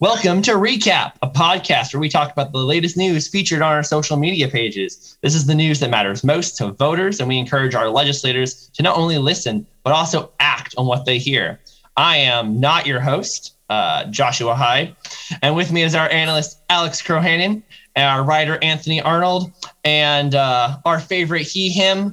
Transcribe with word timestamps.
Welcome 0.00 0.42
to 0.42 0.52
Recap, 0.52 1.12
a 1.22 1.28
podcast 1.28 1.92
where 1.92 2.00
we 2.00 2.08
talk 2.08 2.32
about 2.32 2.52
the 2.52 2.58
latest 2.58 2.96
news 2.96 3.28
featured 3.28 3.62
on 3.62 3.72
our 3.72 3.82
social 3.82 4.16
media 4.16 4.48
pages. 4.48 5.18
This 5.22 5.34
is 5.34 5.46
the 5.46 5.54
news 5.54 5.80
that 5.80 5.90
matters 5.90 6.24
most 6.24 6.56
to 6.58 6.72
voters, 6.72 7.20
and 7.20 7.28
we 7.28 7.38
encourage 7.38 7.74
our 7.74 7.88
legislators 7.88 8.68
to 8.74 8.82
not 8.82 8.96
only 8.96 9.18
listen, 9.18 9.66
but 9.84 9.92
also 9.92 10.32
act 10.40 10.74
on 10.78 10.86
what 10.86 11.04
they 11.04 11.18
hear. 11.18 11.60
I 11.96 12.16
am 12.16 12.60
not 12.60 12.86
your 12.86 13.00
host, 13.00 13.54
uh, 13.68 14.04
Joshua 14.06 14.54
Hyde, 14.54 14.94
and 15.42 15.54
with 15.54 15.72
me 15.72 15.82
is 15.82 15.94
our 15.94 16.10
analyst, 16.10 16.58
Alex 16.70 17.02
Crohanen, 17.02 17.62
and 17.94 18.04
our 18.04 18.22
writer, 18.24 18.58
Anthony 18.62 19.00
Arnold, 19.00 19.52
and 19.84 20.34
uh, 20.34 20.78
our 20.84 21.00
favorite 21.00 21.42
he, 21.42 21.70
him, 21.70 22.12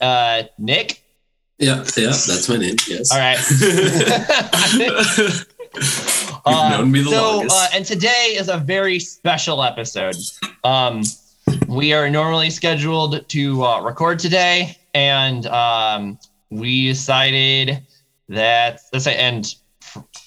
uh, 0.00 0.44
Nick. 0.58 1.02
Yeah, 1.58 1.84
yeah, 1.96 2.08
that's 2.08 2.48
my 2.48 2.56
name. 2.56 2.76
Yes. 2.88 3.12
All 3.12 3.18
right. 3.18 3.38
You've 6.46 6.70
known 6.70 6.90
me 6.92 7.02
the 7.02 7.10
so, 7.10 7.36
longest. 7.36 7.56
Uh, 7.56 7.76
and 7.76 7.84
today 7.86 8.36
is 8.38 8.48
a 8.48 8.58
very 8.58 8.98
special 8.98 9.62
episode. 9.62 10.16
Um, 10.62 11.02
we 11.68 11.92
are 11.92 12.10
normally 12.10 12.50
scheduled 12.50 13.26
to 13.28 13.64
uh, 13.64 13.80
record 13.80 14.18
today, 14.18 14.76
and 14.92 15.46
um, 15.46 16.18
we 16.50 16.88
decided 16.88 17.82
that 18.28 18.80
let's 18.92 19.04
say, 19.04 19.16
and 19.16 19.54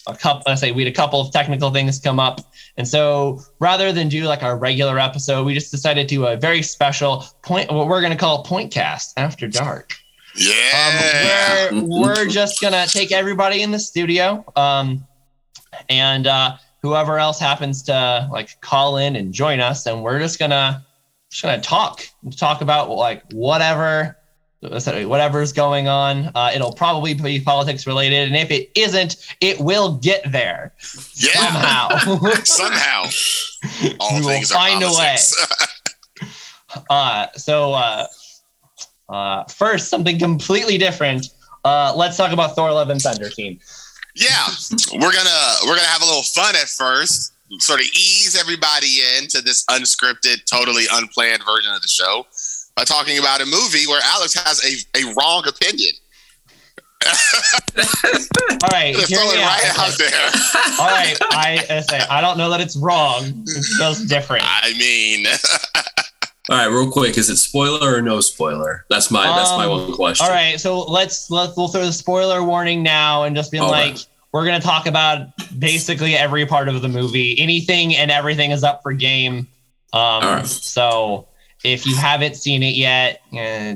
a 0.08 0.16
couple, 0.16 0.44
let's 0.48 0.62
say 0.62 0.72
we 0.72 0.84
had 0.84 0.92
a 0.92 0.96
couple 0.96 1.22
of 1.22 1.32
technical 1.32 1.72
things 1.72 2.00
come 2.00 2.20
up, 2.20 2.42
and 2.78 2.88
so 2.88 3.42
rather 3.60 3.92
than 3.92 4.10
do 4.10 4.24
like 4.24 4.42
our 4.42 4.58
regular 4.58 4.98
episode, 5.00 5.46
we 5.46 5.54
just 5.54 5.72
decided 5.72 6.08
to 6.08 6.16
do 6.16 6.26
a 6.26 6.36
very 6.36 6.64
special 6.64 7.26
point, 7.44 7.72
what 7.72 7.88
we're 7.88 8.02
going 8.02 8.14
to 8.14 8.18
call 8.18 8.44
Point 8.44 8.72
Cast 8.72 9.18
After 9.18 9.48
Dark. 9.48 9.96
Yeah. 10.36 11.70
Um, 11.72 11.88
we're, 11.88 12.02
we're 12.02 12.28
just 12.28 12.62
gonna 12.62 12.86
take 12.88 13.12
everybody 13.12 13.62
in 13.62 13.72
the 13.72 13.80
studio, 13.80 14.44
um, 14.56 15.06
and 15.90 16.28
uh, 16.28 16.58
whoever 16.82 17.20
else 17.20 17.40
happens 17.40 17.84
to 17.84 18.28
like 18.32 18.60
call 18.62 18.98
in 18.98 19.16
and 19.16 19.34
join 19.34 19.60
us, 19.60 19.86
and 19.86 20.04
we're 20.04 20.20
just 20.20 20.40
gonna 20.40 20.86
just 21.30 21.44
gonna 21.44 21.62
talk 21.62 22.08
talk 22.38 22.62
about 22.62 22.90
like 22.90 23.24
whatever 23.32 24.18
whatever's 24.62 25.54
going 25.54 25.88
on. 25.88 26.32
Uh, 26.34 26.52
it'll 26.54 26.74
probably 26.74 27.14
be 27.14 27.40
politics 27.40 27.86
related, 27.86 28.28
and 28.28 28.36
if 28.36 28.52
it 28.52 28.72
isn't, 28.76 29.18
it 29.42 29.60
will 29.60 29.98
get 29.98 30.32
there 30.32 30.74
yeah. 31.16 31.32
somehow. 31.32 31.98
Somehow. 32.44 33.06
All 34.00 34.20
We 34.20 34.26
will 34.26 34.42
find 34.44 34.84
a 34.84 34.90
way. 34.90 35.18
uh, 36.90 37.28
so 37.36 37.74
uh, 37.74 38.08
uh, 39.10 39.44
first, 39.46 39.90
something 39.90 40.18
completely 40.18 40.78
different. 40.78 41.30
Uh, 41.64 41.94
let's 41.96 42.18
talk 42.18 42.32
about 42.32 42.56
Thor: 42.56 42.72
Love 42.72 42.90
and 42.90 43.02
Thunder 43.02 43.30
team. 43.30 43.60
Yeah. 44.18 44.48
We're 44.94 45.14
gonna 45.14 45.54
we're 45.66 45.76
gonna 45.76 45.88
have 45.88 46.02
a 46.02 46.06
little 46.06 46.24
fun 46.24 46.56
at 46.56 46.68
first. 46.68 47.34
Sort 47.60 47.80
of 47.80 47.86
ease 47.86 48.36
everybody 48.38 49.00
into 49.18 49.42
this 49.42 49.64
unscripted, 49.66 50.44
totally 50.46 50.84
unplanned 50.92 51.44
version 51.46 51.72
of 51.74 51.82
the 51.82 51.88
show 51.88 52.26
by 52.76 52.84
talking 52.84 53.18
about 53.20 53.42
a 53.42 53.46
movie 53.46 53.88
where 53.88 54.02
Alex 54.04 54.34
has 54.36 54.62
a, 54.66 55.00
a 55.00 55.14
wrong 55.14 55.48
opinion. 55.48 55.92
All 57.08 58.70
right, 58.72 58.96
hear 58.96 59.20
me 59.20 59.28
it 59.28 59.40
out. 59.40 59.62
right 59.62 59.80
out 59.80 59.98
there. 59.98 60.26
All 60.80 60.88
right, 60.88 61.18
I, 61.32 61.66
I 61.70 61.82
say 61.82 62.00
I 62.10 62.22
don't 62.22 62.38
know 62.38 62.50
that 62.50 62.60
it's 62.60 62.76
wrong. 62.76 63.24
It's 63.46 63.78
just 63.78 64.10
different. 64.10 64.44
I 64.46 64.74
mean, 64.78 65.26
All 66.50 66.58
right, 66.58 66.68
real 66.68 66.90
quick, 66.90 67.18
is 67.18 67.30
it 67.30 67.38
spoiler 67.38 67.96
or 67.98 68.02
no 68.02 68.22
spoiler? 68.22 68.86
That's 68.90 69.12
my 69.12 69.26
that's 69.28 69.52
my 69.52 69.66
Um, 69.66 69.72
one 69.72 69.94
question. 69.94 70.26
All 70.26 70.32
right, 70.32 70.60
so 70.60 70.82
let's 70.84 71.30
let's 71.30 71.58
we'll 71.58 71.68
throw 71.68 71.86
the 71.86 71.92
spoiler 71.94 72.44
warning 72.44 72.82
now 72.84 73.24
and 73.24 73.36
just 73.36 73.52
be 73.52 73.60
All 73.60 73.70
like, 73.70 73.92
right. 73.92 74.08
we're 74.32 74.46
gonna 74.46 74.62
talk 74.62 74.86
about 74.88 75.28
basically 75.60 76.16
every 76.16 76.46
part 76.46 76.70
of 76.70 76.82
the 76.82 76.88
movie. 76.88 77.38
Anything 77.40 77.96
and 77.96 78.12
everything 78.12 78.52
is 78.52 78.64
up 78.64 78.82
for 78.82 78.94
game. 78.94 79.40
Um, 79.94 80.00
All 80.02 80.22
right. 80.22 80.46
so 80.48 81.28
if 81.66 81.86
you 81.86 81.96
haven't 81.98 82.36
seen 82.36 82.64
it 82.64 82.76
yet, 82.76 83.22
uh, 83.38 83.76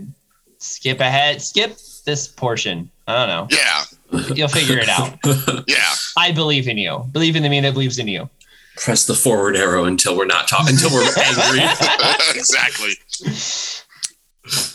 skip 0.59 0.99
ahead, 1.01 1.41
skip 1.41 1.77
this 2.05 2.27
portion. 2.27 2.89
I 3.07 3.25
don't 3.25 3.27
know. 3.51 3.57
yeah, 3.57 4.27
You'll 4.33 4.47
figure 4.47 4.77
it 4.77 4.87
out. 4.87 5.17
yeah. 5.67 5.75
I 6.17 6.31
believe 6.31 6.67
in 6.69 6.77
you. 6.77 7.03
Believe 7.11 7.35
in 7.35 7.43
the 7.43 7.49
me 7.49 7.59
that 7.59 7.73
believes 7.73 7.99
in 7.99 8.07
you. 8.07 8.29
Press 8.77 9.05
the 9.05 9.13
forward 9.13 9.55
arrow 9.55 9.85
until 9.85 10.17
we're 10.17 10.25
not 10.25 10.47
talking 10.47 10.69
until 10.75 10.91
we're 10.91 11.03
angry. 11.17 11.59
exactly. 12.35 12.93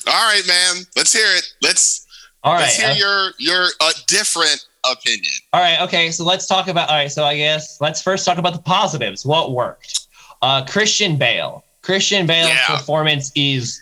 All 0.07 0.13
right, 0.33 0.43
man. 0.47 0.85
Let's 0.97 1.13
hear 1.13 1.27
it. 1.37 1.53
Let's 1.63 2.07
All 2.45 2.55
right. 2.55 2.61
let's 2.63 2.77
hear 2.77 2.91
uh, 2.91 2.95
your 2.95 3.31
your 3.39 3.67
uh, 3.81 3.93
different 4.07 4.65
opinion. 4.91 5.33
All 5.53 5.61
right. 5.61 5.81
Okay. 5.83 6.11
So 6.11 6.25
let's 6.25 6.47
talk 6.47 6.69
about. 6.69 6.89
All 6.89 6.95
right. 6.97 7.11
So 7.11 7.25
I 7.25 7.37
guess 7.37 7.81
let's 7.81 8.01
first 8.03 8.25
talk 8.25 8.39
about 8.39 8.53
the 8.53 8.61
positives. 8.63 9.25
What 9.27 9.53
worked? 9.53 10.07
Uh, 10.43 10.65
Christian 10.65 11.17
Bale. 11.17 11.65
Christian 11.83 12.27
Bale's 12.27 12.49
Yeah. 12.51 12.77
performance 12.77 13.33
is 13.35 13.81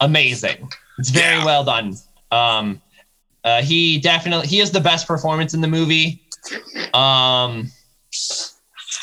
amazing. 0.00 0.68
It's 0.98 1.10
very 1.10 1.38
Yeah. 1.38 1.44
well 1.44 1.64
done. 1.64 1.96
Um, 2.30 2.82
uh, 3.44 3.62
he 3.62 3.98
definitely 3.98 4.46
he 4.48 4.60
is 4.60 4.70
the 4.70 4.80
best 4.80 5.06
performance 5.06 5.54
in 5.54 5.60
the 5.60 5.68
movie. 5.68 6.22
Um, 6.94 7.70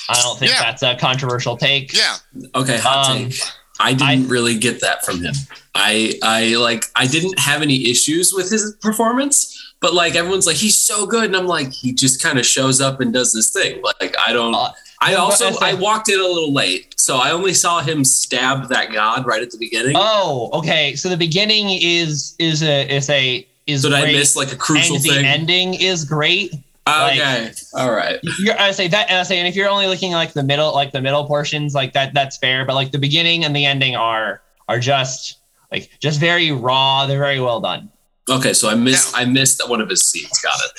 I 0.10 0.22
don't 0.22 0.38
think 0.40 0.52
Yeah. 0.52 0.62
that's 0.62 0.84
a 0.84 0.96
controversial 0.96 1.58
take. 1.58 1.94
Yeah, 1.96 2.18
Okay, 2.54 2.78
hot 2.78 3.10
Um, 3.12 3.30
take. 3.30 3.40
I 3.80 3.92
didn't 3.94 4.26
I- 4.26 4.30
really 4.30 4.58
get 4.58 4.82
that 4.82 5.04
from 5.06 5.22
him. 5.24 5.34
I 5.74 6.14
I 6.24 6.56
like 6.56 6.86
I 6.96 7.08
didn't 7.08 7.38
have 7.40 7.62
any 7.62 7.90
issues 7.90 8.32
with 8.34 8.50
his 8.50 8.74
performance, 8.82 9.54
but 9.82 9.94
like 9.94 10.16
everyone's 10.16 10.48
like 10.48 10.56
he's 10.56 10.80
so 10.80 11.06
good, 11.06 11.26
and 11.26 11.36
I'm 11.36 11.48
like 11.48 11.74
he 11.74 11.92
just 11.92 12.22
kind 12.24 12.40
of 12.40 12.46
shows 12.46 12.80
up 12.80 13.02
and 13.02 13.12
does 13.14 13.34
this 13.34 13.52
thing. 13.52 13.82
Like 14.02 14.16
I 14.26 14.32
don't. 14.32 14.56
Uh, 14.56 14.72
I 15.02 15.12
but 15.12 15.20
also 15.20 15.48
as 15.50 15.58
a- 15.62 15.66
I 15.66 15.74
walked 15.74 16.08
in 16.08 16.20
a 16.20 16.24
little 16.24 16.54
late, 16.54 16.94
so 16.98 17.18
I 17.18 17.32
only 17.32 17.54
saw 17.54 17.82
him 17.82 18.06
stab 18.06 18.70
that 18.70 18.94
god 18.94 19.26
right 19.26 19.42
at 19.42 19.52
the 19.52 19.58
beginning. 19.58 19.94
Oh, 19.98 20.50
okay. 20.54 20.96
So 20.96 21.10
the 21.10 21.18
beginning 21.18 21.70
is 21.82 22.34
is 22.40 22.64
a 22.64 22.88
is 22.90 23.10
a 23.10 23.46
is 23.68 23.82
so 23.82 23.90
did 23.90 23.98
I 23.98 24.12
miss 24.14 24.38
like 24.38 24.54
a 24.54 24.56
crucial 24.56 24.96
and 24.96 25.04
the 25.04 25.10
thing? 25.10 25.26
ending 25.26 25.74
is 25.74 26.06
great. 26.06 26.54
Like- 26.88 27.20
okay, 27.20 27.52
all 27.74 27.92
right. 27.92 28.20
You're, 28.40 28.60
I 28.60 28.72
say 28.72 28.88
that, 28.90 29.10
and 29.10 29.18
I 29.20 29.24
say, 29.24 29.40
and 29.40 29.48
if 29.48 29.56
you're 29.56 29.70
only 29.70 29.88
looking 29.88 30.12
like 30.12 30.34
the 30.34 30.44
middle, 30.44 30.74
like 30.74 30.92
the 30.92 31.02
middle 31.02 31.26
portions, 31.26 31.74
like 31.74 31.94
that, 31.94 32.14
that's 32.14 32.38
fair. 32.38 32.64
But 32.66 32.76
like 32.76 32.92
the 32.92 33.00
beginning 33.00 33.44
and 33.44 33.56
the 33.56 33.66
ending 33.66 33.96
are 33.96 34.42
are 34.70 34.80
just 34.80 35.40
like 35.72 35.90
just 36.00 36.20
very 36.20 36.52
raw. 36.52 37.06
They're 37.08 37.20
very 37.20 37.40
well 37.40 37.60
done. 37.60 37.90
Okay, 38.30 38.54
so 38.54 38.70
I 38.70 38.76
missed 38.76 39.16
I 39.18 39.26
missed 39.26 39.68
one 39.70 39.82
of 39.82 39.90
his 39.90 40.02
scenes. 40.04 40.40
Got 40.40 40.60
it. 40.64 40.72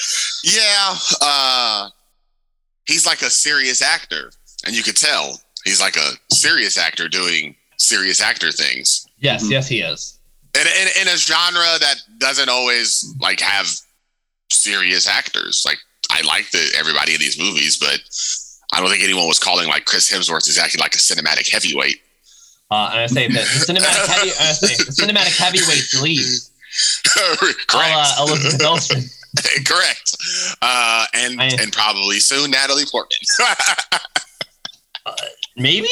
yeah. 0.44 0.94
Uh, 1.20 1.88
he's 2.86 3.06
like 3.06 3.22
a 3.22 3.30
serious 3.30 3.82
actor, 3.82 4.30
and 4.64 4.76
you 4.76 4.82
could 4.82 4.96
tell 4.96 5.40
he's 5.64 5.80
like 5.80 5.96
a 5.96 6.10
serious 6.34 6.78
actor 6.78 7.08
doing 7.08 7.54
serious 7.78 8.20
actor 8.20 8.50
things. 8.52 9.06
Yes, 9.18 9.44
Mhm. 9.44 9.50
yes, 9.50 9.68
he 9.68 9.80
is. 9.80 10.18
In, 10.54 10.66
in, 10.66 10.88
in 11.02 11.08
a 11.14 11.16
genre 11.16 11.64
that 11.80 11.96
doesn't 12.18 12.48
always 12.48 13.14
like 13.20 13.40
have 13.40 13.68
serious 14.50 15.06
actors. 15.08 15.62
Like 15.66 15.78
I 16.16 16.22
like 16.26 16.50
the 16.50 16.64
everybody 16.78 17.14
in 17.14 17.20
these 17.20 17.38
movies, 17.38 17.76
but 17.76 18.00
I 18.72 18.80
don't 18.80 18.90
think 18.90 19.02
anyone 19.04 19.26
was 19.28 19.38
calling 19.38 19.68
like 19.68 19.84
Chris 19.84 20.10
Hemsworth 20.12 20.48
is 20.48 20.58
acting 20.58 20.80
like 20.80 20.94
a 20.94 20.98
cinematic 20.98 21.50
heavyweight. 21.50 22.00
Uh, 22.70 22.90
and 22.92 23.00
I 23.00 23.06
say 23.06 23.28
that 23.28 23.34
the 23.34 23.72
cinematic 23.72 24.06
heavy, 24.14 24.30
I 24.30 24.52
say 24.52 24.74
the 24.84 24.90
cinematic 24.90 25.36
heavyweight 25.38 26.02
leads. 26.02 26.50
Correct. 27.68 27.72
Uh, 27.72 28.26
Elizabeth 28.26 28.66
Olsen. 28.66 29.02
Correct. 29.66 30.16
Uh, 30.62 31.04
and 31.14 31.40
I- 31.40 31.50
and 31.60 31.72
probably 31.72 32.18
soon 32.20 32.50
Natalie 32.50 32.84
Portman. 32.90 33.18
Maybe 35.58 35.88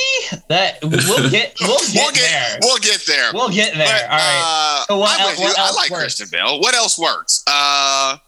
that 0.48 0.78
we'll 0.82 1.30
get 1.30 1.54
we'll 1.60 1.78
get 1.80 1.94
we'll 1.94 2.10
get 2.12 2.20
there. 2.20 2.58
we'll 2.60 2.78
get 2.78 3.00
there. 3.06 3.30
We'll 3.32 3.48
get 3.48 3.74
there. 3.74 3.86
But, 3.86 4.02
All 4.10 4.18
right. 4.18 4.82
uh, 4.82 4.84
So 4.86 4.98
what 4.98 5.14
I'm 5.14 5.20
el- 5.22 5.28
with 5.30 5.38
you. 5.40 5.54
I 5.56 5.70
like 5.72 5.90
works? 5.90 6.02
Christian 6.02 6.26
Bale. 6.30 6.60
What 6.60 6.74
else 6.74 6.98
works? 6.98 7.42
Uh, 7.46 8.18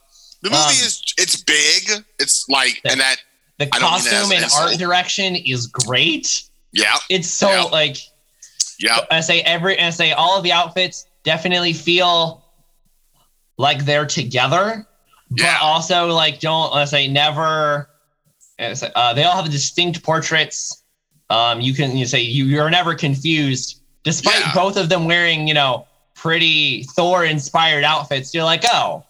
the 0.48 0.56
movie 0.56 0.62
Um, 0.62 0.70
is 0.70 1.02
it's 1.18 1.36
big. 1.42 2.04
It's 2.18 2.48
like 2.48 2.80
the- 2.82 2.92
and 2.92 3.00
that 3.00 3.16
The 3.58 3.68
I 3.72 3.78
don't 3.78 3.90
mean 3.90 3.94
as 3.98 4.08
costume 4.08 4.32
and 4.32 4.44
insult. 4.44 4.68
art 4.70 4.78
direction 4.78 5.36
is 5.36 5.66
great. 5.66 6.42
yeah 6.72 6.96
It's 7.08 7.28
so 7.28 7.48
Yeah. 7.50 7.62
like 7.64 7.96
yeah 8.78 9.00
I 9.10 9.20
say 9.20 9.40
every 9.42 9.80
I 9.80 9.90
say 9.90 10.12
all 10.12 10.36
of 10.36 10.42
the 10.44 10.52
outfits 10.52 11.06
definitely 11.24 11.72
feel 11.72 12.44
like 13.58 13.84
they're 13.86 14.04
together, 14.06 14.86
but 15.30 15.40
Yeah. 15.40 15.58
also 15.62 16.08
like 16.12 16.40
don't 16.40 16.74
let's 16.74 16.90
say 16.90 17.08
never. 17.08 17.88
Uh, 18.58 19.12
they 19.14 19.22
all 19.24 19.36
have 19.42 19.50
distinct 19.50 20.02
portraits. 20.02 20.82
Um, 21.30 21.60
you 21.60 21.72
can 21.74 21.96
you 21.96 22.06
say 22.06 22.20
you 22.20 22.44
you're 22.44 22.70
never 22.70 22.94
confused, 22.94 23.80
despite 24.04 24.40
Yeah. 24.40 24.52
both 24.54 24.76
of 24.76 24.88
them 24.90 25.06
wearing 25.06 25.48
you 25.48 25.54
know 25.54 25.86
pretty 26.14 26.82
Thor 26.94 27.24
inspired 27.24 27.84
outfits. 27.84 28.32
You're 28.34 28.44
like, 28.44 28.64
oh, 28.72 29.04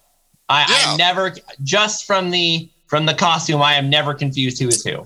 I, 0.49 0.61
Yeah. 0.69 0.93
I 0.93 0.97
never 0.97 1.35
just 1.63 2.05
from 2.07 2.31
the 2.31 2.69
from 2.87 3.05
the 3.07 3.15
costume, 3.15 3.63
I 3.63 3.75
am 3.75 3.91
never 3.91 4.15
confused 4.15 4.61
who 4.63 4.69
is 4.69 4.85
who. 4.85 5.05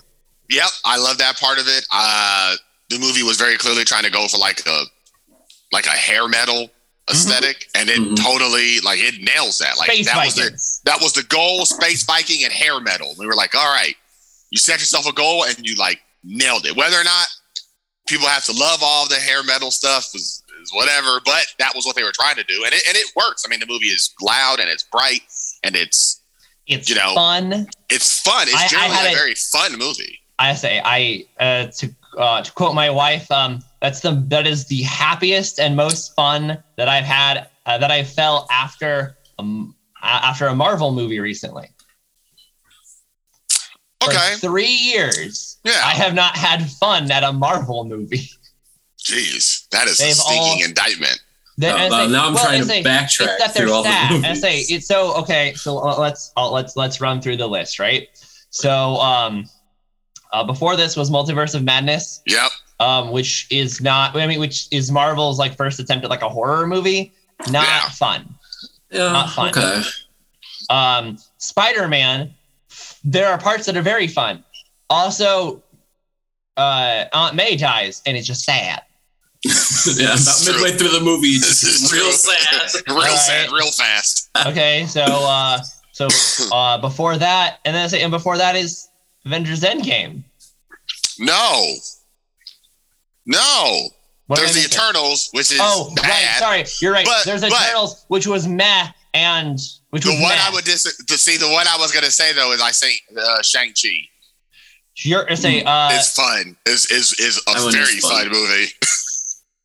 Yep, 0.51 0.69
I 0.85 0.99
love 0.99 1.17
that 1.19 1.39
part 1.41 1.59
of 1.59 1.67
it. 1.69 1.87
Uh, 1.93 2.57
the 2.91 2.99
movie 2.99 3.23
was 3.23 3.37
very 3.39 3.57
clearly 3.57 3.85
trying 3.85 4.03
to 4.05 4.11
go 4.11 4.27
for 4.29 4.37
like 4.39 4.67
a 4.67 4.83
like 5.73 5.87
a 5.87 5.91
hair 5.91 6.29
metal 6.29 6.69
esthetic 7.09 7.69
and 7.75 7.89
it 7.89 7.99
Mhm. 7.99 8.17
totally 8.23 8.81
like 8.81 8.99
it 9.01 9.21
nails 9.23 9.59
that. 9.59 9.77
Like 9.79 9.91
Space 9.91 10.07
that 10.07 10.25
was 10.25 10.35
the 10.35 10.91
that 10.91 11.01
was 11.01 11.13
the 11.13 11.23
goal, 11.25 11.65
space 11.65 12.03
Viking 12.05 12.45
and 12.45 12.53
hair 12.53 12.79
metal. 12.81 13.15
We 13.19 13.27
were 13.27 13.35
like, 13.35 13.55
all 13.55 13.73
right, 13.73 13.97
you 14.51 14.59
set 14.59 14.79
yourself 14.81 15.07
a 15.07 15.13
goal 15.13 15.45
and 15.45 15.57
you 15.67 15.75
like 15.77 16.01
nailed 16.23 16.67
it. 16.67 16.77
Whether 16.77 16.97
or 17.01 17.05
not 17.05 17.29
people 18.07 18.27
have 18.29 18.45
to 18.45 18.53
love 18.53 18.81
all 18.83 19.09
the 19.09 19.15
hair 19.17 19.43
metal 19.45 19.71
stuff 19.71 20.07
is, 20.15 20.43
is 20.63 20.73
whatever, 20.73 21.21
but 21.25 21.47
that 21.59 21.75
was 21.75 21.87
what 21.87 21.95
they 21.97 22.03
were 22.03 22.13
trying 22.13 22.35
to 22.37 22.45
do, 22.45 22.63
and 22.65 22.75
it 22.75 22.83
and 22.87 22.97
it 22.97 23.07
works. 23.17 23.45
I 23.47 23.49
mean, 23.49 23.61
the 23.61 23.67
movie 23.67 23.87
is 23.87 24.13
loud 24.21 24.61
and 24.61 24.69
it's 24.69 24.83
bright 24.85 25.23
and 25.63 25.77
it's 25.77 26.21
It's 26.67 26.89
You 26.89 26.95
know, 26.97 27.15
fun. 27.15 27.69
it's 27.89 28.21
fun. 28.21 28.47
It's 28.49 28.55
I- 28.57 28.69
generally 28.69 29.09
a 29.09 29.13
a- 29.13 29.15
very 29.15 29.35
fun 29.35 29.77
movie. 29.77 30.19
I 30.39 30.55
say 30.55 30.81
I 30.85 31.25
uh, 31.39 31.67
to 31.79 31.95
uh, 32.17 32.43
to 32.43 32.53
quote 32.53 32.75
my 32.75 32.89
wife, 32.91 33.31
um, 33.31 33.61
that's 33.83 34.01
the 34.01 34.13
that 34.29 34.47
is 34.47 34.67
the 34.67 34.83
happiest 34.83 35.59
and 35.61 35.75
most 35.77 36.15
fun 36.15 36.63
that 36.77 36.89
I've 36.89 37.05
had 37.05 37.49
uh, 37.67 37.77
that 37.79 37.91
I 37.91 38.05
felt 38.05 38.47
after 38.51 39.17
um 39.39 39.75
after 40.03 40.47
a 40.47 40.55
Marvel 40.55 40.93
movie 40.93 41.21
recently. 41.21 41.69
For 44.03 44.11
Okay, 44.11 44.37
three 44.37 44.65
years, 44.67 45.59
Yeah. 45.65 45.73
I 45.85 45.91
have 45.93 46.15
not 46.15 46.37
had 46.37 46.71
fun 46.71 47.11
at 47.11 47.23
a 47.23 47.33
Marvel 47.33 47.85
movie. 47.85 48.31
jeez, 49.03 49.69
that 49.71 49.89
is 49.89 50.01
a 50.01 50.05
They've 50.05 50.15
stinking 50.15 50.63
all- 50.63 50.65
indictment. 50.65 51.21
Then- 51.59 51.75
Uh, 51.75 51.91
say- 52.07 52.13
now 52.13 52.27
I'm 52.27 52.35
well, 52.35 52.45
trying 52.45 52.61
to 52.61 52.67
say, 52.67 52.83
backtrack 52.83 53.27
it's 53.29 53.39
that 53.45 53.55
through 53.55 53.73
all 53.73 53.83
the 53.83 53.91
sad. 53.91 54.13
And 54.13 54.23
movies. 54.23 54.41
say 54.41 54.59
it's 54.61 54.87
so 54.87 55.15
okay. 55.17 55.53
So 55.55 55.79
uh, 55.79 55.97
let's 55.99 56.33
uh, 56.37 56.51
let's 56.51 56.77
let's 56.77 57.01
run 57.01 57.21
through 57.21 57.37
the 57.37 57.47
list, 57.47 57.79
right? 57.79 58.09
So 58.51 58.97
um, 58.97 59.45
uh, 60.33 60.45
before 60.45 60.77
this 60.77 60.97
was 60.97 61.11
Multiverse 61.11 61.55
of 61.55 61.63
Madness, 61.65 62.23
Yep. 62.27 62.51
um, 62.81 63.11
which 63.11 63.47
is 63.51 63.81
not 63.81 64.17
I 64.17 64.27
mean, 64.27 64.41
which 64.41 64.69
is 64.71 64.91
Marvel's 64.91 65.39
like 65.39 65.57
first 65.57 65.79
attempt 65.81 66.05
at 66.05 66.11
like 66.11 66.23
a 66.23 66.29
horror 66.29 66.67
movie. 66.67 67.13
Not 67.51 67.67
Yeah. 67.67 67.89
fun. 67.91 68.35
yeah, 68.91 69.13
not 69.13 69.31
fun. 69.31 69.49
okay. 69.51 69.83
Um, 70.71 71.19
Spider 71.39 71.89
Man, 71.89 72.35
there 73.05 73.29
are 73.29 73.39
parts 73.39 73.67
that 73.67 73.77
are 73.77 73.83
very 73.83 74.07
fun. 74.07 74.45
Also, 74.89 75.63
uh, 76.57 77.05
Aunt 77.13 77.35
May 77.35 77.57
dies, 77.57 78.03
and 78.07 78.17
it's 78.17 78.27
just 78.27 78.45
sad. 78.45 78.83
yeah, 79.97 80.13
about 80.15 80.37
True. 80.45 80.53
midway 80.55 80.77
through 80.77 80.91
the 80.91 81.01
movie, 81.03 81.29
it's 81.29 81.49
This 81.49 81.63
is 81.63 81.81
just 81.81 81.93
real 81.93 82.03
true. 82.05 82.13
sad. 82.83 82.89
real 82.89 82.99
All 82.99 83.17
sad, 83.17 83.51
real 83.53 83.71
fast. 83.73 84.29
Okay, 84.47 84.87
so 84.87 85.03
uh, 85.03 85.59
so 85.93 86.09
uh, 86.53 86.79
before 86.79 87.17
that, 87.17 87.59
and 87.65 87.75
then 87.75 87.85
I 87.85 87.87
say, 87.89 88.03
and 88.03 88.11
before 88.11 88.37
that 88.37 88.55
is 88.57 88.89
Avengers 89.25 89.63
Endgame. 89.63 90.23
No, 91.19 91.75
no. 93.27 93.89
What 94.27 94.39
There's 94.39 94.53
the 94.53 94.61
missing? 94.61 94.73
Eternals, 94.79 95.29
which 95.33 95.51
is 95.51 95.59
Oh, 95.61 95.93
bad. 95.97 96.09
right. 96.09 96.39
Sorry, 96.39 96.65
you're 96.81 96.93
right. 96.93 97.05
But- 97.05 97.25
There's 97.25 97.41
but- 97.41 97.51
Eternals, 97.53 98.05
which 98.09 98.27
was 98.29 98.47
meh, 98.47 98.87
and 99.13 99.59
which 99.91 100.05
The 100.05 100.11
was 100.11 100.21
one 100.21 100.29
meh. 100.37 100.41
I 100.41 100.51
would 100.53 100.65
dis- 100.65 100.97
to 101.05 101.19
see 101.19 101.37
the 101.37 101.49
one 101.51 101.67
I 101.67 101.77
was 101.79 101.91
gonna 101.93 102.11
say 102.13 102.33
though 102.33 102.53
is 102.53 102.61
I 102.61 102.71
think 102.71 103.01
uh, 103.19 103.43
Shang 103.43 103.73
Chi. 103.81 103.89
You're, 105.03 105.35
say, 105.35 105.63
uh, 105.65 105.89
It's 105.93 106.13
fun. 106.15 106.57
Is 106.67 106.87
is 106.91 107.13
is 107.19 107.43
a 107.49 107.71
very 107.73 107.99
fun. 108.01 108.11
fun 108.25 108.29
movie. 108.31 108.67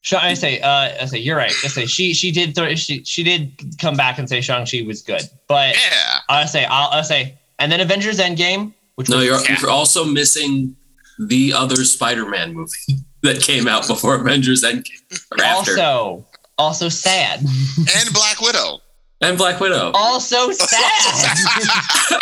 Sha- 0.06 0.20
I 0.22 0.36
say, 0.36 0.60
uh, 0.62 1.02
I 1.02 1.06
say, 1.08 1.18
you're 1.18 1.36
right. 1.36 1.52
I 1.64 1.68
say, 1.68 1.88
she 1.88 2.14
she 2.14 2.30
did 2.32 2.54
th- 2.56 2.78
she 2.78 3.04
she 3.04 3.24
did 3.24 3.52
come 3.82 3.98
back 3.98 4.20
and 4.20 4.30
say 4.30 4.40
Shang 4.40 4.64
Chi 4.66 4.84
was 4.86 5.02
good, 5.02 5.24
but 5.48 5.74
Yeah. 5.76 6.20
I 6.30 6.46
say, 6.46 6.64
I'll 6.66 6.90
I 6.92 7.02
say, 7.02 7.40
and 7.58 7.72
then 7.72 7.80
Avengers 7.82 8.20
Endgame, 8.20 8.72
which 8.96 9.10
No, 9.10 9.18
was 9.18 9.26
you're, 9.26 9.42
Yeah. 9.42 9.58
you're 9.60 9.72
also 9.72 10.06
missing 10.06 10.76
the 11.18 11.54
other 11.54 11.84
Spider-Man 11.84 12.54
movie 12.54 13.00
that 13.24 13.42
came 13.42 13.68
out 13.68 13.88
before 13.88 14.14
Avengers 14.14 14.64
Endgame. 14.64 15.02
Or 15.32 15.44
after. 15.44 15.72
also 15.72 16.28
also 16.60 16.88
sad, 16.90 17.40
And 17.98 18.14
Black 18.14 18.40
Widow. 18.42 18.82
and 19.22 19.40
Black 19.40 19.60
Widow. 19.60 19.90
also 19.96 20.52
sad. 20.52 22.22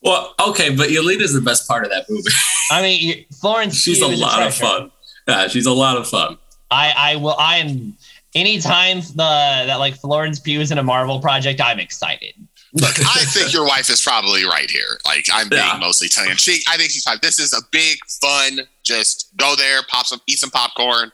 Well, 0.00 0.34
okay, 0.40 0.74
but 0.74 0.88
Yelena 0.88 1.30
the 1.34 1.42
best 1.42 1.68
part 1.68 1.84
of 1.84 1.90
that 1.90 2.06
movie. 2.08 2.30
I 2.70 2.80
mean, 2.80 3.26
Florence 3.40 3.76
she's 3.76 3.98
Pugh 3.98 4.06
a 4.08 4.12
is 4.12 4.20
lot 4.20 4.42
of 4.42 4.54
fun. 4.54 4.90
Yeah, 5.26 5.48
she's 5.48 5.66
a 5.66 5.72
lot 5.72 5.98
of 5.98 6.08
fun. 6.08 6.38
I 6.70 6.92
I 6.96 7.16
will 7.16 7.34
I 7.38 7.56
am 7.58 7.96
anytime 8.34 9.00
the 9.00 9.14
that 9.66 9.76
like 9.78 9.94
Florence 9.96 10.38
Pugh 10.38 10.60
is 10.60 10.70
in 10.70 10.78
a 10.78 10.82
Marvel 10.82 11.20
project, 11.20 11.60
I'm 11.60 11.78
excited. 11.78 12.34
Look, 12.74 12.98
I 13.00 13.24
think 13.24 13.54
your 13.54 13.64
wife 13.66 13.88
is 13.88 14.02
probably 14.02 14.44
right 14.44 14.70
here. 14.70 14.98
Like 15.06 15.24
I'm 15.32 15.48
being 15.48 15.62
Yeah. 15.62 15.78
mostly 15.80 16.08
tongue 16.08 16.28
in 16.28 16.36
cheek. 16.36 16.62
I 16.68 16.76
think 16.76 16.90
she's 16.90 17.02
fine. 17.02 17.16
This 17.22 17.38
is 17.38 17.54
a 17.54 17.62
big 17.72 17.98
fun. 18.20 18.60
Just 18.84 19.30
go 19.36 19.54
there, 19.56 19.80
pop 19.88 20.06
some, 20.06 20.20
eat 20.26 20.38
some 20.38 20.50
popcorn, 20.50 21.10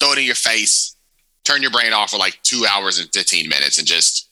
throw 0.00 0.12
it 0.12 0.18
in 0.18 0.24
your 0.24 0.34
face, 0.34 0.96
turn 1.44 1.60
your 1.60 1.70
brain 1.70 1.92
off 1.92 2.10
for 2.10 2.16
like 2.16 2.38
two 2.42 2.64
hours 2.70 2.98
and 2.98 3.10
fifteen 3.12 3.48
minutes, 3.48 3.76
and 3.78 3.86
just 3.86 4.28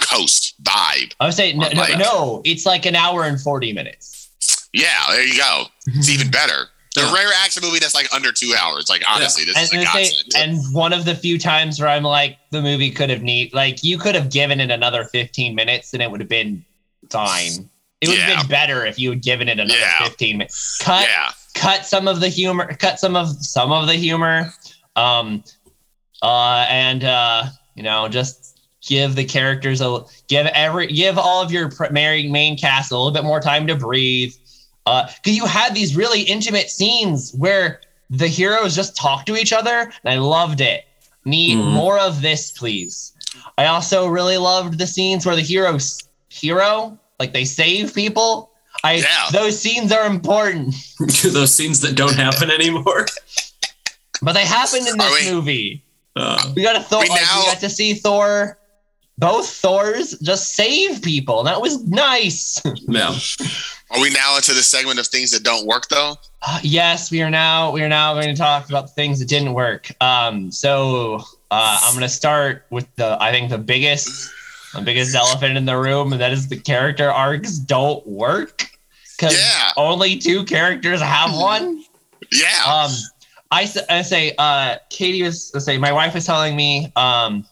coast 0.00 0.54
vibe. 0.62 1.12
I 1.18 1.24
would 1.26 1.34
say 1.34 1.52
no, 1.54 1.68
no, 1.70 1.84
no, 1.98 2.42
it's 2.44 2.64
like 2.66 2.86
an 2.86 2.94
hour 2.94 3.24
and 3.24 3.40
forty 3.40 3.72
minutes. 3.72 4.30
Yeah, 4.72 4.88
there 5.10 5.26
you 5.26 5.36
go. 5.36 5.64
It's 5.88 6.08
even 6.08 6.30
better. 6.30 6.68
The 6.96 7.02
Yeah. 7.02 7.12
rare 7.14 7.30
action 7.44 7.62
movie 7.62 7.78
that's 7.78 7.94
like 7.94 8.12
under 8.12 8.32
two 8.32 8.52
hours. 8.58 8.88
Like 8.88 9.02
honestly, 9.08 9.44
this 9.44 9.56
And, 9.56 9.64
is 9.66 9.72
a 9.88 9.92
say, 9.92 10.10
godsend. 10.10 10.34
and 10.36 10.74
one 10.74 10.92
of 10.92 11.04
the 11.04 11.14
few 11.14 11.38
times 11.38 11.78
where 11.78 11.88
I'm 11.88 12.02
like, 12.02 12.36
the 12.50 12.60
movie 12.60 12.90
could 12.90 13.10
have 13.10 13.22
need 13.22 13.54
like 13.54 13.84
you 13.84 13.96
could 13.96 14.14
have 14.16 14.28
given 14.30 14.60
it 14.60 14.70
another 14.72 15.04
15 15.04 15.54
minutes 15.54 15.92
and 15.92 16.02
it 16.02 16.10
would 16.10 16.18
have 16.20 16.28
been 16.28 16.64
fine. 17.10 17.70
It 18.00 18.08
would 18.08 18.18
have 18.18 18.28
Yeah. 18.28 18.40
been 18.40 18.48
better 18.48 18.84
if 18.86 18.98
you 18.98 19.10
had 19.10 19.22
given 19.22 19.48
it 19.48 19.60
another 19.60 19.78
Yeah. 19.78 20.04
15 20.04 20.38
minutes. 20.38 20.78
Cut 20.78 21.06
yeah, 21.08 21.30
cut 21.54 21.86
some 21.86 22.08
of 22.08 22.18
the 22.20 22.28
humor, 22.28 22.74
cut 22.74 22.98
some 22.98 23.14
of 23.14 23.28
some 23.44 23.70
of 23.70 23.86
the 23.86 23.94
humor, 23.94 24.52
um, 24.96 25.44
uh, 26.22 26.66
and 26.68 27.04
uh, 27.04 27.44
you 27.76 27.82
know, 27.84 28.08
just 28.08 28.58
give 28.82 29.14
the 29.14 29.24
characters 29.24 29.80
a 29.80 30.02
give 30.28 30.46
every 30.48 30.86
give 30.88 31.18
all 31.18 31.40
of 31.42 31.52
your 31.52 31.70
pr- 31.70 31.90
main 31.92 32.32
main 32.32 32.56
cast 32.58 32.90
a 32.90 32.96
little 32.96 33.12
bit 33.12 33.22
more 33.24 33.40
time 33.40 33.66
to 33.68 33.74
breathe. 33.76 34.34
Uh, 34.90 35.06
because 35.22 35.36
you 35.36 35.46
had 35.46 35.72
these 35.74 35.94
really 35.94 36.22
intimate 36.22 36.68
scenes 36.68 37.32
where 37.34 37.80
the 38.10 38.26
heroes 38.26 38.74
just 38.74 38.96
talk 38.96 39.24
to 39.26 39.36
each 39.36 39.52
other, 39.52 39.92
and 40.02 40.12
I 40.14 40.18
loved 40.18 40.60
it. 40.60 40.84
Need 41.24 41.58
Mhm. 41.58 41.70
more 41.72 41.96
of 41.98 42.22
this, 42.22 42.50
please. 42.50 43.12
I 43.56 43.66
also 43.66 44.06
really 44.08 44.36
loved 44.36 44.78
the 44.78 44.86
scenes 44.88 45.24
where 45.24 45.36
the 45.36 45.42
heroes 45.42 46.02
hero 46.28 46.98
like 47.20 47.32
they 47.32 47.44
save 47.44 47.94
people. 47.94 48.50
I 48.82 48.94
Yeah. 48.94 49.28
those 49.30 49.60
scenes 49.60 49.92
are 49.92 50.06
important. 50.06 50.74
Those 51.22 51.54
scenes 51.54 51.80
that 51.80 51.94
don't 51.94 52.16
happen 52.16 52.50
anymore. 52.50 53.06
But 54.22 54.32
they 54.32 54.44
happened 54.44 54.88
in 54.88 54.96
this 54.98 55.24
we- 55.26 55.30
movie. 55.30 55.84
Uh, 56.16 56.42
We 56.56 56.62
got 56.62 56.74
a 56.76 56.80
Thor. 56.82 57.02
We 57.02 57.08
like, 57.10 57.20
we 57.20 57.44
got 57.46 57.60
to 57.60 57.70
see 57.70 57.94
Thor. 57.94 58.58
Both 59.20 59.48
Thors 59.50 60.18
just 60.18 60.54
save 60.54 61.02
people. 61.02 61.42
That 61.44 61.60
was 61.60 61.84
nice. 61.86 62.60
yeah. 62.88 63.14
are 63.90 64.00
we 64.00 64.10
now 64.10 64.36
into 64.36 64.54
the 64.54 64.62
segment 64.62 64.98
of 64.98 65.06
things 65.06 65.30
that 65.32 65.42
don't 65.42 65.66
work 65.66 65.88
though? 65.88 66.14
Uh, 66.42 66.58
yes, 66.62 67.10
we 67.10 67.20
are 67.22 67.30
now. 67.30 67.70
We 67.70 67.82
are 67.82 67.88
now 67.88 68.14
going 68.14 68.28
to 68.28 68.34
talk 68.34 68.68
about 68.68 68.86
the 68.86 68.92
things 68.94 69.18
that 69.18 69.28
didn't 69.28 69.52
work. 69.52 69.90
Um, 70.02 70.50
so 70.50 71.16
uh, 71.50 71.78
I'm 71.82 71.92
going 71.92 72.02
to 72.02 72.08
start 72.08 72.64
with 72.70 72.86
the. 72.96 73.16
I 73.20 73.30
think 73.30 73.50
the 73.50 73.58
biggest, 73.58 74.30
the 74.74 74.80
biggest 74.80 75.14
elephant 75.14 75.56
in 75.56 75.66
the 75.66 75.76
room, 75.76 76.12
and 76.12 76.20
that 76.20 76.32
is 76.32 76.48
the 76.48 76.56
character 76.58 77.10
arcs 77.10 77.58
don't 77.58 78.04
work 78.06 78.64
because 79.18 79.38
Yeah. 79.38 79.72
only 79.76 80.16
two 80.16 80.44
characters 80.44 81.00
have 81.02 81.34
one. 81.36 81.84
Yeah, 82.32 82.48
um 82.66 82.90
I, 83.50 83.64
s- 83.64 83.84
I 83.90 84.02
say 84.02 84.34
uh 84.38 84.76
katie 84.88 85.22
was 85.24 85.50
I 85.54 85.58
say 85.58 85.76
my 85.78 85.92
wife 85.92 86.14
was 86.14 86.24
telling 86.24 86.54
me 86.56 86.92
um 86.96 87.44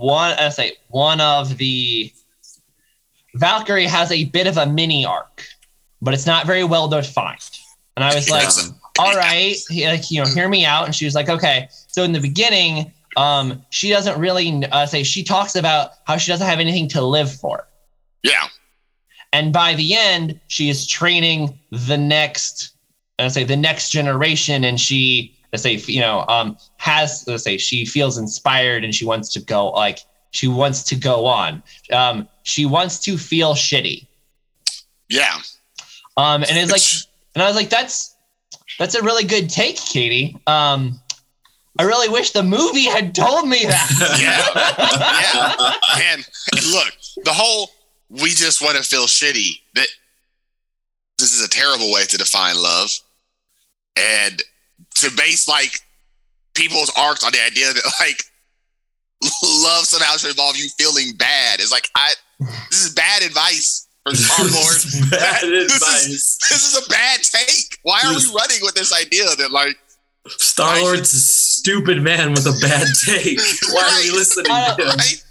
one 0.00 0.32
i 0.38 0.48
say 0.48 0.72
one 0.88 1.20
of 1.20 1.56
the 1.58 2.12
valkyrie 3.34 3.86
has 3.86 4.10
a 4.10 4.24
bit 4.26 4.46
of 4.46 4.56
a 4.56 4.66
mini 4.66 5.04
arc 5.04 5.46
but 6.02 6.14
it's 6.14 6.26
not 6.26 6.46
very 6.46 6.64
well 6.64 6.88
defined. 6.88 7.58
And 7.96 8.04
i 8.04 8.14
was 8.14 8.30
like 8.30 8.48
all 8.98 9.14
right 9.14 9.56
you 9.70 10.20
know 10.20 10.26
hear 10.26 10.48
me 10.48 10.64
out. 10.64 10.86
And 10.86 10.94
she 10.94 11.04
was 11.04 11.14
like 11.14 11.28
okay. 11.28 11.68
So 11.88 12.02
in 12.02 12.12
the 12.12 12.20
beginning 12.20 12.92
um 13.16 13.64
she 13.70 13.90
doesn't 13.90 14.18
really 14.18 14.64
uh, 14.66 14.86
say 14.86 15.02
she 15.02 15.22
talks 15.22 15.56
about 15.56 15.92
how 16.04 16.16
she 16.16 16.30
doesn't 16.30 16.46
have 16.46 16.60
anything 16.60 16.88
to 16.88 17.02
live 17.02 17.32
for. 17.32 17.66
Yeah, 18.22 18.48
and 19.32 19.52
by 19.52 19.74
the 19.74 19.94
end 19.96 20.40
she 20.48 20.68
is 20.68 20.86
training 20.86 21.58
the 21.70 21.96
next 21.96 22.72
let's 23.18 23.34
say 23.34 23.44
the 23.44 23.56
next 23.56 23.90
generation 23.90 24.64
and 24.64 24.80
she 24.80 25.36
let's 25.52 25.62
say 25.62 25.74
you 25.74 26.00
know 26.00 26.24
um 26.28 26.56
has 26.76 27.24
let's 27.26 27.44
say 27.44 27.56
she 27.56 27.84
feels 27.84 28.18
inspired 28.18 28.84
and 28.84 28.94
she 28.94 29.04
wants 29.04 29.32
to 29.32 29.40
go 29.40 29.70
like 29.70 30.00
she 30.30 30.48
wants 30.48 30.82
to 30.82 30.96
go 30.96 31.26
on 31.26 31.62
um 31.92 32.28
she 32.42 32.66
wants 32.66 32.98
to 32.98 33.16
feel 33.18 33.54
shitty 33.54 34.06
yeah. 35.08 35.38
um 36.16 36.42
and 36.42 36.56
it's 36.56 36.70
like 36.70 36.82
and 37.34 37.42
i 37.42 37.46
was 37.46 37.56
like 37.56 37.70
that's 37.70 38.16
that's 38.78 38.94
a 38.94 39.02
really 39.02 39.24
good 39.24 39.50
take 39.50 39.76
katie 39.76 40.36
um 40.46 41.00
i 41.78 41.82
really 41.82 42.08
wish 42.08 42.30
the 42.30 42.42
movie 42.42 42.84
had 42.84 43.14
told 43.14 43.48
me 43.48 43.64
that 43.64 43.88
Yeah. 44.20 45.74
And 46.12 46.26
look, 46.72 46.92
the 47.24 47.32
whole 47.32 47.70
we 48.10 48.30
just 48.30 48.60
want 48.60 48.76
to 48.76 48.82
feel 48.82 49.06
shitty. 49.06 49.60
That 49.74 49.86
this 51.18 51.32
is 51.32 51.44
a 51.44 51.48
terrible 51.48 51.92
way 51.92 52.04
to 52.04 52.18
define 52.18 52.56
love, 52.56 52.90
and 53.96 54.42
to 55.00 55.10
base 55.16 55.48
like 55.48 55.80
people's 56.54 56.90
arcs 56.96 57.24
on 57.24 57.32
the 57.32 57.42
idea 57.44 57.72
that 57.72 57.84
like 58.00 58.22
love 59.64 59.84
somehow 59.84 60.16
should 60.16 60.30
involve 60.30 60.56
you 60.56 60.68
feeling 60.78 61.14
bad 61.16 61.60
is 61.60 61.70
like 61.72 61.88
I. 61.94 62.12
This 62.70 62.86
is 62.86 62.94
bad 62.94 63.22
advice 63.22 63.86
for 64.02 64.14
Star 64.14 64.46
Lord. 64.46 65.10
Bad 65.10 65.42
This 65.68 65.74
advice. 65.76 66.06
is, 66.06 66.38
this 66.48 66.72
is 66.74 66.86
a 66.86 66.88
bad 66.88 67.20
take. 67.22 67.78
Why 67.82 68.00
are 68.04 68.14
we 68.14 68.24
running 68.34 68.58
with 68.62 68.74
this 68.74 68.94
idea 68.98 69.24
that 69.36 69.50
like 69.50 69.76
Star 70.26 70.80
Lord's 70.80 71.12
a 71.12 71.18
stupid 71.20 72.02
man 72.02 72.32
with 72.32 72.46
a 72.46 72.56
bad 72.62 72.86
take. 73.06 73.38
Why 73.72 73.82
are 73.82 74.00
we 74.02 74.10
listening 74.10 74.50
uh, 74.50 74.76
to 74.76 74.82
him? 74.82 74.88
right? 74.88 75.24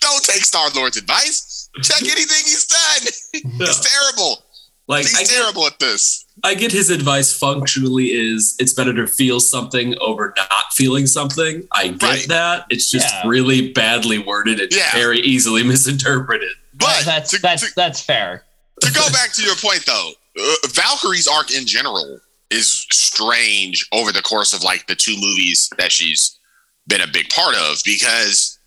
Don't 0.00 0.24
take 0.24 0.44
Star 0.44 0.70
Lord's 0.74 0.96
advice. 0.96 1.68
Check 1.82 2.02
anything 2.02 2.44
he's 2.44 2.66
done. 2.66 3.12
Yeah. 3.34 3.66
He's 3.66 3.80
terrible. 3.80 4.42
Like 4.88 5.02
He's 5.04 5.16
I 5.16 5.20
get, 5.22 5.30
terrible 5.30 5.66
at 5.66 5.78
this. 5.78 6.24
I 6.44 6.54
get 6.54 6.70
his 6.72 6.90
advice 6.90 7.36
functionally 7.36 8.06
is 8.12 8.54
it's 8.58 8.72
better 8.72 8.94
to 8.94 9.06
feel 9.06 9.40
something 9.40 9.96
over 10.00 10.32
not 10.36 10.72
feeling 10.72 11.06
something. 11.06 11.66
I 11.72 11.88
get 11.88 12.02
Right. 12.02 12.28
that. 12.28 12.66
It's 12.70 12.90
just 12.90 13.08
Yeah. 13.08 13.22
really 13.26 13.72
badly 13.72 14.18
worded 14.18 14.60
and 14.60 14.72
Yeah. 14.72 14.92
very 14.92 15.20
easily 15.20 15.62
misinterpreted. 15.72 16.50
But 16.74 17.04
that's 17.04 17.30
to, 17.32 17.38
that's 17.38 17.62
to, 17.66 17.72
that's 17.74 18.00
fair. 18.00 18.44
to 18.82 18.92
go 18.92 19.08
back 19.10 19.32
to 19.34 19.42
your 19.42 19.56
point 19.56 19.84
though, 19.86 20.12
uh, 20.38 20.68
Valkyrie's 20.68 21.26
arc 21.26 21.50
in 21.50 21.66
general 21.66 22.20
is 22.50 22.86
strange 22.92 23.86
over 23.92 24.12
the 24.12 24.22
course 24.22 24.52
of 24.52 24.62
like 24.62 24.86
the 24.86 24.94
two 24.94 25.16
movies 25.16 25.68
that 25.78 25.90
she's 25.92 26.38
been 26.86 27.00
a 27.00 27.06
big 27.06 27.28
part 27.30 27.54
of 27.56 27.78
because 27.84 28.58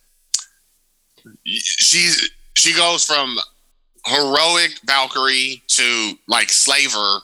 she's 1.45 2.29
she 2.55 2.73
goes 2.75 3.05
from 3.05 3.39
heroic 4.05 4.71
Valkyrie 4.85 5.63
to 5.67 6.13
like 6.27 6.49
slaver 6.49 7.21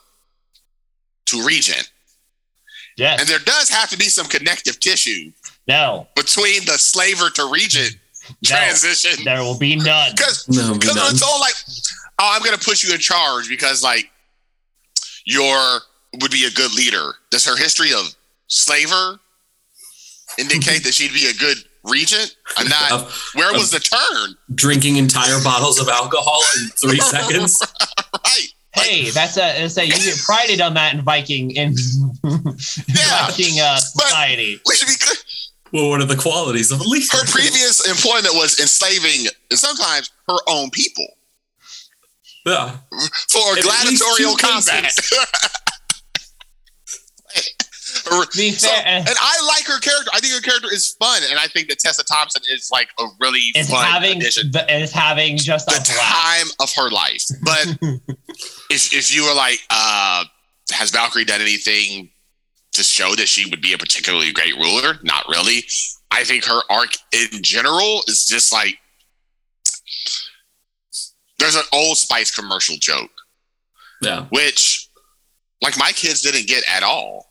to 1.28 1.44
regent. 1.46 1.92
Yes. 2.98 3.20
And 3.20 3.30
there 3.30 3.40
does 3.40 3.70
have 3.70 3.90
to 3.92 3.98
be 3.98 4.06
some 4.06 4.26
connective 4.26 4.80
tissue 4.80 5.32
no. 5.68 6.08
between 6.16 6.66
the 6.66 6.78
slaver 6.80 7.30
to 7.32 7.50
regent 7.52 7.96
No. 8.30 8.34
transition. 8.58 9.24
There 9.24 9.42
will 9.42 9.58
be 9.58 9.76
none. 9.76 10.12
Because 10.16 10.48
No, 10.50 10.74
because 10.74 10.96
it's 11.14 11.22
all 11.22 11.40
like, 11.40 11.54
oh, 12.20 12.32
I'm 12.36 12.44
gonna 12.44 12.58
put 12.58 12.84
you 12.84 12.94
in 12.94 13.00
charge 13.00 13.48
because 13.50 13.84
like 13.84 14.10
you're 15.26 15.80
would 16.22 16.32
be 16.32 16.46
a 16.46 16.52
good 16.52 16.74
leader. 16.74 17.14
Does 17.32 17.46
her 17.46 17.56
history 17.58 17.92
of 17.94 18.16
slaver 18.48 19.20
indicate 20.40 20.84
that 20.84 20.94
she'd 20.94 21.14
be 21.14 21.28
a 21.28 21.34
good 21.34 21.58
regent? 21.84 22.36
I'm 22.58 22.68
not. 22.68 22.92
Of 22.92 23.32
Where 23.36 23.54
was 23.54 23.70
the 23.72 23.80
turn? 23.80 24.36
drinking 24.56 24.96
entire 24.98 25.42
bottles 25.44 25.80
of 25.80 25.88
alcohol 25.88 26.42
in 26.58 26.70
three 26.70 27.00
seconds. 27.14 27.62
Right. 28.26 28.48
Hey, 28.80 29.10
that's 29.10 29.36
a, 29.38 29.42
that's 29.42 29.78
a 29.78 29.86
you 29.86 29.92
get 29.94 30.18
prided 30.26 30.62
on 30.62 30.74
that 30.76 30.94
in 30.94 31.02
Viking 31.02 31.52
in 31.52 31.72
Yeah. 32.24 33.28
Viking 33.28 33.60
uh, 33.60 33.78
society. 33.78 34.62
We 34.66 34.76
should 34.76 34.88
be 34.88 34.94
good. 35.06 35.18
Well, 35.74 35.90
what 35.90 36.02
are 36.02 36.06
the 36.06 36.16
qualities 36.16 36.72
of 36.72 36.80
a 36.80 36.84
leader? 36.84 37.06
Her 37.12 37.26
previous 37.26 37.86
employment 37.90 38.36
was 38.36 38.60
enslaving 38.60 39.28
sometimes 39.52 40.12
her 40.30 40.38
own 40.48 40.70
people 40.70 41.06
Yeah. 42.46 42.78
for 43.30 43.58
At 43.58 43.64
gladiatorial 43.64 44.36
combat. 44.38 44.96
Her- 48.06 48.26
So- 48.58 48.70
uh, 48.70 48.82
and 48.86 49.10
I 49.20 49.46
like 49.48 49.66
her 49.68 49.80
character. 49.80 50.10
I 50.14 50.20
think 50.20 50.34
her 50.34 50.42
character 50.42 50.72
is 50.72 50.94
fun, 51.00 51.22
and 51.30 51.40
I 51.40 51.48
think 51.48 51.68
that 51.70 51.80
Tessa 51.80 52.04
Thompson 52.04 52.42
is 52.52 52.70
like 52.72 52.90
a 53.00 53.06
really 53.20 53.40
is 53.56 53.70
fun 53.70 53.86
having 53.86 54.18
addition. 54.18 54.52
the, 54.52 54.66
is 54.82 54.92
having 54.92 55.38
just 55.38 55.68
a 55.72 55.76
The 55.76 55.94
blast. 55.94 56.00
time 56.00 56.48
of 56.60 56.74
her 56.76 56.90
life. 56.92 57.24
But 57.42 57.68
if 58.70 58.94
if 58.94 59.14
you 59.16 59.24
were 59.26 59.34
like, 59.34 59.60
uh, 59.70 60.24
has 60.72 60.92
Valkyrie 60.92 61.26
done 61.26 61.42
anything 61.42 62.10
to 62.74 62.84
show 62.84 63.16
that 63.16 63.28
she 63.28 63.50
would 63.50 63.62
be 63.62 63.74
a 63.74 63.78
particularly 63.78 64.32
great 64.32 64.56
ruler? 64.56 65.00
Not 65.04 65.26
really. 65.28 65.64
I 66.12 66.24
think 66.24 66.46
her 66.46 66.62
arc 66.70 66.96
in 67.12 67.42
general 67.44 68.04
is 68.08 68.28
just 68.28 68.52
like 68.54 68.78
there's 71.40 71.56
an 71.56 71.64
Old 71.72 71.98
Spice 71.98 72.32
commercial 72.32 72.76
joke, 72.80 73.12
Yeah. 74.02 74.26
which 74.30 74.90
like 75.62 75.78
my 75.78 75.92
kids 75.92 76.22
didn't 76.22 76.48
get 76.48 76.64
at 76.70 76.84
all. 76.84 77.27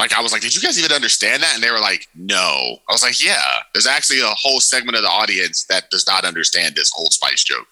Like 0.00 0.14
I 0.14 0.22
was 0.22 0.32
like, 0.32 0.40
did 0.40 0.54
you 0.54 0.62
guys 0.62 0.78
even 0.78 0.92
understand 0.92 1.42
that? 1.42 1.54
And 1.54 1.62
they 1.62 1.70
were 1.70 1.78
like, 1.78 2.08
no. 2.14 2.78
I 2.88 2.92
was 2.92 3.02
like, 3.02 3.22
yeah. 3.22 3.42
There's 3.74 3.86
actually 3.86 4.20
a 4.20 4.34
whole 4.34 4.58
segment 4.58 4.96
of 4.96 5.02
the 5.02 5.10
audience 5.10 5.64
that 5.64 5.90
does 5.90 6.06
not 6.06 6.24
understand 6.24 6.74
this 6.74 6.90
Old 6.98 7.12
Spice 7.12 7.44
joke. 7.44 7.66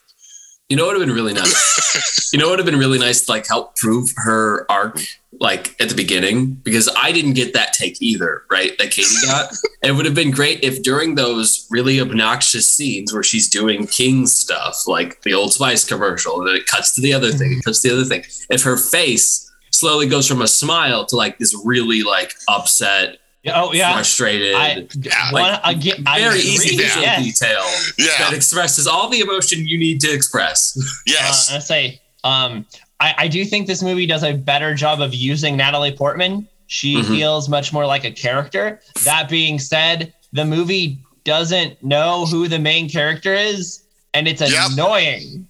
You 0.69 0.77
know 0.77 0.85
what 0.85 0.99
would 0.99 1.01
have 1.01 1.07
been 1.09 1.17
really 1.17 1.33
nice? 1.33 2.31
you 2.33 2.39
know 2.39 2.49
what 2.49 2.51
would 2.51 2.59
have 2.59 2.67
been 2.67 2.79
really 2.79 2.99
nice 2.99 3.25
to 3.25 3.31
like 3.31 3.47
help 3.49 3.77
prove 3.77 4.13
her 4.17 4.71
arc 4.71 5.01
like 5.41 5.75
at 5.81 5.89
the 5.89 5.95
beginning? 5.95 6.53
Because 6.53 6.91
I 6.95 7.13
didn't 7.13 7.33
get 7.33 7.55
that 7.55 7.73
take 7.73 8.03
either, 8.03 8.43
right? 8.51 8.77
That 8.77 8.91
Katie 8.91 9.15
got. 9.25 9.51
it 9.83 9.93
would 9.93 10.05
have 10.05 10.15
been 10.15 10.31
great 10.31 10.63
if 10.63 10.83
during 10.83 11.15
those 11.15 11.67
really 11.71 11.99
obnoxious 11.99 12.69
scenes 12.71 13.11
where 13.11 13.23
she's 13.23 13.49
doing 13.49 13.87
King 13.87 14.27
stuff, 14.27 14.87
like 14.87 15.23
the 15.23 15.33
Old 15.33 15.55
Spice 15.55 15.83
commercial, 15.83 16.39
and 16.41 16.47
then 16.47 16.57
it 16.57 16.67
cuts 16.67 16.95
to 16.97 17.01
the 17.01 17.15
other 17.15 17.33
thing, 17.33 17.53
it 17.53 17.65
cuts 17.65 17.81
to 17.81 17.89
the 17.89 17.95
other 17.95 18.05
thing. 18.05 18.25
If 18.51 18.63
her 18.65 18.77
face 18.77 19.48
slowly 19.71 20.07
goes 20.09 20.27
from 20.27 20.43
a 20.43 20.49
smile 20.49 21.05
to 21.07 21.17
like 21.17 21.39
this 21.39 21.55
really 21.65 22.03
like 22.03 22.35
upset, 22.49 23.19
Oh 23.47 23.73
yeah. 23.73 23.93
frustrated, 23.95 24.55
I, 24.55 24.87
Yeah, 24.95 25.33
one, 25.33 25.43
like, 25.43 25.77
again, 25.77 26.05
I 26.07 26.19
very 26.21 26.39
agree, 26.41 26.51
easy 26.51 26.77
visual 26.77 27.03
yes. 27.03 27.25
detail 27.25 27.65
Yeah. 27.99 28.19
that 28.19 28.33
expresses 28.35 28.87
all 28.87 29.09
the 29.09 29.21
emotion 29.21 29.67
you 29.67 29.79
need 29.79 30.01
to 30.03 30.13
express. 30.13 30.77
Yes. 31.07 31.51
Uh, 31.51 31.57
I 31.57 31.59
say, 31.61 32.01
um, 32.25 32.67
I, 33.01 33.15
I 33.19 33.29
do 33.29 33.45
think 33.45 33.67
this 33.67 33.83
movie 33.83 34.07
does 34.07 34.23
a 34.25 34.35
better 34.35 34.75
job 34.75 35.01
of 35.01 35.15
using 35.15 35.57
Natalie 35.57 35.93
Portman. 35.97 36.47
She 36.67 36.97
Mhm. 36.97 37.07
feels 37.07 37.49
much 37.49 37.73
more 37.73 37.87
like 37.87 38.05
a 38.05 38.11
character. 38.11 38.81
That 39.05 39.29
being 39.31 39.59
said, 39.59 40.13
the 40.35 40.45
movie 40.45 40.99
doesn't 41.25 41.83
know 41.83 42.27
who 42.27 42.49
the 42.49 42.59
main 42.59 42.89
character 42.91 43.33
is, 43.33 43.83
and 44.13 44.29
it's 44.29 44.43
Yep. 44.43 44.73
annoying. 44.73 45.47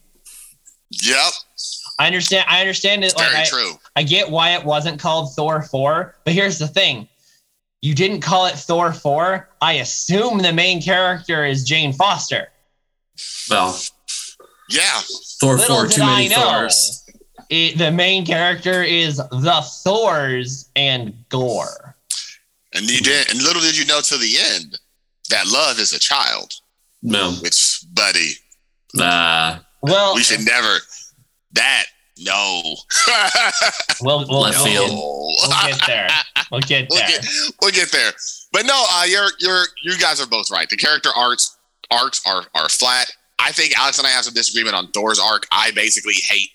yep. 0.90 1.32
I 1.98 2.06
understand. 2.06 2.46
I 2.48 2.60
understand 2.60 3.04
it. 3.04 3.16
Like, 3.16 3.30
Very 3.30 3.42
I, 3.42 3.44
true. 3.44 3.72
I 3.96 4.02
get 4.02 4.30
why 4.30 4.50
it 4.50 4.64
wasn't 4.64 5.00
called 5.00 5.34
Thor 5.34 5.62
4, 5.62 6.14
but 6.24 6.32
here's 6.32 6.58
the 6.58 6.68
thing. 6.68 7.08
You 7.82 7.94
didn't 7.94 8.20
call 8.20 8.46
it 8.46 8.54
Thor 8.54 8.92
4. 8.92 9.48
I 9.60 9.74
assume 9.74 10.38
the 10.38 10.52
main 10.52 10.80
character 10.82 11.44
is 11.44 11.64
Jane 11.64 11.92
Foster. 11.92 12.48
Well, 13.50 13.78
Yeah. 14.68 15.00
Thor 15.40 15.56
Little 15.56 15.76
four 15.76 15.86
too 15.86 16.00
many 16.04 16.32
I. 16.34 16.36
Thors. 16.36 17.04
It, 17.50 17.78
the 17.78 17.90
main 17.90 18.26
character 18.26 18.82
is 18.82 19.16
the 19.16 19.64
Thors 19.84 20.68
and 20.76 21.14
Gorr. 21.28 21.96
And 22.74 22.88
you 22.90 23.00
did 23.00 23.30
and 23.30 23.42
little 23.42 23.62
did 23.62 23.78
you 23.78 23.86
know 23.86 24.00
to 24.02 24.16
the 24.18 24.34
end 24.54 24.78
that 25.30 25.46
love 25.46 25.78
is 25.78 25.92
a 25.94 25.98
child. 25.98 26.52
No, 27.02 27.32
Which, 27.42 27.84
buddy, 27.92 28.32
Nah. 28.94 29.58
Well, 29.82 30.14
we 30.14 30.22
should 30.22 30.44
never 30.44 30.78
that 31.52 31.84
no. 32.20 32.62
we'll, 34.02 34.26
we'll, 34.28 34.40
Left 34.40 34.58
we'll, 34.58 34.66
get, 34.66 34.90
No. 34.90 35.32
we'll 35.40 35.68
get 35.68 35.80
there. 35.86 36.08
We'll 36.50 36.60
get 36.60 36.86
we'll 36.90 36.98
there. 36.98 37.08
get 37.08 37.26
we'll 37.62 37.70
get 37.70 37.92
there. 37.92 38.12
But 38.52 38.66
no, 38.66 38.84
uh, 38.90 39.04
you're 39.08 39.28
you're 39.38 39.64
you 39.84 39.96
guys 39.98 40.20
are 40.20 40.26
both 40.26 40.50
right. 40.50 40.68
The 40.68 40.76
character 40.76 41.10
arcs 41.14 41.56
arcs 41.90 42.20
are 42.26 42.44
are 42.54 42.68
flat. 42.68 43.10
I 43.38 43.52
think 43.52 43.78
Alex 43.78 43.98
and 43.98 44.06
I 44.06 44.10
have 44.10 44.24
some 44.24 44.34
disagreement 44.34 44.74
on 44.74 44.90
Thor's 44.90 45.20
arc. 45.20 45.46
I 45.52 45.70
basically 45.72 46.14
hate. 46.28 46.50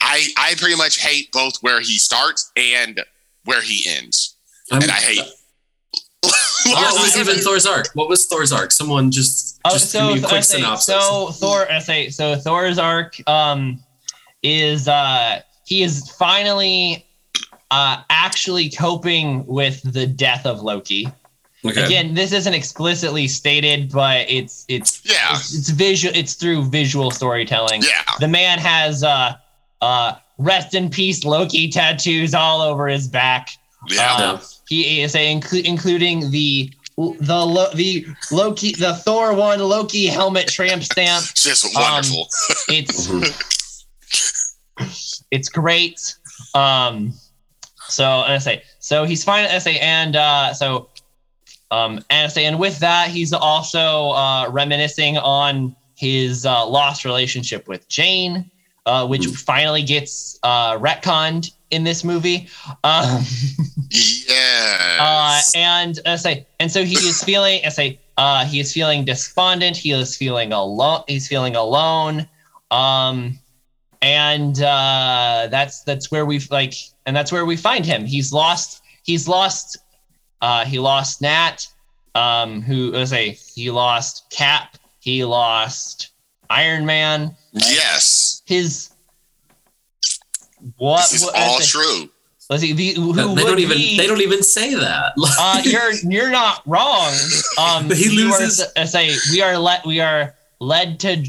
I 0.00 0.26
I 0.36 0.54
pretty 0.58 0.76
much 0.76 1.00
hate 1.00 1.30
both 1.32 1.58
where 1.60 1.80
he 1.80 1.98
starts 1.98 2.50
and 2.56 3.00
where 3.44 3.62
he 3.62 3.88
ends, 3.88 4.36
I'm, 4.72 4.82
and 4.82 4.90
I 4.90 4.94
hate. 4.94 5.20
What 6.66 6.94
was 6.98 7.18
even 7.18 7.36
Thor's 7.36 7.66
arc? 7.66 7.88
What 7.92 8.08
was 8.08 8.26
Thor's 8.26 8.50
arc? 8.50 8.72
Someone 8.72 9.10
just 9.10 9.53
Oh, 9.66 9.76
so 9.78 10.08
give 10.08 10.16
me 10.16 10.22
a 10.22 10.26
I 10.26 10.28
quick 10.28 10.44
say, 10.44 10.56
synopsis. 10.56 10.86
so 10.94 11.28
Thor. 11.32 11.70
I 11.70 11.78
say 11.78 12.10
so. 12.10 12.36
Thor's 12.36 12.78
arc 12.78 13.16
um 13.28 13.82
is 14.42 14.88
uh 14.88 15.40
he 15.66 15.82
is 15.82 16.10
finally 16.12 17.06
uh 17.70 18.02
actually 18.10 18.68
coping 18.70 19.44
with 19.46 19.80
the 19.92 20.06
death 20.06 20.44
of 20.46 20.60
Loki. 20.62 21.08
okay. 21.64 21.84
Again, 21.84 22.14
this 22.14 22.32
isn't 22.32 22.52
explicitly 22.54 23.26
stated, 23.26 23.90
but 23.90 24.26
it's 24.28 24.64
it's 24.68 25.00
Yeah, 25.04 25.32
it's, 25.32 25.54
it's 25.56 25.70
visual. 25.70 26.14
It's 26.14 26.34
through 26.34 26.64
visual 26.66 27.10
storytelling. 27.10 27.82
yeah, 27.82 28.02
The 28.20 28.28
man 28.28 28.58
has 28.58 29.02
uh 29.02 29.34
uh 29.80 30.16
rest 30.38 30.74
in 30.74 30.90
peace 30.90 31.24
Loki 31.24 31.70
tattoos 31.70 32.34
all 32.34 32.60
over 32.60 32.86
his 32.88 33.08
back. 33.08 33.48
yeah. 33.88 34.14
Uh, 34.18 34.40
he 34.68 35.00
is 35.02 35.14
a 35.14 35.34
inclu- 35.34 35.64
including 35.64 36.30
the 36.30 36.70
the 36.96 37.44
Lo- 37.44 37.72
the 37.74 38.06
Loki 38.30 38.72
the 38.72 38.94
Thor 38.94 39.34
one 39.34 39.58
Loki 39.60 40.06
helmet 40.06 40.48
tramp 40.48 40.82
stamp. 40.84 41.24
It's 41.30 41.42
just 41.42 41.76
um, 41.76 41.82
wonderful. 41.82 42.28
It's 42.68 43.08
Mhm. 44.78 45.24
it's 45.30 45.48
great. 45.48 46.16
Um, 46.54 47.12
so 47.88 48.04
and 48.22 48.32
I 48.34 48.38
say 48.38 48.62
so 48.78 49.04
he's 49.04 49.24
fine. 49.24 49.46
I 49.46 49.58
say 49.58 49.78
and 49.78 50.16
uh, 50.16 50.52
so 50.54 50.88
um, 51.70 51.96
and 52.10 52.26
I 52.26 52.28
say 52.28 52.44
and 52.46 52.58
with 52.58 52.78
that 52.80 53.08
he's 53.08 53.32
also 53.32 54.10
uh, 54.10 54.48
reminiscing 54.50 55.18
on 55.18 55.74
his 55.96 56.44
uh, 56.46 56.66
lost 56.66 57.04
relationship 57.04 57.68
with 57.68 57.88
Jane, 57.88 58.50
uh, 58.86 59.06
which 59.06 59.26
finally 59.26 59.82
gets 59.82 60.38
uh, 60.42 60.76
retconned 60.78 61.52
in 61.70 61.84
this 61.84 62.02
movie. 62.04 62.48
Um, 62.82 63.22
yeah. 63.94 64.98
uh, 65.00 65.40
and 65.54 65.98
I 66.06 66.16
say, 66.16 66.46
and 66.60 66.70
so 66.70 66.84
he 66.84 66.94
is 66.94 67.22
feeling, 67.24 67.60
I 67.64 67.68
say, 67.68 68.00
uh, 68.16 68.44
he 68.44 68.60
is 68.60 68.72
feeling 68.72 69.04
despondent. 69.04 69.76
He 69.76 69.92
is 69.92 70.16
feeling 70.16 70.52
alone. 70.52 71.02
He's 71.08 71.26
feeling 71.28 71.56
alone. 71.56 72.28
Um, 72.70 73.38
and 74.02 74.60
uh, 74.60 75.48
that's 75.50 75.82
that's 75.82 76.10
where 76.10 76.26
we've 76.26 76.50
like, 76.50 76.74
and 77.06 77.16
that's 77.16 77.32
where 77.32 77.44
we 77.44 77.56
find 77.56 77.84
him. 77.86 78.04
He's 78.04 78.32
lost. 78.32 78.82
He's 79.02 79.26
lost. 79.26 79.78
Uh, 80.40 80.64
he 80.64 80.78
lost 80.78 81.22
Nat. 81.22 81.66
Um, 82.14 82.62
who 82.62 82.92
was 82.92 83.12
a 83.12 83.30
he 83.30 83.70
lost 83.70 84.30
Cap. 84.30 84.76
He 85.00 85.24
lost 85.24 86.10
Iron 86.50 86.86
Man. 86.86 87.34
Yes. 87.52 88.42
His 88.46 88.90
what? 90.76 91.02
This 91.10 91.14
is 91.14 91.24
what- 91.24 91.36
all 91.36 91.54
let's 91.54 91.68
true. 91.68 92.10
Let's 92.50 92.62
see. 92.62 92.72
The, 92.74 92.92
who 92.94 93.12
they 93.14 93.42
don't 93.42 93.58
even 93.58 93.76
be- 93.78 93.96
they 93.96 94.06
don't 94.06 94.20
even 94.20 94.42
say 94.42 94.74
that. 94.74 95.12
uh, 95.18 95.62
you're 95.64 95.92
you're 96.10 96.30
not 96.30 96.62
wrong. 96.66 97.12
Um, 97.58 97.88
But 97.88 97.96
he 97.96 98.10
you 98.14 98.30
are- 98.32 98.38
loses- 98.40 98.66
uh, 98.76 98.84
say 98.86 99.14
we 99.32 99.40
are 99.42 99.56
led 99.58 99.80
we 99.86 100.00
are 100.00 100.34
led 100.60 101.00
to 101.00 101.24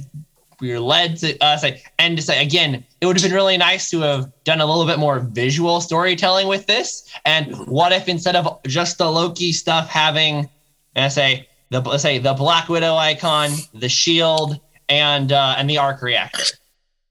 we 0.60 0.72
are 0.74 0.80
led 0.80 1.18
to 1.18 1.38
uh, 1.40 1.58
say 1.58 1.82
and 2.00 2.18
to 2.18 2.22
say 2.24 2.42
again. 2.44 2.84
It 3.02 3.06
would 3.06 3.16
have 3.20 3.24
been 3.24 3.34
really 3.36 3.58
nice 3.58 3.90
to 3.92 4.02
have 4.02 4.32
done 4.46 4.62
a 4.62 4.66
little 4.66 4.86
bit 4.86 5.00
more 5.00 5.20
visual 5.20 5.80
storytelling 5.80 6.48
with 6.48 6.66
this. 6.66 7.10
And 7.26 7.56
what 7.68 7.92
if 7.92 8.08
instead 8.10 8.36
of 8.36 8.62
just 8.64 8.98
the 8.98 9.10
Loki 9.10 9.52
stuff, 9.54 9.88
having 9.90 10.50
and 10.96 11.06
I 11.06 11.08
say 11.10 11.48
the 11.70 11.80
let's 11.82 12.04
say 12.04 12.18
the 12.20 12.34
Black 12.34 12.68
Widow 12.68 12.96
icon, 12.96 13.52
the 13.74 13.90
shield, 13.90 14.60
and 14.90 15.32
uh, 15.32 15.56
and 15.58 15.70
the 15.70 15.78
arc 15.78 16.02
reactor. 16.02 16.44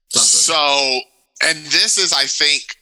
So, 0.09 0.99
and 1.43 1.57
this 1.65 1.97
is, 1.97 2.13
I 2.13 2.25
think, 2.25 2.77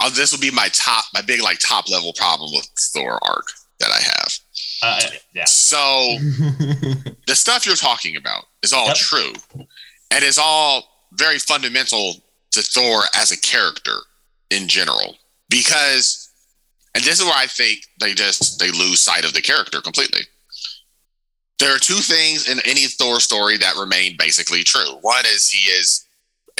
uh, 0.00 0.10
this 0.10 0.32
will 0.32 0.40
be 0.40 0.50
my 0.50 0.68
top, 0.72 1.04
my 1.14 1.22
big 1.22 1.42
like 1.42 1.58
top 1.58 1.90
level 1.90 2.12
problem 2.14 2.50
with 2.54 2.68
Thor 2.92 3.18
arc 3.22 3.46
that 3.80 3.90
I 3.90 4.00
have. 4.00 4.38
Uh, 4.82 5.00
yeah. 5.34 5.44
So 5.44 5.76
the 7.26 7.34
stuff 7.34 7.66
you're 7.66 7.76
talking 7.76 8.16
about 8.16 8.44
is 8.62 8.72
all 8.72 8.86
Yep. 8.88 8.96
true, 8.96 9.32
and 10.10 10.24
is 10.24 10.38
all 10.38 11.06
very 11.12 11.38
fundamental 11.38 12.14
to 12.52 12.62
Thor 12.62 13.02
as 13.16 13.30
a 13.30 13.40
character 13.40 13.96
in 14.50 14.68
general. 14.68 15.16
Because, 15.50 16.30
and 16.94 17.02
this 17.04 17.18
is 17.20 17.24
where 17.24 17.34
I 17.36 17.46
think 17.46 17.80
they 18.00 18.14
just 18.14 18.58
they 18.58 18.70
lose 18.70 19.00
sight 19.00 19.24
of 19.24 19.32
the 19.32 19.40
character 19.42 19.80
completely. 19.80 20.22
There 21.58 21.74
are 21.74 21.78
two 21.78 21.94
things 21.94 22.48
in 22.48 22.60
any 22.64 22.86
Thor 22.86 23.18
story 23.20 23.56
that 23.58 23.76
remain 23.76 24.16
basically 24.18 24.62
true. 24.62 24.98
One 25.00 25.24
is 25.26 25.48
he 25.50 25.70
is 25.70 26.06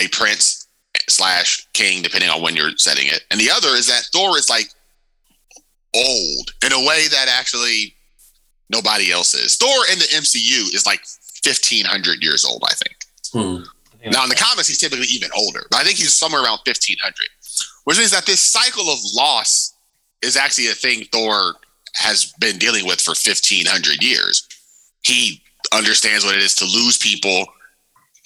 a 0.01 0.09
prince 0.09 0.67
slash 1.11 1.67
king, 1.73 2.03
depending 2.03 2.31
on 2.31 2.43
when 2.43 2.57
you're 2.57 2.77
setting 2.77 3.07
it, 3.07 3.25
and 3.31 3.41
the 3.41 3.51
other 3.51 3.69
is 3.69 3.87
that 3.87 4.05
Thor 4.13 4.37
is 4.39 4.51
like 4.51 4.69
old 5.95 6.53
in 6.65 6.73
a 6.73 6.87
way 6.87 7.09
that 7.09 7.27
actually 7.29 7.95
nobody 8.71 9.11
else 9.11 9.35
is. 9.35 9.57
Thor 9.57 9.85
in 9.93 9.99
the 9.99 10.05
MCU 10.05 10.75
is 10.75 10.85
like 10.87 11.01
1500 11.45 12.23
years 12.23 12.45
old, 12.45 12.63
I 12.67 12.75
think. 12.75 12.97
Hmm. 13.33 14.11
Now 14.11 14.23
in 14.23 14.29
the 14.29 14.37
comics, 14.37 14.69
he's 14.69 14.79
typically 14.79 15.07
even 15.13 15.31
older, 15.37 15.67
but 15.71 15.81
I 15.81 15.85
think 15.85 15.99
he's 15.99 16.15
somewhere 16.15 16.43
around 16.43 16.61
1500, 16.65 17.15
which 17.85 17.99
means 17.99 18.13
that 18.13 18.27
this 18.27 18.41
cycle 18.41 18.91
of 18.91 18.99
loss 19.15 19.75
is 20.23 20.37
actually 20.37 20.69
a 20.69 20.75
thing 20.75 21.05
Thor 21.13 21.55
has 21.95 22.33
been 22.39 22.59
dealing 22.59 22.87
with 22.87 23.01
for 23.01 23.11
1500 23.11 24.03
years. 24.03 24.47
He 25.05 25.43
understands 25.73 26.25
what 26.25 26.37
it 26.37 26.43
is 26.43 26.55
to 26.57 26.65
lose 26.65 26.97
people. 26.99 27.47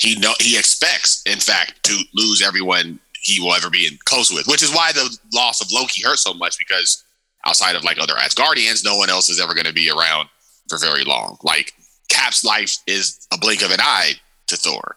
He 0.03 0.17
know 0.17 0.35
he 0.41 0.59
expects, 0.59 1.23
in 1.27 1.39
fact, 1.39 1.83
to 1.85 2.03
lose 2.15 2.43
everyone 2.43 2.99
he 3.23 3.39
will 3.41 3.55
ever 3.55 3.71
be 3.71 3.87
in 3.87 3.97
close 4.05 4.33
with, 4.33 4.49
which 4.49 4.63
is 4.65 4.75
why 4.75 4.91
the 4.93 5.17
loss 5.33 5.61
of 5.61 5.71
Loki 5.73 6.03
hurt 6.03 6.19
so 6.19 6.35
much 6.35 6.59
because 6.59 7.05
outside 7.47 7.77
of 7.77 7.85
like 7.85 7.99
other 8.01 8.15
Asgardians, 8.15 8.85
no 8.85 8.97
one 8.97 9.11
else 9.11 9.29
is 9.31 9.41
ever 9.41 9.55
going 9.55 9.67
to 9.67 9.73
be 9.73 9.91
around 9.91 10.29
for 10.69 10.77
very 10.79 11.05
long. 11.05 11.39
Like 11.45 11.73
Cap's 12.09 12.45
life 12.45 12.77
is 12.89 13.27
a 13.33 13.39
blink 13.39 13.63
of 13.63 13.71
an 13.71 13.79
eye 13.81 14.15
to 14.49 14.57
Thor. 14.57 14.97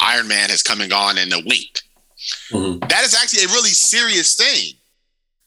Iron 0.00 0.28
Man 0.28 0.48
has 0.50 0.62
come 0.62 0.80
and 0.80 0.88
gone 0.90 1.18
in 1.18 1.32
a 1.32 1.38
wink. 1.44 1.80
Mhm. 2.52 2.88
That 2.88 3.02
is 3.04 3.14
actually 3.14 3.44
a 3.44 3.48
really 3.48 3.70
serious 3.70 4.36
thing. 4.36 4.74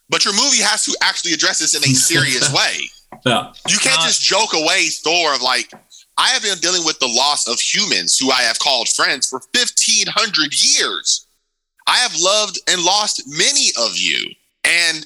But 0.09 0.25
your 0.25 0.33
movie 0.33 0.61
has 0.61 0.83
to 0.85 0.95
actually 1.01 1.31
address 1.33 1.59
this 1.59 1.73
in 1.73 1.83
a 1.89 1.95
serious 1.95 2.51
way. 2.59 2.89
Yeah. 3.25 3.53
You 3.69 3.77
can't 3.77 3.99
Uh, 4.01 4.07
just 4.07 4.21
joke 4.21 4.53
away 4.53 4.89
Thor 4.89 5.33
of 5.33 5.41
like, 5.41 5.71
I 6.17 6.29
have 6.29 6.43
been 6.43 6.57
dealing 6.59 6.85
with 6.85 6.99
the 6.99 7.07
loss 7.07 7.47
of 7.47 7.59
humans 7.59 8.17
who 8.17 8.31
I 8.31 8.41
have 8.41 8.59
called 8.59 8.87
friends 8.89 9.27
for 9.29 9.39
1500 9.53 10.53
years. 10.53 11.25
I 11.87 11.97
have 11.97 12.15
loved 12.19 12.59
and 12.69 12.83
lost 12.83 13.23
many 13.27 13.69
of 13.79 13.97
you. 13.97 14.31
And 14.63 15.05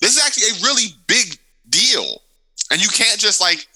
this 0.00 0.16
is 0.16 0.24
actually 0.24 0.58
a 0.58 0.62
really 0.62 0.94
big 1.06 1.38
deal. 1.68 2.22
And 2.70 2.80
you 2.80 2.88
can't 2.88 3.20
just 3.20 3.40
like 3.40 3.66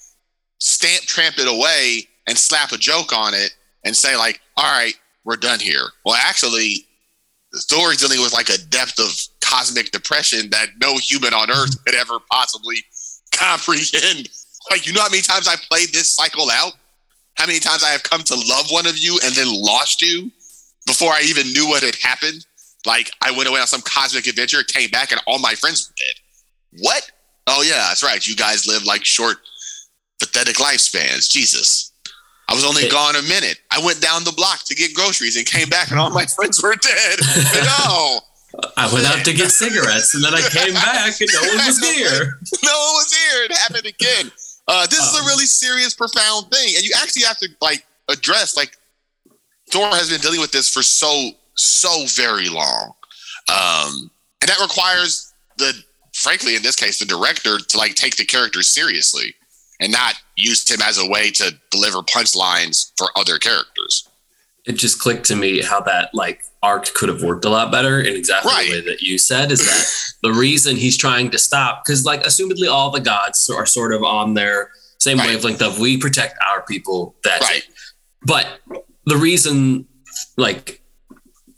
stamp 0.59 1.03
tramp 1.03 1.37
it 1.37 1.47
away 1.47 2.07
and 2.27 2.37
slap 2.37 2.71
a 2.71 2.77
joke 2.77 3.13
on 3.13 3.33
it 3.33 3.51
and 3.83 3.95
say, 3.95 4.15
like, 4.15 4.41
all 4.57 4.71
right, 4.71 4.93
we're 5.25 5.35
done 5.35 5.59
here. 5.59 5.85
Well, 6.05 6.15
actually, 6.15 6.87
Thor 7.55 7.91
is 7.91 7.97
dealing 7.97 8.21
with 8.21 8.33
like 8.33 8.49
a 8.49 8.57
depth 8.69 8.99
of 8.99 9.11
cosmic 9.41 9.91
depression 9.91 10.49
that 10.49 10.69
no 10.81 10.97
human 10.97 11.33
on 11.33 11.51
earth 11.51 11.83
could 11.85 11.95
ever 11.95 12.17
possibly 12.31 12.77
comprehend. 13.33 14.29
Like, 14.69 14.87
you 14.87 14.93
know 14.93 15.01
how 15.01 15.09
many 15.09 15.21
times 15.21 15.47
I 15.47 15.55
played 15.69 15.89
this 15.89 16.13
cycle 16.13 16.49
out? 16.51 16.73
How 17.35 17.45
many 17.47 17.59
times 17.59 17.83
I 17.83 17.89
have 17.89 18.03
come 18.03 18.21
to 18.23 18.35
love 18.35 18.67
one 18.69 18.85
of 18.85 18.97
you 18.97 19.19
and 19.23 19.33
then 19.35 19.47
lost 19.49 20.01
you 20.01 20.31
before 20.85 21.11
I 21.11 21.21
even 21.25 21.51
knew 21.51 21.67
what 21.67 21.83
had 21.83 21.95
happened? 21.95 22.45
Like, 22.85 23.11
I 23.21 23.31
went 23.31 23.47
away 23.49 23.59
on 23.59 23.67
some 23.67 23.81
cosmic 23.81 24.27
adventure, 24.27 24.63
came 24.63 24.89
back, 24.89 25.11
and 25.11 25.21
all 25.25 25.39
my 25.39 25.55
friends 25.55 25.89
were 25.89 25.95
dead. 25.97 26.15
What? 26.83 27.11
Oh, 27.47 27.61
yeah, 27.61 27.85
that's 27.89 28.03
right. 28.03 28.25
You 28.25 28.35
guys 28.35 28.67
live 28.67 28.85
like 28.85 29.05
short, 29.05 29.37
pathetic 30.19 30.55
lifespans. 30.57 31.29
Jesus. 31.29 31.91
I 32.49 32.53
was 32.53 32.65
only 32.65 32.89
gone 32.89 33.15
a 33.15 33.21
minute. 33.23 33.57
I 33.71 33.83
went 33.83 34.01
down 34.01 34.25
the 34.25 34.33
block 34.33 34.59
to 34.65 34.75
get 34.75 34.93
groceries 34.93 35.37
and 35.37 35.45
came 35.45 35.69
back, 35.69 35.91
and 35.91 35.99
all 35.99 36.09
my 36.09 36.25
friends 36.35 36.61
were 36.61 36.75
dead. 36.75 37.19
no. 37.65 38.19
I 38.77 38.91
went 38.93 39.05
out 39.07 39.25
to 39.25 39.33
get 39.33 39.49
cigarettes 39.49 40.13
and 40.13 40.23
then 40.23 40.33
I 40.33 40.41
came 40.41 40.73
back 40.75 41.19
and 41.19 41.29
no 41.33 41.41
one 41.41 41.65
was 41.65 41.79
here. 41.79 42.39
no 42.63 42.69
one 42.69 42.93
was 42.93 43.11
here. 43.11 43.43
It 43.45 43.57
happened 43.57 43.85
again. 43.87 44.31
Uh, 44.67 44.87
this 44.87 44.99
is 44.99 45.15
a 45.15 45.19
Um, 45.19 45.25
really 45.25 45.45
serious, 45.45 45.93
profound 45.93 46.49
thing, 46.51 46.75
and 46.75 46.83
you 46.83 46.91
actually 47.01 47.23
have 47.23 47.37
to 47.39 47.49
like 47.61 47.85
address 48.09 48.55
like 48.55 48.77
Thor 49.71 49.89
has 49.89 50.09
been 50.09 50.21
dealing 50.21 50.39
with 50.39 50.51
this 50.51 50.69
for 50.69 50.83
so 50.83 51.31
so 51.55 52.05
very 52.07 52.49
long, 52.49 52.93
um, 53.49 54.09
and 54.41 54.49
that 54.49 54.59
requires 54.61 55.33
the 55.57 55.73
frankly 56.13 56.55
in 56.55 56.61
this 56.61 56.75
case 56.75 56.99
the 56.99 57.05
director 57.05 57.59
to 57.59 57.77
like 57.77 57.95
take 57.95 58.15
the 58.15 58.25
character 58.25 58.61
seriously 58.63 59.35
and 59.79 59.91
not 59.91 60.15
use 60.37 60.69
him 60.69 60.81
as 60.81 60.97
a 60.97 61.05
way 61.05 61.29
to 61.31 61.53
deliver 61.71 61.99
punchlines 61.99 62.91
for 62.97 63.07
other 63.17 63.37
characters. 63.37 64.07
It 64.65 64.73
just 64.73 64.99
clicked 64.99 65.25
to 65.25 65.35
me 65.35 65.61
how 65.61 65.81
that 65.81 66.09
like 66.13 66.41
arc 66.61 66.85
could 66.93 67.09
have 67.09 67.21
worked 67.21 67.43
a 67.45 67.49
lot 67.49 67.71
better 67.71 67.99
in 67.99 68.15
exactly 68.15 68.51
Right. 68.53 68.67
the 68.69 68.75
way 68.75 68.81
that 68.81 69.01
you 69.01 69.17
said 69.17 69.51
is 69.51 69.59
that 69.59 70.13
the 70.23 70.31
reason 70.33 70.77
he's 70.77 70.95
trying 70.97 71.29
to 71.31 71.37
stop 71.37 71.83
because 71.83 72.05
like 72.05 72.23
assumedly 72.23 72.69
all 72.71 72.89
the 72.89 73.01
gods 73.01 73.49
are 73.49 73.65
sort 73.65 73.93
of 73.93 74.03
on 74.03 74.33
their 74.35 74.69
same 74.99 75.17
Right. 75.17 75.27
wavelength 75.29 75.61
of 75.61 75.79
we 75.79 75.97
protect 75.97 76.35
our 76.49 76.61
people 76.61 77.15
that's 77.25 77.43
Right. 77.49 77.57
it 77.57 77.65
but 78.25 78.47
the 79.05 79.17
reason 79.17 79.85
like 80.37 80.81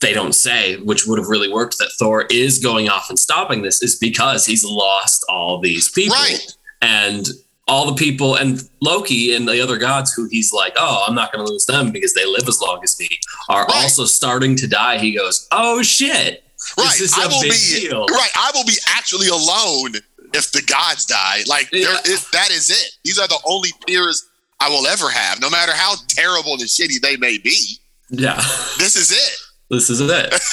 they 0.01 0.11
don't 0.13 0.33
say 0.33 0.77
which 0.77 1.05
would 1.05 1.19
have 1.19 1.27
really 1.27 1.51
worked 1.51 1.77
that 1.77 1.91
thor 1.99 2.25
is 2.31 2.57
going 2.57 2.89
off 2.89 3.09
and 3.11 3.19
stopping 3.19 3.61
this 3.61 3.83
is 3.83 3.95
because 3.99 4.47
he's 4.47 4.65
lost 4.65 5.23
all 5.29 5.59
these 5.59 5.89
people 5.91 6.15
Right. 6.15 6.39
and 6.81 7.27
all 7.67 7.87
the 7.87 7.95
people 7.95 8.35
and 8.35 8.61
Loki 8.81 9.33
and 9.35 9.47
the 9.47 9.61
other 9.61 9.77
gods 9.77 10.13
who 10.13 10.27
he's 10.29 10.53
like, 10.53 10.73
oh, 10.77 11.03
I'm 11.07 11.15
not 11.15 11.31
going 11.33 11.43
to 11.45 11.51
lose 11.51 11.65
them 11.65 11.91
because 11.91 12.13
they 12.13 12.25
live 12.25 12.47
as 12.47 12.61
long 12.61 12.79
as 12.83 12.97
me, 12.99 13.09
are 13.49 13.65
Right. 13.65 13.83
also 13.83 14.05
starting 14.05 14.55
to 14.57 14.67
die. 14.67 14.99
He 14.99 15.15
goes, 15.15 15.47
oh 15.51 15.81
shit, 15.81 16.43
Right. 16.77 16.85
this 16.91 17.01
is 17.01 17.13
I 17.17 17.25
a 17.25 17.27
will 17.27 17.41
big 17.41 17.51
be 17.51 17.87
deal. 17.87 18.05
right. 18.05 18.29
I 18.35 18.51
will 18.53 18.65
be 18.65 18.77
actually 18.95 19.27
alone 19.29 19.95
if 20.33 20.51
the 20.51 20.61
gods 20.61 21.05
die. 21.05 21.43
Like 21.47 21.69
Yeah. 21.71 21.99
is- 22.05 22.27
that 22.31 22.51
is 22.51 22.69
it. 22.69 22.91
These 23.03 23.17
are 23.19 23.27
the 23.27 23.39
only 23.45 23.69
peers 23.87 24.25
I 24.59 24.69
will 24.69 24.85
ever 24.87 25.09
have, 25.09 25.41
no 25.41 25.49
matter 25.49 25.73
how 25.73 25.95
terrible 26.07 26.53
and 26.53 26.61
shitty 26.63 27.01
they 27.01 27.17
may 27.17 27.37
be. 27.39 27.79
Yeah, 28.11 28.35
This 28.77 28.95
is 28.95 29.11
it 29.11 29.37
this 29.71 29.89
is 29.89 29.99
it. 29.99 30.09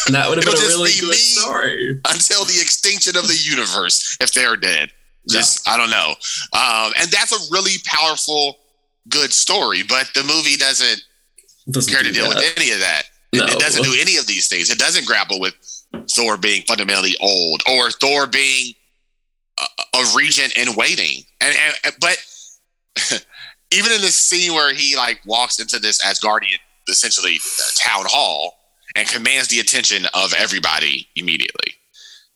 And 0.06 0.14
that 0.14 0.30
would 0.30 0.38
have 0.42 0.46
been 0.54 0.54
a 0.64 0.66
really 0.68 0.90
be 0.92 1.00
good 1.00 1.14
story. 1.14 2.00
until 2.08 2.46
the 2.46 2.58
extinction 2.62 3.14
of 3.14 3.28
the 3.28 3.36
universe 3.36 4.16
if 4.22 4.32
they're 4.32 4.56
dead. 4.56 4.90
Just 5.28 5.68
I 5.68 5.76
don't 5.76 5.90
know. 5.90 6.10
Um, 6.52 6.92
and 6.98 7.10
that's 7.10 7.32
a 7.32 7.52
really 7.52 7.76
powerful, 7.84 8.56
good 9.08 9.32
story. 9.32 9.82
But 9.88 10.10
the 10.14 10.22
movie 10.24 10.56
doesn't 10.56 11.02
Doesn't 11.70 11.92
care 11.92 12.02
to 12.02 12.10
deal 12.12 12.28
that. 12.28 12.36
with 12.36 12.54
any 12.56 12.70
of 12.72 12.80
that. 12.80 13.02
It, 13.32 13.38
No. 13.38 13.44
it 13.46 13.58
doesn't 13.58 13.82
do 13.84 13.94
any 14.00 14.16
of 14.16 14.26
these 14.26 14.48
things. 14.48 14.68
It 14.70 14.78
doesn't 14.78 15.06
grapple 15.06 15.38
with 15.40 15.54
Thor 16.10 16.36
being 16.36 16.62
fundamentally 16.62 17.14
old 17.20 17.62
or 17.70 17.90
Thor 17.90 18.26
being 18.26 18.74
a, 19.60 19.98
a 19.98 20.04
regent 20.16 20.56
in 20.58 20.74
waiting. 20.74 21.22
And, 21.40 21.54
and 21.84 21.94
but 22.00 22.16
even 23.72 23.92
in 23.92 24.00
this 24.00 24.16
scene 24.16 24.52
where 24.54 24.74
he 24.74 24.96
like 24.96 25.20
walks 25.24 25.60
into 25.60 25.78
this 25.78 26.02
Asgardian 26.02 26.58
essentially 26.88 27.36
uh, 27.36 27.62
town 27.78 28.04
hall 28.08 28.58
and 28.96 29.08
commands 29.08 29.48
the 29.48 29.60
attention 29.60 30.04
of 30.14 30.34
everybody 30.36 31.08
immediately. 31.16 31.74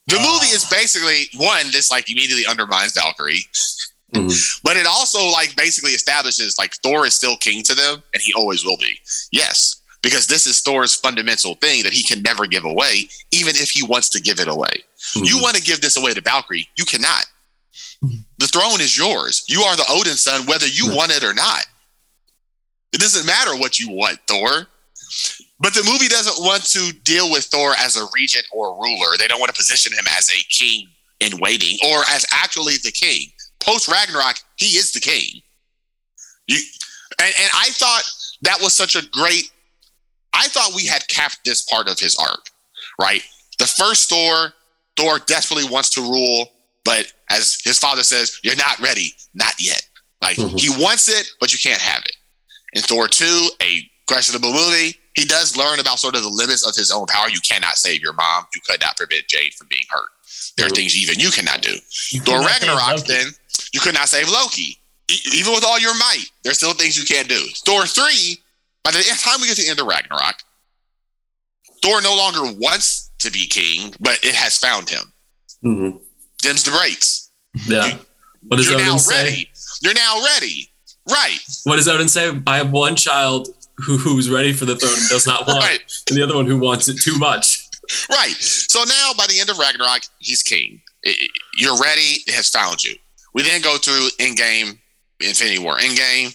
The 0.09 0.19
movie 0.19 0.47
is 0.55 0.65
basically 0.71 1.29
one, 1.35 1.71
this 1.73 1.91
like 1.91 2.11
immediately 2.11 2.47
undermines 2.47 2.93
Valkyrie. 2.93 3.45
Mhm. 4.15 4.61
But 4.63 4.77
it 4.77 4.87
also 4.87 5.25
like 5.27 5.57
basically 5.57 5.93
establishes 5.93 6.57
like 6.59 6.75
Thor 6.83 7.07
is 7.07 7.15
still 7.15 7.37
king 7.37 7.63
to 7.65 7.75
them, 7.75 8.03
and 8.15 8.23
he 8.23 8.33
always 8.35 8.65
will 8.65 8.77
be. 8.77 9.01
Yes, 9.33 9.77
because 10.03 10.29
this 10.29 10.47
is 10.47 10.61
Thor's 10.61 10.95
fundamental 10.95 11.57
thing 11.57 11.83
that 11.83 11.93
he 11.93 12.05
can 12.05 12.23
never 12.23 12.47
give 12.47 12.65
away, 12.65 13.09
even 13.33 13.57
if 13.57 13.71
he 13.71 13.83
wants 13.83 14.09
to 14.11 14.21
give 14.21 14.39
it 14.39 14.47
away. 14.49 14.85
You 15.17 15.37
Mhm. 15.39 15.43
want 15.43 15.57
to 15.57 15.63
give 15.63 15.81
this 15.81 15.97
away 15.97 16.15
to 16.15 16.21
Valkyrie, 16.21 16.69
you 16.77 16.85
cannot. 16.85 17.27
The 18.39 18.47
throne 18.47 18.81
is 18.81 18.97
yours. 18.97 19.43
You 19.49 19.63
are 19.65 19.75
the 19.75 19.83
Odinson, 19.85 20.47
whether 20.47 20.67
you 20.69 20.87
Yeah. 20.89 20.95
want 20.95 21.11
it 21.13 21.25
or 21.25 21.35
not. 21.35 21.67
It 22.93 23.01
doesn't 23.01 23.27
matter 23.27 23.57
what 23.57 23.81
you 23.81 23.91
want, 23.91 24.21
Thor. 24.29 24.69
But 25.59 25.73
the 25.75 25.83
movie 25.85 26.09
doesn't 26.09 26.45
want 26.45 26.65
to 26.65 26.93
deal 27.03 27.31
with 27.31 27.45
Thor 27.45 27.75
as 27.79 27.97
a 27.97 28.07
regent 28.15 28.45
or 28.53 28.69
a 28.69 28.75
ruler. 28.75 29.17
They 29.19 29.27
don't 29.27 29.41
want 29.41 29.53
to 29.55 29.57
position 29.59 29.93
him 29.93 30.05
as 30.17 30.29
a 30.31 30.39
king 30.51 30.89
in 31.21 31.39
waiting 31.39 31.79
or 31.87 32.01
as 32.11 32.27
actually 32.31 32.75
the 32.83 32.93
king. 32.93 33.29
Post 33.61 33.89
Ragnarok, 33.89 34.37
he 34.57 34.77
is 34.77 34.93
the 34.93 35.01
king. 35.01 35.41
You, 36.47 36.59
and, 37.19 37.33
and 37.41 37.51
I 37.55 37.71
thought 37.71 38.03
that 38.43 38.61
was 38.61 38.75
such 38.75 38.97
a 38.97 39.07
great. 39.11 39.51
I 40.35 40.49
thought 40.49 40.75
we 40.75 40.85
had 40.87 41.09
capped 41.09 41.41
this 41.45 41.63
part 41.63 41.89
of 41.89 41.99
his 41.99 42.15
arc, 42.17 42.51
right? 43.01 43.23
The 43.59 43.67
first 43.67 44.11
Thor, 44.11 44.53
Thor 44.99 45.19
desperately 45.21 45.69
wants 45.69 45.89
to 45.91 46.03
rule, 46.03 46.49
but 46.85 47.11
as 47.31 47.59
his 47.65 47.79
father 47.79 48.03
says, 48.03 48.39
"You're 48.45 48.57
not 48.57 48.79
ready, 48.79 49.15
not 49.33 49.55
yet." 49.59 49.83
Like 50.21 50.37
Mhm. 50.37 50.61
he 50.61 50.69
wants 50.69 51.09
it, 51.09 51.31
but 51.41 51.53
you 51.53 51.59
can't 51.59 51.81
have 51.81 52.03
it. 52.05 52.17
In 52.75 52.83
Thor 52.83 53.09
2, 53.09 53.51
a 53.63 53.91
questionable 54.07 54.53
movie, 54.53 55.01
he 55.17 55.25
does 55.25 55.57
learn 55.57 55.81
about 55.81 55.99
sort 55.99 56.15
of 56.15 56.23
the 56.23 56.29
limits 56.29 56.67
of 56.67 56.77
his 56.77 56.91
own 56.91 57.07
power. 57.07 57.29
You 57.29 57.41
cannot 57.41 57.77
save 57.77 58.03
your 58.03 58.13
mom. 58.13 58.45
You 58.55 58.61
could 58.65 58.81
not 58.81 58.97
prevent 58.97 59.27
Jade 59.27 59.55
from 59.55 59.67
being 59.69 59.85
hurt. 59.91 60.09
There 60.57 60.67
are 60.67 60.71
things 60.71 60.97
even 60.97 61.19
you 61.19 61.31
cannot 61.31 61.63
do. 61.63 61.75
You 62.11 62.21
Thor 62.21 62.39
could 62.39 62.43
not 62.43 62.51
save 62.61 62.69
Ragnarok, 62.69 63.07
then 63.07 63.27
you 63.73 63.81
could 63.81 63.95
not 63.95 64.09
save 64.09 64.29
Loki. 64.29 64.79
E- 65.09 65.21
even 65.35 65.53
with 65.55 65.65
all 65.65 65.79
your 65.79 65.95
might, 65.97 66.25
there's 66.45 66.59
still 66.59 66.75
things 66.75 66.99
you 66.99 67.05
can't 67.05 67.29
do. 67.29 67.41
Thor 67.65 67.87
3, 67.87 68.39
by 68.85 68.91
the 68.91 68.99
time 69.19 69.41
we 69.41 69.47
get 69.49 69.57
to 69.57 69.63
the 69.63 69.69
end 69.71 69.81
of 69.81 69.87
Ragnarok, 69.87 70.37
Thor 71.83 72.01
no 72.03 72.15
longer 72.17 72.53
wants 72.59 73.11
to 73.21 73.31
be 73.31 73.47
king, 73.47 73.95
but 74.01 74.19
it 74.25 74.35
has 74.35 74.59
found 74.59 74.89
him. 74.89 75.13
Mm-hmm. 75.65 75.97
Dims 76.43 76.63
the 76.65 76.71
brakes. 76.73 77.31
Yeah. 77.67 77.99
What 78.43 78.59
does 78.59 78.69
You're 78.69 78.79
now 78.79 78.91
Odin 78.93 78.99
say? 78.99 79.25
ready. 79.25 79.51
You're 79.83 79.95
now 79.95 80.23
ready. 80.35 80.71
Right. 81.09 81.39
What 81.65 81.77
does 81.77 81.89
Odin 81.89 82.09
say? 82.09 82.39
I 82.47 82.59
have 82.59 82.71
one 82.71 82.97
child 82.97 83.49
who, 83.79 83.97
who's 83.99 84.31
ready 84.31 84.53
for 84.53 84.65
the 84.65 84.77
throne 84.77 84.95
and 84.95 85.09
does 85.09 85.27
not 85.27 85.47
want 85.47 85.63
Right. 85.63 85.81
it, 85.81 85.93
and 86.09 86.17
the 86.17 86.23
other 86.23 86.35
one 86.37 86.47
who 86.47 86.59
wants 86.59 86.89
it 86.89 86.97
too 87.03 87.17
much. 87.19 87.63
Right. 88.11 88.35
So 88.41 88.83
now, 88.85 89.13
by 89.17 89.27
the 89.29 89.39
end 89.39 89.49
of 89.51 89.59
Ragnarok, 89.59 90.03
he's 90.19 90.43
king. 90.43 90.81
I- 91.05 91.11
I- 91.11 91.29
You're 91.59 91.79
ready. 91.79 92.23
It 92.27 92.35
has 92.35 92.49
found 92.49 92.83
you. 92.83 92.97
We 93.35 93.43
then 93.43 93.61
go 93.61 93.77
through 93.79 94.09
Endgame 94.19 94.79
Infinity 95.21 95.59
War, 95.61 95.77
Endgame, 95.79 96.35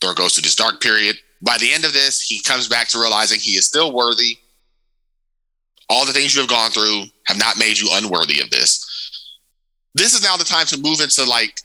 Thor 0.00 0.14
goes 0.14 0.34
through 0.34 0.42
this 0.42 0.54
dark 0.56 0.80
period. 0.80 1.16
By 1.42 1.58
the 1.58 1.72
end 1.72 1.84
of 1.84 1.92
this, 1.92 2.20
he 2.20 2.40
comes 2.40 2.68
back 2.68 2.88
to 2.88 2.98
realizing 2.98 3.38
he 3.40 3.52
is 3.52 3.66
still 3.66 3.92
worthy. 3.92 4.38
All 5.88 6.04
the 6.06 6.12
things 6.12 6.34
you 6.34 6.40
have 6.42 6.50
gone 6.50 6.70
through 6.70 7.04
have 7.26 7.38
not 7.38 7.58
made 7.58 7.78
you 7.78 7.88
unworthy 7.92 8.40
of 8.40 8.50
this. 8.50 8.86
This 9.94 10.14
is 10.14 10.22
now 10.22 10.36
the 10.36 10.44
time 10.44 10.66
to 10.66 10.78
move 10.78 11.00
into 11.00 11.24
like 11.24 11.60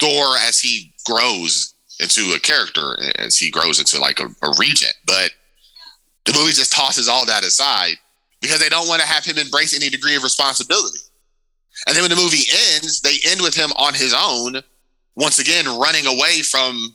Thor 0.00 0.36
as 0.38 0.60
he 0.60 0.92
grows 1.04 1.74
into 2.00 2.32
a 2.34 2.40
character, 2.40 2.96
as 3.18 3.36
he 3.36 3.50
grows 3.50 3.78
into 3.78 4.00
like 4.00 4.20
a, 4.20 4.26
a 4.42 4.52
regent. 4.58 4.94
But 5.06 5.30
the 6.24 6.32
movie 6.32 6.52
just 6.52 6.72
tosses 6.72 7.08
all 7.08 7.24
that 7.26 7.44
aside 7.44 7.96
because 8.40 8.60
they 8.60 8.68
don't 8.68 8.88
want 8.88 9.00
to 9.00 9.06
have 9.06 9.24
him 9.24 9.38
embrace 9.38 9.74
any 9.74 9.88
degree 9.88 10.16
of 10.16 10.22
responsibility. 10.22 10.98
And 11.86 11.94
then 11.94 12.02
when 12.02 12.10
the 12.10 12.16
movie 12.16 12.48
ends, 12.74 13.00
they 13.00 13.16
end 13.26 13.40
with 13.40 13.54
him 13.54 13.70
on 13.76 13.94
his 13.94 14.14
own, 14.16 14.62
once 15.14 15.38
again 15.38 15.66
running 15.78 16.06
away 16.06 16.42
from 16.42 16.94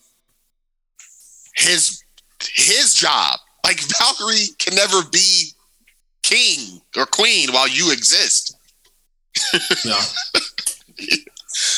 his 1.55 2.03
his 2.53 2.93
job. 2.93 3.39
Like 3.65 3.79
Valkyrie 3.99 4.47
can 4.57 4.75
never 4.75 5.01
be 5.11 5.49
king 6.23 6.81
or 6.97 7.05
queen 7.05 7.51
while 7.51 7.67
you 7.67 7.91
exist. 7.91 8.55
No. 9.85 9.99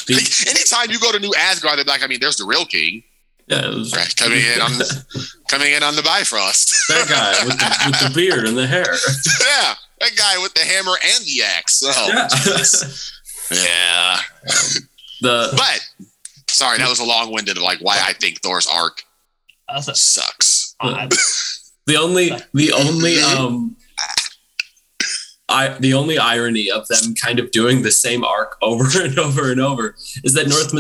Like, 0.09 0.47
anytime 0.47 0.91
you 0.91 0.99
go 0.99 1.12
to 1.12 1.19
New 1.19 1.33
Asgard, 1.38 1.77
they're 1.77 1.86
like, 1.86 2.03
I 2.03 2.07
mean, 2.07 2.19
there's 2.19 2.38
the 2.38 2.45
real 2.45 2.65
king, 2.65 3.03
Yeah, 3.53 3.69
was 3.69 3.93
right? 3.95 4.15
Coming 4.15 4.39
in 4.39 4.61
on 4.61 4.71
coming 5.47 5.73
in 5.73 5.83
on 5.83 5.95
the 5.95 6.01
Bifrost. 6.03 6.73
that 6.89 7.07
guy 7.07 7.45
with 7.45 7.57
the, 7.59 7.83
with 7.87 7.99
the 7.99 8.11
beard 8.19 8.47
and 8.47 8.57
the 8.57 8.67
hair. 8.67 8.85
yeah, 9.41 9.73
that 9.99 10.15
guy 10.17 10.37
with 10.41 10.53
the 10.53 10.61
hammer 10.61 10.93
and 11.03 11.23
the 11.25 11.43
axe. 11.43 11.73
So, 11.79 11.91
Yeah. 11.91 12.27
yeah. 13.51 14.17
the 15.21 15.53
But 15.55 15.79
sorry, 16.49 16.77
that 16.79 16.89
was 16.89 16.99
a 16.99 17.05
long-winded 17.05 17.57
like 17.57 17.79
why 17.79 17.99
I 18.03 18.13
think 18.13 18.41
Thor's 18.41 18.67
arc 18.67 19.03
sucks. 19.93 20.75
I- 20.79 21.07
the 21.85 21.97
only 21.97 22.31
the 22.53 22.71
only 22.73 23.21
um 23.21 23.75
I 25.53 25.77
the 25.79 25.93
only 25.93 26.17
irony 26.17 26.69
of 26.71 26.87
them 26.87 27.13
kind 27.23 27.39
of 27.39 27.51
doing 27.51 27.83
the 27.83 27.91
same 27.91 28.23
arc 28.23 28.57
over 28.61 28.85
and 29.01 29.17
over 29.19 29.51
and 29.51 29.61
over 29.61 29.95
is 30.23 30.33
that 30.33 30.47
North 30.47 30.73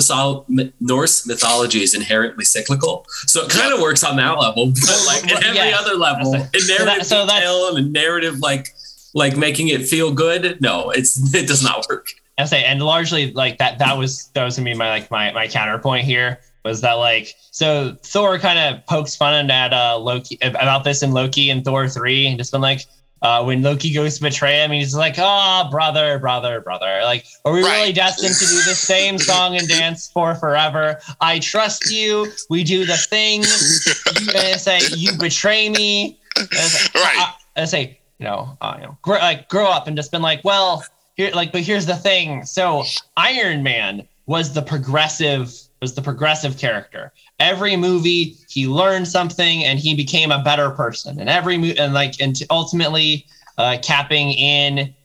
Norse 0.79 1.27
mythology 1.27 1.81
is 1.83 1.93
inherently 1.93 2.43
cyclical, 2.45 3.05
so 3.27 3.43
it 3.43 3.49
kind 3.49 3.73
of 3.73 3.79
works 3.81 4.03
on 4.03 4.15
that 4.17 4.37
level. 4.39 4.67
But 4.73 5.03
like 5.05 5.31
at 5.31 5.43
every 5.45 5.57
yeah. 5.69 5.77
other 5.79 5.95
level, 5.95 6.33
in 6.33 6.59
So 6.59 6.73
narrative 6.73 6.85
that- 6.99 7.05
so 7.05 7.25
that's- 7.25 7.39
detail 7.41 7.75
and 7.75 7.93
narrative 7.93 8.39
like 8.39 8.67
like 9.13 9.37
making 9.37 9.67
it 9.67 9.85
feel 9.87 10.11
good, 10.11 10.59
no, 10.59 10.89
it's 10.89 11.33
it 11.41 11.47
does 11.47 11.63
not 11.63 11.85
work. 11.89 12.07
I 12.37 12.45
say, 12.45 12.63
and 12.63 12.81
largely 12.81 13.31
like 13.33 13.59
that. 13.59 13.77
That 13.77 13.95
was 13.97 14.29
that 14.33 14.43
was 14.43 14.57
gonna 14.57 14.71
be 14.71 14.75
my 14.75 14.89
like 14.89 15.11
my 15.11 15.31
my 15.33 15.47
counterpoint 15.47 16.03
here 16.05 16.39
was 16.65 16.81
that 16.81 16.93
like 16.93 17.35
so 17.51 17.95
Thor 18.03 18.39
kind 18.39 18.57
of 18.57 18.85
pokes 18.87 19.15
fun 19.15 19.51
at 19.51 19.71
uh 19.71 19.99
Loki 19.99 20.39
about 20.41 20.83
this 20.83 21.03
in 21.03 21.11
Loki 21.11 21.51
and 21.51 21.63
Thor 21.63 21.87
three 21.87 22.25
and 22.27 22.37
just 22.37 22.51
been 22.51 22.61
like. 22.61 22.81
Uh, 23.23 23.41
when 23.41 23.61
Loki 23.61 23.93
goes 23.93 24.17
to 24.17 24.21
betray 24.21 24.61
him, 24.63 24.71
he's 24.71 24.93
like, 24.93 25.15
"Ah, 25.17 25.67
brother, 25.71 26.19
brother, 26.19 26.59
brother. 26.59 26.99
Like, 27.03 27.25
are 27.45 27.53
we 27.53 27.61
really 27.61 27.93
destined 27.93 28.35
to 28.35 28.45
do 28.45 28.55
the 28.69 28.75
same 28.75 29.17
song 29.17 29.55
and 29.55 29.67
dance 29.67 30.11
for 30.11 30.35
forever? 30.35 30.99
I 31.21 31.39
trust 31.39 31.89
you. 31.89 32.27
We 32.49 32.65
do 32.65 32.85
the 32.85 32.97
thing. 32.97 33.41
You, 33.41 33.47
say 34.57 34.81
you 34.95 35.17
betray 35.17 35.69
me. 35.69 36.19
And 36.37 36.47
I 36.51 36.55
say, 36.55 36.89
Right. 36.99 37.33
I, 37.55 37.61
I 37.61 37.65
say, 37.65 37.99
you 38.19 38.25
know, 38.25 38.57
uh, 38.59 38.75
you 38.77 38.83
know, 38.87 38.97
grow, 39.01 39.17
like 39.19 39.47
grow 39.47 39.69
up 39.69 39.87
and 39.87 39.95
just 39.95 40.11
been 40.11 40.21
like, 40.21 40.43
well, 40.43 40.83
here, 41.15 41.31
like, 41.33 41.51
but 41.51 41.61
here's 41.61 41.85
the 41.85 41.95
thing. 41.95 42.45
So 42.45 42.83
Iron 43.15 43.63
Man 43.63 44.07
was 44.25 44.53
the 44.53 44.61
progressive, 44.61 45.53
was 45.83 45.93
the 45.93 46.01
progressive 46.01 46.57
character. 46.57 47.11
Every 47.39 47.75
movie, 47.75 48.37
he 48.49 48.67
learned 48.67 49.05
something 49.05 49.65
and 49.65 49.77
he 49.77 49.93
became 49.95 50.31
a 50.31 50.41
better 50.41 50.69
person. 50.71 51.19
And 51.19 51.29
every 51.29 51.57
movie, 51.57 51.77
and 51.77 51.93
like, 51.93 52.19
and 52.21 52.39
ultimately, 52.49 53.25
uh, 53.57 53.77
capping 53.83 54.31
in, 54.31 54.95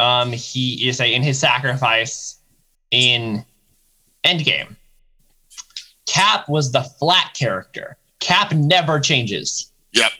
um, 0.00 0.32
he 0.32 0.74
you 0.74 0.92
say 0.92 1.14
in 1.14 1.22
his 1.22 1.38
sacrifice 1.38 2.40
in 2.90 3.44
Endgame. 4.24 4.74
Cap 6.06 6.48
was 6.48 6.72
the 6.72 6.82
flat 6.82 7.32
character. 7.34 7.96
Cap 8.18 8.52
never 8.52 8.98
changes. 8.98 9.70
Yep. 9.92 10.10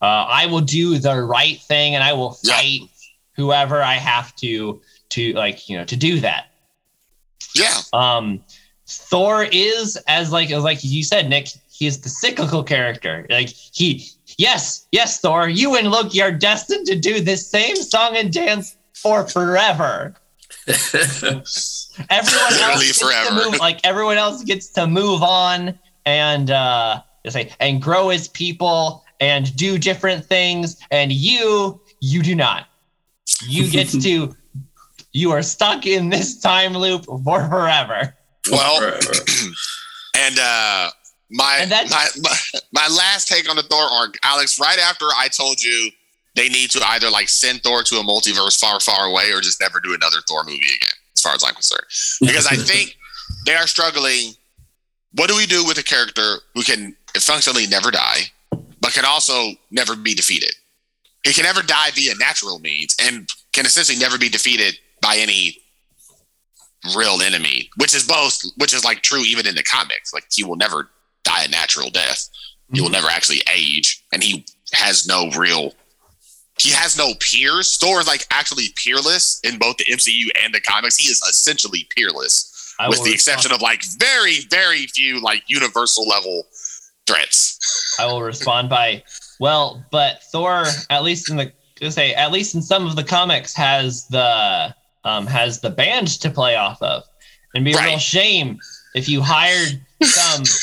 Uh, 0.00 0.26
I 0.28 0.46
will 0.46 0.62
do 0.62 0.98
the 0.98 1.22
right 1.22 1.60
thing 1.60 1.94
and 1.94 2.02
I 2.02 2.14
will 2.14 2.32
fight 2.32 2.80
whoever 3.34 3.82
I 3.82 3.94
have 3.94 4.34
to 4.36 4.80
to 5.10 5.32
like 5.34 5.68
you 5.68 5.76
know 5.76 5.84
to 5.84 5.96
do 5.96 6.20
that. 6.20 6.46
Yeah. 7.54 7.80
Um, 7.92 8.42
Thor 9.08 9.46
is 9.52 9.96
as 10.08 10.32
like 10.32 10.50
as 10.50 10.62
like 10.64 10.78
you 10.82 11.02
said, 11.04 11.28
Nick. 11.28 11.48
He 11.70 11.86
is 11.86 12.00
the 12.00 12.08
cyclical 12.08 12.62
character. 12.64 13.26
Like 13.28 13.48
he, 13.50 14.08
yes, 14.38 14.86
yes, 14.92 15.20
Thor. 15.20 15.46
You 15.48 15.76
and 15.76 15.90
Loki 15.90 16.22
are 16.22 16.32
destined 16.32 16.86
to 16.86 16.96
do 16.98 17.20
this 17.20 17.46
same 17.46 17.76
song 17.76 18.16
and 18.16 18.32
dance 18.32 18.76
for 18.94 19.26
forever. 19.28 20.14
Everyone 20.66 21.42
else 21.42 21.50
Literally 22.10 22.86
gets 22.86 23.02
forever. 23.02 23.28
to 23.28 23.50
move, 23.50 23.58
like 23.60 23.80
everyone 23.84 24.16
else 24.16 24.42
gets 24.44 24.68
to 24.70 24.86
move 24.86 25.22
on 25.22 25.78
and 26.04 26.50
uh, 26.50 27.02
say 27.28 27.52
and 27.60 27.80
grow 27.80 28.10
as 28.10 28.28
people 28.28 29.04
and 29.20 29.54
do 29.56 29.78
different 29.78 30.24
things. 30.24 30.78
And 30.90 31.12
you, 31.12 31.80
you 32.00 32.22
do 32.22 32.34
not. 32.34 32.66
You 33.46 33.70
get 33.70 33.88
to. 34.02 34.34
You 35.12 35.30
are 35.30 35.42
stuck 35.42 35.86
in 35.86 36.10
this 36.10 36.38
time 36.40 36.74
loop 36.74 37.04
for 37.06 37.48
forever. 37.48 38.14
Well, 38.50 38.82
and 40.16 40.38
uh 40.38 40.90
my, 41.30 41.58
And 41.60 41.70
that's- 41.70 41.90
my 41.90 42.08
my 42.22 42.60
my 42.88 42.94
last 42.94 43.26
take 43.28 43.48
on 43.50 43.56
the 43.56 43.62
Thor 43.64 43.82
arc, 43.82 44.16
Alex. 44.22 44.60
Right 44.60 44.78
after 44.78 45.06
I 45.16 45.28
told 45.28 45.60
you 45.62 45.90
they 46.36 46.48
need 46.48 46.70
to 46.70 46.80
either 46.88 47.10
like 47.10 47.28
send 47.28 47.62
Thor 47.62 47.82
to 47.82 47.96
a 47.96 48.04
multiverse 48.04 48.58
far, 48.60 48.78
far 48.80 49.06
away, 49.06 49.32
or 49.32 49.40
just 49.40 49.60
never 49.60 49.80
do 49.80 49.94
another 49.94 50.18
Thor 50.28 50.44
movie 50.44 50.56
again. 50.58 50.94
As 51.16 51.22
far 51.22 51.34
as 51.34 51.42
I'm 51.42 51.54
concerned, 51.54 51.86
because 52.20 52.46
I 52.46 52.56
think 52.56 52.96
they 53.46 53.54
are 53.54 53.66
struggling. 53.66 54.32
What 55.12 55.28
do 55.30 55.36
we 55.36 55.46
do 55.46 55.64
with 55.64 55.78
a 55.78 55.82
character 55.82 56.36
who 56.54 56.62
can 56.62 56.94
functionally 57.18 57.66
never 57.66 57.90
die, 57.90 58.24
but 58.80 58.92
can 58.92 59.04
also 59.06 59.52
never 59.70 59.96
be 59.96 60.14
defeated? 60.14 60.50
He 61.24 61.32
can 61.32 61.44
never 61.44 61.62
die 61.62 61.90
via 61.92 62.14
natural 62.16 62.58
means, 62.60 62.94
and 63.00 63.28
can 63.52 63.64
essentially 63.66 63.98
never 63.98 64.18
be 64.18 64.28
defeated 64.28 64.78
by 65.00 65.16
any 65.16 65.56
real 66.96 67.22
enemy, 67.22 67.70
which 67.76 67.94
is 67.94 68.04
both, 68.04 68.42
which 68.56 68.74
is 68.74 68.84
like 68.84 69.02
true 69.02 69.22
even 69.22 69.46
in 69.46 69.54
the 69.54 69.62
comics. 69.62 70.12
Like 70.12 70.26
he 70.30 70.44
will 70.44 70.56
never 70.56 70.90
die 71.24 71.44
a 71.44 71.48
natural 71.48 71.90
death. 71.90 72.28
He 72.72 72.80
will 72.80 72.88
mhm. 72.88 72.94
never 72.94 73.08
actually 73.08 73.42
age, 73.54 74.04
and 74.12 74.22
he 74.22 74.44
has 74.72 75.06
no 75.06 75.30
real. 75.36 75.72
He 76.58 76.70
has 76.70 76.96
no 76.96 77.12
peers. 77.20 77.76
Thor 77.76 78.00
is 78.00 78.06
like 78.06 78.26
actually 78.30 78.68
peerless 78.76 79.40
in 79.44 79.58
both 79.58 79.76
the 79.76 79.84
MCU 79.84 80.28
and 80.42 80.54
the 80.54 80.60
comics. 80.60 80.96
He 80.96 81.08
is 81.08 81.20
essentially 81.28 81.86
peerless, 81.94 82.74
I 82.78 82.88
with 82.88 83.04
the 83.04 83.12
exception 83.12 83.52
of 83.52 83.60
like 83.60 83.82
very, 83.98 84.40
very 84.50 84.86
few 84.86 85.20
like 85.20 85.42
universal 85.48 86.08
level 86.08 86.44
threats. 87.06 87.94
I 88.00 88.06
will 88.06 88.22
respond 88.22 88.68
by, 88.68 89.02
well, 89.38 89.84
but 89.90 90.22
Thor, 90.32 90.64
at 90.90 91.02
least 91.02 91.30
in 91.30 91.36
the 91.36 91.52
say, 91.90 92.14
at 92.14 92.32
least 92.32 92.54
in 92.54 92.62
some 92.62 92.86
of 92.86 92.96
the 92.96 93.04
comics, 93.04 93.54
has 93.54 94.06
the 94.08 94.74
um, 95.06 95.26
has 95.26 95.60
the 95.60 95.70
band 95.70 96.08
to 96.20 96.28
play 96.30 96.56
off 96.56 96.82
of, 96.82 97.02
and 97.54 97.64
be 97.64 97.72
a 97.72 97.82
real 97.82 97.98
shame 97.98 98.58
if 98.94 99.08
you 99.08 99.22
hired 99.22 99.80
some 100.02 100.44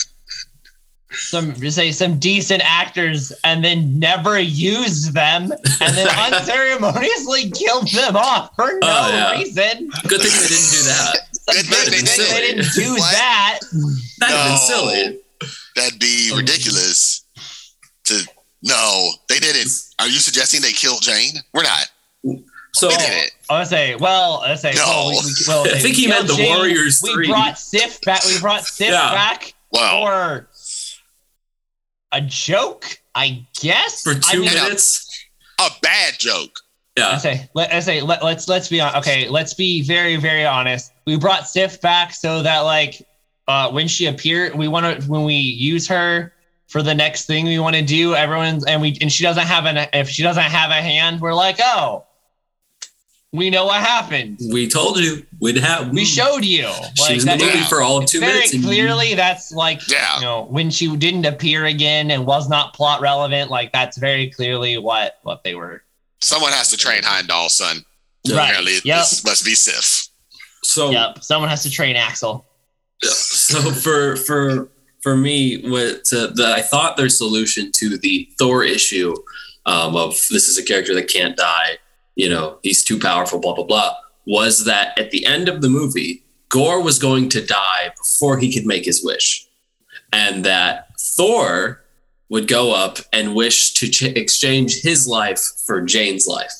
some 1.11 1.55
say 1.69 1.91
some 1.91 2.17
decent 2.17 2.61
actors 2.65 3.31
and 3.43 3.63
then 3.63 3.99
never 3.99 4.39
used 4.39 5.13
them 5.13 5.51
and 5.79 5.95
then 5.95 6.07
Right. 6.07 6.33
unceremoniously 6.39 7.51
killed 7.51 7.87
them 7.91 8.15
off 8.17 8.49
for 8.55 8.65
no 8.65 8.79
Oh, 8.81 9.09
yeah. 9.13 9.31
reason. 9.37 9.89
Good 10.07 10.21
thing 10.21 10.31
they 10.31 10.47
didn't 10.47 10.71
do 10.71 10.83
that. 10.89 11.17
Good 11.47 11.65
thing 11.65 11.91
They, 11.91 12.01
they 12.01 12.01
didn't. 12.01 12.29
they 12.33 12.41
didn't 12.41 12.73
do 12.73 12.93
What? 12.95 13.11
that. 13.11 13.59
That'd 14.19 14.35
have 14.35 14.45
been 14.45 14.51
No. 14.53 14.57
silly. 14.67 15.19
That'd 15.75 15.99
be 15.99 16.31
Oh. 16.33 16.37
ridiculous. 16.37 17.25
To 18.05 18.19
no, 18.63 19.11
they 19.29 19.39
didn't. 19.39 19.71
Are 19.99 20.07
you 20.07 20.19
suggesting 20.19 20.61
they 20.61 20.71
killed 20.71 21.01
Jane? 21.03 21.35
We're 21.53 21.63
not. 21.63 21.89
So 22.75 22.89
They 22.89 22.95
didn't. 22.97 23.31
I 23.49 23.59
would 23.59 23.67
say, 23.67 23.95
well, 23.95 24.41
I 24.45 24.55
say, 24.55 24.73
No. 24.75 24.81
well, 24.85 25.09
we, 25.11 25.15
we, 25.27 25.33
well, 25.47 25.61
I 25.75 25.79
think 25.79 25.95
he 25.95 26.07
meant 26.07 26.27
the 26.27 26.35
Jane. 26.35 26.55
Warriors 26.55 27.01
We 27.03 27.13
three. 27.13 27.27
brought 27.27 27.59
Sif 27.59 28.01
back. 28.01 28.25
We 28.25 28.39
brought 28.39 28.63
Sif 28.65 28.89
Yeah. 28.89 29.11
back 29.13 29.53
Well, 29.71 30.01
for 30.05 30.47
a 32.11 32.21
joke, 32.21 32.85
I 33.15 33.45
guess. 33.61 34.01
for 34.03 34.11
I 34.11 34.19
two 34.19 34.41
mean, 34.41 34.53
minutes. 34.53 35.07
a 35.59 35.69
bad 35.81 36.15
joke. 36.17 36.59
Yeah. 36.97 37.09
I 37.09 37.17
say, 37.17 37.49
let, 37.55 37.73
I 37.73 37.79
say, 37.79 38.01
let, 38.01 38.23
let's 38.23 38.47
let's 38.47 38.69
be 38.69 38.79
on. 38.79 38.95
Okay, 38.97 39.27
let's 39.27 39.53
be 39.55 39.81
very 39.81 40.15
very 40.15 40.45
honest. 40.45 40.91
We 41.07 41.17
brought 41.17 41.47
Sif 41.47 41.81
back 41.81 42.13
so 42.13 42.43
that 42.43 42.59
like 42.61 43.01
uh, 43.47 43.71
when 43.71 43.87
she 43.87 44.05
appeared, 44.05 44.53
we 44.55 44.67
want 44.67 45.01
to 45.01 45.09
when 45.09 45.23
we 45.23 45.33
use 45.35 45.87
her 45.87 46.33
for 46.67 46.83
the 46.83 46.93
next 46.93 47.25
thing 47.25 47.45
we 47.45 47.57
want 47.59 47.75
to 47.75 47.81
do. 47.81 48.13
Everyone's 48.13 48.63
and 48.65 48.79
we 48.81 48.95
and 49.01 49.11
she 49.11 49.23
doesn't 49.23 49.45
have 49.47 49.65
an 49.65 49.87
if 49.93 50.07
she 50.09 50.21
doesn't 50.21 50.43
have 50.43 50.69
a 50.69 50.75
hand, 50.75 51.19
we're 51.19 51.33
like, 51.33 51.57
oh, 51.61 52.05
we 53.33 53.49
know 53.49 53.65
what 53.65 53.81
happened. 53.81 54.37
We 54.51 54.67
told 54.69 54.97
you 54.99 55.25
we'd 55.41 55.57
have. 55.57 55.89
We 55.91 56.05
showed 56.05 56.45
you. 56.45 56.69
She 56.95 57.15
was 57.15 57.23
in 57.23 57.31
the 57.31 57.37
that- 57.37 57.39
movie 57.39 57.57
yeah. 57.59 57.65
for 57.67 57.81
all 57.81 57.97
of 57.97 58.05
two 58.05 58.19
very 58.19 58.33
minutes. 58.33 58.53
and 58.53 58.61
you- 58.63 58.67
clearly 58.69 59.15
that's 59.15 59.51
like 59.51 59.81
Yeah. 59.89 60.15
you 60.17 60.21
know 60.21 60.43
when 60.43 60.69
she 60.69 60.95
didn't 60.95 61.25
appear 61.25 61.65
again 61.65 62.11
and 62.11 62.25
was 62.25 62.47
not 62.47 62.73
plot 62.73 63.01
relevant 63.01 63.49
like 63.51 63.71
that's 63.73 63.97
very 63.97 64.29
clearly 64.29 64.77
what 64.77 65.17
what 65.23 65.43
they 65.43 65.55
were 65.55 65.83
Someone 66.21 66.53
has 66.53 66.69
to 66.69 66.77
train 66.77 67.01
Heimdall, 67.03 67.49
son. 67.49 67.83
Yeah. 68.23 68.37
Right. 68.37 68.43
Apparently, 68.45 68.75
Yep. 68.85 68.99
this 68.99 69.25
must 69.25 69.43
be 69.43 69.55
Sif. 69.55 70.07
So 70.63 70.91
yep 70.91 71.21
someone 71.23 71.49
has 71.49 71.63
to 71.63 71.69
train 71.71 71.95
Axl 71.97 72.43
so 73.01 73.59
for 73.71 74.15
for 74.15 74.69
for 75.01 75.17
me 75.17 75.61
what 75.69 76.07
uh, 76.13 76.27
the, 76.33 76.53
i 76.55 76.61
thought 76.61 76.95
their 76.95 77.09
solution 77.09 77.69
to 77.73 77.97
the 77.97 78.29
thor 78.39 78.63
issue 78.63 79.13
um, 79.65 79.95
of 79.97 80.11
this 80.29 80.47
is 80.47 80.57
a 80.57 80.63
character 80.63 80.93
that 80.95 81.09
can't 81.09 81.35
die 81.35 81.77
you 82.15 82.29
know 82.29 82.59
he's 82.63 82.83
too 82.83 82.99
powerful 82.99 83.39
blah 83.39 83.53
blah 83.53 83.65
blah 83.65 83.95
was 84.25 84.65
that 84.65 84.97
at 84.97 85.11
the 85.11 85.25
end 85.25 85.49
of 85.49 85.61
the 85.61 85.69
movie 85.69 86.23
Gorr 86.53 86.83
was 86.83 86.99
going 86.99 87.29
to 87.29 87.43
die 87.43 87.91
before 87.97 88.37
he 88.37 88.53
could 88.53 88.67
make 88.67 88.85
his 88.85 89.03
wish. 89.03 89.47
And 90.11 90.45
that 90.45 90.89
thor 90.99 91.83
would 92.29 92.47
go 92.47 92.75
up 92.75 92.99
and 93.11 93.33
wish 93.33 93.73
to 93.73 93.89
ch- 93.89 94.03
exchange 94.03 94.81
his 94.83 95.07
life 95.07 95.41
for 95.65 95.81
jane's 95.81 96.27
life. 96.27 96.53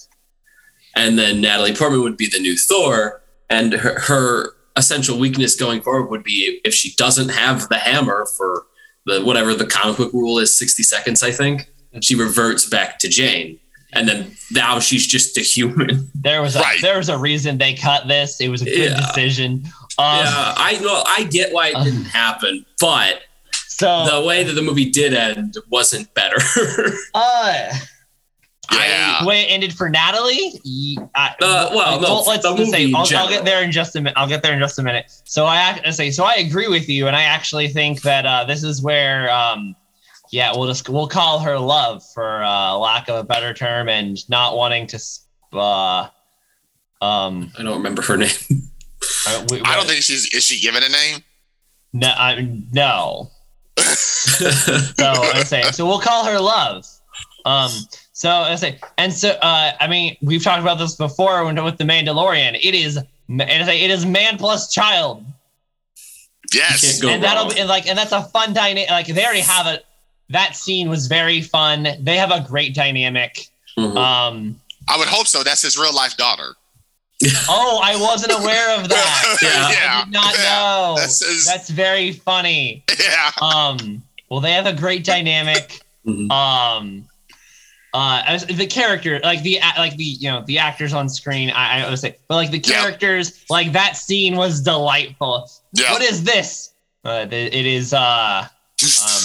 And 0.96 1.20
then 1.20 1.42
natalie 1.42 1.76
portman 1.76 2.02
would 2.02 2.18
be 2.18 2.28
the 2.28 2.40
new 2.40 2.58
thor 2.58 3.22
and 3.52 3.74
her, 3.74 4.00
her 4.00 4.56
essential 4.76 5.20
weakness 5.20 5.56
going 5.56 5.84
forward 5.84 6.10
would 6.10 6.24
be 6.24 6.60
if 6.66 6.74
she 6.74 6.96
doesn't 6.96 7.30
have 7.30 7.70
the 7.70 7.78
hammer 7.78 8.26
for 8.26 8.66
the 9.06 9.22
whatever 9.24 9.54
the 9.54 9.68
comic 9.68 9.98
book 9.98 10.14
rule 10.14 10.40
is 10.40 10.58
60 10.58 10.82
seconds 10.82 11.22
i 11.22 11.32
think 11.32 11.70
she 12.02 12.16
reverts 12.16 12.68
back 12.68 12.98
to 13.00 13.08
jane 13.08 13.60
and 13.96 14.08
then 14.08 14.36
now 14.52 14.80
she's 14.80 15.06
just 15.08 15.38
a 15.38 15.42
human 15.42 16.10
there 16.16 16.42
was 16.42 16.56
a 16.56 16.60
Right. 16.60 16.82
there 16.82 16.98
was 16.98 17.10
a 17.10 17.18
reason 17.18 17.58
they 17.58 17.74
cut 17.74 18.08
this 18.08 18.40
it 18.42 18.50
was 18.50 18.62
a 18.62 18.66
good 18.66 18.92
Yeah. 18.92 18.98
decision 19.08 19.64
um 19.98 20.18
yeah 20.26 20.54
i 20.58 20.78
know 20.82 21.04
i 21.08 21.24
get 21.24 21.54
why 21.54 21.70
it 21.70 21.84
didn't 21.84 22.06
happen 22.06 22.66
but 22.80 23.22
so 23.68 24.06
the 24.10 24.26
way 24.26 24.44
that 24.44 24.54
the 24.54 24.62
movie 24.62 24.90
did 24.90 25.14
end 25.14 25.56
wasn't 25.70 26.14
better 26.14 26.38
uh 27.14 27.70
Yeah. 28.72 29.18
the 29.22 29.28
way 29.28 29.42
it 29.42 29.48
ended 29.52 29.74
for 29.74 29.90
Natalie. 29.90 30.54
I, 31.16 31.36
uh, 31.42 31.70
well, 31.76 32.00
no, 32.02 32.22
let's, 32.22 32.44
let's 32.46 32.72
say 32.72 32.92
I'll, 32.96 33.06
I'll 33.18 33.30
get 33.30 33.44
there 33.46 33.62
in 33.62 33.72
just 33.72 33.96
a 33.96 34.00
minute. 34.02 34.14
I'll 34.18 34.28
get 34.28 34.42
there 34.42 34.54
in 34.54 34.60
just 34.60 34.80
a 34.80 34.84
minute. 34.84 35.12
So 35.26 35.46
I 35.46 35.80
I 35.86 35.90
say 35.92 36.10
so. 36.12 36.24
I 36.24 36.36
agree 36.36 36.68
with 36.70 36.88
you, 36.90 37.08
and 37.08 37.16
I 37.16 37.24
actually 37.24 37.68
think 37.68 38.02
that 38.04 38.26
uh, 38.26 38.46
this 38.46 38.64
is 38.64 38.82
where, 38.82 39.30
um, 39.32 39.76
yeah, 40.34 40.52
we'll 40.56 40.68
just 40.68 40.90
we'll 40.90 41.08
call 41.08 41.40
her 41.40 41.58
love 41.60 42.02
for 42.14 42.44
uh, 42.44 42.76
lack 42.76 43.08
of 43.08 43.16
a 43.16 43.24
better 43.24 43.54
term, 43.54 43.88
and 43.88 44.18
not 44.30 44.56
wanting 44.58 44.88
to. 44.88 44.96
s- 44.98 45.26
Uh, 45.54 46.08
um, 47.02 47.52
i 47.60 47.62
don't 47.64 47.78
remember 47.78 48.02
her 48.02 48.18
name 48.24 48.32
uh, 49.28 49.46
we- 49.52 49.62
I 49.62 49.76
don't 49.76 49.86
think 49.88 50.02
she's. 50.02 50.34
Is 50.34 50.44
she 50.44 50.60
given 50.60 50.82
a 50.84 50.90
name? 50.90 51.20
no. 51.94 52.08
I, 52.08 52.50
no. 52.72 53.30
So 53.84 55.06
I 55.06 55.44
say 55.44 55.62
so. 55.72 55.86
We'll 55.86 56.00
call 56.00 56.26
her 56.26 56.40
love. 56.40 56.86
Um. 57.46 57.70
So 58.14 58.30
I 58.32 58.56
say, 58.56 58.80
and 58.98 59.12
so 59.14 59.30
uh, 59.42 59.74
I 59.80 59.88
mean, 59.88 60.16
we've 60.22 60.44
talked 60.44 60.62
about 60.62 60.78
this 60.80 60.96
before 60.96 61.44
when, 61.46 61.62
with 61.64 61.78
the 61.78 61.84
Mandalorian. 61.84 62.56
It 62.62 62.74
is, 62.74 62.98
and 63.28 63.42
I 63.42 63.64
say, 63.66 63.82
it 63.82 63.92
is 63.92 64.06
man 64.06 64.38
plus 64.38 64.72
child, 64.74 65.26
Yes. 66.54 67.02
can't 67.02 67.14
and 67.16 67.24
that'll 67.24 67.46
wrong. 67.46 67.54
be 67.54 67.60
and 67.60 67.70
like, 67.70 67.86
and 67.88 67.98
that's 67.98 68.12
a 68.12 68.24
fun 68.24 68.54
dynamic. 68.54 68.90
Like 68.90 69.08
they 69.08 69.24
already 69.26 69.42
have 69.42 69.68
a. 69.68 69.80
That 70.34 70.56
scene 70.58 70.90
was 70.90 71.08
very 71.08 71.42
fun. 71.42 71.88
They 72.02 72.18
have 72.18 72.32
a 72.32 72.42
great 72.42 72.76
dynamic. 72.76 73.48
Mhm. 73.78 73.96
Um. 73.98 74.60
I 74.90 74.98
would 74.98 75.08
hope 75.08 75.28
so. 75.28 75.44
That's 75.44 75.62
his 75.62 75.78
real 75.78 75.94
life 75.96 76.18
daughter. 76.18 76.56
Oh, 77.48 77.80
I 77.82 77.96
wasn't 77.96 78.34
aware 78.34 78.78
of 78.78 78.90
that. 78.90 79.38
Yeah. 79.42 79.50
I 80.02 80.04
did 80.04 80.12
not 80.14 80.34
Yeah. 80.38 80.44
know. 80.44 80.96
That's 80.98 81.26
his- 81.26 81.46
That's 81.46 81.70
very 81.70 82.12
funny. 82.12 82.84
Yeah. 83.00 83.32
Um. 83.42 84.04
Well, 84.30 84.42
they 84.42 84.52
have 84.52 84.66
a 84.68 84.74
great 84.74 85.04
dynamic. 85.06 85.80
Mhm. 86.06 86.30
um 86.34 87.08
uh 87.94 88.24
as 88.28 88.46
the 88.48 88.68
character 88.68 89.22
like 89.24 89.42
the 89.44 89.58
like 89.78 89.96
the 89.96 90.04
you 90.04 90.30
know 90.30 90.42
the 90.48 90.58
actors 90.58 90.92
on 90.94 91.08
screen 91.08 91.50
i 91.52 91.80
i 91.86 91.90
would 91.90 91.98
say 91.98 92.18
but 92.28 92.36
like 92.36 92.52
the 92.52 92.58
Yeah. 92.58 92.82
characters 92.82 93.46
like 93.50 93.72
that 93.72 93.96
scene 93.96 94.36
was 94.36 94.60
delightful 94.60 95.50
Yeah. 95.72 95.94
what 95.94 96.02
is 96.02 96.26
this 96.26 96.72
uh 97.06 97.26
it 97.32 97.54
it 97.54 97.66
is 97.66 97.94
uh 97.94 98.48
um 98.84 99.23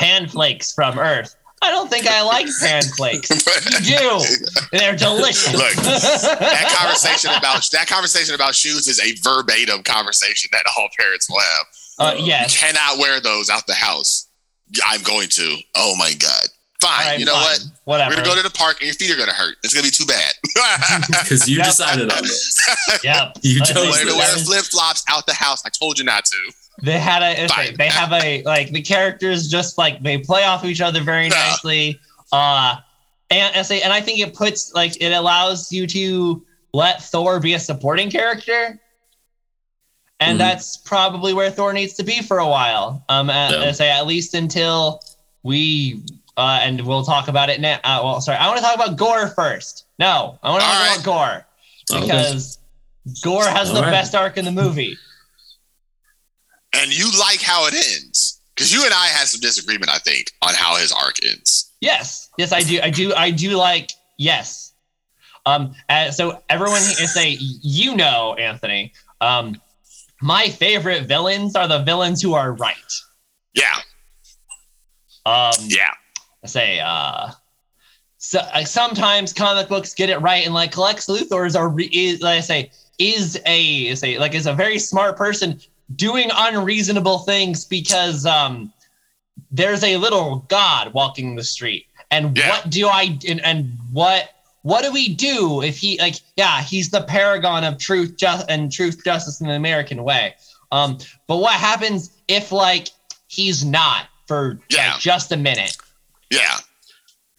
pan 0.00 0.26
flakes 0.28 0.72
from 0.72 0.98
earth 0.98 1.36
i 1.62 1.70
don't 1.70 1.88
think 1.90 2.06
i 2.06 2.22
like 2.22 2.46
pan 2.60 2.82
flakes 2.96 3.28
you 3.88 3.96
do 3.98 4.20
they're 4.72 4.96
delicious 4.96 5.52
Look, 5.52 5.74
that 5.74 6.74
conversation 6.78 7.30
about 7.36 7.68
that 7.72 7.86
conversation 7.86 8.34
about 8.34 8.54
shoes 8.54 8.88
is 8.88 8.98
a 9.00 9.12
verbatim 9.22 9.82
conversation 9.82 10.48
that 10.52 10.64
all 10.76 10.88
parents 10.98 11.28
will 11.30 11.40
have. 11.40 11.66
uh 11.98 12.14
You 12.18 12.24
yes 12.26 12.58
cannot 12.58 12.98
wear 12.98 13.20
those 13.20 13.50
out 13.50 13.66
the 13.66 13.74
house. 13.74 14.26
I'm 14.86 15.02
going 15.02 15.28
to. 15.30 15.56
Oh 15.74 15.94
my 15.98 16.12
god. 16.14 16.44
Fine. 16.80 16.90
All 16.90 17.06
right, 17.10 17.18
you 17.18 17.26
know 17.26 17.32
fine. 17.34 17.42
what? 17.42 17.64
whatever 17.84 18.10
We're 18.10 18.16
gonna 18.22 18.28
go 18.28 18.36
to 18.36 18.42
the 18.42 18.56
park 18.56 18.76
and 18.80 18.86
your 18.86 18.94
feet 18.94 19.10
are 19.10 19.16
gonna 19.18 19.32
hurt. 19.32 19.56
It's 19.64 19.74
gonna 19.74 19.84
be 19.84 19.90
too 19.90 20.06
bad. 20.06 20.32
because 21.08 21.46
you 21.48 21.56
Yep. 21.58 21.66
decided 21.66 22.10
on 22.12 22.22
this 22.22 22.56
yep 23.04 23.36
You 23.42 23.58
Let's 23.58 23.72
chose 23.72 23.98
to 24.00 24.14
wear 24.16 24.36
flip 24.38 24.64
flops 24.64 25.02
out 25.08 25.26
the 25.26 25.34
house. 25.34 25.60
I 25.66 25.68
told 25.70 25.98
you 25.98 26.04
not 26.04 26.24
to. 26.24 26.52
They 26.82 26.98
had 26.98 27.22
a 27.22 27.46
like, 27.48 27.76
they 27.76 27.88
have 27.88 28.12
a 28.12 28.42
like 28.44 28.70
the 28.70 28.82
characters 28.82 29.48
just 29.48 29.76
like 29.78 30.02
they 30.02 30.18
play 30.18 30.44
off 30.44 30.64
each 30.64 30.80
other 30.80 31.00
very 31.02 31.24
Yeah. 31.24 31.30
nicely 31.50 32.00
uh 32.32 32.76
and 33.30 33.54
I 33.56 33.62
say 33.62 33.82
and 33.82 33.92
i 33.92 34.00
think 34.00 34.18
it 34.20 34.34
puts 34.34 34.72
like 34.72 35.00
it 35.00 35.12
allows 35.12 35.70
you 35.72 35.86
to 35.88 36.44
let 36.72 37.02
thor 37.02 37.38
be 37.40 37.54
a 37.54 37.58
supporting 37.58 38.10
character 38.10 38.80
and 40.20 40.36
Mhm. 40.36 40.38
that's 40.38 40.76
probably 40.76 41.32
where 41.34 41.50
thor 41.50 41.72
needs 41.72 41.94
to 41.94 42.02
be 42.04 42.22
for 42.22 42.38
a 42.38 42.48
while 42.48 43.04
um 43.08 43.30
at, 43.30 43.50
Yeah. 43.52 43.68
I 43.68 43.72
say 43.72 43.90
at 43.90 44.06
least 44.06 44.34
until 44.34 45.00
we 45.42 46.02
uh 46.36 46.60
and 46.62 46.80
we'll 46.86 47.04
talk 47.04 47.28
about 47.28 47.50
it 47.50 47.60
now 47.60 47.78
uh, 47.84 48.00
well 48.02 48.20
sorry 48.20 48.38
i 48.38 48.46
want 48.46 48.58
to 48.58 48.64
talk 48.64 48.74
about 48.76 48.96
Gorr 48.96 49.28
first 49.28 49.86
no 49.98 50.38
i 50.42 50.50
want 50.50 50.62
to 50.62 50.66
talk 50.68 50.80
right. 50.80 50.94
about 50.94 51.04
Gorr 51.04 51.46
Okay. 51.92 52.00
because 52.06 52.58
Gorr 53.24 53.44
has 53.48 53.70
the 53.70 53.76
All 53.78 53.82
right. 53.82 53.90
best 53.90 54.14
arc 54.14 54.36
in 54.36 54.44
the 54.44 54.52
movie 54.52 54.96
And 56.72 56.96
you 56.96 57.10
like 57.18 57.40
how 57.40 57.66
it 57.66 57.74
ends. 57.74 58.40
Because 58.54 58.72
you 58.72 58.84
and 58.84 58.92
I 58.92 59.06
had 59.06 59.26
some 59.26 59.40
disagreement, 59.40 59.90
I 59.90 59.98
think, 59.98 60.32
on 60.42 60.54
how 60.54 60.76
his 60.76 60.92
arc 60.92 61.16
ends. 61.24 61.72
Yes, 61.80 62.28
yes, 62.36 62.52
I 62.52 62.60
do. 62.60 62.80
I 62.82 62.90
do. 62.90 63.14
I 63.14 63.30
do 63.30 63.56
like. 63.56 63.90
Yes, 64.18 64.74
Um, 65.46 65.72
uh, 65.88 66.10
so 66.10 66.42
everyone 66.50 66.80
say 66.82 67.38
you 67.40 67.96
know, 67.96 68.34
Anthony. 68.34 68.92
Um, 69.22 69.58
my 70.20 70.48
favorite 70.50 71.06
villains 71.06 71.56
are 71.56 71.66
the 71.66 71.78
villains 71.78 72.20
who 72.20 72.34
are 72.34 72.52
right. 72.52 72.92
Yeah. 73.54 73.76
Um, 75.24 75.52
Yeah. 75.66 75.92
I 76.44 76.46
say 76.46 76.80
uh 76.80 77.30
so 78.18 78.38
uh, 78.40 78.64
sometimes 78.64 79.32
comic 79.32 79.68
books 79.68 79.94
get 79.94 80.10
it 80.10 80.18
right 80.18 80.44
and 80.44 80.54
like 80.54 80.76
Lex 80.76 81.06
Luthor's 81.06 81.56
are 81.56 81.68
re- 81.68 81.90
is 81.92 82.20
like 82.20 82.38
I 82.38 82.40
say 82.40 82.70
is 82.98 83.38
a 83.46 83.94
say 83.94 84.18
like 84.18 84.34
is 84.34 84.46
a 84.46 84.52
very 84.52 84.78
smart 84.78 85.16
person 85.16 85.58
doing 85.96 86.30
unreasonable 86.34 87.18
things 87.20 87.64
because 87.64 88.24
um 88.26 88.72
there's 89.50 89.82
a 89.82 89.96
little 89.96 90.44
god 90.48 90.92
walking 90.92 91.34
the 91.36 91.44
street 91.44 91.86
and 92.10 92.36
Yeah. 92.36 92.50
what 92.50 92.70
do 92.70 92.86
I 92.88 93.18
and, 93.28 93.40
and 93.44 93.76
what 93.92 94.30
what 94.62 94.84
do 94.84 94.92
we 94.92 95.14
do 95.14 95.62
if 95.62 95.78
he 95.78 95.98
like 95.98 96.16
yeah 96.36 96.60
he's 96.62 96.90
the 96.90 97.02
paragon 97.02 97.64
of 97.64 97.78
truth 97.78 98.16
just 98.16 98.48
and 98.50 98.70
truth 98.70 99.02
justice 99.04 99.40
in 99.40 99.48
the 99.48 99.54
American 99.54 100.04
way 100.04 100.34
um 100.70 100.98
but 101.26 101.38
what 101.38 101.54
happens 101.54 102.10
if 102.28 102.52
like 102.52 102.88
he's 103.28 103.64
not 103.64 104.06
for 104.26 104.60
Yeah. 104.68 104.92
like, 104.92 105.00
just 105.00 105.32
a 105.32 105.36
minute 105.36 105.76
Yeah. 106.30 106.58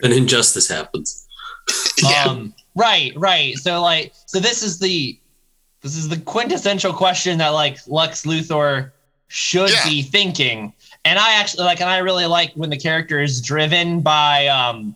An 0.02 0.12
injustice 0.12 0.68
happens. 0.68 1.28
Yeah. 2.04 2.24
um 2.26 2.54
right 2.76 3.14
right 3.16 3.56
so 3.58 3.82
like 3.82 4.14
so 4.26 4.40
this 4.40 4.64
is 4.64 4.80
the 4.80 5.18
this 5.82 5.96
is 5.98 6.10
the 6.10 6.18
quintessential 6.20 6.94
question 6.94 7.38
that 7.40 7.50
like 7.50 7.78
lex 7.88 8.24
luthor 8.26 8.92
should 9.28 9.70
Yeah. 9.72 9.84
be 9.86 10.02
thinking 10.02 10.74
and 11.06 11.18
i 11.20 11.34
actually 11.34 11.64
like 11.64 11.82
and 11.82 11.90
i 11.90 11.98
really 12.00 12.26
like 12.26 12.52
when 12.54 12.70
the 12.70 12.78
character 12.78 13.22
is 13.22 13.42
driven 13.42 14.02
by 14.02 14.48
um 14.48 14.96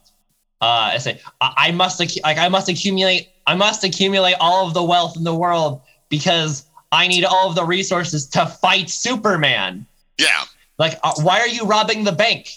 uh 0.62 0.91
i 0.93 0.98
say 0.98 1.19
i, 1.41 1.54
I 1.58 1.71
must 1.71 2.00
accu- 2.00 2.21
like 2.24 2.38
i 2.38 2.50
must 2.50 2.69
accumulate 2.69 3.30
i 3.48 3.56
must 3.56 3.84
accumulate 3.84 4.36
all 4.39 4.67
of 4.67 4.74
the 4.74 4.84
wealth 4.84 5.15
in 5.17 5.24
the 5.24 5.36
world 5.36 5.82
because 6.10 6.65
i 6.91 7.08
need 7.08 7.24
all 7.26 7.50
of 7.50 7.56
the 7.56 7.63
resources 7.63 8.28
to 8.28 8.45
fight 8.45 8.89
superman 8.89 9.86
yeah. 10.17 10.43
like 10.78 11.00
uh, 11.04 11.13
why 11.21 11.39
are 11.39 11.48
you 11.48 11.65
robbing 11.65 12.04
the 12.04 12.12
bank 12.12 12.50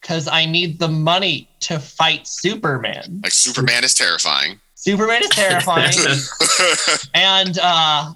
because 0.00 0.26
i 0.28 0.44
need 0.46 0.78
the 0.78 0.88
money 0.88 1.48
to 1.60 1.78
fight 1.78 2.26
superman 2.28 3.20
Like 3.22 3.32
Superman 3.32 3.84
is 3.84 3.94
terrifying. 3.94 4.60
Superman 4.84 5.22
is 5.22 5.30
terrifying, 5.30 5.92
and 7.14 7.58
uh, 7.58 8.12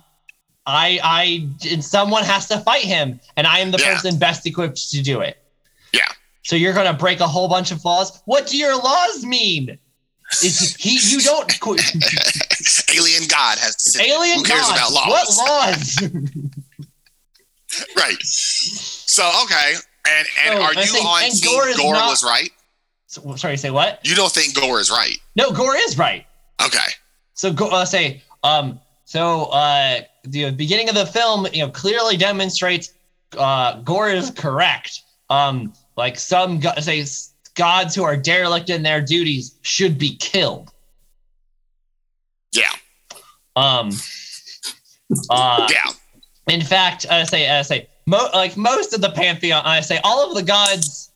I, 0.67 1.01
I, 1.03 1.49
and 1.71 1.83
someone 1.83 2.25
has 2.25 2.47
to 2.49 2.59
fight 2.61 2.83
him, 2.83 3.19
and 3.37 3.47
I 3.47 3.61
am 3.61 3.71
the 3.71 3.79
Yeah. 3.79 3.95
person 3.95 4.19
best 4.19 4.47
equipped 4.47 4.91
to 4.91 5.01
do 5.03 5.21
it. 5.21 5.39
Yeah. 5.93 6.07
So 6.45 6.57
you're 6.57 6.75
gonna 6.75 6.93
break 6.93 7.21
a 7.21 7.27
whole 7.27 7.49
bunch 7.49 7.71
of 7.71 7.83
laws. 7.85 8.21
What 8.27 8.47
do 8.49 8.57
your 8.59 8.77
laws 8.77 9.25
mean? 9.25 9.79
It's, 10.43 10.75
he, 10.77 10.99
you 11.11 11.21
don't. 11.21 11.51
Alien 12.95 13.23
God 13.29 13.59
has 13.59 13.77
to 13.77 13.91
sit. 13.93 14.07
Alien 14.07 14.39
Who 14.41 14.45
cares 14.45 14.61
gods, 14.67 14.79
about 14.79 14.93
laws? 14.93 15.37
What 15.39 15.49
laws? 15.49 16.11
Right. 17.97 18.17
So 18.23 19.31
okay. 19.45 19.75
And 20.09 20.27
and 20.47 20.57
So, 20.59 20.63
are 20.63 20.73
I 20.77 20.81
you 20.81 20.87
think- 20.93 21.05
on 21.07 21.31
team 21.31 21.45
Gorr 21.45 21.75
Gorr, 21.77 21.93
not- 21.95 22.09
was 22.11 22.25
right? 22.25 22.51
So- 23.07 23.37
sorry, 23.37 23.57
say 23.57 23.71
what? 23.71 24.01
You 24.05 24.15
don't 24.15 24.33
think 24.33 24.55
Gorr 24.55 24.81
is 24.81 24.91
right? 24.91 25.17
No, 25.37 25.51
Gorr 25.51 25.77
is 25.77 25.97
right. 25.99 26.27
Okay. 26.64 26.88
So 27.35 27.53
go 27.53 27.68
uh, 27.68 27.85
say 27.85 28.23
um 28.42 28.81
so 29.05 29.44
uh 29.47 30.01
the 30.25 30.51
beginning 30.51 30.88
of 30.88 30.94
the 30.94 31.07
film 31.07 31.47
you 31.53 31.64
know 31.64 31.71
clearly 31.71 32.16
demonstrates 32.16 32.92
uh 33.37 33.81
Gorr 33.83 34.11
is 34.11 34.31
correct. 34.31 35.03
Um 35.31 35.73
like 35.97 36.18
some 36.18 36.61
go- 36.61 36.75
say 36.81 37.05
gods 37.55 37.94
who 37.94 38.03
are 38.05 38.16
derelict 38.16 38.71
in 38.71 38.83
their 38.83 39.01
duties 39.01 39.55
should 39.62 39.99
be 39.99 40.16
killed. 40.16 40.71
Yeah. 42.53 42.73
Um 43.57 43.90
uh 45.31 45.68
Yeah. 45.71 45.90
in 46.49 46.62
fact 46.62 47.07
I 47.11 47.25
say 47.25 47.49
I 47.49 47.62
say 47.62 47.88
mo- 48.07 48.31
like 48.35 48.57
most 48.57 48.94
of 48.94 49.01
the 49.01 49.11
pantheon 49.11 49.62
I 49.64 49.81
say 49.81 50.01
all 50.05 50.29
of 50.29 50.35
the 50.35 50.42
gods 50.42 51.11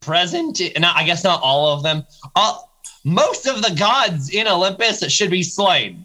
present 0.00 0.60
and 0.60 0.84
I 0.84 1.04
guess 1.04 1.22
not 1.24 1.40
all 1.42 1.68
of 1.72 1.82
them 1.82 2.04
all 2.34 2.75
most 3.06 3.46
of 3.46 3.62
the 3.62 3.70
gods 3.70 4.30
in 4.30 4.48
Olympus 4.48 5.00
should 5.12 5.30
be 5.30 5.44
slain. 5.44 6.04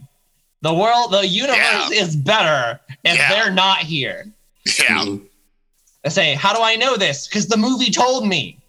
The 0.62 0.72
world, 0.74 1.12
the 1.12 1.26
universe 1.28 1.58
Yeah. 1.58 1.90
is 1.92 2.16
better 2.16 2.80
if 3.04 3.18
Yeah. 3.18 3.30
they're 3.30 3.52
not 3.52 3.80
here. 3.80 4.32
Yeah. 4.80 5.16
I 6.06 6.10
say, 6.10 6.36
how 6.36 6.54
do 6.56 6.62
I 6.62 6.76
know 6.76 6.98
this? 6.98 7.28
Because 7.28 7.48
the 7.48 7.58
movie 7.58 7.90
told 7.90 8.28
me. 8.28 8.60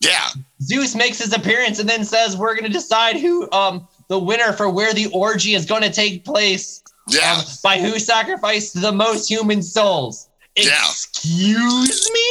Yeah. 0.00 0.28
Zeus 0.62 0.94
makes 0.94 1.18
his 1.18 1.32
appearance 1.32 1.78
and 1.78 1.88
then 1.88 2.04
says, 2.04 2.36
"We're 2.36 2.54
going 2.54 2.64
to 2.70 2.78
decide 2.78 3.16
who, 3.16 3.50
um, 3.52 3.88
the 4.08 4.18
winner 4.18 4.52
for 4.52 4.68
where 4.68 4.92
the 4.92 5.06
orgy 5.06 5.54
is 5.54 5.64
going 5.64 5.82
to 5.82 5.90
take 5.90 6.22
place, 6.24 6.82
Yeah. 7.08 7.36
um, 7.38 7.44
by 7.62 7.78
who 7.78 7.98
sacrificed 7.98 8.78
the 8.80 8.92
most 8.92 9.26
human 9.28 9.62
souls." 9.62 10.28
Yeah. 10.56 10.72
Excuse 10.90 12.10
me. 12.12 12.28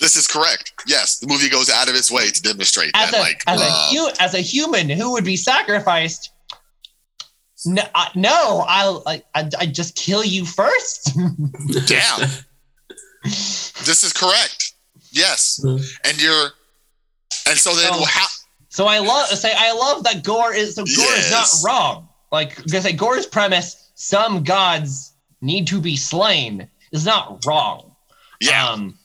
This 0.00 0.14
is 0.16 0.26
correct. 0.26 0.72
Yes, 0.86 1.18
the 1.18 1.26
movie 1.26 1.48
goes 1.48 1.68
out 1.68 1.88
of 1.88 1.94
its 1.96 2.10
way 2.10 2.28
to 2.30 2.40
demonstrate 2.42 2.92
As 2.94 3.10
that. 3.10 3.18
a 3.18 3.20
like, 3.20 3.42
as 3.46 3.60
uh, 3.60 3.64
a 3.64 3.94
hu- 3.96 4.10
as 4.20 4.34
a 4.34 4.40
human 4.40 4.88
who 4.88 5.12
would 5.12 5.24
be 5.24 5.36
sacrificed. 5.36 6.30
No, 7.66 7.82
I, 7.94 8.10
no, 8.14 8.64
I'll 8.68 9.02
I, 9.06 9.22
I, 9.34 9.50
I 9.58 9.66
just 9.66 9.96
kill 9.96 10.22
you 10.24 10.44
first. 10.44 11.10
Damn, 11.86 12.28
this 13.24 14.02
is 14.04 14.12
correct. 14.12 14.72
Yes, 15.10 15.58
and 15.64 16.22
you're, 16.22 16.48
and 17.48 17.58
so 17.58 17.74
then 17.74 17.90
Oh. 17.92 18.04
how? 18.04 18.26
So 18.68 18.86
I 18.86 18.98
love 18.98 19.26
say 19.28 19.52
I 19.56 19.72
love 19.72 20.04
that 20.04 20.22
Gorr 20.22 20.54
is 20.54 20.76
so 20.76 20.84
Gorr 20.84 21.16
is 21.16 21.30
not 21.30 21.48
wrong. 21.64 22.08
Like 22.30 22.56
because 22.62 22.84
say 22.84 22.92
Gorr's 22.92 23.26
premise, 23.26 23.90
some 23.94 24.44
gods 24.44 25.14
need 25.40 25.66
to 25.68 25.80
be 25.80 25.96
slain, 25.96 26.68
is 26.92 27.04
not 27.06 27.44
wrong. 27.46 27.96
Yeah, 28.40 28.68
Um, 28.70 28.97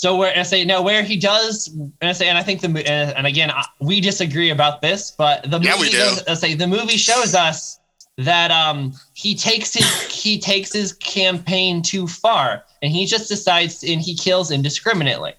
so 0.00 0.16
where 0.16 0.32
I 0.34 0.44
say 0.44 0.64
no, 0.64 0.80
where 0.80 1.02
he 1.02 1.18
does, 1.18 1.66
and 1.68 1.92
I 2.00 2.12
say, 2.12 2.26
and 2.26 2.38
I 2.38 2.42
think 2.42 2.62
the 2.62 2.68
and, 2.90 3.26
again 3.26 3.50
I, 3.50 3.66
we 3.82 4.00
disagree 4.00 4.48
about 4.48 4.80
this, 4.80 5.10
but 5.10 5.42
the 5.50 5.60
Yeah, 5.60 5.76
movie 5.76 5.90
does, 5.90 6.24
I 6.26 6.32
say 6.32 6.54
the 6.54 6.66
movie 6.66 6.96
shows 6.96 7.34
us 7.34 7.78
that 8.16 8.50
um 8.50 8.94
he 9.12 9.34
takes 9.34 9.74
his 9.74 9.86
he 10.22 10.38
takes 10.38 10.72
his 10.72 10.94
campaign 10.94 11.82
too 11.82 12.06
far, 12.06 12.64
and 12.80 12.90
he 12.90 13.04
just 13.04 13.28
decides 13.28 13.82
and 13.82 14.00
he 14.00 14.14
kills 14.16 14.50
indiscriminately. 14.50 15.34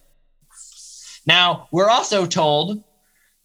Now 1.26 1.68
we're 1.72 1.90
also 1.90 2.28
told 2.28 2.84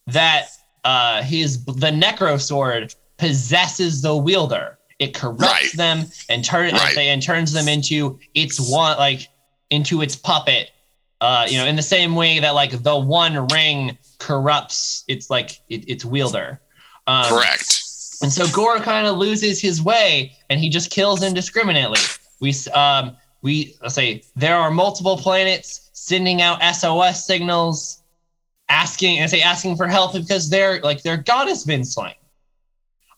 that 0.08 0.48
uh 0.84 1.22
his 1.22 1.64
the 1.64 1.90
necro 1.90 2.38
sword 2.38 2.94
possesses 3.16 4.02
the 4.02 4.14
wielder. 4.14 4.78
It 4.98 5.14
corrupts 5.14 5.40
Right. 5.40 5.76
them 5.76 6.06
and 6.28 6.44
turn 6.44 6.74
Right. 6.74 6.98
and 6.98 7.22
turns 7.22 7.52
them 7.54 7.68
into 7.68 8.18
its 8.34 8.60
one 8.60 8.98
like 8.98 9.26
into 9.70 10.02
its 10.02 10.14
puppet. 10.14 10.72
Uh, 11.20 11.46
you 11.48 11.56
know, 11.56 11.64
in 11.64 11.76
the 11.76 11.82
same 11.82 12.14
way 12.14 12.40
that 12.40 12.50
like 12.50 12.82
the 12.82 12.96
One 12.96 13.46
Ring 13.48 13.96
corrupts 14.18 15.04
its 15.08 15.30
like 15.30 15.60
it, 15.68 15.88
its 15.88 16.04
wielder. 16.04 16.60
Um, 17.06 17.24
correct. 17.26 17.82
and 18.22 18.32
so 18.32 18.46
Gorr 18.52 18.80
kind 18.80 19.06
of 19.06 19.16
loses 19.16 19.60
his 19.60 19.80
way, 19.80 20.36
and 20.50 20.60
he 20.60 20.68
just 20.68 20.90
kills 20.90 21.22
indiscriminately. 21.22 22.00
We 22.40 22.54
um 22.74 23.16
we 23.42 23.76
let's 23.80 23.94
say 23.94 24.24
there 24.34 24.56
are 24.56 24.70
multiple 24.70 25.16
planets 25.16 25.90
sending 25.94 26.42
out 26.42 26.62
SOS 26.74 27.26
signals, 27.26 28.02
asking 28.68 29.18
and 29.18 29.30
say 29.30 29.40
asking 29.40 29.76
for 29.76 29.86
help 29.88 30.12
because 30.12 30.50
their 30.50 30.80
like 30.80 31.02
their 31.02 31.16
god 31.16 31.48
has 31.48 31.64
been 31.64 31.84
slain. 31.84 32.14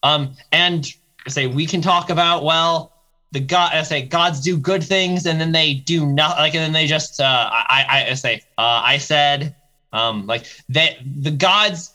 Um 0.05 0.37
and 0.53 0.87
say 1.27 1.47
we 1.47 1.67
can 1.67 1.81
talk 1.81 2.11
about 2.11 2.45
well 2.45 2.93
the 3.33 3.41
god 3.41 3.73
I 3.75 3.83
say 3.83 4.03
gods 4.03 4.41
do 4.41 4.57
good 4.57 4.83
things 4.83 5.27
and 5.27 5.41
then 5.41 5.53
they 5.53 5.75
do 5.75 6.07
not 6.07 6.38
like 6.38 6.55
and 6.55 6.62
then 6.62 6.73
they 6.73 6.87
just 6.87 7.21
uh 7.21 7.51
I 7.51 7.85
I, 7.88 8.11
I 8.11 8.14
say 8.14 8.43
uh 8.57 8.83
I 8.85 8.99
said 8.99 9.55
um 9.93 10.27
like 10.27 10.47
that 10.71 10.97
the 11.05 11.31
gods 11.31 11.95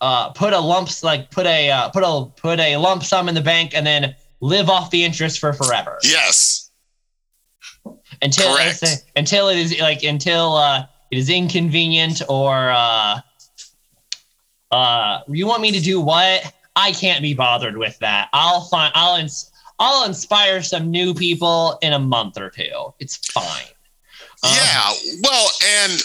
uh, 0.00 0.30
put 0.32 0.52
a 0.52 0.58
lumps 0.58 1.02
like 1.02 1.30
put 1.30 1.46
a 1.46 1.70
uh, 1.70 1.88
put 1.88 2.02
a 2.02 2.26
put 2.36 2.60
a 2.60 2.76
lump 2.76 3.02
sum 3.02 3.28
in 3.28 3.34
the 3.34 3.40
bank 3.40 3.72
and 3.74 3.86
then 3.86 4.14
live 4.40 4.68
off 4.68 4.90
the 4.90 5.02
interest 5.02 5.38
for 5.38 5.52
forever 5.54 5.98
Yes, 6.02 6.70
until 8.20 8.54
correct. 8.54 8.82
it's, 8.82 9.04
until 9.16 9.48
it 9.48 9.56
is 9.56 9.80
like 9.80 10.02
until 10.02 10.56
uh, 10.56 10.84
it 11.10 11.16
is 11.16 11.30
inconvenient 11.30 12.20
or 12.28 12.70
uh, 12.70 13.20
uh, 14.70 15.20
you 15.28 15.46
want 15.46 15.62
me 15.62 15.72
to 15.72 15.80
do 15.80 16.00
what? 16.00 16.52
I 16.76 16.92
can't 16.92 17.22
be 17.22 17.32
bothered 17.32 17.76
with 17.76 17.98
that. 18.00 18.28
I'll 18.32 18.62
find 18.62 18.92
I'll 18.94 19.16
ins- 19.16 19.50
I'll 19.78 20.06
inspire 20.06 20.62
some 20.62 20.90
new 20.90 21.14
people 21.14 21.78
in 21.82 21.92
a 21.92 21.98
month 21.98 22.38
or 22.38 22.50
two. 22.50 22.94
It's 23.00 23.16
fine. 23.16 23.66
Um, 24.42 24.50
yeah. 24.52 24.92
Well, 25.22 25.48
and 25.66 26.00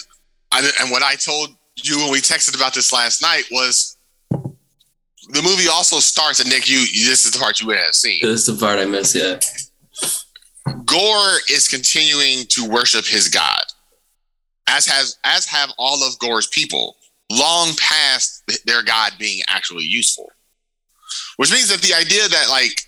I, 0.52 0.72
and 0.82 0.92
what 0.92 1.04
I 1.04 1.16
told 1.16 1.50
you 1.76 1.98
when 2.00 2.12
we 2.12 2.20
texted 2.20 2.56
about 2.56 2.74
this 2.74 2.92
last 2.92 3.22
night 3.22 3.44
was 3.52 3.98
the 4.32 5.42
movie 5.44 5.68
also 5.70 6.00
starts. 6.00 6.40
And 6.40 6.50
Nick, 6.50 6.70
you 6.70 6.80
this 6.80 7.26
is 7.26 7.32
the 7.32 7.40
part 7.40 7.62
you 7.62 7.68
would 7.68 7.78
have 7.78 7.94
seen. 7.94 8.20
This 8.22 8.48
is 8.48 8.60
the 8.60 8.66
part 8.66 8.80
I 8.80 8.86
miss. 8.86 9.16
Yeah. 9.16 9.40
Gorr 10.86 11.38
is 11.52 11.68
continuing 11.68 12.46
to 12.50 12.68
worship 12.68 13.06
his 13.06 13.28
god, 13.28 13.64
as 14.68 14.86
has 14.88 15.18
as 15.24 15.46
have 15.46 15.72
all 15.78 16.04
of 16.08 16.18
Gorr's 16.20 16.48
people. 16.48 16.96
long 17.32 17.76
past 17.78 18.44
their 18.66 18.82
god 18.82 19.14
being 19.20 19.42
actually 19.48 19.84
useful. 19.84 20.32
Which 21.38 21.52
means 21.52 21.70
that 21.70 21.82
the 21.82 21.94
idea 21.94 22.28
that 22.28 22.48
like 22.50 22.82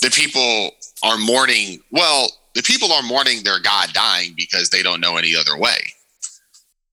the 0.00 0.10
people 0.10 0.70
are 1.02 1.18
mourning, 1.18 1.80
well, 1.90 2.30
the 2.54 2.62
people 2.62 2.92
are 2.92 3.02
mourning 3.02 3.42
their 3.44 3.60
god 3.60 3.92
dying 3.92 4.32
because 4.36 4.70
they 4.70 4.82
don't 4.82 5.00
know 5.00 5.16
any 5.16 5.34
other 5.36 5.56
way. 5.58 5.78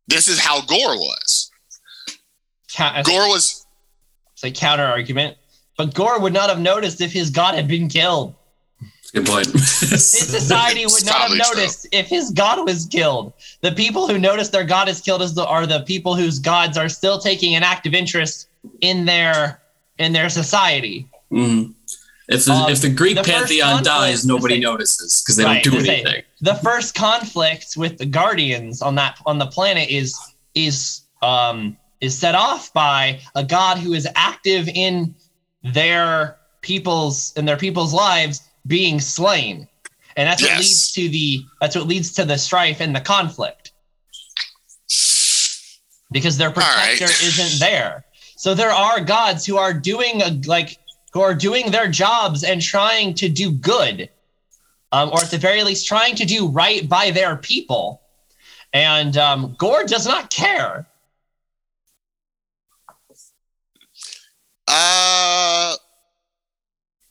This 0.08 0.28
is 0.28 0.40
how 0.40 0.62
Gorr 0.62 0.96
was. 0.98 1.52
Ca- 2.76 3.04
Gorr 3.04 3.28
was 3.28 3.66
It's 4.34 4.44
a 4.44 4.52
counter 4.52 4.84
argument. 4.86 5.38
But 5.78 5.94
Gorr 5.94 6.20
would 6.20 6.34
not 6.34 6.50
have 6.50 6.60
noticed 6.60 7.00
if 7.00 7.12
his 7.14 7.30
god 7.30 7.56
had 7.56 7.68
been 7.68 7.88
killed. 7.88 8.36
Good 9.14 9.26
point. 9.26 9.48
His 9.48 10.10
society 10.30 10.86
would 10.86 11.06
not 11.06 11.16
have 11.16 11.28
probably 11.28 11.38
true. 11.40 11.56
noticed 11.56 11.88
if 11.92 12.08
his 12.08 12.32
god 12.32 12.64
was 12.66 12.86
killed. 12.86 13.34
The 13.62 13.72
people 13.72 14.08
who 14.08 14.20
notice 14.20 14.50
their 14.50 14.64
god 14.66 14.88
is 14.88 15.02
killed 15.02 15.22
is 15.22 15.34
the, 15.34 15.46
are 15.46 15.66
the 15.66 15.80
people 15.82 16.16
whose 16.16 16.38
gods 16.38 16.78
are 16.78 16.90
still 16.90 17.18
taking 17.20 17.56
an 17.56 17.64
active 17.64 17.94
interest 17.94 18.48
in 18.82 19.06
their 19.06 19.62
in 19.98 20.14
their 20.14 20.30
society. 20.30 21.08
Mhm. 21.32 21.74
If 22.30 22.46
the, 22.46 22.52
Um, 22.54 22.72
if 22.72 22.82
the 22.82 22.90
Greek 22.90 23.16
the 23.16 23.24
pantheon 23.24 23.82
dies, 23.84 24.24
nobody 24.24 24.56
say- 24.56 24.60
notices 24.62 25.22
because 25.22 25.36
they 25.36 25.44
Right, 25.46 25.64
don't 25.64 25.82
do 25.84 25.92
anything. 25.92 26.24
The 26.42 26.56
first 26.56 26.94
conflict 26.94 27.76
with 27.76 27.98
the 27.98 28.06
guardians 28.06 28.82
on 28.84 28.96
that 28.96 29.18
on 29.26 29.40
the 29.40 29.48
planet 29.48 29.90
is 29.90 30.16
is 30.54 31.02
um 31.24 31.76
is 32.02 32.18
set 32.18 32.36
off 32.36 32.72
by 32.72 33.20
a 33.36 33.44
god 33.44 33.78
who 33.80 33.94
is 33.94 34.08
active 34.16 34.70
in 34.70 35.16
their 35.64 36.38
people's 36.62 37.34
in 37.36 37.46
their 37.46 37.58
people's 37.58 37.94
lives 37.94 38.42
being 38.68 39.02
slain. 39.02 39.68
And 40.16 40.28
that's 40.28 40.42
what 40.42 40.52
Yes. 40.52 40.60
leads 40.60 40.92
to 40.94 41.10
the 41.10 41.44
that's 41.62 41.76
what 41.76 41.88
leads 41.88 42.12
to 42.14 42.26
the 42.26 42.38
strife 42.38 42.80
and 42.80 42.96
the 42.96 43.02
conflict. 43.02 43.72
Because 46.12 46.38
their 46.38 46.50
right. 46.50 46.56
protector 46.98 47.06
isn't 47.26 47.60
there. 47.60 48.06
So 48.36 48.54
there 48.54 48.72
are 48.72 49.00
gods 49.02 49.46
who 49.46 49.58
are 49.58 49.74
doing 49.74 50.22
a, 50.22 50.30
like 50.46 50.78
who 51.12 51.22
are 51.22 51.34
doing 51.34 51.72
their 51.72 51.88
jobs 51.88 52.44
and 52.44 52.62
trying 52.62 53.14
to 53.16 53.30
do 53.30 53.52
good. 53.52 54.10
Um, 54.92 55.10
or 55.10 55.20
at 55.20 55.30
the 55.30 55.38
very 55.38 55.64
least 55.64 55.86
trying 55.88 56.16
to 56.16 56.26
do 56.26 56.48
right 56.48 56.88
by 56.90 57.12
their 57.12 57.36
people. 57.36 58.02
And 58.74 59.18
um, 59.18 59.56
Gorr 59.60 59.84
does 59.86 60.08
not 60.08 60.32
care. 60.32 60.88
Uh, 64.68 65.76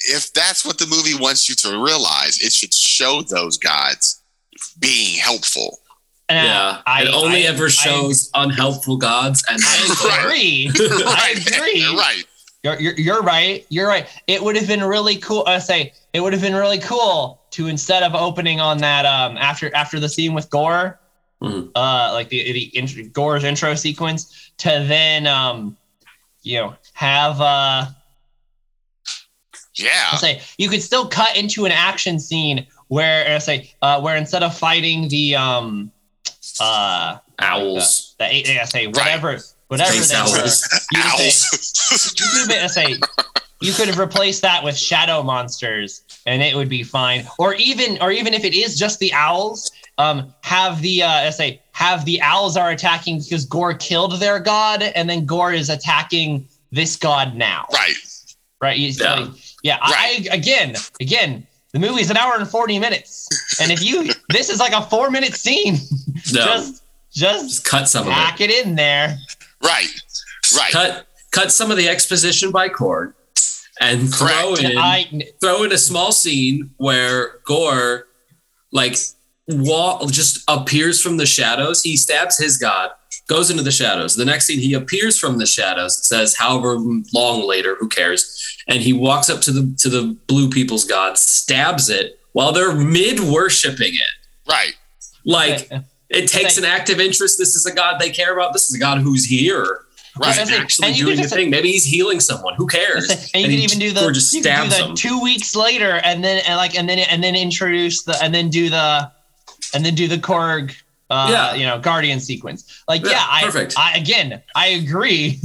if 0.01 0.33
that's 0.33 0.65
what 0.65 0.79
the 0.79 0.87
movie 0.87 1.15
wants 1.21 1.49
you 1.49 1.55
to 1.57 1.83
realize, 1.83 2.41
it 2.43 2.53
should 2.53 2.73
show 2.75 3.23
those 3.23 3.59
gods 3.59 4.23
being 4.79 5.19
helpful. 5.19 5.79
And 6.29 6.47
yeah, 6.47 6.83
I, 6.87 7.03
it 7.05 7.09
only 7.15 7.47
I- 7.47 7.51
ever 7.51 7.67
I- 7.67 7.69
shows 7.69 8.31
unhelpful 8.35 8.97
gods 8.97 9.45
and 9.49 9.61
I, 9.65 10.21
agree. 10.23 10.71
I 10.79 11.35
right. 11.35 11.47
agree. 11.47 11.97
right. 11.97 12.25
You're, 12.73 12.81
you're, 12.81 12.95
you're 12.99 13.23
right. 13.23 13.65
You're 13.69 13.89
right. 13.89 14.07
It 14.27 14.43
would 14.43 14.57
have 14.57 14.67
been 14.69 14.83
really 14.85 15.17
cool. 15.17 15.45
I 15.47 15.59
say 15.59 15.93
it 16.13 16.21
would 16.21 16.33
have 16.33 16.43
been 16.43 16.55
really 16.55 16.79
cool 16.79 17.41
to 17.51 17.67
instead 17.69 18.03
of 18.03 18.15
opening 18.15 18.61
on 18.61 18.79
that 18.79 19.07
um 19.07 19.37
after 19.39 19.75
after 19.75 19.99
the 20.01 20.09
scene 20.09 20.35
with 20.35 20.51
Gorr, 20.51 20.99
Mhm. 21.43 21.71
uh 21.75 22.11
like 22.13 22.29
the 22.29 22.53
the 22.53 22.77
int- 22.77 23.13
Gorr's 23.13 23.45
intro 23.45 23.75
sequence 23.75 24.51
to 24.59 24.69
then 24.87 25.27
um 25.27 25.77
you 26.43 26.59
know 26.59 26.75
have 26.95 27.41
uh 27.41 27.87
Yeah. 29.77 30.09
I 30.13 30.17
say 30.17 30.43
you 30.59 30.69
could 30.69 30.83
still 30.83 31.07
cut 31.09 31.37
into 31.37 31.65
an 31.65 31.73
action 31.73 32.19
scene 32.19 32.67
where 32.89 33.35
I 33.35 33.39
say 33.39 33.73
uh 33.83 34.01
where 34.01 34.17
instead 34.17 34.43
of 34.43 34.57
fighting 34.57 35.09
the 35.09 35.37
um 35.37 35.93
uh 36.61 37.19
owls. 37.39 38.15
the 38.19 38.25
I 38.61 38.65
say 38.65 38.87
whatever 38.89 39.39
whatever 39.69 39.93
they 39.93 39.99
were 39.99 40.47
you 40.93 41.03
could 41.03 41.33
say 41.33 41.59
you 42.17 42.31
could 42.31 42.41
have 42.41 42.49
been- 42.49 42.69
say 42.69 42.97
you 43.61 43.73
could 43.73 43.89
have 43.89 43.99
replaced 43.99 44.43
that 44.43 44.63
with 44.63 44.77
shadow 44.77 45.23
monsters 45.23 46.03
and 46.27 46.43
it 46.43 46.55
would 46.55 46.69
be 46.69 46.83
fine. 46.83 47.27
Or 47.39 47.55
even 47.55 47.99
or 48.01 48.13
even 48.13 48.35
if 48.35 48.45
it 48.45 48.55
is 48.55 48.79
just 48.79 48.99
the 48.99 49.13
owls 49.13 49.71
um 49.99 50.33
have 50.43 50.81
the 50.81 51.03
uh 51.03 51.31
say 51.31 51.61
have 51.73 52.05
the 52.05 52.21
owls 52.23 52.57
are 52.57 52.71
attacking 52.71 53.19
because 53.21 53.45
Gorr 53.45 53.75
killed 53.75 54.21
their 54.21 54.39
god 54.39 54.83
and 54.83 55.09
then 55.11 55.25
Gorr 55.27 55.53
is 55.53 55.71
attacking 55.71 56.47
this 56.71 56.97
god 56.97 57.35
now. 57.35 57.67
Right. 57.73 57.95
right? 58.61 58.79
Yeah. 58.79 59.15
like, 59.15 59.31
yeah 59.63 59.79
I, 59.81 60.27
I 60.31 60.35
again 60.37 60.77
again 61.01 61.47
the 61.73 61.79
movie's 61.81 62.11
an 62.11 62.17
hour 62.17 62.35
and 62.37 62.49
40 62.49 62.79
minutes. 62.79 63.29
And 63.61 63.71
if 63.73 63.83
you 63.83 64.13
this 64.31 64.51
is 64.51 64.61
like 64.61 64.73
a 64.73 64.83
four 64.83 65.11
minute 65.11 65.35
scene. 65.35 65.79
No, 66.33 66.45
just 66.45 66.83
just 67.13 67.49
just 67.49 67.65
cut 67.65 67.89
some 67.89 68.03
of 68.03 68.09
it. 68.09 68.15
pack 68.15 68.41
it 68.41 68.51
in 68.51 68.75
there 68.75 69.17
Right. 69.63 69.89
Right. 70.57 70.73
Cut 70.73 71.07
cut 71.31 71.53
some 71.53 71.71
of 71.71 71.77
the 71.77 71.89
exposition 71.89 72.51
by 72.51 72.69
Korg 72.69 73.15
and 73.81 74.13
throw 74.13 74.55
Correct. 74.55 74.63
in 74.63 74.79
i 74.79 75.23
throw 75.41 75.63
in 75.63 75.73
a 75.73 75.79
small 75.79 76.13
scene 76.13 76.71
where 76.79 77.39
Gorr 77.45 78.07
like 78.73 78.97
wall 79.49 80.07
just 80.07 80.45
appears 80.49 81.01
from 81.01 81.17
the 81.17 81.27
shadows. 81.27 81.83
He 81.83 81.97
stabs 81.97 82.39
his 82.39 82.59
god, 82.59 82.91
goes 83.29 83.51
into 83.51 83.63
the 83.63 83.71
shadows. 83.71 84.15
The 84.15 84.25
next 84.25 84.47
scene, 84.47 84.59
he 84.59 84.75
appears 84.75 85.19
from 85.19 85.39
the 85.39 85.47
shadows. 85.47 85.99
It 85.99 86.05
says, 86.05 86.37
however 86.37 86.77
long 87.15 87.47
later, 87.47 87.77
who 87.79 87.89
cares? 87.89 88.57
And 88.69 88.81
he 88.83 88.93
walks 88.93 89.31
up 89.31 89.41
to 89.43 89.53
the 89.53 89.75
to 89.79 89.89
the 89.89 90.17
blue 90.27 90.51
people's 90.51 90.85
god, 90.85 91.19
stabs 91.19 91.89
it 91.89 92.19
while 92.33 92.53
they're 92.53 92.75
mid 92.75 93.21
worshiping 93.21 93.95
it. 93.95 94.51
Right. 94.51 94.75
Like 95.25 95.71
it 96.11 96.29
takes 96.29 96.57
an 96.59 96.65
active 96.65 97.01
interest. 97.01 97.39
This 97.39 97.55
is 97.55 97.67
a 97.67 97.75
god 97.75 98.01
they 98.01 98.11
care 98.11 98.33
about. 98.33 98.53
This 98.53 98.69
is 98.69 98.75
a 98.75 98.79
god 98.79 98.99
who's 98.99 99.25
here. 99.25 99.85
Right. 100.21 100.35
Who's 100.37 100.51
actually 100.51 100.89
And 100.89 100.99
you 100.99 101.05
doing 101.05 101.17
could 101.17 101.19
the 101.19 101.29
just- 101.29 101.35
thing. 101.35 101.51
Maybe 101.51 101.71
he's 101.71 101.85
healing 101.85 102.19
someone. 102.21 102.55
Who 102.55 102.67
cares? 102.67 103.09
and 103.35 103.43
you 103.45 103.49
he 103.51 103.57
could 103.57 103.65
even 103.65 103.79
do 103.79 103.93
the 103.93 104.05
or 104.05 104.11
just 104.13 104.33
you 104.35 104.43
could 104.43 104.53
do 104.65 104.69
the 104.69 104.85
him. 104.89 104.95
two 104.97 105.21
weeks 105.21 105.55
later 105.55 106.01
and 106.05 106.25
then 106.25 106.43
and 106.47 106.57
like 106.57 106.77
and 106.77 106.89
then 106.89 106.99
and 106.99 107.23
then 107.23 107.37
introduce 107.37 108.03
the 108.03 108.17
and 108.23 108.35
then 108.35 108.49
do 108.51 108.69
the 108.71 109.11
and 109.75 109.85
then 109.85 109.95
do 109.95 110.09
the 110.09 110.17
Korg 110.19 110.75
uh 111.11 111.29
Yeah. 111.31 111.55
you 111.55 111.67
know 111.67 111.79
guardian 111.79 112.19
sequence 112.21 112.83
like 112.89 113.05
yeah, 113.05 113.11
Yeah, 113.13 113.27
I, 113.31 113.43
perfect. 113.45 113.75
I 113.79 113.97
again 113.97 114.43
I 114.57 114.69
agree 114.69 115.39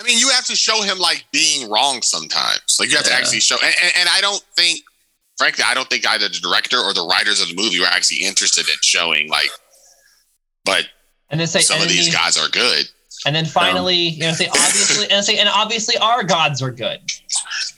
I 0.00 0.04
mean, 0.04 0.18
you 0.18 0.28
have 0.28 0.44
to 0.46 0.54
show 0.54 0.80
him 0.82 0.98
like 0.98 1.24
being 1.32 1.68
wrong 1.68 2.02
sometimes. 2.02 2.76
Like 2.78 2.88
you 2.88 2.96
have 2.96 3.06
to 3.06 3.12
actually 3.12 3.40
show, 3.40 3.56
and, 3.62 3.74
and, 3.82 3.92
and 3.98 4.08
I 4.08 4.20
don't 4.20 4.40
think, 4.56 4.80
frankly, 5.38 5.64
I 5.66 5.72
don't 5.74 5.88
think 5.88 6.06
either 6.06 6.28
the 6.28 6.38
director 6.40 6.78
or 6.78 6.92
the 6.92 7.06
writers 7.06 7.40
of 7.40 7.48
the 7.48 7.54
movie 7.54 7.80
were 7.80 7.86
actually 7.86 8.26
interested 8.26 8.68
in 8.68 8.74
showing 8.82 9.28
like, 9.30 9.50
but 10.64 10.86
and 11.30 11.40
then 11.40 11.46
say 11.46 11.60
some 11.60 11.76
and 11.76 11.84
of 11.84 11.88
these 11.90 12.06
you- 12.08 12.12
guys 12.12 12.36
are 12.36 12.48
good. 12.48 12.86
and 13.26 13.34
then 13.34 13.44
finally 13.46 13.96
you 13.96 14.20
know 14.20 14.32
say 14.32 14.46
obviously 14.48 15.10
and 15.10 15.24
say 15.24 15.38
and 15.38 15.48
obviously 15.48 15.96
our 15.98 16.22
gods 16.22 16.62
are 16.62 16.70
good 16.70 17.00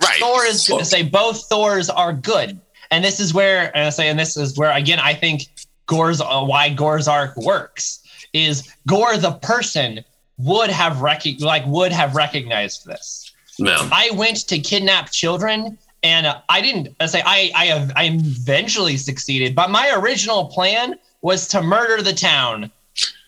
Right. 0.02 0.18
Thor 0.20 0.44
is 0.44 0.66
good. 0.66 0.76
Well- 0.76 0.84
say 0.84 1.02
both 1.02 1.46
Thors 1.48 1.88
are 1.90 2.12
good, 2.12 2.58
and 2.90 3.04
this 3.04 3.20
is 3.20 3.32
where 3.34 3.74
and 3.76 3.86
I 3.86 3.90
say, 3.90 4.08
and 4.08 4.18
this 4.18 4.36
is 4.36 4.56
where 4.58 4.70
again 4.72 4.98
I 4.98 5.14
think 5.14 5.42
Gorr's 5.86 6.20
uh, 6.20 6.44
why 6.44 6.68
Gorr's 6.70 7.08
arc 7.08 7.36
works 7.36 8.00
is 8.32 8.68
Gorr 8.86 9.16
the 9.18 9.32
person 9.32 10.04
would 10.38 10.70
have 10.70 11.00
rec- 11.02 11.24
like 11.40 11.64
would 11.66 11.92
have 11.92 12.14
recognized 12.14 12.86
this. 12.86 13.32
No. 13.58 13.76
I 13.92 14.10
went 14.12 14.48
to 14.48 14.58
kidnap 14.58 15.10
children. 15.10 15.76
And 16.02 16.26
uh, 16.26 16.40
I 16.48 16.60
didn't 16.60 16.96
I 17.00 17.06
say 17.06 17.22
I 17.24 17.50
I 17.54 17.66
have 17.66 17.92
I 17.96 18.04
eventually 18.06 18.96
succeeded, 18.96 19.54
but 19.54 19.70
my 19.70 19.92
original 19.94 20.46
plan 20.46 20.98
was 21.22 21.46
to 21.48 21.62
murder 21.62 22.02
the 22.02 22.14
town, 22.14 22.70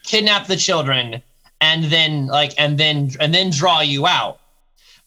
kidnap 0.04 0.46
the 0.46 0.56
children, 0.56 1.22
and 1.60 1.84
then 1.84 2.26
like 2.28 2.54
and 2.58 2.78
then 2.78 3.10
and 3.20 3.34
then 3.34 3.50
draw 3.50 3.80
you 3.80 4.06
out. 4.06 4.40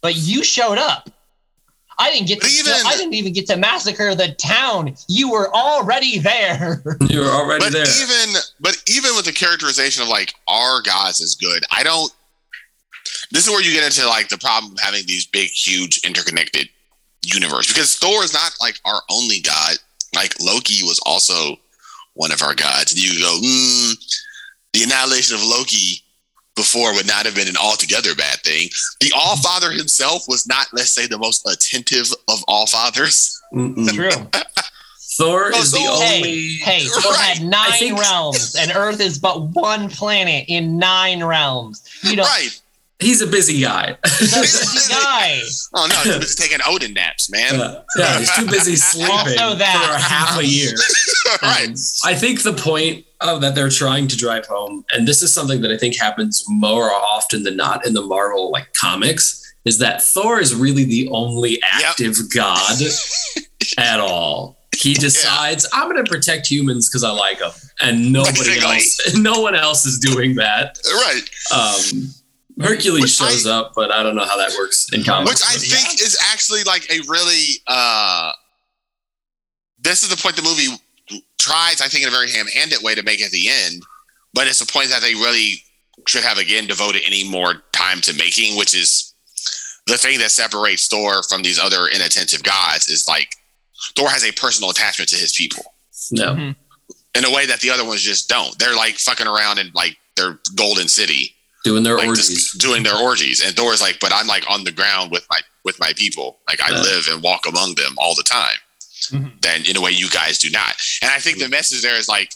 But 0.02 0.16
you 0.16 0.44
showed 0.44 0.78
up. 0.78 1.10
I 1.98 2.12
didn't 2.12 2.28
get 2.28 2.42
to 2.42 2.48
even- 2.48 2.74
I 2.86 2.98
didn't 2.98 3.14
even 3.14 3.32
get 3.32 3.48
to 3.48 3.56
massacre 3.56 4.14
the 4.16 4.34
town. 4.34 4.96
You 5.08 5.32
were 5.32 5.54
already 5.56 6.20
there. 6.20 6.84
You 7.10 7.22
were 7.22 7.28
already 7.32 7.64
But 7.64 7.72
there. 7.72 7.86
even, 7.88 8.36
but 8.60 8.84
even 8.88 9.16
with 9.16 9.24
the 9.26 9.32
characterization 9.32 10.04
of 10.04 10.10
like 10.10 10.34
our 10.48 10.82
guys 10.82 11.22
is 11.22 11.36
good. 11.36 11.64
I 11.72 11.84
don't. 11.84 12.12
This 13.32 13.48
is 13.48 13.50
where 13.50 13.62
you 13.62 13.72
get 13.72 13.86
into 13.86 14.06
like 14.08 14.28
the 14.28 14.38
problem 14.38 14.74
of 14.74 14.80
having 14.80 15.06
these 15.06 15.26
big, 15.26 15.50
huge, 15.50 16.02
interconnected 16.04 16.68
universe 17.34 17.68
because 17.68 17.96
Thor 17.98 18.24
is 18.24 18.34
not 18.34 18.56
like 18.62 18.80
our 18.86 19.02
only 19.10 19.40
god. 19.40 19.78
Like 20.16 20.34
Loki 20.42 20.84
was 20.84 21.00
also 21.06 21.58
one 22.14 22.32
of 22.32 22.42
our 22.42 22.56
gods, 22.56 22.94
and 22.94 23.02
you 23.04 23.20
go, 23.20 23.40
mm, 23.44 23.94
the 24.74 24.84
annihilation 24.84 25.36
of 25.36 25.44
Loki 25.44 26.02
before 26.56 26.94
would 26.94 27.06
not 27.08 27.26
have 27.26 27.36
been 27.36 27.50
an 27.50 27.58
altogether 27.58 28.16
bad 28.16 28.40
thing. 28.40 28.70
The 29.02 29.12
All 29.14 29.36
Father 29.36 29.72
himself 29.72 30.24
was 30.30 30.48
not, 30.48 30.68
let's 30.72 30.92
say, 30.92 31.06
the 31.06 31.18
most 31.18 31.46
attentive 31.50 32.08
of 32.30 32.42
all 32.48 32.66
fathers. 32.66 33.42
True. 33.54 34.10
Thor 35.18 35.52
Oh, 35.54 35.62
is 35.62 35.72
the 35.72 35.78
Thor- 35.80 36.02
Hey, 36.04 36.16
only. 36.18 36.48
hey, 36.58 36.86
Thor 36.88 37.12
Right. 37.12 37.38
had 37.38 37.42
nine 37.44 37.72
think- 37.80 38.00
realms, 38.00 38.56
and 38.56 38.72
Earth 38.74 39.00
is 39.02 39.18
but 39.20 39.42
one 39.50 39.90
planet 39.90 40.46
in 40.48 40.78
nine 40.78 41.24
realms. 41.24 41.82
You 42.04 42.18
know, 42.18 42.24
Right. 42.24 42.50
He's 43.00 43.22
a 43.22 43.28
busy 43.28 43.62
guy. 43.62 43.98
the 44.04 44.88
guy. 44.90 45.42
Oh 45.74 45.86
no, 45.88 45.96
he's 46.14 46.20
just 46.20 46.38
taking 46.38 46.60
Odin 46.66 46.94
naps, 46.94 47.30
man. 47.30 47.60
Uh, 47.60 47.84
yeah, 47.98 48.20
he's 48.20 48.34
too 48.36 48.46
busy 48.46 48.76
sleeping 48.78 49.10
Also 49.38 49.56
that. 49.56 49.86
for 49.86 50.02
half 50.02 50.40
a 50.40 50.46
year. 50.46 50.72
right. 51.42 51.68
Um, 51.68 51.76
I 52.06 52.16
think 52.16 52.44
the 52.44 52.54
point 52.54 53.06
uh, 53.20 53.38
that 53.40 53.54
they're 53.54 53.70
trying 53.70 54.08
to 54.08 54.18
drive 54.18 54.46
home, 54.46 54.86
and 54.94 55.06
this 55.06 55.22
is 55.22 55.34
something 55.34 55.62
that 55.62 55.72
I 55.72 55.78
think 55.78 55.98
happens 55.98 56.46
more 56.48 56.90
often 56.90 57.44
than 57.44 57.58
not 57.58 57.86
in 57.86 57.94
the 57.94 58.02
Marvel 58.02 58.50
like 58.50 58.72
comics, 58.74 59.42
is 59.66 59.78
that 59.80 60.02
Thor 60.02 60.40
is 60.40 60.56
really 60.56 60.86
the 60.86 61.10
only 61.10 61.60
active 61.64 62.16
god 62.34 62.80
at 63.78 64.00
all. 64.00 64.58
He 64.78 64.94
decides 64.94 65.68
I'm 65.74 65.90
going 65.90 66.04
to 66.04 66.10
protect 66.10 66.48
humans 66.48 66.88
because 66.90 67.04
I 67.04 67.12
like 67.12 67.40
them, 67.40 67.52
and 67.82 68.14
nobody 68.14 68.60
Basically. 68.60 68.74
else, 68.76 69.16
no 69.18 69.42
one 69.42 69.56
else 69.56 69.86
is 69.86 70.00
doing 70.00 70.36
that. 70.36 70.78
Right. 70.86 71.22
Um, 71.54 72.10
Hercules 72.62 73.02
Which 73.02 73.12
shows 73.12 73.46
up, 73.46 73.74
but 73.76 73.92
I 73.92 74.02
don't 74.02 74.16
know 74.16 74.26
how 74.26 74.38
that 74.38 74.54
works 74.58 74.88
in 74.94 75.04
comics. 75.04 75.32
Which 75.32 75.42
I 75.44 75.58
think 75.60 76.02
is 76.02 76.18
actually 76.32 76.64
like 76.64 76.90
a 76.90 77.02
really 77.08 77.62
uh 77.68 78.32
this 79.80 80.04
is 80.04 80.10
the 80.10 80.18
point 80.18 80.36
the 80.36 80.42
movie 80.42 80.68
tries, 81.38 81.82
I 81.82 81.88
think, 81.88 82.04
in 82.04 82.08
a 82.10 82.12
very 82.12 82.32
ham-handed 82.32 82.82
way 82.82 82.96
to 82.96 83.04
make 83.04 83.22
at 83.22 83.32
the 83.32 83.50
end, 83.50 83.84
but 84.34 84.48
it's 84.48 84.62
a 84.62 84.66
point 84.66 84.90
that 84.90 85.02
they 85.02 85.14
really 85.14 85.62
should 86.08 86.24
have 86.24 86.38
again 86.38 86.66
devoted 86.66 87.04
any 87.06 87.30
more 87.30 87.64
time 87.72 88.02
to 88.02 88.14
making, 88.16 88.58
which 88.58 88.74
is 88.74 89.14
the 89.88 89.98
thing 89.98 90.18
that 90.20 90.32
separates 90.32 90.88
Thor 90.88 91.22
from 91.24 91.44
these 91.44 91.60
other 91.60 91.88
inattentive 91.88 92.42
gods 92.44 92.88
is 92.88 93.08
like 93.08 93.30
Thor 93.96 94.10
has 94.10 94.26
a 94.26 94.32
personal 94.32 94.72
attachment 94.72 95.10
to 95.10 95.18
his 95.18 95.34
people 95.34 95.76
no. 96.12 96.34
Mhm. 96.34 96.56
in 97.16 97.26
a 97.26 97.32
way 97.32 97.46
that 97.46 97.60
the 97.60 97.70
other 97.70 97.86
ones 97.86 98.02
just 98.02 98.28
don't. 98.28 98.58
They're 98.58 98.76
like 98.76 98.98
fucking 98.98 99.28
around 99.28 99.60
in 99.60 99.72
like 99.74 99.98
their 100.16 100.40
golden 100.56 100.88
city, 100.88 101.35
doing 101.66 101.84
their 101.84 101.98
like 101.98 102.08
orgies. 102.08 102.30
just 102.30 102.58
doing 102.62 102.84
their 102.84 102.96
orgies, 102.96 103.42
and 103.44 103.54
Thor's 103.56 103.82
like, 103.82 104.00
but 104.00 104.14
I'm 104.14 104.28
like 104.28 104.50
on 104.50 104.64
the 104.64 104.72
ground 104.72 105.12
with 105.12 105.26
my 105.30 105.42
with 105.66 105.78
my 105.80 105.92
people, 105.98 106.40
like 106.48 106.62
I 106.62 106.70
Yeah. 106.72 106.82
live 106.82 107.08
and 107.10 107.22
walk 107.22 107.46
among 107.48 107.76
them 107.76 107.96
all 107.98 108.16
the 108.16 108.24
time. 108.24 108.58
Mhm. 109.12 109.42
Then 109.42 109.66
in 109.66 109.76
a 109.76 109.82
way 109.82 109.92
you 109.92 110.10
guys 110.10 110.38
do 110.38 110.50
not, 110.50 110.76
and 111.02 111.12
I 111.12 111.20
think 111.20 111.40
the 111.40 111.50
message 111.50 111.82
there 111.82 111.96
is 111.98 112.08
like, 112.08 112.32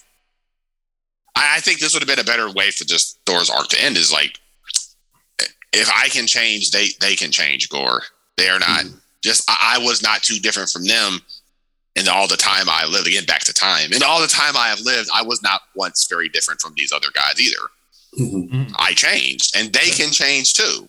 I, 1.36 1.58
I 1.58 1.60
think 1.62 1.80
this 1.80 1.94
would 1.94 2.02
have 2.02 2.08
been 2.10 2.20
a 2.20 2.24
better 2.32 2.50
way 2.52 2.72
for 2.72 2.84
just 2.84 3.20
Thor's 3.26 3.50
arc 3.50 3.68
to 3.70 3.82
end. 3.82 3.98
Is 3.98 4.12
like, 4.12 4.38
if 5.72 5.90
I 5.90 6.10
can 6.10 6.28
change, 6.28 6.72
they 6.72 6.90
they 7.00 7.16
can 7.16 7.32
change. 7.32 7.70
Gorr, 7.70 8.04
they 8.38 8.50
are 8.50 8.60
not 8.60 8.86
just. 9.24 9.50
I, 9.50 9.76
I 9.76 9.78
was 9.80 10.02
not 10.02 10.24
too 10.24 10.40
different 10.40 10.70
from 10.70 10.86
them. 10.86 11.22
And 11.96 12.08
all 12.08 12.28
the 12.28 12.38
time 12.38 12.70
I 12.70 12.86
lived, 12.86 13.08
again, 13.08 13.26
back 13.26 13.42
to 13.46 13.54
time. 13.54 13.92
And 13.92 14.04
all 14.04 14.22
the 14.22 14.28
time 14.28 14.56
I 14.56 14.70
have 14.70 14.80
lived, 14.80 15.10
I 15.14 15.22
was 15.24 15.42
not 15.42 15.62
once 15.76 16.08
very 16.08 16.30
different 16.30 16.62
from 16.62 16.74
these 16.78 16.94
other 16.94 17.10
guys 17.14 17.42
either. 17.42 17.58
Mhm. 18.18 18.72
I 18.78 18.94
changed, 18.94 19.56
and 19.58 19.72
they 19.74 19.90
can 19.92 20.12
change 20.12 20.54
too. 20.54 20.88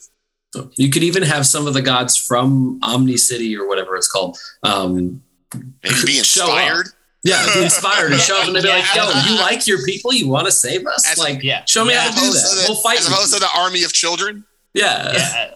You 0.77 0.89
could 0.91 1.03
even 1.05 1.23
have 1.23 1.47
some 1.47 1.67
of 1.67 1.75
the 1.75 1.83
gods 1.83 2.17
from 2.17 2.81
Omni 2.83 3.17
City 3.17 3.57
or 3.57 3.69
whatever 3.69 3.95
it's 3.97 4.09
called. 4.09 4.37
Um, 4.63 5.23
They 5.53 5.91
be 6.05 6.19
inspired. 6.25 6.89
yeah, 7.23 7.45
be 7.55 7.63
inspired 7.63 8.13
and 8.13 8.21
show 8.21 8.39
up 8.41 8.45
and 8.47 8.55
be 8.55 8.61
like, 8.63 8.85
"Yo, 8.95 9.05
you 9.29 9.37
like 9.39 9.67
your 9.67 9.85
people? 9.85 10.13
You 10.13 10.29
want 10.29 10.47
to 10.47 10.53
save 10.53 10.87
us? 10.87 11.07
As- 11.11 11.19
like, 11.19 11.43
yeah. 11.43 11.65
show 11.67 11.85
me 11.85 11.93
Yeah. 11.93 12.03
how 12.03 12.09
to 12.11 12.21
do 12.21 12.27
As 12.27 12.33
that. 12.35 12.41
opposed 12.43 12.67
to 12.67 12.73
We'll 12.73 12.83
fight." 12.83 12.99
as 12.99 13.05
with 13.05 13.13
opposed 13.15 13.35
to 13.35 13.41
the 13.41 13.49
army 13.57 13.83
of 13.85 13.93
children. 13.93 14.45
yeah. 14.75 15.13
Yeah. 15.13 15.51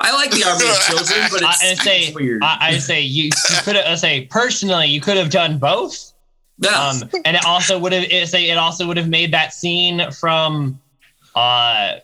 I 0.00 0.12
like 0.14 0.30
the 0.30 0.44
army 0.44 0.64
of 0.68 0.80
children, 0.86 1.26
but 1.30 1.42
I, 1.42 1.54
it's, 1.62 1.82
say, 1.82 2.00
it's 2.02 2.14
weird. 2.14 2.42
I, 2.44 2.56
I 2.60 2.78
say 2.78 3.00
you, 3.00 3.24
you 3.24 3.56
could 3.64 3.74
have 3.74 3.98
say 3.98 4.26
personally, 4.30 4.86
you 4.86 5.00
could 5.00 5.16
have 5.16 5.28
done 5.30 5.58
both. 5.58 6.12
yeah. 6.58 6.70
Um, 6.90 7.10
and 7.24 7.36
it 7.36 7.44
also 7.44 7.78
would 7.80 7.92
have 7.92 8.04
it 8.04 8.28
say 8.28 8.48
it 8.48 8.56
also 8.58 8.86
would 8.86 8.96
have 8.96 9.08
made 9.08 9.32
that 9.32 9.52
scene 9.52 10.08
from, 10.12 10.80
uh, 11.34 11.96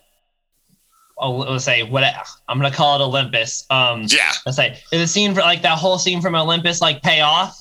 let's 1.22 1.64
say 1.64 1.82
what 1.82 2.04
I'm 2.48 2.58
gonna 2.58 2.70
call 2.74 3.00
it 3.00 3.04
Olympus. 3.04 3.64
Um, 3.70 4.06
Yeah. 4.08 4.32
let's 4.46 4.56
say 4.56 4.78
the 4.90 5.06
scene 5.06 5.34
for 5.34 5.40
like 5.40 5.62
that 5.62 5.78
whole 5.78 5.98
scene 5.98 6.20
from 6.20 6.34
Olympus 6.34 6.80
like 6.80 7.02
pay 7.02 7.20
off. 7.20 7.60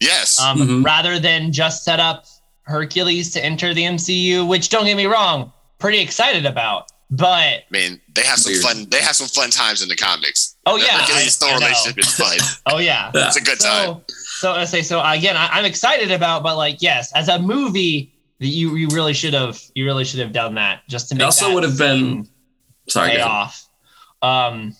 Yes. 0.00 0.38
um, 0.40 0.58
Mhm. 0.58 0.84
rather 0.84 1.18
than 1.18 1.52
just 1.52 1.84
set 1.84 2.00
up 2.00 2.24
Hercules 2.62 3.32
to 3.32 3.44
enter 3.44 3.74
the 3.74 3.84
MCU, 3.84 4.46
which 4.46 4.68
don't 4.70 4.86
get 4.86 4.96
me 4.96 5.04
wrong, 5.06 5.52
pretty 5.78 5.98
excited 5.98 6.46
about. 6.46 6.86
But 7.10 7.28
I 7.32 7.64
mean, 7.70 8.00
they 8.14 8.22
have 8.22 8.38
some 8.38 8.52
Weird. 8.52 8.62
fun. 8.62 8.86
They 8.88 9.00
have 9.02 9.16
some 9.16 9.26
fun 9.28 9.50
times 9.50 9.82
in 9.82 9.88
the 9.88 9.96
comics. 9.96 10.54
oh 10.66 10.76
yeah, 10.76 10.98
The 10.98 11.02
Achilles 11.04 11.42
I- 11.42 11.46
Thor 11.46 11.54
I 11.54 11.58
relationship 11.58 11.98
is 11.98 12.14
fun. 12.14 12.38
oh 12.66 12.78
yeah. 12.78 13.10
Yeah. 13.14 13.26
It's 13.26 13.36
a 13.36 13.40
good 13.42 13.58
time. 13.60 13.86
So, 13.86 14.04
so 14.38 14.52
I 14.52 14.64
say 14.64 14.82
so 14.82 15.02
again. 15.04 15.36
I, 15.36 15.48
I'm 15.48 15.64
excited 15.64 16.10
about, 16.12 16.42
but 16.42 16.56
like 16.56 16.76
yes, 16.80 17.12
as 17.12 17.28
a 17.28 17.38
movie, 17.38 18.12
you 18.40 18.74
you 18.76 18.88
really 18.88 19.12
should 19.14 19.34
have 19.34 19.60
you 19.74 19.84
really 19.84 20.04
should 20.04 20.20
have 20.20 20.32
done 20.32 20.54
that 20.56 20.80
just 20.88 21.08
to 21.10 21.14
make 21.14 21.24
also 21.24 21.48
that 21.48 21.54
would 21.54 21.62
have 21.64 21.78
been- 21.78 22.28
Sorry, 22.88 23.10
pay 23.10 23.20
off. 23.20 23.68
Um, 24.22 24.74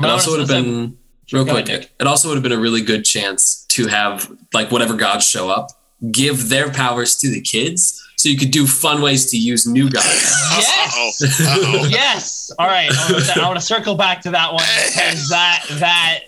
It 0.00 0.06
also 0.06 0.30
would 0.30 0.40
have 0.40 0.48
so- 0.48 0.62
been 0.62 0.96
real 1.32 1.44
Go 1.44 1.52
quick. 1.52 1.68
ahead, 1.68 1.90
It 2.00 2.06
also 2.06 2.28
would 2.28 2.34
have 2.36 2.42
been 2.42 2.52
a 2.52 2.58
really 2.58 2.80
good 2.82 3.04
chance 3.04 3.64
to 3.70 3.86
have 3.88 4.30
like 4.54 4.70
whatever 4.70 4.94
gods 4.94 5.26
show 5.28 5.50
up, 5.50 5.70
give 6.10 6.48
their 6.48 6.70
powers 6.70 7.16
to 7.16 7.28
the 7.28 7.40
kids, 7.40 8.00
so 8.16 8.28
you 8.28 8.36
could 8.38 8.50
do 8.50 8.66
fun 8.66 9.02
ways 9.02 9.30
to 9.30 9.36
use 9.36 9.66
new 9.66 9.90
gods. 9.90 10.06
Yes. 10.52 11.22
Uh-oh. 11.42 11.78
Uh-oh. 11.80 11.86
yes. 11.90 12.50
All 12.58 12.66
right. 12.66 12.90
I 12.92 13.12
want, 13.12 13.24
to, 13.26 13.40
I 13.40 13.46
want 13.48 13.58
to 13.60 13.64
circle 13.64 13.94
back 13.94 14.20
to 14.22 14.30
that 14.32 14.52
one 14.52 14.64
because 14.86 15.28
that 15.30 15.64
that 15.80 16.20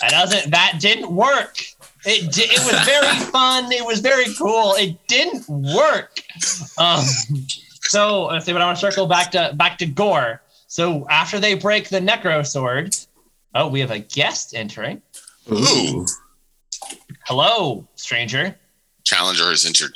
that 0.00 0.10
doesn't 0.10 0.50
that 0.52 0.78
didn't 0.80 1.10
work. 1.10 1.58
It 2.06 2.32
di- 2.32 2.42
it 2.42 2.60
was 2.64 2.84
very 2.86 3.16
fun. 3.30 3.70
It 3.72 3.84
was 3.84 4.00
very 4.00 4.26
cool. 4.36 4.74
It 4.74 4.96
didn't 5.08 5.48
work. 5.48 6.20
Um. 6.78 7.04
So 7.86 8.26
let's 8.26 8.46
see. 8.46 8.52
But 8.52 8.62
I 8.62 8.66
want 8.66 8.78
to 8.78 8.80
circle 8.80 9.06
back 9.06 9.30
to 9.32 9.52
back 9.54 9.78
to 9.78 9.86
Gorr. 9.86 10.40
So 10.66 11.06
after 11.08 11.38
they 11.38 11.54
break 11.54 11.88
the 11.88 12.00
Necro 12.00 12.46
sword, 12.46 12.96
oh, 13.54 13.68
we 13.68 13.80
have 13.80 13.90
a 13.90 14.00
guest 14.00 14.54
entering. 14.54 15.00
Ooh. 15.52 16.06
Hello, 17.26 17.86
stranger. 17.94 18.54
Challenger 19.04 19.52
is 19.52 19.64
entered. 19.66 19.92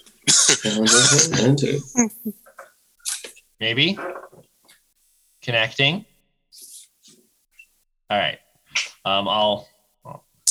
Maybe 3.61 3.99
connecting. 5.43 6.05
All 8.11 8.19
right. 8.19 8.39
Um, 9.05 9.29
I'll. 9.29 9.67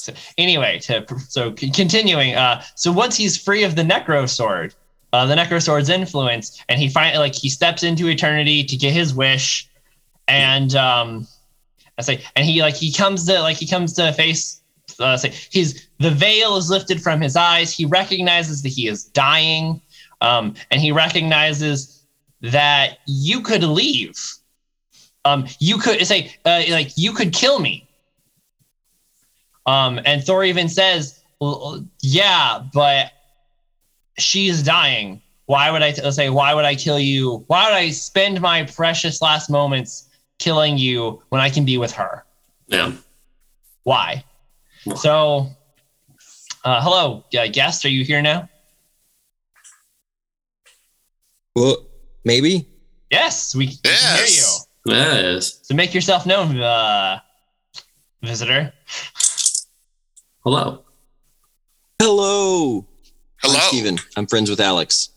So 0.08 0.14
anyway, 0.38 0.80
to 0.80 1.06
so 1.28 1.52
continuing. 1.52 2.34
Uh, 2.34 2.64
so 2.76 2.94
once 2.94 3.18
he's 3.18 3.38
free 3.38 3.64
of 3.64 3.76
the 3.76 3.84
Necro 3.84 4.30
Sword, 4.30 4.74
uh, 5.12 5.26
the 5.26 5.36
Necro 5.36 5.62
Sword's 5.62 5.90
influence, 5.90 6.64
and 6.70 6.80
he 6.80 6.88
finally 6.88 7.20
like 7.20 7.36
he 7.36 7.50
steps 7.50 7.84
into 7.84 8.08
eternity 8.08 8.64
to 8.64 8.78
get 8.78 8.94
his 8.94 9.14
wish, 9.14 9.70
and 10.30 10.74
um, 10.76 11.28
I 11.98 12.04
say, 12.04 12.24
and 12.38 12.46
he 12.46 12.62
like 12.62 12.76
he 12.76 12.94
comes 12.94 13.26
to 13.26 13.42
like 13.42 13.58
he 13.58 13.68
comes 13.68 13.94
to 13.94 14.14
face. 14.14 14.62
Uh, 14.98 15.18
say 15.18 15.34
he's 15.52 15.90
the 16.00 16.10
veil 16.10 16.56
is 16.56 16.70
lifted 16.70 17.02
from 17.02 17.20
his 17.20 17.36
eyes. 17.36 17.74
He 17.74 17.86
recognizes 17.86 18.62
that 18.62 18.70
he 18.70 18.88
is 18.88 19.04
dying, 19.04 19.82
um, 20.22 20.56
and 20.72 20.80
he 20.80 20.94
recognizes 20.94 22.02
that 22.42 23.00
you 23.08 23.42
could 23.42 23.64
leave. 23.64 24.18
Um, 25.26 25.48
you 25.60 25.78
could 25.78 26.08
say 26.08 26.34
uh, 26.46 26.64
like 26.70 26.92
you 26.96 27.12
could 27.12 27.34
kill 27.34 27.60
me. 27.60 27.87
Um, 29.68 30.00
and 30.06 30.24
Thor 30.24 30.44
even 30.44 30.70
says, 30.70 31.20
well, 31.40 31.86
"Yeah, 32.02 32.64
but 32.74 33.12
she's 34.18 34.64
dying. 34.64 35.22
Why 35.46 35.70
would 35.72 35.84
I 35.84 35.92
t- 35.92 36.12
say? 36.12 36.30
Why 36.30 36.54
would 36.54 36.66
I 36.66 36.74
kill 36.76 37.00
you? 37.00 37.44
Why 37.48 37.66
would 37.66 37.76
I 37.76 37.92
spend 37.92 38.42
my 38.42 38.64
precious 38.64 39.22
last 39.22 39.50
moments 39.50 40.10
killing 40.40 40.78
you 40.78 41.22
when 41.30 41.42
I 41.42 41.50
can 41.50 41.66
be 41.66 41.78
with 41.78 41.92
her? 41.92 42.24
Yeah. 42.68 42.94
Why?" 43.84 44.24
So, 44.96 45.50
uh, 46.64 46.82
hello, 46.82 47.26
uh, 47.38 47.48
guest. 47.48 47.84
Are 47.84 47.90
you 47.90 48.06
here 48.06 48.22
now? 48.22 48.48
Well, 51.56 51.86
maybe. 52.24 52.68
Yes, 53.12 53.54
we, 53.54 53.68
we 53.68 53.76
can 53.84 54.16
hear 54.16 54.26
you. 54.26 54.28
Yes. 54.28 54.68
Yes. 54.86 55.60
So 55.64 55.76
make 55.76 55.94
yourself 55.94 56.26
known, 56.26 56.60
uh, 56.60 57.20
visitor. 58.24 58.72
Hello. 60.50 60.82
Hello. 62.02 62.86
Hello. 63.42 63.56
I'm 63.60 63.68
Steven. 63.68 63.98
I'm 64.16 64.28
friends 64.28 64.50
with 64.50 64.62
Alex. 64.62 65.10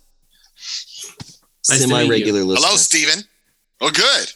Nice 0.57 1.83
Semi 1.83 2.09
regular 2.09 2.41
listener. 2.43 2.67
Hello, 2.67 2.77
Steven. 2.77 3.23
Oh, 3.81 3.93
good. 3.93 4.33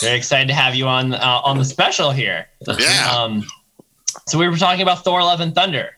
Very 0.00 0.16
excited 0.16 0.48
to 0.48 0.54
have 0.54 0.74
you 0.74 0.86
on 0.86 1.12
uh, 1.12 1.40
on 1.44 1.58
the 1.58 1.66
special 1.66 2.10
here. 2.12 2.46
Yeah. 2.78 3.12
Um, 3.14 3.44
so 4.26 4.38
we 4.38 4.48
were 4.48 4.56
talking 4.56 4.80
about 4.80 5.04
Thor: 5.04 5.20
Love 5.22 5.40
and 5.40 5.54
Thunder. 5.54 5.90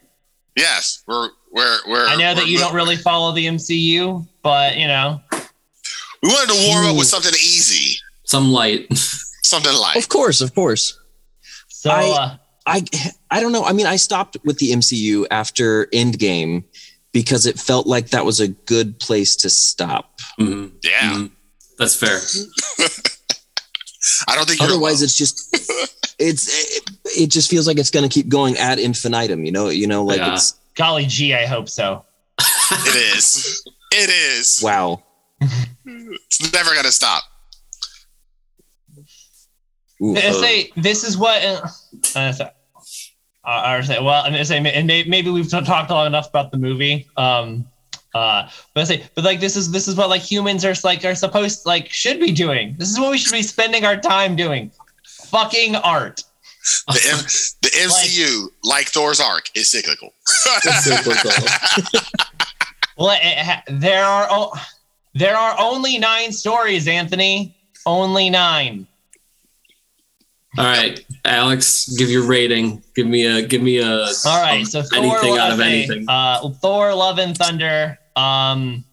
yes. 0.56 1.04
We're 1.06 1.28
we're 1.52 1.78
we're. 1.86 2.08
I 2.08 2.16
know 2.16 2.34
that 2.34 2.38
we're 2.42 2.46
you 2.48 2.58
mo- 2.58 2.64
don't 2.64 2.74
really 2.74 2.96
follow 2.96 3.32
the 3.32 3.46
MCU, 3.46 4.26
but 4.42 4.78
you 4.78 4.88
know, 4.88 5.20
We 6.24 6.28
wanted 6.28 6.54
to 6.56 6.66
warm 6.70 6.86
up 6.86 6.96
with 6.96 7.06
something 7.06 7.34
easy, 7.34 8.00
Some 8.24 8.50
light. 8.50 8.92
something 9.44 9.72
light. 9.72 9.94
Of 9.96 10.08
course, 10.08 10.40
of 10.40 10.56
course. 10.56 10.98
so 11.68 11.90
I- 11.92 12.10
uh, 12.10 12.36
I 12.70 12.82
I 13.30 13.40
don't 13.40 13.52
know. 13.52 13.64
I 13.64 13.72
mean, 13.72 13.86
I 13.86 13.96
stopped 13.96 14.36
with 14.44 14.58
the 14.58 14.70
MCU 14.72 15.26
after 15.30 15.86
Endgame 15.86 16.64
because 17.12 17.46
it 17.46 17.58
felt 17.58 17.86
like 17.86 18.10
that 18.10 18.24
was 18.24 18.38
a 18.40 18.48
good 18.48 18.98
place 19.00 19.34
to 19.36 19.50
stop. 19.50 20.20
Mhm. 20.38 20.72
Yeah. 20.84 21.12
Mhm. 21.14 21.30
That's 21.78 21.94
fair. 21.96 22.18
I 24.28 24.34
don't 24.34 24.46
think 24.48 24.60
you're 24.60 24.68
Otherwise, 24.70 25.00
alone. 25.00 25.04
it's 25.04 25.16
just 25.16 25.56
it's 26.18 26.76
it, 26.76 26.90
it 27.22 27.30
just 27.30 27.50
feels 27.50 27.66
like 27.66 27.78
it's 27.78 27.90
going 27.90 28.08
to 28.08 28.12
keep 28.12 28.28
going 28.28 28.56
ad 28.56 28.78
infinitum. 28.78 29.44
You 29.44 29.52
know, 29.52 29.68
you 29.68 29.86
know, 29.86 30.04
like 30.04 30.18
Yeah. 30.18 30.34
it's 30.34 30.54
golly 30.74 31.06
gee, 31.06 31.34
I 31.34 31.46
hope 31.46 31.68
so. 31.68 32.04
It 32.38 33.16
is. 33.16 33.62
It 33.92 34.08
is. 34.10 34.60
Wow. 34.62 35.02
It's 35.40 36.52
never 36.52 36.74
gonna 36.74 36.92
stop. 36.92 37.22
Ooh. 40.02 40.16
I 40.16 40.30
say 40.32 40.70
this 40.76 41.04
is 41.04 41.16
what. 41.18 41.44
Uh, 41.44 41.66
uh, 42.14 42.32
so- 42.32 42.50
uh, 43.44 43.48
I 43.64 43.80
say 43.82 44.00
well, 44.00 44.24
and 44.24 44.36
I 44.36 44.42
say 44.42 44.58
and 44.58 44.86
may- 44.86 45.04
maybe 45.04 45.30
we've 45.30 45.50
t- 45.50 45.60
talked 45.62 45.90
long 45.90 46.06
enough 46.06 46.28
about 46.28 46.50
the 46.50 46.58
movie. 46.58 47.06
Um, 47.16 47.66
uh, 48.14 48.48
but 48.74 48.80
I 48.80 48.84
say, 48.84 49.04
but 49.14 49.24
like 49.24 49.40
this 49.40 49.56
is 49.56 49.70
this 49.70 49.86
is 49.88 49.94
what 49.96 50.08
like 50.08 50.22
humans 50.22 50.64
are 50.64 50.74
like 50.84 51.04
are 51.04 51.14
supposed 51.14 51.64
like 51.66 51.90
should 51.90 52.20
be 52.20 52.32
doing. 52.32 52.74
This 52.78 52.90
is 52.90 52.98
what 52.98 53.10
we 53.10 53.18
should 53.18 53.32
be 53.32 53.42
spending 53.42 53.84
our 53.84 53.96
time 53.96 54.36
doing. 54.36 54.70
Fucking 55.06 55.76
art. 55.76 56.22
The, 56.88 57.00
M- 57.12 57.18
the 57.62 57.68
MCU, 57.88 58.48
like, 58.64 58.88
Thor's 58.88 59.18
arc, 59.20 59.48
is 59.54 59.70
cyclical. 59.70 60.12
Well, 62.98 63.12
it, 63.12 63.20
it 63.22 63.38
ha- 63.38 63.62
there 63.68 64.04
are 64.04 64.26
o- 64.30 64.52
there 65.14 65.34
are 65.34 65.56
only 65.58 65.96
nine 65.98 66.32
stories, 66.32 66.86
Anthony. 66.86 67.56
Only 67.86 68.28
nine. 68.28 68.86
All 70.58 70.64
right, 70.66 71.00
Alex, 71.24 71.88
give 71.98 72.08
your 72.10 72.22
rating. 72.24 72.82
Give 72.94 73.06
me 73.06 73.26
a 73.26 73.42
give 73.42 73.62
me 73.62 73.78
a 73.78 74.04
All 74.06 74.40
right, 74.42 74.60
um, 74.60 74.64
so 74.64 74.82
Thor, 74.82 74.98
anything 74.98 75.38
out 75.38 75.52
of 75.52 75.60
okay, 75.60 75.84
anything. 75.84 76.06
Uh, 76.08 76.48
Thor: 76.60 76.94
Love 76.94 77.18
and 77.18 77.36
Thunder. 77.36 77.98
Um, 78.16 78.84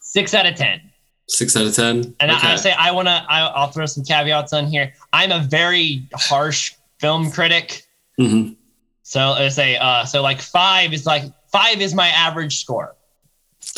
six 0.00 0.34
out 0.34 0.46
of 0.46 0.54
ten. 0.54 0.80
Six 1.28 1.56
out 1.56 1.66
of 1.66 1.74
ten. 1.74 2.14
And 2.20 2.30
okay. 2.30 2.48
I, 2.48 2.52
I 2.52 2.56
say 2.56 2.72
I 2.72 2.90
want 2.92 3.08
to. 3.08 3.24
I'll 3.28 3.70
throw 3.70 3.86
some 3.86 4.04
caveats 4.04 4.52
on 4.52 4.66
here. 4.66 4.92
I'm 5.12 5.32
a 5.32 5.40
very 5.40 6.06
harsh 6.14 6.74
film 7.00 7.30
critic, 7.30 7.82
Mhm. 8.20 8.56
so 9.02 9.20
I 9.32 9.48
say 9.48 9.76
uh, 9.76 10.04
so 10.04 10.22
like 10.22 10.40
five 10.40 10.92
is 10.92 11.06
like 11.06 11.24
five 11.50 11.80
is 11.80 11.94
my 11.94 12.08
average 12.08 12.58
score. 12.60 12.94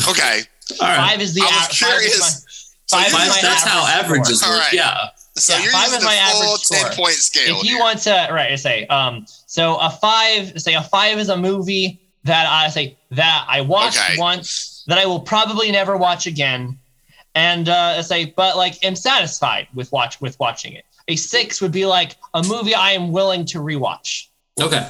Okay. 0.09 0.41
All 0.81 0.89
right. 0.89 1.11
Five 1.11 1.21
is 1.21 1.35
the 1.35 1.41
I 1.43 1.45
was 1.45 1.53
a- 1.53 1.57
five 1.57 1.71
is 1.71 1.81
my- 1.83 1.89
curious. 1.89 2.75
So 2.89 2.99
is 2.99 3.05
you 3.07 3.11
Five- 3.11 3.13
my 3.29 3.35
use 3.35 3.43
that's 3.43 3.63
how 3.63 3.87
averages 3.87 4.41
score. 4.41 4.51
work. 4.53 4.59
All 4.59 4.65
right. 4.65 4.73
Yeah. 4.73 5.09
So 5.39 5.55
Yeah, 5.55 5.62
you're 5.62 5.72
five 5.72 5.84
using 5.87 5.99
is 5.99 6.05
my 6.05 6.14
the 6.14 6.30
full 6.32 6.43
average 6.45 6.61
score. 6.62 6.89
10 6.89 6.97
point 6.97 7.12
scale. 7.14 7.57
if 7.59 7.64
you 7.64 7.70
here. 7.72 7.78
want 7.80 7.99
to 8.03 8.28
right 8.32 8.53
I 8.53 8.57
say 8.57 8.87
um 8.87 9.26
so 9.47 9.76
a 9.76 9.91
five 9.91 10.61
say 10.61 10.74
a 10.74 10.82
five 10.82 11.18
is 11.18 11.28
a 11.28 11.37
movie 11.37 12.01
that 12.24 12.47
i 12.49 12.68
say 12.68 12.97
that 13.12 13.45
i 13.49 13.61
watched 13.61 13.99
Okay. 13.99 14.18
once 14.18 14.82
that 14.89 14.99
i 14.99 15.07
will 15.07 15.20
probably 15.20 15.70
never 15.70 15.97
watch 15.97 16.26
again 16.26 16.76
and 17.37 17.68
uh 17.68 17.95
I 17.99 18.01
say 18.01 18.32
but 18.37 18.57
like 18.57 18.82
am 18.84 18.97
satisfied 18.97 19.68
with 19.74 19.93
watch 19.93 20.20
with 20.20 20.39
watching 20.41 20.72
it 20.72 20.84
a 21.09 21.14
six 21.16 21.61
would 21.61 21.70
be 21.70 21.87
like 21.87 22.16
a 22.34 22.43
movie 22.43 22.74
i 22.74 22.91
am 22.93 23.12
willing 23.12 23.45
to 23.47 23.59
rewatch 23.59 24.26
Okay. 24.61 24.89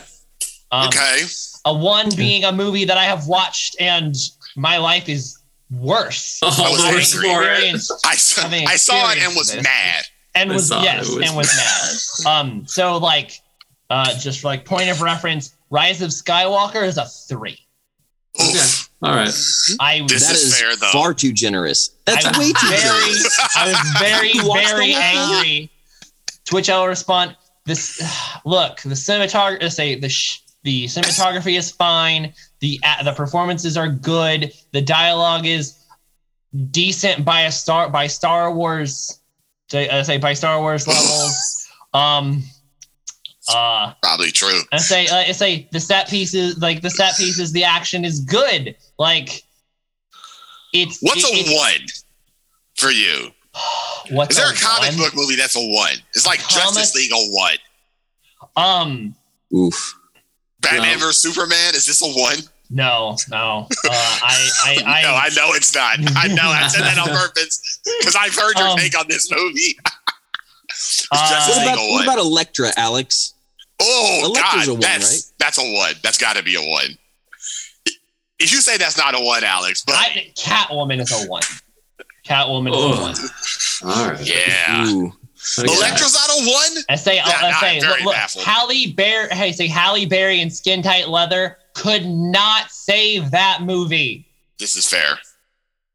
um, 0.70 0.86
okay. 0.88 1.22
a 1.66 1.74
one 1.74 2.08
being 2.16 2.44
a 2.44 2.52
movie 2.52 2.84
that 2.86 2.96
i 2.96 3.04
have 3.04 3.26
watched 3.26 3.76
and 3.80 4.14
my 4.56 4.78
life 4.78 5.08
is 5.08 5.38
worse 5.70 6.38
Oh, 6.42 6.48
was 6.72 6.84
angry. 6.84 7.28
Lord. 7.28 7.44
Experienced 7.44 7.92
I, 8.06 8.12
s- 8.12 8.36
having 8.36 8.66
I 8.68 8.76
saw 8.76 9.10
it 9.10 9.18
and 9.18 9.34
was 9.36 9.52
this. 9.52 9.62
mad. 9.62 10.04
And 10.36 10.50
I 10.50 10.54
was 10.54 10.70
yes 10.70 11.08
was 11.14 11.26
and 11.28 11.36
was 11.36 12.24
mad. 12.26 12.30
Um, 12.40 12.66
so 12.66 12.98
like, 12.98 13.40
uh, 13.90 14.16
just 14.18 14.40
for 14.40 14.48
like 14.48 14.64
point 14.64 14.88
of 14.90 15.00
reference, 15.02 15.56
Rise 15.70 16.02
of 16.02 16.10
Skywalker 16.10 16.86
is 16.86 16.98
a 16.98 17.06
three. 17.06 17.58
Okay. 18.38 18.58
All 19.02 19.14
right. 19.14 19.32
I 19.80 20.04
This 20.08 20.26
That 20.26 20.34
is 20.34 20.42
is 20.42 20.60
fair, 20.60 20.76
though. 20.76 20.90
far 20.92 21.14
too 21.14 21.32
generous. 21.32 21.90
That's 22.04 22.24
I 22.26 22.38
way 22.38 22.52
too 22.52 22.68
very, 22.68 22.80
generous. 22.82 23.40
I 23.56 23.68
was 23.68 23.90
very, 23.98 24.32
very 24.32 24.38
the 24.38 24.42
whole 24.42 24.54
thing? 24.78 24.94
angry. 24.96 25.70
To 26.46 26.54
which 26.54 26.68
I 26.70 26.78
will 26.78 26.86
respond: 26.88 27.36
This 27.64 28.00
look, 28.44 28.80
the 28.82 28.90
cinematography. 28.90 29.70
Say 29.72 29.94
the 29.96 30.08
sh- 30.08 30.40
the 30.64 30.84
cinematography 30.84 31.56
is 31.58 31.70
fine. 31.70 32.32
The 32.60 32.78
uh, 32.84 33.02
the 33.04 33.12
performances 33.12 33.76
are 33.76 33.88
good. 33.88 34.52
The 34.72 34.82
dialogue 34.82 35.46
is 35.46 35.78
decent 36.70 37.24
by 37.24 37.42
a 37.42 37.52
star 37.52 37.88
by 37.90 38.06
Star 38.06 38.52
Wars. 38.52 39.20
Say, 39.68 39.88
uh, 39.88 40.02
say 40.04 40.18
by 40.18 40.32
Star 40.34 40.60
Wars 40.60 40.86
levels. 40.86 41.66
Um. 41.92 42.42
Uh. 43.48 43.92
Probably 44.02 44.30
true. 44.30 44.60
I 44.72 44.78
say, 44.78 45.06
uh, 45.08 45.16
I 45.16 45.32
say 45.32 45.68
the 45.72 45.80
set 45.80 46.08
pieces, 46.08 46.58
like 46.58 46.82
the 46.82 46.90
set 46.90 47.16
pieces, 47.16 47.52
the 47.52 47.64
action 47.64 48.04
is 48.04 48.20
good. 48.20 48.76
Like 48.98 49.42
it's 50.72 50.98
What's 51.00 51.24
it- 51.24 51.34
a 51.34 51.38
it's- 51.40 51.54
one 51.54 51.86
for 52.76 52.90
you? 52.90 53.30
What's 54.10 54.36
Is 54.36 54.42
there 54.42 54.52
a 54.52 54.56
comic 54.56 54.90
one? 54.90 54.98
book 54.98 55.14
movie 55.16 55.34
that's 55.36 55.56
a 55.56 55.60
one? 55.60 55.94
It's 56.14 56.26
like 56.26 56.40
Comic- 56.40 56.74
Justice 56.74 56.94
League 56.94 57.10
a 57.12 57.26
one. 57.32 57.56
Um, 58.56 59.14
Oof. 59.54 59.94
Batman 60.60 60.98
No. 60.98 61.06
vs 61.06 61.18
Superman 61.18 61.74
is 61.74 61.86
this 61.86 62.02
a 62.02 62.06
one? 62.20 62.38
No, 62.70 63.16
no. 63.30 63.68
Uh, 63.70 63.90
I, 63.90 64.48
I, 64.64 64.82
I, 64.86 65.02
no, 65.02 65.14
I 65.14 65.28
know 65.36 65.54
it's 65.54 65.74
not. 65.74 65.98
I 66.16 66.28
know. 66.28 66.42
I 66.48 66.66
said 66.68 66.82
that 66.82 66.98
on 66.98 67.08
purpose 67.16 67.80
because 68.00 68.16
I've 68.16 68.34
heard 68.34 68.58
your 68.58 68.68
Um, 68.68 68.78
take 68.78 68.98
on 68.98 69.06
this 69.08 69.30
movie. 69.32 69.76
Uh, 71.12 71.46
What 71.48 71.62
about, 71.62 71.78
what 71.90 72.04
about 72.04 72.18
Elektra, 72.18 72.70
Alex? 72.76 73.32
oh 73.80 74.20
Elektra's 74.24 74.66
God, 74.66 74.68
a 74.68 74.72
one, 74.72 74.80
that's 74.80 75.12
right? 75.12 75.32
that's 75.38 75.58
a 75.58 75.72
one. 75.72 75.94
That's 76.02 76.18
got 76.18 76.36
to 76.36 76.42
be 76.42 76.56
a 76.56 76.60
one. 76.60 76.98
If 78.38 78.52
you 78.52 78.60
say 78.60 78.76
that's 78.76 78.98
not 78.98 79.14
a 79.14 79.20
one, 79.20 79.42
Alex, 79.44 79.82
but 79.86 79.94
I, 79.94 80.30
Catwoman 80.36 81.00
is 81.00 81.10
a 81.12 81.26
one. 81.28 81.42
Catwoman 82.26 82.70
is 82.70 82.76
Oh. 82.76 82.92
a 82.92 83.00
one. 83.00 83.96
All 83.96 84.10
right. 84.10 84.20
yeah, 84.26 84.86
Ooh. 84.86 85.12
Okay. 85.58 85.72
Elektra's 85.72 86.12
not 86.14 86.30
a 86.30 86.44
one. 86.50 86.84
I 86.90 86.96
say, 86.96 87.16
Yeah, 87.16 87.24
I 87.26 87.52
say, 87.60 87.80
look, 87.80 88.00
look. 88.02 88.44
Halle 88.44 88.92
Berry. 88.92 89.28
Hey, 89.30 89.52
say 89.52 89.68
Halle 89.68 90.04
Berry 90.04 90.40
in 90.40 90.50
skin 90.50 90.82
tight 90.82 91.08
leather 91.08 91.56
could 91.76 92.06
not 92.06 92.70
save 92.70 93.30
that 93.32 93.60
movie. 93.62 94.26
This 94.58 94.76
is 94.76 94.86
fair. 94.88 95.18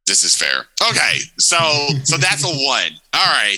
This 0.08 0.24
is 0.24 0.36
fair. 0.36 0.66
Okay, 0.90 1.20
so 1.38 1.58
so 2.04 2.18
that's 2.18 2.44
a 2.44 2.48
one. 2.48 2.92
All 3.14 3.26
right. 3.26 3.58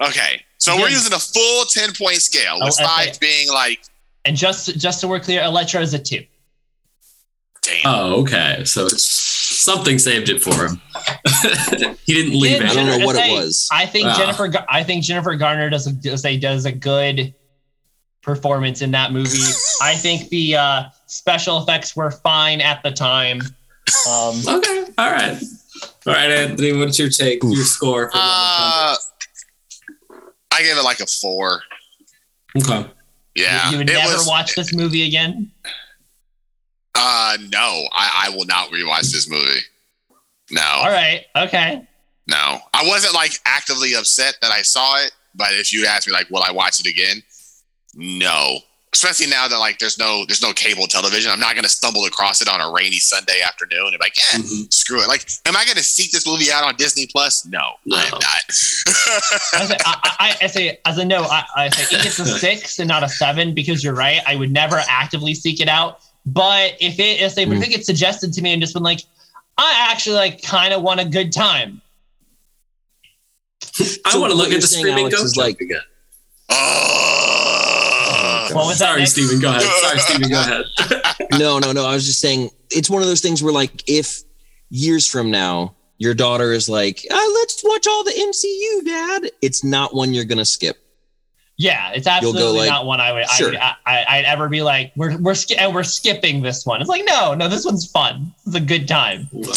Okay, 0.00 0.42
so 0.58 0.76
we're 0.76 0.88
using 0.88 1.12
a 1.12 1.18
full 1.18 1.64
ten 1.66 1.90
point 1.92 2.16
scale 2.16 2.56
with 2.60 2.76
Oh, 2.80 2.84
five 2.84 3.08
okay. 3.08 3.18
being 3.20 3.48
like, 3.48 3.80
And 4.24 4.36
just, 4.36 4.78
just 4.78 5.00
so 5.00 5.08
we're 5.08 5.20
clear, 5.20 5.42
Elektra 5.42 5.80
is 5.80 5.92
a 5.94 5.98
two. 5.98 6.24
damn. 7.62 7.76
Oh, 7.84 8.20
okay. 8.22 8.62
So 8.64 8.86
it's 8.86 9.02
something 9.10 9.98
saved 9.98 10.28
it 10.28 10.40
for 10.42 10.54
him. 10.66 10.80
he 12.06 12.14
didn't 12.14 12.38
leave 12.38 12.60
Did 12.60 12.70
I 12.70 12.74
don't 12.74 12.86
know 12.86 12.92
it. 12.92 12.98
Jennifer- 13.00 13.06
what 13.06 13.16
it 13.16 13.32
was. 13.32 13.68
I 13.72 13.86
think 13.86 14.06
Ah. 14.06 14.16
Jennifer. 14.16 14.64
I 14.68 14.82
think 14.84 15.04
Jennifer 15.04 15.34
Garner 15.36 15.68
does 15.70 15.86
a 15.86 15.92
does 15.92 16.24
a 16.24 16.36
does 16.38 16.64
a 16.66 16.72
good 16.72 17.34
performance 18.22 18.80
in 18.82 18.90
that 18.92 19.12
movie. 19.12 19.38
I 19.82 19.94
think 19.94 20.28
the 20.28 20.56
uh, 20.56 20.82
special 21.08 21.60
effects 21.62 21.96
were 21.96 22.10
fine 22.12 22.60
at 22.60 22.82
the 22.82 22.90
time. 22.92 23.40
Um, 24.08 24.40
Okay. 24.46 24.84
All 24.98 25.10
right. 25.10 25.42
All 26.06 26.12
right, 26.12 26.30
Anthony. 26.30 26.72
What's 26.72 26.98
your 26.98 27.08
take? 27.10 27.42
Your 27.42 27.64
score? 27.64 28.10
For 28.10 28.16
Uh, 28.18 28.96
I 30.52 30.62
gave 30.62 30.76
it 30.76 30.82
like 30.84 31.00
a 31.00 31.06
four. 31.06 31.62
okay. 32.56 32.86
Yeah, 33.34 33.66
you, 33.66 33.72
you 33.72 33.78
would 33.78 33.90
it 33.90 33.94
never 33.94 34.14
was- 34.14 34.26
watch 34.26 34.54
this 34.54 34.74
movie 34.74 35.06
again. 35.06 35.50
Uh, 36.94 37.36
no, 37.52 37.86
I, 37.92 38.26
I 38.26 38.30
will 38.36 38.44
not 38.46 38.70
rewatch 38.70 39.12
this 39.12 39.28
movie. 39.28 39.60
No, 40.50 40.62
All 40.62 40.90
right. 40.90 41.26
Okay. 41.36 41.86
no, 42.26 42.58
I 42.74 42.86
wasn't 42.88 43.14
like 43.14 43.32
actively 43.44 43.94
upset 43.94 44.36
that 44.42 44.50
I 44.50 44.62
saw 44.62 44.96
it, 45.04 45.12
but 45.34 45.52
if 45.52 45.72
you 45.72 45.86
ask 45.86 46.08
me 46.08 46.12
like, 46.12 46.28
will 46.30 46.42
I 46.42 46.50
watch 46.50 46.80
it 46.80 46.86
again? 46.86 47.22
No, 47.94 48.58
especially 49.02 49.30
now 49.30 49.46
that 49.46 49.58
like 49.58 49.78
there's 49.78 49.98
no 49.98 50.24
there's 50.26 50.42
no 50.42 50.52
cable 50.52 50.86
television. 50.88 51.30
I'm 51.30 51.38
not 51.38 51.54
gonna 51.54 51.68
stumble 51.68 52.04
across 52.04 52.42
it 52.42 52.48
on 52.48 52.60
a 52.60 52.70
rainy 52.72 52.98
Sunday 52.98 53.40
afternoon 53.46 53.86
and 53.88 53.92
be 53.92 53.98
like, 54.00 54.16
yeah, 54.16 54.40
Mhm. 54.40 54.72
screw 54.74 55.00
it. 55.00 55.06
Like, 55.08 55.28
am 55.46 55.56
I 55.56 55.64
gonna 55.64 55.82
seek 55.84 56.10
this 56.10 56.26
movie 56.26 56.50
out 56.50 56.64
on 56.64 56.74
Disney 56.76 57.06
Plus? 57.06 57.44
No, 57.46 57.58
I 57.92 58.04
am 58.04 58.10
No. 58.10 58.18
not. 58.18 58.42
I 59.54 59.64
say, 59.66 59.76
I, 59.84 60.16
I, 60.18 60.36
I 60.42 60.46
say 60.48 60.78
as 60.84 60.98
a 60.98 61.04
no. 61.04 61.22
I, 61.22 61.44
I 61.56 61.68
say 61.70 61.96
it 61.96 62.02
gets 62.02 62.18
a 62.18 62.26
six 62.38 62.78
and 62.80 62.88
not 62.88 63.04
a 63.04 63.08
seven 63.08 63.54
because 63.54 63.84
you're 63.84 63.94
right. 63.94 64.20
I 64.26 64.34
would 64.36 64.50
never 64.50 64.82
actively 64.88 65.34
seek 65.34 65.60
it 65.60 65.68
out. 65.68 66.00
But 66.26 66.72
if 66.80 66.98
it 66.98 67.20
if, 67.20 67.34
they, 67.36 67.44
if 67.44 67.62
it 67.62 67.70
gets 67.70 67.86
suggested 67.86 68.32
to 68.34 68.42
me 68.42 68.52
and 68.52 68.60
just 68.60 68.74
been 68.74 68.82
like, 68.82 69.00
I 69.56 69.88
actually 69.92 70.16
like 70.16 70.42
kind 70.42 70.72
of 70.74 70.82
want 70.82 70.98
a 71.00 71.04
good 71.04 71.32
time. 71.32 71.80
I 74.04 74.18
want 74.18 74.32
to 74.32 74.36
look 74.36 74.50
at 74.50 74.60
the 74.60 74.66
screaming 74.66 75.04
Alex, 75.06 75.20
ghost 75.20 75.36
like- 75.36 75.46
like 75.54 75.60
again. 75.60 75.80
Oh, 76.50 77.67
What 78.58 78.66
was? 78.66 78.78
Sorry, 78.78 79.00
Nick? 79.00 79.08
Steven. 79.08 79.40
Go 79.40 79.50
ahead. 79.50 79.62
Sorry, 79.62 79.98
Steven. 79.98 80.30
Go 80.30 80.40
ahead. 80.40 80.64
no, 81.38 81.58
no, 81.58 81.72
no. 81.72 81.86
I 81.86 81.94
was 81.94 82.06
just 82.06 82.20
saying 82.20 82.50
it's 82.70 82.90
one 82.90 83.02
of 83.02 83.08
those 83.08 83.20
things 83.20 83.42
where, 83.42 83.52
like, 83.52 83.84
if 83.86 84.22
years 84.70 85.06
from 85.06 85.30
now 85.30 85.74
your 85.98 86.14
daughter 86.14 86.52
is 86.52 86.68
like, 86.68 87.04
ah, 87.10 87.32
"Let's 87.34 87.62
watch 87.64 87.86
all 87.86 88.04
the 88.04 88.12
MCU, 88.12 88.84
Dad," 88.84 89.30
it's 89.42 89.64
not 89.64 89.94
one 89.94 90.14
you're 90.14 90.24
gonna 90.24 90.44
skip. 90.44 90.76
Yeah, 91.56 91.90
it's 91.92 92.06
absolutely 92.06 92.60
like, 92.60 92.68
not 92.68 92.86
one 92.86 93.00
I 93.00 93.12
would 93.12 93.28
sure. 93.30 93.52
I, 93.56 93.74
I, 93.84 94.04
I'd 94.08 94.24
ever 94.24 94.48
be 94.48 94.62
like 94.62 94.92
we're 94.94 95.18
we're 95.18 95.34
sk- 95.34 95.60
and 95.60 95.74
we're 95.74 95.82
skipping 95.82 96.40
this 96.40 96.64
one. 96.64 96.80
It's 96.80 96.88
like 96.88 97.04
no, 97.04 97.34
no, 97.34 97.48
this 97.48 97.64
one's 97.64 97.90
fun. 97.90 98.32
It's 98.46 98.54
a 98.54 98.60
good 98.60 98.86
time. 98.86 99.28
Well, 99.32 99.56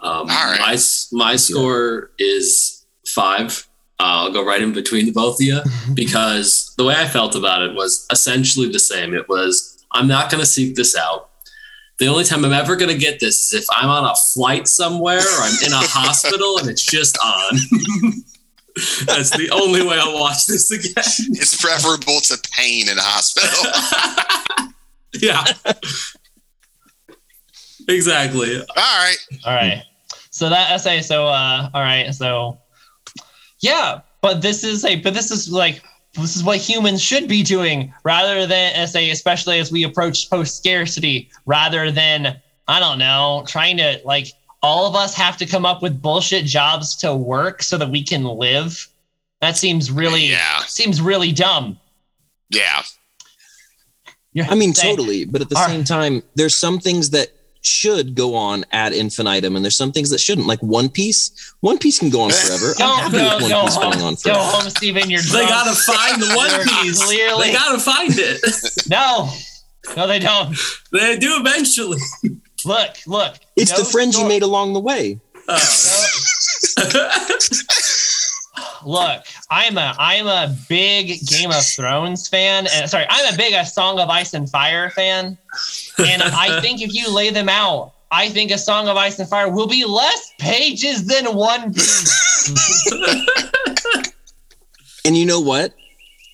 um, 0.00 0.28
right. 0.28 0.60
My 0.60 0.78
my 1.12 1.36
score 1.36 2.10
is 2.18 2.86
five. 3.06 3.66
Uh, 4.00 4.26
I'll 4.26 4.32
go 4.32 4.44
right 4.44 4.60
in 4.60 4.72
between 4.72 5.06
the 5.06 5.12
both 5.12 5.40
of 5.40 5.46
you 5.46 5.60
because 5.94 6.74
the 6.76 6.84
way 6.84 6.94
I 6.96 7.06
felt 7.06 7.34
about 7.34 7.62
it 7.62 7.74
was 7.74 8.06
essentially 8.10 8.68
the 8.68 8.78
same. 8.78 9.14
It 9.14 9.28
was 9.28 9.84
I'm 9.92 10.08
not 10.08 10.30
going 10.30 10.40
to 10.40 10.46
seek 10.46 10.74
this 10.74 10.96
out. 10.96 11.30
The 11.98 12.08
only 12.08 12.24
time 12.24 12.44
I'm 12.44 12.52
ever 12.52 12.74
gonna 12.74 12.96
get 12.96 13.20
this 13.20 13.40
is 13.44 13.62
if 13.62 13.66
I'm 13.70 13.88
on 13.88 14.04
a 14.04 14.16
flight 14.16 14.66
somewhere 14.66 15.20
or 15.20 15.40
I'm 15.40 15.64
in 15.64 15.72
a 15.72 15.76
hospital 15.86 16.58
and 16.58 16.68
it's 16.68 16.82
just 16.82 17.16
on. 17.18 17.54
That's 19.06 19.30
the 19.30 19.48
only 19.52 19.86
way 19.86 19.96
I'll 20.00 20.18
watch 20.18 20.46
this 20.46 20.72
again. 20.72 20.92
It's 20.96 21.60
preferable 21.62 22.18
to 22.20 22.38
pain 22.50 22.88
in 22.88 22.96
the 22.96 23.02
hospital. 23.02 24.74
yeah. 25.20 25.44
exactly. 27.88 28.58
All 28.58 28.64
right. 28.76 29.16
All 29.46 29.54
right. 29.54 29.84
So 30.30 30.48
that 30.48 30.72
essay. 30.72 31.00
So 31.02 31.28
uh, 31.28 31.70
all 31.72 31.82
right. 31.82 32.12
So 32.12 32.58
yeah, 33.64 34.00
but 34.20 34.42
this 34.42 34.62
is 34.62 34.84
a 34.84 34.96
but 34.96 35.14
this 35.14 35.30
is 35.30 35.50
like 35.50 35.82
this 36.12 36.36
is 36.36 36.44
what 36.44 36.58
humans 36.58 37.02
should 37.02 37.26
be 37.26 37.42
doing 37.42 37.92
rather 38.04 38.46
than 38.46 38.86
say 38.86 39.10
especially 39.10 39.58
as 39.58 39.72
we 39.72 39.82
approach 39.84 40.28
post 40.28 40.56
scarcity 40.58 41.30
rather 41.46 41.90
than 41.90 42.40
I 42.68 42.78
don't 42.78 42.98
know 42.98 43.42
trying 43.48 43.78
to 43.78 44.00
like 44.04 44.28
all 44.62 44.86
of 44.86 44.94
us 44.94 45.14
have 45.14 45.36
to 45.38 45.46
come 45.46 45.64
up 45.64 45.82
with 45.82 46.00
bullshit 46.02 46.44
jobs 46.44 46.94
to 46.96 47.14
work 47.14 47.62
so 47.62 47.76
that 47.78 47.90
we 47.90 48.02
can 48.04 48.24
live. 48.24 48.86
That 49.40 49.56
seems 49.56 49.90
really 49.90 50.26
Yeah. 50.26 50.60
seems 50.66 51.00
really 51.00 51.32
dumb. 51.32 51.78
Yeah. 52.50 52.82
You're 54.34 54.46
I 54.46 54.54
mean, 54.56 54.74
saying- 54.74 54.96
totally. 54.96 55.24
But 55.24 55.40
at 55.40 55.48
the 55.48 55.56
All 55.56 55.66
same 55.68 55.84
time, 55.84 56.22
there's 56.34 56.54
some 56.56 56.78
things 56.80 57.10
that 57.10 57.28
should 57.66 58.14
go 58.14 58.34
on 58.34 58.64
ad 58.72 58.92
infinitum, 58.92 59.56
and 59.56 59.64
there's 59.64 59.76
some 59.76 59.92
things 59.92 60.10
that 60.10 60.18
shouldn't. 60.20 60.46
Like 60.46 60.60
One 60.60 60.88
Piece. 60.88 61.54
One 61.60 61.78
Piece 61.78 61.98
can 61.98 62.10
go 62.10 62.22
on 62.22 62.30
forever. 62.30 62.74
Go, 62.78 62.84
I'm 62.84 62.98
happy 63.02 63.16
go, 63.18 63.22
with 63.36 63.42
One 63.42 63.50
go 63.50 63.62
Piece 63.64 63.76
going 63.76 63.94
on 63.94 64.00
home, 64.00 64.16
go 64.24 64.34
home, 64.34 64.70
Steven. 64.70 65.10
You're 65.10 65.22
They 65.22 65.46
gotta 65.46 65.74
find 65.74 66.22
the 66.22 66.34
One 66.34 66.50
Piece. 66.84 67.02
clearly- 67.04 67.46
They 67.48 67.52
gotta 67.52 67.78
find 67.78 68.12
it. 68.16 68.40
No, 68.88 69.30
no, 69.96 70.06
they 70.06 70.18
don't. 70.18 70.56
They 70.92 71.16
do 71.18 71.36
eventually. 71.40 71.98
Look, 72.64 72.96
look. 73.06 73.34
It's 73.56 73.72
no 73.72 73.78
the 73.78 73.84
friends 73.84 74.18
you 74.18 74.26
made 74.26 74.42
along 74.42 74.72
the 74.72 74.80
way. 74.80 75.20
Oh. 75.48 76.06
Look, 78.84 79.24
I'm 79.50 79.78
a 79.78 79.94
I'm 79.98 80.26
a 80.26 80.54
big 80.68 81.26
Game 81.26 81.50
of 81.50 81.64
Thrones 81.64 82.28
fan, 82.28 82.66
and 82.72 82.88
sorry, 82.88 83.06
I'm 83.08 83.32
a 83.32 83.36
big 83.36 83.52
a 83.54 83.64
Song 83.64 83.98
of 83.98 84.08
Ice 84.08 84.34
and 84.34 84.48
Fire 84.48 84.90
fan. 84.90 85.36
And 85.98 86.22
I 86.22 86.60
think 86.62 86.80
if 86.82 86.94
you 86.94 87.12
lay 87.12 87.30
them 87.30 87.48
out, 87.48 87.92
I 88.10 88.28
think 88.28 88.50
a 88.50 88.58
Song 88.58 88.88
of 88.88 88.96
Ice 88.96 89.18
and 89.18 89.28
Fire 89.28 89.50
will 89.50 89.66
be 89.66 89.84
less 89.84 90.32
pages 90.38 91.06
than 91.06 91.34
One 91.34 91.72
Piece. 91.72 92.90
And 95.04 95.16
you 95.16 95.26
know 95.26 95.40
what? 95.40 95.74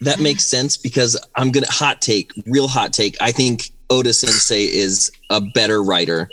That 0.01 0.21
makes 0.21 0.45
sense 0.47 0.77
because 0.77 1.19
I'm 1.35 1.51
gonna 1.51 1.71
hot 1.71 2.01
take, 2.01 2.33
real 2.47 2.69
hot 2.69 2.93
take. 2.93 3.17
I 3.21 3.33
think 3.33 3.71
Oda 3.91 4.13
Sensei 4.13 4.65
is 4.65 5.11
a 5.29 5.41
better 5.41 5.83
writer 5.83 6.31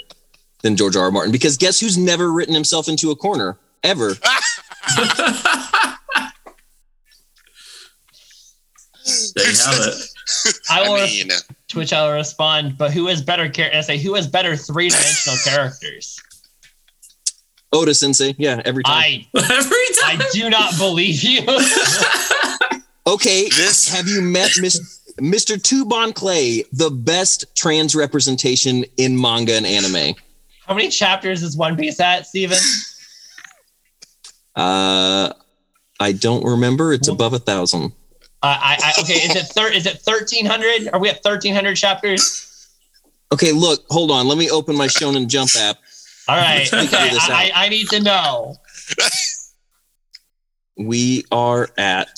than 0.62 0.76
George 0.76 0.96
R. 0.96 1.06
R. 1.06 1.12
Martin 1.12 1.32
because 1.32 1.58
guess 1.58 1.80
who's 1.80 1.98
never 1.98 2.32
written 2.32 2.54
himself 2.54 2.88
into 2.88 3.12
a 3.12 3.16
corner 3.16 3.58
ever? 3.84 4.14
there 9.36 9.50
you 9.52 9.58
have 9.58 9.88
it. 9.88 10.04
I 10.70 10.82
I 10.84 10.90
will 10.90 11.06
mean, 11.06 11.32
uh, 11.32 11.36
to 11.70 11.78
which 11.78 11.94
I 11.94 12.06
will 12.06 12.14
respond, 12.14 12.78
but 12.78 12.92
who 12.92 13.08
has 13.08 13.22
better 13.22 13.48
char- 13.50 13.70
I 13.74 13.82
say 13.82 13.98
who 13.98 14.16
has 14.16 14.28
better 14.28 14.56
three 14.56 14.90
dimensional 14.90 15.38
characters? 15.46 16.20
Oda 17.74 17.94
Sensei, 17.94 18.34
yeah, 18.38 18.62
every 18.66 18.84
time. 18.84 18.96
I 18.96 19.28
Every 19.36 19.78
I 20.06 20.30
do 20.34 20.50
not 20.50 20.78
believe 20.78 21.22
you. 21.24 21.42
okay, 23.08 23.50
This- 23.50 23.88
have 23.90 24.08
you 24.08 24.22
met 24.22 24.52
Mis- 24.60 25.02
Mr. 25.20 25.62
2 25.62 25.86
Bon 25.86 26.14
Clay, 26.14 26.64
the 26.72 26.90
best 26.92 27.46
trans 27.56 27.96
representation 27.96 28.86
in 28.98 29.20
manga 29.20 29.54
and 29.56 29.66
anime? 29.66 30.16
How 30.66 30.74
many 30.76 30.90
chapters 30.90 31.44
is 31.44 31.56
One 31.58 31.76
Piece 31.78 32.00
at, 32.00 32.26
Steven? 32.28 32.58
Uh, 34.58 35.32
I 35.99 36.12
don't 36.12 36.43
remember. 36.43 36.91
It's 36.91 37.08
above 37.08 37.34
a 37.34 37.39
thousand. 37.39 37.93
Uh, 38.43 38.58
I, 38.60 38.78
I 38.84 39.01
okay. 39.01 39.14
Is 39.14 39.36
it 39.36 39.45
thir- 39.45 39.72
is 39.72 39.86
it 39.86 39.99
thirteen 39.99 40.45
hundred? 40.45 40.89
Are 40.91 40.99
we 40.99 41.10
at 41.10 41.24
thirteen 41.24 41.53
hundred 41.53 41.76
chapters? 41.76 42.43
Okay, 43.32 43.51
look, 43.51 43.86
hold 43.89 44.10
on. 44.10 44.28
Let 44.28 44.38
me 44.38 44.49
open 44.49 44.76
my 44.76 44.88
Shonen 44.88 45.28
Jump 45.28 45.51
app. 45.58 45.78
All 46.28 46.38
right. 46.38 46.68
Okay. 46.74 46.88
I, 46.91 47.51
I, 47.55 47.66
I 47.66 47.70
need 47.70 47.88
to 47.89 48.01
know. 48.01 48.55
We 50.78 51.24
are 51.32 51.70
at 51.78 52.10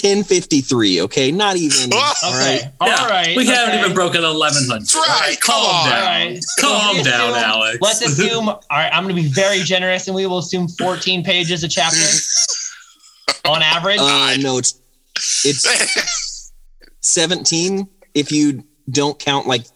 1053. 0.00 1.02
Okay, 1.02 1.30
not 1.30 1.56
even. 1.56 1.90
Oh, 1.94 2.14
All 2.24 2.30
Okay. 2.34 2.60
right. 2.80 2.88
Yeah, 2.88 3.08
right. 3.08 3.36
We 3.36 3.46
haven't 3.46 3.78
even 3.78 3.94
broken 3.94 4.22
1100. 4.22 4.80
That's 4.80 4.94
right, 4.96 5.36
come 5.40 5.54
Calm 5.62 5.74
on. 5.76 5.90
down. 5.90 5.98
All 6.02 6.08
right. 6.08 6.40
Calm 6.60 6.96
Let's 6.96 7.08
down, 7.08 7.30
assume- 7.30 7.44
Alex. 7.44 7.78
Let's 7.80 8.00
assume. 8.06 8.48
All 8.48 8.60
right. 8.70 8.90
I'm 8.92 9.04
going 9.04 9.16
to 9.16 9.22
be 9.22 9.28
very 9.28 9.60
generous, 9.60 10.06
and 10.06 10.14
we 10.14 10.26
will 10.26 10.38
assume 10.38 10.68
14 10.68 11.22
pages 11.24 11.62
a 11.64 11.68
chapter 11.68 11.98
on 13.44 13.62
average. 13.62 13.98
Uh, 14.00 14.36
no, 14.40 14.58
it's 14.58 14.78
it's 15.44 16.52
17 17.00 17.88
if 18.14 18.32
you 18.32 18.64
don't 18.90 19.18
count 19.18 19.46
like 19.46 19.66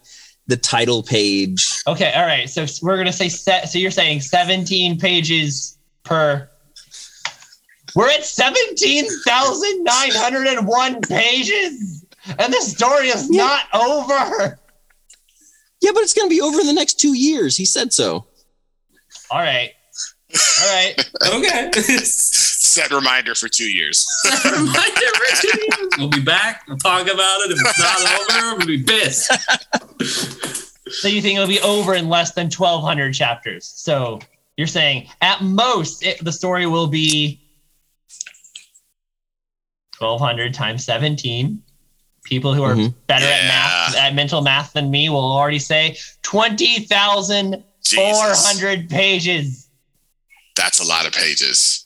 the 0.47 0.57
title 0.57 1.03
page. 1.03 1.83
Okay. 1.87 2.13
All 2.15 2.25
right. 2.25 2.49
So 2.49 2.65
we're 2.83 2.97
going 2.97 3.07
to 3.07 3.13
say 3.13 3.29
set. 3.29 3.69
So 3.69 3.79
you're 3.79 3.91
saying 3.91 4.21
17 4.23 4.99
pages 4.99 5.77
per. 6.05 6.49
We're 7.97 8.11
at 8.11 8.25
17,901 8.25 11.01
pages, 11.03 12.05
and 12.39 12.53
the 12.53 12.61
story 12.61 13.09
is 13.09 13.27
Yeah. 13.31 13.43
not 13.43 13.65
over. 13.75 14.59
Yeah, 15.81 15.91
but 15.95 16.03
it's 16.03 16.13
going 16.13 16.29
to 16.29 16.35
be 16.35 16.41
over 16.43 16.61
in 16.61 16.67
the 16.67 16.73
next 16.75 17.01
two 17.01 17.15
years. 17.15 17.57
He 17.57 17.65
said 17.65 17.93
so. 17.93 18.27
All 19.31 19.39
right. 19.41 19.71
All 20.63 20.75
right. 20.75 20.95
Okay. 21.35 21.71
Set 22.05 22.91
reminder 22.91 23.35
for 23.35 23.49
two 23.49 23.71
years. 23.71 24.07
Reminder 24.45 24.75
for 24.75 25.37
two 25.41 25.49
years. 25.59 25.89
We'll 25.99 26.11
be 26.11 26.21
back. 26.23 26.65
We'll 26.69 26.77
talk 26.77 27.03
about 27.03 27.41
it. 27.41 27.53
If 27.53 27.59
it's 27.61 27.79
not 27.79 28.01
over, 28.51 28.57
we'll 28.59 28.67
be 28.67 28.83
pissed. 28.83 29.31
So 30.91 31.09
you 31.09 31.23
think 31.23 31.37
it'll 31.37 31.49
be 31.49 31.61
over 31.61 31.95
in 31.95 32.09
less 32.11 32.33
than 32.33 32.51
1,200 32.51 33.15
chapters? 33.15 33.73
So 33.77 34.21
you're 34.59 34.67
saying 34.67 35.09
at 35.23 35.41
most 35.43 36.05
it, 36.05 36.23
the 36.23 36.33
story 36.33 36.67
will 36.67 36.87
be 36.89 37.41
1,200 39.99 40.55
times 40.55 40.85
17. 40.85 41.63
People 42.25 42.53
who 42.55 42.63
are 42.65 42.75
Mhm. 42.75 42.93
better 43.07 43.25
at 43.27 43.45
math, 43.45 43.95
at 43.97 44.15
mental 44.15 44.41
math 44.43 44.73
than 44.73 44.91
me, 44.91 45.09
will 45.09 45.21
already 45.33 45.61
say 45.61 45.97
20,400 46.23 47.63
Jesus. 47.85 48.89
pages. 48.91 49.69
That's 50.57 50.81
a 50.81 50.85
lot 50.85 51.07
of 51.07 51.13
pages. 51.13 51.85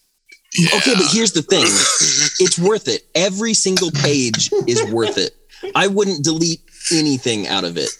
Okay, 0.74 0.94
but 0.94 1.06
here's 1.12 1.32
the 1.32 1.42
thing 1.42 1.62
it's 2.40 2.58
worth 2.58 2.88
it. 2.88 3.06
Every 3.14 3.54
single 3.54 3.90
page 3.92 4.50
is 4.66 4.82
worth 4.90 5.16
it. 5.18 5.36
I 5.74 5.86
wouldn't 5.86 6.24
delete 6.24 6.62
anything 6.90 7.46
out 7.46 7.64
of 7.64 7.76
it. 7.76 7.90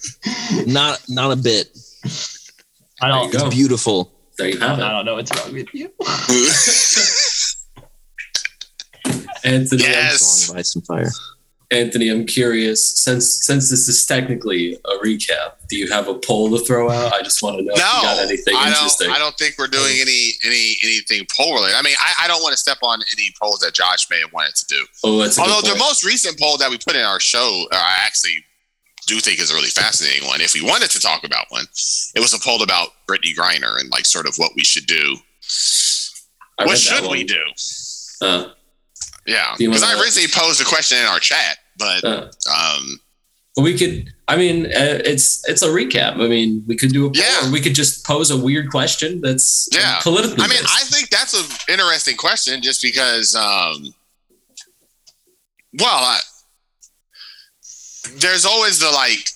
Not 0.67 1.01
not 1.09 1.31
a 1.31 1.37
bit. 1.37 1.77
I 3.03 3.09
don't. 3.09 3.33
you 3.33 3.39
go. 3.39 3.51
Beautiful. 3.51 4.13
There 4.39 4.49
you 4.49 4.59
I 4.61 4.67
have 4.69 4.79
it. 4.79 4.83
I 4.83 4.91
don't 4.93 5.05
know 5.05 5.15
what's 5.17 5.31
wrong 5.39 5.53
with 5.53 5.69
you. 5.75 5.93
Anthony, 9.45 9.83
Yes. 9.83 10.21
Song 10.47 10.55
of 10.57 10.61
Ice 10.61 10.75
and 10.75 10.87
Fire. 10.87 11.11
Anthony, 11.73 12.09
I'm 12.09 12.27
curious. 12.27 12.97
Since 12.99 13.47
since 13.47 13.71
this 13.71 13.87
is 13.89 14.05
technically 14.05 14.75
a 14.87 14.99
recap, 15.05 15.53
do 15.69 15.77
you 15.77 15.89
have 15.93 16.09
a 16.09 16.15
poll 16.15 16.51
to 16.51 16.65
throw 16.65 16.91
out? 16.91 17.13
I 17.13 17.23
just 17.23 17.45
want 17.45 17.59
to 17.59 17.63
know 17.63 17.71
if 17.73 17.79
you 17.79 17.83
got 17.85 18.17
No, 18.17 18.23
anything 18.25 18.57
I 18.57 18.69
interesting. 18.71 19.07
don't. 19.07 19.15
I 19.17 19.19
don't 19.21 19.37
think 19.39 19.55
we're 19.57 19.69
doing 19.69 19.95
any 20.01 20.33
any 20.45 20.75
anything 20.83 21.27
poll 21.37 21.55
related. 21.55 21.77
I 21.77 21.83
mean, 21.83 21.95
I, 22.01 22.25
I 22.25 22.29
don't 22.29 22.43
want 22.43 22.53
to 22.55 22.59
step 22.59 22.79
on 22.83 23.01
any 23.17 23.31
polls 23.41 23.61
that 23.61 23.73
Josh 23.73 24.11
may 24.11 24.19
have 24.21 24.33
wanted 24.33 24.57
to 24.57 24.67
do. 24.67 24.85
oh, 25.05 25.19
that's 25.19 25.39
Although 25.39 25.61
the 25.61 25.79
most 25.79 26.05
recent 26.05 26.41
poll 26.41 26.57
that 26.59 26.71
we 26.71 26.77
put 26.79 26.97
in 26.97 27.03
our 27.03 27.21
show, 27.21 27.67
uh, 27.71 27.77
I 27.77 27.99
actually 28.05 28.45
do 29.07 29.21
think 29.21 29.39
is 29.39 29.53
a 29.53 29.55
really 29.55 29.69
fascinating 29.71 30.27
one. 30.27 30.41
If 30.41 30.55
we 30.55 30.63
wanted 30.63 30.91
to 30.91 30.99
talk 31.01 31.23
about 31.23 31.47
one, 31.51 31.67
it 32.17 32.19
was 32.21 32.35
a 32.35 32.41
poll 32.41 32.65
about 32.65 32.89
Brittney 33.09 33.33
Griner 33.37 33.79
and 33.79 33.89
like 33.93 34.07
sort 34.07 34.27
of 34.27 34.35
what 34.39 34.51
we 34.57 34.65
should 34.65 34.87
do. 34.87 35.17
I 36.59 36.67
what 36.67 36.79
should 36.79 37.09
we 37.09 37.23
do? 37.23 37.43
Uh, 38.21 38.51
Yeah, 39.31 39.55
because 39.57 39.83
I 39.83 39.93
originally 40.01 40.29
posed 40.33 40.61
a 40.61 40.65
question 40.65 40.99
in 40.99 41.05
our 41.07 41.21
chat, 41.21 41.59
but 41.79 42.03
uh, 42.05 42.31
um, 42.53 43.01
we 43.63 43.79
could. 43.79 44.13
I 44.27 44.37
mean, 44.37 44.67
uh, 44.67 44.99
it's 45.05 45.49
it's 45.49 45.63
a 45.63 45.69
recap. 45.69 46.15
I 46.15 46.27
mean, 46.29 46.65
we 46.67 46.77
could 46.77 46.93
do 46.93 47.07
a 47.07 47.11
Yeah. 47.15 47.47
or 47.47 47.53
we 47.53 47.61
could 47.61 47.75
just 47.77 48.05
pose 48.05 48.31
a 48.31 48.37
weird 48.37 48.71
question 48.71 49.21
that's 49.21 49.69
Yeah. 49.73 50.01
politically. 50.03 50.43
I 50.45 50.49
mean. 50.49 50.59
I 50.65 50.83
think 50.85 51.11
that's 51.11 51.35
an 51.35 51.45
interesting 51.69 52.17
question, 52.17 52.61
just 52.63 52.83
because. 52.83 53.35
Um, 53.37 53.95
well, 55.75 55.87
I, 56.15 56.19
there's 58.17 58.45
always 58.45 58.81
the 58.81 58.91
like, 58.91 59.29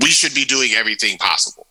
we 0.00 0.08
should 0.08 0.34
be 0.34 0.44
doing 0.46 0.72
everything 0.72 1.18
possible, 1.18 1.66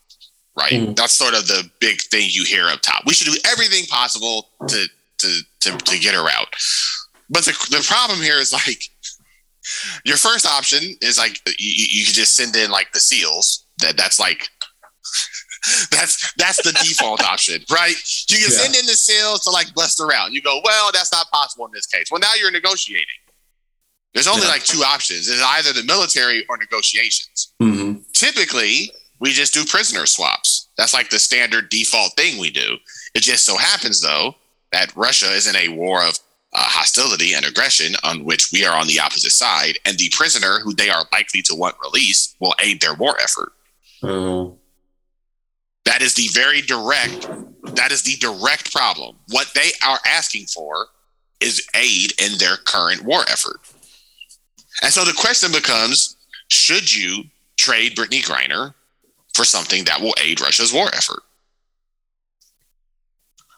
right? 0.56 0.74
Mhm. 0.74 0.96
That's 0.96 1.14
sort 1.14 1.34
of 1.34 1.48
the 1.48 1.70
big 1.80 2.02
thing 2.02 2.28
you 2.32 2.44
hear 2.44 2.68
up 2.68 2.82
top. 2.82 3.04
We 3.08 3.14
should 3.16 3.32
do 3.34 3.40
everything 3.46 3.86
possible 3.88 4.50
to 4.68 4.86
to 5.20 5.40
to, 5.62 5.78
to 5.78 6.00
get 6.00 6.14
her 6.14 6.30
out. 6.30 6.54
But 7.30 7.46
the 7.46 7.52
the 7.70 7.84
problem 7.88 8.20
here 8.22 8.38
is 8.40 8.54
like, 8.54 8.82
your 10.06 10.18
first 10.18 10.46
option 10.46 10.96
is 11.02 11.18
like 11.18 11.42
you, 11.60 11.86
you 12.00 12.06
just 12.06 12.36
send 12.36 12.56
in 12.56 12.72
like 12.72 12.92
the 12.94 13.00
seals, 13.00 13.66
That 13.80 13.98
that's 13.98 14.20
like 14.20 14.48
that's 15.92 16.34
that's 16.36 16.62
the 16.64 16.72
default 16.84 17.22
option, 17.34 17.64
right? 17.72 17.96
You 18.30 18.38
can 18.38 18.52
Yeah. 18.52 18.58
send 18.58 18.76
in 18.76 18.86
the 18.86 18.94
seals 18.96 19.42
to 19.42 19.50
like 19.52 19.74
bust 19.74 20.00
around. 20.00 20.34
You 20.34 20.42
go, 20.42 20.62
well, 20.64 20.92
that's 20.94 21.12
not 21.12 21.30
possible 21.32 21.66
in 21.66 21.72
this 21.74 21.86
case. 21.88 22.08
Well, 22.12 22.20
now 22.20 22.34
you're 22.40 22.52
negotiating. 22.52 23.06
There's 24.14 24.28
only 24.28 24.44
Yeah. 24.44 24.54
like 24.54 24.64
two 24.64 24.84
options: 24.84 25.28
it's 25.28 25.42
either 25.42 25.74
the 25.74 25.84
military 25.84 26.46
or 26.48 26.58
negotiations. 26.58 27.54
Mhm. 27.62 28.04
Typically, 28.14 28.92
we 29.20 29.34
just 29.34 29.54
do 29.54 29.66
prisoner 29.66 30.06
swaps. 30.06 30.70
That's 30.78 30.94
like 30.94 31.10
the 31.10 31.20
standard 31.20 31.70
default 31.70 32.16
thing 32.16 32.38
we 32.38 32.52
do. 32.52 32.78
It 33.16 33.20
just 33.22 33.46
so 33.46 33.58
happens, 33.58 34.02
though, 34.02 34.36
that 34.72 34.96
Russia 34.96 35.32
is 35.34 35.48
in 35.48 35.56
a 35.56 35.70
war 35.70 36.04
of 36.04 36.18
uh, 36.54 36.60
hostility 36.64 37.34
and 37.34 37.46
aggression 37.46 37.94
on 38.04 38.24
which 38.24 38.52
we 38.52 38.66
are 38.66 38.76
on 38.76 38.88
the 38.88 39.00
opposite 39.00 39.32
side, 39.32 39.78
and 39.86 39.98
the 39.98 40.10
prisoner 40.16 40.60
who 40.64 40.74
they 40.74 40.90
are 40.90 41.04
likely 41.12 41.42
to 41.44 41.56
want 41.56 41.76
released 41.84 42.36
will 42.40 42.56
aid 42.62 42.82
their 42.82 42.94
war 42.94 43.16
effort. 43.22 43.54
Uh, 44.02 44.50
That 45.86 46.02
is 46.02 46.14
the 46.16 46.28
very 46.34 46.62
direct. 46.62 47.28
That 47.76 47.92
is 47.92 48.02
the 48.04 48.16
direct 48.16 48.72
problem. 48.74 49.18
What 49.30 49.52
they 49.54 49.72
are 49.86 50.00
asking 50.06 50.46
for 50.46 50.88
is 51.40 51.66
aid 51.76 52.14
in 52.22 52.38
their 52.38 52.58
current 52.58 53.04
war 53.04 53.22
effort. 53.30 53.58
And 54.82 54.92
so 54.92 55.04
the 55.06 55.14
question 55.14 55.52
becomes: 55.52 56.16
Should 56.50 56.94
you 56.94 57.26
trade 57.58 57.96
Brittney 57.96 58.24
Griner 58.24 58.74
for 59.34 59.44
something 59.44 59.84
that 59.86 60.00
will 60.02 60.16
aid 60.24 60.40
Russia's 60.42 60.72
war 60.74 60.88
effort? 60.94 61.24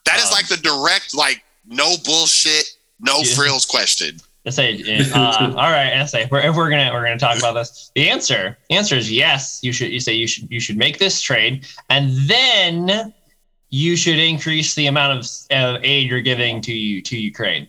That 0.05 0.17
is 0.19 0.25
Um, 0.25 0.31
like 0.31 0.47
the 0.47 0.57
direct, 0.57 1.13
like 1.13 1.43
no 1.65 1.97
bullshit, 2.03 2.65
no 2.99 3.19
Yeah. 3.19 3.35
frills 3.35 3.65
question. 3.65 4.19
I 4.45 4.51
say, 4.51 4.81
uh, 5.13 5.49
all 5.49 5.69
right. 5.69 5.93
I 5.99 6.05
say, 6.05 6.23
if 6.23 6.31
we're, 6.31 6.41
we're 6.55 6.69
gonna 6.69 6.91
we're 6.93 7.03
gonna 7.03 7.19
talk 7.19 7.37
about 7.37 7.53
this, 7.53 7.91
the 7.93 8.09
answer 8.09 8.57
answer 8.69 8.95
is 8.95 9.11
yes. 9.11 9.59
You 9.61 9.71
should 9.73 9.91
you 9.91 9.99
say 9.99 10.13
you 10.13 10.27
should 10.27 10.49
you 10.49 10.59
should 10.59 10.77
make 10.77 10.97
this 10.97 11.21
trade, 11.21 11.67
and 11.89 12.15
then 12.27 13.13
you 13.69 13.95
should 13.95 14.17
increase 14.17 14.73
the 14.75 14.87
amount 14.87 15.19
of, 15.19 15.27
of 15.75 15.83
aid 15.83 16.09
you're 16.09 16.21
giving 16.21 16.61
to 16.61 16.73
you 16.73 17.01
to 17.03 17.17
Ukraine. 17.17 17.67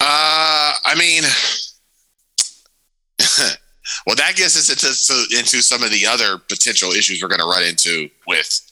Uh, 0.00 0.72
I 0.84 0.94
mean, 0.98 1.22
well, 4.06 4.16
that 4.16 4.34
gets 4.34 4.56
us 4.56 4.70
into 4.70 4.86
so- 4.94 5.38
into 5.38 5.62
some 5.62 5.82
of 5.82 5.90
the 5.90 6.06
other 6.06 6.38
potential 6.38 6.90
issues 6.92 7.22
we're 7.22 7.28
going 7.28 7.40
to 7.40 7.46
run 7.46 7.62
into 7.62 8.08
with, 8.26 8.65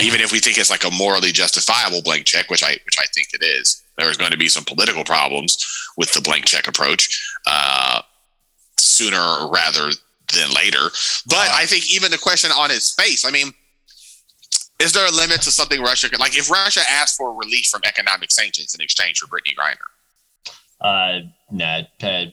even 0.00 0.20
if 0.20 0.32
we 0.32 0.38
think 0.40 0.58
it's 0.58 0.70
like 0.70 0.84
a 0.84 0.90
morally 0.90 1.32
justifiable 1.32 2.02
blank 2.02 2.26
check, 2.26 2.50
which 2.50 2.62
I 2.62 2.72
which 2.84 2.98
I 2.98 3.06
think 3.14 3.28
it 3.32 3.42
is. 3.42 3.82
There's 3.96 4.16
going 4.16 4.30
to 4.30 4.38
be 4.38 4.48
some 4.48 4.64
political 4.64 5.04
problems 5.04 5.64
with 5.96 6.12
the 6.12 6.20
blank 6.20 6.46
check 6.46 6.68
approach, 6.68 7.22
uh, 7.46 8.02
sooner 8.78 9.48
rather 9.50 9.90
than 10.34 10.50
later. 10.54 10.90
But 11.26 11.48
I 11.50 11.66
think 11.66 11.92
even 11.94 12.10
the 12.10 12.18
question 12.18 12.50
on 12.50 12.70
its 12.70 12.94
face, 12.94 13.24
I 13.24 13.30
mean. 13.30 13.52
Is 14.82 14.94
there 14.94 15.06
a 15.06 15.10
limit 15.10 15.42
to 15.42 15.50
something 15.50 15.82
Russia 15.82 16.08
can 16.08 16.20
like? 16.20 16.38
If 16.38 16.50
Russia 16.50 16.80
asked 16.88 17.18
for 17.18 17.34
relief 17.34 17.66
from 17.66 17.82
economic 17.84 18.30
sanctions 18.30 18.74
in 18.74 18.80
exchange 18.80 19.18
for 19.18 19.26
Brittney 19.26 19.54
Griner, 19.54 19.76
Uh, 20.80 21.28
nah, 21.50 21.82
uh, 22.02 22.24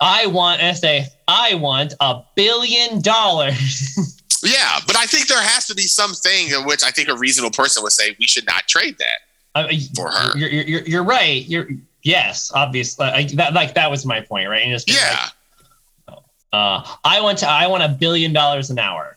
I 0.00 0.26
want 0.26 0.60
I 0.60 0.72
say 0.72 1.06
I 1.28 1.54
want 1.54 1.94
a 2.00 2.22
billion 2.34 3.00
dollars. 3.00 4.20
Yeah, 4.44 4.78
but 4.86 4.96
I 4.96 5.06
think 5.06 5.28
there 5.28 5.42
has 5.42 5.66
to 5.66 5.74
be 5.74 5.82
something 5.82 6.50
in 6.50 6.66
which 6.66 6.84
I 6.84 6.90
think 6.90 7.08
a 7.08 7.16
reasonable 7.16 7.52
person 7.52 7.82
would 7.82 7.92
say 7.92 8.14
we 8.18 8.26
should 8.26 8.46
not 8.46 8.68
trade 8.68 8.96
that. 8.98 9.18
Uh, 9.54 9.68
For 9.94 10.10
her. 10.10 10.36
You're, 10.36 10.50
you're, 10.50 10.82
you're, 10.82 11.04
right. 11.04 11.44
You're 11.46 11.68
yes, 12.02 12.50
obviously. 12.54 13.06
Like 13.06 13.28
that, 13.32 13.54
like 13.54 13.74
that 13.74 13.90
was 13.90 14.04
my 14.04 14.20
point, 14.20 14.48
right? 14.48 14.62
And 14.62 14.72
just 14.72 14.90
Yeah, 14.90 15.28
like, 16.08 16.18
uh, 16.52 16.84
I 17.04 17.20
want 17.20 17.38
to. 17.38 17.48
I 17.48 17.66
want 17.66 17.82
a 17.82 17.88
billion 17.88 18.32
dollars 18.32 18.70
an 18.70 18.78
hour. 18.78 19.16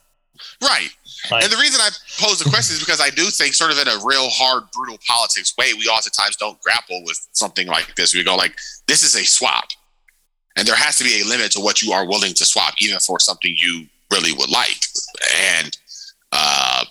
right. 0.61 0.89
Like, 1.31 1.43
And 1.43 1.51
the 1.51 1.57
reason 1.57 1.81
I 1.81 1.89
pose 2.19 2.39
the 2.39 2.49
question 2.49 2.75
is 2.75 2.79
because 2.79 3.01
I 3.01 3.09
do 3.09 3.23
think, 3.25 3.53
sort 3.55 3.71
of 3.71 3.79
in 3.79 3.87
a 3.87 3.97
real 4.05 4.29
hard, 4.29 4.63
brutal 4.71 4.97
politics 5.07 5.53
way, 5.57 5.73
we 5.73 5.85
oftentimes 5.85 6.37
don't 6.37 6.61
grapple 6.61 7.03
with 7.03 7.19
something 7.33 7.67
like 7.67 7.95
this. 7.95 8.13
We 8.13 8.23
go 8.23 8.35
like, 8.35 8.55
this 8.87 9.03
is 9.03 9.15
a 9.15 9.25
swap, 9.25 9.65
and 10.55 10.67
there 10.67 10.75
has 10.75 10.97
to 10.99 11.03
be 11.03 11.21
a 11.21 11.25
limit 11.25 11.51
to 11.53 11.59
what 11.59 11.81
you 11.81 11.91
are 11.91 12.07
willing 12.07 12.33
to 12.35 12.45
swap, 12.45 12.75
even 12.79 12.99
for 12.99 13.19
something 13.19 13.53
you 13.57 13.87
really 14.11 14.31
would 14.33 14.49
like. 14.49 14.85
And 15.53 15.77
uh, 16.31 16.85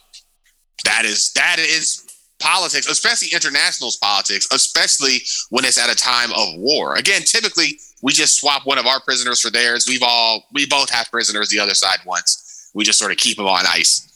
that 0.85 1.05
is 1.05 1.33
that 1.33 1.59
is 1.59 2.07
politics, 2.39 2.89
especially 2.89 3.29
internationals 3.33 3.97
politics, 3.97 4.49
especially 4.53 5.22
when 5.51 5.64
it's 5.64 5.79
at 5.79 5.91
a 5.91 5.95
time 5.95 6.31
of 6.33 6.59
war. 6.59 6.97
Again, 6.97 7.22
typically 7.22 7.79
we 8.03 8.12
just 8.12 8.39
swap 8.41 8.66
one 8.66 8.79
of 8.79 8.87
our 8.87 9.01
prisoners 9.01 9.41
for 9.41 9.51
theirs. 9.51 9.87
We've 9.89 10.03
all 10.03 10.45
we 10.53 10.66
both 10.66 10.91
have 10.91 11.11
prisoners 11.11 11.49
the 11.49 11.59
other 11.59 11.74
side 11.74 11.99
once. 12.07 12.70
We 12.74 12.85
just 12.85 12.99
sort 12.99 13.11
of 13.11 13.16
keep 13.18 13.37
them 13.37 13.47
on 13.47 13.64
ice 13.66 14.07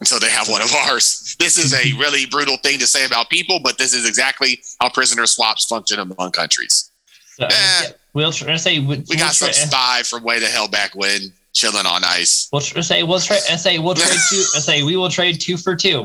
until 0.00 0.20
they 0.20 0.30
have 0.30 0.48
one 0.48 0.62
of 0.62 0.72
ours. 0.72 1.36
This 1.38 1.58
is 1.58 1.74
a 1.74 1.92
really 1.98 2.26
brutal 2.26 2.56
thing 2.58 2.78
to 2.78 2.86
say 2.86 3.04
about 3.04 3.30
people, 3.30 3.60
but 3.62 3.78
this 3.78 3.92
is 3.92 4.08
exactly 4.08 4.60
how 4.80 4.88
prisoner 4.88 5.26
swaps 5.26 5.66
function 5.66 5.98
among 5.98 6.30
countries. 6.32 6.90
so, 7.36 7.46
eh. 7.46 7.90
we'll 8.12 8.32
try 8.32 8.52
to 8.52 8.58
say 8.58 8.78
we, 8.78 9.04
We 9.08 9.16
got 9.16 9.34
some 9.34 9.52
spy 9.52 10.02
from 10.04 10.22
way 10.22 10.38
the 10.38 10.46
hell 10.46 10.68
back 10.68 10.94
when 10.94 11.32
chilling 11.54 11.86
on 11.86 12.04
ice. 12.04 12.48
We'll 12.52 12.60
tr- 12.60 12.82
say 12.82 13.02
we'll 13.02 13.20
trade. 13.20 13.40
I 13.50 13.56
say 13.56 13.78
we'll 13.78 13.94
trade 13.94 14.18
two. 14.30 14.44
I 14.54 14.58
say 14.60 14.82
we 14.82 14.96
will 14.96 15.08
trade 15.10 15.40
two 15.40 15.56
for 15.56 15.74
two. 15.74 16.04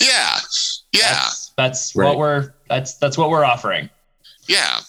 Yeah, 0.00 0.38
yeah, 0.92 1.00
That's, 1.12 1.52
that's 1.56 1.96
Right. 1.96 2.06
what 2.08 2.18
we're. 2.18 2.54
That's 2.68 2.94
that's 2.98 3.18
what 3.18 3.30
we're 3.30 3.44
offering. 3.44 3.90
yeah. 4.48 4.80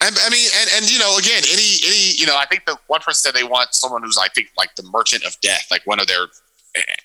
And 0.00 0.16
I 0.20 0.30
mean, 0.30 0.48
and, 0.60 0.70
and 0.76 0.90
you 0.92 0.98
know, 0.98 1.16
again, 1.18 1.42
any 1.50 1.76
any 1.86 2.12
you 2.16 2.26
know, 2.26 2.36
I 2.36 2.46
think 2.46 2.66
the 2.66 2.76
one 2.88 3.00
person 3.00 3.14
said 3.14 3.34
they 3.34 3.46
want 3.46 3.74
someone 3.74 4.02
who's 4.02 4.18
I 4.18 4.28
think 4.28 4.48
like 4.56 4.74
the 4.76 4.82
merchant 4.92 5.24
of 5.24 5.38
death, 5.40 5.66
like 5.70 5.86
one 5.86 5.98
of 6.00 6.06
their, 6.06 6.22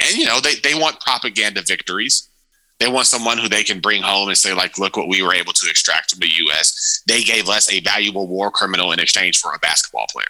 and 0.02 0.16
you 0.18 0.26
know, 0.26 0.39
they 0.39 0.56
they 0.56 0.76
want 0.76 1.00
propaganda 1.00 1.62
victories. 1.66 2.30
They 2.80 2.89
want 2.89 3.08
someone 3.08 3.38
who 3.38 3.48
they 3.48 3.64
can 3.64 3.80
bring 3.80 4.02
home 4.02 4.28
and 4.28 4.38
say, 4.38 4.54
like, 4.54 4.78
look 4.78 4.98
what 4.98 5.08
we 5.08 5.22
were 5.24 5.34
able 5.34 5.54
to 5.54 5.70
extract 5.70 6.12
from 6.12 6.20
the 6.20 6.28
U.S. 6.28 7.02
They 7.08 7.24
gave 7.24 7.48
us 7.48 7.72
a 7.72 7.80
valuable 7.80 8.28
war 8.28 8.52
criminal 8.52 8.91
in 8.91 9.00
exchange 9.00 9.38
for 9.39 9.54
a 9.54 9.60
basketball 9.60 10.06
player. 10.12 10.26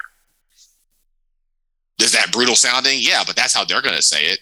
Is 2.00 2.12
that 2.14 2.32
brutal 2.32 2.56
sounding? 2.56 2.98
Yeah, 3.02 3.24
but 3.26 3.36
that's 3.36 3.54
how 3.54 3.64
they're 3.66 3.82
going 3.82 3.96
to 3.96 4.02
say 4.02 4.26
it. 4.26 4.40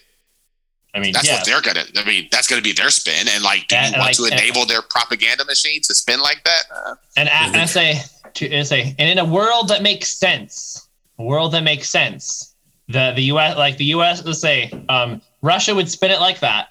I 0.94 1.00
mean, 1.00 1.12
That's 1.14 1.26
yeah. 1.26 1.36
what 1.36 1.46
they're 1.46 1.62
going 1.62 1.76
to. 1.76 2.00
I 2.00 2.04
mean, 2.04 2.28
that's 2.30 2.46
going 2.46 2.62
to 2.62 2.68
be 2.68 2.74
their 2.74 2.90
spin. 2.90 3.26
And 3.26 3.42
like, 3.42 3.66
do 3.68 3.76
you 3.76 3.80
and 3.80 3.92
want 3.96 4.18
like- 4.20 4.30
to 4.30 4.36
enable 4.36 4.66
their 4.66 4.82
propaganda 4.82 5.42
machine 5.46 5.80
to 5.84 5.94
spin 5.94 6.20
like 6.20 6.44
that? 6.44 6.62
Uh, 6.70 6.94
And 7.16 7.30
I, 7.30 7.62
I 7.62 7.64
say 7.64 8.02
to 8.34 8.58
I 8.58 8.62
say, 8.62 8.94
and 8.98 9.08
in 9.08 9.18
a 9.18 9.24
world 9.24 9.68
that 9.68 9.82
makes 9.82 10.12
sense, 10.12 10.86
a 11.18 11.22
world 11.22 11.52
that 11.52 11.62
makes 11.62 11.88
sense, 11.88 12.54
the 12.88 13.12
the 13.16 13.22
U.S. 13.24 13.56
like 13.56 13.78
the 13.78 13.86
U.S. 13.86 14.22
let's 14.24 14.40
say, 14.40 14.70
um, 14.90 15.22
Russia 15.40 15.74
would 15.74 15.90
spin 15.90 16.10
it 16.10 16.20
like 16.20 16.40
that, 16.40 16.68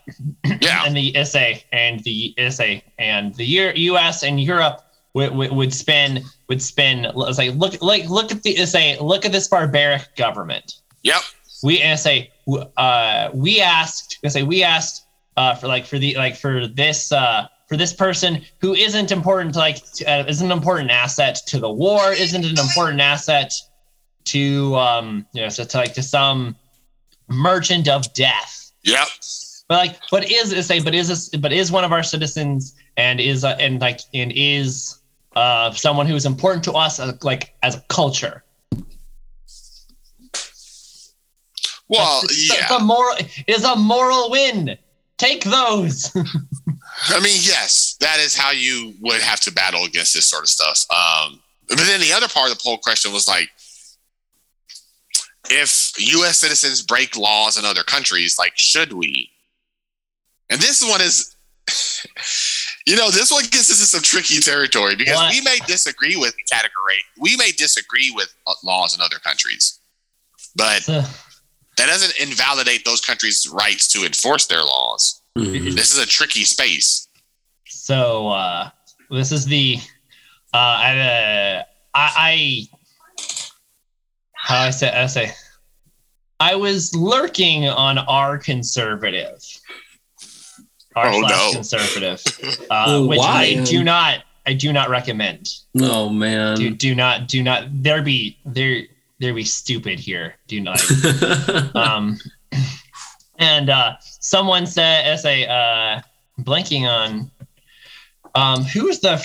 yeah. 0.61 0.83
and 0.85 0.95
the 0.95 1.15
SA 1.25 1.53
and 1.71 2.01
the 2.01 2.35
SA 2.51 2.75
and 2.99 3.33
the 3.35 3.45
U.S. 3.45 4.23
and 4.23 4.39
Europe 4.39 4.81
would, 5.13 5.35
would, 5.35 5.51
would 5.51 5.73
spin 5.73 6.23
would 6.47 6.61
spin. 6.61 7.07
Let's 7.13 7.37
say, 7.37 7.49
look 7.49 7.81
like 7.81 8.09
look 8.09 8.31
at 8.31 8.43
the 8.43 8.55
say 8.65 8.97
look 8.99 9.25
at 9.25 9.31
this 9.31 9.47
barbaric 9.47 10.15
government. 10.15 10.75
Yep. 11.03 11.21
we 11.63 11.81
and 11.81 11.99
say 11.99 12.31
uh, 12.77 13.29
we 13.33 13.59
asked 13.61 14.19
I 14.23 14.27
say 14.29 14.43
we 14.43 14.63
asked 14.63 15.05
uh, 15.37 15.55
for 15.55 15.67
like 15.67 15.85
for 15.85 15.97
the 15.97 16.15
like 16.15 16.35
for 16.35 16.67
this 16.67 17.11
uh, 17.11 17.47
for 17.67 17.77
this 17.77 17.93
person 17.93 18.41
who 18.59 18.73
isn't 18.73 19.11
important 19.11 19.55
like 19.55 19.77
uh, 20.07 20.23
isn't 20.27 20.45
an 20.45 20.51
important 20.51 20.91
asset 20.91 21.39
to 21.47 21.59
the 21.59 21.71
war 21.71 22.11
isn't 22.11 22.45
an 22.45 22.59
important 22.59 22.99
asset 23.01 23.51
to 24.25 24.75
um 24.75 25.25
you 25.33 25.41
know 25.41 25.49
so 25.49 25.63
to 25.63 25.77
like 25.77 25.93
to 25.93 26.03
some 26.03 26.55
merchant 27.29 27.87
of 27.87 28.13
death 28.13 28.71
Yep. 28.83 29.07
but 29.69 29.75
like 29.77 29.99
but 30.11 30.29
is 30.29 30.51
is 30.53 30.67
say 30.67 30.79
but 30.81 30.93
is 30.93 31.07
this 31.07 31.29
but 31.29 31.51
is 31.53 31.71
one 31.71 31.83
of 31.83 31.91
our 31.91 32.03
citizens 32.03 32.75
and 32.97 33.19
is 33.19 33.43
uh, 33.43 33.55
and 33.59 33.79
like 33.81 34.01
and 34.13 34.31
is 34.35 34.99
uh 35.35 35.71
someone 35.71 36.05
who 36.05 36.15
is 36.15 36.25
important 36.25 36.63
to 36.63 36.73
us 36.73 36.99
uh, 36.99 37.13
like 37.23 37.53
as 37.63 37.75
a 37.75 37.81
culture 37.89 38.43
Well, 41.87 42.21
It's- 42.23 42.49
yeah. 42.49 42.55
it's 42.63 42.71
a 42.71 42.79
moral 42.79 43.15
is 43.47 43.63
a 43.65 43.75
moral 43.75 44.29
win. 44.31 44.77
Take 45.17 45.43
those. 45.43 46.09
I 46.15 47.19
mean, 47.19 47.37
yes, 47.41 47.97
that 47.99 48.17
is 48.19 48.33
how 48.35 48.51
you 48.51 48.93
would 49.01 49.19
have 49.21 49.41
to 49.41 49.51
battle 49.51 49.83
against 49.83 50.13
this 50.13 50.25
sort 50.25 50.43
of 50.43 50.49
stuff. 50.49 50.85
Um, 50.89 51.41
but 51.67 51.77
then 51.79 51.99
the 51.99 52.13
other 52.13 52.27
part 52.29 52.49
of 52.49 52.57
the 52.57 52.61
poll 52.63 52.77
question 52.77 53.11
was 53.11 53.27
like, 53.27 53.49
if 55.49 55.91
U.S. 55.97 56.39
citizens 56.39 56.81
break 56.81 57.17
laws 57.17 57.57
in 57.57 57.65
other 57.65 57.83
countries, 57.83 58.37
like, 58.39 58.53
should 58.55 58.93
we? 58.93 59.29
And 60.49 60.61
this 60.61 60.81
one 60.81 61.01
is, 61.01 61.35
you 62.87 62.95
know, 62.95 63.11
this 63.11 63.31
one 63.31 63.43
gets 63.43 63.69
us 63.69 63.79
into 63.79 63.85
some 63.85 64.01
tricky 64.01 64.39
territory 64.39 64.95
because 64.95 65.15
What? 65.15 65.31
we 65.33 65.41
may 65.41 65.57
disagree 65.67 66.15
with 66.15 66.33
category, 66.49 66.97
we 67.19 67.35
may 67.37 67.51
disagree 67.51 68.11
with 68.15 68.33
uh, 68.47 68.53
laws 68.63 68.95
in 68.95 69.01
other 69.01 69.17
countries, 69.19 69.79
but 70.55 70.83
that 70.85 71.07
doesn't 71.87 72.19
invalidate 72.19 72.83
those 72.85 73.01
countries' 73.01 73.47
rights 73.51 73.87
to 73.93 74.05
enforce 74.05 74.47
their 74.47 74.63
laws. 74.63 75.21
Mhm. 75.37 75.75
This 75.75 75.91
is 75.91 75.97
a 75.97 76.05
tricky 76.05 76.43
space. 76.43 77.07
so 77.67 78.27
uh 78.29 78.69
this 79.09 79.31
is 79.31 79.45
the 79.45 79.77
uh 80.53 80.57
I 80.57 80.99
uh, 80.99 81.63
I, 81.93 82.11
I 82.17 82.67
how 84.33 84.59
I 84.61 84.69
say 84.71 84.89
I 84.91 85.05
say 85.07 85.31
I 86.39 86.55
was 86.55 86.93
lurking 86.95 87.67
on 87.69 87.97
our 87.99 88.37
conservative. 88.37 89.37
Our 90.95 91.07
Oh, 91.07 91.19
slash 91.21 91.31
no. 91.31 91.51
conservative. 91.53 92.23
Uh, 92.69 93.05
which 93.05 93.19
why? 93.19 93.43
I 93.59 93.63
do 93.65 93.83
not 93.83 94.23
I 94.45 94.53
do 94.53 94.71
not 94.73 94.89
recommend. 94.89 95.49
Oh 95.79 96.09
man. 96.09 96.55
Do 96.57 96.69
do 96.73 96.95
not 96.95 97.27
do 97.27 97.43
not 97.43 97.65
there 97.71 98.01
be 98.01 98.37
there 98.45 98.83
there 99.19 99.33
be 99.33 99.43
stupid 99.43 99.99
here. 99.99 100.35
Do 100.47 100.59
not 100.61 100.81
um 101.75 102.17
and 103.37 103.69
uh 103.69 103.95
someone 104.01 104.65
said 104.65 105.17
say 105.17 105.45
uh 105.47 106.01
blanking 106.39 106.83
on 106.87 107.29
um 108.35 108.63
who 108.63 108.87
is 108.87 108.99
the 109.01 109.17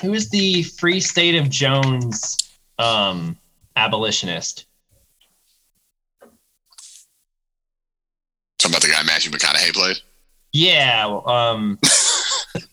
who 0.00 0.14
is 0.14 0.30
the 0.30 0.62
free 0.62 0.98
state 1.00 1.34
of 1.36 1.48
jones 1.50 2.36
um 2.78 3.36
abolitionist 3.76 4.64
Talking 8.58 8.74
about 8.76 8.82
the 8.82 8.88
guy 8.88 9.02
Matthew 9.02 9.30
McConaughey 9.32 9.72
played. 9.72 9.96
Yeah 10.52 11.20
um 11.26 11.78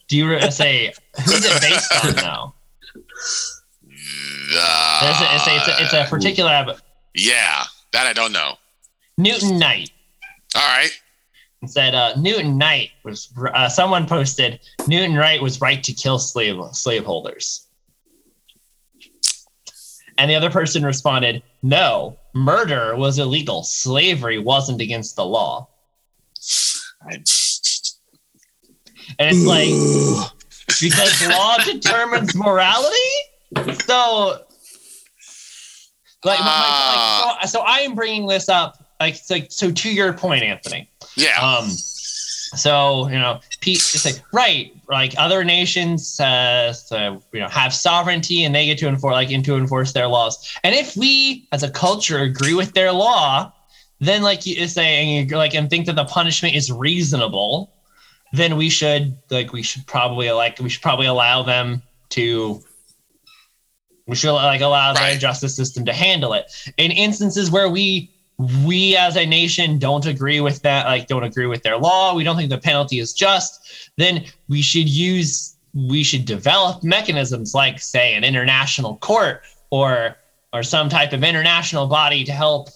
do 0.08 0.18
you 0.18 0.30
re- 0.30 0.52
say 0.52 0.94
who's 1.26 1.46
it 1.46 1.62
based 1.62 1.94
on 2.06 2.16
now? 2.16 2.54
Uh, 4.52 5.00
it's, 5.04 5.48
a, 5.48 5.56
it's, 5.56 5.68
a, 5.68 5.84
it's 5.84 5.94
a 5.94 6.10
particular 6.10 6.50
ab- 6.50 6.80
yeah, 7.14 7.64
that 7.94 8.08
I 8.08 8.14
don't 8.14 8.32
know. 8.32 8.56
newton 9.18 9.60
knight 9.60 9.92
All 10.56 10.62
right. 10.62 10.90
said 11.68 11.94
uh, 11.94 12.16
Newton 12.18 12.58
Knight 12.58 12.90
was 13.04 13.32
uh, 13.54 13.70
someone 13.70 14.08
posted 14.08 14.60
Newton 14.88 15.16
Wright 15.16 15.42
was 15.42 15.62
right 15.62 15.84
to 15.84 15.94
kill 15.94 16.18
slave 16.18 16.58
slaveholders, 16.72 17.68
and 20.18 20.30
the 20.32 20.36
other 20.36 20.50
person 20.50 20.84
responded, 20.84 21.44
"No, 21.62 22.18
murder 22.34 22.96
was 22.96 23.20
illegal. 23.20 23.64
Slavery 23.64 24.40
wasn't 24.40 24.82
against 24.82 25.16
the 25.16 25.26
law." 25.26 25.68
And 29.20 29.36
it's 29.36 29.46
like 29.46 29.70
because 30.82 31.28
law 31.28 31.58
determines 31.58 32.36
morality. 32.36 32.96
So, 33.86 34.42
like, 36.24 36.40
my- 36.40 37.36
like, 37.40 37.48
so, 37.48 37.60
so 37.60 37.66
I 37.66 37.80
am 37.80 37.96
bringing 37.96 38.28
this 38.28 38.50
up, 38.50 38.84
like, 39.00 39.16
it's 39.16 39.30
like, 39.30 39.48
so 39.52 39.72
to 39.72 39.92
your 39.92 40.14
point, 40.14 40.44
Anthony. 40.44 40.90
Yeah. 41.16 41.40
Um, 41.42 41.70
so 41.70 43.08
you 43.10 43.20
know, 43.20 43.40
Pete 43.62 43.78
is 43.78 44.06
like 44.06 44.22
right, 44.34 44.72
like 44.90 45.14
other 45.18 45.44
nations, 45.44 46.20
uh, 46.20 46.74
so, 46.74 47.22
you 47.32 47.40
know, 47.40 47.48
have 47.48 47.74
sovereignty 47.74 48.44
and 48.44 48.56
they 48.56 48.66
get 48.66 48.80
to 48.80 48.88
enforce, 48.88 49.14
like, 49.14 49.30
into 49.30 49.56
enforce 49.56 49.94
their 49.94 50.08
laws. 50.08 50.58
And 50.64 50.74
if 50.74 50.98
we, 50.98 51.48
as 51.52 51.62
a 51.62 51.70
culture, 51.70 52.20
agree 52.20 52.56
with 52.56 52.74
their 52.74 52.92
law, 52.92 53.52
then 54.00 54.24
like 54.24 54.46
you 54.46 54.68
say, 54.68 54.96
and 54.98 55.30
you 55.30 55.38
like 55.38 55.54
and 55.54 55.70
think 55.70 55.86
that 55.86 55.96
the 55.96 56.06
punishment 56.06 56.56
is 56.56 56.72
reasonable, 56.72 57.72
then 58.34 58.58
we 58.58 58.70
should 58.70 59.18
like 59.30 59.54
we 59.54 59.64
should 59.64 59.86
probably 59.88 60.32
like 60.32 60.60
we 60.60 60.70
should 60.70 60.82
probably 60.82 61.08
allow 61.08 61.44
them 61.44 61.82
to. 62.10 62.62
We 64.08 64.16
should 64.16 64.34
like 64.34 64.62
allow 64.62 64.94
the 64.94 65.18
justice 65.20 65.56
system 65.56 65.86
to 65.86 65.94
handle 65.94 66.34
it. 66.34 66.52
In 66.78 66.90
instances 66.90 67.52
where 67.52 67.70
we 67.70 68.10
we 68.66 68.96
as 68.96 69.18
a 69.18 69.26
nation 69.26 69.78
don't 69.78 70.06
agree 70.06 70.40
with 70.40 70.62
that, 70.62 70.86
like 70.86 71.08
don't 71.08 71.24
agree 71.24 71.46
with 71.46 71.62
their 71.62 71.78
law, 71.78 72.16
we 72.16 72.24
don't 72.24 72.38
think 72.38 72.50
the 72.50 72.58
penalty 72.58 73.00
is 73.00 73.14
just, 73.14 73.92
then 73.98 74.26
we 74.48 74.62
should 74.62 74.90
use 74.90 75.58
we 75.74 76.04
should 76.04 76.26
develop 76.26 76.84
mechanisms 76.84 77.54
like 77.54 77.80
say 77.80 78.16
an 78.16 78.24
international 78.24 78.98
court 78.98 79.44
or 79.70 80.16
or 80.52 80.64
some 80.64 80.90
type 80.90 81.14
of 81.14 81.24
international 81.24 81.86
body 81.86 82.24
to 82.24 82.32
help 82.32 82.70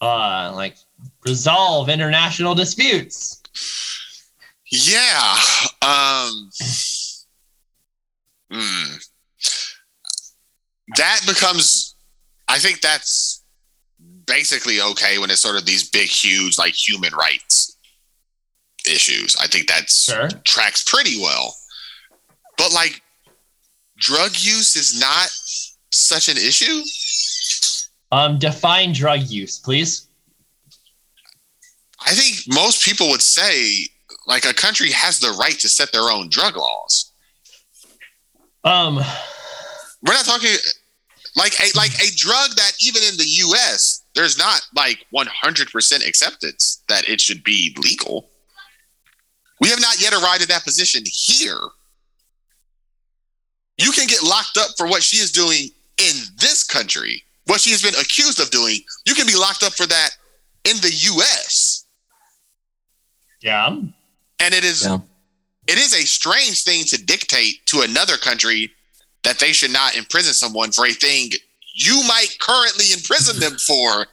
uh 0.00 0.52
like 0.54 0.76
resolve 1.24 1.88
international 1.88 2.54
disputes. 2.54 3.42
Yeah. 4.72 5.36
Um, 5.82 6.48
hmm. 8.50 8.94
That 10.96 11.20
becomes, 11.26 11.94
I 12.48 12.58
think 12.58 12.80
that's 12.80 13.44
basically 14.26 14.80
okay 14.80 15.18
when 15.18 15.30
it's 15.30 15.42
sort 15.42 15.56
of 15.56 15.66
these 15.66 15.88
big, 15.90 16.08
huge, 16.08 16.56
like 16.58 16.72
human 16.72 17.12
rights 17.14 17.76
issues. 18.88 19.36
I 19.38 19.46
think 19.46 19.68
that 19.68 19.90
Sure. 19.90 20.28
tracks 20.44 20.82
pretty 20.82 21.20
well. 21.20 21.54
But 22.56 22.72
like, 22.72 23.02
drug 23.98 24.32
use 24.38 24.74
is 24.74 24.98
not 24.98 25.28
such 25.92 26.28
an 26.30 26.38
issue. 26.38 26.82
Um 28.10 28.38
define 28.38 28.92
drug 28.92 29.20
use, 29.28 29.58
please. 29.58 30.08
I 32.04 32.14
think 32.14 32.54
most 32.54 32.84
people 32.84 33.08
would 33.10 33.22
say 33.22 33.88
like 34.26 34.44
a 34.44 34.54
country 34.54 34.90
has 34.90 35.18
the 35.18 35.36
right 35.38 35.58
to 35.60 35.68
set 35.68 35.92
their 35.92 36.10
own 36.10 36.28
drug 36.28 36.56
laws. 36.56 37.12
Um 38.64 38.96
We're 40.02 40.14
not 40.14 40.24
talking 40.24 40.56
like 41.36 41.54
a 41.60 41.76
like 41.76 41.94
a 41.94 42.14
drug 42.16 42.50
that 42.56 42.72
even 42.80 43.02
in 43.02 43.16
the 43.16 43.28
US 43.46 44.02
there's 44.14 44.36
not 44.36 44.60
like 44.76 45.06
100% 45.14 46.06
acceptance 46.06 46.82
that 46.88 47.08
it 47.08 47.20
should 47.20 47.42
be 47.42 47.74
legal. 47.82 48.28
We 49.60 49.68
have 49.68 49.80
not 49.80 50.00
yet 50.00 50.12
arrived 50.12 50.42
at 50.42 50.48
that 50.48 50.64
position 50.64 51.02
here. 51.06 51.60
You 53.78 53.90
can 53.92 54.06
get 54.06 54.22
locked 54.22 54.58
up 54.58 54.70
for 54.76 54.86
what 54.86 55.02
she 55.02 55.18
is 55.18 55.32
doing 55.32 55.68
in 55.98 56.14
this 56.36 56.64
country. 56.64 57.22
What 57.46 57.60
she 57.60 57.70
has 57.70 57.82
been 57.82 57.94
accused 57.94 58.40
of 58.40 58.50
doing, 58.50 58.78
you 59.06 59.14
can 59.14 59.26
be 59.26 59.34
locked 59.34 59.62
up 59.62 59.72
for 59.72 59.86
that 59.86 60.10
in 60.64 60.76
the 60.78 60.90
US. 60.92 61.86
yeah. 63.40 63.76
And 64.42 64.52
it 64.54 64.64
is 64.64 64.82
Yeah. 64.82 64.98
it 65.66 65.78
is 65.78 65.94
a 65.94 66.04
strange 66.04 66.62
thing 66.64 66.84
to 66.86 66.98
dictate 67.02 67.64
to 67.66 67.80
another 67.82 68.16
country 68.16 68.70
that 69.22 69.38
they 69.38 69.52
should 69.52 69.70
not 69.72 69.94
imprison 69.94 70.34
someone 70.34 70.72
for 70.72 70.84
a 70.86 70.92
thing 70.92 71.30
you 71.74 72.02
might 72.02 72.36
currently 72.40 72.92
imprison 72.92 73.38
them 73.40 73.56
for. 73.58 74.06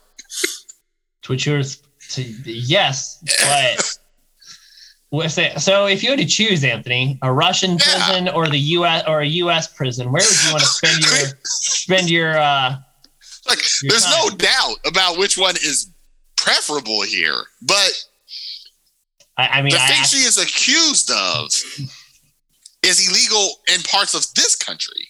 Which 1.27 1.45
was 1.47 1.79
to, 2.11 2.21
yes, 2.23 3.19
but 5.11 5.31
so- 5.31 5.51
so 5.57 5.85
if 5.87 6.01
you 6.03 6.09
had 6.11 6.19
to 6.19 6.25
choose, 6.25 6.63
Anthony, 6.63 7.19
a 7.21 7.31
Russian 7.31 7.71
Yeah. 7.77 8.07
prison 8.07 8.29
or 8.29 8.47
the 8.47 8.59
U.S. 8.77 9.03
or 9.07 9.21
a 9.21 9.27
U.S. 9.27 9.67
prison, 9.67 10.11
where 10.11 10.23
would 10.23 10.43
you 10.45 10.51
want 10.51 10.63
to 10.63 10.69
spend 10.79 10.99
your 11.03 11.39
spend 11.45 12.09
your? 12.09 12.37
uh 12.37 12.77
Like, 13.47 13.59
Your 13.83 13.89
there's 13.91 14.09
no 14.09 14.29
doubt 14.29 14.77
about 14.85 15.17
which 15.17 15.37
one 15.37 15.55
is 15.57 15.89
preferable 16.37 17.01
here, 17.03 17.43
but 17.61 17.91
I, 19.39 19.59
I 19.59 19.61
mean, 19.61 19.71
the 19.71 19.81
I, 19.81 19.87
thing 19.87 20.03
she 20.03 20.17
is 20.17 20.37
accused 20.37 21.09
of 21.11 21.47
is 22.83 23.07
illegal 23.07 23.55
in 23.73 23.81
parts 23.83 24.13
of 24.13 24.25
this 24.35 24.57
country. 24.57 25.07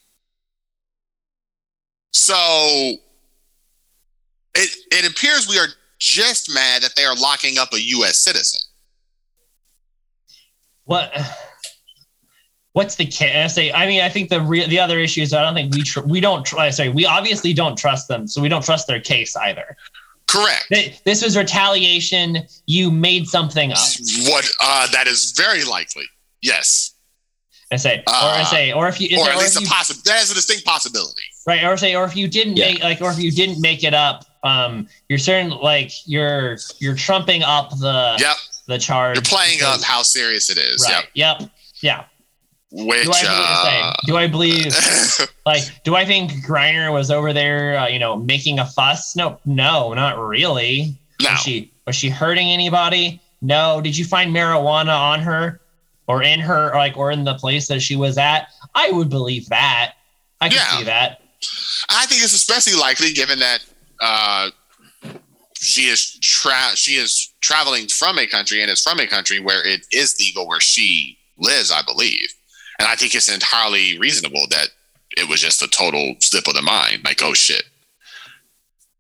So 2.12 2.36
it 4.54 4.70
it 4.92 5.10
appears 5.10 5.50
we 5.50 5.58
are 5.58 5.68
just 5.98 6.54
mad 6.54 6.84
that 6.84 6.96
they 6.96 7.06
are 7.06 7.16
locking 7.16 7.58
up 7.58 7.74
a 7.74 7.82
U.S. 7.82 8.18
citizen. 8.18 8.62
what 10.84 11.12
what's 12.74 12.96
the 12.96 13.08
case? 13.08 13.58
I 13.58 13.88
mean, 13.88 14.02
I 14.02 14.10
think 14.10 14.30
the 14.30 14.42
re- 14.42 14.68
the 14.68 14.80
other 14.80 15.00
issue 15.00 15.22
is 15.22 15.34
I 15.34 15.42
don't 15.42 15.56
think 15.56 15.74
we 15.74 15.82
tr- 15.82 16.02
we 16.02 16.20
don't 16.20 16.46
try. 16.46 16.70
Sorry, 16.70 16.90
we 16.90 17.08
obviously 17.08 17.54
don't 17.54 17.78
trust 17.78 18.08
them, 18.08 18.28
so 18.28 18.44
we 18.44 18.50
don't 18.50 18.64
trust 18.64 18.86
their 18.86 19.00
case 19.00 19.36
either. 19.36 19.76
Correct. 20.30 20.66
Th- 20.72 21.00
This 21.04 21.24
was 21.24 21.36
retaliation. 21.36 22.44
You 22.68 22.92
made 22.92 23.28
something 23.28 23.72
up. 23.72 23.80
What 24.26 24.50
uh, 24.62 24.88
that 24.92 25.08
is 25.08 25.32
very 25.36 25.64
likely. 25.64 26.06
Yes, 26.42 26.94
I 27.72 27.76
say, 27.78 27.98
or 28.08 28.14
I 28.14 28.42
Uh, 28.42 28.46
say, 28.46 28.72
or 28.72 28.88
if 28.88 29.02
you, 29.02 29.18
or 29.20 29.28
or 29.28 29.32
at 29.32 29.38
least 29.38 29.58
a 29.58 29.66
possible. 29.66 30.02
That 30.06 30.22
is 30.24 30.32
a 30.32 30.36
distinct 30.36 30.66
possibility. 30.66 31.24
right, 31.48 31.64
or 31.64 31.76
say, 31.78 31.96
or 31.96 32.06
if 32.06 32.16
you 32.16 32.28
didn't 32.28 32.58
Yeah. 32.58 32.72
make 32.74 32.84
like, 32.84 33.02
or 33.02 33.12
if 33.12 33.18
you 33.20 33.32
didn't 33.32 33.60
make 33.62 33.84
it 33.84 33.94
up, 33.94 34.26
um, 34.44 34.88
you're 35.10 35.20
certain 35.20 35.50
like 35.50 35.92
you're 36.06 36.58
you're 36.80 36.96
trumping 36.96 37.44
up 37.44 37.72
the 37.80 38.16
Yep, 38.20 38.38
the 38.68 38.78
charge. 38.78 39.16
you're 39.18 39.24
playing 39.24 39.62
up 39.64 39.82
how 39.82 40.02
serious 40.04 40.50
it 40.50 40.58
is. 40.58 40.86
Right. 40.88 41.08
Yep. 41.16 41.50
Yeah. 41.82 42.04
Which 42.72 43.03
Do 43.03 43.11
I 43.11 43.22
believe, 43.24 43.84
uh, 43.84 43.93
do 44.05 44.17
I 44.17 44.28
believe 44.28 45.28
like 45.45 45.63
do 45.84 45.95
I 45.95 46.05
think 46.05 46.32
Griner 46.45 46.93
was 46.93 47.09
over 47.09 47.34
there, 47.34 47.78
uh, 47.80 47.88
you 47.88 47.97
know, 47.99 48.15
making 48.15 48.59
a 48.59 48.65
fuss? 48.65 49.15
No, 49.15 49.39
no, 49.45 49.93
not 49.93 50.20
really. 50.20 50.95
no. 51.22 51.32
Was 51.32 51.39
she 51.41 51.72
was 51.88 51.95
she 51.95 52.09
hurting 52.09 52.47
anybody? 52.51 53.20
No. 53.41 53.82
Did 53.82 53.97
you 53.97 54.05
find 54.05 54.34
marijuana 54.36 54.95
on 54.95 55.20
her 55.22 55.61
or 56.07 56.22
in 56.24 56.39
her, 56.39 56.70
or 56.72 56.76
like, 56.78 56.95
or 56.97 57.11
in 57.11 57.24
the 57.24 57.36
place 57.36 57.67
that 57.70 57.82
she 57.82 57.95
was 57.95 58.17
at? 58.20 58.49
I 58.76 58.91
would 58.91 59.09
believe 59.09 59.47
that. 59.49 59.93
I 60.41 60.49
can 60.49 60.57
Yeah. 60.57 60.78
see 60.78 60.84
that. 60.84 61.22
I 61.89 62.05
think 62.05 62.22
it's 62.24 62.34
especially 62.34 62.80
likely 62.80 63.13
given 63.13 63.39
that 63.39 63.59
uh, 63.99 64.49
she 65.55 65.84
is 65.88 66.20
tra- 66.22 66.76
she 66.76 66.93
is 66.93 67.34
traveling 67.41 67.88
from 67.88 68.20
a 68.20 68.28
country 68.28 68.61
and 68.61 68.70
is 68.70 68.82
from 68.82 68.99
a 68.99 69.07
country 69.07 69.39
where 69.39 69.65
it 69.65 69.86
is 69.91 70.15
legal 70.20 70.47
where 70.47 70.59
she 70.59 71.17
lives, 71.38 71.72
I 71.72 71.82
believe. 71.82 72.28
And 72.80 72.88
I 72.88 72.96
think 72.96 73.14
it's 73.14 73.32
entirely 73.32 74.00
reasonable 74.00 74.46
that 74.52 74.70
it 75.18 75.28
was 75.30 75.42
just 75.42 75.62
a 75.62 75.68
total 75.68 76.16
slip 76.20 76.48
of 76.48 76.54
the 76.54 76.62
mind. 76.62 77.04
Like, 77.04 77.22
oh 77.22 77.34
shit, 77.34 77.64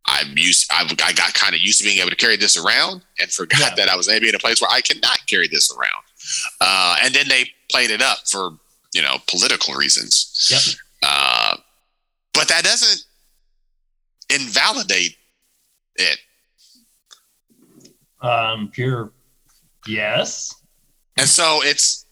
I'm 0.05 0.37
used. 0.37 0.69
I, 0.71 0.83
I 1.03 1.13
got 1.13 1.33
kind 1.33 1.55
of 1.55 1.61
used 1.61 1.79
to 1.79 1.85
being 1.85 1.99
able 1.99 2.09
to 2.09 2.15
carry 2.15 2.35
this 2.35 2.57
around, 2.57 3.03
and 3.19 3.31
forgot 3.31 3.59
Yeah. 3.61 3.75
that 3.75 3.89
I 3.89 3.95
was 3.95 4.07
maybe 4.07 4.27
in 4.27 4.35
a 4.35 4.39
place 4.39 4.61
where 4.61 4.69
I 4.71 4.81
cannot 4.81 5.19
carry 5.27 5.47
this 5.47 5.73
around. 5.75 6.03
Uh, 6.59 6.97
and 7.03 7.13
then 7.13 7.27
they 7.29 7.49
played 7.71 7.89
it 7.91 8.01
up 8.01 8.17
for 8.29 8.51
you 8.93 9.01
know 9.01 9.17
political 9.27 9.75
reasons. 9.75 10.47
Yep. 10.51 10.75
Uh, 11.03 11.55
but 12.33 12.47
that 12.49 12.63
doesn't 12.63 13.05
invalidate 14.29 15.15
it. 15.95 16.19
Um, 18.21 18.69
pure. 18.73 19.11
Yes. 19.87 20.53
And 21.17 21.27
so 21.27 21.59
it's 21.63 22.05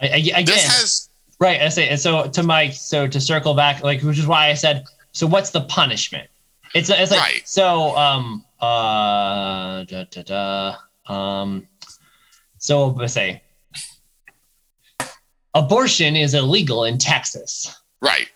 I, 0.00 0.06
I, 0.06 0.16
again, 0.16 0.44
this 0.44 0.64
has 0.64 1.08
right. 1.38 1.60
I 1.60 1.68
say, 1.68 1.88
and 1.88 1.98
so 2.00 2.28
to 2.28 2.42
Mike, 2.42 2.72
so 2.72 3.06
to 3.06 3.20
circle 3.20 3.54
back, 3.54 3.82
like, 3.82 4.02
which 4.02 4.18
is 4.18 4.26
why 4.26 4.48
I 4.48 4.54
said, 4.54 4.84
so 5.12 5.26
what's 5.26 5.50
the 5.50 5.62
punishment? 5.62 6.28
It's, 6.74 6.90
it's 6.90 7.10
like, 7.10 7.20
Right. 7.20 7.48
so, 7.48 7.96
um, 7.96 8.44
uh, 8.60 9.84
da, 9.84 10.04
da, 10.10 10.22
da, 10.22 10.76
um, 11.12 11.66
so 12.58 12.88
let's 12.88 13.14
say 13.14 13.42
abortion 15.54 16.16
is 16.16 16.34
illegal 16.34 16.84
in 16.84 16.98
Texas. 16.98 17.74
right. 18.00 18.28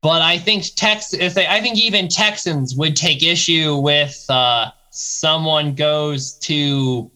But 0.00 0.22
I 0.22 0.38
think 0.38 0.64
Texas, 0.76 1.36
I 1.36 1.60
think 1.60 1.76
even 1.76 2.06
Texans 2.08 2.76
would 2.76 2.94
take 2.94 3.22
issue 3.24 3.76
with 3.76 4.24
uh, 4.28 4.70
someone 4.90 5.74
goes 5.74 6.34
to 6.34 7.10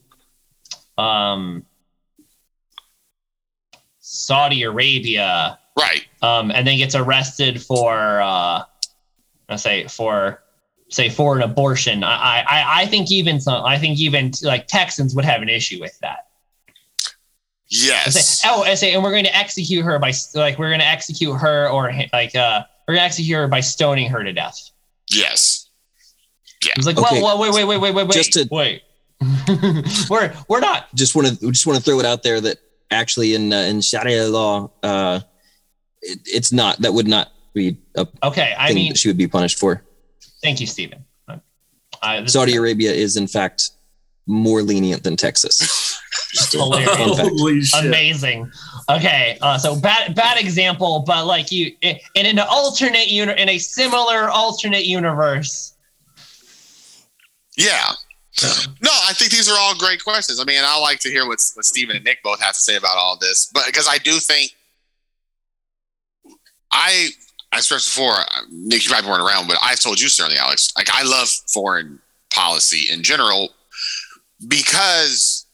um, 0.98 1.64
Saudi 4.22 4.62
Arabia 4.62 5.58
Right. 5.78 6.04
um, 6.22 6.50
and 6.50 6.66
then 6.66 6.76
gets 6.78 6.94
arrested 6.94 7.60
for, 7.62 8.20
uh, 8.20 8.62
let's 9.48 9.62
say, 9.62 9.86
for 9.88 10.42
say 10.90 11.08
for 11.08 11.34
an 11.36 11.42
abortion. 11.42 12.04
I, 12.04 12.42
I, 12.42 12.82
I 12.82 12.86
think 12.86 13.10
even 13.10 13.40
some, 13.40 13.64
I 13.64 13.78
think 13.78 13.98
even 13.98 14.30
like 14.42 14.66
Texans 14.66 15.14
would 15.14 15.24
have 15.24 15.40
an 15.42 15.48
issue 15.48 15.80
with 15.80 15.98
that. 16.00 16.26
I 17.06 17.10
Yes. 17.70 18.40
say, 18.42 18.48
oh, 18.50 18.62
I 18.64 18.74
say, 18.74 18.92
and 18.92 19.02
we're 19.02 19.10
going 19.12 19.24
to 19.24 19.34
execute 19.34 19.82
her 19.84 19.98
by 19.98 20.12
like 20.34 20.58
we're 20.58 20.68
going 20.68 20.80
to 20.80 20.86
execute 20.86 21.34
her 21.40 21.68
or 21.70 21.90
like 22.12 22.34
uh 22.34 22.62
we're 22.86 22.94
going 22.94 23.00
to 23.00 23.06
execute 23.06 23.34
her 23.38 23.48
by 23.48 23.60
stoning 23.60 24.10
her 24.10 24.22
to 24.22 24.32
death. 24.34 24.70
Yes. 25.10 25.70
Yeah. 26.62 26.72
It's 26.76 26.86
like, 26.86 26.98
Okay. 26.98 27.20
whoa, 27.22 27.36
whoa, 27.36 27.40
wait, 27.40 27.54
wait, 27.54 27.64
wait, 27.64 27.78
wait, 27.78 27.94
wait, 27.94 28.06
wait, 28.06 28.12
Just 28.12 28.32
to- 28.34 28.48
wait. 28.50 28.82
we're 30.10 30.34
we're 30.48 30.60
not. 30.60 30.94
just 30.94 31.14
want 31.14 31.28
to 31.28 31.50
just 31.50 31.66
want 31.66 31.78
to 31.78 31.82
throw 31.84 31.98
it 32.00 32.04
out 32.04 32.22
there 32.22 32.40
that 32.42 32.58
actually 32.92 33.34
in 33.34 33.52
uh, 33.52 33.56
in 33.56 33.80
Sharia 33.80 34.28
law, 34.28 34.70
uh, 34.82 35.20
it, 36.00 36.18
it's 36.24 36.52
not 36.52 36.78
that 36.80 36.92
would 36.92 37.08
not 37.08 37.32
be 37.54 37.78
a 37.96 38.06
Okay, 38.22 38.54
I 38.56 38.72
mean, 38.72 38.92
that 38.92 38.98
she 38.98 39.08
would 39.08 39.18
be 39.18 39.28
punished 39.28 39.58
for. 39.58 39.82
thank 40.42 40.60
you, 40.60 40.66
Stephen. 40.66 41.04
Uh, 42.02 42.26
Saudi 42.26 42.52
is 42.52 42.58
Arabia 42.58 42.92
is 42.92 43.16
in 43.16 43.28
fact 43.28 43.70
more 44.26 44.62
lenient 44.62 45.02
than 45.04 45.16
Texas. 45.16 46.00
Hilarious. 46.50 47.18
Holy 47.18 47.60
shit. 47.62 47.84
amazing. 47.84 48.50
Okay, 48.88 49.38
uh, 49.40 49.58
so 49.58 49.78
bad 49.78 50.14
bad 50.14 50.38
example, 50.38 51.04
but 51.06 51.26
like 51.26 51.52
you 51.52 51.72
in, 51.80 51.98
in 52.14 52.26
an 52.26 52.38
alternate 52.38 53.08
uni- 53.08 53.38
in 53.40 53.48
a 53.48 53.58
similar 53.58 54.30
alternate 54.30 54.86
universe. 54.86 55.74
Yeah. 57.56 57.92
No, 58.40 58.90
I 58.90 59.12
think 59.12 59.30
these 59.30 59.50
are 59.50 59.58
all 59.58 59.74
great 59.76 60.02
questions. 60.02 60.40
I 60.40 60.44
mean, 60.44 60.60
I 60.64 60.78
like 60.78 61.00
to 61.00 61.10
hear 61.10 61.26
what, 61.26 61.38
what 61.54 61.64
Stephen 61.64 61.96
and 61.96 62.04
Nick 62.04 62.22
both 62.22 62.40
have 62.40 62.54
to 62.54 62.60
say 62.60 62.76
about 62.76 62.96
all 62.96 63.16
this, 63.16 63.50
but 63.52 63.64
because 63.66 63.86
I 63.88 63.98
do 63.98 64.12
think 64.12 64.52
I, 66.72 67.10
I 67.52 67.60
stressed 67.60 67.94
before, 67.94 68.14
uh, 68.14 68.40
Nick, 68.50 68.84
you 68.84 68.90
probably 68.90 69.10
weren't 69.10 69.22
around, 69.22 69.48
but 69.48 69.58
I've 69.62 69.80
told 69.80 70.00
you 70.00 70.08
certainly, 70.08 70.38
Alex, 70.38 70.72
like 70.76 70.88
I 70.90 71.02
love 71.02 71.28
foreign 71.52 72.00
policy 72.32 72.90
in 72.90 73.02
general 73.02 73.50
because 74.48 75.46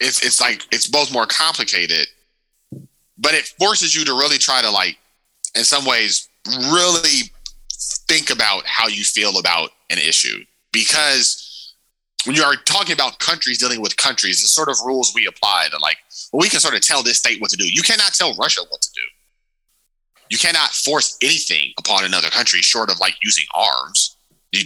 it's, 0.00 0.24
it's 0.24 0.40
like, 0.40 0.66
it's 0.72 0.88
both 0.88 1.12
more 1.12 1.26
complicated, 1.26 2.08
but 3.18 3.34
it 3.34 3.46
forces 3.58 3.94
you 3.94 4.04
to 4.04 4.12
really 4.14 4.38
try 4.38 4.60
to 4.60 4.70
like, 4.70 4.98
in 5.54 5.62
some 5.62 5.84
ways, 5.84 6.28
really 6.72 7.30
think 8.08 8.30
about 8.30 8.64
how 8.66 8.88
you 8.88 9.04
feel 9.04 9.38
about 9.38 9.70
an 9.90 9.98
issue 9.98 10.44
because 10.72 11.74
when 12.24 12.36
you 12.36 12.42
are 12.42 12.54
talking 12.56 12.92
about 12.92 13.18
countries 13.18 13.58
dealing 13.58 13.80
with 13.80 13.96
countries, 13.96 14.42
the 14.42 14.48
sort 14.48 14.68
of 14.68 14.76
rules 14.84 15.12
we 15.14 15.26
apply 15.26 15.68
that 15.70 15.80
like, 15.80 15.96
well, 16.32 16.40
we 16.40 16.48
can 16.48 16.60
sort 16.60 16.74
of 16.74 16.80
tell 16.80 17.02
this 17.02 17.18
state 17.18 17.40
what 17.40 17.50
to 17.50 17.56
do. 17.56 17.64
You 17.70 17.82
cannot 17.82 18.12
tell 18.12 18.34
Russia 18.34 18.62
what 18.68 18.82
to 18.82 18.90
do. 18.94 19.00
You 20.28 20.38
cannot 20.38 20.70
force 20.70 21.18
anything 21.22 21.72
upon 21.78 22.04
another 22.04 22.28
country 22.28 22.60
short 22.60 22.90
of 22.90 23.00
like 23.00 23.14
using 23.22 23.44
arms. 23.54 24.16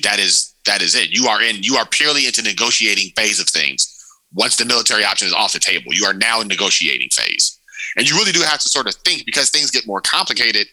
That 0.03 0.19
is 0.19 0.55
that 0.67 0.83
is 0.83 0.95
it. 0.95 1.11
You 1.11 1.27
are 1.29 1.43
in. 1.43 1.63
You 1.63 1.77
are 1.77 1.87
purely 1.87 2.27
into 2.27 2.43
negotiating 2.43 3.11
phase 3.17 3.41
of 3.41 3.49
things. 3.49 3.91
Once 4.33 4.57
the 4.57 4.65
military 4.65 5.05
option 5.05 5.29
is 5.29 5.35
off 5.35 5.53
the 5.53 5.59
table, 5.59 5.93
you 5.95 6.05
are 6.05 6.15
now 6.15 6.41
in 6.41 6.49
negotiating 6.49 7.09
phase, 7.11 7.61
and 7.97 8.09
you 8.09 8.17
really 8.17 8.33
do 8.33 8.41
have 8.41 8.59
to 8.61 8.69
sort 8.69 8.87
of 8.87 8.95
think 8.97 9.25
because 9.25 9.51
things 9.51 9.71
get 9.71 9.87
more 9.87 10.01
complicated 10.01 10.67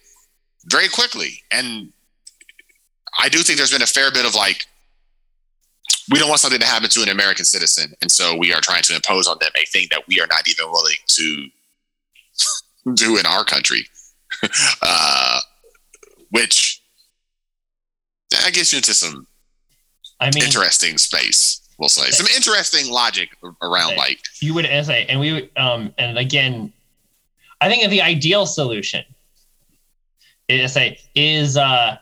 very 0.66 0.88
quickly. 0.88 1.44
And 1.52 1.92
I 3.20 3.30
do 3.30 3.40
think 3.40 3.58
there's 3.58 3.72
been 3.72 3.82
a 3.82 3.88
fair 3.88 4.12
bit 4.12 4.26
of 4.26 4.34
like, 4.36 4.66
we 6.12 6.20
don't 6.20 6.30
want 6.30 6.42
something 6.42 6.60
to 6.60 6.66
happen 6.66 6.90
to 6.90 7.02
an 7.02 7.10
American 7.10 7.46
citizen. 7.46 7.94
And 8.02 8.12
so 8.12 8.36
we 8.36 8.54
are 8.54 8.62
trying 8.62 8.84
to 8.84 8.96
impose 8.96 9.28
on 9.28 9.38
them 9.40 9.52
a 9.56 9.66
thing 9.66 9.88
that 9.92 10.04
we 10.08 10.20
are 10.20 10.28
not 10.28 10.48
even 10.50 10.70
willing 10.70 10.98
to 11.08 11.48
do 12.94 13.18
in 13.18 13.26
our 13.26 13.44
country. 13.44 13.88
uh, 14.82 15.40
which 16.32 16.82
that 18.32 18.54
gets 18.54 18.72
you 18.72 18.78
into 18.78 18.94
some 18.94 19.28
I 20.20 20.32
mean, 20.34 20.44
interesting 20.44 20.98
space, 20.98 21.62
we'll 21.78 21.90
say. 21.90 22.10
Some 22.12 22.28
interesting 22.36 22.90
logic 22.90 23.30
around 23.62 23.98
like, 23.98 24.20
you 24.40 24.54
would 24.54 24.66
say, 24.66 25.06
and 25.08 25.20
we 25.20 25.34
would, 25.34 25.50
um, 25.58 25.94
and 25.98 26.18
again, 26.18 26.72
I 27.60 27.70
think 27.70 27.90
the 27.90 28.02
ideal 28.02 28.46
solution 28.46 29.04
is 30.48 30.74
say 30.74 31.00
is 31.16 31.58
uh 31.58 31.98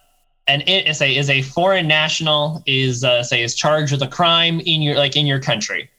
an 0.50 0.62
is 0.62 0.97
say 0.97 1.16
is 1.16 1.30
a 1.30 1.41
foreign 1.41 1.88
national 1.88 2.64
is 2.66 3.04
uh, 3.04 3.24
say 3.24 3.43
is 3.43 3.56
charged 3.56 3.91
with 3.91 4.02
a 4.02 4.08
crime 4.08 4.60
in 4.60 4.82
your 4.82 4.95
like 4.95 5.16
in 5.16 5.26
your 5.26 5.39
country. 5.39 5.89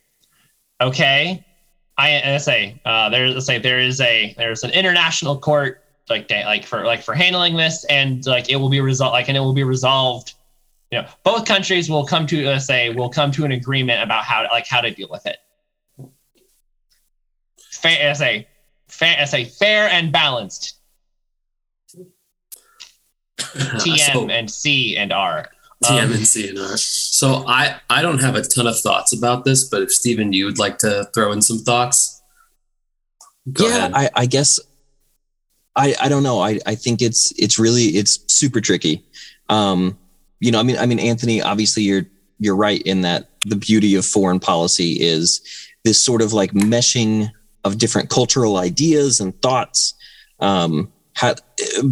Okay, 0.81 1.45
I, 1.97 2.39
say 2.39 2.81
uh, 2.85 3.09
there's 3.11 3.47
say 3.47 3.59
there 3.59 3.81
is 3.81 4.01
a 4.01 4.35
there's 4.37 4.65
an 4.65 4.71
international 4.71 5.39
court 5.39 5.83
like 6.09 6.31
like 6.31 6.65
for 6.65 6.85
like 6.85 7.03
for 7.03 7.15
handling 7.15 7.57
this 7.57 7.85
and 7.85 8.27
like 8.27 8.51
it 8.51 8.57
will 8.57 8.71
be 8.71 8.81
resolved 8.81 9.13
like 9.13 9.29
and 9.29 9.37
it 9.37 9.41
will 9.41 9.55
be 9.55 9.65
resolved. 9.65 10.35
You 10.91 11.03
know, 11.03 11.09
both 11.23 11.45
countries 11.45 11.89
will 11.89 12.05
come 12.05 12.27
to 12.27 12.47
uh, 12.49 12.59
say 12.59 12.91
will 12.91 13.11
come 13.11 13.31
to 13.33 13.45
an 13.45 13.53
agreement 13.53 14.03
about 14.03 14.25
how 14.25 14.43
like 14.51 14.67
how 14.67 14.81
to 14.81 14.91
deal 14.91 15.09
with 15.11 15.25
it 15.27 15.39
fair 17.81 18.15
a 18.21 18.47
fair 18.89 19.17
a 19.33 19.45
fair 19.45 19.89
and 19.89 20.13
balanced 20.13 20.80
TM 23.41 23.99
So- 24.13 24.29
and 24.29 24.51
C 24.51 24.97
and 24.97 25.13
R. 25.13 25.49
TM 25.83 26.05
Um, 26.05 26.51
and 26.51 26.59
R. 26.71 26.77
So 26.77 27.45
I 27.47 27.81
I 27.89 28.03
don't 28.03 28.19
have 28.21 28.35
a 28.37 28.43
ton 28.43 28.67
of 28.67 28.79
thoughts 28.79 29.15
about 29.15 29.47
this, 29.47 29.65
but 29.65 29.81
if 29.83 29.91
Stephen, 29.93 30.33
you 30.33 30.45
would 30.45 30.59
like 30.59 30.77
to 30.79 31.09
throw 31.15 31.33
in 31.33 31.41
some 31.41 31.59
thoughts, 31.59 32.21
go 33.51 33.67
yeah, 33.67 33.77
ahead. 33.77 33.93
I, 33.95 34.11
I 34.15 34.27
guess 34.27 34.61
I 35.75 35.95
I 35.99 36.09
don't 36.11 36.23
know. 36.23 36.41
I 36.41 36.59
I 36.67 36.75
think 36.75 37.01
it's 37.01 37.33
it's 37.39 37.59
really 37.59 37.85
it's 37.97 38.21
super 38.27 38.61
tricky. 38.61 39.07
Um, 39.49 39.99
you 40.41 40.51
know, 40.53 40.61
I 40.61 40.63
mean, 40.65 40.77
I 40.77 40.85
mean, 40.85 40.99
Anthony, 40.99 41.41
obviously 41.41 41.83
you're 41.83 42.05
you're 42.39 42.57
right 42.57 42.83
in 42.83 43.01
that 43.03 43.31
the 43.47 43.57
beauty 43.57 43.95
of 43.95 44.05
foreign 44.05 44.39
policy 44.41 45.01
is 45.01 45.41
this 45.85 45.99
sort 46.05 46.21
of 46.21 46.35
like 46.35 46.53
meshing 46.53 47.31
of 47.65 47.79
different 47.79 48.11
cultural 48.11 48.59
ideas 48.59 49.21
and 49.21 49.41
thoughts. 49.41 49.95
Um, 50.41 50.93
how, 51.15 51.35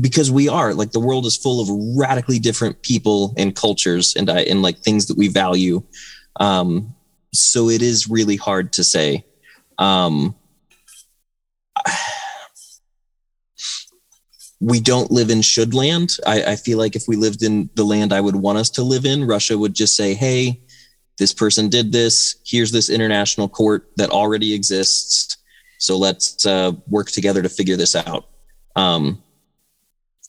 because 0.01 0.31
we 0.31 0.49
are 0.49 0.73
like 0.74 0.93
the 0.93 1.01
world 1.01 1.27
is 1.27 1.36
full 1.36 1.61
of 1.61 1.69
radically 1.99 2.39
different 2.39 2.82
people 2.82 3.35
and 3.36 3.55
cultures 3.55 4.15
and 4.16 4.31
I 4.31 4.40
and 4.43 4.62
like 4.62 4.78
things 4.78 5.07
that 5.07 5.19
we 5.19 5.28
value. 5.28 5.82
Um, 6.40 6.95
so 7.32 7.69
it 7.69 7.82
is 7.82 8.09
really 8.09 8.36
hard 8.36 8.73
to 8.74 8.85
say. 8.85 9.24
Um, 9.78 10.35
we 14.61 14.81
don't 14.81 15.11
live 15.11 15.31
in 15.31 15.43
should 15.43 15.73
land. 15.74 16.16
I, 16.27 16.43
I 16.43 16.57
feel 16.57 16.78
like 16.78 16.97
if 16.97 17.07
we 17.07 17.16
lived 17.16 17.43
in 17.43 17.70
the 17.74 17.85
land 17.85 18.12
I 18.12 18.20
would 18.20 18.36
want 18.36 18.59
us 18.59 18.70
to 18.70 18.82
live 18.82 19.05
in, 19.05 19.24
Russia 19.24 19.57
would 19.57 19.74
just 19.74 19.97
say, 19.97 20.15
hey, 20.15 20.61
this 21.19 21.32
person 21.32 21.69
did 21.69 21.93
this. 21.93 22.36
Here's 22.47 22.73
this 22.73 22.89
international 22.90 23.49
court 23.49 23.90
that 23.97 24.11
already 24.11 24.55
exists. 24.55 25.36
So 25.78 25.97
let's 25.97 26.45
uh, 26.45 26.73
work 26.89 27.11
together 27.11 27.43
to 27.43 27.49
figure 27.49 27.77
this 27.77 27.95
out. 27.95 28.28
Um, 28.79 29.21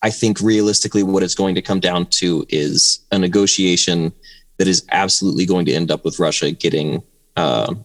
I 0.02 0.10
think 0.10 0.40
realistically, 0.42 1.04
what 1.04 1.24
it's 1.24 1.36
going 1.36 1.56
to 1.56 1.62
come 1.62 1.80
down 1.80 2.08
to 2.22 2.46
is 2.50 3.00
a 3.12 3.20
negotiation 3.20 4.12
that 4.58 4.68
is 4.68 4.86
absolutely 4.92 5.46
going 5.46 5.66
to 5.66 5.74
end 5.74 5.92
up 5.92 6.04
with 6.04 6.20
Russia 6.20 6.52
getting 6.52 7.04
uh, 7.36 7.76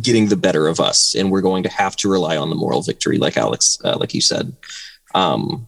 getting 0.00 0.28
the 0.28 0.36
better 0.36 0.68
of 0.68 0.78
us, 0.78 1.14
and 1.14 1.30
we're 1.30 1.42
going 1.42 1.64
to 1.64 1.68
have 1.68 1.96
to 1.96 2.08
rely 2.08 2.36
on 2.36 2.50
the 2.50 2.56
moral 2.56 2.82
victory, 2.82 3.18
like 3.18 3.36
Alex, 3.36 3.78
uh, 3.84 3.96
like 3.98 4.14
you 4.14 4.20
said. 4.20 4.54
Um, 5.14 5.66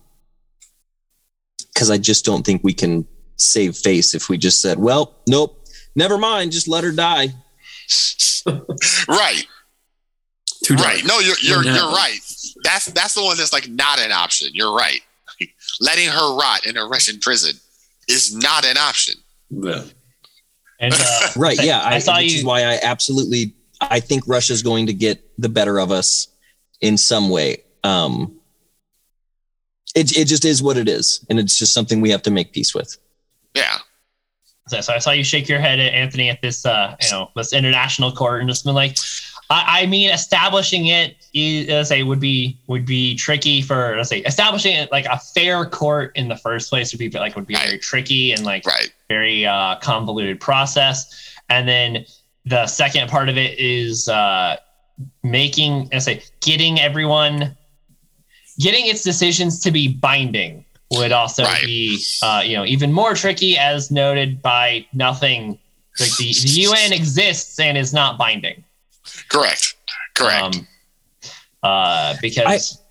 because 1.74 1.90
I 1.90 1.98
just 1.98 2.24
don't 2.24 2.46
think 2.46 2.62
we 2.62 2.72
can 2.72 3.04
save 3.36 3.76
face 3.76 4.14
if 4.14 4.28
we 4.28 4.38
just 4.38 4.62
said, 4.62 4.78
well, 4.78 5.16
nope, 5.28 5.66
never 5.96 6.16
mind, 6.16 6.52
just 6.52 6.68
let 6.68 6.84
her 6.84 6.92
die. 6.92 7.30
right. 9.08 9.46
Too 10.64 10.76
dark. 10.76 10.88
Right. 10.88 11.04
No, 11.04 11.18
you're 11.20 11.36
you're 11.42 11.62
you're 11.64 11.90
right. 11.90 12.18
That's 12.62 12.86
that's 12.86 13.14
the 13.14 13.22
one 13.22 13.36
that's 13.36 13.52
like 13.52 13.68
not 13.68 14.00
an 14.00 14.12
option. 14.12 14.48
You're 14.52 14.74
right. 14.74 15.00
Letting 15.80 16.08
her 16.08 16.36
rot 16.38 16.66
in 16.66 16.76
a 16.76 16.86
Russian 16.86 17.18
prison 17.20 17.54
is 18.08 18.34
not 18.34 18.64
an 18.64 18.76
option. 18.76 19.14
Yeah. 19.50 19.82
And 20.80 20.94
uh, 20.96 21.28
Right. 21.36 21.62
Yeah. 21.62 21.80
I, 21.80 21.96
I 21.96 21.98
saw 21.98 22.16
which 22.18 22.32
you- 22.32 22.38
is 22.38 22.44
why 22.44 22.62
I 22.62 22.78
absolutely 22.82 23.54
I 23.80 24.00
think 24.00 24.24
Russia's 24.26 24.62
going 24.62 24.86
to 24.86 24.92
get 24.94 25.22
the 25.38 25.48
better 25.48 25.78
of 25.78 25.90
us 25.90 26.28
in 26.80 26.96
some 26.96 27.28
way. 27.28 27.58
Um, 27.82 28.38
it, 29.94 30.16
it 30.16 30.24
just 30.26 30.44
is 30.44 30.62
what 30.62 30.76
it 30.76 30.88
is. 30.88 31.24
And 31.28 31.38
it's 31.38 31.58
just 31.58 31.74
something 31.74 32.00
we 32.00 32.10
have 32.10 32.22
to 32.22 32.30
make 32.30 32.52
peace 32.52 32.74
with. 32.74 32.96
Yeah. 33.54 33.78
So, 34.68 34.80
so 34.80 34.94
I 34.94 34.98
saw 34.98 35.10
you 35.10 35.24
shake 35.24 35.48
your 35.48 35.60
head 35.60 35.78
at 35.78 35.92
Anthony 35.92 36.30
at 36.30 36.40
this, 36.40 36.64
uh, 36.64 36.96
you 37.02 37.10
know, 37.10 37.30
this 37.36 37.52
international 37.52 38.10
court, 38.12 38.40
and 38.40 38.48
just 38.48 38.64
been 38.64 38.74
like, 38.74 38.96
I, 39.54 39.82
I 39.82 39.86
mean, 39.86 40.10
establishing 40.10 40.86
it, 40.86 41.16
let's 41.70 41.88
say, 41.88 42.02
would 42.02 42.18
be 42.18 42.58
would 42.66 42.84
be 42.84 43.14
tricky 43.14 43.62
for, 43.62 43.96
let's 43.96 44.08
say, 44.08 44.18
establishing 44.20 44.74
it 44.74 44.90
like 44.90 45.06
a 45.06 45.18
fair 45.18 45.64
court 45.64 46.10
in 46.16 46.26
the 46.26 46.36
first 46.36 46.68
place 46.70 46.92
would 46.92 46.98
be 46.98 47.08
like 47.10 47.36
would 47.36 47.46
be 47.46 47.54
very 47.54 47.78
tricky 47.78 48.32
and 48.32 48.44
like 48.44 48.66
Right. 48.66 48.92
very 49.08 49.46
uh, 49.46 49.76
convoluted 49.76 50.40
process. 50.40 51.36
And 51.48 51.68
then 51.68 52.04
the 52.44 52.66
second 52.66 53.08
part 53.08 53.28
of 53.28 53.36
it 53.38 53.56
is 53.56 54.08
uh, 54.08 54.56
making, 55.22 55.88
let's 55.92 56.06
say, 56.06 56.22
getting 56.40 56.80
everyone, 56.80 57.56
getting 58.58 58.86
its 58.86 59.04
decisions 59.04 59.60
to 59.60 59.70
be 59.70 59.86
binding 59.86 60.64
would 60.90 61.12
also 61.12 61.44
Right. 61.44 61.64
be, 61.64 62.04
uh, 62.24 62.42
you 62.44 62.56
know, 62.56 62.64
even 62.64 62.92
more 62.92 63.14
tricky, 63.14 63.56
as 63.56 63.92
noted 63.92 64.42
by 64.42 64.84
nothing. 64.92 65.60
Like 66.00 66.16
the, 66.16 66.32
the 66.42 66.48
UN 66.66 66.92
exists 66.92 67.60
and 67.60 67.78
is 67.78 67.92
not 67.92 68.18
binding. 68.18 68.64
Correct. 69.28 69.74
Correct. 70.14 70.42
Um, 70.42 70.68
uh, 71.62 72.14
because, 72.20 72.82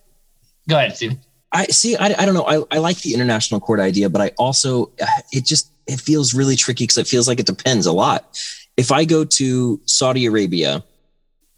go 0.67 0.77
ahead, 0.77 0.95
Steve. 0.95 1.17
I 1.51 1.65
see. 1.67 1.95
I, 1.95 2.07
I 2.17 2.25
don't 2.25 2.33
know. 2.33 2.45
I, 2.45 2.63
I 2.75 2.79
like 2.79 2.97
the 3.01 3.13
international 3.13 3.59
court 3.59 3.79
idea, 3.79 4.09
but 4.09 4.21
I 4.21 4.31
also 4.37 4.91
uh, 5.01 5.05
it 5.31 5.45
just 5.45 5.69
it 5.87 5.99
feels 5.99 6.33
really 6.33 6.55
tricky 6.55 6.83
because 6.85 6.97
it 6.97 7.07
feels 7.07 7.27
like 7.27 7.39
it 7.39 7.45
depends 7.45 7.85
a 7.85 7.91
lot. 7.91 8.39
If 8.75 8.91
I 8.91 9.05
go 9.05 9.23
to 9.23 9.79
Saudi 9.85 10.25
Arabia 10.25 10.83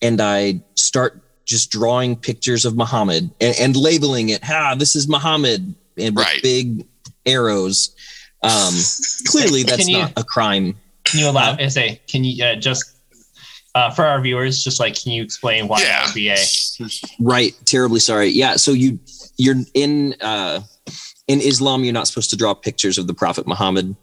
and 0.02 0.20
I 0.20 0.62
start 0.76 1.22
just 1.46 1.72
drawing 1.72 2.18
pictures 2.18 2.66
of 2.66 2.76
Muhammad 2.76 3.30
and, 3.40 3.56
and 3.58 3.76
labeling 3.78 4.30
it, 4.30 4.44
"Ha, 4.44 4.76
this 4.78 4.96
is 4.98 5.08
Muhammad," 5.08 5.74
and 5.98 6.16
with 6.16 6.26
Right. 6.26 6.44
big 6.44 6.86
arrows, 7.26 7.96
um, 8.44 8.74
clearly 9.28 9.64
that's 9.64 9.88
you- 9.88 9.98
not 10.00 10.12
a 10.18 10.24
crime. 10.26 10.76
Can 11.06 11.20
you 11.22 11.30
allow, 11.30 11.56
I 11.56 11.68
say, 11.68 12.02
can 12.08 12.24
you 12.24 12.44
uh, 12.44 12.56
just, 12.56 12.95
uh, 13.76 13.92
for 13.92 14.06
our 14.06 14.20
viewers, 14.22 14.64
just 14.64 14.80
like, 14.80 14.96
can 15.02 15.12
you 15.12 15.22
explain 15.22 15.68
why 15.68 15.82
Yeah. 15.82 15.88
that 16.00 16.06
would 16.08 16.16
be 16.16 16.30
a, 16.30 16.38
Right. 17.20 17.54
Terribly 17.66 18.00
sorry. 18.00 18.30
Yeah. 18.30 18.56
So 18.56 18.72
you 18.72 19.00
you're 19.38 19.58
in 19.74 20.16
uh, 20.22 20.62
in 21.28 21.42
Islam. 21.42 21.84
You're 21.84 21.94
not 21.94 22.08
supposed 22.08 22.30
to 22.32 22.38
draw 22.38 22.54
pictures 22.54 22.98
of 22.98 23.06
the 23.08 23.14
Prophet 23.14 23.46
Muhammad, 23.48 23.96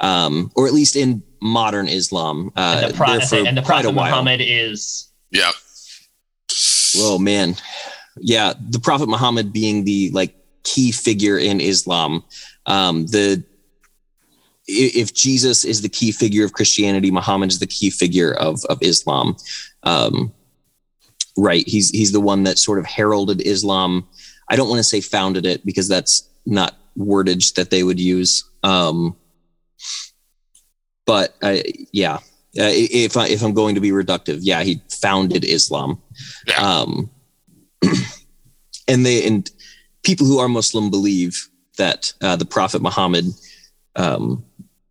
um, 0.00 0.50
or 0.56 0.66
at 0.66 0.72
least 0.74 0.96
in 0.96 1.22
modern 1.40 1.86
Islam. 1.88 2.50
Uh, 2.56 2.80
and 2.82 2.92
the, 2.92 2.96
pro- 2.96 3.46
and 3.46 3.56
the 3.56 3.62
Prophet. 3.62 3.92
Muhammad 3.94 4.40
is 4.42 5.08
yeah. 5.30 5.52
Oh 6.96 7.18
man, 7.18 7.54
yeah. 8.20 8.52
The 8.70 8.80
Prophet 8.80 9.08
Muhammad 9.08 9.52
being 9.52 9.84
the 9.84 10.10
like 10.12 10.34
key 10.64 10.90
figure 10.90 11.38
in 11.38 11.60
Islam. 11.60 12.24
Um, 12.66 13.06
the 13.06 13.42
i- 13.42 13.49
if 14.70 15.12
Jesus 15.14 15.64
is 15.64 15.82
the 15.82 15.88
key 15.88 16.12
figure 16.12 16.44
of 16.44 16.52
Christianity, 16.52 17.10
Muhammad 17.10 17.50
is 17.50 17.58
the 17.58 17.66
key 17.66 17.90
figure 17.90 18.32
of 18.32 18.64
of 18.66 18.78
Islam. 18.82 19.36
Um, 19.82 20.32
right. 21.36 21.66
He's 21.66 21.90
he's 21.90 22.12
the 22.12 22.20
one 22.20 22.44
that 22.44 22.58
sort 22.58 22.78
of 22.78 22.86
heralded 22.86 23.40
Islam. 23.42 24.06
I 24.48 24.56
don't 24.56 24.68
want 24.68 24.78
to 24.78 24.84
say 24.84 25.00
founded 25.00 25.46
it 25.46 25.64
because 25.64 25.88
that's 25.88 26.28
not 26.46 26.76
wordage 26.98 27.54
that 27.54 27.70
they 27.70 27.82
would 27.82 28.00
use. 28.00 28.44
Um, 28.62 29.16
but 31.06 31.36
I, 31.42 31.64
yeah, 31.92 32.16
uh, 32.58 32.70
if 32.72 33.16
I, 33.16 33.28
if 33.28 33.42
I'm 33.42 33.54
going 33.54 33.74
to 33.76 33.80
be 33.80 33.90
reductive, 33.90 34.38
yeah, 34.42 34.62
he 34.62 34.82
founded 35.00 35.44
Islam. 35.44 36.00
Um, 36.60 37.10
and 38.88 39.06
they 39.06 39.26
and 39.26 39.48
people 40.02 40.26
who 40.26 40.38
are 40.38 40.48
Muslim 40.48 40.90
believe 40.90 41.48
that 41.78 42.12
uh, 42.20 42.36
the 42.36 42.44
Prophet 42.44 42.82
Muhammad 42.82 43.26
um, 43.96 44.44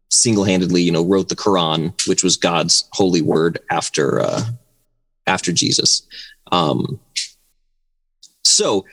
single-handedly, 0.09 0.81
you 0.81 0.91
know, 0.91 1.05
wrote 1.05 1.29
the 1.29 1.35
Quran, 1.35 1.93
which 2.07 2.23
was 2.23 2.37
God's 2.37 2.87
holy 2.93 3.21
word 3.21 3.59
after 3.69 4.19
uh, 4.19 4.43
after 5.27 5.51
Jesus. 5.51 6.07
Um, 6.51 6.99
so, 8.43 8.85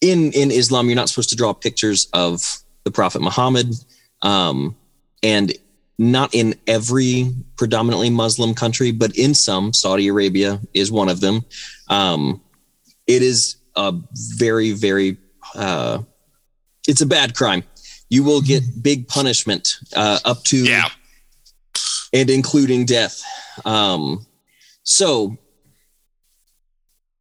in 0.00 0.32
in 0.32 0.50
Islam, 0.50 0.86
you're 0.86 0.96
not 0.96 1.08
supposed 1.08 1.30
to 1.30 1.36
draw 1.36 1.52
pictures 1.52 2.08
of 2.12 2.58
the 2.84 2.90
Prophet 2.90 3.22
Muhammad, 3.22 3.74
um, 4.22 4.76
and 5.22 5.52
not 5.98 6.34
in 6.34 6.54
every 6.66 7.32
predominantly 7.56 8.10
Muslim 8.10 8.54
country, 8.54 8.90
but 8.90 9.16
in 9.16 9.34
some, 9.34 9.72
Saudi 9.72 10.08
Arabia 10.08 10.60
is 10.74 10.90
one 10.90 11.08
of 11.08 11.20
them. 11.20 11.44
Um, 11.88 12.42
it 13.06 13.22
is 13.22 13.56
a 13.76 13.94
very, 14.36 14.72
very, 14.72 15.18
uh, 15.54 16.02
it's 16.88 17.02
a 17.02 17.06
bad 17.06 17.36
crime. 17.36 17.62
You 18.12 18.22
will 18.24 18.42
get 18.42 18.62
big 18.82 19.08
punishment 19.08 19.78
uh, 19.96 20.18
up 20.26 20.44
to 20.44 20.58
Yeah. 20.58 20.90
and 22.12 22.28
including 22.28 22.84
death. 22.84 23.22
Um, 23.64 24.26
so, 24.82 25.38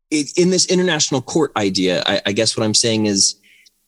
it, 0.10 0.38
in 0.38 0.50
this 0.50 0.66
international 0.66 1.22
court 1.22 1.54
idea, 1.56 2.04
I, 2.06 2.22
I 2.26 2.32
guess 2.34 2.58
what 2.58 2.66
I'm 2.66 2.74
saying 2.74 3.06
is 3.06 3.36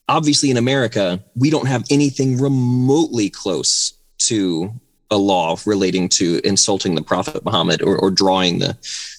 obviously 0.07 0.49
in 0.49 0.55
America, 0.55 1.21
we 1.35 1.49
don't 1.49 1.67
have 1.67 1.83
anything 1.89 2.37
remotely 2.37 3.29
close 3.29 3.93
to 4.19 4.71
a 5.11 5.17
law 5.17 5.57
relating 5.65 6.07
to 6.07 6.39
insulting 6.45 6.95
the 6.95 7.03
Prophet 7.03 7.43
Muhammad 7.43 7.81
or, 7.81 7.97
or 7.97 8.11
drawing 8.11 8.59
the, 8.59 8.77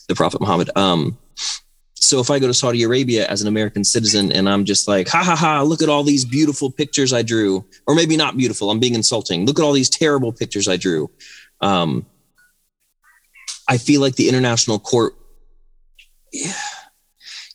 the 0.09 0.15
Prophet 0.15 0.41
Muhammad. 0.41 0.71
Um, 0.75 1.19
so 1.95 2.21
if 2.21 2.31
I 2.31 2.39
go 2.39 2.47
to 2.47 2.55
Saudi 2.55 2.83
Arabia 2.83 3.27
as 3.29 3.41
an 3.41 3.49
American 3.49 3.83
citizen 3.85 4.31
and 4.33 4.49
I'm 4.49 4.65
just 4.65 4.87
like, 4.87 5.09
ha 5.09 5.23
ha 5.23 5.35
ha, 5.35 5.63
look 5.63 5.83
at 5.83 5.89
all 5.89 6.03
these 6.03 6.25
beautiful 6.25 6.71
pictures 6.71 7.13
I 7.13 7.23
drew, 7.23 7.65
or 7.87 7.95
maybe 7.95 8.17
not 8.17 8.37
beautiful, 8.37 8.71
I'm 8.71 8.81
being 8.81 8.95
insulting. 8.95 9.47
Look 9.47 9.59
at 9.59 9.65
all 9.65 9.73
these 9.73 9.89
terrible 9.89 10.33
pictures 10.33 10.69
I 10.69 10.77
drew. 10.77 11.11
Um, 11.61 12.05
I 13.69 13.79
feel 13.79 14.01
like 14.01 14.17
the 14.17 14.29
international 14.29 14.79
court, 14.79 15.15
yeah, 16.33 16.53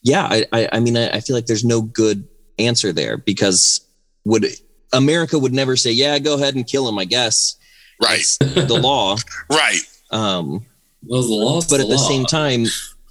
yeah 0.02 0.26
I, 0.26 0.46
I, 0.52 0.70
I 0.74 0.80
mean, 0.80 0.98
I, 0.98 1.10
I 1.10 1.20
feel 1.20 1.36
like 1.36 1.46
there's 1.46 1.66
no 1.66 1.82
good 1.82 2.28
answer 2.58 2.92
there 2.92 3.18
because 3.18 3.82
would 4.26 4.46
America 4.92 5.38
would 5.38 5.54
never 5.54 5.76
say, 5.76 5.92
yeah, 5.92 6.18
go 6.20 6.36
ahead 6.36 6.56
and 6.56 6.66
kill 6.66 6.88
him, 6.88 6.98
I 6.98 7.06
guess. 7.06 7.56
Right. 8.02 8.20
It's 8.20 8.38
the 8.38 8.80
law. 8.82 9.18
Right. 9.50 9.82
Um, 10.12 10.66
Well, 11.06 11.22
the 11.22 11.28
law. 11.28 11.62
but 11.70 11.80
at 11.80 11.88
the 11.88 11.98
same 11.98 12.26
time, 12.26 12.66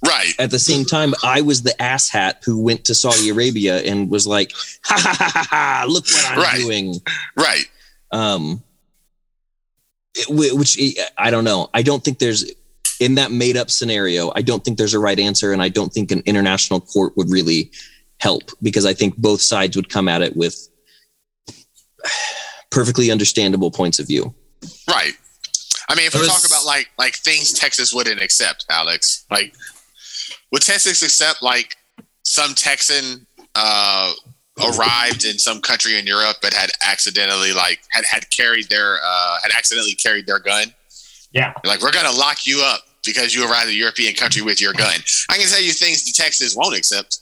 Right. 0.05 0.33
at 0.39 0.49
the 0.51 0.59
same 0.59 0.85
time, 0.85 1.13
I 1.23 1.41
was 1.41 1.63
the 1.63 1.75
asshat 1.79 2.43
who 2.45 2.61
went 2.61 2.85
to 2.85 2.95
Saudi 2.95 3.29
Arabia 3.29 3.79
and 3.79 4.09
was 4.09 4.25
like, 4.25 4.51
ha 4.83 4.95
ha 4.97 5.13
ha 5.17 5.31
ha, 5.33 5.47
ha 5.49 5.85
look 5.87 6.05
what 6.05 6.25
I'm 6.31 6.37
Right. 6.39 6.57
doing. 6.57 6.95
Right. 7.35 7.65
Um, 8.11 8.63
which 10.29 10.79
I 11.17 11.29
don't 11.31 11.43
know. 11.43 11.69
I 11.73 11.81
don't 11.81 12.03
think 12.03 12.19
there's 12.19 12.49
in 12.99 13.15
that 13.15 13.31
made 13.31 13.55
up 13.57 13.69
scenario. 13.69 14.31
I 14.35 14.41
don't 14.41 14.63
think 14.63 14.77
there's 14.77 14.93
a 14.93 14.99
right 14.99 15.19
answer, 15.19 15.53
and 15.53 15.61
I 15.61 15.69
don't 15.69 15.93
think 15.93 16.11
an 16.11 16.21
international 16.25 16.81
court 16.81 17.15
would 17.15 17.29
really 17.29 17.71
help 18.19 18.51
because 18.61 18.85
I 18.85 18.93
think 18.93 19.15
both 19.17 19.41
sides 19.41 19.75
would 19.75 19.89
come 19.89 20.07
at 20.09 20.21
it 20.21 20.35
with 20.35 20.67
perfectly 22.71 23.11
understandable 23.11 23.71
points 23.71 23.99
of 23.99 24.07
view. 24.07 24.33
Right. 24.87 25.13
I 25.87 25.95
mean, 25.95 26.05
if 26.07 26.13
we 26.13 26.25
talk 26.27 26.45
about 26.45 26.65
like 26.65 26.89
like 26.97 27.15
things 27.15 27.51
Texas 27.53 27.93
wouldn't 27.93 28.21
accept, 28.21 28.65
Alex, 28.69 29.25
like 29.31 29.53
would 30.51 30.61
Texas 30.61 31.01
accept 31.03 31.41
like 31.41 31.75
some 32.23 32.53
Texan 32.53 33.25
uh 33.55 34.13
arrived 34.75 35.23
in 35.23 35.39
some 35.39 35.61
country 35.61 35.97
in 35.97 36.05
Europe 36.05 36.35
but 36.41 36.53
had 36.53 36.69
accidentally 36.85 37.53
like 37.53 37.79
had 37.91 38.03
had 38.05 38.29
carried 38.29 38.67
their 38.69 38.97
uh 39.03 39.37
had 39.41 39.51
accidentally 39.57 39.93
carried 39.95 40.25
their 40.27 40.39
gun? 40.39 40.67
yeah. 41.31 41.53
Like 41.63 41.81
we're 41.81 41.91
gonna 41.91 42.11
lock 42.11 42.45
you 42.45 42.61
up 42.65 42.81
because 43.05 43.33
you 43.33 43.49
arrived 43.49 43.69
in 43.69 43.75
a 43.75 43.77
European 43.77 44.13
country 44.15 44.41
with 44.41 44.59
your 44.61 44.73
gun. 44.73 44.99
I 45.29 45.37
can 45.37 45.47
tell 45.47 45.61
you 45.61 45.71
things 45.71 46.03
the 46.05 46.11
Texans 46.11 46.55
won't 46.55 46.75
accept. 46.77 47.19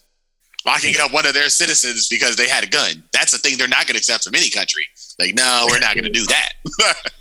Locking 0.66 0.96
up 1.00 1.14
one 1.14 1.26
of 1.26 1.34
their 1.34 1.48
citizens 1.50 2.10
because 2.10 2.36
they 2.36 2.50
had 2.50 2.64
a 2.64 2.68
gun. 2.68 3.04
That's 3.14 3.34
a 3.34 3.38
thing 3.38 3.58
they're 3.58 3.68
not 3.70 3.86
gonna 3.88 3.98
accept 4.00 4.24
from 4.26 4.36
any 4.36 4.50
country. 4.50 4.84
Like, 5.20 5.34
no, 5.36 5.66
we're 5.70 5.80
not 5.80 5.96
gonna 5.96 6.10
do 6.10 6.26
that. 6.26 6.50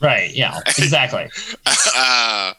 Right. 0.00 0.34
Yeah. 0.34 0.58
Exactly. 0.66 1.28
uh, 1.96 2.52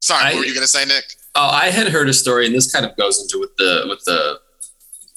sorry, 0.00 0.24
I- 0.24 0.32
what 0.32 0.40
were 0.40 0.44
you 0.46 0.54
gonna 0.54 0.66
say, 0.66 0.84
Nick? 0.84 1.04
Oh, 1.34 1.48
I 1.48 1.70
had 1.70 1.88
heard 1.88 2.08
a 2.08 2.12
story, 2.14 2.46
and 2.46 2.54
this 2.54 2.70
kind 2.72 2.84
of 2.84 2.96
goes 2.96 3.20
into 3.20 3.38
with 3.40 3.56
the 3.56 3.84
with 3.88 4.04
the 4.04 4.38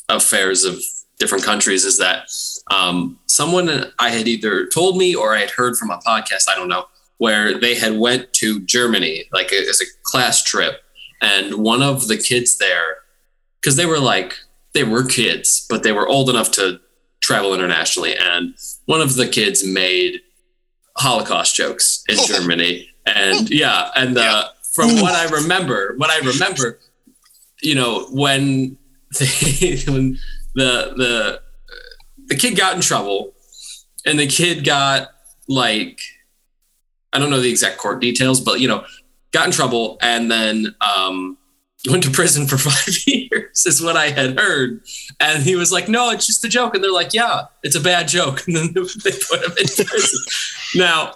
affairs 0.09 0.63
of 0.63 0.79
different 1.19 1.43
countries. 1.43 1.83
Is 1.85 1.97
that 1.97 2.27
um, 2.71 3.19
someone 3.27 3.91
I 3.99 4.09
had 4.09 4.27
either 4.27 4.67
told 4.67 4.97
me 4.97 5.13
or 5.15 5.35
I 5.35 5.39
had 5.39 5.49
heard 5.51 5.77
from 5.77 5.89
a 5.89 5.97
podcast, 5.97 6.43
I 6.49 6.55
don't 6.55 6.69
know, 6.69 6.85
where 7.17 7.59
they 7.59 7.75
had 7.75 7.97
went 7.97 8.31
to 8.33 8.59
Germany 8.61 9.25
like 9.33 9.51
as 9.51 9.81
a 9.81 9.85
class 10.03 10.41
trip, 10.43 10.81
and 11.21 11.55
one 11.55 11.81
of 11.81 12.07
the 12.07 12.17
kids 12.17 12.57
there, 12.59 12.97
because 13.61 13.75
they 13.75 13.85
were 13.85 13.99
like 13.99 14.35
they 14.73 14.83
were 14.83 15.03
kids, 15.05 15.65
but 15.69 15.83
they 15.83 15.91
were 15.91 16.07
old 16.07 16.29
enough 16.29 16.51
to 16.51 16.79
travel 17.21 17.53
internationally, 17.53 18.15
and 18.15 18.55
one 18.85 19.01
of 19.01 19.15
the 19.15 19.27
kids 19.27 19.65
made 19.65 20.21
Holocaust 20.97 21.55
jokes 21.55 22.03
in 22.07 22.15
Oh. 22.19 22.25
Germany, 22.27 22.89
and 23.05 23.49
yeah, 23.49 23.89
and 23.95 24.17
uh, 24.17 24.47
from 24.75 25.01
what 25.01 25.15
I 25.15 25.33
remember, 25.33 25.95
what 25.95 26.09
I 26.09 26.19
remember, 26.19 26.79
you 27.61 27.75
know, 27.75 28.07
when 28.11 28.77
they, 29.19 29.77
when 29.87 30.19
the 30.53 30.93
the 30.95 31.41
the 32.27 32.35
kid 32.35 32.57
got 32.57 32.75
in 32.75 32.81
trouble, 32.81 33.33
and 34.05 34.19
the 34.19 34.27
kid 34.27 34.65
got 34.65 35.09
like 35.47 35.99
I 37.13 37.19
don't 37.19 37.29
know 37.29 37.39
the 37.39 37.49
exact 37.49 37.77
court 37.77 38.01
details, 38.01 38.41
but 38.41 38.59
you 38.59 38.67
know, 38.67 38.83
got 39.31 39.45
in 39.45 39.51
trouble 39.51 39.97
and 40.01 40.29
then 40.29 40.75
um, 40.81 41.37
went 41.89 42.03
to 42.03 42.11
prison 42.11 42.45
for 42.45 42.57
five 42.69 42.95
years, 43.07 43.65
is 43.65 43.81
what 43.81 43.95
I 43.95 44.09
had 44.09 44.37
heard. 44.37 44.81
And 45.21 45.41
he 45.41 45.55
was 45.55 45.71
like, 45.71 45.87
"No, 45.87 46.09
it's 46.09 46.27
just 46.27 46.43
a 46.43 46.49
joke." 46.49 46.75
And 46.75 46.83
they're 46.83 46.91
like, 46.91 47.13
"Yeah, 47.13 47.43
it's 47.63 47.75
a 47.75 47.81
bad 47.81 48.09
joke." 48.09 48.43
And 48.47 48.55
then 48.57 48.73
they 48.73 49.11
put 49.11 49.41
him 49.41 49.51
in 49.51 49.85
prison. 49.85 50.19
now, 50.75 51.13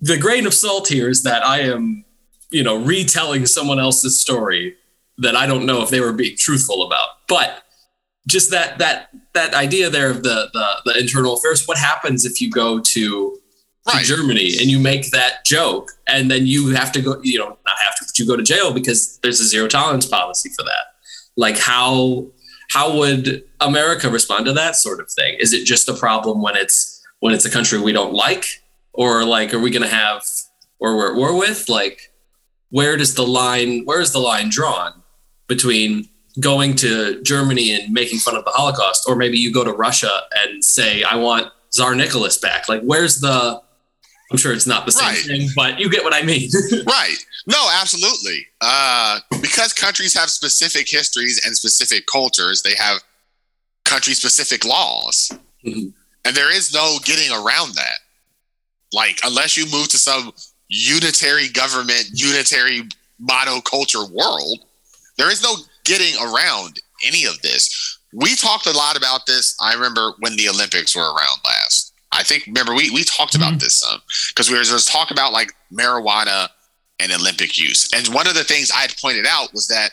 the 0.00 0.18
grain 0.18 0.46
of 0.46 0.54
salt 0.54 0.88
here 0.88 1.08
is 1.08 1.22
that 1.22 1.44
I 1.44 1.60
am, 1.60 2.04
you 2.50 2.62
know, 2.62 2.76
retelling 2.76 3.46
someone 3.46 3.78
else's 3.78 4.20
story 4.20 4.76
that 5.18 5.34
I 5.34 5.46
don't 5.46 5.66
know 5.66 5.82
if 5.82 5.90
they 5.90 6.00
were 6.00 6.12
being 6.12 6.36
truthful 6.36 6.86
about, 6.86 7.08
but 7.28 7.62
just 8.28 8.50
that 8.50 8.78
that 8.78 9.10
that 9.34 9.54
idea 9.54 9.88
there 9.88 10.10
of 10.10 10.22
the 10.22 10.50
the, 10.52 10.92
the 10.92 10.98
internal 10.98 11.34
affairs. 11.34 11.66
What 11.66 11.78
happens 11.78 12.24
if 12.24 12.40
you 12.40 12.50
go 12.50 12.80
to, 12.80 13.38
to 13.88 14.04
Germany 14.04 14.52
and 14.60 14.70
you 14.70 14.78
make 14.78 15.10
that 15.12 15.44
joke, 15.44 15.92
and 16.08 16.30
then 16.30 16.46
you 16.46 16.74
have 16.74 16.92
to 16.92 17.00
go? 17.00 17.20
You 17.22 17.38
know, 17.38 17.48
not 17.48 17.78
have 17.78 17.96
to, 17.96 18.04
but 18.04 18.18
you 18.18 18.26
go 18.26 18.36
to 18.36 18.42
jail 18.42 18.72
because 18.72 19.18
there's 19.22 19.40
a 19.40 19.44
zero 19.44 19.68
tolerance 19.68 20.06
policy 20.06 20.50
for 20.50 20.64
that. 20.64 20.94
Like 21.36 21.58
how 21.58 22.26
how 22.70 22.96
would 22.98 23.44
America 23.60 24.10
respond 24.10 24.46
to 24.46 24.52
that 24.54 24.76
sort 24.76 25.00
of 25.00 25.10
thing? 25.10 25.36
Is 25.38 25.52
it 25.52 25.64
just 25.64 25.88
a 25.88 25.94
problem 25.94 26.42
when 26.42 26.56
it's 26.56 27.02
when 27.20 27.32
it's 27.32 27.44
a 27.44 27.50
country 27.50 27.80
we 27.80 27.92
don't 27.92 28.12
like, 28.12 28.46
or 28.96 29.24
like 29.24 29.52
are 29.54 29.58
we 29.60 29.70
going 29.70 29.82
to 29.88 29.94
have 29.94 30.22
or 30.78 30.96
we're 30.96 31.10
at 31.10 31.16
war 31.16 31.36
with? 31.38 31.68
Like 31.68 32.12
where 32.70 32.96
does 32.96 33.14
the 33.14 33.26
line 33.26 33.84
where 33.84 34.00
is 34.00 34.12
the 34.12 34.18
line 34.18 34.48
drawn 34.48 35.02
between 35.46 36.08
going 36.40 36.74
to 36.76 37.22
Germany 37.22 37.72
and 37.74 37.92
making 37.92 38.18
fun 38.18 38.36
of 38.36 38.44
the 38.44 38.50
Holocaust, 38.50 39.04
or 39.08 39.16
maybe 39.16 39.38
you 39.38 39.50
go 39.52 39.64
to 39.64 39.72
Russia 39.72 40.20
and 40.36 40.62
say, 40.62 41.02
I 41.02 41.16
want 41.16 41.50
Tsar 41.70 41.94
Nicholas 41.94 42.36
back. 42.36 42.68
Like, 42.68 42.82
where's 42.82 43.20
the, 43.20 43.58
I'm 44.30 44.36
sure 44.36 44.52
it's 44.52 44.66
not 44.66 44.84
the 44.84 44.92
same 44.92 45.06
Right. 45.08 45.16
thing, 45.24 45.48
but 45.56 45.78
you 45.80 45.88
get 45.88 46.04
what 46.04 46.12
I 46.12 46.20
mean. 46.22 46.50
Right. 46.86 47.16
No, 47.46 47.68
absolutely. 47.80 48.44
Uh, 48.60 49.20
because 49.40 49.72
countries 49.72 50.12
have 50.18 50.28
specific 50.28 50.86
histories 50.90 51.40
and 51.46 51.56
specific 51.56 52.04
cultures, 52.06 52.62
they 52.62 52.74
have 52.74 52.98
country 53.86 54.12
specific 54.12 54.64
laws. 54.66 55.30
Mhm. 55.64 55.92
And 56.26 56.36
there 56.36 56.54
is 56.54 56.74
no 56.74 56.98
getting 57.04 57.30
around 57.30 57.76
that. 57.76 57.98
Like, 58.92 59.20
unless 59.24 59.56
you 59.56 59.64
move 59.70 59.88
to 59.88 59.98
some 59.98 60.32
unitary 60.68 61.48
government, 61.48 62.08
unitary 62.12 62.82
monoculture 63.22 64.10
world, 64.10 64.64
there 65.18 65.30
is 65.30 65.42
no 65.42 65.54
getting 65.84 66.14
around 66.22 66.80
any 67.04 67.24
of 67.24 67.40
this. 67.42 67.98
We 68.12 68.36
talked 68.36 68.66
a 68.66 68.72
lot 68.72 68.96
about 68.96 69.26
this. 69.26 69.56
I 69.60 69.74
remember 69.74 70.12
when 70.20 70.36
the 70.36 70.48
Olympics 70.48 70.96
were 70.96 71.02
around 71.02 71.40
last. 71.44 71.92
I 72.12 72.22
think, 72.22 72.46
remember, 72.46 72.74
we, 72.74 72.90
we 72.90 73.04
talked 73.04 73.34
about 73.34 73.50
mm-hmm. 73.50 73.58
this 73.58 73.78
some 73.78 74.00
because 74.30 74.50
we 74.50 74.56
were 74.56 74.62
just 74.62 74.90
talking 74.90 75.14
about 75.14 75.32
like 75.32 75.52
marijuana 75.72 76.48
and 77.00 77.12
Olympic 77.12 77.58
use. 77.58 77.90
And 77.94 78.06
one 78.14 78.26
of 78.26 78.34
the 78.34 78.44
things 78.44 78.70
I 78.70 78.80
had 78.80 78.96
pointed 78.96 79.26
out 79.28 79.52
was 79.52 79.68
that 79.68 79.90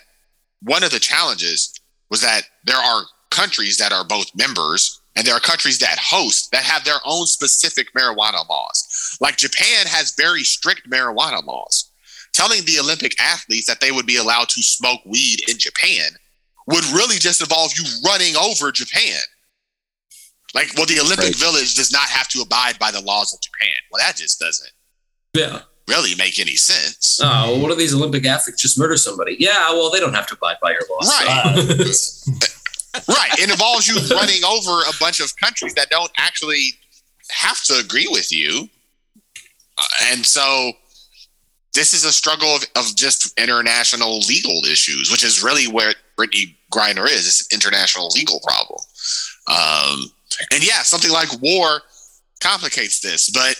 one 0.62 0.82
of 0.82 0.90
the 0.90 1.00
challenges 1.00 1.74
was 2.10 2.22
that 2.22 2.42
there 2.64 2.76
are 2.76 3.02
countries 3.30 3.76
that 3.78 3.92
are 3.92 4.04
both 4.04 4.26
members 4.34 5.00
and 5.16 5.26
there 5.26 5.34
are 5.34 5.40
countries 5.40 5.78
that 5.78 5.98
host 5.98 6.50
that 6.52 6.64
have 6.64 6.84
their 6.84 6.98
own 7.04 7.26
specific 7.26 7.92
marijuana 7.94 8.48
laws. 8.48 9.16
Like 9.20 9.36
Japan 9.36 9.86
has 9.86 10.14
very 10.16 10.42
strict 10.42 10.90
marijuana 10.90 11.44
laws. 11.44 11.90
Telling 12.32 12.64
the 12.64 12.80
Olympic 12.80 13.20
athletes 13.20 13.66
that 13.68 13.80
they 13.80 13.92
would 13.92 14.06
be 14.06 14.16
allowed 14.16 14.48
to 14.50 14.62
smoke 14.62 15.00
weed 15.06 15.48
in 15.48 15.56
Japan 15.56 16.10
would 16.66 16.84
really 16.86 17.18
just 17.18 17.40
involve 17.40 17.72
you 17.78 17.84
running 18.04 18.34
over 18.36 18.72
Japan. 18.72 19.20
Like, 20.52 20.72
well, 20.76 20.86
the 20.86 21.00
Olympic 21.00 21.26
Right. 21.26 21.36
Village 21.36 21.74
does 21.74 21.92
not 21.92 22.08
have 22.08 22.28
to 22.28 22.40
abide 22.40 22.78
by 22.78 22.90
the 22.90 23.00
laws 23.00 23.34
of 23.34 23.40
Japan. 23.40 23.76
Well, 23.90 24.00
that 24.04 24.16
just 24.16 24.40
doesn't 24.40 24.70
yeah. 25.32 25.62
really 25.88 26.14
make 26.16 26.40
any 26.40 26.56
sense. 26.56 27.20
Oh, 27.22 27.52
well, 27.52 27.60
what 27.60 27.68
do 27.68 27.74
these 27.76 27.94
Olympic 27.94 28.24
athletes 28.26 28.62
just 28.62 28.78
murder 28.78 28.96
somebody? 28.96 29.36
Yeah, 29.38 29.70
well, 29.70 29.90
they 29.90 30.00
don't 30.00 30.14
have 30.14 30.26
to 30.28 30.34
abide 30.34 30.56
by 30.62 30.70
your 30.70 30.82
laws. 30.90 31.08
Right. 31.08 31.26
Uh, 31.28 32.46
right. 33.08 33.30
It 33.38 33.50
involves 33.50 33.88
you 33.88 33.96
running 34.14 34.44
over 34.44 34.82
a 34.82 34.92
bunch 35.00 35.20
of 35.20 35.34
countries 35.36 35.74
that 35.74 35.90
don't 35.90 36.10
actually 36.16 36.68
have 37.30 37.62
to 37.64 37.78
agree 37.78 38.06
with 38.10 38.32
you. 38.32 38.68
Uh, 39.78 39.82
and 40.12 40.24
so 40.24 40.72
this 41.74 41.92
is 41.92 42.04
a 42.04 42.12
struggle 42.12 42.54
of, 42.54 42.64
of 42.76 42.94
just 42.96 43.38
international 43.38 44.18
legal 44.20 44.64
issues, 44.64 45.10
which 45.10 45.24
is 45.24 45.42
really 45.42 45.66
where 45.66 45.94
Brittney 46.16 46.54
Griner 46.72 47.06
is. 47.06 47.26
It's 47.26 47.52
an 47.52 47.56
international 47.56 48.08
legal 48.14 48.40
problem. 48.40 48.80
Um, 49.48 50.10
and 50.52 50.66
yeah, 50.66 50.82
something 50.82 51.10
like 51.10 51.28
war 51.42 51.82
complicates 52.40 53.00
this, 53.00 53.30
but 53.30 53.56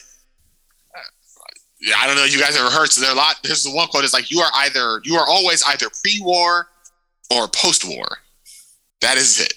uh, 0.96 1.92
I 1.98 2.06
don't 2.06 2.16
know. 2.16 2.24
if 2.24 2.32
You 2.34 2.40
guys 2.40 2.56
ever 2.56 2.70
heard? 2.70 2.90
So 2.90 3.00
there 3.00 3.12
a 3.12 3.14
lot. 3.14 3.36
There's 3.42 3.62
the 3.62 3.74
one 3.74 3.88
quote 3.88 4.04
is 4.04 4.12
like, 4.12 4.30
"You 4.30 4.40
are 4.40 4.50
either 4.54 5.00
you 5.04 5.16
are 5.16 5.26
always 5.26 5.62
either 5.64 5.86
pre-war 6.02 6.68
or 7.30 7.48
post-war. 7.48 8.06
That 9.04 9.18
is 9.18 9.38
it. 9.38 9.52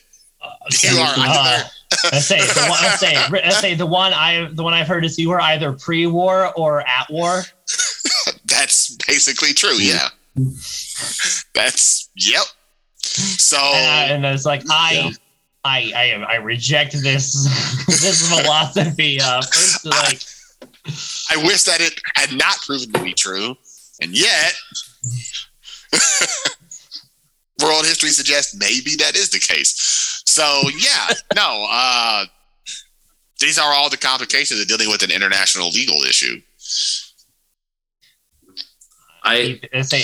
You 0.84 0.99
are 0.99 1.14
Uh, 1.18 1.53
either 1.56 1.69
let's 2.11 2.26
say 2.26 2.40
the 2.41 2.68
one, 2.69 2.80
let's 2.84 2.99
say 2.99 3.15
let's 3.32 3.60
say 3.60 3.76
the 3.76 3.86
one 3.86 4.11
I 4.11 4.49
the 4.52 4.61
one 4.61 4.74
I've 4.74 4.90
heard 4.90 5.06
is 5.06 5.18
you 5.18 5.30
were 5.30 5.40
either 5.40 5.72
pre-war 5.72 6.52
or 6.57 6.82
at 6.82 7.10
war. 7.10 7.44
that's 8.45 8.98
basically 9.07 9.53
true. 9.53 9.78
Yeah, 9.78 10.10
that's 11.53 12.10
yep. 12.18 12.44
So 12.99 13.57
and, 13.57 13.90
I, 13.90 14.03
and 14.15 14.26
it's 14.26 14.45
like 14.45 14.64
I, 14.69 14.94
Yeah. 14.94 15.11
I, 15.64 15.91
I, 15.95 16.34
I 16.34 16.36
reject 16.36 16.91
this 17.02 17.32
this 17.88 18.30
philosophy. 18.30 19.22
Uh, 19.22 19.41
first, 19.41 19.86
like, 19.86 20.22
I 21.30 21.38
wish 21.48 21.64
that 21.64 21.80
it 21.80 22.02
had 22.15 22.38
not 22.38 22.57
proven 22.65 22.91
to 22.91 23.02
be 23.02 23.14
true, 23.14 23.56
and 24.02 24.11
yet 24.11 24.53
world 27.64 27.86
history 27.86 28.10
suggests 28.10 28.56
maybe 28.56 28.96
that 29.00 29.16
is 29.16 29.30
the 29.30 29.40
case. 29.40 30.22
So 30.26 30.44
yeah, 30.78 31.10
no. 31.36 31.66
Uh, 31.70 32.26
these 33.40 33.58
are 33.60 33.74
all 33.74 33.90
the 33.90 33.98
complications 33.98 34.60
of 34.60 34.68
dealing 34.68 34.90
with 34.90 35.04
an 35.04 35.12
international 35.12 35.70
legal 35.70 35.98
issue. 36.04 36.42
I 39.24 39.60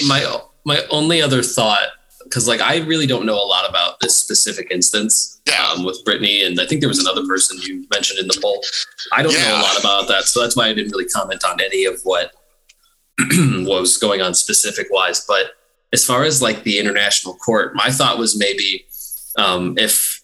my 0.08 0.38
my 0.66 0.82
only 0.90 1.22
other 1.22 1.42
thought 1.44 1.88
because 2.24 2.48
like 2.48 2.62
I 2.62 2.78
really 2.80 3.06
don't 3.08 3.26
know 3.26 3.36
a 3.36 3.46
lot 3.46 3.70
about 3.70 4.00
this 4.00 4.18
specific 4.18 4.68
instance 4.72 5.42
Yeah. 5.48 5.68
um, 5.72 5.84
with 5.84 6.04
Brittney, 6.06 6.46
and 6.46 6.60
I 6.60 6.66
think 6.66 6.82
there 6.82 6.90
was 6.90 7.00
another 7.00 7.26
person 7.28 7.58
you 7.62 7.86
mentioned 7.94 8.20
in 8.20 8.28
the 8.28 8.38
poll. 8.42 8.64
I 9.12 9.22
don't 9.24 9.34
know 9.34 9.60
a 9.60 9.62
lot 9.62 9.80
about 9.80 10.08
that, 10.08 10.24
so 10.26 10.42
that's 10.42 10.56
why 10.56 10.68
I 10.68 10.74
didn't 10.74 10.92
really 10.92 11.06
comment 11.06 11.44
on 11.44 11.60
any 11.62 11.86
of 11.86 12.00
what 12.04 12.32
what 13.20 13.82
was 13.82 13.98
going 13.98 14.22
on 14.22 14.34
specific 14.34 14.88
wise. 14.92 15.26
But 15.28 15.52
as 15.94 16.04
far 16.04 16.24
as 16.24 16.42
like 16.42 16.64
the 16.64 16.80
international 16.80 17.36
court, 17.36 17.76
my 17.76 17.90
thought 17.90 18.18
was 18.18 18.38
maybe 18.38 18.86
um, 19.38 19.78
if 19.78 20.22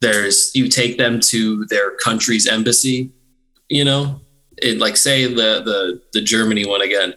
there's 0.00 0.50
you 0.54 0.68
take 0.68 0.98
them 0.98 1.20
to 1.20 1.64
their 1.66 1.92
country's 1.96 2.48
embassy, 2.48 3.12
you 3.68 3.84
know, 3.84 4.20
it, 4.58 4.78
like 4.78 4.96
say 4.96 5.26
the 5.26 5.62
the 5.62 6.02
the 6.12 6.20
Germany 6.20 6.66
one 6.66 6.82
again 6.82 7.14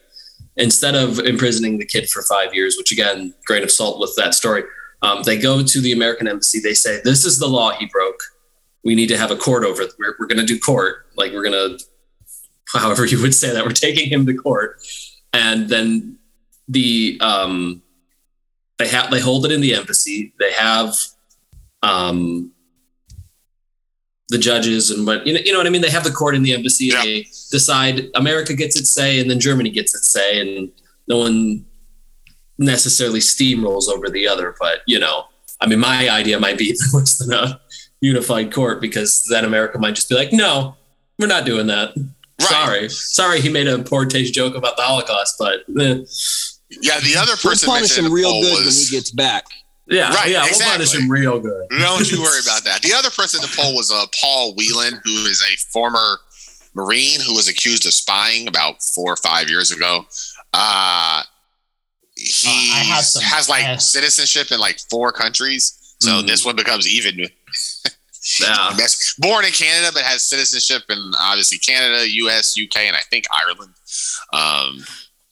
instead 0.58 0.96
of 0.96 1.20
imprisoning 1.20 1.78
the 1.78 1.86
kid 1.86 2.10
for 2.10 2.22
five 2.24 2.54
years, 2.54 2.76
which 2.78 2.92
again, 2.92 3.34
grain 3.46 3.64
of 3.64 3.72
salt 3.72 4.00
with 4.00 4.14
that 4.18 4.34
story, 4.34 4.64
um, 5.02 5.24
they 5.24 5.38
go 5.38 5.64
to 5.64 5.82
the 5.82 5.92
American 5.92 6.28
embassy. 6.28 6.60
They 6.60 6.74
say, 6.74 7.02
This 7.04 7.26
is 7.26 7.40
the 7.40 7.48
law 7.48 7.72
he 7.72 7.86
broke. 7.88 8.20
We 8.84 8.96
need 8.96 9.08
to 9.08 9.18
have 9.18 9.32
a 9.32 9.36
court 9.36 9.64
over. 9.66 9.84
We're, 10.00 10.16
we're 10.20 10.28
going 10.28 10.40
to 10.40 10.46
do 10.46 10.60
court. 10.60 11.08
Like, 11.16 11.34
we're 11.34 11.44
going 11.44 11.78
to, 11.78 11.84
however 12.74 13.06
you 13.06 13.22
would 13.22 13.34
say 13.36 13.54
that, 13.54 13.66
we're 13.66 13.72
taking 13.72 14.10
him 14.10 14.26
to 14.26 14.34
court. 14.34 14.82
And 15.34 15.68
then 15.68 16.18
the, 16.68 17.18
um, 17.22 17.82
they 18.78 18.88
have, 18.88 19.12
they 19.12 19.20
hold 19.20 19.46
it 19.46 19.52
in 19.52 19.62
the 19.62 19.74
embassy. 19.74 20.34
They 20.40 20.52
have, 20.54 20.96
um, 21.82 22.52
the 24.30 24.38
judges 24.38 24.90
and 24.90 25.06
what 25.06 25.26
you 25.26 25.34
know, 25.34 25.40
you 25.40 25.52
know 25.52 25.60
what 25.60 25.68
I 25.68 25.70
mean. 25.70 25.82
They 25.82 25.90
have 25.90 26.04
the 26.04 26.12
court 26.12 26.36
in 26.36 26.44
the 26.44 26.54
embassy. 26.54 26.86
Yeah. 26.86 27.04
They 27.04 27.22
decide 27.52 28.08
America 28.16 28.54
gets 28.54 28.76
its 28.76 28.90
say, 28.90 29.20
and 29.20 29.30
then 29.30 29.40
Germany 29.40 29.70
gets 29.70 29.94
its 29.94 30.12
say, 30.12 30.40
and 30.40 30.72
no 31.08 31.20
one 31.20 31.66
necessarily 32.58 33.20
steamrolls 33.20 33.88
over 33.88 34.10
the 34.10 34.28
other. 34.28 34.56
But 34.60 34.80
you 34.88 35.00
know, 35.00 35.26
I 35.62 35.68
mean, 35.68 35.80
my 35.80 36.10
idea 36.10 36.40
might 36.40 36.58
be 36.58 36.76
worse 36.94 37.18
than 37.18 37.34
a 37.34 37.60
unified 38.02 38.52
court 38.52 38.82
because 38.82 39.26
then 39.30 39.46
America 39.46 39.78
might 39.78 39.96
just 39.96 40.10
be 40.10 40.16
like, 40.16 40.34
no, 40.34 40.76
we're 41.20 41.28
not 41.28 41.46
doing 41.46 41.68
that. 41.68 41.96
Right. 41.96 42.50
Sorry, 42.50 42.90
sorry, 42.90 43.42
he 43.42 43.50
made 43.50 43.68
a 43.68 43.80
poor 43.80 44.06
taste 44.06 44.34
joke 44.34 44.56
about 44.56 44.76
the 44.76 44.84
Holocaust, 44.84 45.36
but 45.40 45.64
eh. 45.80 46.04
Yeah, 46.82 47.00
the 47.00 47.16
other 47.18 47.36
person 47.36 47.70
We'll 47.70 47.80
person 47.80 47.96
punish 47.96 47.98
him 47.98 48.12
real 48.14 48.32
poll 48.32 48.42
good 48.42 48.66
when 48.66 48.74
he 48.74 48.88
gets 48.90 49.12
back. 49.12 49.46
yeah, 49.88 50.14
Right, 50.14 50.30
yeah, 50.32 50.44
we'll 50.50 50.60
punish 50.60 50.94
him 50.94 51.10
real 51.10 51.40
good. 51.40 51.68
Don't 51.70 52.12
you 52.12 52.22
worry 52.22 52.40
about 52.44 52.64
that. 52.66 52.82
The 52.82 52.94
other 52.94 53.10
person 53.10 53.42
in 53.44 53.50
the 53.50 53.56
poll 53.56 53.76
was 53.76 53.92
uh, 53.92 54.06
Paul 54.20 54.54
Whelan, 54.56 55.00
who 55.04 55.12
is 55.26 55.42
a 55.44 55.56
former 55.72 56.20
Marine 56.74 57.22
who 57.22 57.34
was 57.34 57.48
accused 57.48 57.86
of 57.86 57.94
spying 57.94 58.48
about 58.48 58.82
four 58.84 59.14
or 59.14 59.18
five 59.18 59.50
years 59.50 59.72
ago. 59.72 60.06
Uh, 60.54 61.24
he 62.16 62.72
Uh, 62.92 63.02
some- 63.02 63.22
has 63.24 63.50
like 63.50 63.64
I 63.66 63.78
citizenship 63.78 64.52
in 64.52 64.60
like 64.60 64.80
four 64.90 65.12
countries. 65.12 65.74
So 66.02 66.22
Mhm. 66.22 66.28
this 66.28 66.44
one 66.46 66.56
becomes 66.56 66.88
even 66.88 67.30
Yeah. 68.40 68.76
Born 69.20 69.46
in 69.46 69.52
Canada, 69.52 69.92
but 69.94 70.02
has 70.02 70.26
citizenship 70.26 70.84
in 70.90 71.14
obviously 71.20 71.60
Canada, 71.60 72.10
US, 72.10 72.58
UK, 72.58 72.88
and 72.88 72.96
I 72.96 73.02
think 73.12 73.26
Ireland. 73.32 73.74
Um, 74.34 74.86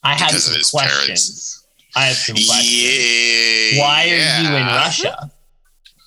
I 0.04 0.14
have 0.16 0.30
Because 0.30 0.46
some 0.46 0.80
questions. 0.80 1.66
I 1.96 2.06
have 2.06 2.16
some 2.18 2.36
questions. 2.36 3.74
yeah. 3.74 3.82
Why 3.82 4.04
are 4.04 4.08
yeah. 4.08 4.42
you 4.42 4.56
in 4.58 4.66
Russia? 4.66 5.32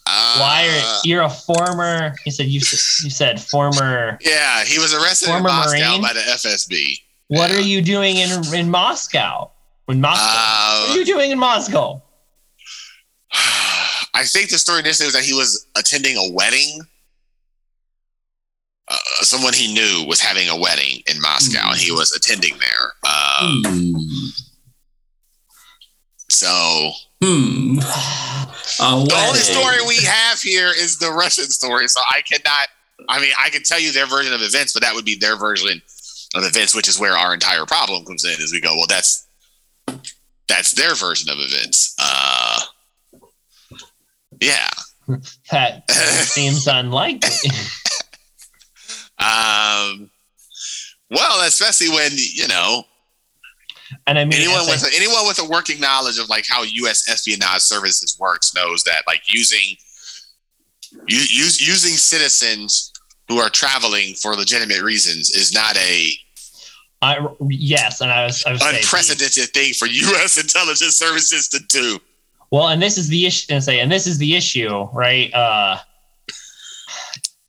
Uh, 0.08 0.36
Why 0.38 0.68
are 0.68 1.00
you're 1.04 1.22
a 1.22 1.28
former? 1.30 2.14
You 2.24 2.30
said 2.32 2.46
you 2.46 2.60
said, 2.60 3.04
you 3.04 3.10
said 3.10 3.40
former. 3.40 4.18
Yeah, 4.20 4.62
he 4.64 4.78
was 4.78 4.94
arrested 4.94 5.30
in 5.34 5.42
Moscow 5.42 5.70
Marine? 5.90 6.00
by 6.02 6.12
the 6.12 6.20
FSB. 6.20 7.00
What 7.28 7.50
Yeah. 7.50 7.56
are 7.56 7.60
you 7.60 7.82
doing 7.82 8.16
in 8.16 8.54
in 8.54 8.70
Moscow? 8.70 9.50
In 9.88 10.00
Moscow, 10.00 10.22
what 10.22 10.90
Uh, 10.90 10.92
are 10.92 10.96
you 10.96 11.04
doing 11.04 11.30
in 11.32 11.38
Moscow? 11.38 12.02
I 14.14 14.24
think 14.24 14.50
the 14.50 14.58
story 14.58 14.80
initially 14.80 15.06
was 15.06 15.14
that 15.14 15.24
he 15.24 15.32
was 15.34 15.66
attending 15.76 16.16
a 16.16 16.30
wedding. 16.32 16.80
Uh, 18.88 18.96
someone 19.22 19.52
he 19.52 19.72
knew 19.74 20.04
was 20.06 20.20
having 20.20 20.48
a 20.48 20.56
wedding 20.56 21.02
in 21.12 21.20
Moscow, 21.20 21.70
and 21.70 21.78
he 21.78 21.90
was 21.90 22.12
attending 22.12 22.56
there. 22.58 22.92
Uh, 23.04 23.52
Hmm. 23.64 23.96
so 26.30 26.92
Hmm. 27.22 27.76
The 27.76 29.24
only 29.26 29.38
story 29.38 29.76
we 29.88 29.96
have 30.04 30.38
here 30.40 30.68
is 30.68 30.98
the 30.98 31.10
Russian 31.10 31.46
story. 31.46 31.88
So 31.88 32.00
I 32.10 32.20
cannot. 32.20 32.68
I 33.08 33.20
mean, 33.20 33.30
I 33.42 33.48
can 33.48 33.62
tell 33.62 33.80
you 33.80 33.90
their 33.90 34.06
version 34.06 34.34
of 34.34 34.42
events, 34.42 34.72
but 34.74 34.82
that 34.82 34.94
would 34.94 35.04
be 35.06 35.16
their 35.16 35.36
version 35.36 35.80
of 36.34 36.44
events, 36.44 36.74
which 36.74 36.88
is 36.88 36.98
where 37.00 37.16
our 37.16 37.32
entire 37.32 37.64
problem 37.64 38.04
comes 38.04 38.24
in. 38.24 38.32
Is 38.32 38.52
we 38.52 38.60
go, 38.60 38.74
well, 38.76 38.86
that's 38.86 39.26
that's 40.46 40.72
their 40.72 40.94
version 40.94 41.30
of 41.30 41.38
events. 41.40 41.94
Uh, 41.98 42.60
yeah. 44.40 44.68
That 45.50 45.90
seems 45.90 46.66
unlikely. 46.66 47.30
Um, 49.18 50.10
well, 51.10 51.46
especially 51.46 51.88
when 51.88 52.10
you 52.14 52.48
know 52.48 52.84
And 54.06 54.18
I 54.18 54.24
mean, 54.24 54.34
anyone 54.34 54.66
with 54.66 54.84
a, 54.84 54.94
anyone 54.94 55.26
with 55.26 55.40
a 55.40 55.48
working 55.48 55.80
knowledge 55.80 56.18
of 56.18 56.28
like 56.28 56.44
how 56.48 56.62
U.S. 56.62 57.08
espionage 57.08 57.62
services 57.62 58.16
works 58.18 58.54
knows 58.54 58.84
that 58.84 59.02
like 59.06 59.22
using 59.32 59.76
use, 61.06 61.66
using 61.66 61.92
citizens 61.92 62.92
who 63.28 63.38
are 63.38 63.50
traveling 63.50 64.14
for 64.14 64.34
legitimate 64.34 64.82
reasons 64.82 65.30
is 65.30 65.52
not 65.52 65.76
a 65.76 66.10
I, 67.02 67.18
yes, 67.48 68.00
and 68.00 68.10
I 68.10 68.24
was, 68.24 68.42
I 68.44 68.52
was 68.52 68.62
saying, 68.62 68.76
unprecedented 68.76 69.50
thing 69.52 69.74
for 69.74 69.86
U.S. 69.86 70.38
intelligence 70.42 70.96
services 70.96 71.48
to 71.48 71.58
do. 71.68 71.98
Well, 72.50 72.68
and 72.68 72.80
this 72.80 72.96
is 72.96 73.08
the 73.08 73.26
issue. 73.26 73.52
And 73.52 73.62
say, 73.62 73.80
and 73.80 73.92
this 73.92 74.06
is 74.06 74.18
the 74.18 74.34
issue, 74.34 74.88
right? 74.92 75.32
Uh, 75.34 75.78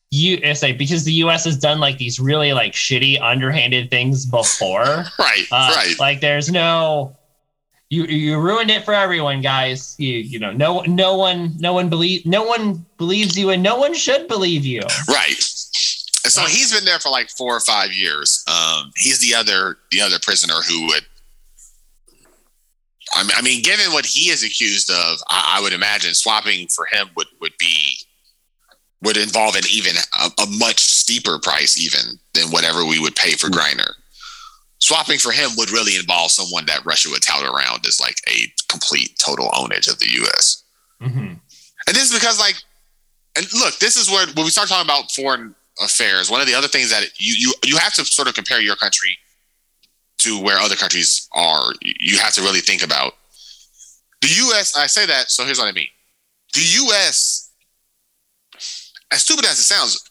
you 0.09 0.55
say 0.55 0.71
because 0.71 1.03
the 1.03 1.13
U.S. 1.13 1.43
has 1.45 1.57
done 1.57 1.79
like 1.79 1.97
these 1.97 2.19
really 2.19 2.53
like 2.53 2.73
shitty, 2.73 3.21
underhanded 3.21 3.89
things 3.89 4.25
before. 4.25 5.05
Right, 5.19 5.45
Uh, 5.51 5.73
right. 5.75 5.95
Like 5.99 6.21
there's 6.21 6.51
no. 6.51 7.15
You 7.89 8.03
you 8.05 8.37
ruined 8.39 8.69
it 8.69 8.83
for 8.83 8.93
everyone, 8.93 9.41
guys. 9.41 9.95
You 9.97 10.15
you 10.17 10.39
know 10.39 10.51
no 10.51 10.81
no 10.81 11.15
one 11.15 11.55
no 11.57 11.73
one 11.73 11.87
believe 11.89 12.25
no 12.25 12.43
one 12.43 12.85
believes 12.97 13.37
you 13.37 13.49
and 13.49 13.63
no 13.63 13.77
one 13.77 13.93
should 13.93 14.27
believe 14.27 14.65
you. 14.65 14.81
Right. 15.07 15.37
And 16.25 16.33
so 16.33 16.41
he's 16.41 16.73
been 16.73 16.83
there 16.83 16.99
for 16.99 17.09
like 17.09 17.29
four 17.29 17.55
or 17.55 17.61
five 17.61 17.93
years. 17.93 18.43
Um, 18.47 18.91
he's 18.97 19.19
the 19.19 19.33
other 19.35 19.77
the 19.91 20.01
other 20.01 20.19
prisoner 20.21 20.55
who 20.67 20.87
would. 20.87 21.05
I 23.15 23.23
mean, 23.23 23.31
I 23.37 23.41
mean, 23.41 23.63
given 23.63 23.93
what 23.93 24.05
he 24.05 24.29
is 24.29 24.43
accused 24.43 24.89
of, 24.89 25.19
I, 25.29 25.55
I 25.57 25.61
would 25.61 25.71
imagine 25.71 26.13
swapping 26.13 26.67
for 26.67 26.85
him 26.91 27.07
would 27.15 27.27
would 27.39 27.53
be 27.57 27.96
would 29.03 29.17
involve 29.17 29.55
an 29.55 29.63
even 29.71 29.95
a, 30.19 30.41
a 30.41 30.45
much 30.57 30.79
steeper 30.79 31.39
price 31.39 31.77
even 31.77 32.19
than 32.33 32.49
whatever 32.49 32.85
we 32.85 32.99
would 32.99 33.15
pay 33.15 33.31
for 33.31 33.47
Griner. 33.47 33.91
Swapping 34.79 35.17
for 35.19 35.31
him 35.31 35.51
would 35.57 35.71
really 35.71 35.95
involve 35.95 36.31
someone 36.31 36.65
that 36.67 36.85
Russia 36.85 37.09
would 37.09 37.21
tout 37.21 37.43
around 37.43 37.85
as 37.85 37.99
like 37.99 38.17
a 38.27 38.51
complete 38.69 39.17
total 39.17 39.49
ownage 39.49 39.91
of 39.91 39.99
the 39.99 40.09
U.S. 40.21 40.63
hmm 41.01 41.33
And 41.87 41.95
this 41.95 42.11
is 42.11 42.13
because, 42.13 42.39
like, 42.39 42.55
and 43.35 43.45
look, 43.53 43.77
this 43.79 43.97
is 43.97 44.09
where 44.09 44.27
when 44.27 44.45
we 44.45 44.51
start 44.51 44.67
talking 44.67 44.85
about 44.85 45.11
foreign 45.11 45.55
affairs, 45.81 46.29
one 46.29 46.41
of 46.41 46.47
the 46.47 46.55
other 46.55 46.67
things 46.67 46.89
that 46.89 47.05
you 47.19 47.33
you 47.37 47.53
you 47.63 47.77
have 47.77 47.93
to 47.95 48.05
sort 48.05 48.27
of 48.27 48.33
compare 48.33 48.61
your 48.61 48.75
country 48.75 49.17
to 50.19 50.41
where 50.41 50.57
other 50.57 50.75
countries 50.75 51.27
are. 51.33 51.73
You 51.81 52.17
have 52.17 52.33
to 52.33 52.41
really 52.41 52.61
think 52.61 52.83
about 52.83 53.13
the 54.21 54.27
U.S. 54.27 54.75
I 54.75 54.87
say 54.87 55.05
that, 55.05 55.29
so 55.29 55.45
here's 55.45 55.59
what 55.59 55.67
I 55.67 55.71
mean: 55.71 55.87
the 56.53 56.61
U.S. 56.61 57.46
As 59.11 59.23
stupid 59.23 59.45
as 59.45 59.59
it 59.59 59.63
sounds, 59.63 60.09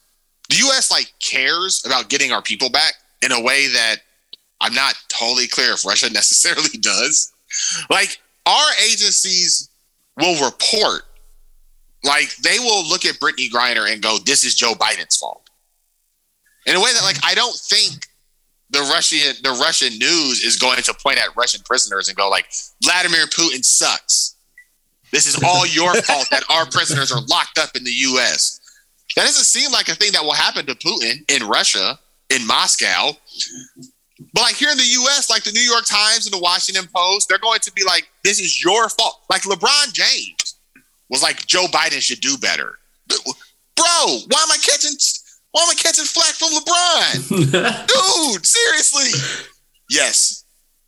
the 0.48 0.56
U.S. 0.56 0.90
like 0.90 1.12
cares 1.20 1.82
about 1.84 2.08
getting 2.08 2.32
our 2.32 2.42
people 2.42 2.70
back 2.70 2.94
in 3.22 3.32
a 3.32 3.40
way 3.40 3.68
that 3.68 3.96
I'm 4.60 4.74
not 4.74 4.94
totally 5.08 5.46
clear 5.46 5.72
if 5.72 5.84
Russia 5.84 6.10
necessarily 6.12 6.78
does. 6.80 7.32
Like 7.90 8.20
our 8.46 8.70
agencies 8.84 9.68
will 10.16 10.44
report 10.44 11.02
like 12.06 12.34
they 12.36 12.58
will 12.58 12.86
look 12.88 13.04
at 13.04 13.16
Brittney 13.16 13.50
Griner 13.50 13.90
and 13.90 14.00
go, 14.00 14.18
"This 14.24 14.44
is 14.44 14.54
Joe 14.54 14.74
Biden's 14.74 15.16
fault." 15.16 15.50
In 16.64 16.76
a 16.76 16.80
way 16.80 16.92
that, 16.92 17.02
like, 17.02 17.18
I 17.24 17.34
don't 17.34 17.56
think 17.56 18.06
the 18.70 18.80
Russian 18.80 19.34
the 19.42 19.50
Russian 19.50 19.98
news 19.98 20.42
is 20.42 20.56
going 20.56 20.82
to 20.82 20.94
point 20.94 21.18
at 21.18 21.34
Russian 21.36 21.62
prisoners 21.64 22.08
and 22.08 22.16
go, 22.16 22.28
like, 22.28 22.46
Vladimir 22.82 23.26
Putin 23.26 23.64
sucks. 23.64 24.36
This 25.12 25.26
is 25.26 25.42
all 25.42 25.66
your 25.66 25.94
fault 26.02 26.28
that 26.30 26.44
our 26.48 26.66
prisoners 26.66 27.10
are 27.10 27.20
locked 27.22 27.58
up 27.58 27.76
in 27.76 27.84
the 27.84 27.92
U.S. 27.92 28.55
That 29.14 29.24
doesn't 29.24 29.44
seem 29.44 29.70
like 29.70 29.88
a 29.88 29.94
thing 29.94 30.12
that 30.12 30.22
will 30.22 30.34
happen 30.34 30.66
to 30.66 30.74
Putin 30.74 31.30
in 31.30 31.46
Russia, 31.46 31.98
in 32.30 32.46
Moscow. 32.46 33.12
But 34.32 34.42
like 34.42 34.54
here 34.56 34.70
in 34.70 34.76
the 34.76 34.82
US, 34.82 35.30
like 35.30 35.44
the 35.44 35.52
New 35.52 35.60
York 35.60 35.84
Times 35.86 36.26
and 36.26 36.34
the 36.34 36.40
Washington 36.40 36.88
Post, 36.94 37.28
they're 37.28 37.38
going 37.38 37.60
to 37.60 37.72
be 37.72 37.84
like, 37.84 38.08
this 38.24 38.40
is 38.40 38.62
your 38.62 38.88
fault. 38.88 39.22
Like 39.30 39.42
LeBron 39.42 39.92
James 39.92 40.56
was 41.08 41.22
like, 41.22 41.46
Joe 41.46 41.66
Biden 41.66 42.00
should 42.00 42.20
do 42.20 42.36
better. 42.38 42.78
Bro, 43.08 43.86
why 44.28 44.42
am 44.42 44.50
I 44.50 44.58
catching 44.60 44.92
why 45.52 45.62
am 45.62 45.70
I 45.70 45.74
catching 45.74 46.04
flack 46.04 46.34
from 46.34 46.50
LeBron? 46.52 48.32
Dude, 48.34 48.46
seriously. 48.46 49.18
Yes. 49.88 50.44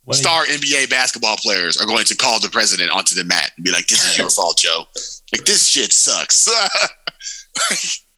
Do 0.07 0.13
Star 0.13 0.45
NBA 0.45 0.89
basketball 0.89 1.37
players 1.37 1.79
are 1.79 1.85
going 1.85 2.05
to 2.05 2.15
call 2.15 2.39
the 2.39 2.49
president 2.49 2.91
onto 2.91 3.15
the 3.15 3.23
mat 3.23 3.51
and 3.55 3.65
be 3.65 3.71
like, 3.71 3.87
This 3.87 4.05
is 4.05 4.17
your 4.17 4.29
fault, 4.35 4.57
Joe. 4.57 4.85
Like 5.33 5.45
this 5.45 5.67
shit 5.67 5.93
sucks. 5.93 6.47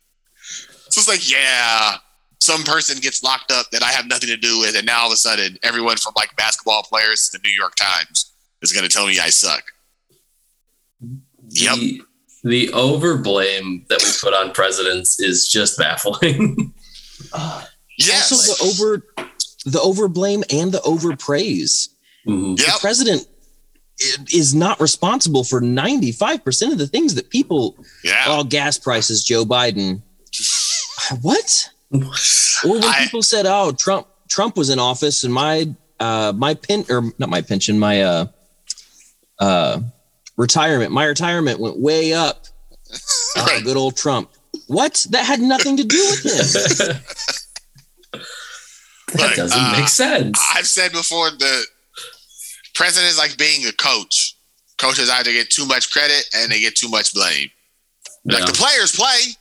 so 0.92 1.00
it's 1.00 1.08
like, 1.08 1.30
yeah, 1.32 1.98
some 2.40 2.64
person 2.64 2.98
gets 3.00 3.24
locked 3.24 3.52
up 3.52 3.68
that 3.72 3.84
I 3.84 3.92
have 3.92 4.08
nothing 4.08 4.30
to 4.30 4.38
do 4.38 4.60
with, 4.60 4.76
and 4.76 4.86
now 4.86 5.02
all 5.02 5.08
of 5.08 5.14
a 5.14 5.18
sudden, 5.18 5.58
everyone 5.64 5.98
from 5.98 6.14
like 6.16 6.36
basketball 6.36 6.84
players 6.84 7.30
to 7.30 7.38
the 7.38 7.42
New 7.48 7.54
York 7.54 7.76
Times 7.76 8.32
is 8.62 8.72
going 8.74 8.84
to 8.88 8.90
tell 8.90 9.08
me 9.08 9.20
I 9.20 9.30
suck. 9.30 9.64
Yep. 11.50 11.76
The, 11.76 12.02
the 12.44 12.68
overblame 12.70 13.88
that 13.88 14.02
we 14.04 14.10
put 14.22 14.34
on 14.34 14.52
presidents 14.52 15.20
is 15.20 15.48
just 15.48 15.78
baffling. 15.78 16.74
Uh, 17.34 17.66
Yes. 17.98 18.32
Also, 18.32 18.66
the 18.66 18.72
over 18.72 19.06
the 19.66 19.78
overblame 19.80 20.44
and 20.52 20.72
the 20.72 20.80
overpraise. 20.80 21.90
Mhm. 22.28 22.58
The 22.58 22.78
president 22.80 23.28
is 24.34 24.56
not 24.56 24.80
responsible 24.82 25.44
for 25.44 25.62
95% 25.62 26.72
of 26.72 26.80
the 26.80 26.88
things 26.88 27.14
that 27.16 27.30
people 27.30 27.78
Yeah. 28.04 28.24
oh 28.28 28.44
gas 28.44 28.80
prices 28.80 29.24
joe 29.24 29.46
biden 29.46 30.02
what 31.22 31.70
or 32.64 32.72
when 32.80 32.84
I- 32.84 33.00
people 33.04 33.22
said 33.24 33.46
oh 33.46 33.72
trump 33.72 34.08
trump 34.30 34.56
was 34.58 34.70
in 34.70 34.80
office 34.80 35.24
and 35.24 35.34
my 35.34 35.68
uh 36.00 36.32
my 36.36 36.54
pen 36.54 36.86
or 36.90 37.04
not 37.20 37.30
my 37.30 37.42
pension 37.42 37.78
my 37.78 38.02
uh 38.02 38.26
uh 39.40 39.80
retirement 40.38 40.92
my 40.92 41.06
retirement 41.06 41.60
went 41.60 41.78
way 41.78 42.14
up 42.14 42.46
oh, 43.38 43.46
Right. 43.46 43.64
good 43.64 43.78
old 43.78 43.98
trump 43.98 44.30
what 44.68 45.06
that 45.10 45.26
had 45.26 45.40
nothing 45.42 45.78
to 45.78 45.84
do 45.84 45.98
with 45.98 46.24
him 46.80 46.96
that 49.14 49.20
Look, 49.20 49.36
doesn't 49.36 49.60
uh, 49.60 49.74
make 49.78 49.90
sense. 49.90 50.42
I've 50.56 50.68
said 50.68 50.94
before 50.94 51.32
the 51.32 51.66
president 52.76 53.12
is 53.12 53.18
like 53.18 53.38
being 53.38 53.66
a 53.68 53.74
coach. 53.74 54.38
coaches 54.78 55.10
either 55.10 55.34
get 55.34 55.50
too 55.50 55.66
much 55.66 55.92
credit 55.92 56.30
and 56.34 56.50
they 56.52 56.62
get 56.62 56.76
too 56.76 56.88
much 56.90 57.14
blame. 57.14 57.50
Yeah. 58.24 58.38
Like 58.38 58.46
the 58.46 58.54
players 58.54 58.96
play. 58.96 59.36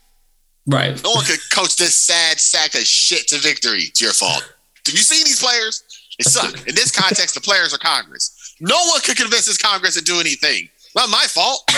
Right. 0.67 1.03
No 1.03 1.11
one 1.13 1.25
could 1.25 1.41
coach 1.51 1.77
this 1.77 1.97
sad 1.97 2.41
sack 2.41 2.75
of 2.75 2.83
shit 2.83 3.29
to 3.29 3.39
victory. 3.39 3.83
It's 3.83 4.01
your 4.01 4.13
fault. 4.13 4.43
Have 4.87 4.95
you 4.95 5.01
seen 5.03 5.25
these 5.25 5.41
players? 5.41 5.83
They 6.19 6.25
suck. 6.25 6.67
In 6.67 6.75
this 6.75 6.91
context, 6.91 7.35
the 7.35 7.41
players 7.41 7.75
are 7.75 7.79
Congress. 7.79 8.57
No 8.61 8.77
one 8.89 9.01
could 9.01 9.17
convince 9.17 9.47
this 9.47 9.59
Congress 9.59 9.95
to 9.95 10.03
do 10.03 10.21
anything. 10.21 10.69
Not 10.95 11.09
my 11.09 11.25
fault. 11.29 11.71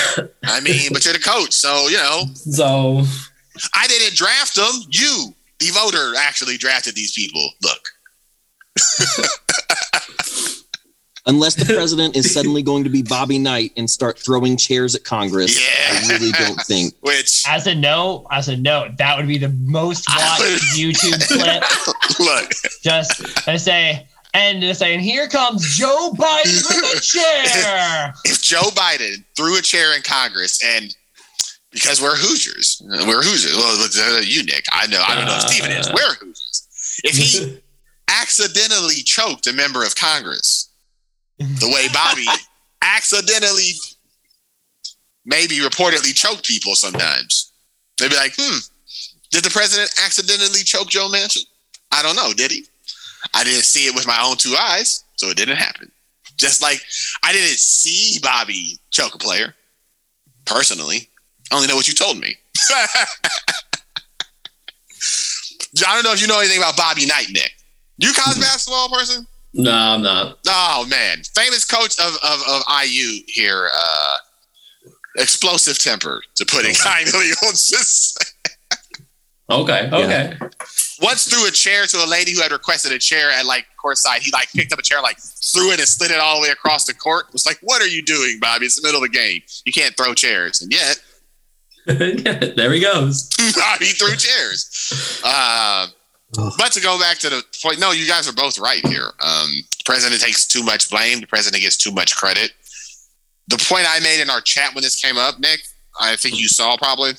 I 0.44 0.60
mean, 0.60 0.90
but 0.92 1.04
you're 1.04 1.14
the 1.14 1.20
coach, 1.20 1.52
so 1.52 1.88
you 1.88 1.98
know. 1.98 2.24
So 2.34 3.02
I 3.74 3.86
didn't 3.86 4.16
draft 4.16 4.56
them. 4.56 4.72
You, 4.88 5.34
the 5.58 5.66
voter, 5.72 6.14
actually 6.18 6.56
drafted 6.56 6.94
these 6.94 7.12
people. 7.12 7.50
Look. 7.62 7.88
Unless 11.26 11.54
the 11.54 11.64
president 11.72 12.16
is 12.16 12.32
suddenly 12.34 12.62
going 12.62 12.82
to 12.84 12.90
be 12.90 13.02
Bobby 13.02 13.38
Knight 13.38 13.72
and 13.76 13.88
start 13.88 14.18
throwing 14.18 14.56
chairs 14.56 14.94
at 14.96 15.04
Congress, 15.04 15.60
Yeah. 15.60 15.98
I 15.98 16.08
really 16.12 16.32
don't 16.32 16.60
think. 16.62 16.94
Which 17.00 17.44
As 17.46 17.66
a 17.68 17.74
note, 17.74 18.26
as 18.32 18.48
a 18.48 18.56
note, 18.56 18.96
that 18.98 19.16
would 19.16 19.28
be 19.28 19.38
the 19.38 19.50
most 19.50 20.04
I 20.08 20.16
watched 20.18 20.64
YouTube 20.76 21.20
clip. 21.28 22.18
look, 22.18 22.50
Just 22.82 23.48
I 23.48 23.56
say, 23.56 24.06
and 24.34 24.60
to 24.62 24.74
say, 24.74 24.94
and 24.94 25.02
here 25.02 25.28
comes 25.28 25.76
Joe 25.76 26.10
Biden 26.16 26.66
with 26.66 26.96
a 26.96 27.00
chair. 27.00 28.14
if 28.24 28.42
Joe 28.42 28.70
Biden 28.70 29.22
threw 29.36 29.56
a 29.58 29.62
chair 29.62 29.94
in 29.94 30.02
Congress 30.02 30.60
and 30.64 30.96
because 31.70 32.02
we're 32.02 32.16
Hoosiers, 32.16 32.82
we're 32.84 33.22
Hoosiers. 33.22 33.56
Well, 33.56 34.16
uh, 34.16 34.20
you, 34.20 34.42
Nick, 34.44 34.64
I 34.72 34.86
know. 34.88 35.02
I 35.06 35.14
don't 35.14 35.24
know 35.26 35.36
if 35.36 35.42
Stephen 35.42 35.70
is. 35.70 35.88
We're 35.88 36.14
Hoosiers. 36.14 37.00
If 37.04 37.16
he 37.16 37.60
accidentally 38.08 38.96
choked 39.04 39.46
a 39.46 39.52
member 39.52 39.84
of 39.84 39.94
Congress, 39.96 40.68
the 41.42 41.68
way 41.68 41.88
Bobby 41.92 42.26
accidentally, 42.82 43.72
maybe 45.24 45.56
reportedly 45.56 46.14
choked 46.14 46.46
people 46.46 46.74
sometimes, 46.74 47.52
they'd 47.98 48.10
be 48.10 48.16
like, 48.16 48.34
hmm, 48.36 48.58
did 49.30 49.44
the 49.44 49.50
president 49.50 49.90
accidentally 50.04 50.62
choke 50.62 50.88
Joe 50.88 51.08
Manchin? 51.08 51.44
I 51.90 52.02
don't 52.02 52.16
know. 52.16 52.32
Did 52.32 52.50
he? 52.50 52.66
I 53.34 53.44
didn't 53.44 53.62
see 53.62 53.86
it 53.86 53.94
with 53.94 54.06
my 54.06 54.20
own 54.24 54.36
two 54.36 54.54
eyes, 54.58 55.04
so 55.16 55.28
it 55.28 55.36
didn't 55.36 55.56
happen. 55.56 55.90
Just 56.36 56.62
like 56.62 56.80
I 57.22 57.32
didn't 57.32 57.58
see 57.58 58.18
Bobby 58.22 58.78
choke 58.90 59.14
a 59.14 59.18
player 59.18 59.54
personally. 60.44 61.08
I 61.50 61.56
only 61.56 61.68
know 61.68 61.76
what 61.76 61.88
you 61.88 61.94
told 61.94 62.18
me. 62.18 62.34
I 65.86 65.94
don't 65.94 66.04
know 66.04 66.12
if 66.12 66.20
you 66.20 66.26
know 66.26 66.38
anything 66.38 66.58
about 66.58 66.76
Bobby 66.76 67.06
Knight, 67.06 67.28
Nick. 67.30 67.52
You 67.98 68.12
college 68.12 68.40
basketball 68.40 68.88
person? 68.88 69.26
No, 69.54 69.72
I'm 69.72 70.02
not. 70.02 70.38
Oh 70.48 70.86
man, 70.88 71.22
famous 71.34 71.64
coach 71.64 71.98
of 71.98 72.14
of, 72.22 72.40
of 72.48 72.62
IU 72.84 73.22
here. 73.26 73.70
Uh, 73.74 74.16
explosive 75.16 75.78
temper, 75.78 76.22
to 76.36 76.46
put 76.46 76.64
it 76.64 76.78
kindly. 76.78 77.30
Let's 77.42 77.68
just 77.68 78.18
say. 78.18 78.32
Okay. 79.50 79.90
Okay. 79.92 80.38
Once 81.02 81.26
threw 81.26 81.46
a 81.46 81.50
chair 81.50 81.84
to 81.86 81.96
a 81.98 82.06
lady 82.06 82.32
who 82.32 82.40
had 82.40 82.52
requested 82.52 82.92
a 82.92 82.98
chair 82.98 83.30
at 83.30 83.44
like 83.44 83.66
courtside. 83.82 84.20
He 84.20 84.30
like 84.32 84.50
picked 84.52 84.72
up 84.72 84.78
a 84.78 84.82
chair, 84.82 85.02
like 85.02 85.18
threw 85.18 85.72
it 85.72 85.80
and 85.80 85.88
slid 85.88 86.10
it 86.10 86.18
all 86.18 86.36
the 86.36 86.42
way 86.42 86.48
across 86.50 86.86
the 86.86 86.94
court. 86.94 87.26
It 87.28 87.32
was 87.32 87.44
like, 87.44 87.58
what 87.60 87.82
are 87.82 87.88
you 87.88 88.02
doing, 88.02 88.38
Bobby? 88.40 88.66
It's 88.66 88.80
the 88.80 88.86
middle 88.86 89.02
of 89.02 89.10
the 89.10 89.16
game. 89.16 89.42
You 89.66 89.72
can't 89.72 89.96
throw 89.96 90.14
chairs, 90.14 90.62
and 90.62 90.72
yet 90.72 91.02
there 91.86 92.72
he 92.72 92.80
goes. 92.80 93.28
Bobby 93.56 93.86
threw 93.86 94.14
chairs. 94.16 95.20
Uh, 95.24 95.88
but 96.56 96.72
to 96.72 96.80
go 96.80 96.98
back 96.98 97.18
to 97.18 97.28
the 97.28 97.42
point, 97.62 97.80
no, 97.80 97.92
you 97.92 98.06
guys 98.06 98.28
are 98.28 98.32
both 98.32 98.58
right 98.58 98.84
here. 98.86 99.06
Um, 99.20 99.48
the 99.78 99.82
president 99.84 100.20
takes 100.20 100.46
too 100.46 100.62
much 100.62 100.90
blame. 100.90 101.20
The 101.20 101.26
president 101.26 101.62
gets 101.62 101.76
too 101.76 101.92
much 101.92 102.16
credit. 102.16 102.52
The 103.48 103.58
point 103.68 103.86
I 103.88 104.00
made 104.00 104.20
in 104.20 104.30
our 104.30 104.40
chat 104.40 104.74
when 104.74 104.82
this 104.82 105.00
came 105.00 105.16
up, 105.16 105.38
Nick, 105.38 105.60
I 106.00 106.16
think 106.16 106.38
you 106.38 106.48
saw 106.48 106.76
probably. 106.76 107.12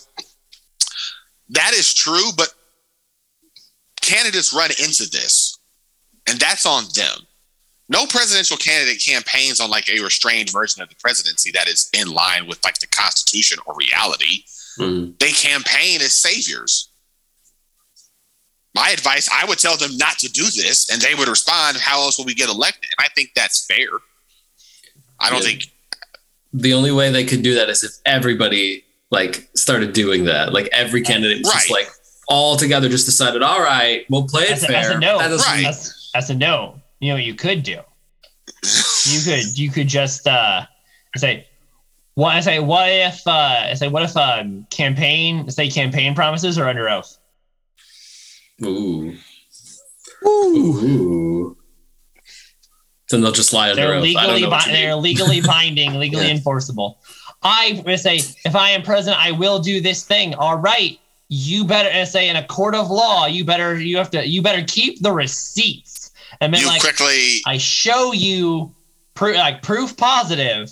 That 1.49 1.73
is 1.73 1.93
true, 1.93 2.31
but 2.37 2.53
candidates 4.01 4.53
run 4.53 4.71
into 4.71 5.09
this, 5.09 5.57
and 6.27 6.39
that's 6.39 6.65
on 6.65 6.85
them. 6.95 7.27
No 7.89 8.05
presidential 8.05 8.57
candidate 8.57 9.03
campaigns 9.05 9.59
on 9.59 9.69
like 9.69 9.89
a 9.89 10.01
restrained 10.01 10.51
version 10.51 10.81
of 10.81 10.89
the 10.89 10.95
presidency 10.95 11.51
that 11.51 11.67
is 11.67 11.89
in 11.93 12.07
line 12.11 12.47
with 12.47 12.63
like 12.63 12.79
the 12.79 12.87
Constitution 12.87 13.59
or 13.65 13.75
reality 13.75 14.43
Mm. 14.79 15.19
they 15.19 15.31
campaign 15.31 16.01
as 16.01 16.13
saviors. 16.13 16.89
My 18.75 18.89
advice, 18.89 19.29
I 19.31 19.45
would 19.45 19.59
tell 19.59 19.77
them 19.77 19.95
not 19.97 20.17
to 20.19 20.29
do 20.29 20.43
this, 20.43 20.89
and 20.91 21.01
they 21.01 21.13
would 21.15 21.27
respond, 21.27 21.77
How 21.77 22.01
else 22.01 22.17
will 22.17 22.25
we 22.25 22.33
get 22.33 22.49
elected? 22.49 22.89
And 22.97 23.05
I 23.05 23.09
think 23.15 23.31
that's 23.35 23.65
fair. 23.67 23.87
I 25.19 25.29
don't 25.29 25.41
Yeah. 25.43 25.47
think, 25.49 25.69
The 26.55 26.73
only 26.73 26.91
way 26.91 27.11
they 27.11 27.23
could 27.25 27.41
do 27.43 27.55
that 27.55 27.69
is 27.69 27.83
if 27.83 27.91
everybody 28.05 28.83
like 29.09 29.47
started 29.55 29.93
doing 29.93 30.25
that. 30.25 30.53
Like 30.53 30.69
every 30.71 31.01
candidate 31.01 31.43
was 31.43 31.51
just 31.53 31.69
like 31.71 31.87
all 32.27 32.57
together 32.57 32.89
just 32.89 33.05
decided, 33.05 33.41
all 33.43 33.61
right, 33.61 34.05
we'll 34.09 34.27
play 34.27 34.43
it 34.45 34.51
As 34.51 34.63
a- 34.63 34.67
fair. 34.67 34.77
as 34.77 34.89
a 34.89 34.99
no. 34.99 35.17
That 35.19 35.27
doesn't- 35.29 35.51
Right. 35.51 35.65
As, 35.65 36.09
as 36.15 36.29
a 36.29 36.35
no, 36.35 36.79
you 36.99 37.09
know, 37.09 37.15
what 37.15 37.23
you 37.23 37.33
could 37.35 37.63
do. 37.63 37.79
You 39.05 39.21
could 39.23 39.57
you 39.57 39.69
could 39.71 39.87
just 39.87 40.27
uh 40.27 40.65
say 41.17 41.45
what 42.15 42.35
I 42.35 42.39
say 42.41 42.59
what 42.59 42.89
if 42.89 43.25
uh 43.27 43.31
I 43.71 43.73
say 43.75 43.87
what 43.87 44.03
if 44.03 44.15
um 44.15 44.65
campaign 44.69 45.49
say 45.51 45.69
campaign 45.69 46.15
promises 46.15 46.57
are 46.57 46.67
under 46.69 46.89
oath. 46.89 47.17
Ooh. 48.65 49.15
Ooh. 50.25 51.57
Then 53.09 53.21
they'll 53.21 53.31
just 53.31 53.53
lie 53.53 53.69
under 53.69 53.81
They're 53.81 53.95
oath. 53.95 54.03
I 54.17 54.25
don't 54.25 54.35
legally 54.35 54.41
know 54.41 54.49
bi- 54.49 54.65
they're 54.71 54.95
legally 54.95 55.41
binding, 55.45 55.95
legally 55.99 56.25
Yeah. 56.25 56.31
enforceable. 56.31 56.99
I 57.43 57.81
would 57.85 57.99
say 57.99 58.17
if 58.17 58.55
I 58.55 58.69
am 58.71 58.81
president, 58.83 59.21
I 59.21 59.31
will 59.31 59.59
do 59.59 59.81
this 59.81 60.03
thing. 60.05 60.33
All 60.35 60.57
right. 60.57 60.99
You 61.29 61.65
better 61.65 62.05
say 62.05 62.29
in 62.29 62.35
a 62.37 62.45
court 62.45 62.75
of 62.75 62.89
law, 62.89 63.25
you 63.25 63.43
better 63.43 63.79
you 63.79 63.97
have 63.97 64.09
to 64.11 64.25
you 64.27 64.41
better 64.41 64.63
keep 64.67 65.01
the 65.01 65.11
receipts. 65.11 66.11
And 66.41 66.53
then 66.53 66.61
you 66.61 66.67
like 66.67 66.81
quickly, 66.81 67.41
I 67.45 67.57
show 67.57 68.11
you 68.13 68.73
pro- 69.13 69.33
like 69.33 69.61
proof 69.61 69.95
positive, 69.97 70.71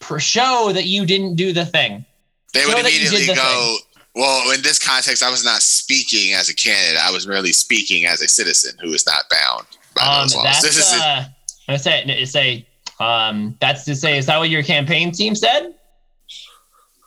pr- 0.00 0.18
show 0.18 0.70
that 0.72 0.84
you 0.84 1.06
didn't 1.06 1.36
do 1.36 1.52
the 1.52 1.64
thing. 1.66 2.04
they 2.52 2.64
would 2.66 2.76
show 2.76 2.82
that 2.82 2.92
you 2.92 3.00
immediately 3.00 3.26
did 3.26 3.36
the 3.36 3.40
go, 3.40 3.76
Well, 4.14 4.52
in 4.52 4.62
this 4.62 4.78
context, 4.78 5.22
I 5.22 5.30
was 5.30 5.44
not 5.44 5.60
speaking 5.62 6.34
as 6.34 6.48
a 6.48 6.54
candidate. 6.54 7.00
I 7.04 7.10
was 7.10 7.26
merely 7.26 7.52
speaking 7.52 8.06
as 8.06 8.20
a 8.22 8.28
citizen 8.28 8.76
who 8.80 8.92
is 8.92 9.04
not 9.06 9.24
bound 9.28 9.66
by 9.96 10.02
Um, 10.02 10.22
those 10.22 10.36
laws. 10.36 10.44
that's 10.44 10.62
This 10.62 10.76
is 10.78 10.92
uh, 11.00 11.24
I 11.68 11.76
say 11.76 12.04
it 12.06 12.26
say 12.28 12.66
um, 13.00 13.56
that's 13.60 13.84
to 13.86 13.96
say 13.96 14.16
is 14.18 14.26
that 14.26 14.38
what 14.38 14.50
your 14.50 14.62
campaign 14.62 15.10
team 15.12 15.34
said? 15.34 15.74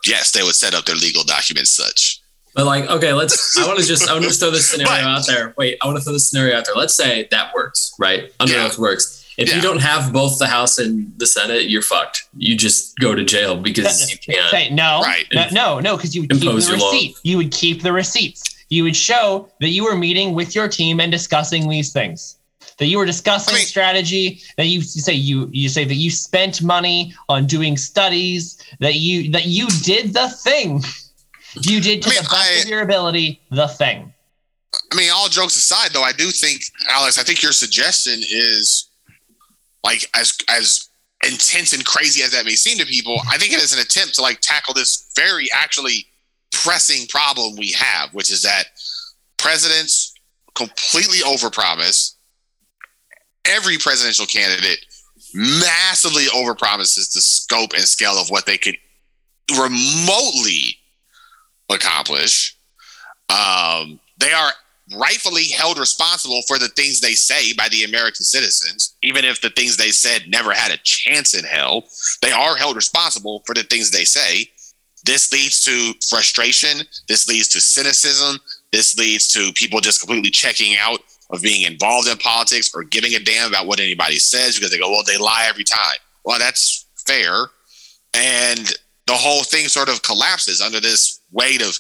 yes, 0.06 0.32
they 0.32 0.44
would 0.44 0.56
set 0.56 0.74
up 0.74 0.86
their 0.86 0.96
legal 0.96 1.24
documents 1.24 1.72
such. 1.72 2.22
But 2.56 2.66
like, 2.66 2.90
okay, 2.90 3.14
let's. 3.14 3.58
I 3.58 3.68
want 3.68 3.80
to 3.80 3.86
just. 3.86 4.10
I 4.10 4.14
want 4.14 4.26
to 4.26 4.32
throw 4.40 4.52
this 4.52 4.70
scenario 4.70 4.90
But- 5.04 5.04
out 5.04 5.28
there. 5.28 5.54
Wait, 5.58 5.78
I 5.82 5.86
want 5.86 5.98
to 5.98 6.04
throw 6.04 6.14
this 6.14 6.30
scenario 6.30 6.58
out 6.58 6.66
there. 6.66 6.76
Let's 6.76 6.96
say 6.96 7.28
that 7.32 7.54
works, 7.54 7.94
right? 8.00 8.32
Under 8.40 8.54
Yeah. 8.54 8.66
oath 8.66 8.78
works. 8.80 9.24
If 9.38 9.50
Yeah. 9.50 9.56
you 9.58 9.62
don't 9.62 9.82
have 9.82 10.12
both 10.12 10.40
the 10.40 10.48
House 10.48 10.80
and 10.80 11.14
the 11.18 11.28
Senate, 11.28 11.70
you're 11.70 11.84
fucked. 11.84 12.24
You 12.38 12.56
just 12.58 12.98
go 12.98 13.14
to 13.14 13.24
jail 13.24 13.56
because 13.56 14.10
you 14.12 14.18
can't. 14.18 14.50
Say 14.50 14.70
no, 14.72 15.02
Right. 15.04 15.26
no, 15.32 15.48
no, 15.52 15.80
no, 15.80 15.96
because 15.96 16.16
you 16.16 16.22
would 16.22 16.32
keep 16.32 16.42
Impose 16.44 16.66
the 16.66 16.72
your 16.78 16.80
law. 16.80 17.00
You 17.24 17.38
would 17.38 17.52
keep 17.52 17.84
the 17.84 17.94
receipts. 17.94 18.44
You 18.70 18.84
would 18.84 18.96
show 18.96 19.50
that 19.62 19.70
you 19.70 19.84
were 19.84 19.96
meeting 19.96 20.34
with 20.34 20.56
your 20.56 20.68
team 20.68 21.00
and 21.00 21.12
discussing 21.12 21.70
these 21.70 21.92
things. 21.92 22.36
That 22.80 22.88
you 22.88 22.98
were 22.98 23.06
discussing 23.06 23.54
I 23.56 23.58
mean- 23.60 23.66
strategy. 23.68 24.42
That 24.58 24.66
you 24.68 24.82
say 24.82 25.14
you 25.14 25.50
you 25.54 25.70
say 25.70 25.86
that 25.86 25.96
you 25.96 26.10
spent 26.12 26.62
money 26.62 27.14
on 27.30 27.46
doing 27.46 27.78
studies. 27.78 28.58
That 28.80 28.96
you 28.96 29.32
that 29.32 29.46
you 29.46 29.68
did 29.84 30.14
the 30.14 30.30
thing. 30.30 30.84
You 31.62 31.80
did 31.80 32.02
to 32.04 32.10
I 32.10 32.14
mean, 32.14 32.24
the 32.24 32.30
best 32.30 32.52
I- 32.52 32.62
of 32.64 32.68
your 32.70 32.82
ability 32.82 33.40
the 33.52 33.68
thing. 33.68 34.14
I 34.92 34.96
mean, 34.96 35.10
all 35.12 35.30
jokes 35.30 35.56
aside, 35.56 35.92
though, 35.94 36.04
I 36.04 36.12
do 36.12 36.30
think, 36.30 36.62
Alex, 36.90 37.18
I 37.18 37.24
think 37.24 37.42
your 37.42 37.54
suggestion 37.54 38.22
is 38.30 38.87
like 39.88 40.10
as 40.14 40.38
as 40.50 40.90
intense 41.26 41.72
and 41.74 41.86
crazy 41.86 42.22
as 42.22 42.32
that 42.32 42.46
may 42.46 42.56
seem 42.56 42.78
to 42.78 42.86
people. 42.86 43.22
I 43.32 43.38
think 43.38 43.54
it 43.54 43.64
is 43.64 43.74
an 43.74 43.80
attempt 43.80 44.16
to 44.16 44.22
like 44.22 44.40
tackle 44.42 44.74
this 44.74 45.10
very 45.16 45.48
actually 45.52 46.06
pressing 46.52 47.08
problem 47.08 47.56
we 47.56 47.72
have, 47.72 48.14
which 48.14 48.30
is 48.30 48.44
that 48.44 48.66
presidents 49.38 50.14
completely 50.56 51.20
overpromise. 51.20 52.16
Every 53.46 53.78
presidential 53.78 54.26
candidate 54.26 54.86
massively 55.34 56.26
overpromises 56.26 57.14
the 57.14 57.22
scope 57.22 57.74
and 57.74 57.84
scale 57.84 58.18
of 58.18 58.30
what 58.30 58.46
they 58.46 58.58
could 58.58 58.76
remotely 59.52 60.78
accomplish. 61.70 62.58
Um, 63.30 64.00
they 64.18 64.34
are 64.34 64.52
rightfully 64.96 65.46
held 65.46 65.78
responsible 65.80 66.42
for 66.48 66.58
the 66.60 66.70
things 66.70 67.02
they 67.02 67.14
say 67.14 67.54
by 67.54 67.68
the 67.70 67.84
American 67.84 68.24
citizens, 68.24 68.96
even 69.04 69.26
if 69.26 69.42
the 69.42 69.50
things 69.52 69.78
they 69.78 69.92
said 69.92 70.24
never 70.30 70.54
had 70.54 70.72
a 70.72 70.78
chance 70.84 71.34
in 71.34 71.44
hell. 71.44 71.86
They 72.22 72.32
are 72.32 72.56
held 72.56 72.76
responsible 72.76 73.44
for 73.46 73.56
the 73.56 73.64
things 73.64 73.92
they 73.92 74.06
say. 74.06 74.50
This 75.06 75.32
leads 75.32 75.64
to 75.66 75.94
frustration. 76.10 76.86
This 77.08 77.28
leads 77.28 77.48
to 77.50 77.62
cynicism. 77.62 78.40
This 78.72 78.98
leads 78.98 79.28
to 79.34 79.52
people 79.54 79.80
just 79.82 80.02
completely 80.02 80.30
checking 80.32 80.78
out 80.80 81.02
of 81.32 81.42
being 81.42 81.64
involved 81.70 82.08
in 82.08 82.18
politics 82.18 82.72
or 82.76 82.84
giving 82.84 83.14
a 83.16 83.20
damn 83.20 83.50
about 83.50 83.68
what 83.68 83.80
anybody 83.80 84.20
says 84.20 84.56
because 84.56 84.72
they 84.72 84.80
go, 84.80 84.90
well, 84.90 85.04
they 85.06 85.18
lie 85.18 85.46
every 85.50 85.64
time. 85.64 85.98
Well, 86.26 86.40
that's 86.40 86.86
fair. 87.06 87.48
and 88.14 88.74
the 89.08 89.14
whole 89.14 89.44
thing 89.44 89.68
sort 89.68 89.90
of 89.90 90.02
collapses 90.04 90.62
under 90.62 90.80
this 90.82 91.22
weight 91.32 91.62
of 91.62 91.78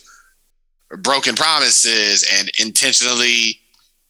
broken 1.01 1.35
promises 1.35 2.25
and 2.39 2.49
intentionally 2.59 3.59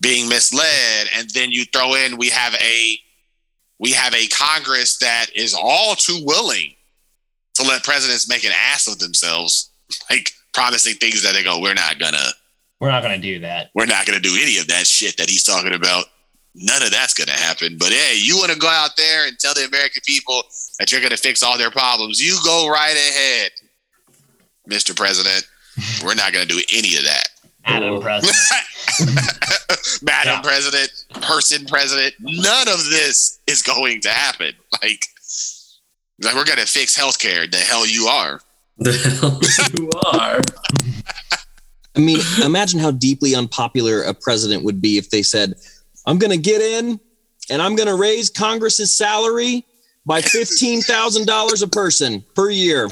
being 0.02 0.30
misled 0.30 1.08
and 1.16 1.30
then 1.32 1.52
you 1.52 1.66
throw 1.66 1.96
in 1.96 2.18
we 2.18 2.30
have 2.30 2.54
a 2.56 3.00
we 3.80 3.92
have 3.92 4.14
a 4.14 4.28
congress 4.28 4.98
that 5.00 5.26
is 5.36 5.56
all 5.60 5.96
too 5.96 6.20
willing 6.24 6.74
to 7.56 7.64
let 7.64 7.84
presidents 7.84 8.30
make 8.30 8.44
an 8.44 8.52
ass 8.72 8.88
of 8.88 9.00
themselves 9.00 9.72
like 10.10 10.32
promising 10.54 10.94
things 10.96 11.24
that 11.24 11.34
they 11.34 11.44
go 11.44 11.60
we're 11.60 11.74
not 11.74 11.98
gonna 11.98 12.28
We're 12.80 12.92
not 12.92 13.02
gonna 13.02 13.18
do 13.18 13.40
that. 13.40 13.72
we're 13.74 13.88
not 13.88 14.06
gonna 14.06 14.20
do 14.20 14.38
any 14.40 14.60
of 14.60 14.68
that 14.68 14.86
shit 14.86 15.18
that 15.18 15.30
he's 15.30 15.44
talking 15.44 15.74
about. 15.74 16.06
None 16.60 16.82
of 16.84 16.90
that's 16.92 17.14
gonna 17.14 17.32
happen. 17.38 17.78
But 17.80 17.90
hey 17.90 18.18
you 18.22 18.38
want 18.38 18.52
to 18.52 18.58
go 18.58 18.68
out 18.68 18.92
there 18.98 19.28
and 19.28 19.38
tell 19.40 19.54
the 19.56 19.66
american 19.66 20.02
people 20.06 20.44
that 20.80 20.92
you're 20.92 21.02
gonna 21.02 21.18
fix 21.18 21.42
all 21.42 21.58
their 21.58 21.72
problems 21.72 22.22
you 22.22 22.38
go 22.44 22.70
right 22.70 22.96
ahead 22.96 23.52
mr 24.70 24.96
president 24.96 25.44
we're 26.04 26.16
not 26.16 26.34
gonna 26.34 26.46
do 26.46 26.62
any 26.74 26.96
of 26.96 27.04
that 27.04 27.30
Madam 27.68 28.02
President. 28.02 28.38
Madam 30.02 30.34
Yeah. 30.36 30.42
President, 30.42 31.06
person 31.22 31.66
president, 31.66 32.14
none 32.20 32.68
of 32.68 32.84
this 32.86 33.40
is 33.48 33.62
going 33.62 34.02
to 34.02 34.10
happen. 34.10 34.54
Like, 34.82 35.06
like 36.22 36.36
we're 36.36 36.46
gonna 36.46 36.66
fix 36.66 36.98
healthcare. 36.98 37.50
The 37.50 37.58
hell 37.58 37.86
you 37.86 38.08
are. 38.08 38.40
The 38.78 38.94
hell 38.94 39.40
you 39.78 39.90
are. 40.14 40.42
I 41.96 42.00
mean, 42.00 42.20
imagine 42.44 42.80
how 42.80 42.92
deeply 42.92 43.34
unpopular 43.36 44.04
a 44.04 44.14
president 44.14 44.64
would 44.64 44.82
be 44.82 44.98
if 45.00 45.10
they 45.10 45.24
said, 45.24 45.56
I'm 46.06 46.20
going 46.20 46.32
to 46.32 46.38
get 46.38 46.62
in 46.62 47.00
and 47.50 47.60
I'm 47.60 47.76
going 47.76 47.88
to 47.88 47.96
raise 47.96 48.30
Congress's 48.30 48.96
salary 48.96 49.66
by 50.06 50.22
$15,000 50.22 51.64
a 51.64 51.68
person 51.68 52.24
per 52.36 52.52
year. 52.52 52.88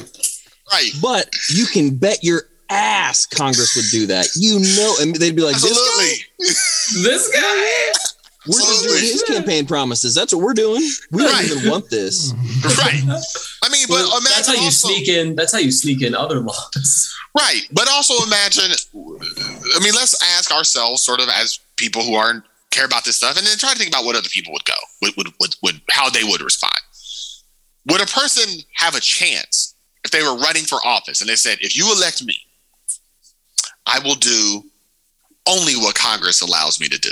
Right. 0.72 0.90
But 1.04 1.30
you 1.54 1.68
can 1.68 1.96
bet 1.98 2.24
your 2.24 2.44
ass 2.70 3.26
Congress 3.26 3.76
would 3.76 3.86
do 3.92 4.08
that. 4.08 4.28
You 4.36 4.60
know, 4.60 4.96
and 5.02 5.16
they'd 5.16 5.36
be 5.36 5.42
like, 5.42 5.56
this 5.56 5.74
guy, 5.98 6.46
This 7.04 7.30
guy. 7.34 7.92
we're 8.48 8.60
just 8.60 8.84
doing 8.84 9.02
his 9.02 9.24
campaign 9.24 9.66
promises. 9.66 10.14
That's 10.16 10.34
what 10.34 10.44
we're 10.44 10.54
doing. 10.54 10.82
We 11.12 11.24
don't 11.24 11.32
Right. 11.34 11.46
even 11.52 11.70
want 11.70 11.90
this. 11.90 12.34
Right. 12.78 13.02
I 13.64 13.70
mean, 13.70 13.86
but 13.88 13.96
Well, 14.06 14.18
imagine 14.18 14.24
that's 14.36 14.48
how 14.48 14.54
you 14.54 14.62
also, 14.62 14.88
sneak 14.90 15.08
in. 15.08 15.36
That's 15.36 15.52
how 15.52 15.60
you 15.60 15.72
sneak 15.72 16.02
in 16.02 16.14
other 16.16 16.40
laws. 16.40 17.14
Right. 17.38 17.62
But 17.72 17.90
also 17.90 18.14
imagine 18.26 18.72
I 18.96 19.80
mean, 19.84 19.94
let's 19.94 20.16
ask 20.38 20.52
ourselves 20.52 21.04
sort 21.04 21.20
of 21.20 21.28
as 21.30 21.60
people 21.76 22.02
who 22.04 22.16
aren't 22.16 22.44
care 22.72 22.86
about 22.86 23.04
this 23.06 23.18
stuff 23.18 23.38
and 23.38 23.46
then 23.48 23.58
try 23.58 23.72
to 23.74 23.78
think 23.78 23.90
about 23.90 24.06
what 24.06 24.16
other 24.16 24.30
people 24.30 24.54
would 24.54 24.66
go, 24.66 24.74
would 25.02 25.16
would, 25.18 25.28
would, 25.40 25.56
would 25.64 25.82
how 25.90 26.10
they 26.10 26.24
would 26.24 26.42
respond. 26.42 26.74
Would 27.88 28.02
a 28.02 28.06
person 28.08 28.62
have 28.74 28.96
a 28.96 29.00
chance 29.00 29.76
if 30.04 30.12
they 30.12 30.22
were 30.24 30.36
running 30.38 30.64
for 30.64 30.80
office 30.86 31.22
and 31.22 31.30
they 31.30 31.36
said, 31.36 31.58
if 31.62 31.76
you 31.78 31.92
elect 31.92 32.24
me, 32.24 32.36
I 33.86 34.00
will 34.00 34.16
do 34.16 34.64
only 35.48 35.76
what 35.76 35.96
Congress 35.96 36.42
allows 36.42 36.80
me 36.80 36.88
to 36.88 36.98
do. 37.00 37.12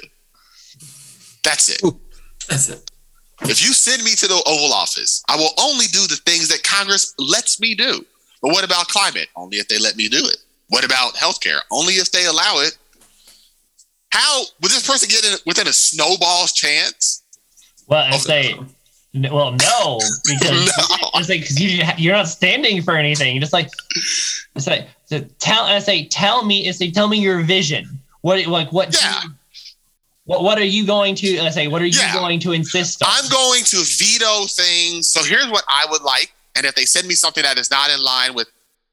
That's 1.44 1.70
it. 1.70 1.82
That's 2.50 2.70
it. 2.70 2.90
If 3.42 3.62
you 3.66 3.74
send 3.74 4.04
me 4.04 4.12
to 4.12 4.28
the 4.28 4.42
Oval 4.46 4.74
Office, 4.74 5.24
I 5.28 5.36
will 5.36 5.52
only 5.60 5.86
do 5.88 6.00
the 6.08 6.20
things 6.26 6.48
that 6.50 6.64
Congress 6.64 7.14
lets 7.18 7.60
me 7.60 7.76
do. 7.76 8.06
But 8.42 8.52
what 8.52 8.64
about 8.64 8.88
climate? 8.88 9.28
Only 9.36 9.58
if 9.58 9.68
they 9.68 9.80
let 9.80 9.96
me 9.98 10.08
do 10.08 10.20
it. 10.20 10.38
What 10.70 10.86
about 10.86 11.14
healthcare? 11.16 11.60
Only 11.72 11.94
if 11.94 12.12
they 12.12 12.26
allow 12.26 12.60
it. 12.60 12.78
How 14.12 14.44
would 14.62 14.72
this 14.72 14.88
person 14.88 15.10
get 15.10 15.26
in 15.26 15.38
within 15.46 15.68
a 15.68 15.74
snowball's 15.74 16.54
chance? 16.54 17.24
Well, 17.88 18.06
I 18.14 18.18
say, 18.18 18.54
n- 19.14 19.30
well, 19.32 19.52
no, 19.52 20.00
because 20.26 20.72
No. 20.78 21.10
I 21.14 21.22
say 21.24 21.40
because 21.40 21.60
you 21.60 21.84
you're 21.98 22.16
not 22.16 22.28
standing 22.28 22.82
for 22.82 22.96
anything. 22.96 23.36
You're 23.36 23.42
just 23.42 23.54
like, 23.54 23.70
it's 24.56 24.68
like 24.68 24.88
so 25.20 25.26
tell. 25.40 25.64
I 25.64 25.80
say, 25.80 26.06
tell 26.06 26.46
me. 26.46 26.68
I 26.68 26.72
say, 26.72 26.92
tell 26.92 27.08
me 27.08 27.20
your 27.20 27.42
vision. 27.42 27.88
What 28.22 28.46
like 28.48 28.72
what? 28.72 28.94
Yeah. 29.02 29.22
you- 29.24 29.30
what 30.26 30.42
what 30.42 30.58
are 30.58 30.64
you 30.64 30.86
going 30.86 31.16
to? 31.16 31.40
I 31.40 31.50
say, 31.50 31.68
what 31.68 31.82
are 31.82 31.86
you 31.86 32.00
Yeah. 32.00 32.14
going 32.14 32.40
to 32.42 32.54
insist 32.54 33.04
on? 33.04 33.10
I'm 33.12 33.30
going 33.30 33.64
to 33.66 33.78
veto 33.78 34.46
things. 34.46 35.10
So 35.10 35.22
here's 35.22 35.50
what 35.50 35.66
I 35.68 35.86
would 35.90 36.02
like. 36.02 36.34
And 36.56 36.66
if 36.66 36.76
they 36.76 36.86
send 36.86 37.08
me 37.10 37.14
something 37.16 37.44
that 37.44 37.58
is 37.58 37.70
not 37.70 37.90
in 37.90 38.02
line 38.02 38.34
with 38.34 38.48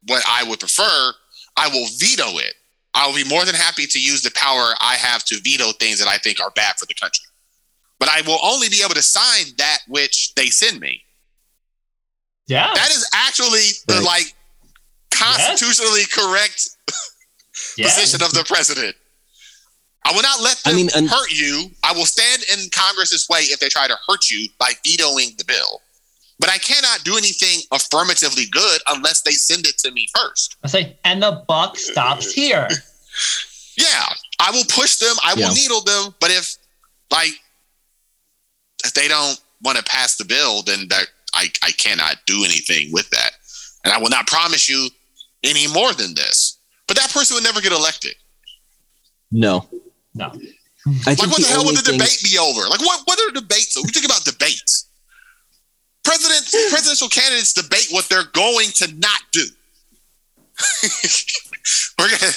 what 0.09 0.25
I 0.29 0.43
would 0.49 0.59
prefer, 0.59 1.13
I 1.57 1.69
will 1.69 1.87
veto 1.99 2.39
it. 2.39 2.55
I 2.95 3.07
will 3.07 3.15
be 3.15 3.23
more 3.29 3.45
than 3.45 3.55
happy 3.55 3.87
to 3.87 4.01
use 4.01 4.23
the 4.23 4.33
power 4.35 4.75
I 4.81 4.97
have 4.97 5.23
to 5.27 5.37
veto 5.45 5.71
things 5.73 6.01
that 6.01 6.09
I 6.09 6.19
think 6.19 6.41
are 6.41 6.51
bad 6.51 6.75
for 6.79 6.87
the 6.87 6.95
country. 6.95 7.25
But 8.01 8.09
I 8.09 8.23
will 8.23 8.39
only 8.43 8.69
be 8.69 8.83
able 8.85 8.95
to 8.95 9.03
sign 9.03 9.45
that 9.59 9.79
which 9.87 10.35
they 10.35 10.47
send 10.47 10.81
me. 10.81 11.03
yeah. 12.49 12.71
That 12.75 12.91
is 12.91 13.09
actually 13.15 13.69
the 13.87 14.01
like 14.05 14.35
constitutionally 15.11 16.03
correct 16.13 16.71
yeah. 17.77 17.87
position 17.87 18.23
of 18.23 18.33
the 18.33 18.45
president. 18.45 18.97
I 20.05 20.13
will 20.13 20.23
not 20.23 20.41
let 20.41 20.57
them 20.65 20.73
I 20.73 20.77
mean, 20.77 20.89
un- 20.97 21.07
hurt 21.07 21.31
you. 21.31 21.71
I 21.85 21.93
will 21.93 22.07
stand 22.07 22.43
in 22.53 22.71
Congress's 22.73 23.29
way 23.29 23.41
if 23.41 23.61
they 23.61 23.69
try 23.69 23.87
to 23.87 23.97
hurt 24.09 24.31
you 24.31 24.49
by 24.59 24.73
vetoing 24.85 25.31
the 25.37 25.45
bill. 25.45 25.83
But 26.39 26.49
I 26.49 26.57
cannot 26.57 27.05
do 27.05 27.19
anything 27.19 27.61
affirmatively 27.71 28.47
good 28.51 28.81
unless 28.89 29.21
they 29.23 29.33
send 29.33 29.67
it 29.67 29.77
to 29.79 29.91
me 29.91 30.09
first. 30.17 30.57
I 30.65 30.69
say, 30.69 30.99
and 31.05 31.23
the 31.23 31.45
buck 31.47 31.77
stops 31.77 32.33
here. 32.41 32.67
Yeah, 33.77 34.07
I 34.39 34.51
will 34.51 34.65
push 34.71 34.97
them. 34.97 35.15
I 35.23 35.35
will 35.35 35.43
Yeah. 35.43 35.53
needle 35.53 35.83
them. 35.83 36.15
But 36.19 36.31
if 36.31 36.57
like 37.11 37.33
if 38.85 38.95
they 38.95 39.07
don't 39.07 39.39
want 39.63 39.77
to 39.77 39.85
pass 39.85 40.17
the 40.17 40.25
bill, 40.25 40.63
then 40.63 40.89
that 40.89 41.07
I, 41.35 41.49
I 41.63 41.73
cannot 41.73 42.17
do 42.27 42.43
anything 42.45 42.91
with 42.91 43.11
that. 43.11 43.33
And 43.85 43.93
I 43.93 43.99
will 43.99 44.09
not 44.09 44.27
promise 44.27 44.69
you 44.69 44.89
any 45.45 45.67
more 45.73 45.93
than 45.93 46.15
this. 46.15 46.59
But 46.87 46.97
that 46.97 47.11
person 47.13 47.35
would 47.37 47.45
never 47.45 47.61
get 47.61 47.73
elected. 47.73 48.15
No. 49.31 49.69
No. 50.15 50.27
I 50.27 50.31
Like, 51.11 51.19
what 51.19 51.37
the, 51.37 51.43
the 51.43 51.49
hell 51.49 51.65
would 51.65 51.77
the 51.77 51.83
thing, 51.83 51.99
debate 51.99 52.21
be 52.25 52.39
over? 52.39 52.63
Like, 52.69 52.81
what 52.81 53.01
what 53.05 53.19
are 53.21 53.33
debates? 53.33 53.77
We 53.77 53.91
think 53.91 54.07
about 54.07 54.25
debates. 54.25 54.89
President 56.03 56.47
presidential 56.71 57.09
candidates 57.09 57.53
debate 57.53 57.89
what 57.91 58.09
they're 58.09 58.25
going 58.33 58.69
to 58.77 58.93
not 58.97 59.21
do. 59.33 59.45
we're 61.99 62.09
gonna 62.09 62.33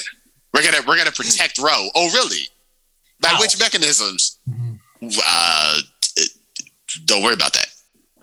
we're 0.53 0.63
gonna 0.63 0.81
we're 0.87 0.97
gonna 0.97 1.11
protect 1.11 1.57
Roe. 1.57 1.87
Oh, 1.95 2.11
really? 2.13 2.47
By 3.21 3.29
How? 3.29 3.39
which 3.39 3.57
mechanisms? 3.59 4.39
Mhm. 4.49 4.79
Uh, 5.25 5.79
don't 7.05 7.23
worry 7.23 7.33
about 7.33 7.53
that. 7.53 7.67
Don't 8.21 8.21
worry 8.21 8.22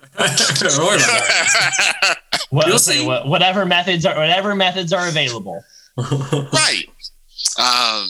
What, 2.49 2.67
You'll 2.67 2.79
say, 2.79 2.97
see. 2.99 3.05
whatever 3.07 3.65
methods 3.65 4.05
are 4.05 4.15
whatever 4.15 4.55
methods 4.55 4.91
are 4.93 5.07
available. 5.07 5.63
right. 5.97 6.83
Um. 7.57 8.09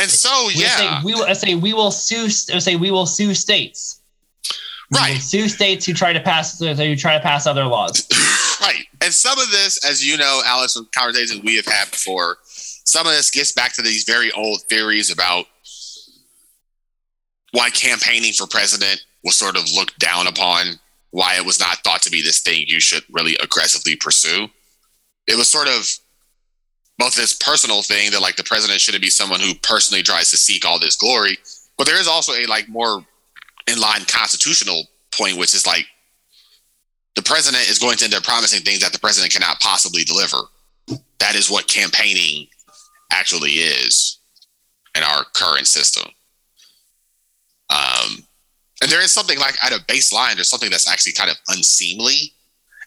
And 0.00 0.08
so, 0.08 0.46
We 0.48 0.54
yeah, 0.62 0.76
say, 0.76 1.04
we 1.04 1.14
will 1.14 1.34
say 1.34 1.54
we 1.54 1.72
will 1.74 1.90
sue. 1.90 2.28
Say 2.30 2.76
we 2.76 2.90
will 2.90 3.06
sue 3.06 3.34
states. 3.34 4.00
We 4.90 4.96
will 4.98 5.00
Right. 5.06 5.20
sue 5.20 5.48
states 5.48 5.84
who 5.84 5.92
try 5.92 6.12
to 6.14 6.20
pass 6.20 6.58
who 6.58 6.96
try 6.96 7.14
to 7.14 7.20
pass 7.22 7.46
other 7.46 7.64
laws. 7.64 8.06
Right. 8.60 8.86
And 9.00 9.14
some 9.14 9.38
of 9.38 9.48
this, 9.52 9.78
as 9.88 10.04
you 10.04 10.16
know, 10.16 10.42
Alex, 10.44 10.74
from 10.74 10.88
conversations 10.92 11.42
we 11.44 11.54
have 11.56 11.64
had 11.66 11.88
before, 11.92 12.38
some 12.44 13.06
of 13.06 13.12
this 13.12 13.30
gets 13.30 13.52
back 13.52 13.72
to 13.74 13.82
these 13.82 14.02
very 14.02 14.32
old 14.32 14.62
theories 14.68 15.12
about 15.12 15.46
why 17.52 17.70
campaigning 17.70 18.32
for 18.32 18.48
president 18.48 19.00
was 19.24 19.36
sort 19.36 19.56
of 19.56 19.64
looked 19.74 19.98
down 19.98 20.26
upon, 20.26 20.78
why 21.10 21.36
it 21.36 21.44
was 21.44 21.58
not 21.58 21.78
thought 21.78 22.02
to 22.02 22.10
be 22.10 22.22
this 22.22 22.40
thing 22.40 22.64
you 22.66 22.80
should 22.80 23.02
really 23.10 23.36
aggressively 23.42 23.96
pursue. 23.96 24.46
It 25.26 25.36
was 25.36 25.48
sort 25.48 25.68
of 25.68 25.86
both 26.98 27.14
this 27.14 27.34
personal 27.34 27.82
thing 27.82 28.10
that 28.10 28.20
like 28.20 28.36
the 28.36 28.44
president 28.44 28.80
shouldn't 28.80 29.02
be 29.02 29.10
someone 29.10 29.40
who 29.40 29.54
personally 29.62 30.02
tries 30.02 30.30
to 30.30 30.36
seek 30.36 30.64
all 30.64 30.78
this 30.78 30.96
glory, 30.96 31.38
but 31.76 31.86
there 31.86 32.00
is 32.00 32.08
also 32.08 32.32
a 32.32 32.46
like 32.46 32.68
more 32.68 33.04
in 33.70 33.80
line 33.80 34.04
constitutional 34.06 34.84
point, 35.12 35.38
which 35.38 35.54
is 35.54 35.66
like 35.66 35.86
the 37.14 37.22
president 37.22 37.68
is 37.68 37.78
going 37.78 37.96
to 37.96 38.04
end 38.04 38.14
up 38.14 38.22
promising 38.22 38.62
things 38.62 38.80
that 38.80 38.92
the 38.92 38.98
president 38.98 39.32
cannot 39.32 39.60
possibly 39.60 40.04
deliver. 40.04 40.38
That 41.18 41.34
is 41.34 41.50
what 41.50 41.66
campaigning 41.66 42.46
actually 43.12 43.50
is 43.50 44.18
in 44.96 45.02
our 45.02 45.24
current 45.34 45.66
system. 45.66 46.08
Um, 47.70 48.24
and 48.82 48.90
there 48.90 49.02
is 49.02 49.12
something 49.12 49.38
like 49.38 49.54
at 49.62 49.72
a 49.72 49.82
baseline, 49.84 50.34
there's 50.34 50.48
something 50.48 50.70
that's 50.70 50.88
actually 50.88 51.12
kind 51.12 51.30
of 51.30 51.36
unseemly 51.48 52.32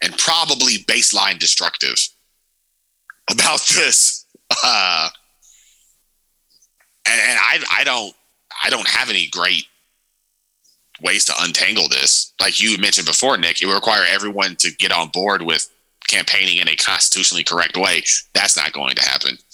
and 0.02 0.18
probably 0.18 0.78
baseline 0.88 1.38
destructive 1.38 1.96
about 3.30 3.60
this. 3.76 4.26
Uh, 4.64 5.10
and, 7.08 7.22
and 7.22 7.40
I, 7.40 7.80
I 7.80 7.84
don't, 7.84 8.14
I 8.64 8.70
don't 8.70 8.88
have 8.88 9.10
any 9.10 9.28
great 9.28 9.66
ways 11.02 11.26
to 11.26 11.34
untangle 11.40 11.88
this. 11.90 12.34
Like 12.40 12.62
you 12.62 12.78
mentioned 12.78 13.08
before, 13.08 13.38
Nick, 13.38 13.62
it 13.62 13.66
would 13.66 13.74
require 13.74 14.06
everyone 14.08 14.56
to 14.58 14.72
get 14.72 14.92
on 14.92 15.10
board 15.10 15.42
with 15.42 15.70
campaigning 16.08 16.58
in 16.58 16.68
a 16.68 16.76
constitutionally 16.76 17.44
correct 17.44 17.78
way. 17.78 18.04
That's 18.34 18.58
not 18.58 18.74
going 18.74 18.96
to 18.96 19.04
happen. 19.04 19.38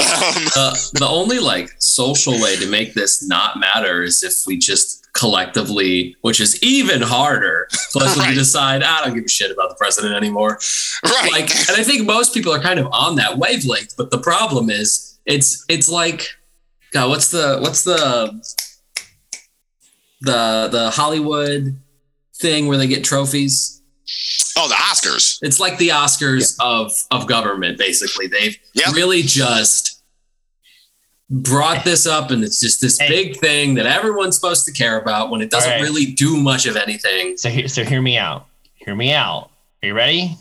Um, 0.00 0.48
Uh, 0.56 0.74
the 0.94 1.06
only 1.08 1.38
like 1.38 1.70
social 1.78 2.32
way 2.40 2.56
to 2.56 2.66
make 2.68 2.94
this 2.94 3.26
not 3.26 3.60
matter 3.60 4.02
is 4.02 4.24
if 4.24 4.44
we 4.44 4.58
just 4.58 4.99
collectively, 5.12 6.16
which 6.22 6.40
is 6.40 6.62
even 6.62 7.02
harder. 7.02 7.68
Collectively 7.92 8.24
Right. 8.26 8.34
decide, 8.34 8.82
ah, 8.84 9.00
I 9.00 9.04
don't 9.06 9.14
give 9.14 9.24
a 9.24 9.28
shit 9.28 9.50
about 9.50 9.68
the 9.70 9.74
president 9.76 10.14
anymore. 10.14 10.58
Right. 11.04 11.30
Like, 11.32 11.50
and 11.68 11.76
I 11.76 11.82
think 11.82 12.06
most 12.06 12.32
people 12.34 12.52
are 12.52 12.60
kind 12.60 12.78
of 12.78 12.86
on 12.92 13.16
that 13.16 13.38
wavelength. 13.38 13.96
But 13.96 14.10
the 14.10 14.18
problem 14.18 14.70
is, 14.70 15.18
it's 15.26 15.64
it's 15.68 15.88
like, 15.88 16.28
God, 16.92 17.08
what's 17.10 17.30
the 17.30 17.58
what's 17.60 17.84
the 17.84 18.40
the 20.20 20.68
the 20.70 20.90
Hollywood 20.90 21.76
thing 22.40 22.66
where 22.68 22.78
they 22.78 22.86
get 22.86 23.04
trophies? 23.04 23.76
oh, 24.56 24.68
the 24.68 24.74
Oscars. 24.74 25.38
It's 25.42 25.60
like 25.60 25.78
the 25.78 25.88
Oscars 25.90 26.56
of 26.60 26.92
of 27.10 27.26
government. 27.26 27.78
Basically, 27.78 28.26
they've 28.26 28.56
Yep. 28.74 28.94
really 28.94 29.22
just 29.22 29.99
brought 31.30 31.84
this 31.84 32.06
up, 32.06 32.30
and 32.30 32.42
it's 32.42 32.60
just 32.60 32.80
this 32.80 32.98
Hey. 32.98 33.08
big 33.08 33.36
thing 33.38 33.74
that 33.74 33.86
everyone's 33.86 34.34
supposed 34.34 34.64
to 34.66 34.72
care 34.72 34.98
about 34.98 35.30
when 35.30 35.40
it 35.40 35.50
doesn't 35.50 35.70
right. 35.70 35.80
really 35.80 36.06
do 36.06 36.36
much 36.36 36.66
of 36.66 36.76
anything. 36.76 37.36
So, 37.36 37.66
so 37.66 37.84
hear 37.84 38.02
me 38.02 38.18
out. 38.18 38.46
Hear 38.74 38.96
me 38.96 39.12
out. 39.12 39.50
Are 39.82 39.86
you 39.86 39.94
ready? 39.94 40.36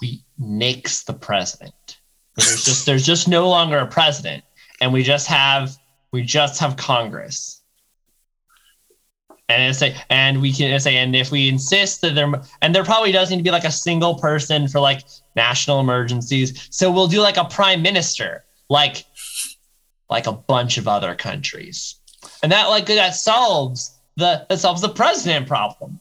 We 0.00 0.22
nix 0.38 1.04
the 1.04 1.12
president. 1.12 1.98
There's 2.36 2.64
just 2.64 2.84
there's 2.84 3.06
just 3.06 3.28
no 3.28 3.48
longer 3.48 3.78
a 3.78 3.86
president, 3.86 4.44
and 4.80 4.92
we 4.92 5.02
just 5.02 5.26
have 5.28 5.76
we 6.12 6.22
just 6.22 6.58
have 6.60 6.76
Congress. 6.76 7.62
And 9.48 9.62
it's 9.62 9.78
say, 9.78 9.94
and 10.10 10.42
we 10.42 10.52
can 10.52 10.78
say, 10.80 10.96
and 10.96 11.14
if 11.14 11.30
we 11.30 11.48
insist 11.48 12.00
that 12.00 12.16
there, 12.16 12.32
and 12.62 12.74
there 12.74 12.84
probably 12.84 13.12
does 13.12 13.30
need 13.30 13.36
to 13.36 13.42
be 13.44 13.52
like 13.52 13.64
a 13.64 13.70
single 13.70 14.16
person 14.16 14.66
for 14.66 14.80
like 14.80 15.02
national 15.36 15.78
emergencies. 15.78 16.66
So 16.70 16.90
we'll 16.90 17.06
do 17.06 17.20
like 17.20 17.36
a 17.36 17.44
prime 17.44 17.80
minister, 17.80 18.44
like, 18.68 19.04
like 20.08 20.26
a 20.26 20.32
bunch 20.32 20.78
of 20.78 20.88
other 20.88 21.14
countries, 21.14 21.96
and 22.42 22.52
that 22.52 22.68
like 22.68 22.86
that 22.86 23.14
solves 23.14 23.96
the 24.16 24.46
that 24.48 24.58
solves 24.58 24.80
the 24.80 24.88
president 24.88 25.46
problem. 25.46 26.00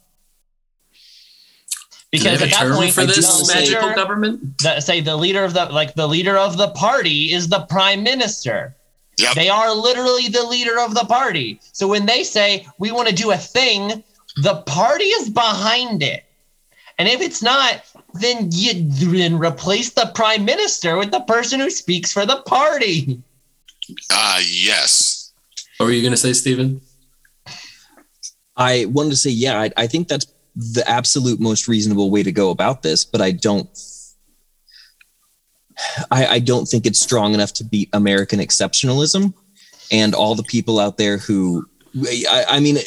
Because 2.12 2.42
at 2.42 2.52
that 2.52 2.72
point, 2.76 2.94
for 2.94 3.06
this 3.06 3.48
magical 3.48 3.90
leader- 3.90 3.96
government? 3.96 4.58
the, 4.60 4.80
say 4.80 5.02
the 5.02 5.18
leader 5.18 5.44
of 5.44 5.54
the 5.54 5.66
like 5.66 5.96
the 5.96 6.08
leader 6.08 6.38
of 6.38 6.58
the 6.58 6.70
party 6.70 7.34
is 7.34 7.50
the 7.50 7.62
prime 7.62 8.04
minister. 8.04 8.76
Yep. 9.18 9.36
They 9.36 9.50
are 9.50 9.74
literally 9.74 10.28
the 10.28 10.44
leader 10.44 10.80
of 10.80 10.94
the 10.94 11.06
party. 11.06 11.60
So 11.72 11.88
when 11.88 12.06
they 12.06 12.24
say 12.24 12.68
we 12.80 12.92
want 12.92 13.08
to 13.08 13.16
do 13.16 13.32
a 13.32 13.38
thing, 13.38 14.04
the 14.38 14.62
party 14.66 15.06
is 15.06 15.30
behind 15.30 16.04
it. 16.04 16.26
And 16.98 17.08
if 17.08 17.22
it's 17.22 17.42
not, 17.42 17.84
then 18.14 18.50
you 18.52 18.74
then 18.90 19.38
replace 19.38 19.92
the 19.92 20.12
prime 20.16 20.46
minister 20.46 20.98
with 20.98 21.12
the 21.12 21.22
person 21.22 21.60
who 21.60 21.70
speaks 21.70 22.12
for 22.12 22.26
the 22.26 22.42
party. 22.42 23.22
Uh, 24.12 24.42
yes. 24.44 25.34
What 25.78 25.88
were 25.88 25.92
you 25.92 26.02
going 26.02 26.14
to 26.14 26.18
say, 26.18 26.34
Stephen? 26.34 26.82
I 28.58 28.86
wanted 28.86 29.10
to 29.12 29.16
say, 29.18 29.32
yeah, 29.32 29.60
I, 29.60 29.72
I 29.76 29.88
think 29.88 30.08
that's 30.08 30.28
the 30.56 30.84
absolute 30.90 31.40
most 31.40 31.68
reasonable 31.68 32.10
way 32.10 32.24
to 32.24 32.32
go 32.32 32.50
about 32.50 32.82
this, 32.82 33.04
but 33.04 33.22
I 33.22 33.32
don't. 33.32 33.68
I, 36.10 36.26
I 36.28 36.40
don't 36.40 36.66
think 36.66 36.86
it's 36.86 37.02
strong 37.02 37.34
enough 37.34 37.52
to 37.54 37.66
beat 37.66 37.90
American 37.92 38.40
exceptionalism 38.40 39.34
and 39.92 40.16
all 40.16 40.34
the 40.34 40.44
people 40.44 40.80
out 40.80 40.98
there 40.98 41.18
who, 41.18 41.68
I, 42.30 42.46
I 42.48 42.60
mean, 42.62 42.78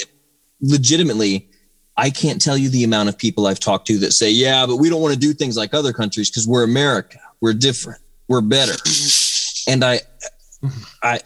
legitimately, 0.63 1.51
I 1.99 2.09
can't 2.09 2.41
tell 2.41 2.57
you 2.57 2.71
the 2.71 2.85
amount 2.85 3.11
of 3.11 3.19
people 3.19 3.47
I've 3.47 3.61
talked 3.61 3.89
to 3.89 3.99
that 3.99 4.13
say, 4.13 4.31
yeah, 4.31 4.65
but 4.65 4.77
we 4.77 4.89
don't 4.89 5.03
want 5.03 5.13
to 5.13 5.21
do 5.21 5.35
things 5.35 5.55
like 5.55 5.75
other 5.75 5.93
countries 5.93 6.31
because 6.31 6.49
we're 6.49 6.65
America, 6.65 7.19
we're 7.43 7.53
different, 7.53 8.01
we're 8.27 8.41
better. 8.41 8.75
And 9.67 9.85
I, 9.85 10.01
I, 11.03 11.21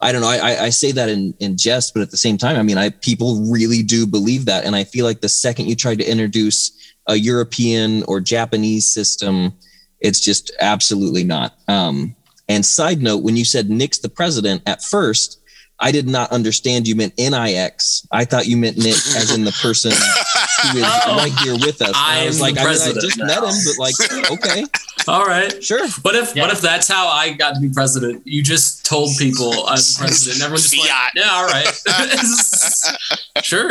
I 0.00 0.12
don't 0.12 0.20
know. 0.20 0.28
I, 0.28 0.64
I- 0.64 0.70
say 0.70 0.92
that 0.92 1.08
in, 1.08 1.34
in 1.40 1.56
jest, 1.56 1.94
but 1.94 2.02
at 2.02 2.10
the 2.10 2.16
same 2.16 2.38
time, 2.38 2.56
I 2.56 2.62
mean, 2.62 2.78
I 2.78 2.90
people 2.90 3.44
really 3.50 3.82
do 3.82 4.06
believe 4.06 4.44
that, 4.46 4.64
and 4.64 4.74
I 4.76 4.84
feel 4.84 5.04
like 5.04 5.20
the 5.20 5.28
second 5.28 5.66
you 5.68 5.76
try 5.76 5.94
to 5.94 6.04
introduce 6.04 6.72
a 7.08 7.16
European 7.16 8.02
or 8.04 8.20
Japanese 8.20 8.86
system, 8.92 9.52
it's 10.00 10.20
just 10.20 10.52
absolutely 10.60 11.24
not. 11.24 11.54
Um, 11.66 12.14
and 12.48 12.64
side 12.64 13.00
note, 13.02 13.22
when 13.22 13.36
you 13.36 13.44
said 13.44 13.68
nix 13.70 13.98
the 13.98 14.08
president 14.08 14.62
at 14.66 14.82
first, 14.82 15.40
I 15.80 15.92
did 15.92 16.08
not 16.08 16.32
understand 16.32 16.88
you 16.88 16.96
meant 16.96 17.14
N-I-X. 17.18 18.06
I 18.10 18.24
thought 18.24 18.46
you 18.46 18.56
meant 18.56 18.78
Nick 18.78 18.94
as 18.94 19.32
in 19.34 19.44
the 19.44 19.52
person 19.62 19.92
who 19.92 20.78
is 20.78 20.84
Oh. 21.06 21.16
right 21.16 21.32
here 21.40 21.54
with 21.54 21.80
us. 21.80 21.88
And 21.88 21.96
I, 21.96 22.24
I 22.24 22.26
was 22.26 22.40
like, 22.40 22.58
I 22.58 22.64
mean, 22.64 22.68
I 22.68 22.92
just 23.00 23.18
met 23.18 23.38
him, 23.38 23.54
but 23.64 23.78
like, 23.78 23.94
okay, 24.32 24.64
All 25.06 25.24
right. 25.24 25.62
sure. 25.62 25.86
What 26.02 26.14
if 26.14 26.34
Yeah. 26.34 26.42
what 26.42 26.52
if 26.52 26.60
that's 26.60 26.88
how 26.88 27.06
I 27.08 27.32
got 27.32 27.54
to 27.54 27.60
be 27.60 27.70
president? 27.70 28.22
You 28.26 28.42
just 28.42 28.84
told 28.84 29.10
people 29.18 29.66
I 29.66 29.74
as 29.74 29.96
president. 29.98 30.36
and 30.36 30.44
Everyone's 30.44 30.70
just 30.70 30.78
like, 30.78 31.12
yeah, 31.14 31.30
all 31.30 31.46
right, 31.46 33.42
sure. 33.44 33.70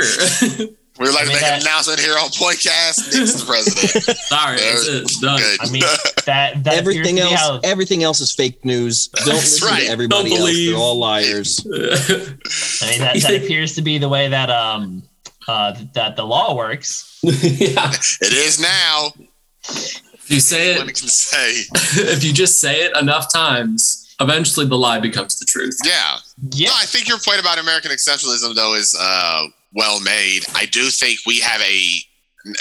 We'd 1.00 1.10
like 1.14 1.22
I 1.22 1.26
to 1.26 1.30
make 1.30 1.40
that- 1.42 1.54
an 1.58 1.62
announcement 1.62 2.00
here 2.00 2.14
on 2.14 2.30
Podcast. 2.30 3.14
Nick's 3.14 3.34
the 3.34 3.46
president. 3.46 4.18
Sorry, 4.18 4.58
that's 4.58 4.88
it. 4.88 5.12
Done. 5.22 5.40
Good. 5.40 5.58
I 5.62 5.70
mean, 5.70 5.82
that 6.26 6.64
that 6.64 6.74
everything 6.74 7.20
appears 7.20 7.30
to 7.30 7.30
be 7.30 7.34
else, 7.34 7.40
how- 7.42 7.60
everything 7.64 8.04
else 8.04 8.20
is 8.20 8.32
fake 8.34 8.66
news. 8.66 9.08
Don't 9.10 9.26
That's 9.28 9.62
listen 9.62 9.68
right. 9.68 9.84
to 9.86 9.92
everybody 9.92 10.30
Don't 10.32 10.40
else. 10.40 10.56
They're 10.56 10.76
all 10.76 10.98
liars. 10.98 11.60
I 11.72 12.90
mean, 12.90 13.00
that, 13.02 13.20
that 13.22 13.36
appears 13.44 13.76
to 13.76 13.84
be 13.84 14.00
the 14.00 14.10
way 14.10 14.28
that 14.30 14.50
um 14.50 15.04
uh 15.48 15.76
that 15.94 16.16
the 16.16 16.24
law 16.26 16.56
works. 16.56 17.20
yeah. 17.22 17.92
it 18.22 18.34
is 18.34 18.60
now. 18.60 19.12
If 20.28 20.32
you 20.32 20.40
say 20.42 20.74
it, 20.74 20.78
can 20.80 20.96
say. 21.08 21.52
if 22.12 22.22
you 22.22 22.34
just 22.34 22.60
say 22.60 22.84
it 22.84 22.98
enough 22.98 23.32
times, 23.32 24.14
eventually 24.20 24.66
the 24.66 24.78
lie 24.78 25.00
becomes 25.00 25.40
the 25.40 25.46
truth. 25.46 25.78
Yeah. 25.86 26.18
Yeah, 26.52 26.68
No, 26.68 26.76
I 26.78 26.86
think 26.86 27.08
your 27.08 27.18
point 27.18 27.40
about 27.40 27.60
American 27.60 27.92
exceptionalism, 27.92 28.54
though, 28.54 28.74
is 28.74 28.94
uh, 29.00 29.46
well 29.74 30.02
made. 30.02 30.42
I 30.54 30.66
do 30.66 30.90
think 30.90 31.20
we 31.26 31.40
have 31.40 31.62
a, 31.62 31.80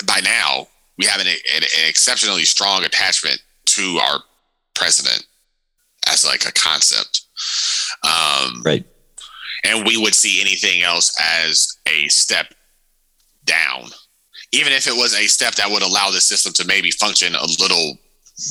by 0.06 0.20
now, 0.22 0.68
we 0.96 1.06
have 1.06 1.20
an, 1.20 1.26
an, 1.26 1.34
an 1.56 1.88
exceptionally 1.88 2.44
strong 2.44 2.84
attachment 2.84 3.40
to 3.64 3.98
our 4.00 4.20
president 4.74 5.26
as 6.06 6.24
like 6.24 6.46
a 6.46 6.52
concept. 6.52 7.22
Um, 8.04 8.62
Right. 8.64 8.84
And 9.64 9.84
we 9.84 9.96
would 9.96 10.14
see 10.14 10.40
anything 10.40 10.82
else 10.82 11.12
as 11.42 11.76
a 11.88 12.06
step 12.06 12.54
down, 13.44 13.90
even 14.56 14.72
if 14.72 14.86
it 14.86 14.96
was 14.96 15.14
a 15.14 15.26
step 15.26 15.54
that 15.56 15.70
would 15.70 15.82
allow 15.82 16.10
the 16.10 16.20
system 16.20 16.52
to 16.54 16.64
maybe 16.66 16.90
function 16.90 17.34
a 17.34 17.44
little 17.60 17.98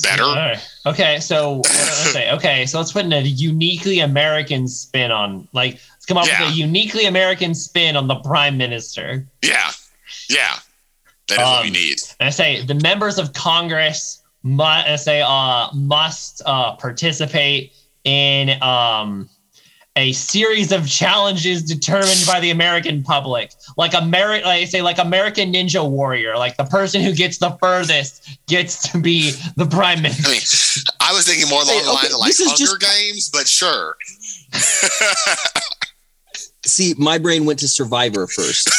better. 0.02 0.22
Right. 0.24 0.58
Okay, 0.86 1.20
so? 1.20 1.62
Okay, 2.32 2.66
so 2.66 2.78
let's 2.78 2.92
put 2.92 3.04
in 3.04 3.12
a 3.12 3.20
uniquely 3.20 3.98
American 4.00 4.68
spin 4.68 5.10
on 5.10 5.46
like 5.52 5.74
let's 5.92 6.06
come 6.06 6.16
up 6.16 6.26
Yeah. 6.26 6.44
with 6.44 6.52
a 6.52 6.56
uniquely 6.56 7.04
American 7.06 7.54
spin 7.54 7.96
on 7.96 8.06
the 8.08 8.16
prime 8.16 8.56
minister. 8.56 9.26
Yeah. 9.42 9.70
Yeah. 10.30 10.56
That 11.28 11.34
is 11.34 11.38
what 11.44 11.62
we 11.62 11.68
Um, 11.68 11.72
need. 11.72 11.98
And 12.20 12.26
I 12.28 12.30
say 12.30 12.64
the 12.64 12.74
members 12.74 13.18
of 13.18 13.32
Congress 13.32 14.22
must 14.42 14.88
I 14.88 14.96
say 14.96 15.22
uh 15.22 15.68
must 15.74 16.40
uh 16.46 16.76
participate 16.76 17.72
in 18.04 18.60
um 18.62 19.28
a 19.96 20.12
series 20.12 20.70
of 20.72 20.86
challenges 20.88 21.62
determined 21.62 22.22
by 22.26 22.38
the 22.40 22.50
American 22.50 23.02
public. 23.02 23.52
Like 23.76 23.92
Ameri- 23.92 24.42
like 24.44 24.62
I 24.62 24.64
say 24.66 24.82
like 24.82 24.98
American 24.98 25.52
Ninja 25.52 25.88
Warrior, 25.88 26.36
like 26.36 26.56
the 26.58 26.64
person 26.64 27.00
who 27.00 27.14
gets 27.14 27.38
the 27.38 27.50
furthest 27.60 28.38
gets 28.46 28.90
to 28.92 28.98
be 29.00 29.32
the 29.56 29.66
prime 29.66 30.02
minister. 30.02 30.28
I 30.28 30.32
mean, 30.32 30.40
I 31.00 31.12
was 31.14 31.26
thinking 31.26 31.48
more 31.48 31.62
along 31.62 31.74
Hey, 31.74 31.80
the 31.82 31.88
lines 31.90 32.04
okay, 32.04 32.12
of 32.14 32.20
like 32.20 32.28
this 32.28 32.40
is 32.40 32.48
Hunger 32.48 32.78
just- 32.78 32.80
Games, 32.80 33.30
but 33.30 33.48
sure. 33.48 33.96
See, 36.66 36.94
my 36.98 37.18
brain 37.18 37.44
went 37.46 37.60
to 37.60 37.68
Survivor 37.68 38.26
first. 38.26 38.70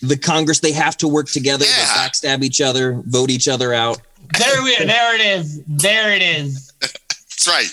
the 0.00 0.16
Congress, 0.16 0.60
they 0.60 0.70
have 0.72 0.96
to 0.98 1.08
work 1.08 1.28
together. 1.28 1.64
Yeah. 1.64 1.72
They 1.76 1.82
backstab 2.08 2.42
each 2.44 2.60
other, 2.60 3.02
vote 3.06 3.30
each 3.30 3.48
other 3.48 3.74
out. 3.74 4.00
There 4.38 4.62
we 4.62 4.76
there 4.78 5.14
it 5.16 5.20
is. 5.20 5.60
There 5.66 6.12
it 6.12 6.22
is. 6.22 6.72
That's 6.80 7.48
right. 7.48 7.66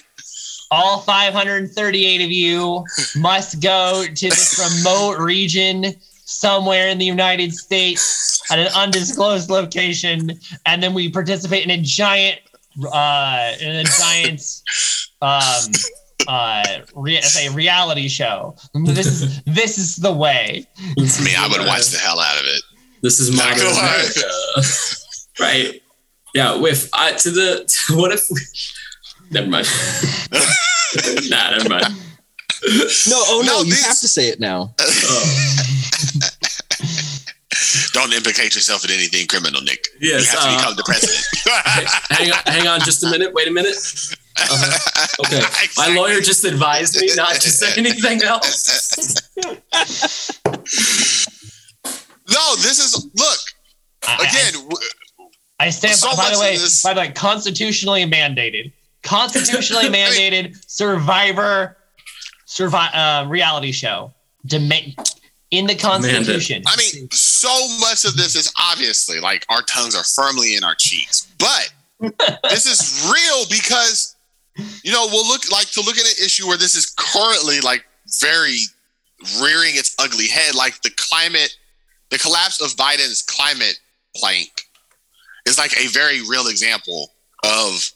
All 0.69 0.99
538 0.99 2.21
of 2.21 2.31
you 2.31 2.85
must 3.15 3.61
go 3.61 4.05
to 4.05 4.29
this 4.29 4.83
remote 4.83 5.17
region 5.19 5.95
somewhere 6.25 6.87
in 6.89 6.97
the 6.97 7.05
United 7.05 7.53
States 7.53 8.41
at 8.51 8.59
an 8.59 8.67
undisclosed 8.75 9.49
location, 9.49 10.37
and 10.65 10.83
then 10.83 10.93
we 10.93 11.09
participate 11.09 11.63
in 11.63 11.71
a 11.71 11.81
giant, 11.81 12.39
uh, 12.91 13.53
in 13.61 13.75
a 13.77 13.83
giant, 13.83 14.41
um, 15.21 15.71
uh, 16.27 16.79
re- 16.95 17.21
say 17.21 17.47
reality 17.49 18.09
show. 18.09 18.55
This 18.73 19.07
is 19.07 19.41
this 19.45 19.77
is 19.77 19.95
the 19.95 20.11
way. 20.11 20.67
I 20.77 21.01
mean, 21.23 21.35
I 21.37 21.47
would 21.49 21.65
watch 21.65 21.87
the 21.87 21.99
hell 21.99 22.19
out 22.19 22.39
of 22.39 22.45
it. 22.45 22.61
This 23.01 23.19
is 23.19 23.35
modern 23.35 23.59
Go. 23.59 23.71
America. 23.71 24.21
right. 25.39 25.81
Yeah. 26.33 26.61
If 26.65 26.89
I 26.93 27.13
to 27.13 27.31
the 27.31 27.77
what 27.95 28.11
if 28.11 28.23
we, 28.29 28.41
never 29.31 29.47
mind. 29.47 29.67
nah, 31.29 31.51
never 31.51 31.69
mind. 31.69 31.85
No, 33.09 33.21
oh 33.27 33.43
no, 33.45 33.53
No, 33.53 33.59
you 33.59 33.65
these- 33.65 33.85
have 33.85 33.99
to 33.99 34.07
say 34.07 34.27
it 34.29 34.39
now. 34.39 34.73
Oh, 34.79 35.25
Don't 37.93 38.13
implicate 38.13 38.53
yourself 38.55 38.85
in 38.85 38.91
anything 38.91 39.25
criminal, 39.27 39.61
Nick. 39.61 39.87
yes. 39.99 40.21
you 40.21 40.29
have 40.29 40.39
to 40.41 40.47
uh, 40.49 40.57
become 40.57 40.75
the 40.75 40.83
president. 40.83 41.25
hang 42.11 42.31
on, 42.31 42.39
hang 42.45 42.67
on, 42.67 42.79
just 42.81 43.03
a 43.03 43.09
minute. 43.09 43.33
Wait 43.33 43.47
a 43.47 43.51
minute. 43.51 43.75
Uh-huh. 44.39 45.25
Okay. 45.25 45.41
My 45.77 45.87
lawyer 45.95 46.21
just 46.21 46.43
advised 46.45 46.99
me 47.01 47.09
not 47.15 47.33
to 47.35 47.49
say 47.49 47.73
anything 47.77 48.21
else. 48.23 49.25
no, 52.29 52.55
this 52.57 52.79
is 52.79 53.07
look 53.15 53.39
I- 54.07 54.17
I- 54.21 54.27
again. 54.27 54.53
w- 54.69 54.87
I 55.59 55.69
stand 55.71 55.95
So 55.95 56.09
by 56.11 56.15
much 56.17 56.33
the 56.33 56.39
way, 56.39 56.55
of 56.55 56.61
this- 56.61 56.83
by 56.83 56.93
the 56.93 57.01
way, 57.01 57.11
constitutionally 57.11 58.05
mandated, 58.05 58.71
constitutionally 59.07 59.85
mandated 59.89 60.55
Survivor, 60.69 61.77
survive 62.45 62.93
uh, 62.93 63.27
reality 63.29 63.71
show, 63.71 64.13
Dema- 64.47 64.95
in 65.51 65.65
the 65.65 65.75
Constitution. 65.75 66.61
I 66.67 66.75
mean, 66.75 67.09
so 67.11 67.49
much 67.79 68.05
of 68.05 68.15
this 68.15 68.35
is 68.35 68.51
obviously 68.59 69.19
like 69.19 69.45
our 69.49 69.61
tongues 69.61 69.95
are 69.95 70.03
firmly 70.03 70.55
in 70.55 70.63
our 70.63 70.75
cheeks, 70.75 71.27
but 71.39 71.73
this 72.49 72.65
is 72.65 73.09
real 73.11 73.45
because 73.49 74.15
you 74.83 74.91
know 74.91 75.07
we'll 75.11 75.27
look 75.27 75.49
like 75.51 75.67
to 75.71 75.81
look 75.81 75.97
at 75.97 76.05
an 76.05 76.23
issue 76.23 76.47
where 76.47 76.57
this 76.57 76.75
is 76.75 76.93
currently 76.97 77.61
like 77.61 77.85
very 78.19 78.57
rearing 79.41 79.75
its 79.75 79.95
ugly 79.99 80.27
head, 80.27 80.55
like 80.55 80.81
the 80.81 80.91
climate, 80.95 81.55
the 82.09 82.17
collapse 82.17 82.61
of 82.61 82.75
Biden's 82.77 83.23
climate 83.23 83.79
plank 84.15 84.63
is 85.45 85.57
like 85.57 85.73
a 85.79 85.87
very 85.87 86.21
real 86.27 86.47
example 86.47 87.13
of 87.43 87.91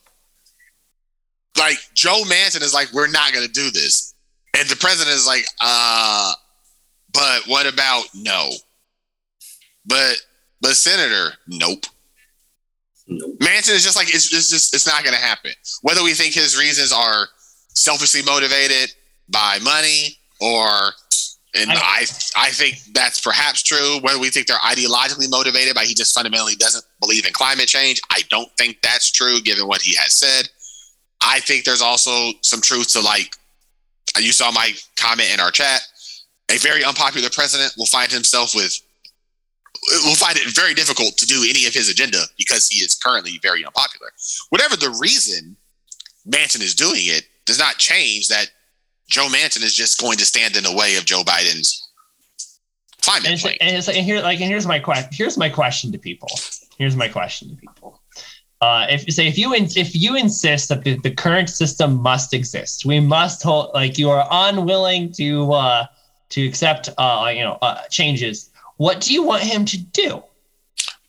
like 1.57 1.77
Joe 1.93 2.23
Manchin 2.25 2.61
is 2.61 2.73
like, 2.73 2.91
we're 2.93 3.09
not 3.09 3.33
going 3.33 3.45
to 3.45 3.51
do 3.51 3.71
this. 3.71 4.13
And 4.57 4.67
the 4.69 4.75
president 4.75 5.15
is 5.15 5.27
like, 5.27 5.45
uh, 5.61 6.33
but 7.13 7.43
what 7.47 7.71
about 7.71 8.05
no? 8.15 8.49
But, 9.85 10.15
but 10.61 10.71
Senator, 10.71 11.33
nope. 11.47 11.85
Nope. 13.07 13.39
Manchin 13.39 13.71
is 13.75 13.83
just 13.83 13.95
like, 13.97 14.09
it's, 14.13 14.33
it's 14.33 14.49
just, 14.49 14.73
it's 14.73 14.87
not 14.87 15.03
going 15.03 15.15
to 15.15 15.21
happen. 15.21 15.51
Whether 15.81 16.03
we 16.03 16.13
think 16.13 16.33
his 16.33 16.57
reasons 16.57 16.93
are 16.93 17.27
selfishly 17.73 18.21
motivated 18.23 18.93
by 19.29 19.59
money 19.63 20.17
or, 20.39 20.91
and 21.53 21.69
I- 21.71 21.75
I, 21.75 22.05
I 22.37 22.49
think 22.51 22.77
that's 22.93 23.19
perhaps 23.19 23.61
true. 23.63 23.99
Whether 24.01 24.19
we 24.19 24.29
think 24.29 24.47
they're 24.47 24.57
ideologically 24.57 25.29
motivated 25.29 25.75
by 25.75 25.83
he 25.85 25.93
just 25.93 26.13
fundamentally 26.15 26.55
doesn't 26.55 26.85
believe 27.01 27.25
in 27.25 27.33
climate 27.33 27.67
change, 27.67 27.99
I 28.09 28.21
don't 28.29 28.49
think 28.57 28.77
that's 28.81 29.11
true 29.11 29.41
given 29.41 29.67
what 29.67 29.81
he 29.81 29.95
has 29.95 30.13
said. 30.13 30.47
I 31.21 31.39
think 31.39 31.65
there's 31.65 31.81
also 31.81 32.31
some 32.41 32.61
truth 32.61 32.93
to 32.93 33.01
like, 33.01 33.35
you 34.19 34.31
saw 34.31 34.51
my 34.51 34.73
comment 34.97 35.33
in 35.33 35.39
our 35.39 35.51
chat. 35.51 35.81
A 36.49 36.57
very 36.57 36.83
unpopular 36.83 37.29
president 37.29 37.73
will 37.77 37.85
find 37.85 38.11
himself 38.11 38.53
with, 38.55 38.77
will 40.05 40.15
find 40.15 40.37
it 40.37 40.53
very 40.53 40.73
difficult 40.73 41.17
to 41.17 41.25
do 41.25 41.45
any 41.49 41.65
of 41.65 41.73
his 41.73 41.89
agenda 41.89 42.23
because 42.37 42.67
he 42.67 42.83
is 42.83 42.95
currently 42.95 43.39
very 43.41 43.63
unpopular. 43.63 44.11
Whatever 44.49 44.75
the 44.75 44.97
reason 44.99 45.55
Manchin 46.27 46.61
is 46.61 46.75
doing 46.75 47.01
it 47.03 47.25
does 47.45 47.57
not 47.57 47.77
change 47.77 48.27
that 48.27 48.47
Joe 49.07 49.27
Manchin 49.27 49.63
is 49.63 49.75
just 49.75 49.99
going 49.99 50.17
to 50.17 50.25
stand 50.25 50.55
in 50.55 50.63
the 50.63 50.75
way 50.75 50.97
of 50.97 51.05
Joe 51.05 51.21
Biden's 51.23 51.89
climate 53.01 53.29
and, 53.29 53.57
and, 53.61 53.87
and 53.87 54.05
here, 54.05 54.21
like, 54.21 54.39
and 54.39 54.49
here's 54.49 54.67
my 54.67 54.79
question. 54.79 55.09
Here's 55.11 55.37
my 55.37 55.49
question 55.49 55.91
to 55.91 55.97
people. 55.97 56.29
Here's 56.77 56.95
my 56.95 57.07
question 57.07 57.49
to 57.49 57.55
people. 57.55 58.00
Uh, 58.61 58.85
if 58.89 59.11
say 59.11 59.27
if 59.27 59.37
you 59.37 59.55
ins- 59.55 59.75
if 59.75 59.95
you 59.95 60.15
insist 60.15 60.69
that 60.69 60.83
the, 60.83 60.95
the 60.97 61.09
current 61.09 61.49
system 61.49 61.99
must 62.01 62.33
exist, 62.33 62.85
we 62.85 62.99
must 62.99 63.41
hold 63.41 63.71
like 63.73 63.97
you 63.97 64.09
are 64.09 64.27
unwilling 64.29 65.11
to 65.13 65.51
uh, 65.51 65.85
to 66.29 66.47
accept 66.47 66.89
uh, 66.97 67.31
you 67.33 67.41
know 67.41 67.57
uh, 67.61 67.81
changes. 67.89 68.51
What 68.77 69.01
do 69.01 69.13
you 69.13 69.23
want 69.23 69.43
him 69.43 69.65
to 69.65 69.77
do? 69.77 70.23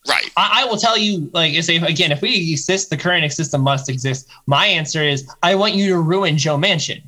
Right. 0.08 0.30
I, 0.36 0.62
I 0.62 0.64
will 0.64 0.76
tell 0.76 0.98
you, 0.98 1.30
like, 1.32 1.54
say 1.62 1.76
again, 1.76 2.10
if 2.10 2.22
we 2.22 2.52
exist, 2.52 2.90
the 2.90 2.96
current 2.96 3.32
system 3.32 3.60
must 3.60 3.88
exist. 3.88 4.28
My 4.46 4.66
answer 4.66 5.02
is, 5.02 5.28
I 5.42 5.54
want 5.54 5.74
you 5.74 5.88
to 5.90 6.00
ruin 6.00 6.36
Joe 6.36 6.58
Manchin. 6.58 7.02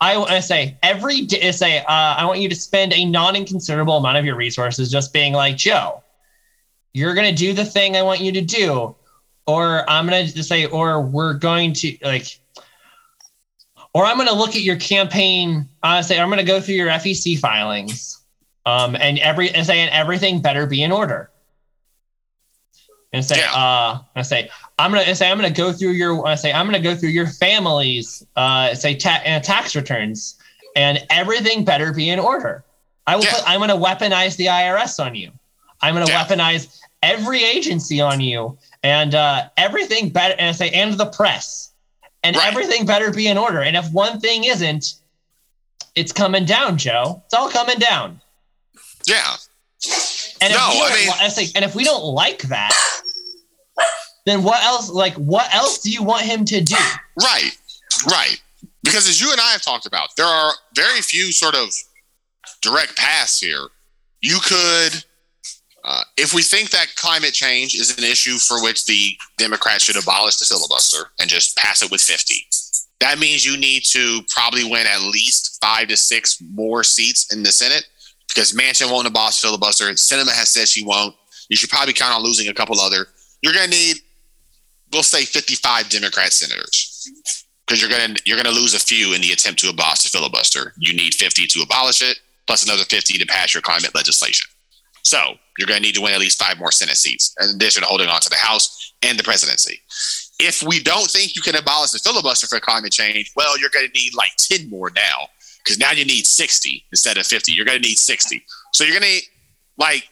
I 0.00 0.18
want 0.18 0.30
to 0.30 0.42
say 0.42 0.76
every 0.82 1.22
day, 1.22 1.50
say, 1.52 1.78
uh, 1.78 1.84
I 1.88 2.26
want 2.26 2.40
you 2.40 2.48
to 2.50 2.54
spend 2.54 2.92
a 2.92 3.06
non-inconsiderable 3.06 3.96
amount 3.96 4.18
of 4.18 4.26
your 4.26 4.36
resources 4.36 4.90
just 4.90 5.14
being 5.14 5.32
like, 5.32 5.56
Joe, 5.56 6.03
you're 6.94 7.14
gonna 7.14 7.32
do 7.32 7.52
the 7.52 7.64
thing 7.64 7.96
I 7.96 8.02
want 8.02 8.20
you 8.20 8.32
to 8.32 8.40
do, 8.40 8.94
or 9.46 9.88
I'm 9.90 10.06
gonna 10.06 10.26
say, 10.28 10.66
or 10.66 11.00
we're 11.02 11.34
going 11.34 11.72
to 11.74 11.96
like, 12.02 12.38
or 13.92 14.04
I'm 14.06 14.16
gonna 14.16 14.32
look 14.32 14.50
at 14.56 14.62
your 14.62 14.76
campaign. 14.76 15.68
Uh, 15.82 16.00
say, 16.02 16.18
I'm 16.18 16.30
gonna 16.30 16.44
go 16.44 16.60
through 16.60 16.76
your 16.76 16.88
FEC 16.88 17.38
filings 17.38 18.22
um, 18.64 18.96
and 18.96 19.18
every 19.18 19.50
and 19.50 19.66
saying 19.66 19.90
everything 19.90 20.40
better 20.40 20.66
be 20.66 20.82
in 20.82 20.92
order. 20.92 21.30
And 23.12 23.24
say, 23.24 23.38
Yeah. 23.38 23.52
uh, 23.54 23.98
I 24.16 24.22
say, 24.22 24.50
I'm 24.78 24.90
gonna 24.92 25.14
say, 25.14 25.30
I'm 25.30 25.36
gonna 25.38 25.50
go 25.50 25.72
through 25.72 25.90
your, 25.92 26.26
I 26.26 26.34
say, 26.34 26.52
I'm 26.52 26.66
gonna 26.66 26.80
go 26.80 26.96
through 26.96 27.10
your 27.10 27.28
family's, 27.28 28.24
uh, 28.34 28.74
say, 28.74 28.96
ta- 28.96 29.22
uh, 29.24 29.38
tax 29.40 29.76
returns, 29.76 30.36
and 30.74 31.04
everything 31.10 31.64
better 31.64 31.92
be 31.92 32.10
in 32.10 32.18
order. 32.18 32.64
I 33.06 33.16
will. 33.16 33.24
Yeah. 33.24 33.34
Put, 33.34 33.48
I'm 33.48 33.60
gonna 33.60 33.76
weaponize 33.76 34.36
the 34.36 34.46
IRS 34.46 34.98
on 35.04 35.14
you. 35.14 35.30
I'm 35.80 35.94
gonna 35.94 36.08
Yeah. 36.08 36.24
weaponize 36.24 36.80
every 37.04 37.42
agency 37.44 38.00
on 38.00 38.20
you, 38.20 38.58
and 38.82 39.14
uh, 39.14 39.48
everything 39.56 40.08
better, 40.08 40.34
and 40.38 40.48
I 40.48 40.52
say, 40.52 40.70
and 40.70 40.94
the 40.94 41.06
press, 41.06 41.70
and 42.22 42.34
Right. 42.36 42.46
everything 42.48 42.86
better 42.86 43.10
be 43.12 43.26
in 43.26 43.38
order. 43.38 43.62
And 43.62 43.76
if 43.76 43.90
one 43.92 44.18
thing 44.20 44.44
isn't, 44.44 44.94
it's 45.94 46.12
coming 46.12 46.44
down, 46.44 46.78
Joe. 46.78 47.22
It's 47.26 47.34
all 47.34 47.50
coming 47.50 47.78
down. 47.78 48.20
Yeah. 49.06 49.36
And 50.40 50.50
if 50.52 50.58
No, 50.58 50.66
I 50.66 50.94
mean- 50.94 51.12
I 51.20 51.28
say, 51.28 51.48
and 51.54 51.64
if 51.64 51.74
we 51.74 51.84
don't 51.84 52.02
like 52.04 52.42
that, 52.44 52.72
then 54.26 54.42
what 54.42 54.62
else? 54.64 54.88
Like, 54.88 55.14
what 55.14 55.54
else 55.54 55.78
do 55.80 55.90
you 55.90 56.02
want 56.02 56.22
him 56.22 56.44
to 56.46 56.60
do? 56.62 56.74
Right, 57.22 57.52
right. 58.10 58.40
Because 58.82 59.06
as 59.08 59.20
you 59.20 59.30
and 59.30 59.40
I 59.40 59.52
have 59.52 59.62
talked 59.62 59.86
about, 59.86 60.16
there 60.16 60.26
are 60.26 60.52
very 60.74 61.00
few 61.02 61.32
sort 61.32 61.54
of 61.54 61.68
direct 62.62 62.96
paths 62.96 63.38
here. 63.40 63.68
You 64.20 64.38
could, 64.42 65.04
uh, 65.84 66.02
if 66.16 66.32
we 66.32 66.42
think 66.42 66.70
that 66.70 66.94
climate 66.96 67.32
change 67.32 67.74
is 67.74 67.96
an 67.96 68.04
issue 68.04 68.38
for 68.38 68.62
which 68.62 68.86
the 68.86 69.12
Democrats 69.36 69.84
should 69.84 70.02
abolish 70.02 70.36
the 70.36 70.44
filibuster 70.44 71.10
and 71.20 71.28
just 71.28 71.56
pass 71.56 71.82
it 71.82 71.90
with 71.90 72.00
50, 72.00 72.34
that 73.00 73.18
means 73.18 73.44
you 73.44 73.58
need 73.58 73.82
to 73.90 74.22
probably 74.30 74.64
win 74.64 74.86
at 74.86 75.02
least 75.02 75.58
five 75.62 75.88
to 75.88 75.96
six 75.96 76.42
more 76.54 76.82
seats 76.82 77.32
in 77.34 77.42
the 77.42 77.52
Senate 77.52 77.86
because 78.28 78.52
Manchin 78.52 78.90
won't 78.90 79.06
abolish 79.06 79.40
filibuster. 79.40 79.88
And 79.88 79.96
Sinema 79.96 80.32
has 80.32 80.48
said 80.48 80.68
she 80.68 80.84
won't. 80.84 81.14
You 81.50 81.56
should 81.56 81.70
probably 81.70 81.92
count 81.92 82.14
on 82.14 82.22
losing 82.22 82.48
a 82.48 82.54
couple 82.54 82.80
other. 82.80 83.08
You're 83.42 83.52
going 83.52 83.70
to 83.70 83.76
need 83.76 83.96
we'll 84.94 85.02
say 85.02 85.24
55 85.24 85.88
Democrat 85.90 86.32
senators 86.32 87.10
because 87.66 87.80
you're 87.82 87.90
gonna 87.90 88.14
you're 88.24 88.36
gonna 88.36 88.54
lose 88.54 88.74
a 88.74 88.78
few 88.78 89.14
in 89.14 89.20
the 89.20 89.32
attempt 89.32 89.60
to 89.60 89.68
abolish 89.68 90.02
the 90.02 90.08
filibuster. 90.08 90.72
You 90.78 90.94
need 90.94 91.14
50 91.14 91.46
to 91.48 91.60
abolish 91.62 92.00
it, 92.00 92.18
plus 92.46 92.64
another 92.64 92.84
50 92.84 93.18
to 93.18 93.26
pass 93.26 93.52
your 93.52 93.60
climate 93.60 93.94
legislation. 93.94 94.46
So 95.04 95.34
you're 95.58 95.68
gonna 95.68 95.80
need 95.80 95.94
to 95.94 96.00
win 96.00 96.12
at 96.12 96.20
least 96.20 96.42
five 96.42 96.58
more 96.58 96.72
Senate 96.72 96.96
seats, 96.96 97.34
in 97.40 97.50
addition 97.50 97.82
to 97.82 97.88
holding 97.88 98.08
on 98.08 98.20
to 98.20 98.30
the 98.30 98.36
House 98.36 98.94
and 99.02 99.18
the 99.18 99.22
presidency. 99.22 99.80
If 100.40 100.62
we 100.62 100.80
don't 100.82 101.10
think 101.10 101.36
you 101.36 101.42
can 101.42 101.54
abolish 101.54 101.92
the 101.92 101.98
filibuster 101.98 102.46
for 102.46 102.58
climate 102.60 102.92
change, 102.92 103.32
well, 103.36 103.58
you're 103.58 103.70
gonna 103.70 103.88
need 103.94 104.14
like 104.14 104.30
10 104.38 104.68
more 104.68 104.90
now 104.90 105.28
because 105.58 105.78
now 105.78 105.92
you 105.92 106.04
need 106.04 106.26
60 106.26 106.84
instead 106.90 107.16
of 107.16 107.26
50. 107.26 107.52
You're 107.52 107.66
gonna 107.66 107.78
need 107.78 107.98
60. 107.98 108.42
So 108.72 108.84
you're 108.84 108.94
gonna 108.94 109.06
need, 109.06 109.22
like 109.78 110.08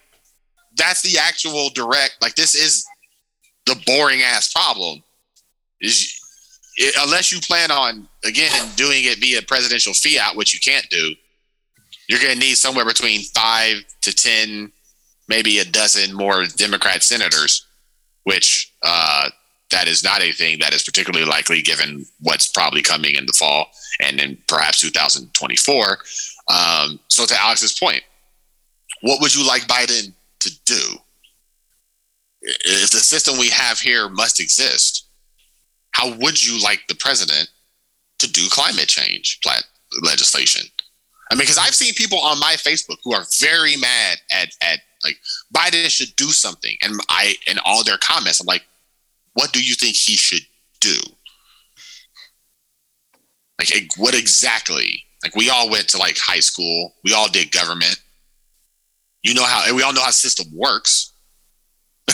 that's 0.75 1.01
the 1.01 1.17
actual 1.19 1.69
direct 1.69 2.17
like 2.21 2.35
this 2.35 2.55
is 2.55 2.85
the 3.65 3.81
boring 3.85 4.21
ass 4.21 4.51
problem 4.51 5.03
is 5.81 6.19
it, 6.77 6.95
unless 6.99 7.31
you 7.31 7.39
plan 7.41 7.71
on 7.71 8.07
again 8.25 8.51
doing 8.75 9.03
it 9.03 9.19
via 9.19 9.41
presidential 9.43 9.93
fiat, 9.93 10.35
which 10.35 10.53
you 10.53 10.59
can't 10.59 10.89
do, 10.89 11.13
you're 12.07 12.19
going 12.19 12.33
to 12.33 12.39
need 12.39 12.55
somewhere 12.55 12.85
between 12.85 13.21
five 13.35 13.77
to 14.01 14.13
ten, 14.13 14.71
maybe 15.27 15.59
a 15.59 15.65
dozen 15.65 16.13
more 16.13 16.45
Democrat 16.45 17.03
senators, 17.03 17.65
which 18.23 18.73
uh, 18.81 19.29
that 19.71 19.87
is 19.87 20.03
not 20.03 20.21
anything 20.21 20.59
that 20.59 20.73
is 20.73 20.83
particularly 20.83 21.25
likely 21.25 21.61
given 21.61 22.05
what's 22.19 22.47
probably 22.47 22.81
coming 22.81 23.15
in 23.15 23.25
the 23.25 23.33
fall 23.33 23.67
and 24.01 24.19
in 24.19 24.37
perhaps 24.47 24.81
2024. 24.81 25.97
Um, 26.49 26.99
so 27.07 27.25
to 27.25 27.35
Alex's 27.39 27.77
point, 27.77 28.03
what 29.01 29.21
would 29.21 29.35
you 29.35 29.45
like 29.45 29.63
Biden 29.63 30.13
to 30.39 30.51
do? 30.65 30.97
if 32.43 32.91
the 32.91 32.99
system 32.99 33.37
we 33.37 33.49
have 33.49 33.79
here 33.79 34.09
must 34.09 34.39
exist, 34.39 35.07
how 35.91 36.13
would 36.17 36.43
you 36.43 36.61
like 36.61 36.81
the 36.87 36.95
president 36.95 37.49
to 38.19 38.31
do 38.31 38.47
climate 38.49 38.87
change 38.87 39.39
legislation? 40.01 40.65
I 41.31 41.35
mean, 41.35 41.41
because 41.41 41.57
I've 41.57 41.75
seen 41.75 41.93
people 41.93 42.19
on 42.19 42.39
my 42.39 42.55
Facebook 42.57 42.97
who 43.03 43.13
are 43.13 43.25
very 43.39 43.77
mad 43.77 44.17
at 44.31 44.49
at 44.61 44.79
like 45.03 45.17
Biden 45.53 45.89
should 45.89 46.15
do 46.15 46.27
something, 46.27 46.75
and 46.81 46.99
I 47.09 47.35
and 47.47 47.59
all 47.65 47.83
their 47.83 47.97
comments, 47.97 48.39
I'm 48.39 48.47
like, 48.47 48.63
what 49.33 49.51
do 49.51 49.63
you 49.63 49.75
think 49.75 49.95
he 49.95 50.15
should 50.15 50.45
do? 50.79 50.99
Like, 53.59 53.93
what 53.97 54.15
exactly? 54.15 55.03
Like, 55.23 55.35
we 55.35 55.49
all 55.49 55.69
went 55.69 55.87
to 55.89 55.97
like 55.97 56.17
high 56.17 56.39
school, 56.39 56.93
we 57.03 57.13
all 57.13 57.29
did 57.29 57.51
government. 57.51 57.99
You 59.23 59.33
know 59.33 59.43
how, 59.45 59.65
and 59.65 59.75
we 59.75 59.83
all 59.83 59.93
know 59.93 60.01
how 60.01 60.07
the 60.07 60.13
system 60.13 60.47
works. 60.53 61.13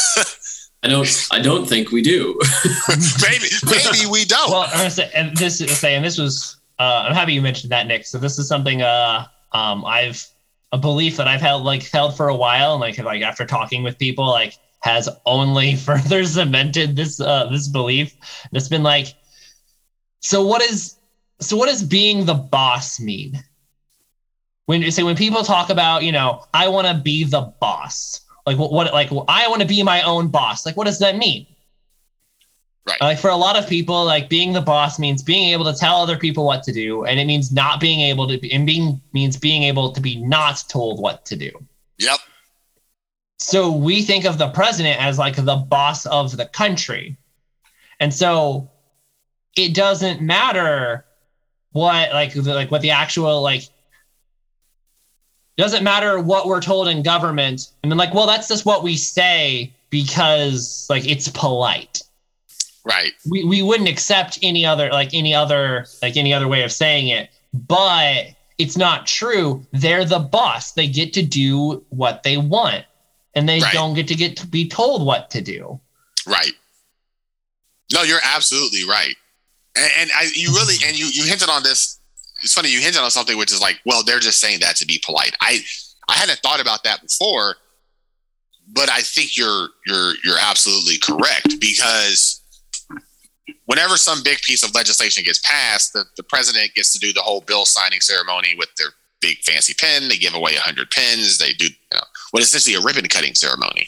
I 0.84 0.88
don't. 0.88 1.28
I 1.32 1.40
don't 1.42 1.68
think 1.68 1.92
we 1.92 2.02
do. 2.02 2.40
maybe, 3.22 3.48
maybe 3.66 4.10
we 4.10 4.26
don't. 4.26 4.50
Well, 4.50 4.66
I'm 4.68 4.78
gonna 4.78 4.92
say, 4.92 5.12
and 5.16 5.36
this 5.36 5.60
is 5.60 5.78
saying 5.78 6.04
this 6.04 6.18
was. 6.18 6.58
Uh, 6.78 7.06
I'm 7.08 7.14
happy 7.14 7.34
you 7.34 7.42
mentioned 7.42 7.72
that, 7.72 7.88
Nick. 7.88 8.06
So 8.06 8.18
this 8.18 8.40
is 8.40 8.48
something 8.48 8.82
uh, 8.82 9.26
um, 9.52 9.84
I've 9.84 10.26
a 10.72 10.78
belief 10.78 11.18
that 11.18 11.28
I've 11.28 11.42
held 11.42 11.64
like 11.64 11.84
held 11.90 12.16
for 12.16 12.30
a 12.30 12.36
while, 12.36 12.74
and 12.74 12.82
like 12.82 12.98
like 12.98 13.22
after 13.22 13.46
talking 13.46 13.84
with 13.84 13.98
people, 13.98 14.28
like 14.28 14.58
has 14.82 15.10
only 15.26 15.76
further 15.88 16.24
cemented 16.26 16.96
this 16.96 17.20
uh, 17.20 17.48
this 17.48 17.68
belief. 17.68 18.16
It's 18.52 18.70
been 18.70 18.84
like, 18.84 19.08
so 20.20 20.46
what 20.46 20.62
is 20.62 20.98
so 21.40 21.58
what 21.58 21.70
does 21.70 21.84
being 21.84 22.26
the 22.26 22.36
boss 22.36 23.00
mean? 23.00 23.44
When 24.66 24.82
you 24.82 24.92
say 24.92 25.04
when 25.04 25.16
people 25.16 25.44
talk 25.44 25.70
about, 25.70 26.04
you 26.04 26.12
know, 26.12 26.46
I 26.54 26.68
want 26.68 26.88
to 26.88 27.02
be 27.02 27.24
the 27.24 27.54
boss 27.60 28.22
like 28.50 28.58
what, 28.58 28.72
what 28.72 28.92
like 28.94 29.12
I 29.28 29.48
want 29.48 29.62
to 29.62 29.68
be 29.68 29.84
my 29.84 30.02
own 30.02 30.30
boss. 30.30 30.66
Like 30.66 30.76
what 30.76 30.86
does 30.86 31.00
that 31.00 31.18
mean? 31.18 31.46
Right. 32.88 33.02
Like 33.02 33.20
for 33.20 33.30
a 33.30 33.36
lot 33.36 33.58
of 33.58 33.68
people, 33.68 34.06
like 34.06 34.30
being 34.30 34.54
the 34.54 34.62
boss 34.62 34.98
means 34.98 35.22
being 35.22 35.50
able 35.50 35.66
to 35.66 35.78
tell 35.78 36.02
other 36.02 36.18
people 36.18 36.46
what 36.46 36.64
to 36.64 36.72
do, 36.72 37.06
and 37.06 37.20
it 37.20 37.26
means 37.26 37.52
not 37.52 37.80
being 37.80 38.00
able 38.02 38.28
to 38.28 38.38
be, 38.40 38.52
and 38.52 38.66
being 38.66 39.02
means 39.14 39.38
being 39.38 39.64
able 39.64 39.92
to 39.92 40.02
be 40.02 40.16
not 40.16 40.64
told 40.70 41.00
what 41.00 41.26
to 41.26 41.36
do. 41.36 41.52
Yep. 41.98 42.20
So 43.40 43.72
we 43.72 44.02
think 44.02 44.26
of 44.26 44.38
the 44.38 44.50
president 44.50 45.02
as 45.02 45.18
like 45.18 45.36
the 45.36 45.56
boss 45.56 46.06
of 46.06 46.36
the 46.36 46.46
country. 46.46 47.18
And 48.00 48.14
so 48.14 48.70
it 49.56 49.74
doesn't 49.74 50.22
matter 50.22 51.06
what 51.72 52.12
like 52.12 52.36
like 52.36 52.72
what 52.72 52.82
the 52.82 52.92
actual 52.92 53.42
like 53.42 53.64
doesn't 55.58 55.84
matter 55.84 56.20
what 56.20 56.48
we're 56.48 56.62
told 56.62 56.88
in 56.88 57.04
government. 57.04 57.72
And 57.84 57.92
then 57.92 57.98
like, 57.98 58.14
well, 58.14 58.28
that's 58.28 58.48
just 58.48 58.66
what 58.66 58.84
we 58.84 58.96
say 58.96 59.74
because 59.90 60.88
like 60.90 61.08
it's 61.08 61.28
polite. 61.30 62.02
Right. 62.86 63.12
We 63.30 63.44
we 63.44 63.62
wouldn't 63.62 63.90
accept 63.90 64.40
any 64.42 64.66
other 64.66 64.90
like 64.90 65.14
any 65.14 65.34
other 65.34 65.86
like 66.02 66.18
any 66.18 66.34
other 66.34 66.48
way 66.48 66.64
of 66.64 66.72
saying 66.72 67.10
it. 67.10 67.30
But 67.54 68.28
it's 68.58 68.78
not 68.78 69.06
true. 69.08 69.66
They're 69.72 70.06
the 70.06 70.20
boss. 70.20 70.74
They 70.74 70.88
get 70.88 71.14
to 71.14 71.22
do 71.24 71.84
what 71.90 72.24
they 72.24 72.38
want. 72.38 72.86
And 73.36 73.48
they 73.48 73.60
Right. 73.62 73.74
don't 73.74 73.94
get 73.94 74.08
to 74.10 74.16
get 74.16 74.38
to 74.38 74.48
be 74.48 74.68
told 74.68 75.06
what 75.06 75.30
to 75.32 75.42
do. 75.42 75.80
Right. 76.26 76.54
No, 77.94 78.04
you're 78.04 78.20
absolutely 78.24 78.84
right. 78.88 79.16
And, 79.76 79.92
and 79.98 80.10
I, 80.16 80.30
you 80.34 80.50
really, 80.50 80.76
and 80.86 80.98
you, 80.98 81.06
you 81.06 81.24
hinted 81.24 81.50
on 81.50 81.64
this. 81.64 82.00
It's 82.44 82.54
funny 82.54 82.70
you 82.70 82.80
hinted 82.82 83.02
on 83.02 83.12
something 83.12 83.38
which 83.38 83.52
is 83.52 83.62
like, 83.62 83.80
well, 83.86 84.04
they're 84.04 84.20
just 84.20 84.40
saying 84.40 84.60
that 84.62 84.76
to 84.78 84.86
be 84.86 85.02
polite. 85.04 85.36
I, 85.42 85.60
I 86.08 86.14
hadn't 86.14 86.40
thought 86.40 86.60
about 86.60 86.84
that 86.84 87.02
before, 87.02 87.56
but 88.68 88.90
I 88.90 89.02
think 89.02 89.38
you're 89.38 89.70
you're 89.88 90.14
you're 90.24 90.38
absolutely 90.40 90.98
correct 90.98 91.60
because 91.60 92.39
whenever 93.70 93.98
some 93.98 94.24
big 94.24 94.42
piece 94.42 94.64
of 94.64 94.74
legislation 94.74 95.24
gets 95.24 95.38
passed, 95.40 95.94
the, 95.94 96.04
the 96.18 96.24
president 96.24 96.74
gets 96.74 96.92
to 96.92 96.98
do 96.98 97.14
the 97.14 97.22
whole 97.22 97.42
bill 97.42 97.66
signing 97.66 98.02
ceremony 98.02 98.56
with 98.58 98.74
their 98.78 98.88
big 99.22 99.38
fancy 99.44 99.76
pen. 99.76 100.10
They 100.10 100.18
give 100.18 100.34
away 100.34 100.56
hundred 100.56 100.90
pens. 100.90 101.38
They 101.38 101.54
do 101.54 101.66
you 101.66 101.76
know, 101.94 102.02
what 102.32 102.42
is 102.42 102.48
essentially 102.48 102.82
a 102.82 102.84
ribbon 102.84 103.08
cutting 103.08 103.36
ceremony, 103.36 103.88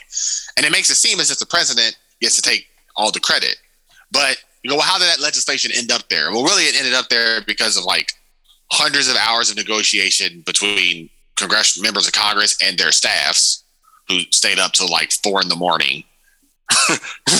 and 0.55 0.65
it 0.65 0.71
makes 0.71 0.91
it 0.91 0.95
seem 0.95 1.19
as 1.19 1.31
if 1.31 1.39
the 1.39 1.47
president 1.47 1.97
gets 2.21 2.35
to 2.35 2.43
take 2.43 2.67
all 2.95 3.11
the 3.11 3.19
credit. 3.19 3.55
But 4.11 4.37
you 4.61 4.69
go, 4.69 4.75
well, 4.75 4.85
how 4.85 4.99
did 4.99 5.07
that 5.07 5.19
legislation 5.19 5.71
end 5.73 5.91
up 5.91 6.07
there? 6.09 6.31
Well, 6.31 6.43
really, 6.43 6.65
it 6.65 6.77
ended 6.77 6.93
up 6.93 7.09
there 7.09 7.41
because 7.47 7.75
of 7.75 7.83
like 7.83 8.13
hundreds 8.71 9.09
of 9.09 9.15
hours 9.15 9.49
of 9.49 9.55
negotiation 9.55 10.43
between 10.45 11.09
congressional 11.37 11.85
members 11.85 12.05
of 12.05 12.13
Congress 12.13 12.55
and 12.63 12.77
their 12.77 12.91
staffs, 12.91 13.63
who 14.07 14.19
stayed 14.29 14.59
up 14.59 14.73
till 14.73 14.91
like 14.91 15.11
four 15.11 15.41
in 15.41 15.47
the 15.47 15.55
morning, 15.55 16.03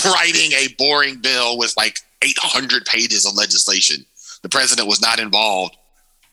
writing 0.04 0.50
a 0.52 0.74
boring 0.76 1.20
bill 1.20 1.56
with 1.56 1.72
like 1.76 1.98
800 2.22 2.84
pages 2.86 3.26
of 3.26 3.34
legislation. 3.34 4.04
The 4.42 4.48
president 4.48 4.88
was 4.88 5.02
not 5.02 5.20
involved 5.20 5.76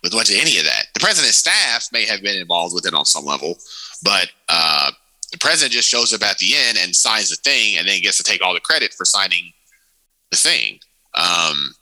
with 0.04 0.14
much 0.14 0.30
of 0.30 0.38
any 0.40 0.58
of 0.58 0.66
that. 0.66 0.86
The 0.94 1.00
president's 1.00 1.38
staff 1.38 1.88
may 1.92 2.06
have 2.06 2.22
been 2.22 2.40
involved 2.40 2.74
with 2.74 2.86
it 2.86 2.94
on 2.94 3.06
some 3.06 3.26
level, 3.26 3.58
but 4.04 4.32
uh, 4.48 4.92
the 5.32 5.38
president 5.38 5.74
just 5.74 5.90
shows 5.90 6.14
up 6.14 6.24
at 6.24 6.38
the 6.38 6.56
end 6.56 6.78
and 6.82 6.96
signs 6.96 7.30
the 7.30 7.36
thing 7.36 7.78
and 7.78 7.88
then 7.88 8.02
gets 8.02 8.18
to 8.18 8.24
take 8.24 8.42
all 8.42 8.54
the 8.54 8.60
credit 8.60 8.94
for 8.94 9.06
signing 9.06 9.52
the 10.32 10.38
thing. 10.38 10.80
Um, 11.14 11.74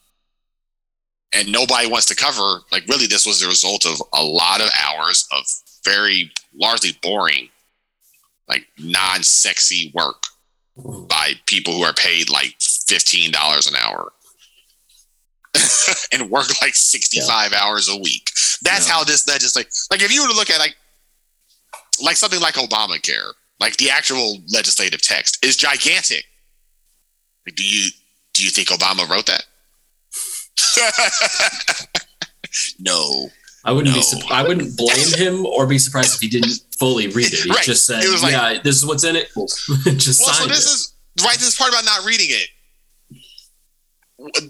and 1.34 1.52
nobody 1.52 1.88
wants 1.88 2.08
to 2.08 2.16
cover, 2.16 2.62
like, 2.72 2.88
really, 2.88 3.06
this 3.06 3.26
was 3.26 3.40
the 3.40 3.48
result 3.48 3.86
of 3.86 4.02
a 4.14 4.24
lot 4.24 4.62
of 4.62 4.70
hours 4.84 5.28
of 5.32 5.46
very 5.84 6.32
largely 6.56 6.98
boring, 7.02 7.50
like, 8.48 8.66
non 8.80 9.24
sexy 9.24 9.92
work 9.94 10.24
by 11.08 11.34
people 11.46 11.74
who 11.74 11.84
are 11.84 11.94
paid 11.94 12.30
like 12.30 12.56
$15 12.60 13.68
an 13.70 13.76
hour 13.76 14.12
and 16.12 16.30
work 16.30 16.48
like 16.62 16.76
65 16.76 17.54
hours 17.54 17.90
a 17.90 17.98
week. 17.98 18.32
That's 18.62 18.88
Yeah. 18.88 18.94
how 18.94 19.04
this 19.04 19.28
legislation, 19.28 19.70
like, 19.92 20.02
if 20.04 20.14
you 20.14 20.22
were 20.22 20.30
to 20.30 20.36
look 20.36 20.50
at, 20.50 20.60
like, 20.60 20.76
like 22.04 22.16
something 22.18 22.40
like 22.40 22.56
Obamacare, 22.56 23.32
like 23.60 23.78
the 23.78 23.90
actual 23.90 24.38
legislative 24.54 25.02
text 25.02 25.44
is 25.44 25.58
gigantic. 25.58 26.26
Like, 27.46 27.56
do 27.56 27.64
you 27.66 27.90
do 28.34 28.44
you 28.44 28.52
think 28.52 28.68
Obama 28.68 29.08
wrote 29.10 29.26
that? 29.26 29.46
no. 32.80 33.30
I 33.66 33.72
wouldn't 33.72 33.94
No. 33.96 34.00
be. 34.00 34.04
sup- 34.04 34.32
I 34.32 34.44
wouldn't 34.48 34.78
blame 34.78 35.12
him 35.16 35.46
or 35.46 35.66
be 35.66 35.80
surprised 35.80 36.14
if 36.16 36.22
he 36.22 36.28
didn't 36.30 36.60
fully 36.80 37.08
read 37.08 37.34
it. 37.34 37.40
He 37.40 37.50
Right. 37.50 37.64
just 37.64 37.86
said, 37.86 38.04
like- 38.22 38.32
"Yeah, 38.32 38.60
this 38.64 38.76
is 38.76 38.86
what's 38.86 39.04
in 39.04 39.16
it." 39.16 39.30
Just 39.36 39.76
Well, 39.76 40.34
so 40.34 40.34
sign 40.34 40.48
this 40.50 40.66
it. 40.66 40.76
is 40.76 40.94
right. 41.26 41.38
This 41.38 41.56
part 41.58 41.72
about 41.72 41.86
not 41.86 42.06
reading 42.06 42.28
it. 42.30 42.50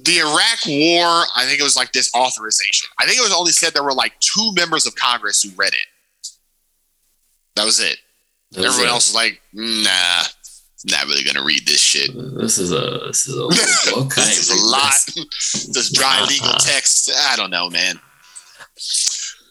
The 0.04 0.20
Iraq 0.20 0.66
War, 0.66 1.26
I 1.36 1.45
think 1.45 1.60
it 1.60 1.64
was 1.64 1.76
like 1.76 1.91
this 1.91 2.10
authorization. 2.16 2.90
I 2.99 3.06
think 3.06 3.18
it 3.18 3.22
was 3.22 3.34
only 3.34 3.52
said 3.52 3.74
there 3.74 3.84
were 3.84 3.94
like 3.94 4.18
two 4.22 4.54
members 4.56 4.86
of 4.88 4.95
Congress 4.95 5.44
who 5.44 5.49
read 5.58 5.74
it. 5.74 6.30
That 7.58 7.66
was 7.66 7.80
it. 7.82 7.98
That 8.52 8.62
was 8.62 8.68
Everyone 8.76 8.94
else 8.94 9.10
was 9.10 9.16
like, 9.16 9.41
nah, 9.52 10.24
not 10.86 11.06
really 11.08 11.24
gonna 11.26 11.44
read 11.44 11.68
this 11.68 11.82
shit. 11.82 12.12
This 12.38 12.58
is 12.60 12.72
a. 12.72 13.02
This 13.08 13.28
is 13.28 13.36
a 13.36 13.41
book. 13.94 14.16
This 14.16 14.49
is 14.49 14.49
a 14.49 14.66
lot. 14.68 14.94
This 15.74 15.91
dry 15.91 16.26
legal 16.30 16.54
text. 16.60 17.12
I 17.30 17.36
don't 17.36 17.49
know, 17.49 17.70
man. 17.70 17.99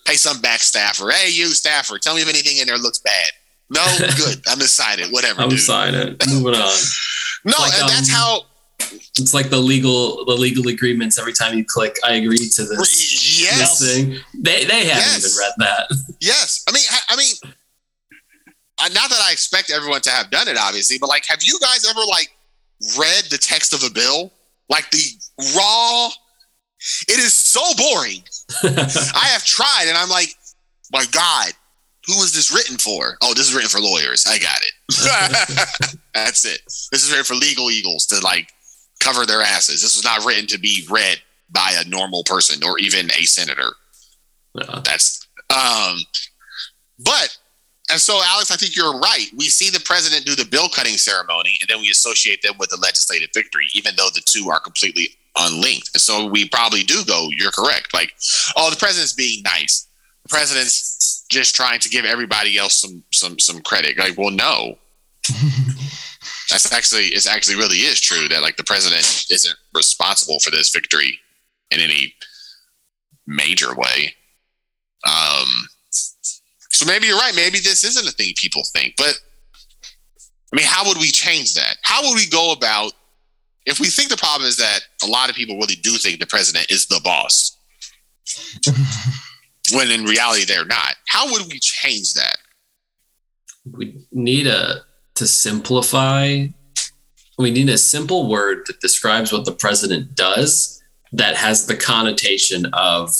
Pay 0.06 0.14
some 0.14 0.40
back 0.40 0.60
staffer. 0.60 1.10
Hey, 1.10 1.30
you 1.30 1.46
staffer, 1.48 1.98
tell 1.98 2.14
me 2.14 2.22
if 2.22 2.28
anything 2.28 2.58
in 2.58 2.66
there 2.66 2.78
looks 2.78 2.98
bad. 3.00 3.30
No, 3.70 3.84
good. 4.16 4.40
I'm 4.46 4.60
excited. 4.60 5.08
Whatever, 5.12 5.42
I'm 5.42 5.48
dude. 5.48 5.58
signing. 5.60 6.16
Moving 6.28 6.54
on. 6.60 6.72
No, 7.44 7.54
Like, 7.60 7.72
that's 7.78 8.10
um, 8.12 8.16
how. 8.16 8.40
It's 9.18 9.32
like 9.32 9.50
the 9.50 9.58
legal 9.58 10.24
the 10.24 10.32
legal 10.34 10.66
agreements. 10.66 11.16
Every 11.16 11.32
time 11.32 11.56
you 11.56 11.64
click, 11.64 11.94
I 12.04 12.14
agree 12.14 12.36
to 12.38 12.64
this, 12.64 13.40
Yes, 13.40 13.78
this 13.78 13.94
thing. 13.94 14.18
They 14.34 14.64
they 14.64 14.86
haven't 14.86 14.96
Yes. 15.12 15.18
even 15.18 15.38
read 15.38 15.52
that. 15.58 16.14
yes. 16.20 16.64
I 16.68 16.72
mean, 16.72 16.82
I, 16.90 16.98
I 17.10 17.16
mean, 17.16 17.34
uh, 18.82 18.88
not 18.94 19.10
that 19.10 19.20
I 19.22 19.30
expect 19.30 19.70
everyone 19.70 20.00
to 20.02 20.10
have 20.10 20.28
done 20.30 20.48
it, 20.48 20.56
obviously, 20.60 20.98
but 20.98 21.08
like, 21.08 21.24
have 21.28 21.38
you 21.42 21.56
guys 21.60 21.88
ever 21.88 22.00
like 22.10 22.30
read 22.98 23.24
the 23.30 23.38
text 23.38 23.72
of 23.72 23.82
a 23.88 23.92
bill, 23.94 24.32
like 24.68 24.90
the 24.90 25.02
raw? 25.56 26.08
It 27.08 27.18
is 27.18 27.34
so 27.34 27.60
boring. 27.76 28.22
I 28.62 29.26
have 29.26 29.44
tried, 29.44 29.86
and 29.88 29.96
I'm 29.96 30.08
like, 30.08 30.28
my 30.92 31.04
God, 31.10 31.52
who 32.06 32.14
is 32.22 32.32
this 32.32 32.52
written 32.52 32.78
for? 32.78 33.16
Oh, 33.22 33.34
this 33.34 33.48
is 33.48 33.54
written 33.54 33.68
for 33.68 33.80
lawyers. 33.80 34.24
I 34.26 34.38
got 34.38 34.60
it. 34.62 35.98
That's 36.14 36.44
it. 36.44 36.60
This 36.64 37.04
is 37.04 37.10
written 37.10 37.24
for 37.24 37.34
legal 37.34 37.70
eagles 37.70 38.06
to 38.06 38.20
like 38.20 38.52
cover 39.00 39.26
their 39.26 39.42
asses. 39.42 39.82
This 39.82 39.96
was 39.96 40.04
not 40.04 40.24
written 40.24 40.46
to 40.48 40.58
be 40.58 40.86
read 40.88 41.20
by 41.50 41.74
a 41.76 41.88
normal 41.88 42.22
person 42.24 42.62
or 42.64 42.78
even 42.78 43.06
a 43.18 43.24
senator. 43.24 43.72
Yeah. 44.54 44.80
That's 44.84 45.26
um, 45.50 45.98
but 46.98 47.36
and 47.90 48.00
so 48.00 48.20
Alex, 48.24 48.50
I 48.50 48.56
think 48.56 48.76
you're 48.76 48.98
right. 48.98 49.26
We 49.36 49.44
see 49.44 49.70
the 49.70 49.82
president 49.84 50.26
do 50.26 50.34
the 50.34 50.48
bill 50.48 50.68
cutting 50.68 50.96
ceremony, 50.96 51.58
and 51.60 51.68
then 51.68 51.80
we 51.80 51.90
associate 51.90 52.42
them 52.42 52.54
with 52.58 52.70
the 52.70 52.78
legislative 52.78 53.30
victory, 53.34 53.66
even 53.74 53.94
though 53.96 54.08
the 54.12 54.22
two 54.24 54.50
are 54.50 54.60
completely 54.60 55.08
unlinked. 55.38 55.90
And 55.94 56.00
so 56.00 56.26
we 56.26 56.48
probably 56.48 56.82
do 56.82 57.04
go. 57.04 57.28
You're 57.36 57.52
correct. 57.52 57.92
Like, 57.94 58.12
oh, 58.56 58.70
the 58.70 58.76
president's 58.76 59.12
being 59.12 59.42
nice. 59.42 59.86
The 60.24 60.28
president's 60.28 61.24
just 61.28 61.54
trying 61.54 61.80
to 61.80 61.88
give 61.88 62.04
everybody 62.04 62.58
else 62.58 62.80
some 62.80 63.02
some 63.12 63.38
some 63.38 63.60
credit. 63.60 63.98
Like, 63.98 64.16
well, 64.16 64.30
no. 64.30 64.78
That's 66.50 66.72
actually 66.72 67.06
it's 67.06 67.26
actually 67.26 67.56
really 67.56 67.78
is 67.78 68.00
true 68.00 68.28
that 68.28 68.42
like 68.42 68.56
the 68.56 68.64
president 68.64 69.26
isn't 69.30 69.56
responsible 69.74 70.38
for 70.40 70.50
this 70.50 70.70
victory 70.70 71.18
in 71.70 71.80
any 71.80 72.14
major 73.26 73.74
way. 73.74 74.14
Um, 75.04 75.68
so 75.90 76.86
maybe 76.86 77.06
you're 77.06 77.18
right. 77.18 77.34
Maybe 77.34 77.58
this 77.58 77.84
isn't 77.84 78.06
a 78.06 78.12
thing 78.12 78.32
people 78.36 78.62
think. 78.72 78.94
But 78.96 79.18
I 80.52 80.56
mean, 80.56 80.66
how 80.66 80.86
would 80.86 80.98
we 80.98 81.10
change 81.10 81.54
that? 81.54 81.76
How 81.82 82.02
would 82.02 82.14
we 82.14 82.28
go 82.28 82.52
about 82.52 82.92
if 83.66 83.80
we 83.80 83.88
think 83.88 84.08
the 84.10 84.16
problem 84.16 84.48
is 84.48 84.56
that 84.56 84.80
a 85.02 85.06
lot 85.06 85.28
of 85.28 85.36
people 85.36 85.56
really 85.56 85.74
do 85.76 85.92
think 85.92 86.20
the 86.20 86.26
president 86.26 86.70
is 86.70 86.86
the 86.86 87.00
boss, 87.02 87.56
when 89.74 89.90
in 89.90 90.04
reality 90.04 90.44
they're 90.44 90.64
not? 90.64 90.94
How 91.08 91.30
would 91.30 91.42
we 91.52 91.58
change 91.60 92.14
that? 92.14 92.38
we 93.72 94.06
need 94.12 94.46
a 94.46 94.82
to 95.14 95.26
simplify 95.26 96.46
we 97.38 97.50
need 97.50 97.68
a 97.68 97.76
simple 97.76 98.28
word 98.28 98.62
that 98.66 98.80
describes 98.80 99.32
what 99.32 99.44
the 99.44 99.52
president 99.52 100.14
does 100.14 100.82
that 101.12 101.36
has 101.36 101.66
the 101.66 101.76
connotation 101.76 102.66
of 102.72 103.14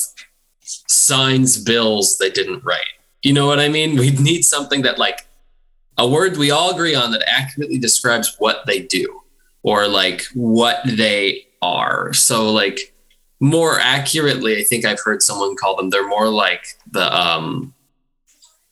signs 0.61 1.63
bills 1.63 2.17
they 2.17 2.31
didn't 2.31 2.65
write. 2.65 2.81
You 3.23 3.35
know 3.35 3.47
what 3.47 3.61
I 3.61 3.69
mean? 3.69 3.97
We 3.97 4.11
need 4.13 4.43
something 4.43 4.83
that 4.83 4.99
like 4.99 5.27
a 5.99 6.09
word 6.09 6.39
we 6.39 6.51
all 6.51 6.73
agree 6.73 6.95
on 6.95 7.11
that 7.13 7.29
accurately 7.29 7.79
describes 7.79 8.37
what 8.39 8.65
they 8.67 8.81
do 8.81 9.21
or 9.67 9.89
like 9.89 10.23
what 10.35 10.81
they 10.87 11.45
are. 11.61 12.13
So 12.15 12.51
like 12.53 12.95
more 13.41 13.79
accurately, 13.81 14.57
I 14.59 14.63
think 14.63 14.85
I've 14.87 15.01
heard 15.05 15.23
someone 15.23 15.57
call 15.57 15.77
them 15.77 15.91
they're 15.91 16.07
more 16.09 16.29
like 16.29 16.65
the 16.93 17.15
um 17.15 17.75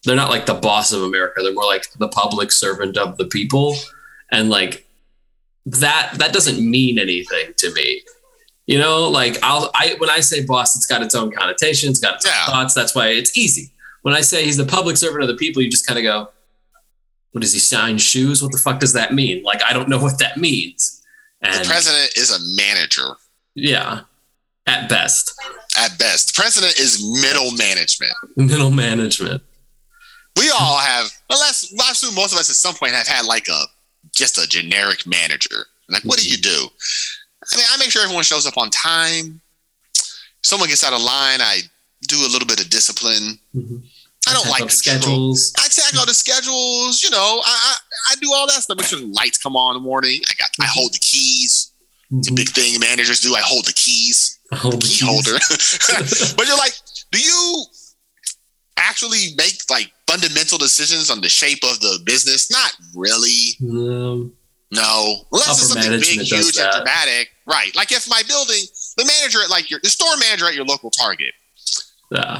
they're 0.04 0.16
not 0.16 0.30
like 0.30 0.46
the 0.46 0.54
boss 0.54 0.92
of 0.92 1.02
America. 1.02 1.42
They're 1.42 1.52
more 1.52 1.64
like 1.66 1.84
the 1.98 2.08
public 2.08 2.52
servant 2.52 2.96
of 2.96 3.16
the 3.18 3.24
people. 3.26 3.74
And 4.30 4.48
like 4.50 4.86
that 5.66 6.12
that 6.18 6.32
doesn't 6.32 6.58
mean 6.70 6.98
anything 6.98 7.54
to 7.56 7.72
me. 7.74 8.02
You 8.66 8.78
know, 8.78 9.08
like 9.08 9.36
I'll 9.42 9.70
I 9.74 9.96
when 9.98 10.10
I 10.10 10.20
say 10.20 10.44
boss, 10.44 10.76
it's 10.76 10.86
got 10.86 11.02
its 11.02 11.14
own 11.16 11.32
connotations, 11.32 11.98
got 12.00 12.16
its 12.16 12.26
Yeah. 12.26 12.32
own 12.42 12.46
thoughts. 12.52 12.74
That's 12.74 12.94
why 12.94 13.08
it's 13.08 13.36
easy. 13.36 13.70
When 14.02 14.14
I 14.14 14.20
say 14.20 14.44
he's 14.44 14.58
the 14.58 14.66
public 14.66 14.96
servant 14.96 15.22
of 15.22 15.28
the 15.28 15.34
people, 15.36 15.60
you 15.62 15.70
just 15.70 15.86
kind 15.86 15.98
of 15.98 16.04
go, 16.04 16.28
what 17.34 17.40
does 17.40 17.52
he 17.52 17.58
shine 17.58 17.98
shoes? 17.98 18.40
What 18.40 18.52
the 18.52 18.58
fuck 18.58 18.78
does 18.78 18.92
that 18.92 19.12
mean? 19.12 19.42
Like 19.42 19.60
I 19.64 19.72
don't 19.72 19.88
know 19.88 19.98
what 19.98 20.18
that 20.20 20.36
means. 20.36 21.02
The 21.42 21.66
president 21.66 22.16
is 22.16 22.30
a 22.30 22.38
manager 22.56 23.16
yeah, 23.54 24.00
at 24.66 24.88
best, 24.88 25.34
at 25.78 25.98
best. 25.98 26.34
The 26.34 26.40
president 26.40 26.78
is 26.78 27.04
middle 27.22 27.52
management. 27.52 28.12
middle 28.36 28.70
management. 28.70 29.42
We 30.36 30.50
all 30.50 30.78
have, 30.78 31.10
unless 31.30 31.72
I 31.80 31.90
assume 31.92 32.14
most 32.14 32.32
of 32.32 32.38
us 32.38 32.50
at 32.50 32.56
some 32.56 32.74
point 32.74 32.92
have 32.92 33.06
had 33.06 33.24
like 33.26 33.48
a 33.48 33.64
just 34.14 34.38
a 34.38 34.46
generic 34.48 35.06
manager. 35.06 35.66
Like, 35.88 36.02
what 36.04 36.18
do 36.18 36.28
you 36.28 36.36
do? 36.36 36.68
I 37.52 37.56
mean, 37.56 37.66
I 37.72 37.76
make 37.78 37.90
sure 37.90 38.02
everyone 38.02 38.24
shows 38.24 38.46
up 38.46 38.56
on 38.56 38.70
time. 38.70 39.40
Someone 40.42 40.68
gets 40.68 40.84
out 40.84 40.92
of 40.92 41.00
line, 41.00 41.40
I 41.40 41.60
do 42.08 42.16
a 42.16 42.30
little 42.30 42.46
bit 42.46 42.60
of 42.60 42.70
discipline. 42.70 43.38
Mm-hmm. 43.54 43.76
I 44.28 44.32
don't 44.32 44.48
like 44.48 44.70
schedules. 44.70 45.52
I 45.58 45.68
tag 45.68 45.98
all 45.98 46.06
the 46.06 46.14
schedules. 46.14 47.02
You 47.02 47.10
know, 47.10 47.42
I, 47.44 47.74
I 47.74 47.74
I 48.12 48.14
do 48.20 48.32
all 48.32 48.46
that 48.46 48.62
stuff. 48.62 48.78
Make 48.78 48.86
sure 48.86 49.00
the 49.00 49.06
lights 49.06 49.38
come 49.38 49.56
on 49.56 49.76
in 49.76 49.82
the 49.82 49.86
morning. 49.86 50.20
I 50.30 50.34
got 50.34 50.50
I 50.60 50.64
mm-hmm. 50.64 50.72
hold 50.72 50.94
the 50.94 50.98
keys. 51.00 51.72
It's 52.10 52.28
a 52.28 52.30
mm-hmm. 52.30 52.36
big 52.36 52.48
thing 52.50 52.80
managers 52.80 53.20
do. 53.20 53.34
I 53.34 53.40
hold 53.40 53.66
the 53.66 53.72
keys, 53.72 54.38
Hold 54.52 54.74
the 54.74 54.78
key 54.78 54.98
keys. 54.98 55.02
holder. 55.02 55.38
but 56.36 56.46
you're 56.46 56.56
like, 56.56 56.74
do 57.10 57.20
you 57.20 57.64
actually 58.76 59.34
make 59.36 59.58
like 59.70 59.92
fundamental 60.06 60.58
decisions 60.58 61.10
on 61.10 61.20
the 61.20 61.28
shape 61.28 61.64
of 61.64 61.80
the 61.80 62.00
business? 62.04 62.50
Not 62.50 62.76
really. 62.94 63.56
No. 63.60 64.30
No, 64.70 65.26
unless 65.30 65.62
it's 65.62 65.72
something 65.72 66.00
big, 66.00 66.26
huge, 66.26 66.58
and 66.58 66.72
dramatic. 66.72 67.30
Right. 67.46 67.74
Like 67.76 67.92
if 67.92 68.08
my 68.08 68.22
building, 68.26 68.62
the 68.96 69.04
manager 69.04 69.38
at 69.42 69.48
like 69.48 69.70
your 69.70 69.78
the 69.82 69.88
store 69.88 70.16
manager 70.18 70.46
at 70.46 70.54
your 70.54 70.64
local 70.64 70.90
Target, 70.90 71.32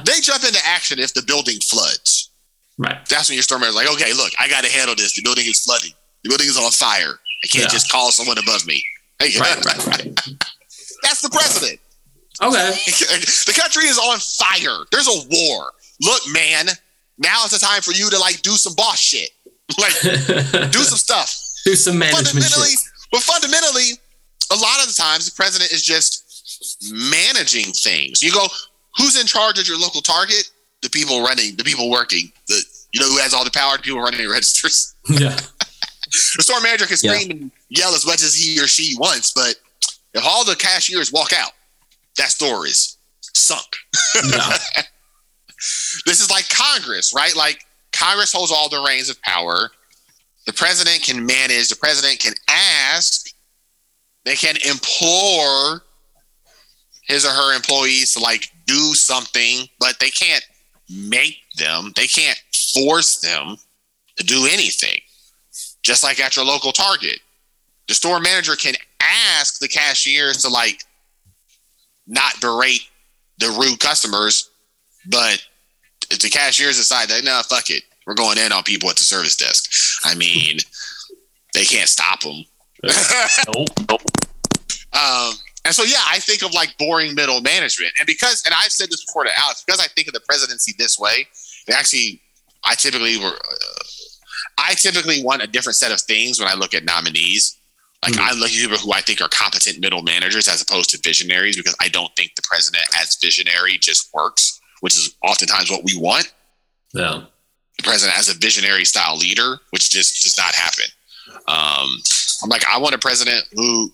They 0.05 0.21
jump 0.21 0.45
into 0.45 0.61
action 0.65 0.99
if 0.99 1.15
the 1.15 1.23
building 1.23 1.59
floods. 1.61 2.31
Right. 2.79 2.99
That's 3.09 3.29
when 3.29 3.35
your 3.37 3.43
store 3.43 3.63
is 3.65 3.75
like, 3.75 3.91
okay, 3.95 4.13
look, 4.15 4.33
I 4.39 4.49
got 4.49 4.65
to 4.65 4.71
handle 4.71 4.95
this. 4.97 5.15
The 5.15 5.23
building 5.23 5.45
is 5.47 5.63
flooding. 5.65 5.93
The 6.23 6.29
building 6.31 6.49
is 6.49 6.57
on 6.59 6.71
fire. 6.73 7.19
I 7.43 7.47
can't 7.47 7.65
Yeah. 7.65 7.69
just 7.71 7.91
call 7.91 8.11
someone 8.11 8.39
above 8.39 8.67
me. 8.67 8.83
Hey, 9.19 9.31
Right. 9.39 9.65
Right. 9.65 9.87
Right. 9.87 10.21
That's 11.03 11.21
the 11.21 11.31
president. 11.31 11.81
Okay. 12.43 12.71
the 13.47 13.55
country 13.61 13.85
is 13.85 13.99
on 13.99 14.19
fire. 14.19 14.85
There's 14.91 15.07
a 15.09 15.29
war. 15.31 15.73
Look, 16.03 16.23
man, 16.33 16.67
now 17.19 17.45
is 17.45 17.53
the 17.53 17.59
time 17.59 17.81
for 17.83 17.93
you 17.93 18.11
to 18.11 18.19
like 18.19 18.43
do 18.43 18.53
some 18.53 18.75
boss 18.75 18.99
shit. 18.99 19.31
Like 19.79 19.93
do 20.73 20.81
some 20.81 20.99
stuff. 20.99 21.35
Do 21.65 21.75
some 21.75 21.99
management 21.99 22.27
fundamentally, 22.29 22.71
shit. 22.71 22.81
but 23.11 23.23
fundamentally, 23.23 23.93
a 24.53 24.57
lot 24.57 24.79
of 24.83 24.89
the 24.89 24.93
times 24.93 25.25
the 25.25 25.35
president 25.35 25.73
is 25.73 25.83
just 25.83 26.93
managing 26.93 27.73
things. 27.73 28.23
You 28.23 28.31
go, 28.31 28.47
who's 28.97 29.21
in 29.21 29.27
charge 29.27 29.59
at 29.59 29.69
your 29.69 29.79
local 29.79 30.01
Target? 30.01 30.51
The 30.83 30.91
people 30.91 31.23
running, 31.23 31.57
the 31.57 31.65
people 31.65 31.91
working. 31.91 32.31
The 32.49 32.63
you 32.93 33.01
know 33.01 33.09
who 33.09 33.19
has 33.19 33.33
all 33.35 33.45
the 33.45 33.51
power? 33.51 33.77
The 33.77 33.83
people 33.83 34.01
running 34.01 34.21
the 34.21 34.29
registers. 34.29 34.95
Yeah. 35.11 35.37
The 36.37 36.43
store 36.43 36.61
manager 36.61 36.87
can 36.87 36.97
Yeah. 37.03 37.15
scream 37.15 37.31
and 37.31 37.51
yell 37.71 37.95
as 37.95 38.07
much 38.07 38.23
as 38.23 38.35
he 38.37 38.61
or 38.63 38.67
she 38.69 38.95
wants, 38.99 39.33
but 39.33 39.57
if 40.13 40.25
all 40.25 40.45
the 40.45 40.55
cashiers 40.55 41.11
walk 41.11 41.33
out, 41.33 41.51
that 42.19 42.31
store 42.31 42.67
is 42.67 42.99
sunk. 43.21 43.67
Yeah. 44.31 44.59
this 46.07 46.21
is 46.21 46.31
like 46.31 46.49
Congress, 46.51 47.13
right? 47.15 47.35
Like 47.35 47.65
Congress 47.93 48.33
holds 48.33 48.53
all 48.53 48.69
the 48.69 48.85
reins 48.87 49.09
of 49.11 49.21
power. 49.23 49.71
The 50.47 50.53
president 50.53 51.03
can 51.03 51.25
manage, 51.25 51.69
the 51.69 51.77
president 51.77 52.21
can 52.21 52.35
ask, 52.49 53.27
they 54.25 54.37
can 54.37 54.57
implore 54.69 55.83
his 57.09 57.25
or 57.25 57.31
her 57.31 57.57
employees 57.57 58.13
to 58.15 58.21
like 58.21 58.51
do 58.67 58.95
something, 58.95 59.69
but 59.79 59.99
they 60.01 60.11
can't 60.11 60.45
make 60.91 61.39
them, 61.57 61.93
they 61.97 62.07
can't 62.07 62.39
force 62.75 63.21
them 63.21 63.57
to 64.17 64.25
do 64.25 64.47
anything. 64.51 64.99
Just 65.83 66.03
like 66.03 66.21
at 66.21 66.37
your 66.37 66.45
local 66.45 66.73
Target. 66.73 67.21
The 67.89 67.95
store 67.95 68.21
manager 68.21 68.57
can 68.57 68.75
ask 69.01 69.59
the 69.59 69.69
cashiers 69.69 70.39
to 70.43 70.49
like 70.49 70.83
not 72.07 72.41
berate 72.41 72.89
the 73.39 73.49
rude 73.49 73.81
customers, 73.81 74.51
but 75.07 75.45
if 76.11 76.21
the 76.21 76.31
cashiers 76.31 76.77
decide 76.77 77.09
that 77.09 77.25
no, 77.25 77.41
fuck 77.49 77.71
it, 77.71 77.83
we're 78.07 78.15
going 78.15 78.39
in 78.39 78.53
on 78.53 78.63
people 78.63 78.89
at 78.89 78.97
the 78.97 79.05
service 79.05 79.37
desk. 79.37 79.71
I 80.05 80.15
mean, 80.15 80.59
they 81.53 81.65
can't 81.65 81.89
stop 81.89 82.21
them. 82.21 82.45
Nope. 83.55 83.69
Nope. 83.89 84.03
Um, 84.93 85.33
and 85.65 85.75
so, 85.75 85.83
yeah, 85.83 86.03
I 86.07 86.19
think 86.19 86.43
of 86.43 86.53
like 86.53 86.77
boring 86.79 87.15
middle 87.15 87.41
management, 87.41 87.93
and 87.99 88.07
because, 88.07 88.43
and 88.45 88.55
I've 88.55 88.73
said 88.73 88.91
this 88.91 89.05
before 89.05 89.25
to 89.25 89.31
Alex, 89.39 89.65
because 89.67 89.81
I 89.81 89.87
think 89.89 90.09
of 90.09 90.15
the 90.15 90.21
presidency 90.21 90.75
this 90.79 90.99
way, 90.99 91.27
it 91.67 91.75
actually, 91.75 92.21
I 92.65 92.75
typically 92.75 93.19
were, 93.19 93.33
uh, 93.33 93.85
I 94.59 94.75
typically 94.75 95.23
want 95.23 95.43
a 95.43 95.47
different 95.47 95.77
set 95.77 95.93
of 95.93 96.01
things 96.01 96.39
when 96.39 96.49
I 96.49 96.55
look 96.55 96.75
at 96.75 96.85
nominees. 96.85 97.57
Like 98.03 98.15
Mhm. 98.15 98.21
I 98.21 98.33
look 98.33 98.51
at 98.51 98.57
people 98.57 98.77
who 98.77 98.93
I 98.93 99.01
think 99.01 99.23
are 99.23 99.29
competent 99.29 99.81
middle 99.81 100.03
managers 100.03 100.47
as 100.47 100.61
opposed 100.61 100.91
to 100.91 100.99
visionaries, 100.99 101.57
because 101.57 101.75
I 101.81 101.89
don't 101.89 102.15
think 102.17 102.35
the 102.37 102.43
president 102.43 102.85
as 103.01 103.17
visionary 103.17 103.79
just 103.79 104.13
works, 104.13 104.61
which 104.81 104.95
is 104.95 105.15
oftentimes 105.23 105.71
what 105.71 105.85
we 105.85 105.97
want. 105.97 106.31
Yeah. 106.93 107.23
The 107.79 107.83
president 107.83 108.19
as 108.19 108.29
a 108.29 108.35
visionary 108.35 108.85
style 108.85 109.17
leader, 109.17 109.59
which 109.71 109.91
just 109.91 110.23
does 110.23 110.37
not 110.37 110.55
happen. 110.55 110.85
Um, 111.49 112.03
I'm 112.43 112.51
like, 112.51 112.65
I 112.67 112.77
want 112.79 112.95
a 112.95 112.99
president 112.99 113.47
who 113.53 113.93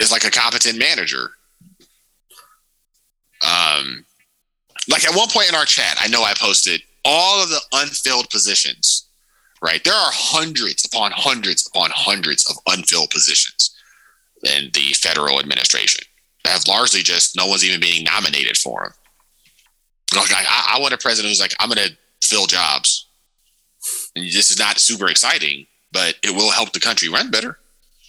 is 0.00 0.12
like 0.12 0.24
a 0.24 0.30
competent 0.30 0.78
manager. 0.78 1.30
Um, 3.42 4.04
like 4.88 5.04
at 5.04 5.16
one 5.16 5.28
point 5.28 5.48
in 5.48 5.54
our 5.54 5.64
chat, 5.64 5.96
I 6.00 6.08
know 6.08 6.22
I 6.22 6.34
posted 6.38 6.82
all 7.04 7.42
of 7.42 7.48
the 7.48 7.60
unfilled 7.72 8.30
positions. 8.30 9.02
Right, 9.62 9.82
there 9.82 9.94
are 9.94 10.10
hundreds 10.12 10.84
upon 10.84 11.12
hundreds 11.12 11.66
upon 11.66 11.90
hundreds 11.92 12.48
of 12.50 12.56
unfilled 12.66 13.08
positions 13.08 13.74
in 14.44 14.70
the 14.74 14.92
federal 14.94 15.40
administration 15.40 16.04
that 16.44 16.50
have 16.50 16.68
largely 16.68 17.00
just 17.00 17.36
no 17.36 17.46
one's 17.46 17.64
even 17.64 17.80
being 17.80 18.04
nominated 18.04 18.58
for 18.58 18.82
them. 18.82 18.92
Like 20.14 20.32
I, 20.32 20.74
I 20.76 20.80
want 20.80 20.92
a 20.92 20.98
president 20.98 21.30
who's 21.30 21.40
like, 21.40 21.54
I'm 21.58 21.70
going 21.70 21.88
to 21.88 21.96
fill 22.22 22.46
jobs, 22.46 23.08
and 24.14 24.26
this 24.26 24.50
is 24.50 24.58
not 24.58 24.78
super 24.78 25.08
exciting, 25.08 25.66
but 25.90 26.16
it 26.22 26.36
will 26.36 26.50
help 26.50 26.72
the 26.72 26.80
country 26.80 27.08
run 27.08 27.30
better. 27.30 27.58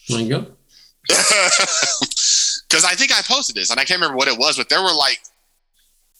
There 0.09 0.19
you 0.19 0.29
go. 0.29 0.45
Because 2.69 2.83
I 2.83 2.95
think 2.95 3.11
I 3.11 3.21
posted 3.21 3.55
this, 3.55 3.69
and 3.69 3.79
I 3.79 3.85
can't 3.85 3.99
remember 3.99 4.17
what 4.17 4.27
it 4.27 4.37
was, 4.37 4.57
but 4.57 4.67
there 4.67 4.81
were 4.81 4.93
like, 4.93 5.19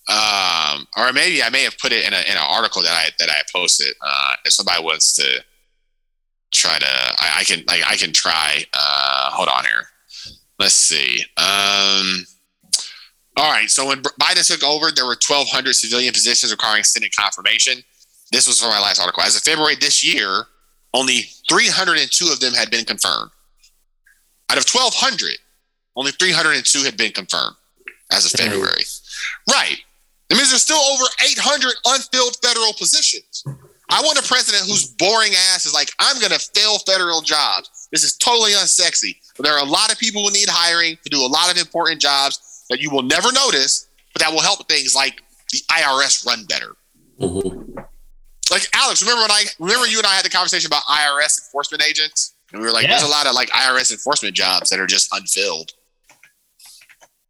um, 0.07 0.88
or 0.95 1.11
maybe 1.11 1.43
I 1.43 1.49
may 1.49 1.64
have 1.64 1.77
put 1.77 1.91
it 1.91 2.05
in, 2.05 2.14
a, 2.14 2.19
in 2.19 2.38
an 2.38 2.43
article 2.49 2.81
that 2.81 2.93
I 2.93 3.09
that 3.19 3.30
I 3.30 3.41
posted. 3.53 3.93
Uh, 4.01 4.35
if 4.45 4.53
somebody 4.53 4.81
wants 4.81 5.14
to 5.18 5.43
try 6.53 6.80
to, 6.80 6.85
I, 6.85 7.39
I 7.39 7.43
can 7.43 7.64
like 7.68 7.84
I 7.85 7.97
can 7.97 8.14
try. 8.14 8.64
Uh, 8.73 9.31
hold 9.31 9.49
on 9.49 9.65
here. 9.65 9.88
Let's 10.57 10.76
see. 10.76 11.22
Um, 11.35 12.26
all 13.35 13.51
right. 13.51 13.69
So 13.69 13.85
when 13.88 14.01
Biden 14.01 14.47
took 14.47 14.64
over, 14.64 14.89
there 14.91 15.05
were 15.05 15.18
1,200 15.27 15.73
civilian 15.73 16.14
positions 16.14 16.51
requiring 16.51 16.84
Senate 16.84 17.14
confirmation. 17.15 17.84
This 18.31 18.47
was 18.47 18.59
from 18.59 18.69
my 18.69 18.80
last 18.80 18.99
article. 18.99 19.22
As 19.22 19.35
of 19.35 19.43
February 19.43 19.76
this 19.76 20.03
year, 20.03 20.45
only 20.93 21.23
302 21.49 22.31
of 22.31 22.39
them 22.39 22.53
had 22.53 22.72
been 22.72 22.85
confirmed. 22.85 23.31
Out 24.49 24.57
of 24.57 24.65
1,200, 24.65 25.38
only 25.95 26.11
302 26.11 26.84
had 26.84 26.98
been 26.98 27.11
confirmed 27.11 27.56
as 28.11 28.26
of 28.26 28.32
February. 28.32 28.84
Right. 29.52 29.78
That 30.30 30.36
means 30.36 30.49
there's 30.49 30.61
still 30.61 30.78
over 30.78 31.03
800 31.24 31.74
unfilled 31.86 32.38
federal 32.44 32.74
positions. 32.74 33.44
I 33.90 34.02
want 34.02 34.19
a 34.19 34.24
president 34.24 34.64
whose 34.65 34.88
boring 34.88 35.32
ass 35.53 35.65
is 35.65 35.74
like, 35.74 35.90
I'm 35.99 36.19
going 36.19 36.32
to 36.32 36.40
fill 36.40 36.80
federal 36.80 37.22
jobs. 37.22 37.88
This 37.91 38.03
is 38.03 38.18
totally 38.18 38.52
unsexy. 38.52 39.15
But 39.38 39.45
there 39.45 39.53
are 39.53 39.65
a 39.65 39.69
lot 39.69 39.91
of 39.91 39.98
people 39.98 40.24
who 40.24 40.32
need 40.32 40.49
hiring 40.49 40.98
to 41.03 41.10
do 41.10 41.19
a 41.22 41.28
lot 41.28 41.49
of 41.52 41.57
important 41.57 42.02
jobs 42.02 42.65
that 42.69 42.82
you 42.82 42.90
will 42.90 43.03
never 43.03 43.32
notice, 43.32 43.88
but 44.14 44.22
that 44.22 44.32
will 44.32 44.41
help 44.41 44.68
things 44.68 44.94
like 44.94 45.22
the 45.52 45.60
IRS 45.72 46.26
run 46.26 46.44
better. 46.45 46.76
Mhm. 47.22 47.86
Like 48.52 48.68
Alex, 48.74 49.02
remember 49.02 49.22
when 49.22 49.32
I 49.32 49.45
remember 49.60 49.88
you 49.88 49.98
and 49.98 50.07
I 50.07 50.15
had 50.15 50.26
the 50.26 50.30
conversation 50.30 50.68
about 50.68 50.84
IRS 50.84 51.40
enforcement 51.40 51.84
agents? 51.84 52.34
And 52.52 52.61
we 52.61 52.68
were 52.68 52.74
like, 52.74 52.84
Yeah. 52.84 52.91
there's 52.91 53.03
a 53.03 53.07
lot 53.07 53.28
of 53.28 53.34
like 53.34 53.49
IRS 53.49 53.91
enforcement 53.91 54.36
jobs 54.36 54.69
that 54.69 54.80
are 54.80 54.88
just 54.88 55.10
unfilled. 55.14 55.72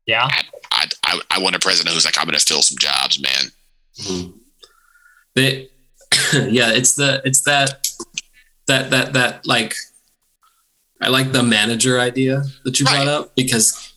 Yeah. 0.06 0.28
I, 0.72 0.86
I, 1.04 1.20
I 1.32 1.40
want 1.40 1.56
a 1.56 1.60
president 1.60 1.94
who's 1.94 2.06
like, 2.06 2.18
I'm 2.18 2.26
going 2.26 2.38
to 2.38 2.46
fill 2.46 2.62
some 2.62 2.78
jobs, 2.78 3.20
man. 3.22 3.52
Mhm. 4.00 4.34
They, 5.36 5.70
yeah, 6.34 6.72
it's 6.72 6.96
the 6.96 7.22
it's 7.26 7.42
that 7.42 7.88
that 8.68 8.90
that 8.92 9.14
that 9.14 9.46
like 9.46 9.76
I 11.02 11.10
like 11.10 11.32
the 11.32 11.44
manager 11.44 12.00
idea 12.00 12.44
that 12.64 12.80
you 12.80 12.86
Right. 12.86 12.96
brought 13.04 13.08
up 13.08 13.36
because 13.36 13.94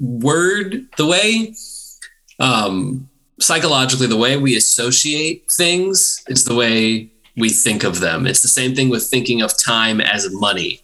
word 0.00 0.86
the 0.96 1.06
way 1.06 1.54
um 2.38 3.08
psychologically 3.40 4.06
the 4.06 4.16
way 4.16 4.36
we 4.36 4.56
associate 4.56 5.44
things 5.50 6.22
is 6.28 6.44
the 6.44 6.54
way 6.54 7.10
we 7.36 7.48
think 7.50 7.82
of 7.84 8.00
them. 8.00 8.26
It's 8.26 8.42
the 8.42 8.48
same 8.48 8.74
thing 8.74 8.88
with 8.90 9.04
thinking 9.04 9.42
of 9.42 9.56
time 9.58 10.00
as 10.00 10.30
money. 10.32 10.82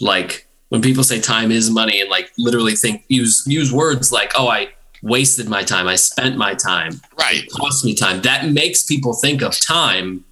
Like 0.00 0.46
when 0.70 0.80
people 0.82 1.04
say 1.04 1.20
time 1.20 1.50
is 1.50 1.70
money 1.70 2.00
and 2.00 2.08
like 2.10 2.30
literally 2.38 2.74
think 2.74 3.04
use 3.08 3.44
use 3.46 3.72
words 3.72 4.10
like 4.12 4.32
oh 4.36 4.48
I 4.48 4.68
wasted 5.02 5.48
my 5.48 5.62
time, 5.62 5.86
I 5.88 5.96
spent 5.96 6.36
my 6.36 6.54
time 6.54 7.00
Right. 7.18 7.44
It 7.44 7.50
cost 7.52 7.84
me 7.84 7.94
time. 7.94 8.22
That 8.22 8.48
makes 8.50 8.82
people 8.84 9.12
think 9.14 9.42
of 9.42 9.58
time 9.60 10.24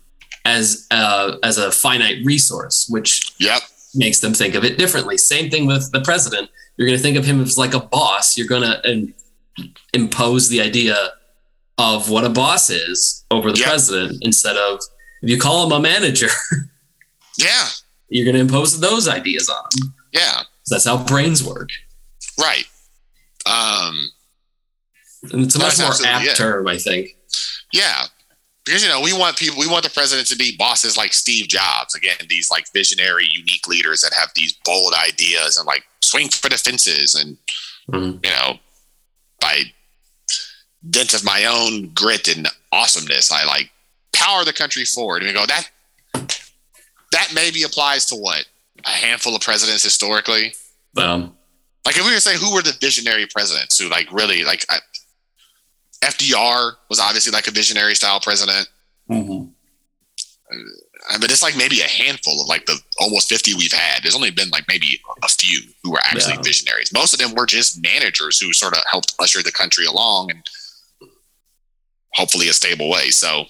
as 0.45 0.87
uh, 0.91 1.37
as 1.43 1.59
a 1.59 1.71
finite 1.71 2.25
resource, 2.25 2.87
which 2.89 3.33
Yep. 3.41 3.63
makes 3.95 4.21
them 4.21 4.33
think 4.33 4.55
of 4.55 4.65
it 4.65 4.79
differently. 4.79 5.19
Same 5.19 5.51
thing 5.51 5.67
with 5.67 5.91
the 5.93 6.01
president. 6.01 6.49
You're 6.77 6.87
going 6.87 6.97
to 6.99 7.03
think 7.03 7.17
of 7.19 7.25
him 7.25 7.41
as 7.43 7.59
like 7.59 7.75
a 7.75 7.81
boss. 7.81 8.39
You're 8.39 8.47
going 8.47 8.63
to 8.63 8.91
um, 8.91 9.15
impose 9.93 10.49
the 10.49 10.61
idea 10.61 10.97
of 11.77 12.09
what 12.11 12.25
a 12.25 12.29
boss 12.31 12.71
is 12.71 13.25
over 13.31 13.53
the 13.53 13.59
Yep. 13.59 13.69
president 13.69 14.19
instead 14.23 14.57
of 14.57 14.81
if 15.23 15.31
you 15.31 15.39
call 15.39 15.67
him 15.67 15.73
a 15.73 15.81
manager, 15.81 16.29
Yeah. 17.39 17.69
you're 18.09 18.25
going 18.25 18.35
to 18.35 18.41
impose 18.41 18.79
those 18.81 19.07
ideas 19.09 19.49
on 19.49 19.65
him. 19.81 19.95
Yeah. 20.13 20.43
That's 20.69 20.85
how 20.85 21.03
brains 21.05 21.43
work. 21.45 21.71
Right. 22.39 22.65
Um, 23.47 24.11
And 25.33 25.45
it's 25.45 25.55
a 25.55 25.59
much 25.59 25.79
more 25.79 25.93
apt 26.07 26.25
it. 26.27 26.37
term, 26.37 26.67
I 26.69 26.79
think. 26.79 27.17
yeah. 27.73 28.05
Because, 28.65 28.83
you 28.83 28.89
know, 28.91 29.01
we 29.01 29.15
want 29.15 29.39
people, 29.39 29.59
we 29.59 29.67
want 29.67 29.85
the 29.85 29.91
president 29.91 30.29
to 30.29 30.37
be 30.37 30.55
bosses 30.59 30.97
like 30.99 31.15
Steve 31.15 31.49
Jobs. 31.49 31.95
Again, 31.95 32.17
these 32.29 32.51
like 32.51 32.67
visionary, 32.75 33.27
unique 33.33 33.67
leaders 33.67 34.03
that 34.03 34.13
have 34.13 34.31
these 34.35 34.53
bold 34.65 34.93
ideas 34.95 35.57
and 35.57 35.67
like 35.67 35.85
swing 36.03 36.29
for 36.29 36.51
the 36.51 36.59
fences 36.59 37.15
and, 37.15 37.39
Mhm. 37.91 38.23
you 38.25 38.31
know, 38.31 38.59
by 39.41 39.63
dint 40.91 41.15
of 41.15 41.25
my 41.25 41.47
own 41.47 41.89
grit 41.95 42.29
and 42.29 42.47
awesomeness, 42.73 43.33
I 43.33 43.45
like 43.45 43.71
power 44.13 44.45
the 44.45 44.53
country 44.53 44.85
forward. 44.85 45.23
And 45.23 45.29
we 45.29 45.35
go, 45.35 45.47
that, 45.47 45.69
that 47.13 47.29
maybe 47.35 47.63
applies 47.63 48.07
to 48.07 48.17
what? 48.17 48.45
A 48.85 48.91
handful 48.91 49.35
of 49.35 49.43
presidents 49.43 49.83
historically? 49.83 50.55
Um, 50.97 51.35
Like 51.85 51.97
if 51.97 52.05
we 52.05 52.11
were 52.11 52.17
to 52.17 52.21
say 52.21 52.37
who 52.37 52.53
were 52.55 52.63
the 52.63 52.77
visionary 52.81 53.27
presidents 53.27 53.79
who 53.79 53.89
like 53.89 54.11
really 54.13 54.45
like 54.45 54.65
I, 54.71 54.79
FDR 56.05 56.73
was 56.89 57.01
obviously 57.01 57.33
like 57.33 57.49
a 57.49 57.51
visionary 57.51 57.95
style 57.95 58.21
president. 58.21 58.69
mhm. 59.11 59.51
Uh, 61.11 61.19
But 61.21 61.31
it's 61.31 61.43
like 61.43 61.57
maybe 61.57 61.81
a 61.81 61.85
handful 61.89 62.41
of 62.41 62.47
like 62.49 62.67
the 62.67 62.79
almost 63.01 63.29
50 63.29 63.55
we've 63.55 63.73
had. 63.73 64.03
There's 64.03 64.15
only 64.15 64.31
been 64.31 64.49
like 64.51 64.65
maybe 64.69 65.01
a 65.23 65.29
few 65.29 65.61
who 65.83 65.91
were 65.91 66.01
actually 66.05 66.35
Yeah. 66.35 66.43
visionaries. 66.43 66.93
Most 66.93 67.13
of 67.15 67.19
them 67.19 67.35
were 67.35 67.47
just 67.47 67.81
managers 67.83 68.39
who 68.41 68.53
sort 68.53 68.75
of 68.77 68.83
helped 68.91 69.15
usher 69.19 69.43
the 69.43 69.53
country 69.53 69.87
along 69.87 70.31
and 70.31 70.43
hopefully 72.15 72.49
a 72.49 72.53
stable 72.53 72.89
way. 72.89 73.11
So 73.11 73.47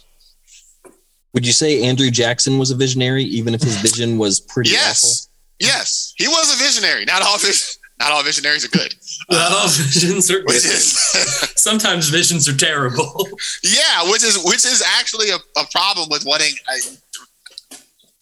Would 1.35 1.47
you 1.47 1.53
say 1.53 1.83
Andrew 1.85 2.11
Jackson 2.11 2.59
was 2.59 2.71
a 2.71 2.75
visionary, 2.77 3.25
even 3.25 3.55
if 3.55 3.63
his 3.63 3.77
vision 3.83 4.19
was 4.19 4.41
pretty 4.41 4.71
yes, 4.71 5.29
yes, 5.59 6.15
he 6.17 6.27
was 6.29 6.53
a 6.55 6.63
visionary. 6.63 7.05
Not 7.05 7.23
all 7.23 7.39
vis- 7.39 7.79
not 8.01 8.13
all 8.13 8.23
visionaries 8.23 8.65
are 8.65 8.69
good. 8.69 8.95
Not 9.31 9.53
all 9.53 9.65
Uh, 9.65 9.69
visions 9.69 10.31
are 10.31 10.39
which 10.45 10.63
good. 10.63 10.73
is 10.73 10.99
Sometimes 11.57 12.09
visions 12.09 12.49
are 12.49 12.57
terrible. 12.57 13.29
Yeah, 13.63 14.11
which 14.11 14.23
is 14.23 14.43
which 14.45 14.65
is 14.65 14.83
actually 14.99 15.31
a, 15.31 15.37
a 15.59 15.65
problem 15.73 16.09
with 16.11 16.25
wanting. 16.25 16.55
I, 16.69 16.79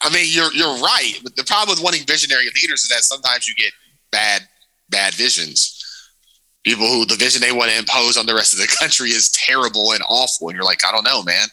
I 0.02 0.10
mean, 0.10 0.26
you're 0.30 0.52
you're 0.52 0.76
right, 0.78 1.14
but 1.22 1.36
the 1.36 1.44
problem 1.44 1.74
with 1.76 1.82
wanting 1.84 2.04
visionary 2.06 2.46
leaders 2.46 2.82
is 2.84 2.88
that 2.88 3.02
sometimes 3.02 3.46
you 3.48 3.54
get 3.54 3.72
bad 4.10 4.42
bad 4.90 5.14
visions. 5.14 5.72
People 6.64 6.86
who 6.86 7.06
the 7.06 7.14
vision 7.16 7.40
they 7.40 7.52
want 7.52 7.70
to 7.70 7.78
impose 7.78 8.16
on 8.16 8.26
the 8.26 8.34
rest 8.34 8.52
of 8.52 8.58
the 8.58 8.66
country 8.80 9.10
is 9.10 9.30
terrible 9.30 9.92
and 9.92 10.02
awful, 10.08 10.48
and 10.48 10.56
you're 10.56 10.64
like, 10.64 10.84
I 10.86 10.90
don't 10.92 11.04
know, 11.04 11.22
man. 11.22 11.46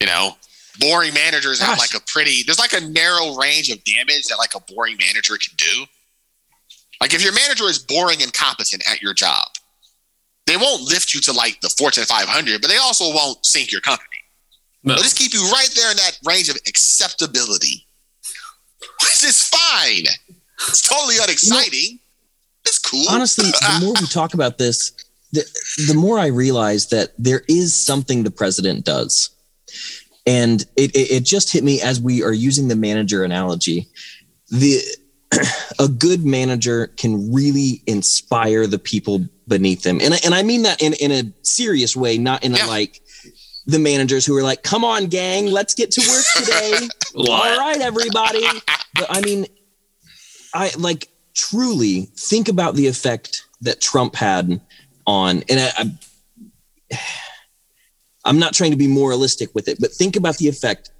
You 0.00 0.06
know, 0.06 0.36
boring 0.78 1.14
managers 1.14 1.60
have 1.60 1.78
like 1.78 1.94
a 1.94 2.00
pretty. 2.06 2.42
There's 2.44 2.58
like 2.58 2.74
a 2.74 2.86
narrow 2.88 3.34
range 3.34 3.70
of 3.70 3.82
damage 3.84 4.26
that 4.28 4.36
like 4.38 4.54
a 4.54 4.60
boring 4.72 4.96
manager 4.98 5.34
can 5.36 5.54
do. 5.56 5.84
Like 7.00 7.14
if 7.14 7.22
your 7.22 7.34
manager 7.34 7.64
is 7.64 7.78
boring 7.78 8.22
and 8.22 8.32
competent 8.32 8.82
at 8.90 9.02
your 9.02 9.14
job, 9.14 9.46
they 10.46 10.56
won't 10.56 10.82
lift 10.82 11.12
you 11.14 11.20
to 11.22 11.32
like 11.32 11.60
the 11.60 11.68
Fortune 11.68 12.04
500, 12.04 12.60
but 12.60 12.70
they 12.70 12.76
also 12.76 13.12
won't 13.12 13.44
sink 13.44 13.72
your 13.72 13.80
company. 13.80 14.08
No. 14.84 14.94
They'll 14.94 15.02
just 15.02 15.18
keep 15.18 15.34
you 15.34 15.40
right 15.50 15.68
there 15.74 15.90
in 15.90 15.96
that 15.96 16.18
range 16.24 16.48
of 16.48 16.56
acceptability, 16.68 17.86
which 19.02 19.24
is 19.24 19.48
fine. 19.48 20.04
It's 20.68 20.88
totally 20.88 21.16
unexciting. 21.20 21.98
it's 22.64 22.78
cool. 22.78 23.04
Honestly, 23.10 23.50
the 23.50 23.78
more 23.82 23.94
we 24.00 24.06
talk 24.06 24.34
about 24.34 24.58
this, 24.58 24.92
the, 25.32 25.44
the 25.88 25.94
more 25.94 26.18
I 26.18 26.26
realize 26.28 26.86
that 26.88 27.12
there 27.18 27.42
is 27.48 27.74
something 27.74 28.22
the 28.22 28.30
president 28.30 28.84
does. 28.84 29.30
And 30.26 30.62
it, 30.76 30.94
it, 30.96 31.10
it 31.10 31.24
just 31.24 31.52
hit 31.52 31.62
me 31.62 31.80
as 31.80 32.00
we 32.00 32.22
are 32.22 32.32
using 32.32 32.68
the 32.68 32.76
manager 32.76 33.22
analogy. 33.24 33.88
The 34.50 34.80
a 35.78 35.88
good 35.88 36.24
manager 36.24 36.88
can 36.96 37.32
really 37.32 37.82
inspire 37.86 38.66
the 38.66 38.78
people 38.78 39.26
beneath 39.48 39.82
them. 39.82 40.00
And, 40.00 40.14
I- 40.14 40.20
and 40.24 40.34
I 40.34 40.42
mean 40.42 40.62
that 40.62 40.82
in, 40.82 40.94
in 40.94 41.12
a 41.12 41.32
serious 41.42 41.94
way, 41.96 42.18
not 42.18 42.44
in 42.44 42.54
a 42.54 42.58
Yeah. 42.58 42.66
like 42.66 43.00
the 43.66 43.78
managers 43.80 44.24
who 44.24 44.36
are 44.36 44.42
like, 44.44 44.62
come 44.62 44.84
on, 44.84 45.06
gang, 45.06 45.46
let's 45.46 45.74
get 45.74 45.90
to 45.92 46.00
work 46.08 46.24
today. 46.36 46.88
All 47.16 47.58
right, 47.58 47.80
everybody. 47.80 48.44
But 48.94 49.06
I 49.10 49.20
mean, 49.22 49.46
I 50.54 50.70
like 50.78 51.08
truly 51.34 52.08
think 52.16 52.48
about 52.48 52.74
the 52.76 52.86
effect 52.86 53.42
that 53.62 53.80
Trump 53.80 54.14
had 54.14 54.60
on, 55.06 55.42
and 55.48 55.60
I, 55.60 55.72
I, 56.92 56.98
I'm 58.26 58.38
not 58.38 58.52
trying 58.54 58.72
to 58.72 58.76
be 58.76 58.86
moralistic 58.88 59.54
with 59.54 59.68
it, 59.68 59.78
but 59.80 59.92
think 59.92 60.16
about 60.16 60.36
the 60.38 60.48
effect 60.48 60.90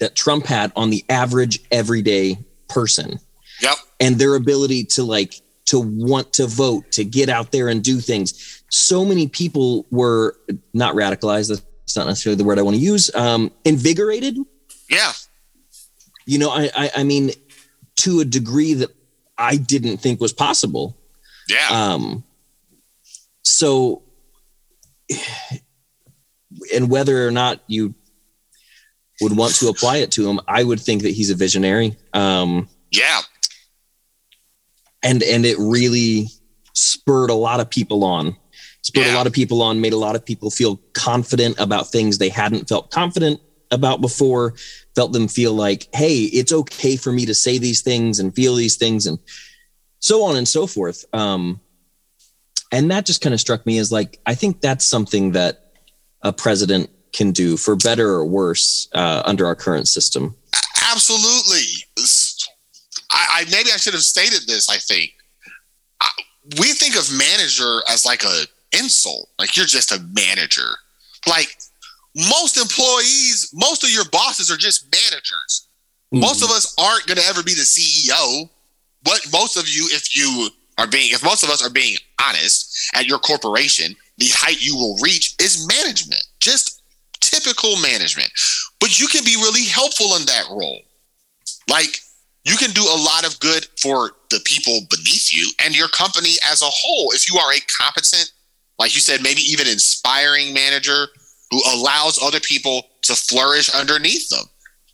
that 0.00 0.14
Trump 0.16 0.46
had 0.46 0.72
on 0.76 0.90
the 0.90 1.04
average 1.08 1.60
everyday 1.70 2.38
person 2.68 3.18
Yep. 3.62 3.76
and 4.00 4.16
their 4.16 4.34
ability 4.34 4.84
to 4.84 5.02
like 5.04 5.34
to 5.66 5.78
want 5.80 6.32
to 6.34 6.46
vote, 6.46 6.92
to 6.92 7.04
get 7.04 7.28
out 7.28 7.50
there 7.52 7.68
and 7.68 7.82
do 7.82 7.98
things. 8.00 8.62
So 8.70 9.04
many 9.04 9.26
people 9.28 9.86
were 9.90 10.36
not 10.74 10.94
radicalized. 10.94 11.48
That's 11.48 11.96
not 11.96 12.06
necessarily 12.06 12.36
the 12.36 12.44
word 12.44 12.58
I 12.58 12.62
want 12.62 12.76
to 12.76 12.82
use. 12.82 13.12
Um, 13.14 13.50
invigorated 13.64 14.36
Yeah. 14.90 15.12
you 16.26 16.38
know 16.38 16.50
I, 16.50 16.70
I 16.76 16.90
i 16.96 17.02
mean 17.04 17.30
to 18.02 18.20
a 18.20 18.24
degree 18.24 18.74
that 18.74 18.90
i 19.38 19.56
didn't 19.56 19.98
think 19.98 20.20
was 20.20 20.32
possible 20.32 20.96
Yeah. 21.48 21.68
um 21.70 22.24
so 23.42 24.02
and 26.74 26.90
whether 26.90 27.26
or 27.26 27.30
not 27.30 27.60
you 27.66 27.94
would 29.20 29.36
want 29.36 29.54
to 29.54 29.68
apply 29.68 29.98
it 29.98 30.10
to 30.10 30.28
him 30.28 30.40
i 30.46 30.62
would 30.62 30.80
think 30.80 31.02
that 31.02 31.10
he's 31.10 31.30
a 31.30 31.34
visionary. 31.34 31.96
Um 32.12 32.68
yeah. 32.90 33.20
and 35.02 35.22
and 35.22 35.44
it 35.44 35.56
really 35.58 36.28
spurred 36.72 37.30
a 37.30 37.34
lot 37.34 37.60
of 37.60 37.70
people 37.70 38.04
on. 38.04 38.36
Spurred 38.82 39.06
a 39.08 39.14
lot 39.14 39.26
of 39.26 39.32
people 39.32 39.62
on 39.62 39.80
made 39.80 39.92
a 39.92 39.98
lot 39.98 40.14
of 40.14 40.24
people 40.24 40.50
feel 40.50 40.76
confident 40.92 41.58
about 41.58 41.90
things 41.90 42.18
they 42.18 42.28
hadn't 42.28 42.68
felt 42.68 42.90
confident 42.90 43.40
about 43.72 44.00
before 44.00 44.54
felt 44.94 45.12
them 45.12 45.26
feel 45.26 45.52
like 45.52 45.88
hey 45.92 46.18
it's 46.22 46.52
okay 46.52 46.96
for 46.96 47.10
me 47.10 47.26
to 47.26 47.34
say 47.34 47.58
these 47.58 47.82
things 47.82 48.20
and 48.20 48.34
feel 48.34 48.54
these 48.54 48.76
things 48.76 49.06
and 49.06 49.18
so 49.98 50.22
on 50.22 50.36
and 50.36 50.46
so 50.46 50.66
forth. 50.66 51.04
Um 51.12 51.60
and 52.72 52.90
that 52.90 53.06
just 53.06 53.20
kind 53.20 53.34
of 53.34 53.40
struck 53.40 53.64
me 53.66 53.78
as 53.78 53.90
like 53.90 54.20
i 54.26 54.34
think 54.34 54.60
that's 54.60 54.84
something 54.84 55.32
that 55.32 55.65
a 56.22 56.32
president 56.32 56.90
can 57.12 57.32
do 57.32 57.56
for 57.56 57.76
better 57.76 58.10
or 58.10 58.26
worse 58.26 58.88
uh, 58.92 59.22
under 59.24 59.46
our 59.46 59.54
current 59.54 59.88
system 59.88 60.34
Absolutely. 60.92 61.66
I, 63.12 63.40
I 63.40 63.44
maybe 63.50 63.70
I 63.72 63.76
should 63.76 63.94
have 63.94 64.02
stated 64.02 64.46
this. 64.46 64.70
I 64.70 64.76
think 64.76 65.12
I, 66.00 66.08
we 66.60 66.72
think 66.72 66.96
of 66.96 67.10
manager 67.16 67.80
as 67.88 68.04
like 68.04 68.22
a 68.24 68.44
insult, 68.78 69.28
like 69.38 69.56
you're 69.56 69.66
just 69.66 69.92
a 69.92 70.00
manager. 70.12 70.76
Like 71.28 71.56
most 72.14 72.56
employees, 72.56 73.50
most 73.52 73.84
of 73.84 73.90
your 73.90 74.04
bosses 74.10 74.50
are 74.50 74.56
just 74.56 74.84
managers. 74.84 75.68
Most 76.12 76.42
of 76.42 76.50
us 76.50 76.74
aren't 76.78 77.06
going 77.06 77.18
to 77.18 77.26
ever 77.26 77.42
be 77.42 77.52
the 77.52 77.60
CEO. 77.60 78.48
But 79.02 79.20
most 79.32 79.56
of 79.56 79.68
you, 79.68 79.88
if 79.90 80.16
you 80.16 80.48
are 80.78 80.86
being, 80.86 81.10
if 81.12 81.22
most 81.22 81.42
of 81.42 81.50
us 81.50 81.64
are 81.64 81.70
being 81.70 81.96
honest 82.22 82.90
at 82.94 83.06
your 83.06 83.18
corporation, 83.18 83.94
the 84.18 84.28
height 84.30 84.60
you 84.60 84.74
will 84.74 84.96
reach 85.02 85.34
is 85.40 85.66
management, 85.66 86.22
just 86.40 86.82
typical 87.20 87.76
management. 87.80 88.30
But 88.80 88.98
you 89.00 89.06
can 89.08 89.24
be 89.24 89.36
really 89.36 89.64
helpful 89.64 90.16
in 90.16 90.26
that 90.26 90.44
role. 90.50 90.80
Like 91.68 91.98
you 92.44 92.56
can 92.56 92.70
do 92.70 92.82
a 92.82 93.02
lot 93.02 93.26
of 93.26 93.38
good 93.40 93.66
for 93.80 94.12
the 94.30 94.40
people 94.44 94.80
beneath 94.90 95.34
you 95.34 95.50
and 95.64 95.76
your 95.76 95.88
company 95.88 96.34
as 96.50 96.62
a 96.62 96.66
whole 96.66 97.12
if 97.12 97.28
you 97.28 97.38
are 97.38 97.52
a 97.52 97.60
competent, 97.82 98.30
like 98.78 98.94
you 98.94 99.00
said, 99.00 99.22
maybe 99.22 99.40
even 99.40 99.66
inspiring 99.66 100.54
manager 100.54 101.08
who 101.50 101.60
allows 101.74 102.22
other 102.22 102.40
people 102.40 102.82
to 103.02 103.14
flourish 103.14 103.68
underneath 103.74 104.28
them. 104.28 104.44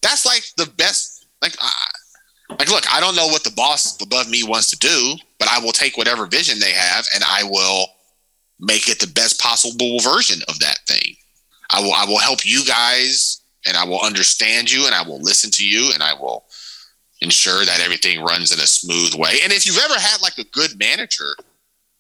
That's 0.03 0.27
like 0.27 0.44
the 0.57 0.66
best. 0.77 1.27
Like, 1.40 1.57
uh, 1.61 2.57
like, 2.59 2.70
look, 2.70 2.85
I 2.93 3.01
don't 3.01 3.16
know 3.16 3.27
what 3.27 3.44
the 3.44 3.51
boss 3.51 4.01
above 4.01 4.28
me 4.28 4.44
wants 4.44 4.70
to 4.70 4.78
do, 4.78 5.16
but 5.39 5.49
I 5.49 5.59
will 5.59 5.73
take 5.73 5.97
whatever 5.97 6.27
vision 6.27 6.59
they 6.59 6.73
have 6.73 7.07
and 7.15 7.24
I 7.27 7.43
will 7.44 7.86
make 8.62 8.89
it 8.89 9.01
the 9.01 9.09
best 9.09 9.40
possible 9.40 9.98
version 10.01 10.40
of 10.48 10.59
that 10.60 10.78
thing. 10.86 11.16
I 11.70 11.80
will, 11.82 11.93
I 11.93 12.05
will 12.06 12.18
help 12.18 12.47
you 12.47 12.64
guys 12.64 13.43
and 13.66 13.76
I 13.76 13.84
will 13.84 14.01
understand 14.01 14.70
you 14.70 14.86
and 14.86 14.94
I 14.94 15.02
will 15.02 15.20
listen 15.20 15.51
to 15.52 15.66
you 15.66 15.90
and 15.93 16.02
I 16.02 16.14
will 16.14 16.44
ensure 17.20 17.64
that 17.64 17.80
everything 17.80 18.22
runs 18.22 18.52
in 18.52 18.59
a 18.60 18.66
smooth 18.66 19.14
way. 19.14 19.39
And 19.43 19.52
if 19.52 19.66
you've 19.66 19.78
ever 19.82 19.98
had 19.98 20.22
like 20.22 20.39
a 20.39 20.44
good 20.52 20.78
manager, 20.78 21.34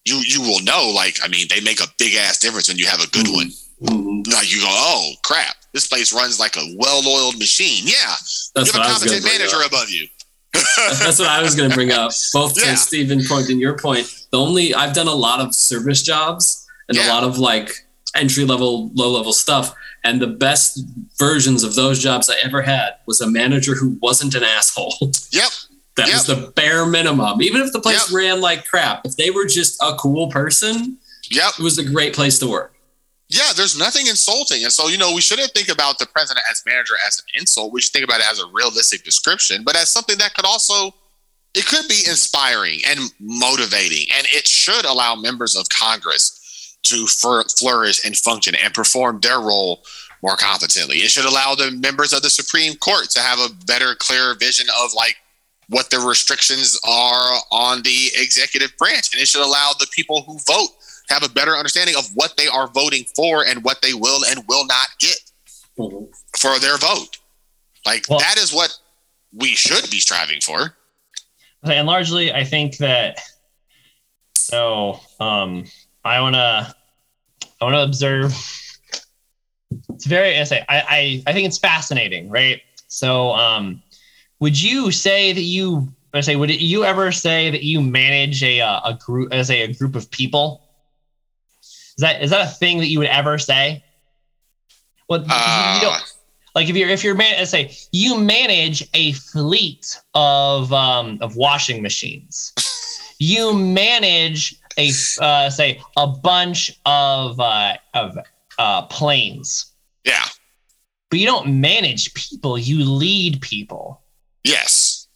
you 0.04 0.16
you 0.26 0.40
will 0.42 0.60
know 0.62 0.92
like 0.94 1.18
I 1.22 1.28
mean 1.28 1.46
they 1.48 1.60
make 1.60 1.80
a 1.80 1.86
big 1.98 2.14
ass 2.16 2.38
difference 2.38 2.68
when 2.68 2.78
you 2.78 2.86
have 2.86 3.02
a 3.02 3.10
good 3.10 3.28
one. 3.28 3.50
Mhm. 3.82 4.26
Like 4.32 4.52
you 4.52 4.60
go, 4.60 4.66
oh 4.68 5.12
crap, 5.24 5.56
this 5.72 5.86
place 5.86 6.12
runs 6.12 6.38
like 6.38 6.56
a 6.56 6.74
well-oiled 6.76 7.38
machine. 7.38 7.82
Yeah, 7.86 8.14
That's 8.54 8.66
you 8.68 8.72
have 8.72 8.74
what 8.74 8.86
a 8.86 8.90
I 8.90 8.92
was 8.94 9.04
going 9.04 9.20
competent 9.22 9.24
manager 9.24 9.56
up. 9.62 9.66
above 9.66 9.90
you. 9.90 10.06
That's 10.52 11.18
what 11.18 11.28
I 11.28 11.42
was 11.42 11.54
going 11.54 11.70
to 11.70 11.74
bring 11.74 11.90
up. 11.92 12.12
Both 12.32 12.58
Yeah. 12.58 12.72
to 12.72 12.76
Stephen 12.76 13.24
point 13.24 13.48
and 13.48 13.60
your 13.60 13.76
point. 13.78 14.06
The 14.30 14.38
only 14.38 14.74
I've 14.74 14.94
done 14.94 15.08
a 15.08 15.14
lot 15.14 15.40
of 15.40 15.54
service 15.54 16.02
jobs 16.02 16.66
and 16.88 16.98
a 16.98 17.06
lot 17.08 17.24
of 17.24 17.38
like 17.38 17.86
entry 18.14 18.44
level, 18.44 18.90
low 18.94 19.10
level 19.10 19.32
stuff. 19.32 19.74
And 20.04 20.20
the 20.20 20.26
best 20.26 20.80
versions 21.18 21.62
of 21.62 21.74
those 21.76 22.02
jobs 22.02 22.28
I 22.28 22.34
ever 22.42 22.62
had 22.62 22.94
was 23.06 23.20
a 23.20 23.26
manager 23.30 23.74
who 23.74 23.96
wasn't 24.02 24.34
an 24.34 24.42
asshole. 24.42 24.94
Yep. 25.30 25.50
That 25.96 26.06
Yep. 26.08 26.14
was 26.16 26.26
the 26.26 26.52
bare 26.56 26.86
minimum. 26.86 27.42
Even 27.42 27.60
if 27.60 27.72
the 27.72 27.80
place 27.80 28.08
Yep. 28.10 28.16
ran 28.16 28.40
like 28.40 28.66
crap, 28.66 29.04
if 29.06 29.16
they 29.16 29.30
were 29.30 29.44
just 29.46 29.76
a 29.82 29.94
cool 29.94 30.28
person, 30.28 30.96
Yep. 31.30 31.52
it 31.58 31.62
was 31.62 31.78
a 31.78 31.84
great 31.84 32.14
place 32.14 32.38
to 32.40 32.46
work. 32.48 32.71
Yeah, 33.32 33.52
there's 33.56 33.78
nothing 33.78 34.06
insulting. 34.08 34.62
And 34.62 34.72
so, 34.72 34.88
you 34.88 34.98
know, 34.98 35.12
we 35.14 35.20
shouldn't 35.20 35.52
think 35.52 35.68
about 35.68 35.98
the 35.98 36.06
president 36.06 36.44
as 36.50 36.62
manager 36.66 36.94
as 37.06 37.18
an 37.18 37.40
insult. 37.40 37.72
We 37.72 37.80
should 37.80 37.92
think 37.92 38.04
about 38.04 38.20
it 38.20 38.26
as 38.30 38.40
a 38.40 38.46
realistic 38.52 39.04
description, 39.04 39.62
but 39.64 39.74
as 39.74 39.90
something 39.90 40.18
that 40.18 40.34
could 40.34 40.44
also 40.44 40.94
it 41.54 41.66
could 41.66 41.86
be 41.88 42.02
inspiring 42.08 42.80
and 42.86 43.00
motivating, 43.20 44.06
and 44.16 44.26
it 44.32 44.46
should 44.46 44.84
allow 44.84 45.14
members 45.14 45.54
of 45.54 45.68
Congress 45.68 46.78
to 46.84 47.06
fur- 47.06 47.44
flourish 47.44 48.04
and 48.04 48.16
function 48.16 48.54
and 48.54 48.72
perform 48.72 49.20
their 49.20 49.38
role 49.38 49.82
more 50.22 50.36
competently. 50.36 50.98
It 50.98 51.10
should 51.10 51.26
allow 51.26 51.54
the 51.54 51.70
members 51.70 52.12
of 52.12 52.22
the 52.22 52.30
Supreme 52.30 52.74
Court 52.76 53.10
to 53.10 53.20
have 53.20 53.38
a 53.38 53.52
better, 53.66 53.94
clearer 53.94 54.34
vision 54.34 54.66
of 54.82 54.94
like 54.94 55.16
what 55.68 55.90
the 55.90 55.98
restrictions 55.98 56.78
are 56.84 57.32
on 57.50 57.82
the 57.82 58.10
executive 58.16 58.76
branch, 58.78 59.12
and 59.12 59.20
it 59.20 59.28
should 59.28 59.44
allow 59.44 59.72
the 59.78 59.86
people 59.92 60.22
who 60.22 60.38
vote 60.46 60.70
have 61.12 61.22
a 61.22 61.28
better 61.28 61.52
understanding 61.56 61.94
of 61.96 62.06
what 62.14 62.36
they 62.36 62.46
are 62.46 62.68
voting 62.68 63.04
for 63.14 63.44
and 63.44 63.62
what 63.62 63.80
they 63.82 63.94
will 63.94 64.24
and 64.28 64.42
will 64.48 64.66
not 64.66 64.88
get 64.98 65.18
for 66.38 66.58
their 66.58 66.76
vote. 66.78 67.18
Like 67.84 68.06
Well- 68.08 68.20
that 68.20 68.38
is 68.38 68.52
what 68.52 68.76
we 69.34 69.48
should 69.54 69.90
be 69.90 70.00
striving 70.00 70.40
for. 70.40 70.76
and 71.64 71.86
largely 71.86 72.32
i 72.32 72.42
think 72.44 72.76
that 72.78 73.20
so 74.34 74.98
um 75.20 75.64
i 76.04 76.20
want 76.20 76.34
to 76.34 76.74
i 77.60 77.64
want 77.64 77.74
to 77.74 77.82
observe 77.82 78.34
it's 79.94 80.04
very 80.06 80.38
i 80.38 80.44
say 80.44 80.64
I, 80.68 80.80
I 80.80 81.22
i 81.28 81.32
think 81.32 81.46
it's 81.46 81.58
fascinating 81.58 82.28
right 82.28 82.60
so 82.88 83.30
um 83.30 83.80
would 84.40 84.60
you 84.60 84.90
say 84.90 85.32
that 85.32 85.40
you 85.56 85.92
I 86.14 86.20
say 86.20 86.36
would 86.36 86.50
you 86.50 86.84
ever 86.84 87.10
say 87.10 87.48
that 87.50 87.62
you 87.62 87.80
manage 87.80 88.42
a 88.42 88.60
uh, 88.60 88.80
a 88.90 88.94
group 88.94 89.32
as 89.32 89.50
a, 89.50 89.62
a 89.62 89.72
group 89.72 89.94
of 89.96 90.10
people 90.10 90.60
is 91.96 92.00
that 92.00 92.22
is 92.22 92.30
that 92.30 92.46
a 92.46 92.50
thing 92.50 92.78
that 92.78 92.88
you 92.88 92.98
would 92.98 93.08
ever 93.08 93.38
say 93.38 93.84
well 95.08 95.20
you 95.20 95.26
Uh, 95.28 95.80
don't 95.80 96.02
like 96.54 96.68
if 96.68 96.76
you're 96.76 96.88
if 96.88 97.02
you're 97.02 97.14
man, 97.14 97.44
say 97.46 97.74
you 97.92 98.18
manage 98.18 98.86
a 98.94 99.12
fleet 99.12 99.98
of 100.14 100.72
um, 100.72 101.18
of 101.20 101.36
washing 101.36 101.80
machines, 101.82 102.52
you 103.18 103.54
manage 103.54 104.56
a 104.76 104.90
uh, 105.20 105.48
say 105.48 105.80
a 105.96 106.06
bunch 106.06 106.78
of 106.84 107.40
uh, 107.40 107.74
of 107.94 108.18
uh, 108.58 108.82
planes, 108.82 109.72
yeah. 110.04 110.26
but 111.10 111.18
you 111.18 111.26
don't 111.26 111.60
manage 111.60 112.12
people. 112.14 112.58
You 112.58 112.84
lead 112.84 113.40
people. 113.40 114.02
Yes. 114.44 115.08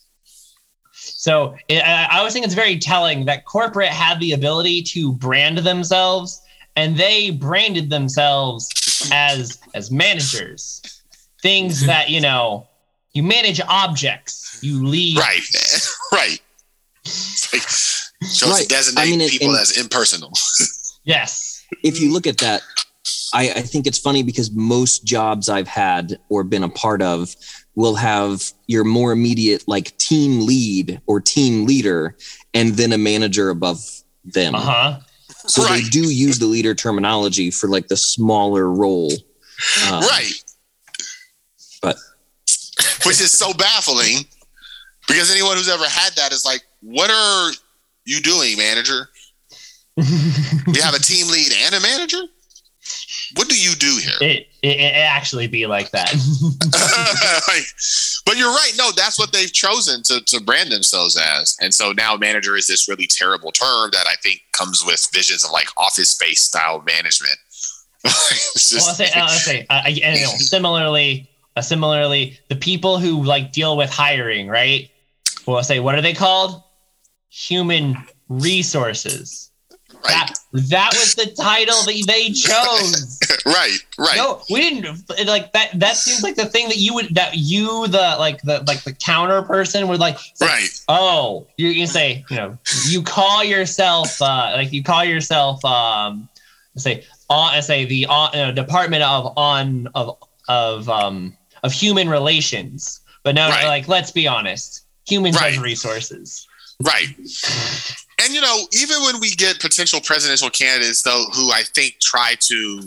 So 0.93 1.55
I, 1.69 2.09
I 2.11 2.19
always 2.19 2.32
think 2.32 2.47
it's 2.47 2.55
very 2.55 2.78
telling 2.78 3.27
that 3.27 3.44
corporate 3.44 3.89
had 3.89 4.20
the 4.20 4.32
ability 4.32 4.82
to 4.85 5.12
brand 5.12 5.59
themselves, 5.59 6.40
and 6.77 6.97
they 6.97 7.31
branded 7.31 7.90
themselves 7.90 8.69
as 9.12 9.59
as 9.74 9.90
managers. 9.90 10.82
Things 11.43 11.86
that 11.86 12.09
you 12.11 12.20
know, 12.20 12.66
you 13.12 13.23
manage 13.23 13.61
objects, 13.69 14.59
you 14.62 14.85
lead. 14.86 15.19
Right. 15.19 15.40
right. 16.12 16.40
It's 17.05 17.53
like, 17.53 17.62
chose 18.32 18.51
Right. 18.51 18.62
to 18.62 18.69
designate 18.69 19.03
I 19.03 19.07
mean, 19.11 19.20
it- 19.20 19.31
people 19.31 19.51
and- 19.51 19.59
as 19.61 19.77
impersonal. 19.77 20.32
Yes. 21.05 21.65
if 21.85 22.01
you 22.01 22.12
look 22.12 22.27
at 22.27 22.39
that, 22.39 22.62
I, 23.32 23.51
I 23.51 23.61
think 23.62 23.86
it's 23.86 23.98
funny 23.98 24.24
because 24.24 24.51
most 24.51 25.05
jobs 25.05 25.48
I've 25.48 25.69
had 25.69 26.19
or 26.28 26.43
been 26.43 26.65
a 26.65 26.69
part 26.69 27.01
of 27.01 27.36
will 27.77 27.94
have 27.94 28.43
your 28.66 28.82
more 28.82 29.12
immediate 29.12 29.62
like 29.69 29.97
team 29.98 30.44
lead 30.44 31.01
or 31.07 31.20
team 31.20 31.65
leader 31.65 32.16
and 32.55 32.74
then 32.74 32.93
a 32.93 32.98
manager 32.98 33.51
above 33.51 33.78
them. 34.24 34.57
Uh 34.57 34.98
So 35.47 35.62
they 35.64 35.82
do 35.82 36.10
use 36.10 36.39
the 36.39 36.47
leader 36.47 36.74
terminology 36.74 37.51
for 37.51 37.68
like 37.68 37.89
the 37.89 37.97
smaller 37.97 38.70
role. 38.70 39.12
Um, 39.90 40.01
right. 40.01 40.32
But 41.82 41.97
Which 43.05 43.20
is 43.20 43.31
so 43.31 43.55
baffling 43.55 44.27
because 45.06 45.31
anyone 45.31 45.56
who's 45.56 45.68
ever 45.68 45.89
had 45.89 46.12
that 46.16 46.32
is 46.32 46.44
like, 46.44 46.62
what 46.81 47.10
are 47.10 47.52
you 48.05 48.20
doing, 48.20 48.59
manager? 48.59 49.09
You 49.97 50.82
have 50.82 50.94
a 50.94 50.98
team 50.98 51.28
lead 51.28 51.52
and 51.64 51.74
a 51.74 51.81
manager? 51.81 52.23
What 53.36 53.48
do 53.48 53.58
you 53.58 53.74
do 53.74 53.98
here? 54.02 54.16
it, 54.20 54.48
it 54.62 54.80
it 54.80 54.94
actually 54.94 55.46
be 55.46 55.66
like 55.66 55.90
that. 55.90 56.12
like, 57.48 57.66
but 58.24 58.36
you're 58.36 58.50
right. 58.50 58.72
No, 58.76 58.90
that's 58.92 59.18
what 59.18 59.32
they've 59.32 59.52
chosen 59.52 60.02
to, 60.04 60.20
to 60.24 60.40
brand 60.40 60.72
themselves 60.72 61.16
as. 61.16 61.56
And 61.60 61.72
so 61.72 61.92
now 61.92 62.16
manager 62.16 62.56
is 62.56 62.66
this 62.66 62.88
really 62.88 63.06
terrible 63.06 63.52
term 63.52 63.90
that 63.92 64.06
I 64.08 64.14
think 64.22 64.40
comes 64.52 64.84
with 64.84 65.06
visions 65.12 65.44
of 65.44 65.50
like 65.50 65.68
office 65.76 66.10
space 66.10 66.40
style 66.40 66.82
management. 66.86 67.36
Well, 68.72 68.88
I'll 68.88 68.94
say, 68.94 69.10
I'll 69.14 69.28
say 69.28 69.66
uh, 69.68 69.82
and, 69.86 69.96
you 69.96 70.02
know, 70.02 70.32
similarly, 70.36 71.28
uh, 71.56 71.60
similarly, 71.60 72.38
the 72.48 72.56
people 72.56 72.98
who 72.98 73.22
like 73.22 73.52
deal 73.52 73.76
with 73.76 73.90
hiring, 73.90 74.48
right? 74.48 74.90
Well, 75.46 75.56
I'll 75.56 75.64
say, 75.64 75.80
what 75.80 75.94
are 75.94 76.00
they 76.00 76.14
called? 76.14 76.62
Human 77.28 77.96
resources. 78.28 79.50
Right, 80.05 80.10
That 80.10 80.35
that 80.68 80.90
was 80.94 81.14
the 81.14 81.27
title 81.40 81.82
that 81.82 82.05
they 82.06 82.31
chose. 82.31 83.20
right, 83.47 83.78
right. 83.98 84.16
No, 84.16 84.43
we 84.51 84.60
didn't 84.60 85.09
like 85.27 85.52
that. 85.52 85.78
That 85.78 85.97
seems 85.97 86.23
like 86.23 86.35
the 86.36 86.47
thing 86.47 86.68
that 86.68 86.78
you 86.78 86.94
would 86.94 87.14
that 87.14 87.36
you 87.36 87.86
the 87.89 88.16
like 88.18 88.40
the 88.43 88.62
like 88.66 88.82
the 88.85 88.93
counter 88.93 89.43
person 89.43 89.89
would 89.89 90.01
like. 90.01 90.18
say, 90.35 90.47
Right. 90.47 90.68
Oh, 90.89 91.47
you 91.56 91.74
can 91.74 91.86
say 91.86 92.24
you 92.31 92.36
know 92.36 92.59
you 92.86 93.02
call 93.02 93.44
yourself 93.44 94.20
uh 94.23 94.52
like 94.55 94.73
you 94.73 94.82
call 94.82 95.05
yourself 95.05 95.64
um 95.64 96.28
say 96.77 97.05
on 97.28 97.60
say 97.62 97.85
the 97.85 98.06
uh, 98.09 98.52
Department 98.52 99.02
of 99.02 99.32
on 99.36 99.89
of 99.94 100.16
of 100.48 100.89
um 100.89 101.36
of 101.62 101.73
human 101.73 102.09
relations, 102.09 103.01
but 103.24 103.35
no, 103.35 103.48
Right. 103.48 103.66
like 103.66 103.89
let's 103.89 104.12
be 104.12 104.28
honest, 104.28 104.85
human 105.06 105.32
Right. 105.35 105.59
resources. 105.59 106.47
Right. 106.82 107.09
And 108.27 108.35
you 108.35 108.40
know, 108.40 108.66
even 108.73 109.03
when 109.03 109.20
we 109.20 109.31
get 109.31 109.61
potential 109.61 110.01
presidential 110.01 110.51
candidates, 110.51 111.03
though, 111.03 111.27
who 111.32 111.53
I 111.53 111.62
think 111.62 112.01
try 112.01 112.35
to 112.40 112.82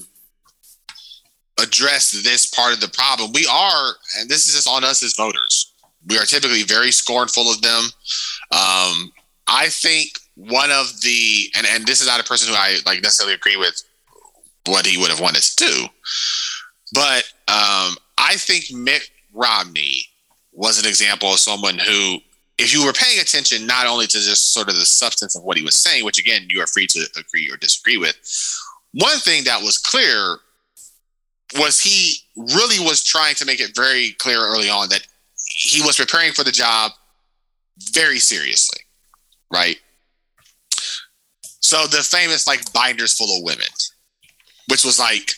address 1.64 2.11
this 2.11 2.45
part 2.45 2.74
of 2.74 2.82
the 2.82 2.90
problem, 2.90 3.32
we 3.34 3.48
are, 3.49 3.94
and 4.18 4.30
this 4.30 4.49
is 4.49 4.56
just 4.56 4.68
on 4.68 4.84
us 4.84 5.02
as 5.02 5.16
voters, 5.16 5.72
we 6.07 6.18
are 6.18 6.26
typically 6.26 6.64
very 6.64 6.91
scornful 6.91 7.49
of 7.49 7.61
them. 7.61 7.84
Um, 8.52 9.14
I 9.48 9.68
think 9.70 10.10
one 10.36 10.72
of 10.72 10.99
the, 11.03 11.49
and, 11.56 11.66
and 11.66 11.88
this 11.88 12.02
is 12.02 12.07
not 12.07 12.20
a 12.20 12.24
person 12.26 12.53
who 12.53 12.60
I 12.60 12.80
like 12.86 13.02
necessarily 13.02 13.34
agree 13.34 13.56
with 13.56 13.82
what 14.66 14.86
he 14.86 14.98
would 14.98 15.10
have 15.10 15.22
wanted 15.22 15.44
to 15.44 15.56
do, 15.56 15.86
but 16.94 17.24
um, 17.48 17.95
I 18.18 18.36
think 18.36 18.66
Mitt 18.74 19.10
Romney 19.34 20.03
was 20.52 20.82
an 20.82 20.86
example 20.86 21.30
of 21.32 21.40
someone 21.40 21.78
who 21.78 22.18
if 22.60 22.73
you 22.73 22.86
were 22.86 22.91
paying 22.91 23.19
attention 23.19 23.65
not 23.65 23.88
only 23.88 24.06
to 24.06 24.19
just 24.19 24.53
sort 24.53 24.68
of 24.68 24.76
the 24.76 24.86
substance 24.86 25.36
of 25.36 25.44
what 25.44 25.57
he 25.57 25.64
was 25.64 25.76
saying, 25.76 26.03
which 26.03 26.19
again 26.19 26.45
you 26.49 26.61
are 26.61 26.68
free 26.68 26.86
to 26.88 27.06
agree 27.18 27.49
or 27.49 27.57
disagree 27.57 27.98
with, 27.98 28.15
one 28.94 29.18
thing 29.19 29.45
that 29.45 29.61
was 29.61 29.77
clear 29.77 30.38
was 31.57 31.80
he 31.80 32.18
really 32.36 32.84
was 32.86 33.03
trying 33.03 33.34
to 33.36 33.45
make 33.45 33.61
it 33.61 33.76
very 33.76 34.11
clear 34.19 34.40
early 34.40 34.69
on 34.69 34.90
that 34.90 35.07
he 35.45 35.81
was 35.81 35.98
preparing 35.98 36.34
for 36.34 36.44
the 36.44 36.52
job 36.52 36.91
very 37.94 38.19
seriously, 38.19 38.81
right? 39.52 39.77
So 41.61 41.88
the 41.88 42.03
famous 42.03 42.45
like 42.45 42.72
binders 42.73 43.15
full 43.15 43.38
of 43.38 43.44
women, 43.44 43.68
which 44.69 44.84
was 44.84 44.99
like, 44.99 45.31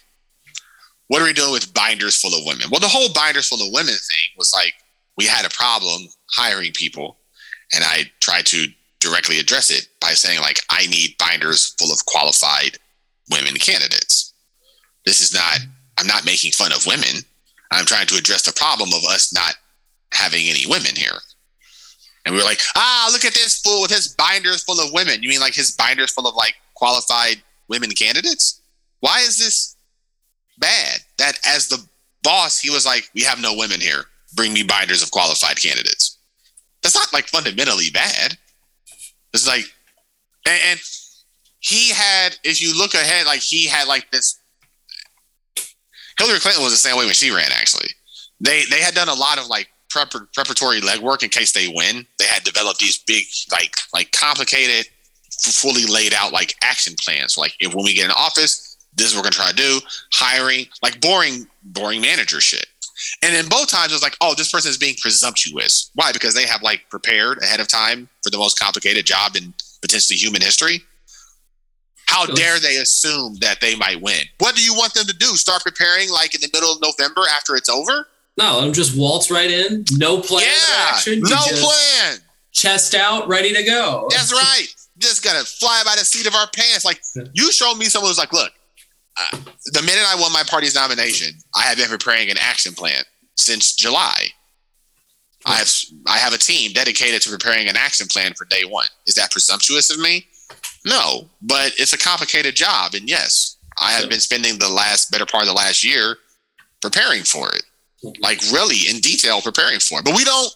what 1.07 1.21
are 1.21 1.25
we 1.25 1.33
doing 1.33 1.51
with 1.51 1.73
binders 1.73 2.19
full 2.19 2.33
of 2.33 2.45
women? 2.45 2.67
Well, 2.71 2.79
the 2.79 2.87
whole 2.87 3.13
binders 3.13 3.47
full 3.47 3.61
of 3.61 3.73
women 3.73 3.93
thing 3.93 4.25
was 4.37 4.51
like 4.53 4.73
we 5.17 5.25
had 5.25 5.45
a 5.45 5.49
problem 5.49 6.07
hiring 6.33 6.71
people, 6.73 7.17
and 7.73 7.83
I 7.83 8.11
tried 8.19 8.45
to 8.47 8.67
directly 8.99 9.39
address 9.39 9.71
it 9.71 9.87
by 9.99 10.11
saying 10.11 10.39
like 10.41 10.59
I 10.69 10.85
need 10.87 11.17
binders 11.17 11.75
full 11.79 11.91
of 11.91 12.05
qualified 12.05 12.77
women 13.29 13.55
candidates. 13.55 14.33
This 15.05 15.21
is 15.21 15.33
not. 15.33 15.59
I'm 15.97 16.07
not 16.07 16.25
making 16.25 16.51
fun 16.51 16.71
of 16.71 16.85
women. 16.85 17.23
I'm 17.71 17.85
trying 17.85 18.07
to 18.07 18.15
address 18.15 18.43
the 18.43 18.53
problem 18.53 18.89
of 18.89 19.03
us 19.05 19.33
not 19.33 19.55
having 20.13 20.47
any 20.47 20.65
women 20.67 20.95
here. 20.95 21.17
And 22.25 22.35
we 22.35 22.41
were 22.41 22.47
like, 22.47 22.59
ah, 22.75 23.09
look 23.11 23.25
at 23.25 23.33
this 23.33 23.59
fool 23.61 23.81
with 23.81 23.91
his 23.91 24.09
binders 24.09 24.63
full 24.63 24.79
of 24.79 24.93
women. 24.93 25.23
You 25.23 25.29
mean 25.29 25.39
like 25.39 25.55
his 25.55 25.71
binders 25.71 26.11
full 26.11 26.27
of 26.27 26.35
like 26.35 26.55
qualified 26.75 27.41
women 27.67 27.91
candidates? 27.91 28.61
Why 28.99 29.19
is 29.19 29.37
this 29.37 29.75
bad? 30.59 30.99
That 31.17 31.39
as 31.47 31.67
the 31.67 31.83
boss, 32.23 32.59
he 32.59 32.69
was 32.69 32.85
like, 32.85 33.09
we 33.15 33.23
have 33.23 33.41
no 33.41 33.55
women 33.55 33.81
here. 33.81 34.05
Bring 34.35 34.53
me 34.53 34.63
binders 34.63 35.01
of 35.01 35.11
qualified 35.11 35.59
candidates. 35.59 36.17
That's 36.83 36.95
not 36.95 37.13
like 37.13 37.27
fundamentally 37.27 37.89
bad. 37.91 38.37
It's 39.33 39.47
like, 39.47 39.65
and, 40.45 40.59
and 40.69 40.79
he 41.59 41.91
had, 41.91 42.37
if 42.43 42.61
you 42.61 42.77
look 42.77 42.93
ahead, 42.93 43.25
like 43.25 43.41
he 43.41 43.67
had 43.67 43.87
like 43.87 44.09
this. 44.11 44.39
Hillary 46.17 46.39
Clinton 46.39 46.63
was 46.63 46.73
the 46.73 46.77
same 46.77 46.97
way 46.97 47.05
when 47.05 47.13
she 47.13 47.31
ran. 47.31 47.51
Actually, 47.53 47.89
they 48.39 48.63
they 48.69 48.81
had 48.81 48.93
done 48.93 49.09
a 49.09 49.13
lot 49.13 49.39
of 49.39 49.47
like 49.47 49.67
preparatory 49.91 50.81
legwork 50.81 51.23
in 51.23 51.29
case 51.29 51.51
they 51.51 51.67
win. 51.67 52.05
They 52.17 52.25
had 52.25 52.43
developed 52.43 52.79
these 52.79 52.97
big, 52.99 53.25
like, 53.51 53.75
like 53.93 54.11
complicated, 54.11 54.87
fully 55.43 55.85
laid 55.85 56.13
out 56.13 56.31
like 56.31 56.55
action 56.61 56.95
plans. 57.03 57.37
Like, 57.37 57.53
if 57.59 57.73
when 57.73 57.83
we 57.85 57.93
get 57.93 58.05
in 58.05 58.11
office, 58.11 58.77
this 58.95 59.07
is 59.07 59.15
what 59.15 59.25
we're 59.25 59.31
gonna 59.31 59.35
try 59.35 59.49
to 59.49 59.55
do. 59.55 59.79
Hiring, 60.13 60.65
like 60.81 61.01
boring, 61.01 61.47
boring 61.63 62.01
manager 62.01 62.41
shit. 62.41 62.67
And 63.23 63.35
then 63.35 63.47
both 63.49 63.69
times 63.69 63.91
it 63.91 63.95
was 63.95 64.01
like, 64.01 64.17
oh, 64.19 64.33
this 64.35 64.51
person 64.51 64.69
is 64.69 64.77
being 64.77 64.95
presumptuous. 64.99 65.91
Why? 65.93 66.11
Because 66.11 66.33
they 66.33 66.45
have 66.45 66.63
like 66.63 66.89
prepared 66.89 67.37
ahead 67.43 67.59
of 67.59 67.67
time 67.67 68.09
for 68.23 68.31
the 68.31 68.37
most 68.37 68.59
complicated 68.59 69.05
job 69.05 69.35
in 69.35 69.53
potentially 69.81 70.17
human 70.17 70.41
history. 70.41 70.81
How 72.07 72.25
dare 72.25 72.59
they 72.59 72.75
assume 72.77 73.37
that 73.39 73.61
they 73.61 73.75
might 73.75 74.01
win? 74.01 74.23
What 74.39 74.55
do 74.55 74.63
you 74.63 74.73
want 74.73 74.93
them 74.93 75.05
to 75.05 75.13
do? 75.15 75.27
Start 75.27 75.63
preparing 75.63 76.09
like 76.09 76.35
in 76.35 76.41
the 76.41 76.49
middle 76.53 76.71
of 76.71 76.81
November 76.81 77.21
after 77.29 77.55
it's 77.55 77.69
over? 77.69 78.07
No, 78.37 78.59
I'm 78.59 78.73
just 78.73 78.97
waltz 78.97 79.31
right 79.31 79.49
in. 79.49 79.85
No 79.93 80.19
plan. 80.19 80.45
Yeah, 80.45 80.85
action. 80.89 81.21
no 81.21 81.37
plan. 81.37 82.17
Chest 82.51 82.95
out, 82.95 83.27
ready 83.27 83.53
to 83.53 83.63
go. 83.63 84.07
That's 84.09 84.33
right. 84.33 84.67
Just 84.97 85.23
gotta 85.23 85.45
fly 85.45 85.83
by 85.85 85.95
the 85.97 86.03
seat 86.03 86.27
of 86.27 86.35
our 86.35 86.47
pants. 86.53 86.83
Like 86.83 87.01
you 87.33 87.51
showed 87.51 87.75
me 87.75 87.85
someone 87.85 88.09
who's 88.09 88.17
like, 88.17 88.33
look, 88.33 88.51
uh, 89.19 89.37
the 89.65 89.81
minute 89.81 90.03
I 90.07 90.19
won 90.19 90.31
my 90.31 90.43
party's 90.47 90.75
nomination, 90.75 91.37
I 91.55 91.63
have 91.63 91.77
been 91.77 91.89
preparing 91.89 92.29
an 92.29 92.37
action 92.39 92.73
plan 92.73 93.03
since 93.35 93.75
July. 93.75 94.27
I 95.45 95.55
have 95.55 95.71
I 96.07 96.17
have 96.17 96.33
a 96.33 96.37
team 96.37 96.71
dedicated 96.71 97.21
to 97.23 97.29
preparing 97.29 97.67
an 97.67 97.75
action 97.75 98.07
plan 98.07 98.33
for 98.35 98.45
day 98.45 98.63
one. 98.63 98.87
Is 99.07 99.15
that 99.15 99.31
presumptuous 99.31 99.89
of 99.89 99.99
me? 99.99 100.27
No, 100.85 101.29
but 101.41 101.73
it's 101.77 101.93
a 101.93 101.97
complicated 101.97 102.55
job, 102.55 102.93
and 102.93 103.09
yes, 103.09 103.57
I 103.79 103.91
have 103.91 104.09
been 104.09 104.19
spending 104.19 104.59
the 104.59 104.69
last 104.69 105.11
better 105.11 105.25
part 105.25 105.43
of 105.43 105.47
the 105.47 105.55
last 105.55 105.83
year 105.83 106.17
preparing 106.81 107.23
for 107.23 107.49
it 107.53 107.63
like 108.21 108.41
really 108.51 108.89
in 108.89 108.99
detail 108.99 109.41
preparing 109.41 109.79
for 109.79 109.99
it. 109.99 110.05
But 110.05 110.15
we 110.15 110.23
don't, 110.23 110.53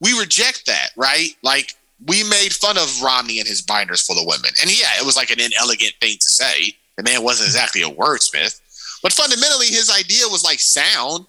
we 0.00 0.18
reject 0.18 0.66
that, 0.66 0.90
right? 0.96 1.30
Like 1.42 1.74
we 2.06 2.22
made 2.24 2.52
fun 2.52 2.78
of 2.78 3.02
Romney 3.02 3.38
and 3.38 3.48
his 3.48 3.62
binders 3.62 4.02
full 4.02 4.18
of 4.18 4.26
women. 4.26 4.50
And 4.60 4.70
yeah, 4.70 4.90
it 4.98 5.04
was 5.04 5.16
like 5.16 5.30
an 5.30 5.40
inelegant 5.40 5.94
thing 6.00 6.16
to 6.18 6.28
say. 6.28 6.74
The 6.96 7.02
man 7.02 7.22
wasn't 7.22 7.48
exactly 7.48 7.82
a 7.82 7.90
wordsmith, 7.90 8.60
but 9.02 9.12
fundamentally 9.12 9.66
his 9.66 9.90
idea 9.90 10.28
was 10.28 10.44
like 10.44 10.60
sound. 10.60 11.26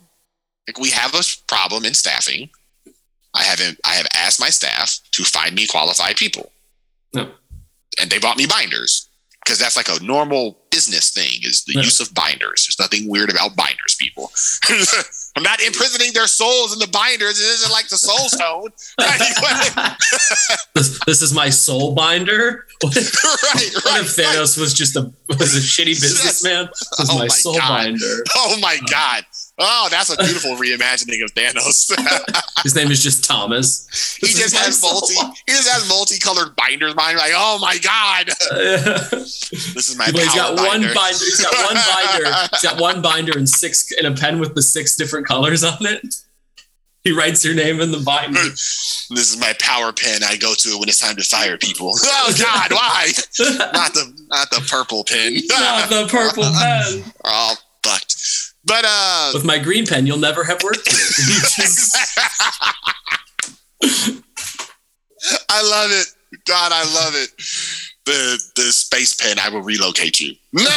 Like 0.68 0.80
we 0.80 0.90
have 0.92 1.14
a 1.14 1.24
problem 1.48 1.86
in 1.86 1.94
staffing. 1.94 2.50
I 3.34 3.44
haven't, 3.44 3.80
I 3.86 3.94
have 3.94 4.08
asked 4.16 4.40
my 4.40 4.50
staff 4.50 5.00
to 5.12 5.24
find 5.24 5.56
me 5.56 5.68
qualified 5.68 6.18
people. 6.18 6.52
No. 7.14 7.32
And 8.02 8.10
they 8.10 8.20
bought 8.20 8.38
me 8.38 8.48
binders 8.48 9.10
because 9.46 9.60
that's 9.60 9.78
like 9.78 9.88
a 9.88 10.04
normal 10.04 10.58
business 10.72 11.12
thing 11.12 11.40
is 11.44 11.64
the 11.64 11.74
use 11.74 12.00
of 12.02 12.14
binders. 12.14 12.68
There's 12.68 12.80
nothing 12.80 13.10
weird 13.10 13.30
about 13.30 13.56
binders, 13.56 13.96
people. 13.98 14.32
I'm 15.38 15.44
not 15.44 15.62
imprisoning 15.62 16.14
their 16.14 16.26
souls 16.26 16.74
in 16.74 16.80
the 16.80 16.88
binders. 16.88 17.40
It 17.40 17.44
isn't 17.44 17.72
like 17.72 17.88
the 17.90 17.98
soul 17.98 18.28
stone. 18.30 18.70
this, 20.74 21.00
this, 21.06 21.22
is 21.22 21.32
my 21.32 21.52
soul 21.52 21.94
binder. 21.94 22.66
What 22.82 22.96
if, 22.96 23.24
right, 23.24 23.34
right, 23.34 23.86
what 23.86 24.02
if 24.02 24.16
Thanos 24.16 24.56
right. 24.56 24.62
was 24.62 24.74
just 24.74 24.96
a 24.96 25.12
was 25.28 25.56
a 25.56 25.60
shitty 25.60 26.00
businessman? 26.00 26.70
This 26.72 27.00
is 27.00 27.10
oh 27.10 27.16
my, 27.16 27.22
my 27.22 27.28
soul 27.28 27.58
god. 27.58 27.68
binder. 27.68 28.24
Oh 28.36 28.58
my 28.62 28.80
uh, 28.80 28.86
god. 28.88 29.26
Oh, 29.60 29.88
that's 29.90 30.12
a 30.12 30.18
beautiful 30.18 30.52
reimagining 30.56 31.24
of 31.24 31.34
Thanos. 31.34 31.92
His 32.64 32.76
name 32.76 32.92
is 32.92 33.02
just 33.02 33.26
Thomas. 33.26 33.88
He 34.22 34.28
just 34.28 34.56
has 34.56 34.82
multi. 34.82 35.16
He 35.48 35.52
just 35.54 35.68
has 35.70 35.88
multicolored 35.90 36.56
binders. 36.56 36.96
Mine, 36.96 37.18
like, 37.18 37.32
oh 37.34 37.58
my 37.60 37.78
god, 37.80 38.28
this 38.52 39.90
is 39.90 39.98
my. 39.98 40.10
Well, 40.14 40.24
he's 40.24 40.36
got 40.36 40.56
binder. 40.58 40.88
one 40.88 40.96
binder. 40.96 41.18
He's 41.20 41.42
got 41.42 41.66
one 41.66 41.76
binder. 41.76 42.48
He's 42.52 42.62
got 42.62 42.80
one 42.82 43.02
binder 43.02 43.38
and 43.38 43.50
six 43.50 43.92
and 43.98 44.06
a 44.06 44.20
pen 44.20 44.40
with 44.40 44.54
the 44.54 44.62
six 44.62 44.96
different 44.96 45.26
colors 45.28 45.64
on 45.64 45.78
it. 45.82 46.16
He 47.04 47.12
writes 47.14 47.44
your 47.46 47.56
name 47.56 47.80
in 47.80 47.92
the 47.92 48.00
binder. 48.00 48.42
This 48.42 49.10
is 49.10 49.38
my 49.40 49.54
power 49.60 49.94
pen. 49.94 50.24
I 50.24 50.36
go 50.36 50.54
to 50.54 50.70
it 50.70 50.80
when 50.80 50.90
it's 50.90 51.00
time 51.00 51.16
to 51.16 51.24
fire 51.24 51.58
people. 51.58 51.94
Oh 52.04 52.34
God, 52.38 52.72
why? 52.74 53.12
not 53.74 53.94
the 53.94 54.28
not 54.30 54.50
the 54.52 54.64
purple 54.70 55.04
pen. 55.04 55.36
not 55.48 55.90
the 55.90 56.08
purple 56.10 56.44
pen. 56.44 57.04
fucked. 57.24 57.64
But 58.68 58.84
uh, 58.86 59.32
with 59.34 59.46
my 59.46 59.58
green 59.58 59.86
pen, 59.86 60.06
you'll 60.06 60.18
never 60.18 60.44
have 60.44 60.62
work. 60.62 60.76
I 65.50 65.62
love 65.62 65.92
it. 65.92 66.08
God, 66.46 66.72
I 66.74 66.84
love 66.94 67.14
it. 67.16 67.30
The 68.06 68.38
the 68.56 68.72
space 68.74 69.14
pen, 69.14 69.40
I 69.40 69.48
will 69.50 69.62
relocate 69.62 70.20
you. 70.20 70.36
No. 70.54 70.64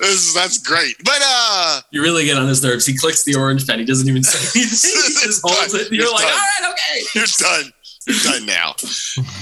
this, 0.00 0.34
that's 0.34 0.58
great. 0.58 0.94
But 1.04 1.18
uh 1.24 1.80
You 1.90 2.02
really 2.02 2.24
get 2.24 2.36
on 2.36 2.48
his 2.48 2.62
nerves. 2.62 2.86
He 2.86 2.96
clicks 2.96 3.24
the 3.24 3.34
orange 3.34 3.66
pen. 3.66 3.78
He 3.78 3.84
doesn't 3.84 4.08
even 4.08 4.22
say 4.22 4.60
anything. 4.60 4.90
He 5.20 5.26
just 5.26 5.42
holds 5.44 5.74
it. 5.74 5.90
You're, 5.92 6.04
You're 6.04 6.12
like, 6.12 6.22
done. 6.22 6.32
all 6.32 6.38
right, 6.38 6.72
okay. 6.72 7.02
You're 7.14 7.26
done. 7.38 7.72
You're 8.06 8.32
done 8.32 8.46
now. 8.46 8.74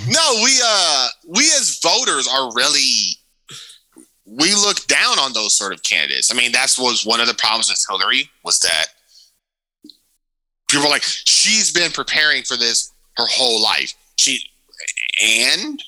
no, 0.08 0.40
we 0.44 0.60
uh 0.64 1.08
we 1.28 1.44
as 1.44 1.78
voters 1.82 2.28
are 2.28 2.52
really 2.54 3.16
we 4.40 4.54
look 4.54 4.86
down 4.86 5.18
on 5.18 5.32
those 5.34 5.56
sort 5.56 5.72
of 5.72 5.82
candidates. 5.82 6.32
I 6.32 6.36
mean, 6.36 6.52
that 6.52 6.74
was 6.78 7.04
one 7.04 7.20
of 7.20 7.26
the 7.26 7.34
problems 7.34 7.68
with 7.68 7.84
Hillary 7.88 8.30
was 8.42 8.58
that 8.60 8.86
people 10.68 10.84
were 10.84 10.90
like, 10.90 11.02
she's 11.04 11.70
been 11.72 11.90
preparing 11.90 12.42
for 12.42 12.56
this 12.56 12.92
her 13.16 13.26
whole 13.28 13.62
life. 13.62 13.92
She 14.16 14.40
and 15.22 15.82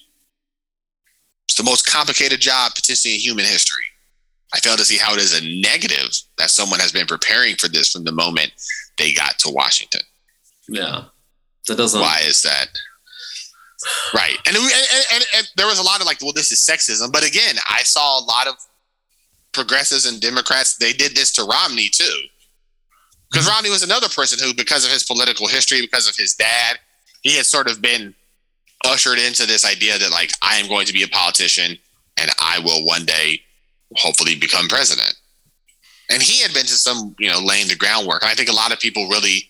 it's 1.48 1.56
the 1.56 1.64
most 1.64 1.90
complicated 1.90 2.40
job 2.40 2.74
potentially 2.74 3.14
in 3.14 3.20
human 3.20 3.44
history. 3.44 3.84
I 4.54 4.58
fail 4.58 4.76
to 4.76 4.84
see 4.84 4.98
how 4.98 5.14
it 5.14 5.20
is 5.20 5.38
a 5.38 5.60
negative 5.62 6.10
that 6.36 6.50
someone 6.50 6.80
has 6.80 6.92
been 6.92 7.06
preparing 7.06 7.56
for 7.56 7.68
this 7.68 7.90
from 7.90 8.04
the 8.04 8.12
moment 8.12 8.52
they 8.98 9.14
got 9.14 9.38
to 9.38 9.50
Washington. 9.50 10.02
Yeah, 10.68 11.04
that 11.68 11.78
doesn't. 11.78 12.00
Why 12.00 12.20
is 12.26 12.42
that? 12.42 12.68
Right. 14.14 14.36
And, 14.46 14.56
and, 14.56 14.66
and, 15.12 15.24
and, 15.36 15.48
there 15.56 15.66
was 15.66 15.78
a 15.78 15.82
lot 15.82 16.00
of 16.00 16.06
like, 16.06 16.20
well, 16.22 16.32
this 16.32 16.52
is 16.52 16.60
sexism. 16.60 17.10
But 17.12 17.26
again, 17.26 17.56
I 17.68 17.82
saw 17.82 18.20
a 18.20 18.24
lot 18.24 18.46
of 18.46 18.54
progressives 19.52 20.06
and 20.06 20.20
Democrats, 20.20 20.76
they 20.76 20.92
did 20.92 21.14
this 21.14 21.32
to 21.32 21.44
Romney 21.44 21.88
too. 21.88 22.20
Because 23.30 23.46
mm-hmm. 23.46 23.54
Romney 23.54 23.70
was 23.70 23.82
another 23.82 24.08
person 24.08 24.38
who, 24.44 24.54
because 24.54 24.84
of 24.84 24.90
his 24.90 25.04
political 25.04 25.46
history, 25.46 25.80
because 25.80 26.08
of 26.08 26.16
his 26.16 26.34
dad, 26.34 26.78
he 27.22 27.36
had 27.36 27.46
sort 27.46 27.70
of 27.70 27.80
been 27.80 28.14
ushered 28.84 29.18
into 29.18 29.46
this 29.46 29.64
idea 29.64 29.98
that 29.98 30.10
like, 30.10 30.32
I 30.42 30.56
am 30.56 30.68
going 30.68 30.86
to 30.86 30.92
be 30.92 31.02
a 31.02 31.08
politician 31.08 31.76
and 32.16 32.30
I 32.40 32.58
will 32.60 32.86
one 32.86 33.04
day 33.04 33.40
hopefully 33.96 34.34
become 34.34 34.68
president. 34.68 35.14
And 36.10 36.22
he 36.22 36.42
had 36.42 36.52
been 36.52 36.64
to 36.64 36.74
some, 36.74 37.14
you 37.18 37.30
know, 37.30 37.40
laying 37.40 37.68
the 37.68 37.76
groundwork. 37.76 38.22
And 38.22 38.30
I 38.30 38.34
think 38.34 38.48
a 38.48 38.54
lot 38.54 38.72
of 38.72 38.80
people 38.80 39.08
really 39.08 39.48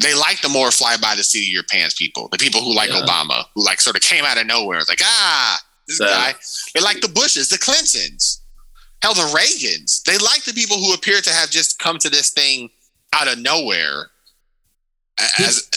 they 0.00 0.14
like 0.14 0.40
the 0.40 0.48
more 0.48 0.70
fly 0.70 0.96
by 1.00 1.14
the 1.14 1.24
seat 1.24 1.48
of 1.48 1.52
your 1.52 1.64
pants 1.64 1.94
people, 1.94 2.28
the 2.30 2.38
people 2.38 2.60
who 2.60 2.74
like 2.74 2.90
yeah. 2.90 3.02
Obama, 3.02 3.44
who 3.54 3.64
like 3.64 3.80
sort 3.80 3.96
of 3.96 4.02
came 4.02 4.24
out 4.24 4.38
of 4.38 4.46
nowhere. 4.46 4.78
It's 4.78 4.88
like, 4.88 5.02
ah, 5.02 5.60
this 5.88 5.98
guy. 5.98 6.34
They 6.74 6.80
like 6.80 7.00
the 7.00 7.08
Bushes, 7.08 7.48
the 7.48 7.58
Clintons, 7.58 8.42
hell, 9.02 9.14
the 9.14 9.22
Reagans. 9.22 10.02
They 10.04 10.18
like 10.18 10.44
the 10.44 10.52
people 10.52 10.76
who 10.76 10.94
appear 10.94 11.20
to 11.20 11.30
have 11.30 11.50
just 11.50 11.78
come 11.78 11.98
to 11.98 12.10
this 12.10 12.30
thing 12.30 12.70
out 13.12 13.32
of 13.32 13.38
nowhere. 13.38 14.10
As 15.40 15.68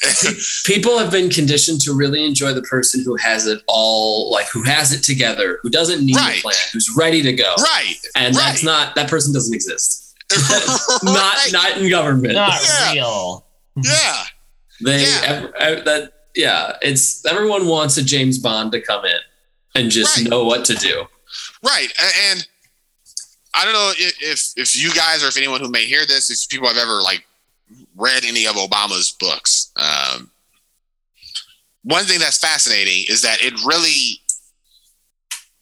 people 0.64 0.98
have 0.98 1.10
been 1.10 1.28
conditioned 1.30 1.80
to 1.82 1.92
really 1.92 2.24
enjoy 2.24 2.52
the 2.52 2.62
person 2.62 3.02
who 3.04 3.16
has 3.16 3.46
it 3.46 3.62
all, 3.68 4.30
like 4.32 4.48
who 4.48 4.62
has 4.62 4.92
it 4.92 5.02
together, 5.02 5.60
who 5.62 5.70
doesn't 5.70 6.04
need 6.04 6.16
right. 6.16 6.38
a 6.38 6.42
plan, 6.42 6.56
who's 6.72 6.92
ready 6.96 7.22
to 7.22 7.32
go. 7.32 7.54
Right. 7.58 7.94
And 8.16 8.34
right. 8.34 8.42
that's 8.42 8.64
not 8.64 8.94
that 8.96 9.08
person 9.08 9.32
doesn't 9.32 9.54
exist. 9.54 10.16
not 11.02 11.34
Right. 11.36 11.48
not 11.52 11.78
in 11.78 11.88
government. 11.90 12.34
Not 12.34 12.60
Yeah. 12.64 12.92
real. 12.92 13.44
Yeah. 13.84 14.24
They 14.84 15.02
Yeah. 15.04 15.20
ev- 15.24 15.52
ev- 15.58 15.84
that 15.84 16.12
yeah, 16.34 16.76
it's 16.82 17.24
everyone 17.26 17.66
wants 17.66 17.96
a 17.96 18.02
James 18.02 18.38
Bond 18.38 18.70
to 18.72 18.80
come 18.80 19.04
in 19.04 19.18
and 19.74 19.90
just 19.90 20.16
Right. 20.18 20.26
know 20.28 20.44
what 20.44 20.64
to 20.66 20.74
do. 20.74 21.06
Right. 21.62 21.92
And 22.30 22.46
I 23.54 23.64
don't 23.64 23.72
know 23.72 23.90
i- 23.98 24.12
if 24.20 24.52
if 24.56 24.76
you 24.76 24.92
guys 24.94 25.22
or 25.24 25.28
if 25.28 25.36
anyone 25.36 25.60
who 25.60 25.68
may 25.70 25.84
hear 25.86 26.06
this, 26.06 26.30
if 26.30 26.48
people 26.48 26.68
have 26.68 26.76
ever 26.76 27.02
like 27.02 27.24
read 27.96 28.24
any 28.24 28.46
of 28.46 28.54
Obama's 28.56 29.10
books. 29.18 29.70
Um, 29.76 30.30
one 31.82 32.04
thing 32.06 32.18
that's 32.20 32.38
fascinating 32.38 33.04
is 33.08 33.22
that 33.22 33.42
it 33.42 33.52
really 33.64 34.22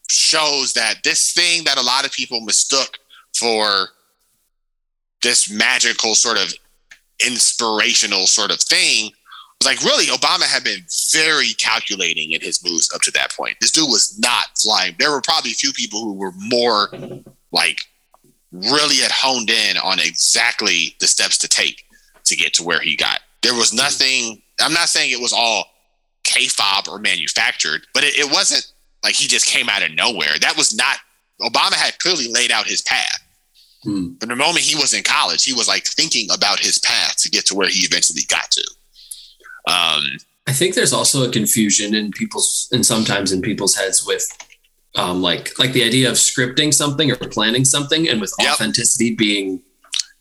shows 0.09 0.73
that 0.75 1.03
this 1.05 1.33
thing 1.33 1.65
that 1.65 1.79
a 1.79 1.83
lot 1.83 2.05
of 2.05 2.13
people 2.13 2.41
mistook 2.43 2.99
for 3.37 3.91
this 5.23 5.49
magical 5.51 6.15
sort 6.15 6.39
of 6.39 6.53
inspirational 7.25 8.27
sort 8.27 8.51
of 8.51 8.61
thing 8.61 9.11
was 9.61 9.67
like 9.67 9.83
really 9.85 10.07
Obama 10.07 10.45
had 10.45 10.65
been 10.65 10.85
very 11.13 11.55
calculating 11.55 12.33
in 12.33 12.41
his 12.41 12.63
moves 12.65 12.91
up 12.95 13.01
to 13.03 13.11
that 13.13 13.33
point. 13.35 13.57
This 13.61 13.71
dude 13.71 13.89
was 13.89 14.19
not 14.19 14.45
flying. 14.57 14.95
There 14.99 15.11
were 15.11 15.23
probably 15.23 15.53
a 15.53 15.55
few 15.55 15.73
people 15.73 16.03
who 16.03 16.15
were 16.15 16.33
more 16.37 16.89
like 17.53 17.81
really 18.53 18.97
had 18.97 19.11
honed 19.11 19.51
in 19.51 19.77
on 19.79 19.99
exactly 19.99 20.95
the 21.01 21.07
steps 21.07 21.39
to 21.39 21.49
take 21.49 21.85
to 22.25 22.37
get 22.37 22.55
to 22.55 22.63
where 22.63 22.81
he 22.81 22.97
got. 22.97 23.21
There 23.43 23.55
was 23.55 23.69
mm-hmm. 23.69 23.79
nothing. 23.79 24.43
I'm 24.61 24.73
not 24.73 24.89
saying 24.89 25.11
it 25.11 25.21
was 25.21 25.33
all 25.33 25.67
kayfabe 26.25 26.89
or 26.89 26.99
manufactured, 26.99 27.87
but 27.95 28.05
it, 28.05 28.19
it 28.19 28.31
wasn't 28.31 28.73
like 29.05 29.15
he 29.15 29.29
just 29.29 29.47
came 29.47 29.69
out 29.69 29.83
of 29.83 29.95
nowhere. 29.95 30.39
That 30.41 30.57
was 30.57 30.75
not. 30.75 30.97
Obama 31.41 31.75
had 31.75 31.99
clearly 31.99 32.29
laid 32.29 32.51
out 32.51 32.67
his 32.67 32.83
path. 32.83 33.21
Hmm. 33.87 34.17
From 34.19 34.29
the 34.31 34.37
moment 34.37 34.65
he 34.65 34.75
was 34.75 34.93
in 34.93 35.03
college, 35.05 35.45
he 35.45 35.53
was 35.53 35.69
like 35.69 35.85
thinking 35.87 36.27
about 36.33 36.59
his 36.59 36.79
path 36.81 37.17
to 37.19 37.31
get 37.31 37.47
to 37.47 37.55
where 37.55 37.69
he 37.69 37.85
eventually 37.87 38.23
got 38.29 38.51
to. 38.51 38.63
Um, 39.69 40.19
I 40.49 40.53
think 40.53 40.75
there's 40.75 40.93
also 40.93 41.29
a 41.29 41.31
confusion 41.31 41.95
in 41.95 42.11
people's 42.13 42.69
and 42.73 42.85
sometimes 42.85 43.33
in 43.33 43.43
people's 43.43 43.77
heads 43.77 44.05
with 44.07 44.27
um, 44.97 45.23
like 45.23 45.59
like 45.59 45.73
the 45.73 45.85
idea 45.85 46.09
of 46.09 46.17
scripting 46.17 46.73
something 46.75 47.11
or 47.11 47.17
planning 47.17 47.65
something 47.65 48.09
and 48.09 48.21
with 48.21 48.33
Yep. 48.41 48.53
authenticity 48.53 49.15
being 49.15 49.63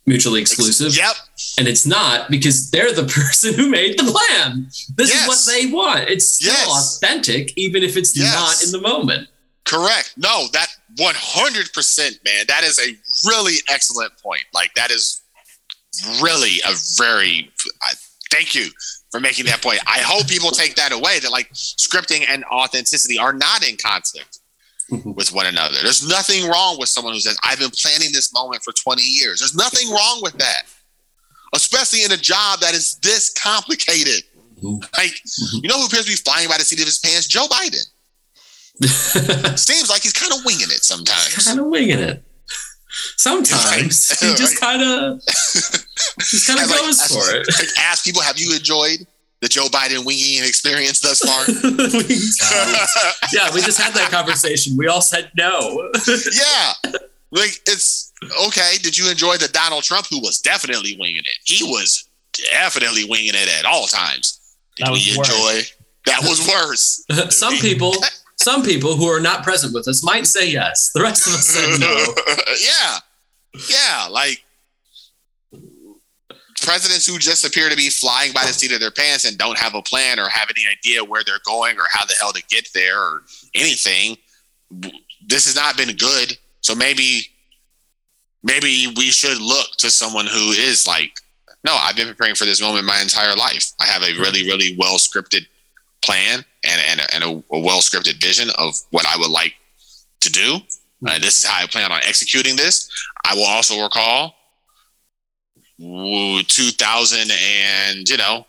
mutually 0.06 0.42
exclusive. 0.42 0.96
Yep. 0.96 1.16
And 1.58 1.68
it's 1.68 1.86
not 1.86 2.30
because 2.30 2.70
they're 2.70 2.94
the 2.94 3.04
person 3.22 3.54
who 3.56 3.70
made 3.70 3.98
the 3.98 4.04
plan. 4.04 4.66
This 4.96 5.10
Yes. 5.10 5.22
is 5.22 5.28
what 5.28 5.54
they 5.54 5.66
want. 5.72 6.10
It's 6.10 6.28
still 6.36 6.54
Yes. 6.54 6.98
authentic, 6.98 7.52
even 7.56 7.82
if 7.84 7.98
it's 7.98 8.16
Yes. 8.16 8.34
not 8.34 8.64
in 8.64 8.72
the 8.72 8.82
moment. 8.88 9.30
Correct. 9.66 10.14
No, 10.16 10.46
that 10.54 10.68
100%, 11.00 12.24
man. 12.24 12.46
That 12.48 12.64
is 12.64 12.80
a 12.80 12.96
really 13.28 13.56
excellent 13.70 14.14
point. 14.22 14.44
Like, 14.54 14.74
that 14.76 14.92
is 14.92 15.22
really 16.22 16.62
a 16.68 16.74
very, 16.98 17.52
I, 17.82 17.94
thank 18.32 18.54
you 18.54 18.70
for 19.12 19.20
making 19.20 19.46
that 19.46 19.62
point. 19.64 19.80
I 19.88 20.00
hope 20.00 20.28
people 20.28 20.52
take 20.52 20.76
that 20.76 20.92
away 20.92 21.20
that, 21.20 21.32
like, 21.32 21.52
scripting 21.54 22.26
and 22.30 22.44
authenticity 22.46 23.18
are 23.18 23.34
not 23.34 23.68
in 23.68 23.76
conflict 23.78 24.40
with 25.06 25.34
one 25.34 25.48
another. 25.48 25.78
There's 25.82 26.08
nothing 26.08 26.48
wrong 26.48 26.78
with 26.80 26.90
someone 26.90 27.14
who 27.14 27.20
says, 27.20 27.38
I've 27.44 27.60
been 27.60 27.72
planning 27.72 28.10
this 28.14 28.32
moment 28.34 28.64
for 28.64 28.72
20 28.72 29.02
years. 29.02 29.40
There's 29.40 29.56
nothing 29.56 29.90
wrong 29.90 30.20
with 30.22 30.38
that, 30.38 30.64
especially 31.56 32.04
in 32.04 32.12
a 32.12 32.18
job 32.18 32.60
that 32.60 32.76
is 32.76 33.00
this 33.02 33.32
complicated. 33.34 34.24
Mhm. 34.62 34.82
Like, 34.96 35.20
you 35.54 35.68
know 35.68 35.80
who 35.80 35.88
appears 35.88 36.06
to 36.06 36.12
be 36.12 36.16
flying 36.16 36.48
by 36.48 36.58
the 36.58 36.64
seat 36.64 36.80
of 36.80 36.86
his 36.86 37.00
pants? 37.00 37.26
Joe 37.28 37.48
Biden. 37.48 37.84
Seems 38.84 39.90
like 39.90 40.04
he's 40.04 40.14
kind 40.14 40.32
of 40.34 40.44
winging 40.46 40.68
it 40.70 40.84
sometimes. 40.84 41.46
kind 41.48 41.60
of 41.60 41.66
winging 41.68 42.00
it. 42.00 42.24
Sometimes 43.18 44.20
he 44.20 44.36
just 44.36 44.60
kind 44.60 44.82
of 44.82 45.20
just 45.26 46.48
kind 46.48 46.60
of 46.60 46.70
like, 46.70 46.80
goes 46.80 46.98
that's- 46.98 47.14
for 47.30 47.36
it. 47.36 47.48
like, 47.60 47.70
ask 47.80 48.04
people, 48.04 48.22
have 48.22 48.38
you 48.40 48.54
enjoyed 48.56 49.06
the 49.42 49.48
Joe 49.50 49.68
Biden 49.68 50.06
winging 50.06 50.44
experience 50.46 51.02
thus 51.02 51.20
far? 51.20 51.44
yeah, 53.34 53.54
we 53.54 53.62
just 53.62 53.80
had 53.82 53.94
that 53.94 54.10
conversation. 54.12 54.76
We 54.78 54.88
all 54.88 55.02
said 55.02 55.32
no. 55.38 55.90
yeah. 56.32 56.74
Like 57.32 57.60
it's 57.68 58.14
okay. 58.48 58.78
Did 58.82 58.98
you 58.98 59.10
enjoy 59.10 59.36
the 59.38 59.50
Donald 59.50 59.84
Trump 59.84 60.08
who 60.10 60.20
was 60.22 60.40
definitely 60.40 60.96
winging 61.00 61.18
it? 61.26 61.38
He 61.44 61.64
was 61.66 62.08
definitely 62.52 63.04
winging 63.06 63.34
it 63.34 63.50
at 63.60 63.66
all 63.66 63.88
times. 63.88 64.40
Did 64.78 64.88
That 64.88 64.92
we 64.94 65.00
was 65.00 65.18
worse. 65.18 65.30
enjoy? 65.30 65.62
That 66.06 66.20
was 66.22 66.48
worse. 66.48 67.36
some 67.36 67.56
people, 67.58 67.94
some 68.38 68.64
people 68.64 68.96
who 68.96 69.06
are 69.06 69.20
not 69.20 69.44
present 69.44 69.74
with 69.74 69.88
us 69.88 70.04
might 70.04 70.28
say 70.28 70.50
yes. 70.50 70.92
The 70.94 71.02
rest 71.02 71.28
of 71.28 71.34
us 71.34 71.48
said 71.48 71.80
no. 71.80 72.14
yeah. 72.62 73.00
Yeah. 73.70 74.08
Like 74.10 74.44
presidents 76.62 77.08
who 77.08 77.18
just 77.18 77.46
appear 77.46 77.70
to 77.70 77.76
be 77.76 77.90
flying 77.90 78.34
by 78.34 78.42
the 78.42 78.54
seat 78.54 78.72
of 78.72 78.80
their 78.80 78.92
pants 78.92 79.26
and 79.26 79.38
don't 79.38 79.58
have 79.58 79.76
a 79.76 79.82
plan 79.82 80.20
or 80.20 80.28
have 80.30 80.50
any 80.50 80.66
idea 80.68 81.04
where 81.04 81.24
they're 81.24 81.40
going 81.46 81.78
or 81.78 81.86
how 81.92 82.06
the 82.06 82.14
hell 82.20 82.34
to 82.34 82.44
get 82.50 82.68
there 82.74 83.00
or 83.00 83.24
anything. 83.54 84.18
This 85.28 85.46
has 85.46 85.56
not 85.56 85.78
been 85.78 85.96
good. 85.96 86.38
So 86.62 86.76
maybe 86.76 87.22
maybe 88.44 88.94
we 88.96 89.12
should 89.12 89.40
look 89.40 89.68
to 89.78 89.90
someone 89.90 90.26
who 90.26 90.52
is 90.52 90.86
like, 90.88 91.12
no, 91.64 91.76
I've 91.76 91.96
been 91.96 92.08
preparing 92.08 92.36
for 92.36 92.46
this 92.46 92.62
moment 92.62 92.86
my 92.86 93.02
entire 93.02 93.36
life. 93.36 93.72
I 93.80 93.86
have 93.86 94.04
a 94.04 94.14
really, 94.20 94.44
really 94.44 94.76
well 94.78 94.98
scripted 94.98 95.48
plan 96.06 96.46
and, 96.64 96.82
and, 96.90 97.02
and 97.14 97.24
a, 97.24 97.56
a 97.56 97.60
well 97.60 97.80
scripted 97.80 98.22
vision 98.22 98.50
of 98.58 98.76
what 98.92 99.06
I 99.08 99.18
would 99.18 99.32
like 99.32 99.54
to 100.22 100.32
do. 100.32 100.58
And 101.08 101.24
this 101.24 101.40
is 101.40 101.46
how 101.46 101.64
I 101.64 101.68
plan 101.68 101.92
on 101.92 102.00
executing 102.04 102.56
this. 102.56 102.90
I 103.26 103.36
will 103.36 103.46
also 103.46 103.82
recall 103.84 104.34
ooh, 105.82 106.42
2000 106.44 107.32
and, 107.32 108.10
you 108.10 108.18
know, 108.18 108.46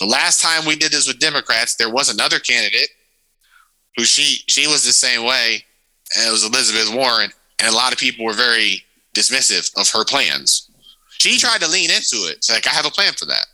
the 0.00 0.06
last 0.06 0.40
time 0.40 0.66
we 0.66 0.76
did 0.76 0.92
this 0.92 1.06
with 1.06 1.18
Democrats, 1.18 1.76
there 1.76 1.90
was 1.90 2.08
another 2.08 2.38
candidate 2.38 2.88
who 3.96 4.04
she 4.04 4.42
she 4.48 4.66
was 4.66 4.84
the 4.84 4.92
same 4.92 5.24
way, 5.24 5.62
and 6.16 6.26
it 6.26 6.30
was 6.30 6.44
Elizabeth 6.44 6.94
Warren, 6.94 7.30
and 7.58 7.68
a 7.68 7.76
lot 7.76 7.92
of 7.92 7.98
people 7.98 8.24
were 8.24 8.32
very 8.32 8.82
dismissive 9.14 9.70
of 9.78 9.88
her 9.90 10.04
plans. 10.04 10.70
She 11.18 11.30
mm-hmm. 11.30 11.46
tried 11.46 11.60
to 11.60 11.68
lean 11.68 11.90
into 11.90 12.16
it. 12.30 12.36
It's 12.36 12.50
like 12.50 12.66
I 12.66 12.70
have 12.70 12.86
a 12.86 12.90
plan 12.90 13.12
for 13.12 13.26
that, 13.26 13.46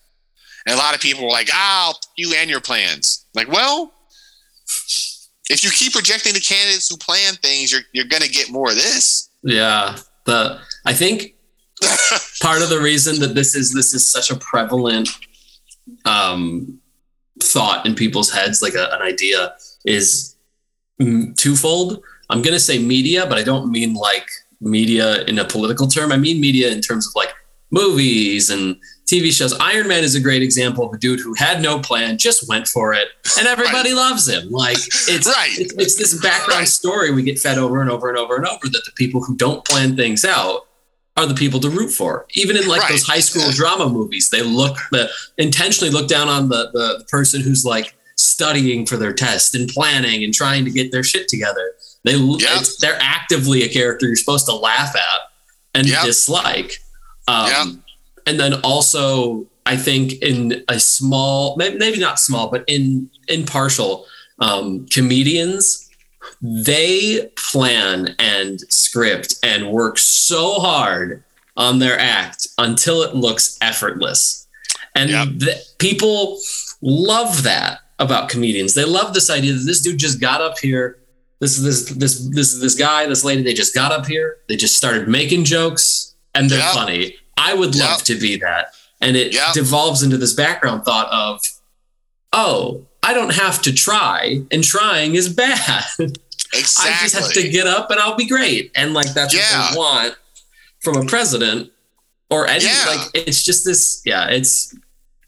and 0.66 0.74
a 0.74 0.78
lot 0.78 0.94
of 0.94 1.00
people 1.00 1.24
were 1.24 1.30
like, 1.30 1.48
"Oh, 1.52 1.94
you 2.16 2.34
and 2.36 2.50
your 2.50 2.60
plans." 2.60 3.26
Like, 3.34 3.50
well, 3.50 3.92
if 5.48 5.62
you 5.62 5.70
keep 5.70 5.94
rejecting 5.94 6.34
the 6.34 6.40
candidates 6.40 6.88
who 6.88 6.96
plan 6.96 7.34
things, 7.34 7.72
you're 7.72 7.82
you're 7.92 8.06
gonna 8.06 8.28
get 8.28 8.50
more 8.50 8.70
of 8.70 8.76
this. 8.76 9.30
Yeah, 9.42 9.96
the 10.24 10.58
I 10.84 10.92
think 10.92 11.34
part 12.42 12.62
of 12.62 12.68
the 12.68 12.80
reason 12.80 13.20
that 13.20 13.34
this 13.34 13.54
is 13.54 13.72
this 13.72 13.94
is 13.94 14.10
such 14.10 14.30
a 14.30 14.36
prevalent 14.36 15.08
um, 16.04 16.80
thought 17.42 17.86
in 17.86 17.94
people's 17.94 18.30
heads, 18.30 18.62
like 18.62 18.74
a, 18.74 18.88
an 18.92 19.02
idea, 19.02 19.54
is 19.84 20.36
twofold. 21.36 22.02
I'm 22.30 22.42
going 22.42 22.54
to 22.54 22.60
say 22.60 22.78
media, 22.78 23.26
but 23.26 23.38
I 23.38 23.42
don't 23.42 23.70
mean 23.70 23.94
like 23.94 24.28
media 24.60 25.22
in 25.24 25.38
a 25.38 25.44
political 25.44 25.86
term. 25.86 26.12
I 26.12 26.16
mean 26.16 26.40
media 26.40 26.70
in 26.70 26.80
terms 26.80 27.06
of 27.06 27.12
like 27.14 27.32
movies 27.70 28.50
and 28.50 28.76
TV 29.06 29.32
shows. 29.32 29.52
Iron 29.60 29.86
Man 29.88 30.02
is 30.02 30.14
a 30.16 30.20
great 30.20 30.42
example 30.42 30.84
of 30.86 30.92
a 30.92 30.98
dude 30.98 31.20
who 31.20 31.32
had 31.34 31.62
no 31.62 31.78
plan, 31.78 32.18
just 32.18 32.48
went 32.48 32.66
for 32.66 32.92
it, 32.92 33.08
and 33.38 33.46
everybody 33.46 33.94
loves 33.94 34.28
him. 34.28 34.50
Like 34.50 34.78
it's 34.78 35.26
Right. 35.26 35.50
it's, 35.58 35.72
it's 35.74 35.94
this 35.96 36.14
background 36.20 36.60
Right. 36.60 36.68
story 36.68 37.12
we 37.12 37.22
get 37.22 37.38
fed 37.38 37.56
over 37.58 37.80
and 37.80 37.88
over 37.90 38.08
and 38.08 38.18
over 38.18 38.34
and 38.36 38.46
over 38.46 38.68
that 38.68 38.82
the 38.84 38.92
people 38.96 39.22
who 39.22 39.36
don't 39.36 39.64
plan 39.64 39.96
things 39.96 40.24
out 40.24 40.66
are 41.16 41.24
the 41.24 41.34
people 41.34 41.60
to 41.60 41.70
root 41.70 41.90
for. 41.90 42.26
Even 42.34 42.56
in 42.56 42.66
like 42.66 42.80
Right. 42.82 42.90
those 42.90 43.04
high 43.04 43.20
school 43.20 43.50
drama 43.52 43.88
movies, 43.88 44.28
they 44.30 44.42
look 44.42 44.76
the 44.90 45.08
intentionally 45.38 45.90
look 45.92 46.08
down 46.08 46.28
on 46.28 46.48
the, 46.48 46.70
the 46.72 47.04
person 47.08 47.40
who's 47.42 47.64
like 47.64 47.94
studying 48.16 48.86
for 48.86 48.96
their 48.96 49.12
test 49.12 49.54
and 49.54 49.68
planning 49.68 50.24
and 50.24 50.34
trying 50.34 50.64
to 50.64 50.70
get 50.70 50.90
their 50.90 51.04
shit 51.04 51.28
together. 51.28 51.74
They 52.04 52.16
Yep. 52.16 52.40
it's, 52.60 52.76
they're 52.78 52.98
actively 53.00 53.62
a 53.62 53.68
character 53.68 54.06
you're 54.06 54.16
supposed 54.16 54.46
to 54.46 54.54
laugh 54.54 54.94
at 54.96 55.20
and 55.74 55.86
Yep. 55.86 56.04
dislike. 56.06 56.80
Um, 57.28 57.46
Yep. 57.48 57.82
And 58.26 58.38
then 58.40 58.54
also, 58.62 59.46
I 59.66 59.76
think 59.76 60.14
in 60.22 60.64
a 60.68 60.78
small, 60.80 61.56
maybe 61.56 61.98
not 61.98 62.18
small, 62.20 62.50
but 62.50 62.64
in 62.66 63.08
in 63.28 63.44
partial, 63.46 64.06
um, 64.40 64.86
comedians 64.86 65.82
they 66.42 67.30
plan 67.36 68.14
and 68.18 68.60
script 68.68 69.36
and 69.44 69.70
work 69.70 69.96
so 69.98 70.54
hard 70.54 71.22
on 71.56 71.78
their 71.78 71.98
act 71.98 72.48
until 72.58 73.02
it 73.02 73.14
looks 73.14 73.56
effortless. 73.62 74.46
And 74.96 75.10
Yep. 75.10 75.28
the, 75.38 75.62
people 75.78 76.38
love 76.82 77.44
that 77.44 77.78
about 78.00 78.28
comedians. 78.28 78.74
They 78.74 78.84
love 78.84 79.14
this 79.14 79.30
idea 79.30 79.52
that 79.52 79.64
this 79.64 79.80
dude 79.80 79.98
just 79.98 80.20
got 80.20 80.40
up 80.42 80.58
here. 80.58 80.98
This 81.40 81.58
this 81.58 81.84
this 81.90 82.28
this 82.30 82.58
this 82.60 82.74
guy, 82.74 83.06
this 83.06 83.22
lady, 83.24 83.42
they 83.42 83.54
just 83.54 83.74
got 83.74 83.92
up 83.92 84.06
here. 84.06 84.38
They 84.48 84.56
just 84.56 84.74
started 84.76 85.06
making 85.08 85.44
jokes 85.44 86.14
and 86.34 86.50
they're 86.50 86.58
Yep. 86.58 86.74
funny. 86.74 87.16
I 87.36 87.54
would 87.54 87.74
love 87.76 87.98
Yep. 87.98 88.06
to 88.06 88.14
be 88.18 88.36
that. 88.36 88.74
And 89.00 89.16
it 89.16 89.34
Yep. 89.34 89.54
devolves 89.54 90.02
into 90.02 90.16
this 90.16 90.32
background 90.32 90.84
thought 90.84 91.08
of, 91.12 91.40
oh, 92.32 92.86
I 93.02 93.14
don't 93.14 93.34
have 93.34 93.62
to 93.62 93.72
try, 93.72 94.40
and 94.50 94.64
trying 94.64 95.14
is 95.14 95.28
bad. 95.28 95.84
Exactly. 95.98 96.92
I 96.92 96.98
just 97.02 97.14
have 97.14 97.32
to 97.32 97.48
get 97.48 97.66
up 97.66 97.90
and 97.90 98.00
I'll 98.00 98.16
be 98.16 98.26
great. 98.26 98.72
And 98.74 98.94
like 98.94 99.12
that's 99.14 99.34
Yeah. 99.34 99.60
what 99.60 99.70
they 99.72 99.76
want 99.76 100.14
from 100.80 100.96
a 100.96 101.04
president 101.06 101.70
or 102.30 102.46
any 102.48 102.64
Yeah. 102.64 102.84
like 102.88 103.08
it's 103.14 103.42
just 103.42 103.64
this 103.64 104.00
yeah 104.04 104.26
it's 104.28 104.74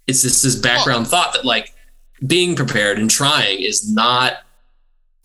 it's 0.07 0.23
just 0.23 0.43
this 0.43 0.55
background 0.57 1.07
thought 1.09 1.33
that 1.33 1.45
like 1.45 1.73
being 2.27 2.55
prepared 2.57 2.99
and 2.99 3.11
trying 3.11 3.61
is 3.61 3.89
not 3.89 4.39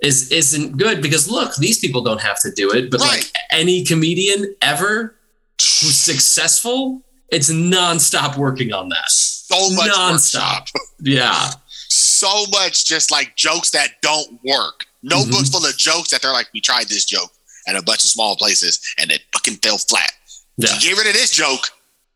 is 0.04 0.32
isn't 0.32 0.78
good 0.78 1.02
because 1.02 1.28
look 1.30 1.56
these 1.56 1.80
people 1.80 2.02
don't 2.02 2.22
have 2.22 2.40
to 2.42 2.52
do 2.52 2.72
it 2.72 2.90
but 2.92 3.00
Right. 3.02 3.10
like 3.12 3.32
any 3.52 3.84
comedian 3.84 4.56
ever 4.62 5.16
who's 5.60 5.96
successful 5.96 7.02
it's 7.30 7.52
nonstop 7.52 8.38
working 8.38 8.74
on 8.74 8.90
that 8.90 9.10
So 9.10 9.70
much 9.72 9.90
Nonstop. 9.92 10.60
workshop. 10.62 10.68
yeah 11.02 11.50
So 11.90 12.46
much 12.52 12.86
just 12.86 13.12
like 13.12 13.36
jokes 13.36 13.72
that 13.72 14.02
don't 14.02 14.40
work. 14.44 14.86
Notebooks 15.04 15.50
full 15.50 15.66
of 15.66 15.76
jokes 15.78 16.10
that 16.12 16.22
they're 16.22 16.32
like, 16.32 16.48
we 16.54 16.62
tried 16.62 16.88
this 16.88 17.06
joke 17.06 17.32
at 17.68 17.76
a 17.76 17.82
bunch 17.82 18.04
of 18.06 18.10
small 18.12 18.36
places 18.36 18.80
and 18.98 19.12
it 19.12 19.22
fucking 19.34 19.56
fell 19.58 19.78
flat. 19.78 20.12
yeah 20.58 20.78
Get 20.80 20.98
rid 20.98 21.08
of 21.08 21.14
this 21.14 21.32
joke. 21.32 21.70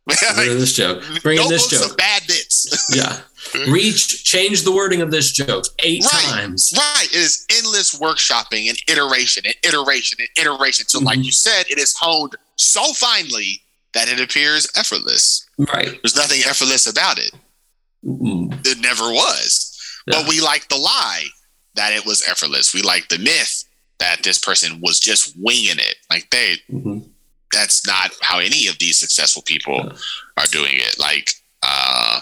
Get 0.07 0.38
rid 0.38 0.51
of 0.51 0.59
this 0.59 0.73
joke 0.81 1.03
bring 1.23 1.39
in 1.41 1.47
this 1.49 1.68
joke 1.68 1.97
bad 1.97 2.22
bits. 2.27 2.95
yeah 2.95 3.19
reach 3.72 4.23
change 4.23 4.64
the 4.64 4.72
wording 4.72 5.01
of 5.01 5.09
this 5.11 5.31
joke 5.31 5.65
eight 5.80 6.03
Right. 6.03 6.23
times 6.26 6.73
Right. 6.77 7.07
It 7.11 7.15
is 7.15 7.45
endless 7.49 7.97
workshopping 7.99 8.69
and 8.69 8.77
iteration 8.88 9.43
and 9.45 9.55
iteration 9.64 10.19
and 10.19 10.30
iteration. 10.38 10.88
So, 10.88 10.99
like 10.99 11.19
Mhm. 11.19 11.26
you 11.26 11.31
said, 11.31 11.65
it 11.69 11.77
is 11.80 11.93
honed 11.95 12.35
so 12.57 12.93
finely 12.93 13.61
that 13.93 14.09
it 14.09 14.19
appears 14.19 14.67
effortless. 14.75 15.45
right 15.73 15.97
There's 16.03 16.15
nothing 16.15 16.41
effortless 16.47 16.85
about 16.88 17.17
it. 17.17 17.31
Mm. 18.05 18.65
It 18.65 18.79
never 18.79 19.05
was. 19.11 19.73
Yeah. 20.07 20.19
But 20.21 20.29
we 20.29 20.39
like 20.41 20.67
the 20.69 20.75
lie 20.77 21.25
that 21.75 21.93
it 21.93 22.05
was 22.05 22.27
effortless. 22.27 22.73
We 22.73 22.81
like 22.81 23.07
the 23.09 23.17
myth 23.19 23.63
that 23.99 24.21
this 24.23 24.38
person 24.39 24.79
was 24.81 24.99
just 24.99 25.34
winging 25.38 25.77
it. 25.79 25.95
Like 26.11 26.29
they 26.29 26.57
Mhm. 26.71 27.09
that's 27.51 27.85
not 27.88 28.11
how 28.21 28.39
any 28.39 28.67
of 28.67 28.77
these 28.79 28.99
successful 28.99 29.41
people 29.41 29.91
are 30.38 30.45
doing 30.47 30.75
it. 30.75 30.99
Like, 30.99 31.34
uh, 31.63 32.21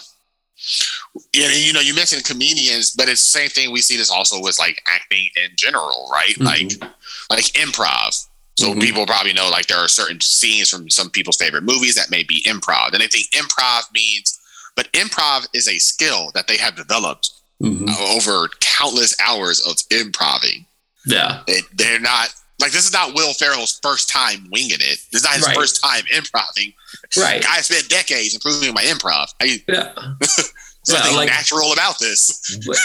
you 1.34 1.42
know, 1.42 1.54
you 1.54 1.74
know, 1.74 1.80
you 1.82 1.94
mentioned 1.94 2.24
comedians, 2.26 2.92
but 2.92 3.10
it's 3.10 3.24
the 3.24 3.30
same 3.40 3.50
thing. 3.50 3.72
We 3.72 3.82
see 3.82 3.98
this 3.98 4.10
also 4.10 4.40
with 4.42 4.58
like 4.60 4.82
acting 4.88 5.30
in 5.36 5.50
general, 5.58 6.10
right? 6.12 6.36
Mhm. 6.36 6.46
Like, 6.46 6.92
like 7.30 7.46
improv. 7.54 8.16
So 8.58 8.74
Mhm. 8.74 8.82
people 8.82 9.06
probably 9.06 9.34
know 9.34 9.50
like 9.50 9.68
there 9.68 9.78
are 9.78 9.88
certain 9.88 10.22
scenes 10.22 10.70
from 10.70 10.90
some 10.90 11.10
people's 11.10 11.38
favorite 11.38 11.64
movies 11.64 11.96
that 11.96 12.10
may 12.10 12.24
be 12.24 12.42
improv, 12.44 12.94
and 12.94 13.02
they 13.02 13.08
think 13.08 13.30
improv 13.32 13.84
means, 13.94 14.38
but 14.76 14.92
improv 14.94 15.46
is 15.54 15.68
a 15.68 15.78
skill 15.80 16.32
that 16.36 16.48
they 16.48 16.58
have 16.58 16.76
developed 16.76 17.32
Mhm. 17.62 17.90
over 18.00 18.50
countless 18.62 19.14
hours 19.20 19.60
of 19.62 19.78
improving. 19.92 20.66
Yeah. 21.06 21.42
It, 21.48 21.66
they're 21.74 22.00
not 22.00 22.30
like 22.60 22.72
this 22.72 22.86
is 22.86 22.94
not 22.94 23.14
Will 23.14 23.34
Ferrell's 23.34 23.78
first 23.84 24.08
time 24.08 24.48
winging 24.52 24.80
it. 24.80 25.00
This 25.12 25.22
is 25.22 25.24
not 25.24 25.34
his 25.36 25.46
Right. 25.46 25.56
first 25.56 25.82
time 25.84 26.06
improving. 26.12 26.74
Right. 27.18 27.46
I 27.46 27.60
spent 27.62 27.90
decades 27.90 28.34
improving 28.34 28.74
my 28.74 28.84
improv. 28.84 29.28
I, 29.42 29.62
Yeah. 29.68 29.92
something 30.86 31.16
like- 31.16 31.28
natural 31.30 31.74
about 31.74 32.00
this. 32.00 32.58
What? 32.66 32.80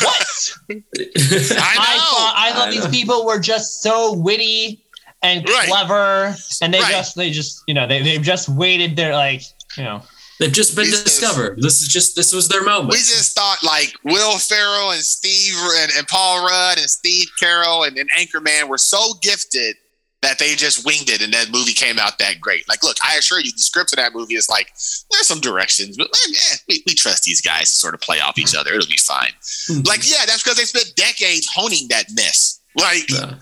I 0.70 0.74
I 0.98 1.97
thought 1.98 2.34
I 2.36 2.52
thought 2.52 2.68
I 2.68 2.70
these 2.72 2.86
people 2.88 3.24
were 3.24 3.38
just 3.38 3.82
so 3.82 4.12
witty 4.12 4.82
and 5.22 5.47
Right. 5.48 5.68
clever, 5.68 6.36
and 6.62 6.72
they 6.74 6.80
Right. 6.80 6.92
just 6.92 7.16
they 7.16 7.30
just 7.30 7.62
you 7.66 7.74
know 7.74 7.86
they 7.86 8.02
they've 8.02 8.22
just 8.22 8.48
waited 8.48 8.97
their 8.97 9.14
like 9.14 9.42
you 9.76 9.84
know 9.84 10.02
They've 10.38 10.51
just 10.51 10.74
been 10.74 10.86
We 10.86 10.90
just- 10.92 11.05
discovered. 11.05 11.60
This 11.60 11.82
is 11.82 11.88
just 11.88 12.16
this 12.16 12.32
was 12.32 12.48
their 12.48 12.62
moment. 12.62 12.92
we 12.92 12.97
just 12.97 13.34
thought 13.34 13.62
like 13.62 13.92
Will 14.05 14.38
Ferrell 14.38 14.90
and 14.92 15.02
Steve 15.05 15.52
and, 15.80 15.92
and 15.98 16.09
Paul 16.09 16.47
Rudd 16.47 16.78
and 16.78 16.88
Steve 16.88 17.28
Carell 17.38 17.86
and, 17.86 17.98
and 17.98 18.09
Anchorman 18.18 18.66
were 18.66 18.78
so 18.78 19.12
gifted 19.20 19.76
that 20.22 20.38
they 20.38 20.55
just 20.55 20.86
winged 20.86 21.10
it 21.10 21.20
and 21.20 21.32
that 21.34 21.51
movie 21.51 21.74
came 21.74 21.98
out 21.98 22.18
that 22.20 22.40
great. 22.40 22.66
Like, 22.70 22.82
look, 22.82 22.97
I 23.05 23.16
assure 23.16 23.40
you, 23.40 23.52
the 23.52 23.59
script 23.59 23.92
of 23.92 23.98
that 23.98 24.14
movie 24.14 24.34
is 24.34 24.48
like 24.48 24.68
there's 25.10 25.26
some 25.26 25.40
directions, 25.40 25.98
but 25.98 26.06
eh, 26.09 26.32
eh, 26.52 26.56
we, 26.70 26.82
we 26.86 26.94
trust 26.94 27.24
these 27.24 27.42
guys 27.42 27.70
to 27.72 27.76
sort 27.76 27.92
of 27.92 28.01
play 28.01 28.20
off 28.20 28.38
each 28.38 28.55
other. 28.55 28.72
It'll 28.72 28.88
be 28.88 28.97
fine. 28.97 29.32
Mhm. 29.70 29.86
Like, 29.86 30.10
yeah, 30.10 30.24
that's 30.26 30.42
because 30.42 30.56
they 30.56 30.64
spent 30.64 30.94
decades 30.97 31.48
honing 31.55 31.86
that 31.88 32.06
mess. 32.14 32.60
Like, 32.76 33.10
Yeah. 33.10 33.34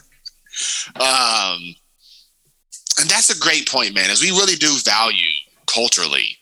Um, 0.97 1.75
and 3.01 3.09
that's 3.09 3.31
a 3.31 3.39
great 3.39 3.69
point, 3.69 3.95
man. 3.95 4.11
As 4.11 4.21
we 4.21 4.31
really 4.31 4.57
do 4.57 4.75
value 4.85 5.33
culturally 5.67 6.37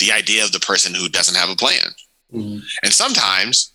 the 0.00 0.12
idea 0.12 0.44
of 0.44 0.52
the 0.52 0.60
person 0.60 0.92
who 0.94 1.08
doesn't 1.08 1.36
have 1.36 1.48
a 1.50 1.56
plan. 1.56 1.94
Mhm. 2.34 2.60
And 2.82 2.92
sometimes 2.92 3.72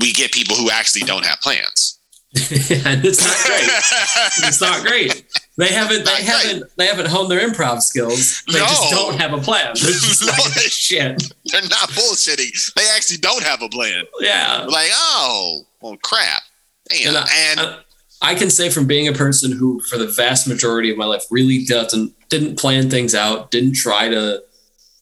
we 0.00 0.12
get 0.12 0.32
people 0.32 0.56
who 0.56 0.70
actually 0.70 1.02
don't 1.02 1.24
have 1.24 1.40
plans. 1.40 1.98
and 2.36 3.04
it's 3.04 3.22
not 3.24 3.36
great. 3.46 3.70
It's 4.48 4.60
not 4.60 4.84
great. 4.84 5.24
They 5.56 5.68
haven't. 5.68 6.04
They 6.04 6.10
Not 6.12 6.16
great. 6.16 6.24
haven't. 6.26 6.76
They 6.76 6.86
haven't 6.86 7.06
honed 7.06 7.30
their 7.30 7.46
improv 7.48 7.80
skills. 7.82 8.42
They 8.46 8.58
just 8.58 8.90
don't 8.90 9.18
have 9.20 9.32
a 9.32 9.38
plan. 9.38 9.66
They're 9.80 9.92
just 9.92 10.22
No, 10.22 10.32
like, 10.44 10.54
they- 10.54 10.60
shit. 10.68 11.22
They're 11.46 11.62
not 11.62 11.88
bullshitting. 11.90 12.74
They 12.74 12.86
actually 12.94 13.18
don't 13.18 13.42
have 13.42 13.62
a 13.62 13.68
plan. 13.68 14.04
Yeah. 14.20 14.66
Like, 14.68 14.90
oh, 14.92 15.64
well, 15.80 15.96
crap. 16.02 16.42
Damn. 16.90 17.08
And 17.08 17.16
I- 17.16 17.28
And, 17.50 17.60
I- 17.60 17.78
I 18.22 18.34
can 18.34 18.50
say 18.50 18.70
from 18.70 18.86
being 18.86 19.08
a 19.08 19.12
person 19.12 19.52
who, 19.52 19.80
for 19.82 19.98
the 19.98 20.06
vast 20.06 20.48
majority 20.48 20.90
of 20.90 20.96
my 20.96 21.04
life, 21.04 21.24
really 21.30 21.64
doesn't 21.64 22.14
didn't 22.28 22.58
plan 22.58 22.90
things 22.90 23.14
out, 23.14 23.50
didn't 23.50 23.74
try 23.74 24.08
to 24.08 24.42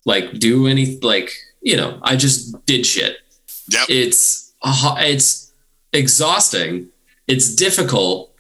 like 0.05 0.39
do 0.39 0.67
any 0.67 0.99
like 1.01 1.33
you 1.65 1.77
know, 1.77 1.99
I 2.03 2.15
just 2.17 2.65
did 2.67 2.87
shit. 2.87 3.17
yep. 3.71 3.87
It's 3.89 4.53
uh, 4.63 4.97
it's 4.99 5.53
exhausting. 5.93 6.89
It's 7.27 7.55
difficult, 7.55 8.33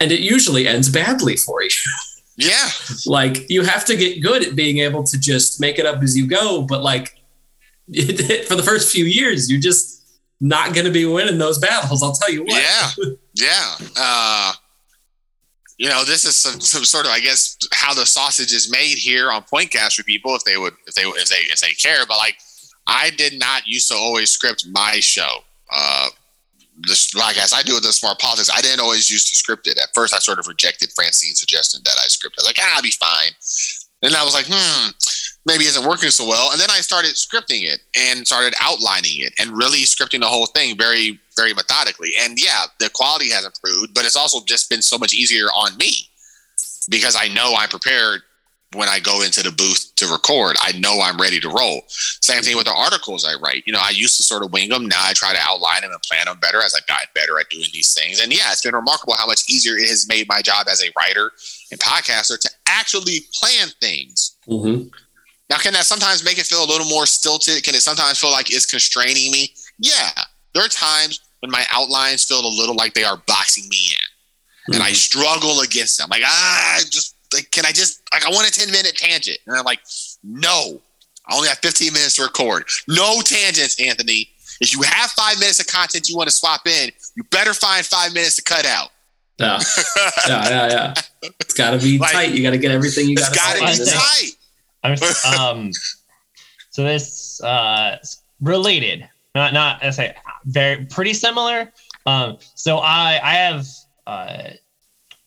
and 0.00 0.10
it 0.10 0.20
usually 0.20 0.66
ends 0.66 0.88
badly 0.88 1.36
for 1.36 1.62
you. 1.62 1.68
yeah. 2.36 2.68
like 3.06 3.50
you 3.50 3.62
have 3.62 3.84
to 3.84 3.96
get 3.96 4.22
good 4.22 4.42
at 4.42 4.56
being 4.56 4.78
able 4.78 5.02
to 5.04 5.20
just 5.20 5.60
make 5.60 5.78
it 5.78 5.84
up 5.84 6.02
as 6.02 6.16
you 6.16 6.26
go. 6.26 6.62
But 6.62 6.82
like 6.82 7.20
for 8.46 8.54
the 8.54 8.62
first 8.64 8.90
few 8.90 9.04
years, 9.04 9.50
you're 9.50 9.60
just 9.60 9.99
not 10.40 10.74
going 10.74 10.86
to 10.86 10.92
be 10.92 11.04
winning 11.04 11.38
those 11.38 11.58
battles. 11.58 12.02
I'll 12.02 12.12
tell 12.12 12.30
you 12.30 12.44
what. 12.44 12.62
Yeah. 12.62 13.14
Yeah. 13.32 13.76
Uh, 13.96 14.52
you 15.78 15.88
know, 15.88 16.04
this 16.04 16.26
is 16.26 16.36
some, 16.36 16.60
some 16.60 16.84
sort 16.84 17.06
of, 17.06 17.12
I 17.12 17.20
guess, 17.20 17.56
how 17.72 17.94
the 17.94 18.04
sausage 18.04 18.52
is 18.52 18.70
made 18.70 18.98
here 18.98 19.30
on 19.30 19.44
Pointcast 19.44 19.94
for 19.94 20.02
people 20.02 20.34
if 20.34 20.44
they 20.44 20.58
would, 20.58 20.74
if 20.86 20.94
they, 20.94 21.02
if 21.02 21.28
they, 21.30 21.36
if 21.36 21.60
they 21.60 21.72
care. 21.72 22.04
But 22.06 22.18
like, 22.18 22.36
I 22.86 23.10
did 23.10 23.38
not 23.38 23.66
used 23.66 23.88
to 23.88 23.94
always 23.94 24.30
script 24.30 24.66
my 24.70 24.98
show. 25.00 25.38
Uh, 25.72 26.08
this 26.86 27.12
podcast 27.12 27.54
I 27.54 27.62
do 27.62 27.74
with 27.74 27.84
the 27.84 27.92
smart 27.92 28.18
politics. 28.18 28.50
I 28.54 28.60
didn't 28.60 28.80
always 28.80 29.10
used 29.10 29.28
to 29.30 29.36
script 29.36 29.66
it. 29.66 29.78
At 29.78 29.88
first, 29.94 30.14
I 30.14 30.18
sort 30.18 30.38
of 30.38 30.48
rejected 30.48 30.90
Francine's 30.94 31.40
suggestion 31.40 31.80
that 31.84 31.96
I 32.04 32.08
script 32.08 32.36
it. 32.38 32.44
Like, 32.44 32.56
ah, 32.60 32.76
I'll 32.76 32.82
be 32.82 32.90
fine. 32.90 33.30
And 34.02 34.14
I 34.14 34.24
was 34.24 34.34
like, 34.34 34.46
hmm, 34.48 34.90
maybe 35.46 35.64
isn't 35.64 35.88
working 35.88 36.10
so 36.10 36.26
well. 36.26 36.52
And 36.52 36.60
then 36.60 36.70
I 36.70 36.80
started 36.80 37.12
scripting 37.14 37.62
it 37.64 37.80
and 37.96 38.26
started 38.26 38.54
outlining 38.60 39.20
it 39.20 39.32
and 39.38 39.50
really 39.50 39.80
scripting 39.80 40.20
the 40.20 40.26
whole 40.26 40.46
thing 40.46 40.76
very, 40.76 41.18
very 41.36 41.54
methodically. 41.54 42.12
And 42.20 42.38
yeah, 42.40 42.64
the 42.78 42.90
quality 42.90 43.30
has 43.30 43.44
improved, 43.44 43.94
but 43.94 44.04
it's 44.04 44.16
also 44.16 44.40
just 44.46 44.68
been 44.68 44.82
so 44.82 44.98
much 44.98 45.14
easier 45.14 45.46
on 45.46 45.76
me 45.78 46.08
because 46.88 47.16
I 47.18 47.28
know 47.28 47.54
I'm 47.56 47.68
prepared 47.68 48.22
when 48.74 48.88
I 48.88 49.00
go 49.00 49.22
into 49.22 49.42
the 49.42 49.50
booth 49.50 49.92
to 49.96 50.06
record. 50.06 50.56
I 50.60 50.72
know 50.78 51.00
I'm 51.00 51.18
ready 51.18 51.40
to 51.40 51.48
roll. 51.48 51.82
Same 51.88 52.42
thing 52.42 52.56
with 52.56 52.66
the 52.66 52.72
articles 52.74 53.24
I 53.24 53.34
write. 53.34 53.64
You 53.66 53.72
know, 53.72 53.80
I 53.82 53.90
used 53.90 54.16
to 54.18 54.22
sort 54.22 54.44
of 54.44 54.52
wing 54.52 54.68
them. 54.68 54.86
Now 54.86 55.00
I 55.00 55.12
try 55.12 55.32
to 55.32 55.40
outline 55.42 55.80
them 55.80 55.90
and 55.90 56.02
plan 56.02 56.26
them 56.26 56.38
better 56.38 56.62
as 56.62 56.74
I've 56.76 56.86
gotten 56.86 57.08
better 57.14 57.38
at 57.40 57.48
doing 57.50 57.66
these 57.72 57.92
things. 57.94 58.20
And 58.20 58.32
yeah, 58.32 58.52
it's 58.52 58.62
been 58.62 58.74
remarkable 58.74 59.14
how 59.14 59.26
much 59.26 59.42
easier 59.50 59.76
it 59.76 59.88
has 59.88 60.06
made 60.06 60.28
my 60.28 60.40
job 60.40 60.68
as 60.70 60.84
a 60.84 60.92
writer 60.96 61.32
and 61.72 61.80
podcaster 61.80 62.38
to 62.38 62.50
actually 62.66 63.24
plan 63.40 63.68
things. 63.80 64.36
Mhm. 64.48 64.90
Now, 65.50 65.58
can 65.58 65.72
that 65.72 65.84
sometimes 65.84 66.24
make 66.24 66.38
it 66.38 66.46
feel 66.46 66.64
a 66.64 66.68
little 66.70 66.86
more 66.86 67.06
stilted? 67.06 67.64
Can 67.64 67.74
it 67.74 67.82
sometimes 67.82 68.20
feel 68.20 68.30
like 68.30 68.54
it's 68.54 68.66
constraining 68.66 69.32
me? 69.32 69.52
Yeah. 69.80 70.10
There 70.54 70.64
are 70.64 70.68
times 70.68 71.20
when 71.40 71.50
my 71.50 71.64
outlines 71.72 72.24
feel 72.24 72.40
a 72.40 72.46
little 72.46 72.76
like 72.76 72.94
they 72.94 73.02
are 73.02 73.20
boxing 73.26 73.68
me 73.68 73.78
in. 73.92 74.74
And 74.74 74.82
I 74.82 74.92
struggle 74.92 75.60
against 75.62 75.98
them. 75.98 76.08
Like, 76.08 76.22
ah, 76.24 76.76
I 76.76 76.80
just 76.88 77.16
like, 77.34 77.50
can 77.50 77.66
I 77.66 77.72
just 77.72 78.02
like 78.12 78.24
I 78.24 78.30
want 78.30 78.48
a 78.48 78.52
10 78.52 78.70
minute 78.70 78.94
tangent? 78.94 79.38
And 79.46 79.56
I'm 79.56 79.64
like, 79.64 79.80
no. 80.22 80.80
I 81.26 81.36
only 81.36 81.48
have 81.48 81.58
15 81.58 81.92
minutes 81.92 82.16
to 82.16 82.22
record. 82.22 82.64
No 82.86 83.20
tangents, 83.20 83.80
Anthony. 83.80 84.28
If 84.60 84.72
you 84.72 84.82
have 84.82 85.10
five 85.12 85.38
minutes 85.40 85.58
of 85.58 85.66
content 85.66 86.08
you 86.08 86.16
want 86.16 86.28
to 86.28 86.34
swap 86.34 86.66
in, 86.66 86.90
you 87.16 87.24
better 87.24 87.54
find 87.54 87.84
five 87.84 88.14
minutes 88.14 88.36
to 88.36 88.42
cut 88.42 88.66
out. 88.66 88.90
Yeah. 89.38 89.60
yeah, 90.28 90.48
yeah, 90.48 90.68
yeah. 90.68 90.94
It's 91.40 91.54
got 91.54 91.70
to 91.70 91.78
be 91.78 91.98
Like, 91.98 92.12
tight. 92.12 92.30
You 92.32 92.42
got 92.42 92.50
to 92.50 92.58
get 92.58 92.70
everything 92.70 93.08
you 93.08 93.16
It's 93.18 93.28
got 93.30 93.56
to 93.56 93.82
be 93.82 93.90
tight. 93.90 94.36
Um 95.38 95.72
so 96.70 96.84
this 96.84 97.42
uh 97.42 97.98
related 98.40 99.08
not 99.34 99.52
not 99.52 99.82
I 99.84 99.90
say 99.90 100.14
very 100.44 100.86
pretty 100.86 101.14
similar. 101.14 101.72
Um 102.06 102.38
so 102.54 102.78
I 102.78 103.20
I 103.22 103.34
have 103.34 103.66
uh 104.06 104.50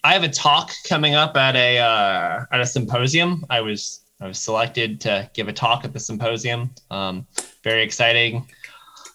I 0.04 0.14
have 0.14 0.24
a 0.24 0.30
talk 0.30 0.72
coming 0.88 1.16
up 1.16 1.38
at 1.38 1.56
a 1.56 1.80
uh 1.80 2.46
at 2.52 2.60
a 2.60 2.66
symposium. 2.66 3.46
I 3.50 3.62
was 3.62 4.02
I 4.22 4.28
was 4.28 4.40
selected 4.40 5.02
to 5.02 5.30
give 5.34 5.48
a 5.48 5.54
talk 5.54 5.86
at 5.86 5.94
the 5.94 6.00
symposium. 6.00 6.72
Um 6.92 7.26
very 7.64 7.84
exciting 7.84 8.48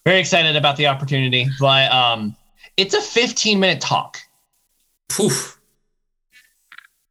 very 0.04 0.20
excited 0.20 0.56
about 0.56 0.76
the 0.76 0.86
opportunity 0.86 1.46
but 1.60 1.90
um 1.92 2.34
it's 2.78 2.94
a 2.94 3.00
15 3.02 3.58
minute 3.60 3.80
talk. 3.80 4.18
Poof. 5.08 5.58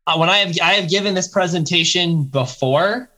uh, 0.07 0.15
when 0.17 0.29
I 0.29 0.37
have 0.37 0.57
I 0.63 0.73
have 0.73 0.89
given 0.89 1.13
this 1.13 1.27
presentation 1.27 2.23
before, 2.23 3.09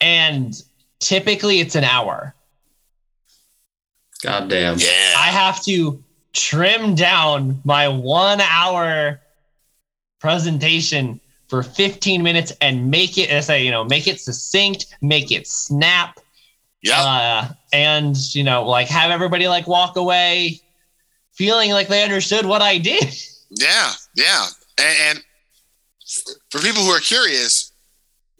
and 0.00 0.54
typically 1.00 1.60
it's 1.60 1.74
an 1.74 1.84
hour. 1.84 2.34
God 4.22 4.48
damn. 4.48 4.78
Yeah. 4.78 5.14
I 5.16 5.28
have 5.28 5.62
to 5.64 6.02
trim 6.32 6.94
down 6.94 7.60
my 7.64 7.88
one 7.88 8.40
hour 8.40 9.20
presentation 10.20 11.20
for 11.48 11.62
15 11.62 12.22
minutes 12.22 12.52
and 12.60 12.90
make 12.90 13.16
it 13.16 13.30
as 13.30 13.48
I 13.48 13.56
you 13.56 13.70
know 13.70 13.84
make 13.84 14.06
it 14.06 14.20
succinct, 14.20 14.86
make 15.00 15.30
it 15.32 15.46
snap, 15.46 16.18
Yeah. 16.82 17.00
uh, 17.00 17.48
and 17.72 18.16
you 18.34 18.44
know 18.44 18.64
like 18.68 18.88
have 18.88 19.10
everybody 19.10 19.48
like 19.48 19.66
walk 19.66 19.96
away 19.96 20.60
feeling 21.32 21.70
like 21.70 21.88
they 21.88 22.02
understood 22.02 22.44
what 22.44 22.60
I 22.62 22.78
did. 22.78 23.14
Yeah, 23.50 23.92
yeah. 24.14 24.46
And, 24.78 24.96
and 25.08 25.24
for 26.50 26.58
people 26.60 26.82
who 26.82 26.90
are 26.90 27.00
curious, 27.00 27.67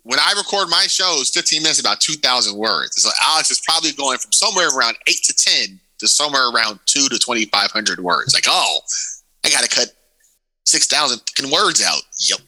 when 0.09 0.19
I 0.19 0.33
record 0.39 0.71
my 0.71 0.87
shows, 0.89 1.29
15 1.29 1.63
minutes, 1.63 1.81
about 1.81 2.01
2,000 2.01 2.57
words. 2.57 3.03
So 3.03 3.11
Alex 3.23 3.51
is 3.51 3.61
probably 3.61 3.93
going 3.93 4.17
from 4.17 4.33
somewhere 4.33 4.69
around 4.75 4.97
8 5.07 5.15
to 5.25 5.35
10 5.35 5.79
to 5.99 6.09
somewhere 6.09 6.49
around 6.49 6.81
2 6.87 7.09
to 7.11 7.19
2,500 7.19 8.01
words. 8.01 8.33
Like, 8.33 8.45
oh, 8.49 8.81
I 9.45 9.51
got 9.51 9.65
to 9.65 9.69
cut 9.69 9.89
6,000 10.65 11.19
fucking 11.29 11.53
words 11.53 11.83
out. 11.85 12.01
Yep. 12.27 12.39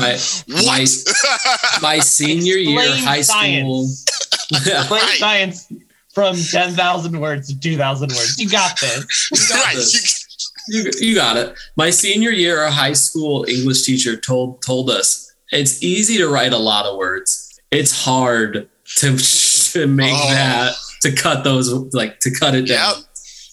My, 0.00 0.18
my, 0.48 0.84
What? 0.88 1.82
my 1.82 1.98
senior 2.00 2.56
year 2.56 2.80
Explain 2.80 3.04
high 3.04 3.20
school. 3.20 3.86
science. 4.50 4.86
Plain 4.88 5.00
Right. 5.00 5.18
science 5.18 5.72
from 6.12 6.34
10,000 6.34 7.20
words 7.20 7.46
to 7.46 7.60
2,000 7.60 8.08
words. 8.08 8.40
You 8.40 8.50
got 8.50 8.76
this. 8.80 9.30
You 9.30 9.56
got 9.56 9.64
right. 9.66 9.76
this. 9.76 10.52
you, 10.68 10.90
you 10.98 11.14
got 11.14 11.36
it. 11.36 11.56
My 11.76 11.90
senior 11.90 12.30
year, 12.30 12.58
our 12.58 12.72
high 12.72 12.94
school 12.94 13.44
English 13.48 13.82
teacher 13.84 14.16
told 14.16 14.62
told 14.62 14.90
us 14.90 15.27
it's 15.50 15.82
easy 15.82 16.18
to 16.18 16.28
write 16.28 16.52
a 16.52 16.58
lot 16.58 16.86
of 16.86 16.96
words. 16.96 17.60
It's 17.70 18.04
hard 18.04 18.68
to 18.96 19.16
to 19.72 19.86
make 19.86 20.14
Oh. 20.14 20.30
that 20.30 20.74
to 21.02 21.12
cut 21.12 21.44
those 21.44 21.72
like 21.94 22.20
to 22.20 22.30
cut 22.30 22.54
it 22.54 22.66
down. 22.66 22.96
Yep. 22.96 23.04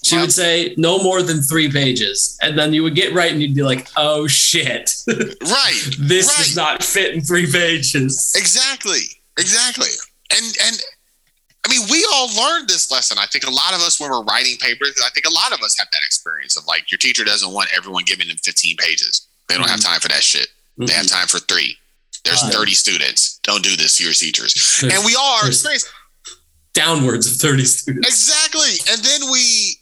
She 0.04 0.18
would 0.18 0.32
say 0.32 0.76
no 0.78 1.00
more 1.02 1.24
than 1.24 1.42
three 1.42 1.72
pages, 1.72 2.38
and 2.44 2.56
then 2.56 2.74
you 2.74 2.84
would 2.84 2.94
get 2.94 3.16
right, 3.16 3.32
and 3.32 3.42
you'd 3.42 3.56
be 3.56 3.64
like, 3.64 3.88
"Oh 3.98 4.28
shit, 4.28 4.94
Right. 5.08 5.82
this 5.98 6.28
right. 6.28 6.38
does 6.38 6.56
not 6.56 6.84
fit 6.84 7.16
in 7.16 7.22
three 7.22 7.52
pages." 7.52 8.36
Exactly. 8.38 9.02
Exactly. 9.38 9.90
And 10.30 10.46
and 10.64 10.80
I 11.66 11.72
mean, 11.72 11.88
we 11.90 12.08
all 12.14 12.28
learned 12.36 12.70
this 12.70 12.92
lesson. 12.92 13.18
I 13.20 13.26
think 13.26 13.48
a 13.48 13.50
lot 13.50 13.74
of 13.74 13.82
us, 13.82 14.00
when 14.00 14.12
we're 14.12 14.24
writing 14.24 14.58
papers, 14.58 15.02
I 15.04 15.10
think 15.10 15.26
a 15.26 15.34
lot 15.34 15.52
of 15.52 15.62
us 15.62 15.76
have 15.80 15.88
that 15.92 16.02
experience 16.06 16.56
of 16.56 16.68
like 16.68 16.92
your 16.92 17.00
teacher 17.00 17.24
doesn't 17.24 17.52
want 17.52 17.70
everyone 17.76 18.04
giving 18.06 18.28
them 18.28 18.38
15 18.38 18.78
pages. 18.78 19.28
They 19.50 19.56
don't 19.56 19.68
have 19.68 19.80
mm-hmm. 19.80 19.92
time 19.94 20.00
for 20.00 20.10
that 20.10 20.22
shit. 20.22 20.48
They 20.78 20.94
have 20.94 21.08
mm-hmm. 21.08 21.18
time 21.18 21.28
for 21.28 21.40
three. 21.40 21.78
There's 22.26 22.44
Uh, 22.44 22.50
30 22.50 22.74
students. 22.74 23.40
Don't 23.44 23.64
do 23.64 23.76
this 23.78 23.98
to 23.98 24.04
your 24.04 24.14
teachers. 24.14 24.82
And 24.84 25.06
we 25.06 25.16
are 25.16 25.44
downwards 26.74 27.28
of 27.32 27.38
thirty 27.38 27.64
students. 27.66 28.08
exactly. 28.08 28.74
And 28.92 29.02
then 29.04 29.32
we, 29.32 29.78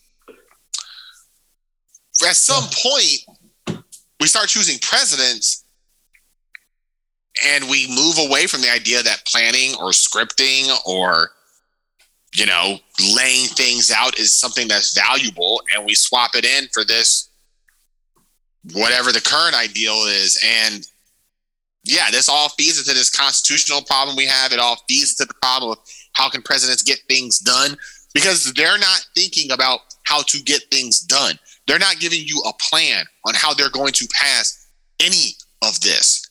at 2.28 2.36
some 2.36 2.66
point, 2.72 3.78
we 4.20 4.28
start 4.28 4.50
choosing 4.50 4.78
presidents 4.80 5.64
and 7.46 7.68
we 7.70 7.88
move 7.88 8.18
away 8.20 8.46
from 8.48 8.62
the 8.62 8.70
idea 8.72 9.02
that 9.02 9.26
planning 9.26 9.74
or 9.80 9.90
scripting 9.90 10.70
or 10.86 11.32
you 12.36 12.46
know 12.46 12.78
laying 13.16 13.48
things 13.48 13.92
out 13.92 14.18
is 14.20 14.32
something 14.34 14.68
that's 14.68 14.94
valuable 14.94 15.62
and 15.76 15.86
we 15.86 15.96
swap 15.96 16.36
it 16.36 16.46
in 16.46 16.68
for 16.72 16.84
this 16.86 17.30
whatever 18.74 19.12
the 19.12 19.20
current 19.22 19.56
ideal 19.56 20.04
is 20.08 20.40
and 20.46 20.88
yeah 21.84 22.10
this 22.12 22.30
all 22.30 22.50
feeds 22.50 22.78
into 22.80 22.94
this 22.94 23.10
constitutional 23.10 23.82
problem 23.82 24.16
we 24.16 24.26
have 24.26 24.52
it 24.54 24.60
all 24.60 24.78
feeds 24.88 25.12
into 25.20 25.28
the 25.28 25.34
problem 25.42 25.72
of 25.72 25.78
how 26.14 26.30
can 26.30 26.42
presidents 26.42 26.82
get 26.84 27.00
things 27.10 27.40
done 27.40 27.76
because 28.14 28.52
they're 28.54 28.78
not 28.78 29.06
thinking 29.16 29.52
about 29.52 29.80
how 30.06 30.22
to 30.24 30.42
get 30.44 30.62
things 30.72 31.00
done 31.02 31.38
they're 31.68 31.80
not 31.80 32.00
giving 32.00 32.22
you 32.24 32.42
a 32.48 32.54
plan 32.60 33.06
on 33.26 33.34
how 33.36 33.54
they're 33.54 33.70
going 33.70 33.94
to 33.94 34.08
pass 34.14 34.68
any 35.00 35.32
of 35.64 35.80
this 35.82 36.30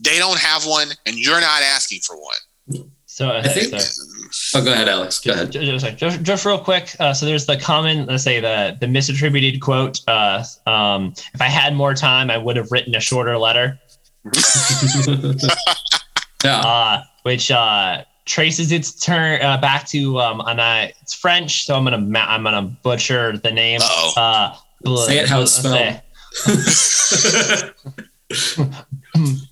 they 0.00 0.18
don't 0.18 0.38
have 0.38 0.64
one 0.66 0.88
and 1.06 1.16
you're 1.16 1.40
not 1.40 1.62
asking 1.62 2.00
for 2.00 2.16
one 2.16 2.84
So, 3.06 3.30
I 3.30 3.42
think- 3.46 3.80
so 3.80 4.58
Oh, 4.58 4.64
go 4.64 4.72
ahead, 4.72 4.88
Alex. 4.88 5.20
Go 5.20 5.32
ahead. 5.32 5.52
ju- 5.52 5.64
just, 5.78 5.96
just, 5.96 6.22
just 6.22 6.44
real 6.44 6.58
quick. 6.58 6.96
Uh, 6.98 7.14
so 7.14 7.24
there's 7.24 7.46
the 7.46 7.56
common, 7.56 8.06
let's 8.06 8.24
say 8.24 8.40
the 8.40 8.76
the 8.80 8.86
misattributed 8.86 9.60
quote. 9.60 10.00
Uh, 10.08 10.42
um, 10.66 11.14
if 11.32 11.40
I 11.40 11.46
had 11.46 11.76
more 11.76 11.94
time, 11.94 12.28
I 12.32 12.38
would 12.38 12.56
have 12.56 12.72
written 12.72 12.96
a 12.96 13.00
shorter 13.00 13.38
letter. 13.38 13.78
yeah. 16.44 16.60
uh, 16.60 17.02
which 17.22 17.50
uh, 17.50 18.04
traces 18.24 18.72
its 18.72 18.92
turn 18.92 19.40
uh, 19.42 19.58
back 19.60 19.86
to 19.88 20.18
um, 20.20 20.40
and 20.46 20.60
I, 20.60 20.92
it's 21.02 21.14
French, 21.14 21.64
so 21.66 21.74
I'm 21.74 21.84
gonna 21.84 21.98
ma- 21.98 22.26
I'm 22.26 22.42
gonna 22.42 22.62
butcher 22.82 23.36
the 23.38 23.50
name. 23.50 23.80
Uh, 24.16 24.56
bl- 24.82 24.96
Say 24.96 25.18
it 25.18 25.28
how 25.28 25.42
it's 25.42 25.62
let's 25.64 26.00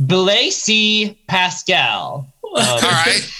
Blaise 0.01 1.15
Pascal. 1.29 2.29
Um, 2.55 2.67
all 2.67 2.81
right 2.81 3.33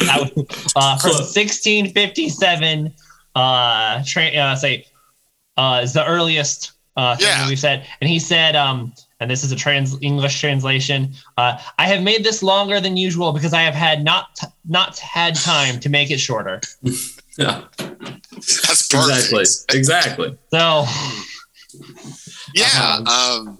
that 0.00 0.30
was, 0.36 0.72
uh, 0.76 0.98
from 0.98 1.12
1657. 1.12 2.92
Uh, 3.34 4.02
tra- 4.04 4.24
uh, 4.26 4.54
say 4.56 4.86
uh, 5.56 5.80
is 5.82 5.92
the 5.94 6.04
earliest 6.04 6.72
uh, 6.96 7.16
thing 7.16 7.26
Yeah. 7.28 7.48
we've 7.48 7.58
said, 7.58 7.86
and 8.00 8.10
he 8.10 8.18
said, 8.18 8.54
um, 8.56 8.92
and 9.20 9.30
this 9.30 9.42
is 9.44 9.52
a 9.52 9.56
trans 9.56 9.96
English 10.02 10.40
translation. 10.40 11.12
Uh, 11.38 11.58
I 11.78 11.86
have 11.88 12.02
made 12.02 12.24
this 12.24 12.42
longer 12.42 12.80
than 12.80 12.96
usual 12.96 13.32
because 13.32 13.52
I 13.54 13.62
have 13.62 13.74
had 13.74 14.04
not 14.04 14.34
t- 14.36 14.46
not 14.68 14.98
had 14.98 15.34
time 15.34 15.80
to 15.80 15.88
make 15.88 16.10
it 16.10 16.18
shorter. 16.18 16.60
yeah. 17.38 17.64
that's 17.78 18.88
perfect 18.88 19.32
Exactly. 19.32 19.78
Exactly. 19.78 20.38
So 20.50 20.84
yeah 22.54 22.96
um 22.98 23.58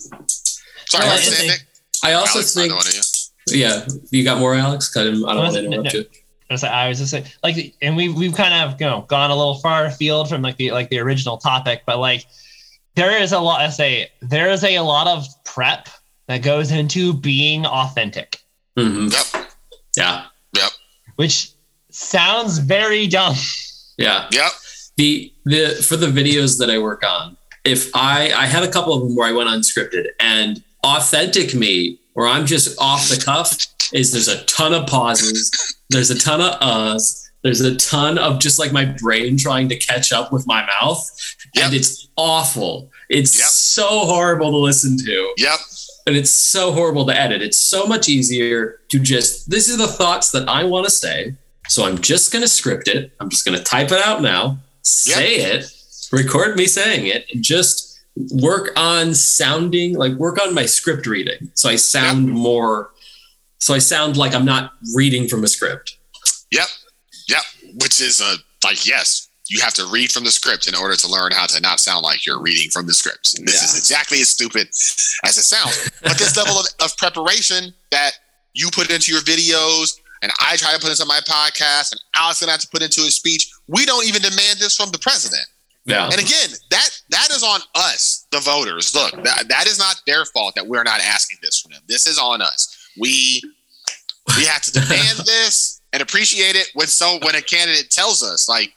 sorry 0.89 1.05
Well, 1.05 1.15
what 1.15 1.25
you 1.25 1.29
it's 1.29 1.37
saying, 1.37 1.51
a- 1.51 1.53
Nick? 1.53 1.63
I 2.05 2.13
also 2.13 2.39
Alex, 2.39 2.55
think, 2.55 2.73
I 2.73 3.55
yeah, 3.55 3.87
you 4.11 4.23
got 4.23 4.39
more, 4.39 4.55
Alex? 4.55 4.95
I, 4.97 5.05
didn't, 5.05 5.25
I 5.25 5.35
don't 5.35 5.43
want 5.45 5.55
to 5.57 5.63
No, 5.63 5.69
interrupt 5.69 5.95
no. 5.95 6.01
you. 6.01 6.07
I 6.51 6.55
was, 6.55 6.65
I 6.65 6.89
was 6.89 6.99
just 6.99 7.11
saying, 7.11 7.25
like, 7.43 7.75
and 7.81 7.97
we 7.97 8.09
we've 8.09 8.35
kind 8.35 8.53
of 8.55 8.81
you 8.81 8.87
know 8.87 9.01
gone 9.09 9.31
a 9.31 9.37
little 9.37 9.55
far 9.59 9.87
afield 9.87 10.29
from 10.29 10.43
like 10.43 10.57
the 10.59 10.71
like 10.73 10.91
the 10.91 10.99
original 11.01 11.39
topic, 11.39 11.83
but 11.87 11.99
like 11.99 12.25
there 12.97 13.21
is 13.23 13.33
a 13.33 13.39
lot. 13.39 13.61
I 13.61 13.71
say 13.71 14.11
there 14.21 14.51
is 14.51 14.65
a 14.65 14.81
lot 14.81 15.07
of 15.07 15.27
prep 15.45 15.89
that 16.29 16.43
goes 16.43 16.71
into 16.73 17.13
being 17.15 17.65
authentic, 17.67 18.39
Mhm. 18.77 19.13
Yep. 19.13 19.47
Yeah. 19.97 20.25
Yep. 20.57 20.71
which 21.17 21.51
sounds 21.91 22.59
very 22.59 23.07
dumb. 23.07 23.37
Yeah. 23.97 24.29
Yep. 24.33 24.53
the 24.97 25.33
the 25.45 25.75
for 25.87 25.97
the 25.97 26.07
videos 26.09 26.59
that 26.59 26.71
I 26.71 26.79
work 26.79 27.03
on, 27.05 27.37
if 27.65 27.91
I 27.95 28.33
I 28.33 28.47
had 28.47 28.63
a 28.63 28.69
couple 28.71 28.93
of 28.95 29.01
them 29.03 29.15
where 29.17 29.29
I 29.29 29.33
went 29.33 29.49
unscripted 29.49 30.07
and 30.21 30.63
authentic 30.85 31.55
me, 31.55 31.99
where 32.15 32.27
I'm 32.27 32.47
just 32.47 32.79
off 32.81 33.09
the 33.09 33.17
cuff, 33.23 33.51
is 33.93 34.13
there's 34.13 34.29
a 34.29 34.43
ton 34.45 34.73
of 34.75 34.87
pauses, 34.87 35.51
there's 35.91 36.11
a 36.11 36.19
ton 36.19 36.41
of 36.41 36.59
uhs, 36.61 37.29
there's 37.43 37.61
a 37.61 37.77
ton 37.77 38.17
of 38.19 38.39
just 38.39 38.59
like 38.59 38.73
my 38.73 38.85
brain 38.85 39.37
trying 39.37 39.69
to 39.69 39.77
catch 39.77 40.13
up 40.13 40.33
with 40.33 40.47
my 40.47 40.67
mouth, 40.81 41.11
and 41.57 41.75
it's 41.75 42.09
awful. 42.17 42.91
It's 43.09 43.37
Yep. 43.39 43.49
so 43.49 43.89
horrible 44.07 44.51
to 44.51 44.57
listen 44.59 44.99
to 44.99 45.33
Yep. 45.39 45.59
and 46.07 46.17
it's 46.17 46.31
so 46.31 46.73
horrible 46.73 47.07
to 47.07 47.19
edit. 47.19 47.43
It's 47.43 47.57
so 47.59 47.87
much 47.87 48.09
easier 48.09 48.81
to 48.91 48.99
just 48.99 49.51
this 49.51 49.69
is 49.69 49.79
the 49.79 49.87
thoughts 49.87 50.31
that 50.33 50.49
I 50.49 50.65
want 50.65 50.85
to 50.87 50.91
say. 50.91 51.35
So 51.69 51.85
I'm 51.85 52.01
just 52.01 52.33
going 52.33 52.43
to 52.43 52.49
script 52.49 52.87
it. 52.89 53.13
I'm 53.21 53.29
just 53.29 53.45
going 53.45 53.59
to 53.59 53.65
type 53.65 53.91
it 53.91 54.01
out 54.05 54.23
now, 54.23 54.59
say 54.83 55.37
it, 55.37 55.71
record 56.13 56.57
me 56.57 56.67
saying 56.67 57.07
it, 57.07 57.27
and 57.33 57.43
just 57.43 57.99
work 58.31 58.73
on 58.77 59.15
sounding 59.15 59.95
like 59.95 60.13
work 60.15 60.41
on 60.41 60.55
my 60.55 60.65
script 60.67 61.07
reading. 61.07 61.51
So 61.55 61.69
I 61.69 61.77
sound 61.77 62.29
more 62.29 62.91
so 63.59 63.75
I 63.75 63.79
sound 63.79 64.17
like 64.17 64.33
I'm 64.35 64.45
not 64.45 64.75
reading 64.95 65.27
from 65.29 65.43
a 65.43 65.49
script. 65.49 65.97
Yep. 66.53 66.69
Yep. 67.29 67.43
Which 67.83 68.01
is 68.01 68.21
a 68.21 68.37
like 68.65 68.87
yes, 68.87 69.26
you 69.49 69.61
have 69.61 69.75
to 69.75 69.87
read 69.87 70.11
from 70.11 70.25
the 70.25 70.31
script 70.31 70.67
in 70.67 70.75
order 70.75 70.97
to 70.97 71.09
learn 71.09 71.33
how 71.33 71.47
to 71.47 71.61
not 71.61 71.81
sound 71.81 72.03
like 72.03 72.27
you're 72.27 72.41
reading 72.41 72.71
from 72.71 72.87
the 72.87 72.93
script. 72.95 73.39
And 73.39 73.47
this 73.47 73.57
Yeah. 73.63 73.65
is 73.65 73.79
exactly 73.79 74.21
as 74.21 74.29
stupid 74.29 74.69
as 75.25 75.37
it 75.39 75.45
sounds. 75.45 75.91
But 76.03 76.19
this 76.19 76.37
level 76.37 76.59
of, 76.59 76.67
of 76.81 76.97
preparation 76.97 77.75
that 77.91 78.13
you 78.55 78.71
put 78.71 78.91
into 78.91 79.13
your 79.13 79.21
videos 79.23 79.97
and 80.23 80.33
I 80.41 80.57
try 80.57 80.73
to 80.73 80.79
put 80.79 80.91
into 80.91 81.05
my 81.05 81.21
podcast 81.21 81.93
and 81.93 82.01
Alex 82.15 82.41
gonna 82.41 82.53
have 82.53 82.61
to 82.63 82.69
put 82.69 82.83
into 82.83 83.03
his 83.03 83.15
speech, 83.15 83.49
we 83.69 83.85
don't 83.87 84.07
even 84.07 84.23
demand 84.23 84.59
this 84.59 84.75
from 84.77 84.91
the 84.91 84.99
president. 84.99 85.45
Yeah. 85.85 86.07
And 86.07 86.15
again, 86.21 86.51
that 86.71 86.91
that 87.11 87.31
is 87.31 87.45
on 87.45 87.61
us, 87.77 88.27
the 88.33 88.41
voters. 88.41 88.93
Look, 88.95 89.13
that, 89.23 89.45
that 89.49 89.67
is 89.69 89.79
not 89.79 90.01
their 90.07 90.25
fault 90.25 90.55
that 90.57 90.67
we're 90.67 90.83
not 90.83 91.01
asking 91.01 91.39
this 91.43 91.61
from 91.61 91.73
them. 91.73 91.83
This 91.87 92.07
is 92.09 92.19
on 92.19 92.43
us. 92.43 92.75
We 92.99 93.41
we 94.37 94.45
have 94.47 94.63
to 94.63 94.73
demand 94.73 95.19
this 95.27 95.81
and 95.93 96.03
appreciate 96.03 96.57
it 96.57 96.71
when 96.75 96.89
so 96.89 97.19
when 97.23 97.37
a 97.37 97.43
candidate 97.43 97.91
tells 97.91 98.25
us, 98.25 98.49
like, 98.49 98.73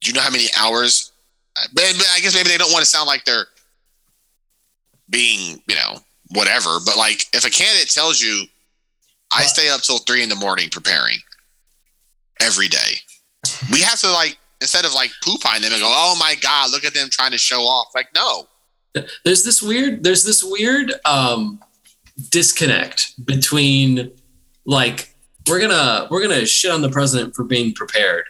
do 0.00 0.10
you 0.10 0.14
know 0.14 0.20
how 0.20 0.30
many 0.30 0.46
hours? 0.58 1.12
But 1.72 1.84
I 1.84 2.20
guess 2.20 2.34
maybe 2.34 2.48
they 2.48 2.58
don't 2.58 2.72
want 2.72 2.82
to 2.82 2.90
sound 2.90 3.06
like 3.06 3.24
they're 3.24 3.46
being, 5.08 5.60
you 5.68 5.74
know, 5.74 5.98
whatever. 6.30 6.78
But 6.84 6.96
like, 6.96 7.26
if 7.34 7.44
a 7.44 7.50
candidate 7.50 7.90
tells 7.90 8.20
you, 8.20 8.44
I 9.32 9.42
stay 9.42 9.68
up 9.68 9.82
till 9.82 9.98
three 9.98 10.22
in 10.22 10.28
the 10.28 10.36
morning 10.36 10.68
preparing 10.70 11.18
every 12.40 12.68
day, 12.68 13.00
we 13.70 13.80
have 13.80 14.00
to 14.00 14.10
like 14.10 14.38
instead 14.60 14.84
of 14.84 14.94
like 14.94 15.10
poop 15.22 15.46
on 15.46 15.62
them 15.62 15.72
and 15.72 15.80
go, 15.80 15.88
oh 15.88 16.16
my 16.18 16.34
god, 16.40 16.70
look 16.70 16.84
at 16.84 16.94
them 16.94 17.08
trying 17.10 17.30
to 17.32 17.38
show 17.38 17.60
off. 17.62 17.88
Like, 17.94 18.08
no, 18.14 18.46
there's 19.24 19.44
this 19.44 19.62
weird 19.62 20.02
there's 20.02 20.24
this 20.24 20.42
weird 20.42 20.92
um 21.04 21.60
disconnect 22.30 23.24
between 23.24 24.10
like 24.64 25.14
we're 25.48 25.60
gonna 25.60 26.08
we're 26.10 26.22
gonna 26.22 26.46
shit 26.46 26.70
on 26.70 26.82
the 26.82 26.90
president 26.90 27.34
for 27.34 27.44
being 27.44 27.72
prepared 27.72 28.24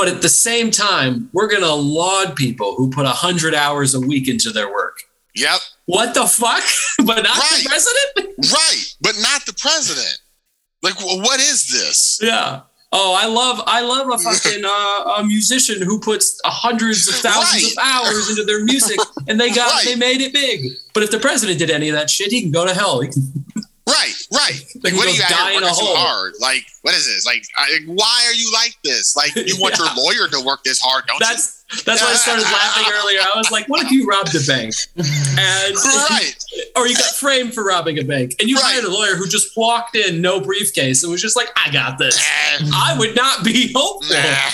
but 0.00 0.08
at 0.08 0.22
the 0.22 0.28
same 0.30 0.70
time 0.70 1.28
we're 1.34 1.50
gonna 1.54 1.74
laud 1.74 2.34
people 2.34 2.74
who 2.76 2.88
put 2.90 3.04
100 3.04 3.54
hours 3.54 3.94
a 3.94 4.00
week 4.00 4.28
into 4.28 4.50
their 4.50 4.70
work. 4.72 4.96
Yep, 5.34 5.60
what 5.84 6.14
the 6.14 6.26
fuck? 6.26 6.64
But 7.08 7.22
not 7.22 7.36
Right. 7.36 7.60
the 7.62 7.68
president? 7.68 8.36
Right, 8.52 8.84
but 9.02 9.14
not 9.20 9.44
the 9.46 9.52
president. 9.52 10.18
Like, 10.82 10.94
what 11.26 11.38
is 11.40 11.68
this? 11.68 12.18
yeah. 12.22 12.60
Oh 12.92 13.14
i 13.16 13.26
love 13.26 13.62
i 13.68 13.80
love 13.82 14.06
a 14.10 14.18
fucking 14.18 14.64
uh, 14.76 15.18
a 15.18 15.24
musician 15.24 15.80
who 15.80 16.00
puts 16.00 16.40
hundreds 16.44 17.06
of 17.08 17.14
thousands 17.14 17.70
of 17.72 17.78
hours 17.80 18.28
into 18.30 18.42
their 18.42 18.64
music 18.64 18.98
and 19.28 19.38
they 19.40 19.50
got 19.50 19.70
Right. 19.70 19.84
they 19.84 19.94
made 19.94 20.20
it 20.20 20.32
big. 20.32 20.58
But 20.94 21.04
if 21.04 21.10
the 21.12 21.20
president 21.20 21.58
did 21.60 21.70
any 21.70 21.88
of 21.88 21.94
that 21.94 22.10
shit 22.10 22.32
he 22.32 22.40
can 22.42 22.50
go 22.50 22.66
to 22.66 22.74
hell. 22.74 22.96
He 23.00 23.08
can 23.14 23.22
Right, 23.90 24.14
right. 24.32 24.60
Like, 24.82 24.94
what 24.94 25.06
are 25.08 25.10
you 25.10 25.22
out 25.22 25.30
die 25.30 25.50
here 25.50 25.58
in 25.58 25.62
a 25.64 25.66
working 25.66 25.86
so 25.86 25.94
hard? 25.96 26.34
Like, 26.40 26.64
what 26.82 26.94
is 26.94 27.06
this? 27.06 27.26
Like, 27.26 27.42
I, 27.56 27.78
why 27.86 28.24
are 28.26 28.34
you 28.34 28.50
like 28.52 28.76
this? 28.84 29.16
Like, 29.16 29.34
you 29.36 29.56
want 29.60 29.74
Yeah. 29.78 29.86
your 29.94 30.04
lawyer 30.04 30.28
to 30.28 30.40
work 30.44 30.62
this 30.64 30.80
hard, 30.80 31.06
don't 31.06 31.18
That's 31.20 31.58
that's 31.84 32.02
why 32.02 32.10
I 32.10 32.14
started 32.14 32.42
laughing 32.52 32.92
earlier. 32.92 33.20
I 33.20 33.36
was 33.38 33.50
like, 33.52 33.68
what 33.68 33.80
if 33.84 33.92
you 33.92 34.04
robbed 34.06 34.34
a 34.34 34.40
bank? 34.46 34.74
And? 34.96 35.76
Right. 36.10 36.34
or 36.76 36.88
you 36.88 36.96
got 36.96 37.14
framed 37.14 37.54
for 37.54 37.64
robbing 37.64 37.98
a 38.00 38.02
bank 38.02 38.34
and 38.40 38.48
you 38.48 38.56
Right. 38.56 38.72
hired 38.72 38.84
a 38.84 38.90
lawyer 38.90 39.14
who 39.14 39.26
just 39.28 39.56
walked 39.56 39.94
in, 39.94 40.20
no 40.20 40.40
briefcase, 40.40 41.02
and 41.04 41.12
was 41.12 41.22
just 41.22 41.36
like, 41.36 41.48
I 41.56 41.70
got 41.70 41.98
this. 41.98 42.18
Nah, 42.62 42.70
I 42.74 42.98
would 42.98 43.14
not 43.14 43.44
be 43.44 43.72
hopeful. 43.74 44.16
nah. 44.16 44.50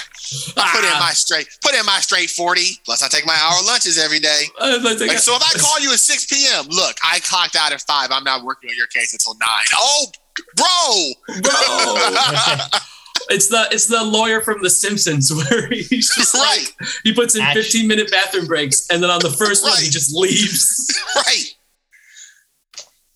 Put 0.54 0.84
in 0.84 0.90
my 0.98 1.10
straight. 1.14 1.46
Put 1.62 1.74
in 1.74 1.84
my 1.86 1.98
straight 2.00 2.30
forty. 2.30 2.78
Plus, 2.84 3.02
I 3.02 3.08
take 3.08 3.26
my 3.26 3.36
hour 3.40 3.62
lunches 3.66 3.98
every 3.98 4.18
day. 4.20 4.42
Like, 4.60 5.00
Like, 5.00 5.18
so 5.18 5.34
if 5.36 5.42
I 5.42 5.58
call 5.58 5.80
you 5.80 5.92
at 5.92 5.98
six 6.00 6.26
p.m., 6.26 6.66
look, 6.68 6.96
I 7.04 7.20
clocked 7.20 7.56
out 7.56 7.72
at 7.72 7.80
five. 7.82 8.10
I'm 8.10 8.24
not 8.24 8.44
working 8.44 8.70
on 8.70 8.76
your 8.76 8.86
case 8.88 9.12
until 9.12 9.34
nine. 9.34 9.66
Oh, 9.74 10.06
bro. 10.56 11.40
bro, 11.40 12.66
it's 13.30 13.48
the 13.48 13.68
it's 13.70 13.86
the 13.86 14.02
lawyer 14.04 14.40
from 14.40 14.62
The 14.62 14.70
Simpsons 14.70 15.32
where 15.32 15.68
he's 15.68 16.14
just 16.14 16.34
Right. 16.34 16.66
like 16.80 16.88
he 17.04 17.12
puts 17.14 17.34
in 17.34 17.42
Actu- 17.42 17.62
15 17.62 17.88
minute 17.88 18.10
bathroom 18.10 18.46
breaks, 18.46 18.86
and 18.90 19.02
then 19.02 19.10
on 19.10 19.20
the 19.20 19.30
first 19.30 19.62
one 19.64 19.78
he 19.80 19.88
just 19.90 20.14
leaves. 20.14 20.86
right. 21.16 21.44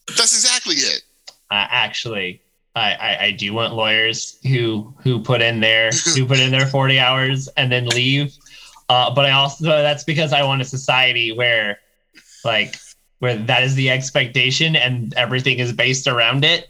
That's 0.08 0.32
exactly 0.32 0.74
it. 0.76 1.02
Uh, 1.50 1.66
actually, 1.70 2.42
I, 2.76 2.92
I, 2.94 3.24
I 3.24 3.30
do 3.32 3.52
want 3.52 3.74
lawyers 3.74 4.38
who 4.46 4.94
who 5.02 5.20
put 5.20 5.42
in 5.42 5.60
their 5.60 5.90
who 6.14 6.26
put 6.26 6.38
in 6.38 6.50
their 6.50 6.66
forty 6.66 6.98
hours 6.98 7.48
and 7.56 7.70
then 7.70 7.86
leave. 7.86 8.36
Uh, 8.88 9.12
but 9.14 9.24
I 9.26 9.30
also 9.32 9.64
that's 9.64 10.04
because 10.04 10.32
I 10.32 10.42
want 10.42 10.62
a 10.62 10.64
society 10.64 11.30
where, 11.32 11.78
like, 12.44 12.74
where 13.20 13.36
that 13.36 13.62
is 13.62 13.74
the 13.76 13.88
expectation 13.90 14.74
and 14.74 15.14
everything 15.14 15.58
is 15.60 15.72
based 15.72 16.08
around 16.08 16.44
it. 16.44 16.68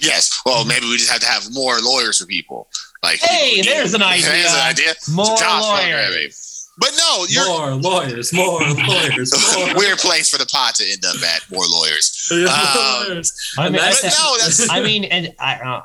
Yes. 0.00 0.40
Well, 0.44 0.64
maybe 0.64 0.86
we 0.86 0.96
just 0.96 1.10
have 1.10 1.20
to 1.20 1.26
have 1.26 1.52
more 1.52 1.78
lawyers 1.80 2.18
for 2.18 2.26
people. 2.26 2.68
Like, 3.02 3.18
Hey, 3.20 3.56
people 3.56 3.72
there's 3.74 3.94
an 3.94 4.02
idea. 4.02 4.28
There's 4.30 4.52
an 4.52 4.60
idea. 4.60 4.94
More 5.12 5.26
Some 5.26 5.36
jobs 5.36 5.66
programming. 5.66 6.10
lawyers. 6.14 6.47
But 6.80 6.90
no, 6.96 7.26
you're 7.28 7.46
More 7.46 7.74
lawyers, 7.74 8.32
more 8.32 8.60
lawyers, 8.88 9.32
more 9.56 9.74
weird 9.74 9.98
place 9.98 10.30
for 10.30 10.38
the 10.38 10.46
pod 10.46 10.76
to 10.76 10.84
end 10.90 11.04
up 11.04 11.16
at. 11.22 11.42
More 11.50 11.64
lawyers. 11.66 12.14
Um. 12.30 13.22
I 13.58 13.64
mean, 13.68 13.72
That's- 13.72 14.04
no, 14.18 14.36
that's 14.38 14.70
I 14.70 14.80
mean, 14.80 15.04
and 15.04 15.34
I, 15.40 15.54
uh, 15.56 15.82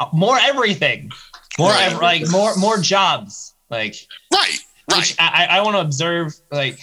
uh, 0.00 0.06
more 0.12 0.38
everything, 0.40 1.10
more 1.58 1.70
Right. 1.70 1.92
ev- 1.92 2.00
like 2.00 2.28
more 2.30 2.54
more 2.56 2.78
jobs, 2.78 3.54
like 3.70 3.94
right. 4.32 4.58
Right. 4.90 4.98
which 4.98 5.16
I, 5.18 5.46
I 5.50 5.60
want 5.62 5.76
to 5.76 5.80
observe 5.80 6.34
like 6.50 6.78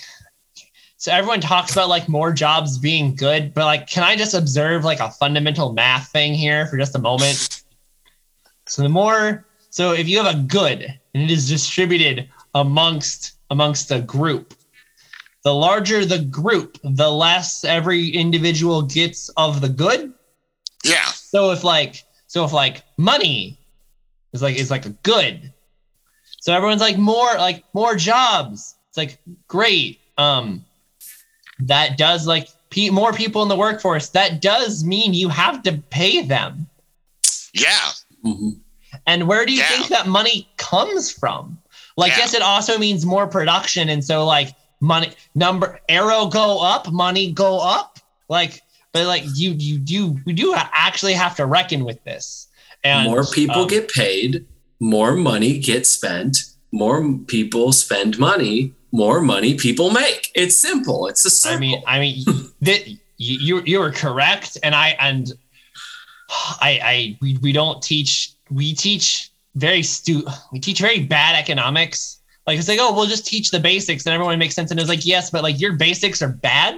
so 0.98 1.11
everyone 1.11 1.41
talks 1.41 1.72
about 1.73 1.90
like 1.90 2.07
more 2.09 2.31
jobs 2.31 2.77
being 2.80 3.15
good 3.15 3.53
but 3.53 3.65
like 3.65 3.88
can 3.88 4.03
i 4.03 4.15
just 4.15 4.33
observe 4.33 4.83
like 4.83 4.99
a 4.99 5.09
fundamental 5.11 5.73
math 5.73 6.07
thing 6.11 6.33
here 6.33 6.65
for 6.67 6.77
just 6.77 6.95
a 6.95 6.99
moment 6.99 7.61
so 8.67 8.81
the 8.81 8.90
more 8.90 9.45
so 9.69 9.91
if 9.93 10.07
you 10.07 10.22
have 10.23 10.33
a 10.35 10.40
good 10.40 10.81
and 11.14 11.23
it 11.23 11.30
is 11.31 11.48
distributed 11.49 12.27
amongst 12.56 13.33
amongst 13.51 13.91
a 13.91 13.99
group 14.01 14.55
the 15.43 15.53
larger 15.53 16.03
the 16.05 16.19
group 16.19 16.77
the 16.83 17.09
less 17.11 17.63
every 17.63 18.09
individual 18.09 18.81
gets 18.81 19.30
of 19.38 19.61
the 19.61 19.69
good 19.69 20.13
Yeah. 20.83 21.05
so 21.05 21.51
if 21.51 21.63
like 21.63 22.03
so 22.27 22.43
if 22.45 22.53
like 22.53 22.83
money 22.97 23.57
is 24.33 24.41
like 24.41 24.55
is 24.57 24.71
like 24.71 24.85
a 24.85 24.95
good. 25.03 25.51
So 26.39 26.53
everyone's 26.53 26.80
like 26.81 26.97
more 26.97 27.33
like 27.35 27.63
more 27.73 27.95
jobs. 27.95 28.75
It's 28.88 28.97
like 28.97 29.19
great. 29.49 29.99
Um 30.17 30.63
that 31.59 31.97
does 31.97 32.25
like 32.25 32.47
pe- 32.69 32.89
more 32.89 33.11
people 33.13 33.43
in 33.43 33.49
the 33.49 33.55
workforce. 33.57 34.09
That 34.09 34.41
does 34.41 34.83
mean 34.85 35.13
you 35.13 35.27
have 35.30 35.61
to 35.63 35.73
pay 35.89 36.21
them. 36.21 36.67
Yeah. 37.53 37.89
Mhm. 38.25 38.59
And 39.05 39.27
where 39.27 39.45
do 39.45 39.51
you 39.51 39.59
Yeah. 39.59 39.67
think 39.69 39.88
that 39.89 40.07
money 40.07 40.47
comes 40.57 41.11
from? 41.11 41.57
Like 41.98 42.11
Yeah. 42.11 42.20
yes, 42.20 42.34
it 42.34 42.42
also 42.42 42.78
means 42.78 43.06
more 43.06 43.28
production 43.28 43.90
and 43.90 44.03
so 44.03 44.26
like 44.26 44.56
money 44.80 45.14
number 45.36 45.80
arrow 45.90 46.28
go 46.28 46.61
up, 46.61 46.92
money 46.92 47.32
go 47.32 47.60
up. 47.60 48.00
Like 48.30 48.61
but 48.94 49.06
like 49.08 49.24
you 49.36 49.52
you 49.52 49.78
do 49.78 50.20
we 50.26 50.34
do 50.34 50.53
actually 50.56 51.14
have 51.14 51.36
to 51.38 51.45
reckon 51.45 51.86
with 51.86 52.03
this. 52.03 52.48
And 52.84 53.10
more 53.10 53.26
people 53.26 53.61
um, 53.61 53.68
get 53.68 53.92
paid, 53.92 54.45
more 54.80 55.16
money 55.16 55.60
gets 55.60 55.90
spent, 55.90 56.38
more 56.72 57.18
people 57.28 57.72
spend 57.74 58.18
money, 58.18 58.74
more 58.92 59.22
money 59.22 59.53
people 59.53 59.92
make. 59.92 60.32
It's 60.36 60.60
simple. 60.60 61.08
It's 61.08 61.26
a 61.26 61.30
circle. 61.30 61.58
I 61.58 61.60
mean, 61.60 61.84
I 61.88 62.00
mean, 62.00 62.52
that 62.61 62.88
you 62.88 62.98
you 63.18 63.61
you 63.66 63.80
were 63.80 63.92
correct, 63.92 64.58
and 64.64 64.76
I 64.76 64.90
and 65.00 65.32
I 66.60 66.80
I 66.84 67.18
we, 67.22 67.38
we 67.38 67.52
don't 67.52 67.82
teach 67.82 68.34
we 68.50 68.74
teach 68.74 69.31
very 69.55 69.83
stu 69.83 70.23
we 70.51 70.59
teach 70.59 70.80
very 70.80 70.99
bad 71.03 71.35
economics. 71.35 72.19
Like 72.47 72.57
it's 72.57 72.67
like 72.67 72.80
oh 72.81 72.93
we'll 72.95 73.05
just 73.05 73.25
teach 73.27 73.51
the 73.51 73.59
basics 73.59 74.05
and 74.05 74.13
everyone 74.13 74.38
makes 74.39 74.55
sense 74.55 74.71
and 74.71 74.80
it's 74.80 74.89
like 74.89 75.05
yes 75.05 75.30
but 75.30 75.43
like 75.43 75.59
your 75.59 75.73
basics 75.73 76.21
are 76.21 76.30
bad 76.30 76.75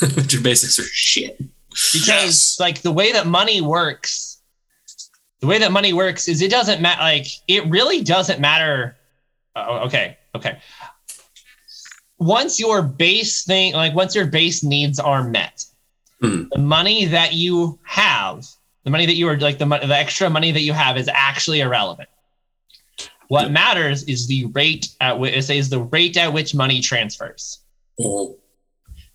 your 0.30 0.42
basics 0.42 0.78
are 0.78 0.82
shit. 0.84 1.38
because 1.68 1.94
Yes. 1.94 2.60
like 2.60 2.82
the 2.82 2.90
way 2.92 3.12
that 3.12 3.26
money 3.26 3.60
works 3.60 4.38
the 5.40 5.46
way 5.46 5.58
that 5.58 5.70
money 5.70 5.92
works 5.92 6.26
is 6.28 6.42
it 6.42 6.50
doesn't 6.50 6.80
matter 6.82 7.00
like 7.02 7.26
it 7.46 7.64
really 7.66 8.02
doesn't 8.02 8.40
matter 8.40 8.96
oh, 9.54 9.78
okay 9.86 10.16
okay 10.34 10.58
once 12.18 12.58
your 12.58 12.82
base 12.82 13.44
thing 13.44 13.74
like 13.74 13.94
once 13.94 14.14
your 14.14 14.26
base 14.26 14.62
needs 14.64 14.98
are 14.98 15.22
met 15.22 15.64
Mhm. 16.22 16.48
the 16.50 16.58
money 16.58 17.04
that 17.04 17.34
you 17.34 17.78
have 17.84 18.46
the 18.86 18.90
money 18.92 19.04
that 19.04 19.16
you 19.16 19.28
are 19.28 19.36
like 19.36 19.58
the, 19.58 19.66
the 19.66 19.96
extra 19.96 20.30
money 20.30 20.52
that 20.52 20.60
you 20.62 20.72
have 20.72 20.96
is 20.96 21.10
actually 21.12 21.60
irrelevant. 21.60 22.08
What 23.26 23.46
Yeah. 23.46 23.48
matters 23.48 24.04
is 24.04 24.28
the 24.28 24.44
rate 24.54 24.86
at 25.00 25.18
which 25.18 25.34
it 25.34 25.42
says 25.42 25.68
the 25.68 25.80
rate 25.80 26.16
at 26.16 26.32
which 26.32 26.54
money 26.54 26.80
transfers. 26.80 27.58
Oh, 28.00 28.36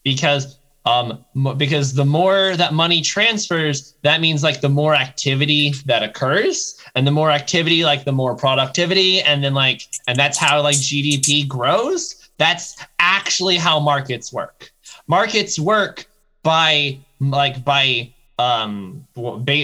because 0.04 0.58
um 0.86 1.24
because 1.56 1.94
the 1.94 2.04
more 2.04 2.58
that 2.58 2.74
money 2.74 3.02
transfers 3.02 3.94
that 4.02 4.20
means 4.20 4.44
like 4.44 4.60
the 4.60 4.68
more 4.68 4.94
activity 4.94 5.72
that 5.86 6.04
occurs 6.04 6.78
and 6.96 7.08
the 7.08 7.12
more 7.12 7.32
activity 7.32 7.86
like 7.86 8.04
the 8.04 8.12
more 8.12 8.36
productivity 8.36 9.22
and 9.22 9.42
then 9.42 9.54
like 9.54 9.84
and 10.08 10.18
that's 10.20 10.38
how 10.38 10.62
like 10.62 10.76
gdp 10.76 11.48
grows. 11.48 12.30
That's 12.38 12.76
actually 13.00 13.56
how 13.56 13.80
markets 13.80 14.34
work. 14.34 14.74
Markets 15.08 15.58
work 15.58 16.08
by 16.44 16.98
like 17.22 17.64
by 17.64 18.12
um 18.40 19.06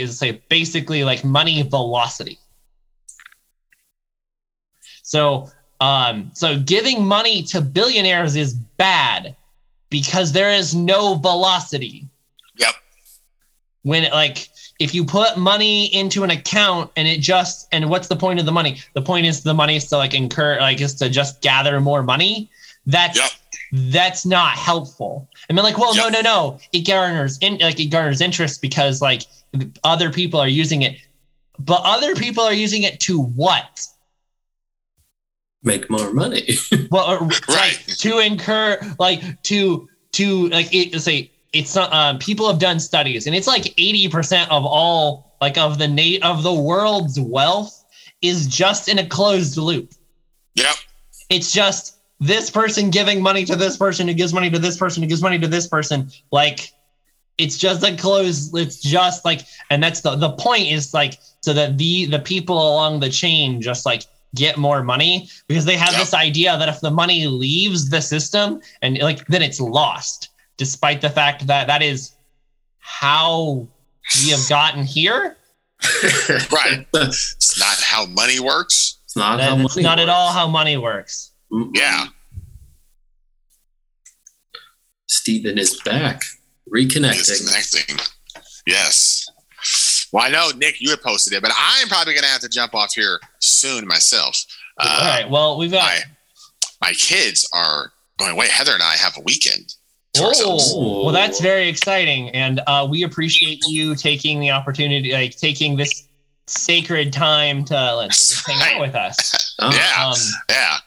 say 0.07 0.41
basically 0.49 1.03
like 1.03 1.23
money 1.23 1.61
velocity 1.63 2.37
so 5.03 5.49
um 5.79 6.31
so 6.33 6.59
giving 6.59 7.05
money 7.05 7.43
to 7.43 7.61
billionaires 7.61 8.35
is 8.35 8.53
bad 8.53 9.35
because 9.89 10.31
there 10.31 10.51
is 10.51 10.75
no 10.75 11.15
velocity. 11.15 12.07
Yep. 12.57 12.75
When 13.83 14.11
like 14.11 14.49
if 14.79 14.93
you 14.93 15.05
put 15.05 15.37
money 15.37 15.85
into 15.95 16.23
an 16.23 16.31
account 16.31 16.91
and 16.95 17.07
it 17.07 17.19
just 17.19 17.67
and 17.71 17.89
what's 17.89 18.07
the 18.07 18.15
point 18.15 18.39
of 18.39 18.45
the 18.45 18.51
money? 18.51 18.79
The 18.93 19.01
point 19.01 19.25
is 19.25 19.43
the 19.43 19.53
money 19.53 19.75
is 19.75 19.87
to 19.87 19.97
like 19.97 20.13
incur 20.13 20.59
like 20.59 20.81
is 20.81 20.95
to 20.95 21.09
just 21.09 21.41
gather 21.41 21.79
more 21.79 22.03
money. 22.03 22.49
That's 22.85 23.17
Yep. 23.17 23.31
That's 23.71 24.25
not 24.25 24.51
helpful. 24.57 25.29
I 25.49 25.53
mean 25.53 25.63
like 25.63 25.77
well 25.77 25.95
Yep. 25.95 26.11
no 26.13 26.19
no 26.19 26.21
no 26.21 26.59
it 26.73 26.87
garners 26.87 27.37
in 27.41 27.57
like 27.59 27.79
it 27.79 27.85
garners 27.87 28.21
interest 28.21 28.61
because 28.61 29.01
like 29.01 29.23
other 29.83 30.11
people 30.11 30.39
are 30.39 30.47
using 30.47 30.81
it. 30.83 30.97
But 31.59 31.81
other 31.83 32.15
people 32.15 32.43
are 32.43 32.53
using 32.53 32.83
it 32.83 32.99
to 33.01 33.19
what? 33.21 33.81
make 35.63 35.89
more 35.89 36.13
money. 36.13 36.47
well 36.91 37.05
or, 37.23 37.27
Right. 37.49 37.77
to 37.99 38.19
incur 38.19 38.79
like 38.99 39.41
to 39.43 39.89
to 40.13 40.47
like 40.49 40.73
it 40.73 40.97
say 41.01 41.31
it's 41.53 41.75
not 41.75 41.91
um, 41.93 42.19
people 42.19 42.47
have 42.47 42.59
done 42.59 42.79
studies 42.79 43.25
and 43.27 43.35
it's 43.35 43.47
like 43.47 43.63
80% 43.63 44.47
of 44.49 44.65
all 44.65 45.35
like 45.41 45.57
of 45.57 45.77
the 45.77 45.87
na- 45.87 46.19
of 46.29 46.43
the 46.43 46.53
world's 46.53 47.19
wealth 47.19 47.83
is 48.21 48.47
just 48.47 48.87
in 48.87 48.99
a 48.99 49.05
closed 49.07 49.57
loop 49.57 49.91
Yep. 50.55 50.75
it's 51.29 51.51
just 51.51 51.96
this 52.19 52.49
person 52.49 52.89
giving 52.89 53.21
money 53.21 53.45
to 53.45 53.55
this 53.55 53.77
person 53.77 54.07
who 54.07 54.13
gives 54.13 54.33
money 54.33 54.49
to 54.49 54.59
this 54.59 54.77
person 54.77 55.03
who 55.03 55.09
gives 55.09 55.21
money 55.21 55.37
to 55.39 55.47
this 55.47 55.67
person 55.67 56.09
like 56.31 56.71
it's 57.37 57.57
just 57.57 57.83
a 57.83 57.95
close. 57.95 58.51
it's 58.55 58.81
just 58.81 59.23
like 59.23 59.41
and 59.69 59.83
that's 59.83 60.01
the 60.01 60.15
the 60.15 60.31
point 60.31 60.67
is 60.67 60.93
like 60.93 61.13
so 61.41 61.53
that 61.53 61.77
the 61.77 62.05
the 62.07 62.19
people 62.19 62.55
along 62.55 62.99
the 62.99 63.09
chain 63.09 63.61
just 63.61 63.85
like 63.85 64.03
get 64.35 64.57
more 64.57 64.83
money 64.83 65.29
because 65.47 65.65
they 65.65 65.77
have 65.77 65.91
Yep. 65.91 65.99
this 66.01 66.13
idea 66.13 66.57
that 66.57 66.67
if 66.69 66.79
the 66.81 66.91
money 66.91 67.27
leaves 67.27 67.89
the 67.89 68.01
system 68.01 68.61
and 68.81 68.97
like 68.99 69.25
then 69.27 69.41
it's 69.41 69.59
lost 69.59 70.29
despite 70.57 71.01
the 71.01 71.09
fact 71.09 71.45
that 71.47 71.67
that 71.67 71.81
is 71.81 72.13
how 72.79 73.67
we 74.23 74.31
have 74.31 74.45
gotten 74.49 74.83
here 74.83 75.37
Right. 76.51 76.87
It's 76.95 77.59
not 77.59 77.77
how 77.81 78.07
money 78.07 78.39
works. 78.39 78.97
It's 79.05 79.15
not 79.15 79.39
how 79.39 79.55
money 79.55 79.83
not 79.83 79.99
at 79.99 80.09
all 80.09 80.31
how 80.31 80.47
money 80.47 80.75
works 80.75 81.31
Mm-mm. 81.51 81.71
Yeah. 81.75 82.07
Stephen 85.07 85.57
is 85.57 85.79
back, 85.83 86.21
reconnecting. 86.73 87.25
Disconnecting. 87.25 87.97
Yes. 88.65 89.25
Well, 90.11 90.25
I 90.25 90.29
know 90.29 90.51
Nick, 90.55 90.79
you 90.81 90.89
had 90.89 91.01
posted 91.01 91.33
it, 91.33 91.41
but 91.41 91.51
I'm 91.57 91.87
probably 91.87 92.13
gonna 92.13 92.27
have 92.27 92.41
to 92.41 92.49
jump 92.49 92.75
off 92.75 92.93
here 92.93 93.19
soon 93.39 93.87
myself. 93.87 94.43
all 94.79 94.87
Uh, 94.87 95.05
right 95.21 95.29
well 95.29 95.57
we've 95.57 95.71
got 95.71 95.83
my 95.83 95.99
my 96.81 96.93
kids 96.93 97.47
are 97.53 97.91
going. 98.19 98.35
Wait, 98.35 98.49
Heather 98.49 98.73
and 98.73 98.83
I 98.83 98.93
have 98.95 99.17
a 99.17 99.21
weekend. 99.21 99.73
Oh, 100.19 101.03
well, 101.05 101.13
that's 101.13 101.39
very 101.39 101.67
exciting, 101.69 102.29
and 102.31 102.59
uh, 102.67 102.87
we 102.89 103.03
appreciate 103.03 103.59
you 103.67 103.93
taking 103.95 104.39
the 104.39 104.49
opportunity, 104.51 105.11
like 105.13 105.37
taking 105.37 105.75
this 105.75 106.07
sacred 106.47 107.13
time 107.13 107.63
to 107.65 107.95
let's 107.95 108.29
just 108.29 108.47
hang 108.49 108.75
out 108.75 108.81
with 108.87 108.95
us. 108.95 109.55
Oh, 109.59 109.71
Yeah. 109.71 110.05
Um, 110.05 110.15
Yeah. 110.49 110.77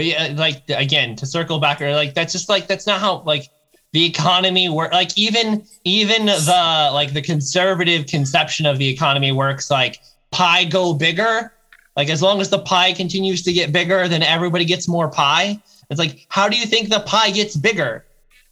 But 0.00 0.06
yeah, 0.06 0.32
like 0.34 0.62
again, 0.70 1.14
to 1.16 1.26
circle 1.26 1.58
back, 1.58 1.82
or 1.82 1.92
like 1.92 2.14
that's 2.14 2.32
just 2.32 2.48
like 2.48 2.66
that's 2.66 2.86
not 2.86 3.00
how 3.00 3.20
like 3.26 3.50
the 3.92 4.02
economy 4.02 4.70
work. 4.70 4.94
Like 4.94 5.10
even 5.18 5.62
even 5.84 6.24
the 6.24 6.90
like 6.94 7.12
the 7.12 7.20
conservative 7.20 8.06
conception 8.06 8.64
of 8.64 8.78
the 8.78 8.88
economy 8.88 9.30
works. 9.30 9.70
Like 9.70 10.00
pie 10.30 10.64
go 10.64 10.94
bigger. 10.94 11.52
Like 11.98 12.08
as 12.08 12.22
long 12.22 12.40
as 12.40 12.48
the 12.48 12.60
pie 12.60 12.94
continues 12.94 13.42
to 13.42 13.52
get 13.52 13.72
bigger, 13.74 14.08
then 14.08 14.22
everybody 14.22 14.64
gets 14.64 14.88
more 14.88 15.10
pie. 15.10 15.62
It's 15.90 15.98
like 15.98 16.24
how 16.30 16.48
do 16.48 16.56
you 16.56 16.64
think 16.64 16.88
the 16.88 17.00
pie 17.00 17.30
gets 17.30 17.54
bigger? 17.54 18.06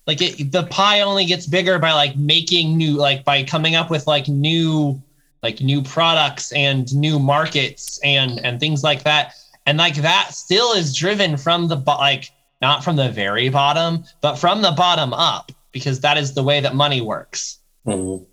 Like 0.07 0.20
it, 0.20 0.52
the 0.52 0.65
pie 0.65 1.01
only 1.01 1.25
gets 1.25 1.47
bigger 1.47 1.78
by 1.78 1.94
like 1.94 2.15
making 2.15 2.77
new, 2.77 2.93
like 2.93 3.25
by 3.25 3.43
coming 3.43 3.75
up 3.75 3.89
with 3.89 4.07
like 4.07 4.28
new, 4.28 5.02
like 5.43 5.62
new 5.62 5.81
products 5.81 6.52
and 6.52 6.94
new 6.94 7.18
markets 7.18 7.99
and 8.05 8.39
and 8.44 8.60
things 8.60 8.85
like 8.85 9.05
that 9.05 9.33
and 9.69 9.79
like 9.79 9.97
that 9.97 10.29
still 10.33 10.73
is 10.73 10.97
driven 10.97 11.37
from 11.37 11.69
the 11.69 11.77
bo- 11.77 11.99
like 11.99 12.31
not 12.61 12.83
from 12.83 12.97
the 12.97 13.11
very 13.11 13.49
bottom 13.49 14.05
but 14.21 14.37
from 14.37 14.63
the 14.63 14.73
bottom 14.73 15.13
up 15.13 15.53
because 15.73 16.01
that 16.01 16.17
is 16.17 16.35
the 16.35 16.43
way 16.43 16.61
that 16.61 16.75
money 16.75 17.01
works 17.01 17.59
oh. 17.87 18.27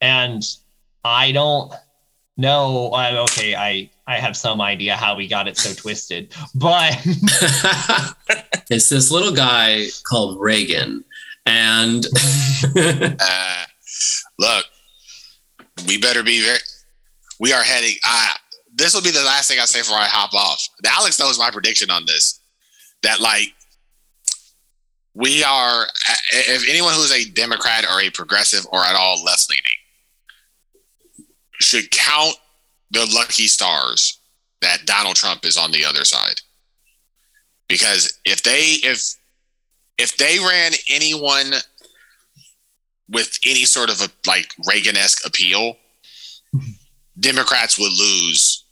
and 0.00 0.42
i 1.04 1.32
don't 1.32 1.72
know 2.36 2.90
I, 2.92 3.16
okay 3.22 3.54
i 3.54 3.90
i 4.06 4.16
have 4.16 4.36
some 4.36 4.60
idea 4.60 4.96
how 4.96 5.16
we 5.16 5.26
got 5.28 5.48
it 5.48 5.56
so 5.56 5.72
twisted 5.72 6.34
but 6.54 6.94
it's 8.70 8.88
this 8.88 9.10
little 9.10 9.32
guy 9.32 9.86
called 10.08 10.40
Reagan, 10.40 11.04
and 11.46 12.06
Uh, 12.76 13.64
look, 14.38 14.64
we 15.86 15.98
better 15.98 16.22
be 16.22 16.42
very. 16.42 16.58
We 17.38 17.52
are 17.52 17.62
heading. 17.62 17.96
Uh, 18.06 18.34
this 18.76 18.94
will 18.94 19.02
be 19.02 19.10
the 19.10 19.22
last 19.22 19.48
thing 19.48 19.58
I 19.60 19.64
say 19.66 19.80
before 19.80 19.96
I 19.96 20.06
hop 20.06 20.34
off. 20.34 20.68
Alex 20.86 21.18
knows 21.18 21.38
my 21.38 21.50
prediction 21.50 21.90
on 21.90 22.04
this. 22.06 22.40
That 23.02 23.20
like 23.20 23.54
we 25.14 25.44
are. 25.44 25.86
If 26.32 26.68
anyone 26.68 26.94
who's 26.94 27.12
a 27.12 27.30
Democrat 27.30 27.84
or 27.84 28.00
a 28.00 28.10
progressive 28.10 28.66
or 28.72 28.84
at 28.84 28.96
all 28.96 29.22
left 29.22 29.48
leaning 29.50 29.62
should 31.60 31.90
count 31.90 32.36
the 32.90 33.08
lucky 33.14 33.46
stars 33.46 34.18
that 34.60 34.86
Donald 34.86 35.16
Trump 35.16 35.44
is 35.44 35.56
on 35.56 35.70
the 35.70 35.84
other 35.84 36.04
side, 36.04 36.40
because 37.68 38.18
if 38.24 38.42
they 38.42 38.78
if 38.82 39.14
if 39.98 40.16
they 40.16 40.38
ran 40.38 40.72
anyone 40.90 41.52
with 43.08 43.38
any 43.46 43.64
sort 43.64 43.90
of 43.90 44.00
a 44.00 44.08
like 44.26 44.52
Reagan-esque 44.66 45.24
appeal, 45.26 45.76
Democrats 47.20 47.78
would 47.78 47.92
lose 47.92 48.63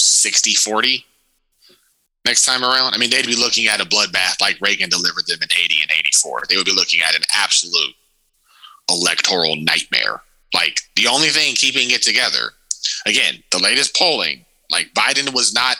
60-40 0.00 1.04
next 2.24 2.44
time 2.44 2.62
around. 2.62 2.94
I 2.94 2.98
mean, 2.98 3.10
they'd 3.10 3.26
be 3.26 3.36
looking 3.36 3.66
at 3.66 3.80
a 3.80 3.84
bloodbath 3.84 4.40
like 4.40 4.60
Reagan 4.60 4.90
delivered 4.90 5.26
them 5.26 5.38
in 5.42 5.48
80 5.52 5.74
and 5.82 5.90
84. 5.90 6.42
They 6.48 6.56
would 6.56 6.66
be 6.66 6.74
looking 6.74 7.00
at 7.00 7.16
an 7.16 7.22
absolute 7.34 7.94
electoral 8.90 9.56
nightmare. 9.56 10.22
Like 10.54 10.80
the 10.96 11.06
only 11.06 11.28
thing 11.28 11.54
keeping 11.54 11.90
it 11.90 12.02
together, 12.02 12.50
again, 13.06 13.42
the 13.50 13.58
latest 13.58 13.96
polling, 13.96 14.44
like 14.70 14.92
Biden 14.94 15.32
was 15.34 15.54
not, 15.54 15.76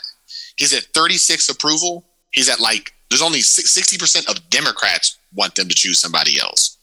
he's 0.56 0.74
at 0.74 0.84
36 0.94 1.48
approval. 1.48 2.06
He's 2.30 2.48
at 2.48 2.60
like, 2.60 2.92
there's 3.08 3.22
only 3.22 3.40
60% 3.40 4.30
of 4.30 4.48
Democrats 4.50 5.18
want 5.34 5.56
them 5.56 5.68
to 5.68 5.74
choose 5.74 5.98
somebody 5.98 6.40
else. 6.40 6.78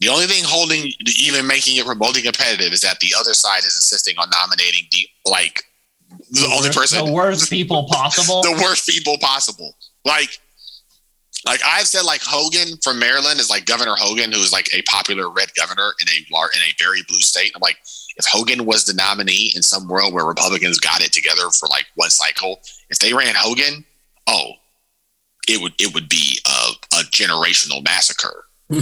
The 0.00 0.08
only 0.08 0.26
thing 0.26 0.44
holding, 0.46 0.92
even 1.20 1.46
making 1.46 1.76
it 1.76 1.86
remotely 1.86 2.22
competitive, 2.22 2.72
is 2.72 2.82
that 2.82 3.00
the 3.00 3.14
other 3.18 3.34
side 3.34 3.58
is 3.58 3.74
insisting 3.76 4.16
on 4.16 4.30
nominating 4.30 4.86
the 4.92 5.30
like 5.30 5.64
the 6.30 6.50
only 6.56 6.70
person, 6.70 7.04
the 7.04 7.12
worst 7.12 7.50
people 7.50 7.84
possible 7.90 8.42
the 8.42 8.52
worst 8.62 8.88
people 8.88 9.16
possible. 9.18 9.74
Like, 10.04 10.30
like 11.46 11.60
I've 11.64 11.86
said, 11.86 12.02
like 12.04 12.20
Hogan 12.24 12.78
from 12.82 12.98
Maryland 12.98 13.38
is 13.40 13.48
like 13.50 13.64
Governor 13.66 13.94
Hogan, 13.96 14.32
who 14.32 14.38
is 14.40 14.52
like 14.52 14.68
a 14.74 14.82
popular 14.82 15.30
red 15.30 15.48
governor 15.54 15.92
in 16.00 16.08
a 16.08 16.34
lar- 16.34 16.50
in 16.54 16.60
a 16.62 16.74
very 16.82 17.02
blue 17.06 17.20
state. 17.20 17.52
I'm 17.54 17.60
like, 17.60 17.76
if 18.16 18.24
Hogan 18.26 18.64
was 18.66 18.84
the 18.84 18.94
nominee 18.94 19.52
in 19.54 19.62
some 19.62 19.86
world 19.88 20.12
where 20.12 20.24
Republicans 20.26 20.78
got 20.80 21.00
it 21.02 21.12
together 21.12 21.48
for 21.58 21.68
like 21.68 21.86
one 21.94 22.10
cycle, 22.10 22.60
if 22.90 22.98
they 22.98 23.12
ran 23.14 23.34
Hogan, 23.36 23.84
oh, 24.26 24.52
it 25.48 25.60
would 25.62 25.72
it 25.78 25.94
would 25.94 26.08
be 26.08 26.40
a, 26.46 26.70
a 26.96 27.02
generational 27.04 27.84
massacre. 27.84 28.44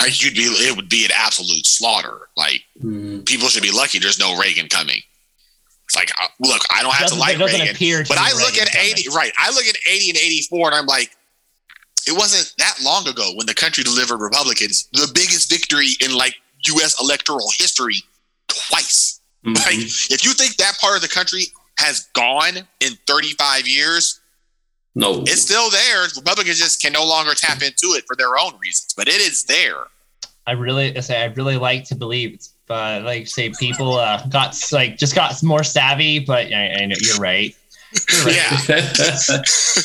Like, 0.00 0.22
you'd 0.22 0.34
be 0.34 0.42
it 0.42 0.76
would 0.76 0.88
be 0.88 1.04
an 1.04 1.10
absolute 1.16 1.66
slaughter. 1.66 2.28
Like 2.36 2.62
Hmm. 2.80 3.20
people 3.20 3.48
should 3.48 3.62
be 3.62 3.70
lucky 3.72 3.98
there's 3.98 4.18
no 4.18 4.38
Reagan 4.38 4.68
coming. 4.68 5.00
It's 5.86 5.96
like, 5.96 6.10
uh, 6.22 6.28
look, 6.40 6.62
I 6.70 6.82
don't 6.82 6.94
have 6.94 7.08
to 7.08 7.14
like 7.14 7.34
it 7.36 7.38
doesn't 7.38 7.60
Reagan, 7.60 7.74
to 7.76 8.04
but 8.08 8.18
I 8.18 8.32
look 8.32 8.54
Reagan 8.54 8.68
at 8.68 8.76
80, 8.76 9.04
coming. 9.04 9.16
right? 9.16 9.32
I 9.38 9.50
look 9.50 9.66
at 9.66 9.76
80 9.88 10.10
and 10.10 10.18
84, 10.18 10.66
and 10.68 10.74
I'm 10.76 10.86
like, 10.86 11.10
it 12.06 12.12
wasn't 12.16 12.54
that 12.58 12.78
long 12.82 13.06
ago 13.06 13.32
when 13.34 13.46
the 13.46 13.54
country 13.54 13.82
delivered 13.84 14.18
Republicans 14.18 14.88
the 14.92 15.10
biggest 15.14 15.50
victory 15.50 15.88
in 16.00 16.14
like 16.16 16.34
U.S. 16.66 17.00
electoral 17.00 17.46
history 17.58 17.96
twice. 18.48 19.20
Mhm. 19.44 19.56
Like, 19.56 19.76
if 20.10 20.24
you 20.24 20.32
think 20.32 20.56
that 20.56 20.78
part 20.78 20.96
of 20.96 21.02
the 21.02 21.08
country 21.08 21.44
has 21.78 22.08
gone 22.14 22.56
in 22.80 22.92
35 23.06 23.66
years, 23.68 24.20
no, 24.94 25.22
it's 25.26 25.42
still 25.42 25.70
there. 25.70 26.04
Republicans 26.16 26.58
just 26.58 26.80
can 26.80 26.92
no 26.92 27.04
longer 27.04 27.34
tap 27.34 27.62
into 27.62 27.94
it 27.94 28.04
for 28.06 28.16
their 28.16 28.38
own 28.38 28.52
reasons, 28.58 28.94
but 28.96 29.08
it 29.08 29.20
is 29.20 29.44
there. 29.44 29.84
I 30.46 30.52
really 30.52 30.96
I 30.96 31.00
say 31.00 31.20
I 31.22 31.26
really 31.26 31.56
like 31.56 31.84
to 31.86 31.94
believe 31.94 32.32
it's 32.34 32.53
uh, 32.70 33.02
like 33.04 33.26
say 33.26 33.50
people 33.50 33.94
uh, 33.94 34.26
got 34.26 34.56
like 34.72 34.96
just 34.96 35.14
got 35.14 35.42
more 35.42 35.64
savvy, 35.64 36.18
but 36.18 36.52
I, 36.52 36.76
I 36.80 36.86
know 36.86 36.96
you're 37.00 37.16
right. 37.16 37.54
You're 38.12 38.24
right. 38.26 38.68
Yeah. 38.68 39.42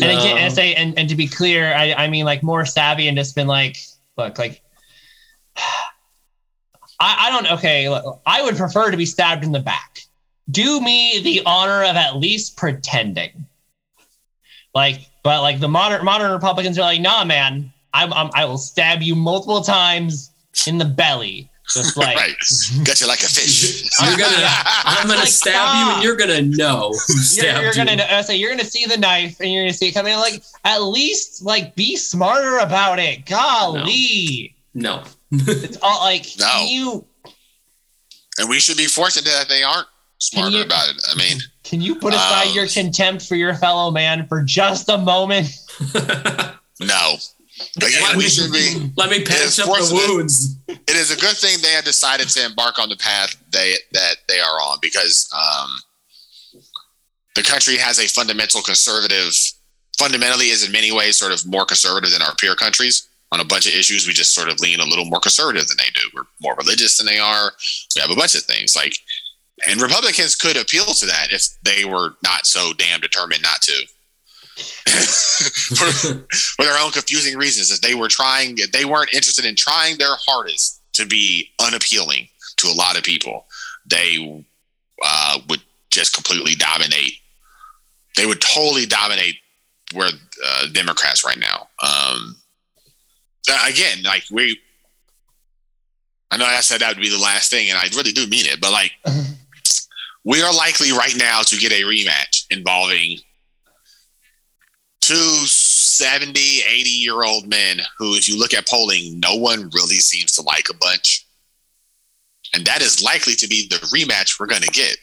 And 0.00 0.10
again, 0.10 0.38
and 0.38 0.52
say 0.52 0.74
and, 0.74 0.98
and 0.98 1.08
to 1.08 1.16
be 1.16 1.26
clear, 1.26 1.74
I, 1.74 1.92
I 1.92 2.08
mean 2.08 2.24
like 2.24 2.42
more 2.42 2.64
savvy 2.64 3.08
and 3.08 3.16
just 3.16 3.34
been 3.34 3.46
like, 3.46 3.76
look, 4.16 4.38
like 4.38 4.62
I, 5.56 7.26
I 7.26 7.30
don't 7.30 7.52
okay, 7.58 7.88
look, 7.88 8.20
I 8.24 8.42
would 8.42 8.56
prefer 8.56 8.90
to 8.90 8.96
be 8.96 9.06
stabbed 9.06 9.44
in 9.44 9.52
the 9.52 9.60
back. 9.60 10.00
Do 10.50 10.80
me 10.80 11.20
the 11.22 11.42
honor 11.46 11.82
of 11.82 11.96
at 11.96 12.16
least 12.16 12.56
pretending. 12.56 13.46
Like, 14.74 15.00
but 15.22 15.42
like 15.42 15.60
the 15.60 15.68
modern 15.68 16.04
modern 16.04 16.32
Republicans 16.32 16.78
are 16.78 16.82
like, 16.82 17.00
nah, 17.00 17.24
man, 17.24 17.72
I'm, 17.92 18.12
I'm 18.12 18.30
I 18.34 18.44
will 18.44 18.58
stab 18.58 19.02
you 19.02 19.14
multiple 19.14 19.62
times 19.62 20.30
in 20.66 20.78
the 20.78 20.84
belly. 20.84 21.50
Just 21.74 21.96
like 21.96 22.16
right. 22.16 22.34
Got 22.84 23.00
you 23.00 23.06
like 23.06 23.20
a 23.20 23.28
fish. 23.28 23.82
You're 24.00 24.16
gonna, 24.18 24.46
I'm 24.84 25.06
gonna 25.06 25.20
Like, 25.20 25.28
stab 25.28 25.86
you, 25.88 25.94
and 25.94 26.02
you're 26.02 26.16
gonna 26.16 26.42
know 26.42 26.92
who 27.06 27.14
you're, 27.42 27.62
you're 27.62 27.74
gonna 27.74 27.92
you. 28.16 28.22
say 28.22 28.36
you're 28.36 28.50
gonna 28.50 28.64
see 28.64 28.84
the 28.86 28.96
knife 28.96 29.40
and 29.40 29.52
you're 29.52 29.62
gonna 29.64 29.72
see 29.72 29.88
it 29.88 29.92
coming. 29.92 30.14
Like 30.16 30.42
at 30.64 30.78
least 30.82 31.42
like 31.44 31.74
be 31.74 31.96
smarter 31.96 32.58
about 32.58 32.98
it. 32.98 33.24
Golly, 33.26 34.54
No, 34.74 35.02
it's 35.32 35.78
all 35.82 36.00
like 36.04 36.26
No. 36.38 36.46
can 36.46 36.68
you 36.68 37.04
and 38.38 38.48
we 38.48 38.58
should 38.60 38.76
be 38.78 38.86
fortunate 38.86 39.26
that 39.26 39.48
they 39.48 39.62
aren't 39.62 39.86
smarter 40.18 40.56
you- 40.58 40.62
about 40.64 40.88
it. 40.88 40.96
I 41.10 41.14
mean, 41.16 41.38
can 41.64 41.80
you 41.80 41.94
put 41.96 42.14
aside 42.14 42.48
Um, 42.48 42.54
your 42.54 42.66
contempt 42.66 43.26
for 43.26 43.34
your 43.36 43.54
fellow 43.54 43.90
man 43.90 44.26
for 44.26 44.42
just 44.42 44.88
a 44.88 44.98
moment? 44.98 45.48
no. 46.80 47.14
Again, 47.76 48.02
Let 48.02 48.16
we 48.16 48.24
me- 48.24 48.28
should 48.30 48.52
be. 48.52 48.92
Let 48.96 49.10
me 49.10 49.24
patch 49.24 49.58
up 49.60 49.66
the 49.66 50.06
wounds. 50.08 50.56
It 50.68 50.96
is 50.96 51.10
a 51.10 51.16
good 51.16 51.36
thing 51.36 51.58
they 51.62 51.72
have 51.72 51.84
decided 51.84 52.28
to 52.30 52.44
embark 52.44 52.78
on 52.78 52.88
the 52.88 52.96
path 52.96 53.36
they 53.50 53.74
that 53.92 54.16
they 54.28 54.40
are 54.40 54.60
on 54.60 54.78
because 54.82 55.28
um, 55.32 55.70
the 57.34 57.42
country 57.42 57.76
has 57.76 57.98
a 57.98 58.06
fundamental 58.08 58.60
conservative, 58.62 59.32
fundamentally 59.98 60.46
is 60.46 60.64
in 60.64 60.72
many 60.72 60.92
ways 60.92 61.16
sort 61.16 61.32
of 61.32 61.44
more 61.46 61.64
conservative 61.64 62.10
than 62.12 62.22
our 62.22 62.34
peer 62.36 62.54
countries. 62.54 63.08
On 63.32 63.40
a 63.40 63.44
bunch 63.44 63.66
of 63.66 63.72
issues, 63.72 64.06
we 64.06 64.12
just 64.12 64.34
sort 64.34 64.50
of 64.50 64.60
lean 64.60 64.78
a 64.80 64.84
little 64.84 65.06
more 65.06 65.20
conservative 65.20 65.66
than 65.66 65.78
they 65.78 65.90
do. 65.94 66.06
We're 66.14 66.24
more 66.42 66.54
religious 66.56 66.98
than 66.98 67.06
they 67.06 67.18
are. 67.18 67.52
We 67.96 68.02
have 68.02 68.10
a 68.10 68.14
bunch 68.16 68.34
of 68.34 68.42
things 68.42 68.76
like, 68.76 68.94
and 69.66 69.80
Republicans 69.80 70.34
could 70.34 70.58
appeal 70.58 70.84
to 70.84 71.06
that 71.06 71.28
if 71.30 71.42
they 71.62 71.86
were 71.86 72.10
not 72.22 72.44
so 72.44 72.74
damn 72.74 73.00
determined 73.00 73.40
not 73.42 73.62
to. 73.62 73.86
for, 75.76 75.86
for 75.86 76.64
their 76.64 76.78
own 76.78 76.90
confusing 76.90 77.38
reasons. 77.38 77.70
If 77.70 77.80
they 77.80 77.94
were 77.94 78.08
trying, 78.08 78.56
they 78.72 78.84
weren't 78.84 79.14
interested 79.14 79.44
in 79.44 79.56
trying 79.56 79.98
their 79.98 80.16
hardest 80.26 80.80
to 80.94 81.06
be 81.06 81.50
unappealing 81.60 82.28
to 82.58 82.68
a 82.68 82.74
lot 82.74 82.96
of 82.96 83.02
people, 83.02 83.46
they 83.86 84.44
uh, 85.04 85.38
would 85.48 85.62
just 85.90 86.14
completely 86.14 86.54
dominate. 86.54 87.14
They 88.16 88.26
would 88.26 88.40
totally 88.40 88.86
dominate 88.86 89.36
where 89.94 90.10
uh, 90.44 90.66
Democrats 90.72 91.24
right 91.24 91.38
now. 91.38 91.68
Um, 91.82 92.36
uh, 93.50 93.66
again, 93.68 94.02
like 94.04 94.24
we, 94.30 94.58
I 96.30 96.36
know 96.36 96.44
I 96.44 96.60
said 96.60 96.80
that 96.80 96.94
would 96.94 97.02
be 97.02 97.10
the 97.10 97.18
last 97.18 97.50
thing, 97.50 97.68
and 97.68 97.78
I 97.78 97.88
really 97.94 98.12
do 98.12 98.26
mean 98.26 98.46
it, 98.46 98.60
but 98.60 98.72
like 98.72 98.92
we 100.24 100.42
are 100.42 100.54
likely 100.54 100.92
right 100.92 101.14
now 101.16 101.42
to 101.42 101.56
get 101.56 101.72
a 101.72 101.82
rematch 101.82 102.46
involving 102.50 103.18
two 105.12 105.46
70, 105.46 106.40
80 106.66 106.90
year 106.90 107.22
old 107.22 107.46
men 107.48 107.80
who, 107.98 108.14
if 108.14 108.28
you 108.28 108.38
look 108.38 108.54
at 108.54 108.66
polling, 108.66 109.20
no 109.20 109.36
one 109.36 109.70
really 109.74 109.96
seems 109.96 110.32
to 110.32 110.42
like 110.42 110.68
a 110.70 110.74
bunch. 110.74 111.26
And 112.54 112.64
that 112.66 112.82
is 112.82 113.02
likely 113.02 113.34
to 113.34 113.48
be 113.48 113.66
the 113.68 113.76
rematch 113.76 114.38
we're 114.38 114.46
going 114.46 114.62
to 114.62 114.70
get, 114.70 114.96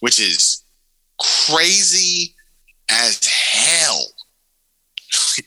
which 0.00 0.20
is 0.20 0.64
crazy 1.20 2.34
as 2.90 3.24
hell. 3.24 4.06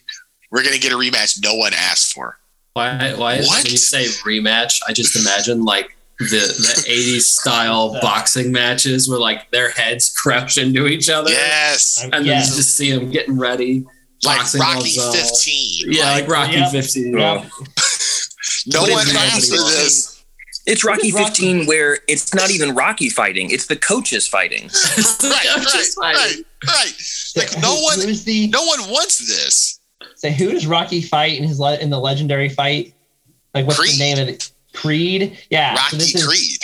we're 0.51 0.63
going 0.63 0.75
to 0.75 0.79
get 0.79 0.93
a 0.93 0.95
rematch 0.95 1.41
no 1.43 1.55
one 1.55 1.73
asked 1.73 2.13
for. 2.13 2.37
Why? 2.73 3.13
Why 3.17 3.35
is 3.35 3.49
when 3.49 3.65
you 3.65 3.77
say 3.77 4.05
rematch? 4.25 4.81
I 4.87 4.91
just 4.91 5.15
imagine 5.15 5.63
like 5.63 5.94
the 6.19 6.25
the 6.25 6.85
'80s 6.87 7.21
style 7.21 7.93
boxing 8.01 8.51
matches 8.51 9.09
where 9.09 9.19
like 9.19 9.49
their 9.51 9.69
heads 9.71 10.13
crash 10.17 10.57
into 10.57 10.87
each 10.87 11.09
other, 11.09 11.29
Yes. 11.31 11.99
And 12.03 12.25
yeah. 12.25 12.33
then 12.39 12.41
you 12.41 12.55
just 12.55 12.75
see 12.75 12.91
them 12.91 13.09
getting 13.11 13.37
ready. 13.37 13.85
Like 14.23 14.41
Rocky 14.55 14.93
gloves 14.95 15.43
15. 15.45 15.91
Yeah, 15.93 16.11
like 16.11 16.27
Rocky 16.27 16.53
Yep. 16.53 16.71
15. 16.71 17.17
Yep. 17.17 17.45
no 18.67 18.81
one 18.81 18.89
is 18.91 19.13
Rocky 19.13 19.17
asked 19.17 19.49
for 19.51 19.57
this. 19.57 20.25
It's 20.65 20.83
Rocky 20.83 21.11
Rocky? 21.11 21.25
15 21.25 21.65
where 21.67 21.99
it's 22.07 22.33
not 22.33 22.49
even 22.49 22.73
Rocky 22.73 23.09
fighting, 23.09 23.51
it's 23.51 23.67
the 23.67 23.75
coaches 23.75 24.27
fighting. 24.27 24.63
Right, 24.63 25.21
right, 25.23 25.61
just 25.61 25.97
right, 25.99 26.15
fighting. 26.15 26.43
right. 26.65 26.93
Like 27.35 27.49
Who- 27.53 27.61
no 27.61 27.75
one, 27.81 27.99
the 27.99 28.47
no 28.51 28.63
one 28.63 28.79
wants 28.89 29.19
this. 29.19 29.79
say 30.15 30.31
who 30.33 30.51
does 30.51 30.65
Rocky 30.65 31.01
fight 31.03 31.37
in 31.37 31.43
his 31.43 31.59
le- 31.59 31.77
in 31.77 31.91
the 31.91 31.99
legendary 31.99 32.49
fight? 32.49 32.93
Like 33.53 33.67
what's 33.67 33.79
Creed. 33.79 33.93
the 33.93 33.99
name 33.99 34.17
of 34.17 34.27
it? 34.29 34.49
Creed. 34.75 35.37
Yeah. 35.49 35.73
so 35.75 35.81
Rocky 35.81 35.97
this 35.97 36.15
is- 36.15 36.25
Creed. 36.27 36.59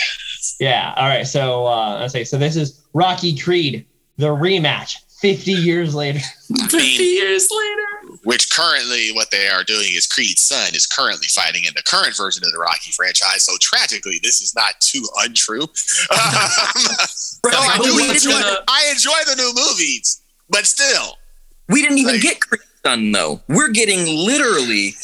Yeah. 0.60 0.94
All 0.96 1.08
right. 1.08 1.26
So 1.26 1.66
uh, 1.66 2.04
I 2.04 2.06
say 2.08 2.24
so. 2.24 2.38
This 2.38 2.56
is 2.56 2.82
Rocky 2.94 3.36
Creed, 3.36 3.86
the 4.18 4.28
rematch, 4.28 4.96
50 5.20 5.52
years 5.52 5.94
later. 5.94 6.20
50 6.68 6.76
years 6.78 7.48
later. 7.50 8.18
which 8.24 8.52
currently 8.52 9.10
what 9.12 9.30
they 9.30 9.48
are 9.48 9.64
doing 9.64 9.88
is 9.94 10.06
Creed's 10.06 10.42
son 10.42 10.74
is 10.74 10.86
currently 10.86 11.26
fighting 11.34 11.64
in 11.64 11.72
the 11.74 11.82
current 11.82 12.16
version 12.16 12.44
of 12.44 12.52
the 12.52 12.58
Rocky 12.58 12.90
franchise. 12.92 13.42
So 13.44 13.54
tragically, 13.60 14.20
this 14.22 14.40
is 14.42 14.54
not 14.54 14.78
too 14.80 15.02
untrue. 15.18 15.66
Bro, 17.42 17.52
No, 17.52 17.58
I, 17.58 17.72
Probably 17.76 17.86
do 17.86 17.94
what's 18.08 18.24
enjoy, 18.24 18.38
gonna- 18.40 18.60
I 18.68 18.88
enjoy 18.92 19.18
the 19.26 19.36
new 19.36 19.52
movies, 19.54 20.22
but 20.50 20.66
still, 20.66 21.16
We 21.68 21.82
didn't 21.82 21.98
even 21.98 22.14
Like- 22.14 22.22
get 22.22 22.40
Creed's 22.40 22.64
son 22.84 23.12
though. 23.12 23.40
We're 23.48 23.70
getting 23.70 24.04
literally 24.06 24.94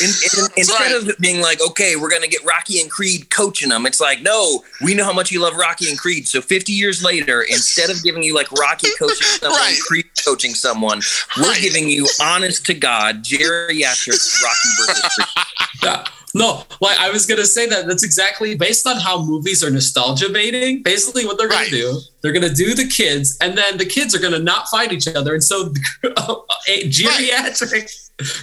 in, 0.00 0.08
in, 0.08 0.48
instead 0.56 0.92
right. 0.92 1.08
of 1.08 1.16
being 1.18 1.40
like, 1.40 1.60
okay, 1.70 1.96
we're 1.96 2.10
gonna 2.10 2.28
get 2.28 2.44
Rocky 2.44 2.80
and 2.80 2.90
Creed 2.90 3.30
coaching 3.30 3.68
them. 3.68 3.86
It's 3.86 4.00
like, 4.00 4.22
no, 4.22 4.64
we 4.82 4.94
know 4.94 5.04
how 5.04 5.12
much 5.12 5.30
you 5.30 5.40
love 5.42 5.54
Rocky 5.56 5.88
and 5.88 5.98
Creed. 5.98 6.26
So 6.28 6.40
50 6.40 6.72
years 6.72 7.02
later, 7.02 7.42
instead 7.42 7.90
of 7.90 8.02
giving 8.02 8.22
you 8.22 8.34
like 8.34 8.50
Rocky 8.52 8.88
coaching 8.98 9.16
someone, 9.20 9.58
Right. 9.58 9.78
Creed 9.86 10.06
coaching 10.24 10.54
someone, 10.54 11.00
we're 11.36 11.50
Right. 11.50 11.60
giving 11.60 11.88
you 11.88 12.06
honest 12.22 12.66
to 12.66 12.74
God 12.74 13.22
geriatric 13.24 14.42
Rocky 14.42 14.68
versus 14.86 15.10
Creed. 15.14 15.98
No, 16.36 16.64
like 16.80 16.98
I 16.98 17.10
was 17.10 17.24
gonna 17.26 17.46
say 17.46 17.66
that 17.68 17.86
that's 17.86 18.02
exactly 18.04 18.54
based 18.56 18.86
on 18.86 18.96
how 19.00 19.22
movies 19.22 19.64
are 19.64 19.70
nostalgia 19.70 20.28
baiting. 20.28 20.82
Basically, 20.82 21.24
what 21.24 21.38
they're 21.38 21.48
gonna 21.48 21.62
Right. 21.62 21.70
do, 21.70 22.00
they're 22.20 22.32
gonna 22.32 22.52
do 22.54 22.74
the 22.74 22.86
kids, 22.86 23.36
and 23.40 23.56
then 23.56 23.78
the 23.78 23.86
kids 23.86 24.14
are 24.14 24.18
gonna 24.18 24.38
not 24.38 24.68
fight 24.68 24.92
each 24.92 25.08
other, 25.08 25.32
and 25.34 25.42
so 25.42 25.72
a 26.04 26.88
geriatric 26.88 27.90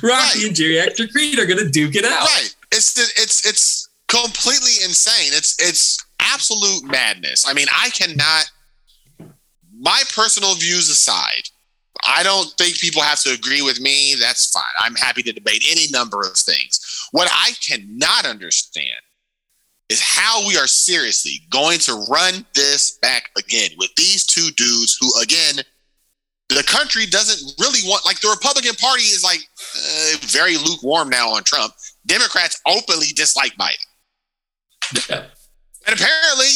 Rocky 0.01 0.07
Right. 0.07 0.43
and 0.47 0.55
geriatric 0.55 1.11
Creed 1.11 1.39
are 1.39 1.45
gonna 1.45 1.69
duke 1.69 1.95
it 1.95 2.05
out. 2.05 2.25
right? 2.27 2.55
It's 2.71 2.97
it's 3.21 3.45
it's 3.45 3.87
completely 4.07 4.83
insane. 4.83 5.31
It's 5.33 5.55
it's 5.59 5.97
absolute 6.19 6.83
madness. 6.85 7.45
I 7.47 7.53
mean, 7.53 7.67
I 7.75 7.89
cannot. 7.91 8.49
My 9.79 10.01
personal 10.15 10.55
views 10.55 10.89
aside, 10.89 11.43
I 12.05 12.23
don't 12.23 12.49
think 12.57 12.79
people 12.79 13.01
have 13.01 13.21
to 13.21 13.31
agree 13.31 13.61
with 13.61 13.79
me. 13.79 14.15
That's 14.19 14.49
fine. 14.51 14.63
I'm 14.79 14.95
happy 14.95 15.21
to 15.23 15.31
debate 15.31 15.63
any 15.69 15.87
number 15.91 16.21
of 16.21 16.35
things. 16.35 16.79
What 17.11 17.29
I 17.31 17.51
cannot 17.65 18.25
understand 18.25 18.99
is 19.89 20.01
how 20.01 20.47
we 20.47 20.57
are 20.57 20.67
seriously 20.67 21.41
going 21.49 21.77
to 21.79 22.05
run 22.09 22.45
this 22.55 22.97
back 23.01 23.29
again 23.37 23.69
with 23.77 23.93
these 23.95 24.25
two 24.25 24.49
dudes 24.55 24.97
who, 24.99 25.09
again, 25.21 25.63
the 26.49 26.63
country 26.63 27.05
doesn't 27.05 27.53
really 27.59 27.79
want. 27.87 28.05
Like 28.05 28.19
the 28.21 28.29
Republican 28.29 28.75
Party 28.75 29.03
is 29.03 29.23
like 29.23 29.39
uh, 29.77 30.17
very 30.21 30.57
lukewarm 30.57 31.09
now 31.09 31.29
on 31.29 31.43
Trump. 31.43 31.73
Democrats 32.05 32.59
openly 32.67 33.07
dislike 33.15 33.53
Biden, 33.55 35.09
Yeah. 35.09 35.25
and 35.87 35.99
apparently 35.99 36.49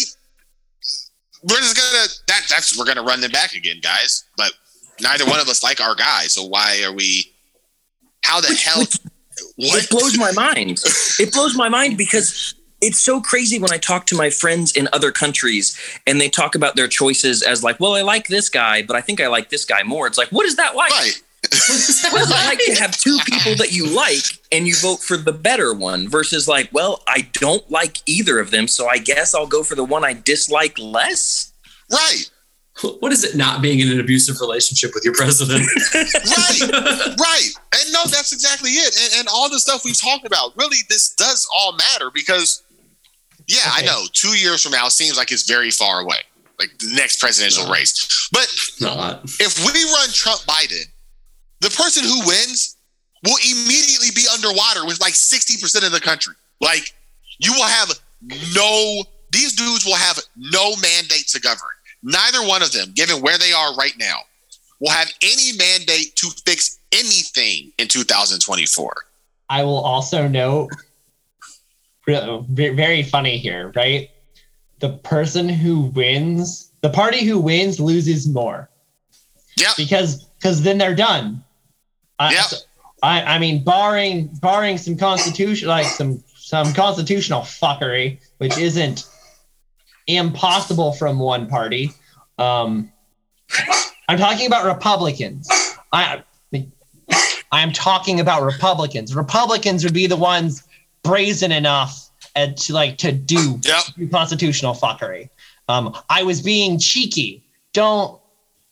we're 1.43 1.57
just 1.59 1.77
gonna 1.77 2.07
that 2.27 2.41
that's 2.49 2.77
we're 2.77 2.85
gonna 2.85 3.03
run 3.03 3.21
them 3.21 3.31
back 3.31 3.53
again, 3.53 3.77
guys. 3.81 4.25
But 4.35 4.51
neither 5.01 5.25
one 5.25 5.39
of 5.39 5.47
us 5.47 5.63
like 5.63 5.81
our 5.81 5.95
guy, 5.95 6.23
so 6.23 6.45
why 6.45 6.83
are 6.85 6.93
we? 6.93 7.33
How 8.23 8.41
the 8.41 8.53
hell? 8.53 8.83
What? 9.55 9.83
It 9.83 9.89
blows 9.89 10.17
my 10.17 10.31
mind. 10.31 10.79
It 11.19 11.33
blows 11.33 11.55
my 11.55 11.69
mind 11.69 11.97
because 11.97 12.53
it's 12.79 12.99
so 12.99 13.21
crazy 13.21 13.57
when 13.59 13.71
I 13.71 13.77
talk 13.77 14.05
to 14.07 14.15
my 14.15 14.29
friends 14.29 14.71
in 14.75 14.87
other 14.93 15.11
countries 15.11 15.77
and 16.05 16.21
they 16.21 16.29
talk 16.29 16.53
about 16.53 16.75
their 16.75 16.87
choices 16.87 17.41
as 17.41 17.63
like, 17.63 17.79
well, 17.79 17.93
I 17.93 18.01
like 18.01 18.27
this 18.27 18.49
guy, 18.49 18.83
but 18.83 18.95
I 18.95 19.01
think 19.01 19.19
I 19.19 19.27
like 19.27 19.49
this 19.49 19.65
guy 19.65 19.81
more. 19.81 20.05
It's 20.05 20.17
like, 20.17 20.29
what 20.29 20.45
is 20.45 20.57
that 20.57 20.75
like? 20.75 20.91
Right. 20.91 21.21
What 21.49 21.69
is 22.21 22.29
it 22.29 22.33
like 22.33 22.59
to 22.65 22.75
have 22.81 22.91
two 22.91 23.17
people 23.25 23.55
that 23.55 23.71
you 23.71 23.87
like 23.87 24.23
and 24.51 24.67
you 24.67 24.75
vote 24.75 25.01
for 25.01 25.17
the 25.17 25.31
better 25.31 25.73
one 25.73 26.07
versus 26.07 26.47
like, 26.47 26.69
well, 26.71 27.01
I 27.07 27.29
don't 27.33 27.69
like 27.71 27.97
either 28.05 28.39
of 28.39 28.51
them, 28.51 28.67
so 28.67 28.87
I 28.87 28.97
guess 28.97 29.33
I'll 29.33 29.47
go 29.47 29.63
for 29.63 29.75
the 29.75 29.83
one 29.83 30.03
I 30.03 30.13
dislike 30.13 30.77
less? 30.77 31.51
Right. 31.91 32.29
What 32.99 33.11
is 33.11 33.23
it 33.23 33.35
not 33.35 33.61
being 33.61 33.79
in 33.79 33.89
an 33.89 33.99
abusive 33.99 34.39
relationship 34.39 34.91
with 34.93 35.03
your 35.03 35.13
president? 35.13 35.65
Right. 35.93 37.15
right. 37.19 37.49
And 37.73 37.93
no, 37.93 38.03
that's 38.05 38.31
exactly 38.33 38.71
it. 38.71 38.95
And, 39.01 39.19
and 39.19 39.27
all 39.27 39.49
the 39.49 39.59
stuff 39.59 39.83
we've 39.83 39.99
talked 39.99 40.25
about, 40.25 40.55
really, 40.57 40.77
this 40.89 41.13
does 41.15 41.47
all 41.53 41.75
matter 41.75 42.11
because, 42.13 42.63
yeah, 43.47 43.61
I 43.65 43.81
know 43.83 44.03
two 44.13 44.37
years 44.37 44.61
from 44.63 44.73
now 44.73 44.89
seems 44.89 45.17
like 45.17 45.31
it's 45.31 45.47
very 45.49 45.71
far 45.71 46.01
away, 46.01 46.17
like 46.59 46.77
the 46.79 46.93
next 46.95 47.19
presidential 47.19 47.65
No. 47.65 47.71
race. 47.71 48.29
But 48.31 48.47
if 49.39 49.57
we 49.65 49.83
run 49.93 50.09
Trump 50.11 50.41
Biden, 50.41 50.85
the 51.61 51.69
person 51.71 52.03
who 52.03 52.19
wins 52.27 52.75
will 53.25 53.37
immediately 53.43 54.09
be 54.15 54.25
underwater 54.31 54.85
with 54.85 55.01
like 55.01 55.13
60% 55.13 55.85
of 55.85 55.91
the 55.91 55.99
country. 55.99 56.35
Like, 56.61 56.93
you 57.39 57.51
will 57.53 57.65
have 57.65 57.89
no, 58.55 59.03
these 59.31 59.53
dudes 59.55 59.85
will 59.85 59.95
have 59.95 60.19
no 60.35 60.71
mandate 60.75 61.27
to 61.29 61.39
govern. 61.39 61.69
Neither 62.09 62.39
one 62.47 62.61
of 62.63 62.71
them, 62.71 62.93
given 62.95 63.21
where 63.21 63.37
they 63.37 63.51
are 63.51 63.75
right 63.75 63.91
now, 63.99 64.19
will 64.79 64.91
have 64.91 65.11
any 65.21 65.51
mandate 65.57 66.15
to 66.15 66.29
fix 66.45 66.79
anything 66.93 67.73
in 67.77 67.89
2024. 67.89 68.93
I 69.49 69.63
will 69.65 69.79
also 69.79 70.25
note, 70.25 70.69
very 72.05 73.03
funny 73.03 73.37
here, 73.37 73.73
right? 73.75 74.09
The 74.79 74.89
person 74.99 75.49
who 75.49 75.81
wins, 75.81 76.71
the 76.81 76.89
party 76.89 77.25
who 77.25 77.39
wins 77.39 77.79
loses 77.79 78.25
more 78.27 78.69
Yeah. 79.57 79.73
because 79.75 80.23
because 80.39 80.61
then 80.61 80.77
they're 80.77 80.95
done. 80.95 81.43
Yep. 82.21 82.31
so- 82.45 82.57
I, 83.03 83.35
I 83.35 83.37
mean, 83.39 83.63
barring 83.63 84.27
barring 84.41 84.77
some 84.77 84.97
constitution 84.97 85.67
like 85.67 85.85
some 85.85 86.23
some 86.37 86.73
constitutional 86.73 87.41
fuckery, 87.41 88.19
which 88.37 88.57
isn't 88.57 89.05
impossible 90.07 90.93
from 90.93 91.19
one 91.19 91.47
party. 91.47 91.91
Um, 92.37 92.91
I'm 94.09 94.17
talking 94.17 94.47
about 94.47 94.65
Republicans. 94.65 95.49
I 95.91 96.23
I'm 97.51 97.71
talking 97.71 98.19
about 98.19 98.43
Republicans. 98.43 99.15
Republicans 99.15 99.83
would 99.83 99.93
be 99.93 100.07
the 100.07 100.17
ones 100.17 100.63
brazen 101.03 101.51
enough 101.51 102.09
and 102.35 102.57
to 102.57 102.73
like 102.73 102.97
to 102.97 103.11
do 103.11 103.59
Yep. 103.63 104.11
constitutional 104.11 104.73
fuckery. 104.73 105.29
Um, 105.69 105.95
I 106.09 106.23
was 106.23 106.41
being 106.41 106.77
cheeky. 106.79 107.43
Don't 107.73 108.19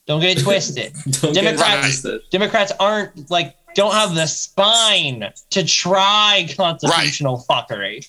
don't 0.06 0.20
get 0.20 0.38
it 0.38 0.42
twisted. 0.42 0.92
Don't 1.20 1.32
get 1.32 1.42
Democrats- 1.42 1.80
twisted. 2.00 2.20
Democrats 2.30 2.72
aren't 2.78 3.30
like 3.30 3.56
don't 3.74 3.92
have 3.92 4.14
the 4.14 4.26
spine 4.26 5.30
to 5.50 5.64
try 5.64 6.48
constitutional 6.56 7.44
fuckery. 7.50 8.06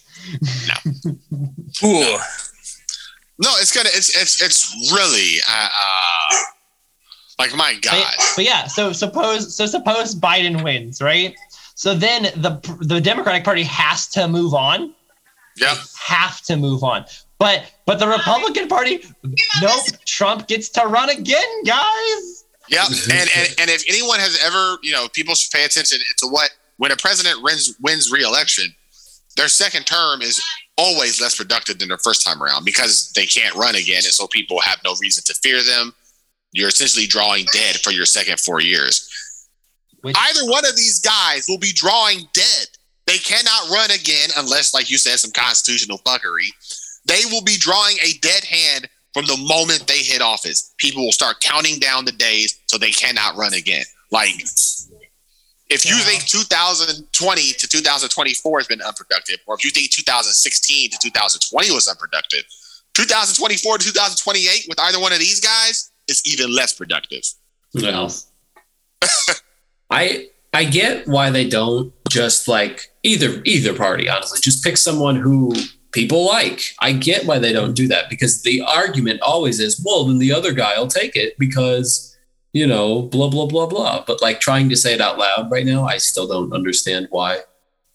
Ooh. 1.84 1.90
No, 2.04 2.20
it's 3.40 3.76
gonna. 3.76 3.90
It's 3.94 4.16
it's 4.20 4.42
it's 4.42 4.92
really. 4.94 5.40
Uh, 5.50 5.70
uh, 5.70 6.36
like 7.40 7.56
my 7.56 7.76
God. 7.82 8.14
but 8.36 8.46
yeah, 8.46 8.68
so 8.68 8.92
suppose 8.92 9.56
so 9.56 9.66
suppose 9.66 10.16
Biden 10.16 10.64
wins, 10.64 11.02
right? 11.02 11.36
So 11.76 11.94
then 11.94 12.24
the 12.36 12.60
the 12.82 13.00
Democratic 13.00 13.44
Party 13.44 13.64
has 13.64 14.08
to 14.10 14.28
move 14.28 14.54
on. 14.54 14.94
Yep. 15.58 15.78
Have 16.00 16.42
to 16.44 16.58
move 16.58 16.84
on. 16.84 17.06
But 17.38 17.72
but 17.86 18.00
the 18.00 18.08
Republican 18.08 18.68
Party, 18.68 19.04
nope. 19.62 19.86
Trump 20.06 20.48
gets 20.48 20.70
to 20.70 20.86
run 20.88 21.10
again, 21.10 21.64
guys. 21.64 22.46
Yep. 22.70 22.88
And, 22.88 23.30
and 23.36 23.56
and 23.60 23.70
if 23.70 23.84
anyone 23.88 24.20
has 24.20 24.40
ever, 24.44 24.80
you 24.82 24.92
know, 24.92 25.08
people 25.10 25.36
should 25.36 25.52
pay 25.52 25.64
attention 25.64 26.00
to 26.18 26.28
what 26.28 26.50
when 26.78 26.92
a 26.92 26.96
president 26.96 27.44
wins 27.44 27.76
wins 27.82 28.12
re-election, 28.12 28.66
their 29.36 29.48
second 29.48 29.86
term 29.86 30.22
is 30.22 30.44
always 30.78 31.22
less 31.22 31.36
productive 31.36 31.80
than 31.80 31.90
their 31.90 31.98
first 31.98 32.26
time 32.26 32.42
around 32.42 32.66
because 32.66 33.12
they 33.16 33.26
can't 33.26 33.56
run 33.56 33.76
again, 33.76 33.98
and 33.98 34.14
so 34.14 34.28
people 34.28 34.60
have 34.62 34.80
no 34.84 34.96
reason 35.02 35.24
to 35.26 35.34
fear 35.42 35.64
them. 35.64 35.94
You're 36.52 36.70
essentially 36.70 37.08
drawing 37.08 37.46
dead 37.52 37.78
for 37.78 37.92
your 37.92 38.06
second 38.06 38.40
four 38.40 38.62
years. 38.62 39.10
Which, 40.02 40.16
Either 40.18 40.50
one 40.50 40.66
of 40.66 40.76
these 40.76 41.00
guys 41.00 41.46
will 41.50 41.58
be 41.58 41.74
drawing 41.74 42.22
dead. 42.34 42.68
They 43.06 43.18
cannot 43.18 43.70
run 43.70 43.92
again 43.92 44.30
unless, 44.38 44.74
like 44.74 44.90
you 44.90 44.98
said, 44.98 45.18
some 45.18 45.32
constitutional 45.32 45.98
fuckery. 46.00 46.50
They 47.06 47.22
will 47.32 47.44
be 47.44 47.58
drawing 47.58 47.98
a 48.04 48.18
dead 48.22 48.44
hand 48.44 48.90
from 49.14 49.26
the 49.26 49.38
moment 49.38 49.88
they 49.88 50.00
hit 50.00 50.22
office. 50.22 50.74
People 50.78 51.04
will 51.06 51.12
start 51.12 51.40
counting 51.40 51.80
down 51.80 52.06
the 52.06 52.12
days 52.12 52.60
so 52.68 52.78
they 52.78 52.92
cannot 52.92 53.36
run 53.36 53.54
again. 53.54 53.86
Like, 54.12 54.36
if 55.70 55.86
you 55.86 55.96
Yeah. 55.96 56.04
think 56.04 56.26
2020 56.26 57.54
to 57.54 57.68
2024 57.68 58.60
has 58.60 58.68
been 58.68 58.82
unproductive, 58.82 59.40
or 59.46 59.56
if 59.56 59.64
you 59.64 59.72
think 59.72 59.92
2016 59.92 60.92
to 60.92 60.98
2020 61.02 61.72
was 61.72 61.88
unproductive, 61.88 62.44
2024 62.94 63.78
to 63.78 63.86
2028 63.86 64.66
with 64.70 64.80
either 64.80 65.00
one 65.00 65.14
of 65.14 65.20
these 65.20 65.40
guys 65.40 65.92
is 66.08 66.22
even 66.26 66.54
less 66.54 66.74
productive. 66.74 67.22
Well, 67.74 68.14
I 69.90 70.28
I 70.54 70.64
get 70.64 71.08
why 71.08 71.30
they 71.30 71.48
don't 71.48 71.94
just 72.10 72.48
like 72.48 72.92
either 73.04 73.42
either 73.46 73.74
party. 73.74 74.10
Honestly, 74.10 74.40
just 74.42 74.64
pick 74.64 74.78
someone 74.78 75.16
who 75.18 75.54
people 75.92 76.26
like. 76.26 76.62
I 76.80 76.94
get 76.94 77.26
why 77.26 77.40
they 77.40 77.54
don't 77.54 77.74
do 77.74 77.88
that 77.90 78.10
because 78.10 78.42
the 78.42 78.62
argument 78.62 79.22
always 79.22 79.60
is, 79.60 79.82
well, 79.84 80.06
then 80.06 80.18
the 80.20 80.32
other 80.34 80.54
guy 80.54 80.78
will 80.80 80.88
take 80.88 81.16
it 81.16 81.38
because 81.38 82.07
you 82.58 82.68
know 82.68 83.04
blah 83.04 83.30
blah 83.30 83.46
blah 83.46 83.68
blah. 83.68 84.04
But 84.08 84.22
like 84.22 84.40
trying 84.40 84.70
to 84.70 84.76
say 84.76 84.94
it 84.94 85.02
out 85.02 85.18
loud 85.18 85.52
right 85.52 85.66
now, 85.66 85.86
I 85.86 85.98
still 85.98 86.28
don't 86.28 86.54
understand 86.54 87.08
why 87.12 87.40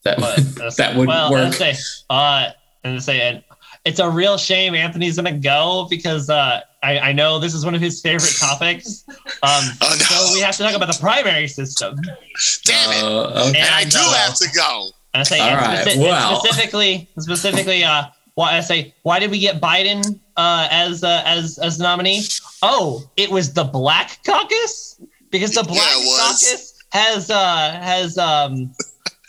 that 0.05 0.18
but 0.18 0.76
that 0.76 0.97
would 0.97 1.08
well, 1.08 1.31
work. 1.32 1.58
Let's 1.58 1.58
say, 1.58 2.05
uh, 2.10 2.50
and 2.84 3.02
say 3.02 3.28
it. 3.28 3.44
It's 3.84 3.99
a 3.99 4.08
real 4.08 4.39
shame 4.39 4.76
Anthony's 4.76 5.16
gonna 5.16 5.36
go 5.36 5.89
because 5.91 6.31
uh, 6.31 6.60
I, 6.84 6.99
I 6.99 7.12
know 7.12 7.41
this 7.41 7.52
is 7.52 7.65
one 7.65 7.74
of 7.74 7.81
his 7.81 8.00
favorite 8.00 8.36
topics. 8.39 9.05
Um, 9.44 9.65
Oh, 9.81 9.89
no. 9.89 9.97
So 9.97 10.34
we 10.34 10.41
have 10.41 10.57
to 10.58 10.62
talk 10.62 10.74
about 10.74 10.86
the 10.86 11.00
primary 11.00 11.49
system. 11.49 11.97
Damn 12.65 12.91
it. 12.92 13.02
Uh, 13.02 13.49
okay. 13.49 13.58
and 13.58 13.68
I 13.74 13.82
do 13.82 13.99
uh, 13.99 14.15
have 14.15 14.36
to 14.36 14.49
go. 14.55 14.86
And 15.15 15.20
I 15.20 15.24
say 15.24 15.41
All 15.41 15.49
and 15.49 15.57
right, 15.57 15.78
speci- 15.84 15.92
and 15.94 16.02
well. 16.02 16.39
specifically, 16.39 17.08
specifically, 17.18 17.82
uh, 17.82 18.05
why 18.34 18.57
I 18.57 18.60
say 18.60 18.94
why 19.02 19.18
did 19.18 19.32
we 19.32 19.41
get 19.41 19.60
Biden 19.60 20.20
uh, 20.36 20.68
as 20.70 21.02
uh, 21.02 21.23
as 21.26 21.58
as 21.58 21.81
nominee? 21.81 22.23
Oh, 22.62 23.05
it 23.16 23.31
was 23.31 23.52
the 23.52 23.65
Black 23.65 24.18
Caucus 24.24 25.00
because 25.31 25.52
the 25.52 25.65
Black 25.65 25.91
Yeah. 25.99 26.16
Caucus 26.18 26.78
has 26.91 27.31
uh 27.31 27.73
has 27.81 28.18
um 28.18 28.73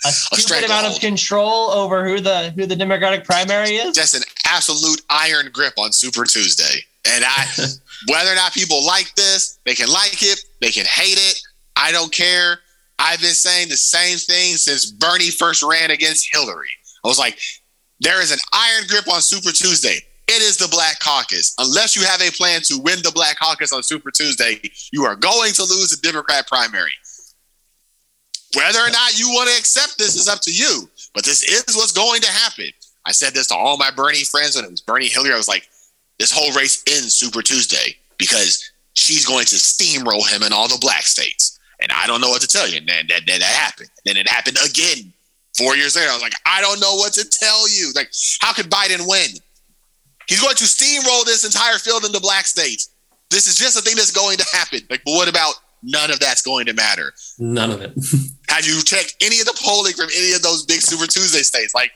a 0.04 0.08
stupid 0.12 0.64
amount 0.64 0.86
of 0.86 1.00
control 1.00 1.70
over 1.70 2.06
who 2.06 2.20
the 2.20 2.50
who 2.50 2.66
the 2.66 2.76
Democratic 2.76 3.24
primary 3.24 3.76
is. 3.76 3.96
Just 3.96 4.14
an 4.14 4.22
absolute 4.46 5.02
iron 5.10 5.50
grip 5.52 5.74
on 5.78 5.92
Super 5.92 6.24
Tuesday. 6.24 6.80
And 7.06 7.24
I, 7.26 7.46
whether 8.08 8.32
or 8.32 8.34
not 8.34 8.52
people 8.52 8.84
like 8.86 9.14
this, 9.14 9.58
they 9.64 9.74
can 9.74 9.90
like 9.90 10.22
it, 10.22 10.40
they 10.60 10.70
can 10.70 10.86
hate 10.86 11.18
it. 11.18 11.40
I 11.76 11.90
don't 11.92 12.12
care. 12.12 12.60
I've 12.98 13.20
been 13.20 13.34
saying 13.34 13.68
the 13.68 13.76
same 13.76 14.16
thing 14.18 14.54
since 14.56 14.90
Bernie 14.90 15.30
first 15.30 15.62
ran 15.62 15.90
against 15.90 16.28
Hillary. 16.32 16.70
I 17.04 17.08
was 17.08 17.18
like, 17.18 17.38
there 18.00 18.22
is 18.22 18.30
an 18.30 18.38
iron 18.52 18.84
grip 18.88 19.08
on 19.12 19.20
Super 19.20 19.50
Tuesday. 19.50 19.98
It 20.26 20.42
is 20.42 20.56
the 20.56 20.68
Black 20.68 21.00
Caucus. 21.00 21.54
Unless 21.58 21.96
you 21.96 22.02
have 22.06 22.22
a 22.22 22.30
plan 22.30 22.62
to 22.64 22.78
win 22.78 23.00
the 23.02 23.12
Black 23.14 23.38
Caucus 23.38 23.72
on 23.72 23.82
Super 23.82 24.10
Tuesday, 24.10 24.60
you 24.92 25.04
are 25.04 25.16
going 25.16 25.52
to 25.52 25.62
lose 25.62 25.90
the 25.90 26.00
Democrat 26.06 26.46
primary. 26.46 26.92
Whether 28.56 28.78
or 28.78 28.90
not 28.90 29.18
you 29.18 29.28
want 29.30 29.50
to 29.50 29.56
accept 29.58 29.98
this 29.98 30.16
is 30.16 30.28
up 30.28 30.40
to 30.42 30.52
you, 30.52 30.88
but 31.14 31.24
this 31.24 31.42
is 31.42 31.76
what's 31.76 31.92
going 31.92 32.20
to 32.22 32.30
happen. 32.30 32.70
I 33.06 33.12
said 33.12 33.34
this 33.34 33.48
to 33.48 33.54
all 33.54 33.76
my 33.76 33.90
Bernie 33.90 34.24
friends 34.24 34.56
when 34.56 34.64
it 34.64 34.70
was 34.70 34.80
Bernie 34.80 35.08
Hillary. 35.08 35.32
I 35.32 35.36
was 35.36 35.48
like, 35.48 35.68
this 36.18 36.32
whole 36.32 36.52
race 36.52 36.82
ends 36.86 37.14
Super 37.14 37.42
Tuesday 37.42 37.96
because 38.16 38.70
she's 38.94 39.26
going 39.26 39.44
to 39.46 39.56
steamroll 39.56 40.26
him 40.26 40.42
in 40.42 40.52
all 40.52 40.68
the 40.68 40.78
black 40.80 41.02
states. 41.02 41.58
And 41.80 41.92
I 41.92 42.06
don't 42.06 42.20
know 42.20 42.30
what 42.30 42.40
to 42.40 42.46
tell 42.46 42.68
you. 42.68 42.78
And 42.78 42.88
then 42.88 43.06
that, 43.08 43.26
that, 43.26 43.40
that 43.40 43.42
happened. 43.42 43.90
Then 44.04 44.16
it 44.16 44.28
happened 44.28 44.56
again 44.64 45.12
four 45.58 45.76
years 45.76 45.96
later. 45.96 46.10
I 46.10 46.14
was 46.14 46.22
like, 46.22 46.34
I 46.46 46.60
don't 46.60 46.80
know 46.80 46.94
what 46.94 47.12
to 47.14 47.24
tell 47.28 47.68
you. 47.68 47.92
Like, 47.94 48.10
how 48.40 48.52
could 48.52 48.70
Biden 48.70 49.06
win? 49.06 49.30
He's 50.28 50.40
going 50.40 50.56
to 50.56 50.64
steamroll 50.64 51.24
this 51.24 51.44
entire 51.44 51.78
field 51.78 52.04
in 52.04 52.12
the 52.12 52.20
black 52.20 52.46
states. 52.46 52.90
This 53.30 53.46
is 53.46 53.56
just 53.56 53.76
a 53.76 53.82
thing 53.82 53.96
that's 53.96 54.12
going 54.12 54.38
to 54.38 54.46
happen. 54.56 54.80
Like, 54.90 55.02
but 55.04 55.12
what 55.12 55.28
about 55.28 55.54
none 55.82 56.10
of 56.10 56.20
that's 56.20 56.42
going 56.42 56.66
to 56.66 56.72
matter? 56.72 57.12
None 57.38 57.70
of 57.70 57.82
it. 57.82 57.92
Have 58.48 58.64
you 58.66 58.82
checked 58.82 59.16
any 59.20 59.40
of 59.40 59.46
the 59.46 59.58
polling 59.62 59.92
from 59.92 60.08
any 60.16 60.32
of 60.34 60.42
those 60.42 60.64
big 60.64 60.80
Super 60.80 61.06
Tuesday 61.06 61.42
states? 61.42 61.74
Like, 61.74 61.92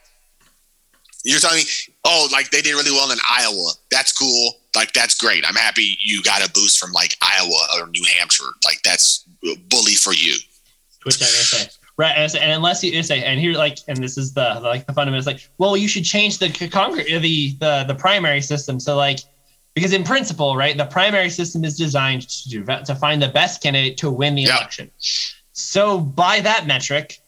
you're 1.24 1.40
telling 1.40 1.58
me, 1.58 1.65
oh, 2.05 2.28
like 2.32 2.50
they 2.50 2.62
did 2.62 2.73
really 2.74 2.90
well 2.90 3.10
in 3.10 3.18
Iowa. 3.28 3.70
That's 3.90 4.12
cool. 4.12 4.52
Like, 4.74 4.92
that's 4.92 5.15
great. 5.16 5.44
I'm 5.47 5.57
happy 5.57 5.97
you 6.00 6.23
got 6.23 6.47
a 6.47 6.50
boost 6.52 6.78
from 6.78 6.92
like 6.92 7.16
Iowa 7.20 7.66
or 7.76 7.89
New 7.89 8.05
Hampshire. 8.18 8.52
Like, 8.65 8.82
that's 8.82 9.24
bully 9.68 9.94
for 9.94 10.15
you. 10.15 10.36
Which 11.05 11.20
I 11.20 11.26
say. 11.26 11.70
Right, 11.99 12.15
and, 12.17 12.33
and 12.36 12.52
unless 12.52 12.85
you 12.85 13.02
say, 13.02 13.25
and 13.25 13.41
here, 13.41 13.55
like, 13.55 13.78
and 13.89 13.99
this 13.99 14.17
is 14.17 14.33
the 14.33 14.60
like 14.62 14.86
the 14.86 14.93
fundamental 14.93 15.18
is 15.18 15.27
like, 15.27 15.51
well, 15.59 15.77
you 15.77 15.89
should 15.89 16.05
change 16.05 16.39
the 16.39 16.49
Congress, 16.68 17.07
uh, 17.12 17.18
the 17.18 17.57
the 17.59 17.85
the 17.89 17.94
primary 17.97 18.41
system. 18.41 18.78
So 18.78 18.97
like, 18.97 19.18
because 19.75 19.93
in 19.93 20.05
principle, 20.05 20.57
right, 20.57 20.77
the 20.77 20.86
primary 20.86 21.28
system 21.28 21.65
is 21.65 21.77
designed 21.77 22.28
to 22.28 22.49
do, 22.49 22.65
to 22.65 22.94
find 22.94 23.20
the 23.20 23.28
best 23.28 23.60
candidate 23.65 23.97
to 23.99 24.10
win 24.12 24.36
the 24.36 24.43
Yeah. 24.43 24.59
election. 24.59 24.93
So 25.52 25.99
by 25.99 26.39
that 26.41 26.68
metric, 26.68 27.18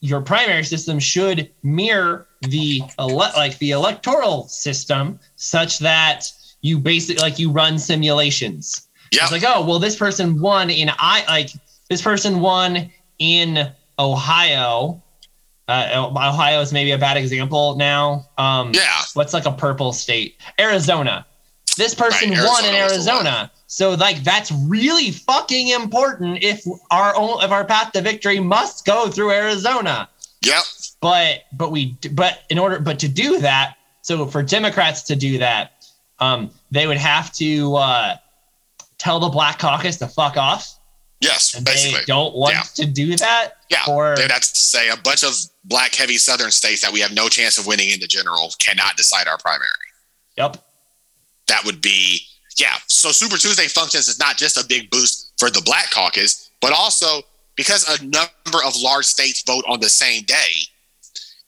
your 0.00 0.20
primary 0.20 0.64
system 0.64 0.98
should 0.98 1.52
mirror 1.62 2.26
the 2.42 2.82
ele- 2.98 3.32
like 3.36 3.58
the 3.58 3.70
electoral 3.70 4.48
system, 4.48 5.20
such 5.36 5.78
that 5.78 6.26
you 6.62 6.80
basically 6.80 7.22
like 7.22 7.38
you 7.38 7.52
run 7.52 7.78
simulations. 7.78 8.88
Yeah. 9.12 9.22
It's 9.22 9.30
like, 9.32 9.44
oh, 9.46 9.64
well, 9.64 9.78
this 9.78 9.94
person 9.94 10.40
won 10.40 10.68
in 10.68 10.90
I 10.98 11.24
like 11.28 11.50
this 11.88 12.02
person 12.02 12.40
won 12.40 12.90
in 13.20 13.70
Ohio. 14.00 15.02
Uh, 15.68 16.10
Ohio 16.16 16.60
is 16.60 16.72
maybe 16.72 16.90
a 16.90 16.98
bad 16.98 17.16
example 17.16 17.76
now. 17.76 18.26
Um, 18.38 18.72
Yeah. 18.74 19.02
What's 19.14 19.32
like 19.32 19.46
a 19.46 19.52
purple 19.52 19.92
state? 19.92 20.36
Arizona. 20.58 21.26
This 21.76 21.94
person 21.94 22.30
Right, 22.30 22.44
won 22.44 22.64
in 22.64 22.74
Arizona. 22.74 23.50
So 23.68 23.90
like 23.94 24.24
that's 24.24 24.50
really 24.50 25.12
fucking 25.12 25.68
important 25.68 26.42
if 26.42 26.64
our 26.90 27.14
own 27.16 27.44
if 27.44 27.52
our 27.52 27.64
path 27.64 27.92
to 27.92 28.00
victory 28.00 28.40
must 28.40 28.84
go 28.84 29.08
through 29.08 29.30
Arizona 29.30 30.08
Yep. 30.42 30.64
but 31.00 31.44
but 31.52 31.70
we 31.70 31.96
but 32.12 32.40
in 32.50 32.58
order 32.58 32.80
but 32.80 32.98
to 32.98 33.08
do 33.08 33.38
that 33.40 33.76
so 34.02 34.26
for 34.26 34.42
democrats 34.42 35.02
to 35.02 35.14
do 35.14 35.38
that 35.38 35.84
um 36.18 36.50
they 36.72 36.88
would 36.88 36.96
have 36.96 37.30
to 37.34 37.76
uh 37.76 38.16
tell 38.98 39.20
the 39.20 39.28
black 39.28 39.60
caucus 39.60 39.98
to 39.98 40.08
fuck 40.08 40.36
off 40.36 40.76
Yes. 41.20 41.54
and 41.54 41.64
they 41.64 41.92
don't 42.06 42.34
want 42.34 42.54
Yeah. 42.54 42.62
to 42.74 42.86
do 42.86 43.16
that 43.18 43.52
Yeah. 43.70 43.78
or 43.88 44.16
They'd 44.16 44.30
to 44.30 44.42
say 44.42 44.88
a 44.90 44.96
bunch 44.96 45.22
of 45.22 45.32
black 45.64 45.94
heavy 45.94 46.18
southern 46.18 46.50
states 46.50 46.82
that 46.82 46.92
we 46.92 47.00
have 47.00 47.14
no 47.14 47.28
chance 47.28 47.56
of 47.58 47.66
winning 47.66 47.90
in 47.90 48.00
the 48.00 48.06
general 48.08 48.50
cannot 48.58 48.96
decide 48.96 49.28
our 49.28 49.38
primary. 49.38 49.68
yep 50.36 50.56
that 51.48 51.64
would 51.64 51.80
be 51.80 52.20
yeah. 52.58 52.76
So 52.88 53.10
Super 53.10 53.36
Tuesday 53.36 53.66
functions 53.66 54.08
as 54.08 54.18
not 54.18 54.36
just 54.36 54.56
a 54.56 54.66
big 54.66 54.90
boost 54.90 55.32
for 55.38 55.50
the 55.50 55.62
Black 55.64 55.90
Caucus, 55.90 56.50
but 56.60 56.72
also 56.72 57.22
because 57.56 57.88
a 57.88 58.04
number 58.04 58.64
of 58.66 58.76
large 58.76 59.04
states 59.06 59.42
vote 59.46 59.64
on 59.68 59.80
the 59.80 59.88
same 59.88 60.22
day, 60.24 60.52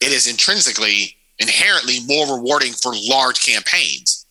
it 0.00 0.10
is 0.12 0.26
intrinsically 0.26 1.16
inherently 1.38 1.98
more 2.06 2.36
rewarding 2.36 2.72
for 2.72 2.92
large 2.94 3.40
campaigns. 3.42 4.26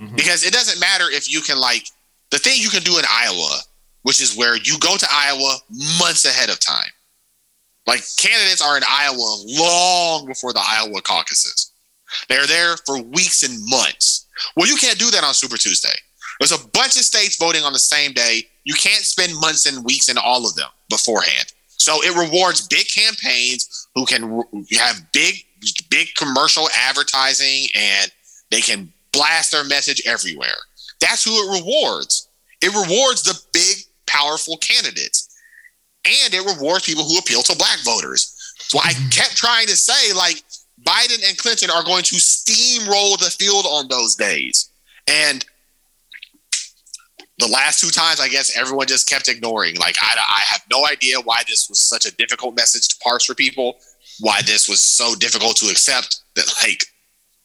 Mhm. 0.00 0.16
Because 0.16 0.44
it 0.44 0.52
doesn't 0.52 0.78
matter 0.80 1.10
if 1.10 1.30
you 1.30 1.40
can 1.40 1.58
like 1.58 1.86
the 2.30 2.38
thing 2.38 2.60
you 2.60 2.70
can 2.70 2.82
do 2.82 2.98
in 2.98 3.04
Iowa, 3.08 3.60
which 4.02 4.20
is 4.20 4.34
where 4.34 4.56
you 4.56 4.78
go 4.78 4.96
to 4.96 5.08
Iowa 5.10 5.58
months 5.98 6.24
ahead 6.24 6.50
of 6.50 6.58
time. 6.60 6.90
Like 7.86 8.02
candidates 8.18 8.62
are 8.62 8.76
in 8.76 8.84
Iowa 8.88 9.36
long 9.46 10.26
before 10.26 10.52
the 10.52 10.62
Iowa 10.64 11.00
caucuses. 11.02 11.72
They're 12.28 12.46
there 12.46 12.76
for 12.86 13.02
weeks 13.02 13.42
and 13.42 13.58
months. 13.68 14.26
Well, 14.56 14.68
you 14.68 14.76
can't 14.76 14.98
do 14.98 15.10
that 15.10 15.24
on 15.24 15.34
Super 15.34 15.56
Tuesday. 15.56 15.94
There's 16.38 16.52
a 16.52 16.68
bunch 16.68 16.96
of 16.96 17.02
states 17.02 17.36
voting 17.36 17.64
on 17.64 17.72
the 17.72 17.78
same 17.78 18.12
day. 18.12 18.42
You 18.64 18.74
can't 18.74 19.04
spend 19.04 19.38
months 19.40 19.66
and 19.66 19.84
weeks 19.84 20.08
in 20.08 20.18
all 20.18 20.46
of 20.46 20.54
them 20.54 20.68
beforehand. 20.88 21.52
So 21.78 22.02
it 22.02 22.16
rewards 22.16 22.68
big 22.68 22.86
campaigns 22.88 23.88
who 23.94 24.06
can 24.06 24.44
have 24.78 25.12
big, 25.12 25.34
big 25.90 26.08
commercial 26.16 26.68
advertising 26.88 27.66
and 27.74 28.10
they 28.50 28.60
can 28.60 28.92
blast 29.12 29.52
their 29.52 29.64
message 29.64 30.02
everywhere. 30.06 30.56
That's 31.00 31.24
who 31.24 31.32
it 31.32 31.60
rewards. 31.60 32.28
It 32.62 32.68
rewards 32.68 33.24
the 33.24 33.38
big, 33.52 33.78
powerful 34.06 34.56
candidates. 34.58 35.21
And 36.04 36.34
it 36.34 36.44
rewards 36.44 36.84
people 36.84 37.04
who 37.04 37.18
appeal 37.18 37.42
to 37.42 37.56
black 37.56 37.78
voters. 37.84 38.36
So 38.58 38.78
I 38.78 38.92
mm-hmm. 38.92 39.08
kept 39.10 39.36
trying 39.36 39.66
to 39.66 39.76
say, 39.76 40.12
like, 40.14 40.42
Biden 40.82 41.28
and 41.28 41.38
Clinton 41.38 41.70
are 41.70 41.84
going 41.84 42.02
to 42.04 42.16
steamroll 42.16 43.18
the 43.18 43.30
field 43.30 43.66
on 43.66 43.88
those 43.88 44.16
days. 44.16 44.70
And 45.08 45.44
the 47.38 47.46
last 47.46 47.80
two 47.80 47.90
times, 47.90 48.20
I 48.20 48.28
guess 48.28 48.56
everyone 48.56 48.86
just 48.86 49.08
kept 49.08 49.28
ignoring. 49.28 49.76
Like, 49.76 49.96
I, 50.00 50.16
I 50.16 50.40
have 50.50 50.62
no 50.70 50.86
idea 50.86 51.20
why 51.20 51.42
this 51.46 51.68
was 51.68 51.78
such 51.78 52.06
a 52.06 52.14
difficult 52.16 52.56
message 52.56 52.88
to 52.88 52.96
parse 53.02 53.24
for 53.24 53.34
people, 53.34 53.76
why 54.20 54.40
this 54.42 54.68
was 54.68 54.80
so 54.80 55.14
difficult 55.14 55.56
to 55.58 55.66
accept 55.66 56.20
that, 56.34 56.52
like, 56.62 56.84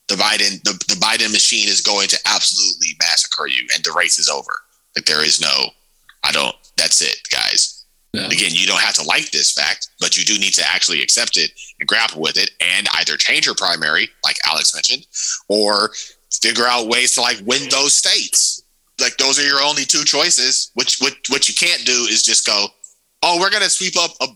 the 0.07 0.15
Biden 0.15 0.63
the, 0.63 0.71
the 0.87 0.99
Biden 0.99 1.31
machine 1.31 1.67
is 1.67 1.81
going 1.81 2.07
to 2.07 2.19
absolutely 2.25 2.95
massacre 2.99 3.47
you 3.47 3.67
and 3.75 3.83
the 3.83 3.91
race 3.91 4.17
is 4.17 4.29
over. 4.29 4.61
Like 4.95 5.05
there 5.05 5.23
is 5.23 5.41
no 5.41 5.69
I 6.23 6.31
don't 6.31 6.55
that's 6.77 7.01
it, 7.01 7.17
guys. 7.31 7.76
Yeah. 8.13 8.27
Again, 8.27 8.51
you 8.53 8.65
don't 8.65 8.81
have 8.81 8.95
to 8.95 9.03
like 9.03 9.31
this 9.31 9.51
fact, 9.51 9.89
but 9.99 10.17
you 10.17 10.23
do 10.23 10.39
need 10.39 10.53
to 10.53 10.67
actually 10.67 11.01
accept 11.01 11.37
it 11.37 11.51
and 11.79 11.87
grapple 11.87 12.21
with 12.21 12.37
it 12.37 12.51
and 12.61 12.87
either 12.95 13.17
change 13.17 13.45
your 13.45 13.55
primary, 13.55 14.09
like 14.23 14.37
Alex 14.45 14.73
mentioned, 14.73 15.05
or 15.49 15.91
figure 16.31 16.65
out 16.65 16.87
ways 16.87 17.13
to 17.15 17.21
like 17.21 17.39
win 17.45 17.67
those 17.69 17.93
states. 17.93 18.63
Like 18.99 19.17
those 19.17 19.37
are 19.37 19.45
your 19.45 19.61
only 19.61 19.83
two 19.83 20.03
choices. 20.03 20.71
Which 20.73 20.99
what 20.99 21.13
what 21.29 21.47
you 21.47 21.53
can't 21.53 21.85
do 21.85 22.07
is 22.09 22.23
just 22.23 22.45
go, 22.45 22.67
oh, 23.23 23.39
we're 23.39 23.51
gonna 23.51 23.69
sweep 23.69 23.97
up 23.97 24.11
a 24.21 24.27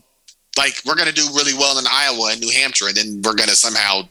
like 0.56 0.74
we're 0.86 0.94
gonna 0.94 1.12
do 1.12 1.26
really 1.34 1.54
well 1.54 1.78
in 1.78 1.84
Iowa 1.90 2.30
and 2.32 2.40
New 2.40 2.50
Hampshire, 2.50 2.88
and 2.88 2.96
then 2.96 3.22
we're 3.24 3.34
gonna 3.34 3.54
somehow 3.54 4.02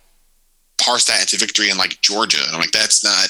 parse 0.80 1.06
that 1.06 1.22
into 1.22 1.38
victory 1.38 1.70
in 1.70 1.78
like 1.78 2.02
Georgia. 2.02 2.40
And 2.44 2.54
I'm 2.54 2.60
like, 2.60 2.72
that's 2.72 3.04
not 3.04 3.30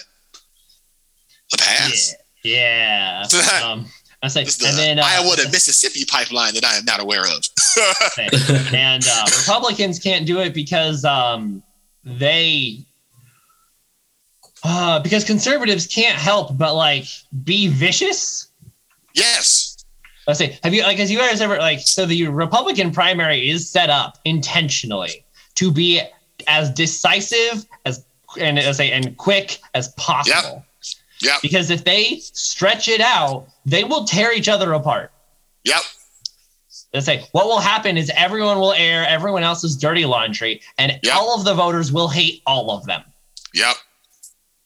a 1.53 1.57
pass. 1.57 2.15
Yeah. 2.43 3.25
yeah. 3.31 3.61
um, 3.63 3.85
I 4.23 4.27
say, 4.27 4.43
the 4.43 4.65
and 4.67 4.77
then 4.77 4.99
uh, 4.99 5.03
Iowa 5.03 5.35
to 5.37 5.49
Mississippi 5.49 6.05
pipeline 6.05 6.53
that 6.53 6.63
I 6.63 6.75
am 6.75 6.85
not 6.85 7.01
aware 7.01 7.23
of. 7.23 7.43
and 8.73 9.03
uh, 9.09 9.25
Republicans 9.39 9.97
can't 9.99 10.27
do 10.27 10.39
it 10.39 10.53
because 10.53 11.03
um, 11.05 11.63
they 12.03 12.85
uh, 14.63 14.99
because 14.99 15.23
conservatives 15.23 15.87
can't 15.87 16.17
help 16.17 16.57
but 16.57 16.75
like 16.75 17.05
be 17.43 17.67
vicious. 17.67 18.49
Yes. 19.13 19.83
Let's 20.27 20.37
say, 20.37 20.59
have 20.63 20.73
you 20.73 20.83
like, 20.83 20.99
has 20.99 21.11
you 21.11 21.17
guys 21.17 21.41
ever 21.41 21.57
like, 21.57 21.79
so 21.79 22.05
the 22.05 22.27
Republican 22.27 22.91
primary 22.91 23.49
is 23.49 23.67
set 23.67 23.89
up 23.89 24.19
intentionally 24.23 25.25
to 25.55 25.71
be 25.71 26.01
as 26.47 26.69
decisive 26.69 27.65
as 27.85 28.05
and 28.39 28.59
as 28.59 28.77
say 28.77 28.91
and 28.91 29.17
quick 29.17 29.59
as 29.73 29.89
possible. 29.89 30.63
Yeah. 31.21 31.37
Because 31.41 31.69
if 31.69 31.83
they 31.83 32.19
stretch 32.19 32.87
it 32.87 33.01
out, 33.01 33.47
they 33.65 33.83
will 33.83 34.05
tear 34.05 34.33
each 34.33 34.49
other 34.49 34.73
apart. 34.73 35.11
Yep. 35.63 35.81
Let's 36.93 37.05
say 37.05 37.25
what 37.31 37.45
will 37.45 37.59
happen 37.59 37.97
is 37.97 38.11
everyone 38.15 38.59
will 38.59 38.73
air 38.73 39.05
everyone 39.07 39.43
else's 39.43 39.77
dirty 39.77 40.05
laundry, 40.05 40.61
and 40.77 40.99
yep. 41.03 41.15
all 41.15 41.37
of 41.37 41.45
the 41.45 41.53
voters 41.53 41.91
will 41.91 42.09
hate 42.09 42.41
all 42.45 42.71
of 42.71 42.85
them. 42.85 43.01
Yep. 43.53 43.75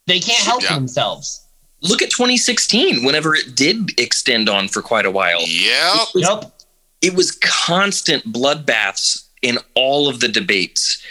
They 0.07 0.19
can't 0.19 0.43
help 0.43 0.61
yep. 0.61 0.73
themselves. 0.73 1.41
Look 1.81 2.01
at 2.01 2.09
2016, 2.09 3.03
whenever 3.03 3.35
it 3.35 3.55
did 3.55 3.99
extend 3.99 4.49
on 4.49 4.67
for 4.67 4.81
quite 4.81 5.05
a 5.05 5.11
while. 5.11 5.41
Yep. 5.41 5.95
It 5.95 6.13
was, 6.15 6.29
yep. 6.29 6.61
It 7.01 7.15
was 7.15 7.31
constant 7.43 8.23
bloodbaths 8.31 9.25
in 9.41 9.59
all 9.75 10.07
of 10.07 10.19
the 10.19 10.27
debates. 10.27 11.03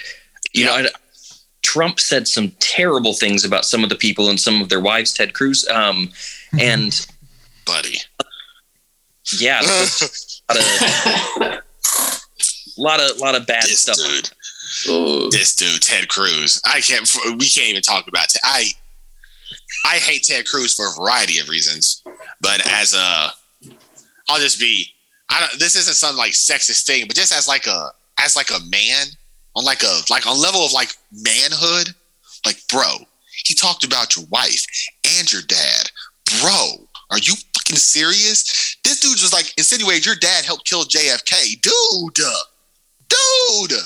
You 0.52 0.64
know, 0.64 0.86
Trump 1.64 1.98
said 1.98 2.28
some 2.28 2.52
terrible 2.60 3.14
things 3.14 3.44
about 3.44 3.64
some 3.64 3.82
of 3.82 3.88
the 3.88 3.96
people 3.96 4.28
and 4.28 4.38
some 4.38 4.60
of 4.62 4.68
their 4.68 4.80
wives, 4.80 5.12
Ted 5.12 5.34
Cruz. 5.34 5.66
Um, 5.68 6.10
and 6.60 7.06
buddy, 7.66 7.96
yeah, 9.38 9.60
a 10.48 10.54
lot 10.54 10.60
of, 10.60 11.62
lot 12.78 13.00
of, 13.00 13.18
lot 13.18 13.34
of 13.34 13.46
bad 13.46 13.64
this 13.64 13.80
stuff. 13.80 13.96
Dude. 13.96 14.30
This 15.32 15.56
dude, 15.56 15.80
Ted 15.82 16.08
Cruz. 16.08 16.60
I 16.66 16.80
can't. 16.80 17.10
We 17.38 17.48
can't 17.48 17.70
even 17.70 17.82
talk 17.82 18.06
about. 18.06 18.28
Ted. 18.28 18.42
I 18.44 18.66
I 19.86 19.96
hate 19.96 20.24
Ted 20.24 20.46
Cruz 20.46 20.74
for 20.74 20.86
a 20.86 21.00
variety 21.00 21.38
of 21.38 21.48
reasons, 21.48 22.02
but 22.40 22.66
as 22.66 22.94
a, 22.94 23.32
I'll 24.28 24.40
just 24.40 24.60
be. 24.60 24.88
I 25.30 25.40
don't. 25.40 25.58
This 25.58 25.76
isn't 25.76 25.94
some 25.94 26.16
like 26.16 26.32
sexist 26.32 26.86
thing, 26.86 27.06
but 27.06 27.16
just 27.16 27.32
as 27.32 27.48
like 27.48 27.66
a 27.66 27.90
as 28.20 28.36
like 28.36 28.50
a 28.50 28.60
man 28.68 29.06
on 29.56 29.64
like 29.64 29.82
a 29.82 30.00
like 30.10 30.26
on 30.26 30.40
level 30.40 30.64
of 30.64 30.72
like 30.72 30.94
manhood, 31.12 31.94
like 32.46 32.60
bro, 32.68 32.96
he 33.44 33.54
talked 33.54 33.84
about 33.84 34.16
your 34.16 34.24
wife 34.30 34.64
and 35.18 35.30
your 35.32 35.42
dad. 35.42 35.90
Bro, 36.40 36.88
are 37.10 37.18
you 37.18 37.34
fucking 37.54 37.76
serious? 37.76 38.76
This 38.84 39.00
dude 39.00 39.12
was 39.12 39.32
like 39.32 39.52
insinuated 39.56 40.06
your 40.06 40.16
dad 40.16 40.44
helped 40.44 40.68
kill 40.68 40.84
JFK. 40.84 41.60
Dude, 41.60 42.14
dude. 43.08 43.78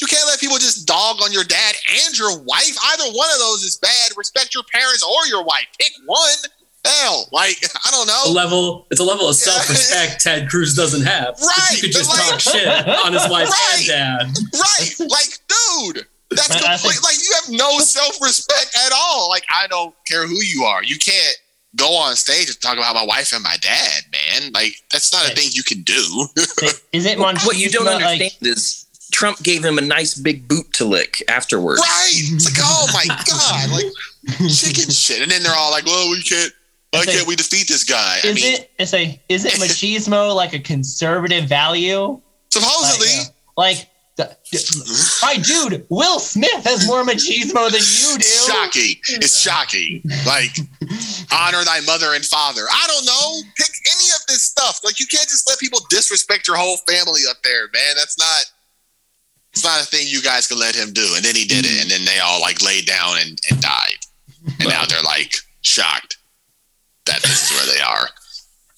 You 0.00 0.06
can't 0.06 0.26
let 0.26 0.40
people 0.40 0.56
just 0.56 0.86
dog 0.86 1.18
on 1.22 1.30
your 1.30 1.44
dad 1.44 1.74
and 2.06 2.18
your 2.18 2.38
wife. 2.40 2.76
Either 2.92 3.04
one 3.12 3.28
of 3.34 3.38
those 3.38 3.62
is 3.62 3.76
bad. 3.76 4.12
Respect 4.16 4.54
your 4.54 4.64
parents 4.72 5.02
or 5.02 5.26
your 5.28 5.44
wife. 5.44 5.66
Pick 5.78 5.92
one 6.06 6.38
hell, 6.84 7.28
like 7.32 7.56
I 7.86 7.90
don't 7.90 8.06
know. 8.06 8.22
A 8.26 8.32
level, 8.32 8.86
it's 8.90 9.00
a 9.00 9.04
level 9.04 9.28
of 9.28 9.36
self-respect 9.36 10.20
Ted 10.24 10.48
Cruz 10.48 10.74
doesn't 10.74 11.02
have. 11.02 11.38
Right, 11.40 11.76
you 11.76 11.82
could 11.82 11.92
just 11.92 12.10
like, 12.10 12.28
talk 12.28 12.40
shit 12.40 12.66
on 12.66 13.12
his 13.12 13.28
wife 13.28 13.48
right, 13.72 13.78
and 13.78 13.86
dad. 13.86 14.38
Right, 14.54 14.90
like 15.00 15.38
dude, 15.48 16.06
that's 16.30 16.48
complete. 16.48 17.02
Like 17.02 17.16
you 17.22 17.34
have 17.34 17.50
no 17.50 17.78
self-respect 17.78 18.76
at 18.86 18.92
all. 18.94 19.28
Like 19.28 19.44
I 19.50 19.66
don't 19.66 19.94
care 20.06 20.26
who 20.26 20.40
you 20.42 20.64
are, 20.64 20.82
you 20.82 20.98
can't 20.98 21.36
go 21.76 21.94
on 21.96 22.16
stage 22.16 22.48
and 22.48 22.60
talk 22.60 22.76
about 22.76 22.94
my 22.94 23.04
wife 23.04 23.32
and 23.32 23.42
my 23.42 23.56
dad, 23.60 24.02
man. 24.12 24.52
Like 24.52 24.74
that's 24.90 25.12
not 25.12 25.30
a 25.30 25.34
thing 25.34 25.48
you 25.52 25.62
can 25.62 25.82
do. 25.82 26.26
is 26.92 27.06
it 27.06 27.18
one? 27.18 27.36
What 27.38 27.58
you 27.58 27.68
don't 27.68 27.88
understand 27.88 28.20
like, 28.20 28.42
is 28.42 28.86
Trump 29.12 29.42
gave 29.42 29.64
him 29.64 29.78
a 29.78 29.82
nice 29.82 30.14
big 30.14 30.48
boot 30.48 30.72
to 30.74 30.84
lick 30.84 31.22
afterwards. 31.28 31.80
Right? 31.80 32.10
It's 32.12 32.44
like, 32.44 32.64
oh 32.64 32.86
my 32.92 33.06
god, 33.06 33.70
like 33.70 34.48
chicken 34.50 34.90
shit. 34.90 35.22
And 35.22 35.30
then 35.30 35.42
they're 35.42 35.56
all 35.56 35.70
like, 35.70 35.86
"Well, 35.86 36.10
we 36.10 36.22
can't." 36.22 36.52
Why 36.90 37.04
can't 37.04 37.26
we 37.26 37.36
defeat 37.36 37.68
this 37.68 37.84
guy? 37.84 38.18
Is 38.24 38.24
I 38.24 38.34
mean, 38.34 38.54
it 38.54 38.70
is 38.78 38.94
a 38.94 39.20
is 39.28 39.44
it 39.44 39.52
machismo 39.60 40.34
like 40.34 40.52
a 40.52 40.58
conservative 40.58 41.48
value? 41.48 42.20
Supposedly, 42.50 43.06
like, 43.56 43.76
uh, 44.18 44.24
like 44.24 44.36
the, 44.50 45.20
my 45.22 45.36
dude, 45.36 45.86
Will 45.88 46.18
Smith 46.18 46.64
has 46.64 46.86
more 46.88 47.04
machismo 47.04 47.70
than 47.70 47.80
you 47.80 48.18
do. 48.18 48.24
Shocking! 48.24 48.96
It's 49.22 49.40
shocking. 49.40 50.02
Like, 50.26 50.50
honor 51.32 51.64
thy 51.64 51.80
mother 51.86 52.14
and 52.14 52.24
father. 52.24 52.62
I 52.70 52.86
don't 52.88 53.06
know. 53.06 53.40
Pick 53.56 53.70
any 53.86 54.08
of 54.16 54.26
this 54.26 54.42
stuff. 54.42 54.80
Like, 54.84 54.98
you 54.98 55.06
can't 55.06 55.28
just 55.28 55.48
let 55.48 55.60
people 55.60 55.78
disrespect 55.90 56.48
your 56.48 56.56
whole 56.56 56.76
family 56.88 57.20
up 57.30 57.36
there, 57.44 57.68
man. 57.72 57.94
That's 57.96 58.18
not. 58.18 58.52
It's 59.52 59.64
not 59.64 59.80
a 59.80 59.86
thing 59.86 60.06
you 60.08 60.22
guys 60.22 60.46
can 60.46 60.58
let 60.58 60.76
him 60.76 60.92
do. 60.92 61.06
And 61.14 61.24
then 61.24 61.34
he 61.34 61.44
did 61.44 61.64
it, 61.66 61.82
and 61.82 61.90
then 61.90 62.04
they 62.04 62.18
all 62.18 62.40
like 62.40 62.62
laid 62.62 62.86
down 62.86 63.16
and, 63.20 63.40
and 63.48 63.60
died, 63.60 63.98
and 64.58 64.68
now 64.68 64.84
they're 64.86 65.02
like 65.02 65.34
shocked 65.62 66.19
that 67.10 67.22
this 67.22 67.50
is 67.50 67.56
where 67.56 67.74
they 67.74 67.82
are. 67.82 68.08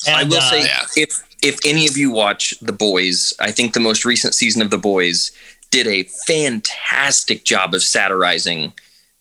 And, 0.07 0.17
I 0.17 0.25
will 0.25 0.43
uh, 0.43 0.51
say, 0.51 0.63
yeah. 0.63 0.87
if 0.97 1.23
if 1.43 1.59
any 1.65 1.87
of 1.87 1.97
you 1.97 2.11
watch 2.11 2.55
The 2.61 2.73
Boys, 2.73 3.35
I 3.41 3.51
think 3.51 3.75
the 3.75 3.81
most 3.81 4.05
recent 4.05 4.35
season 4.35 4.63
of 4.63 4.71
The 4.71 4.79
Boys 4.79 5.33
did 5.71 5.87
a 5.87 6.05
fantastic 6.27 7.45
job 7.45 7.75
of 7.75 7.83
satirizing 7.83 8.73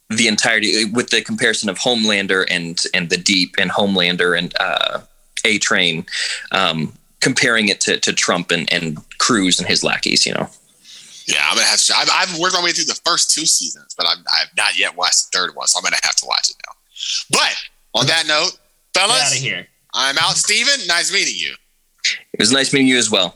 the 0.10 0.28
entirety 0.28 0.86
with 0.86 1.10
the 1.10 1.22
comparison 1.22 1.70
of 1.70 1.80
Homelander 1.80 2.46
and 2.50 2.82
and 2.94 3.10
The 3.10 3.18
Deep 3.18 3.56
and 3.58 3.72
Homelander 3.72 4.38
and 4.38 4.54
uh, 4.60 5.02
A 5.46 5.58
Train, 5.60 6.06
um, 6.52 6.94
comparing 7.20 7.70
it 7.70 7.82
to, 7.82 8.00
to 8.00 8.14
Trump 8.14 8.52
and, 8.52 8.72
and 8.72 8.98
Cruz 9.18 9.60
and 9.60 9.68
his 9.68 9.84
lackeys. 9.84 10.26
You 10.26 10.34
know. 10.34 10.50
Yeah, 11.28 11.46
I'm 11.50 11.56
gonna 11.56 11.68
have 11.68 11.80
to. 11.80 11.94
I've, 11.96 12.10
I've 12.12 12.40
worked 12.40 12.56
my 12.56 12.64
way 12.64 12.72
through 12.72 12.86
the 12.86 13.00
first 13.06 13.32
two 13.32 13.46
seasons, 13.46 13.94
but 13.96 14.06
I'm, 14.08 14.20
I've 14.34 14.56
not 14.58 14.78
yet 14.78 14.96
watched 14.96 15.32
the 15.32 15.38
third 15.38 15.56
one, 15.56 15.68
so 15.68 15.80
I'm 15.80 15.84
gonna 15.84 15.96
have 16.04 16.16
to 16.18 16.26
watch 16.26 16.50
it 16.50 16.58
now. 16.68 16.74
But 17.32 17.56
on 18.00 18.08
that 18.08 18.28
note, 18.28 18.58
Fellas, 18.94 19.18
Get 19.18 19.26
out 19.26 19.36
of 19.36 19.38
here. 19.38 19.68
I'm 19.94 20.18
out. 20.18 20.38
Stephen, 20.38 20.88
nice 20.88 21.12
meeting 21.12 21.36
you. 21.38 21.54
It 22.34 22.40
was 22.40 22.52
nice 22.52 22.74
meeting 22.74 22.88
you 22.88 22.98
as 22.98 23.12
well. 23.12 23.36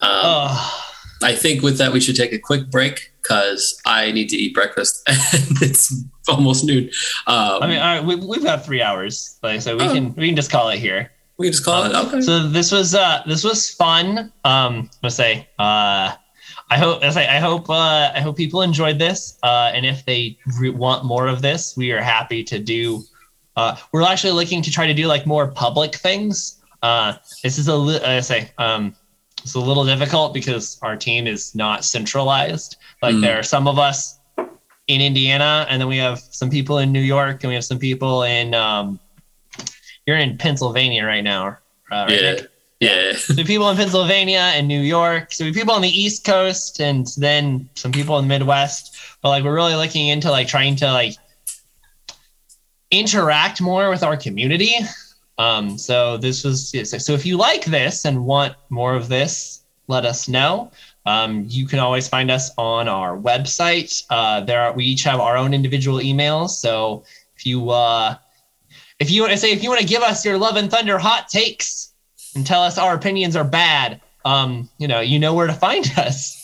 Um, 0.00 0.10
oh. 0.10 0.92
I 1.22 1.34
think 1.34 1.62
with 1.62 1.78
that, 1.78 1.92
we 1.92 2.00
should 2.00 2.16
take 2.16 2.32
a 2.32 2.38
quick 2.38 2.70
break 2.70 3.12
because 3.22 3.80
I 3.86 4.10
need 4.10 4.28
to 4.30 4.36
eat 4.36 4.54
breakfast 4.54 5.02
and 5.06 5.62
it's 5.62 5.94
almost 6.28 6.64
noon. 6.64 6.90
Um, 7.26 7.62
I 7.62 7.66
mean, 7.66 7.78
all 7.78 7.96
right, 7.96 8.04
we, 8.04 8.16
we've 8.16 8.42
got 8.42 8.64
three 8.64 8.82
hours, 8.82 9.38
like, 9.42 9.62
so 9.62 9.76
we 9.76 9.84
oh. 9.84 9.92
can 9.92 10.14
we 10.14 10.26
can 10.26 10.36
just 10.36 10.50
call 10.50 10.68
it 10.70 10.78
here. 10.78 11.12
We 11.38 11.46
can 11.46 11.52
just 11.52 11.64
call 11.64 11.84
it. 11.84 11.94
Okay. 11.94 12.20
So 12.20 12.48
this 12.48 12.72
was 12.72 12.94
uh 12.94 13.22
this 13.26 13.44
was 13.44 13.70
fun. 13.70 14.32
Um, 14.44 14.90
let's 15.02 15.16
say 15.16 15.48
uh, 15.58 16.14
I 16.74 16.78
hope 16.78 17.02
I 17.02 17.08
I 17.36 17.38
hope 17.48 17.68
uh, 17.68 18.12
I 18.18 18.20
hope 18.20 18.36
people 18.36 18.62
enjoyed 18.62 18.98
this. 18.98 19.38
Uh, 19.42 19.70
and 19.74 19.84
if 19.84 20.04
they 20.06 20.38
re- 20.60 20.70
want 20.84 21.04
more 21.04 21.26
of 21.34 21.42
this, 21.42 21.76
we 21.76 21.92
are 21.92 22.00
happy 22.00 22.42
to 22.44 22.58
do. 22.58 23.02
Uh, 23.56 23.76
we're 23.92 24.02
actually 24.12 24.32
looking 24.32 24.62
to 24.62 24.70
try 24.70 24.86
to 24.86 24.94
do 24.94 25.06
like 25.06 25.26
more 25.26 25.46
public 25.48 25.94
things. 25.94 26.62
Uh, 26.82 27.12
this 27.42 27.58
is 27.58 27.68
a 27.68 27.76
li- 27.76 28.00
I 28.00 28.20
say 28.20 28.50
um, 28.58 28.94
it's 29.42 29.54
a 29.54 29.60
little 29.60 29.84
difficult 29.84 30.32
because 30.32 30.78
our 30.82 30.96
team 30.96 31.26
is 31.26 31.54
not 31.54 31.84
centralized. 31.84 32.76
Like 33.02 33.16
Mm. 33.16 33.20
there 33.20 33.38
are 33.38 33.42
some 33.42 33.68
of 33.68 33.78
us 33.78 34.18
in 34.88 35.00
Indiana, 35.00 35.66
and 35.68 35.78
then 35.80 35.88
we 35.88 35.98
have 35.98 36.18
some 36.20 36.48
people 36.50 36.78
in 36.78 36.90
New 36.90 37.00
York, 37.16 37.44
and 37.44 37.48
we 37.50 37.54
have 37.54 37.64
some 37.64 37.78
people 37.78 38.22
in. 38.22 38.54
Um, 38.54 38.98
you're 40.06 40.16
in 40.26 40.38
Pennsylvania 40.38 41.04
right 41.04 41.22
now, 41.24 41.58
uh, 41.92 42.06
right? 42.08 42.10
Yeah. 42.10 42.32
Nick? 42.32 42.51
Yeah. 42.82 43.12
So 43.12 43.44
people 43.44 43.70
in 43.70 43.76
Pennsylvania 43.76 44.50
and 44.54 44.66
New 44.66 44.80
York. 44.80 45.32
So 45.32 45.52
people 45.52 45.72
on 45.72 45.82
the 45.82 45.88
East 45.88 46.24
Coast, 46.24 46.80
and 46.80 47.06
then 47.16 47.70
some 47.76 47.92
people 47.92 48.18
in 48.18 48.24
the 48.24 48.28
Midwest. 48.28 48.96
But 49.22 49.28
like 49.28 49.44
we're 49.44 49.54
really 49.54 49.76
looking 49.76 50.08
into 50.08 50.32
like 50.32 50.48
trying 50.48 50.74
to 50.76 50.92
like 50.92 51.14
interact 52.90 53.60
more 53.60 53.88
with 53.88 54.02
our 54.02 54.16
community. 54.16 54.74
Um, 55.38 55.78
so 55.78 56.16
this 56.16 56.42
was 56.42 56.74
so 56.86 57.12
if 57.12 57.24
you 57.24 57.36
like 57.36 57.64
this 57.66 58.04
and 58.04 58.26
want 58.26 58.56
more 58.68 58.96
of 58.96 59.08
this, 59.08 59.62
let 59.86 60.04
us 60.04 60.26
know. 60.26 60.72
Um, 61.06 61.44
you 61.46 61.68
can 61.68 61.78
always 61.78 62.08
find 62.08 62.32
us 62.32 62.50
on 62.58 62.88
our 62.88 63.16
website. 63.16 64.02
Uh, 64.10 64.40
there 64.40 64.60
are, 64.60 64.72
we 64.72 64.86
each 64.86 65.04
have 65.04 65.20
our 65.20 65.36
own 65.36 65.54
individual 65.54 65.98
emails. 65.98 66.50
So 66.50 67.04
if 67.36 67.46
you 67.46 67.70
uh, 67.70 68.16
if 68.98 69.08
you 69.08 69.20
want 69.22 69.34
to 69.34 69.38
say 69.38 69.52
if 69.52 69.62
you 69.62 69.68
want 69.68 69.80
to 69.80 69.86
give 69.86 70.02
us 70.02 70.24
your 70.24 70.36
love 70.36 70.56
and 70.56 70.68
thunder 70.68 70.98
hot 70.98 71.28
takes 71.28 71.91
and 72.34 72.46
tell 72.46 72.62
us 72.62 72.78
our 72.78 72.94
opinions 72.94 73.36
are 73.36 73.44
bad, 73.44 74.00
um, 74.24 74.68
you 74.78 74.88
know 74.88 75.00
you 75.00 75.18
know 75.18 75.34
where 75.34 75.46
to 75.46 75.52
find 75.52 75.90
us. 75.96 76.38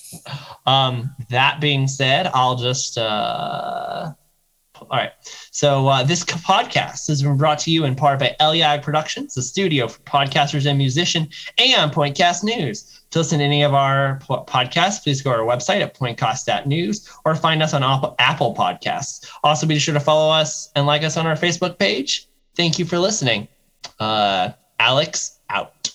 Um, 0.67 1.15
that 1.31 1.61
being 1.61 1.87
said, 1.87 2.31
I'll 2.35 2.57
just 2.57 2.99
uh, 2.99 4.13
all 4.81 4.99
right. 4.99 5.13
So 5.51 5.89
uh, 5.89 6.03
this 6.05 6.25
podcast 6.25 7.09
has 7.09 7.23
been 7.23 7.37
brought 7.37 7.59
to 7.61 7.71
you 7.71 7.85
in 7.85 7.95
part 7.95 8.19
by 8.19 8.37
Eliag 8.41 8.83
Productions, 8.83 9.35
the 9.35 9.43
studio 9.43 9.89
for 9.89 10.01
podcasters 10.01 10.67
and 10.67 10.79
musician, 10.79 11.29
and 11.59 11.93
Pointcast 11.93 12.45
News. 12.45 12.95
To 13.11 13.21
listen 13.21 13.39
to 13.39 13.45
any 13.45 13.63
of 13.63 13.75
our 13.75 14.21
po- 14.21 14.45
podcasts, 14.45 15.03
please 15.03 15.23
go 15.23 15.33
to 15.33 15.39
our 15.39 15.47
website 15.47 15.81
at 15.81 15.95
pointcast.news 15.95 17.09
or 17.25 17.35
find 17.35 17.63
us 17.63 17.73
on 17.73 17.83
Apple, 17.83 18.15
Apple 18.19 18.55
Podcasts. 18.55 19.29
Also, 19.43 19.67
be 19.67 19.79
sure 19.79 19.95
to 19.95 20.01
follow 20.01 20.31
us 20.31 20.71
and 20.77 20.87
like 20.87 21.03
us 21.03 21.17
on 21.17 21.27
our 21.27 21.37
Facebook 21.37 21.79
page. 21.79 22.29
Thank 22.55 22.79
you 22.79 22.85
for 22.85 22.99
listening. 22.99 23.49
Uh, 23.99 24.51
Alex 24.79 25.38
out. 25.51 25.88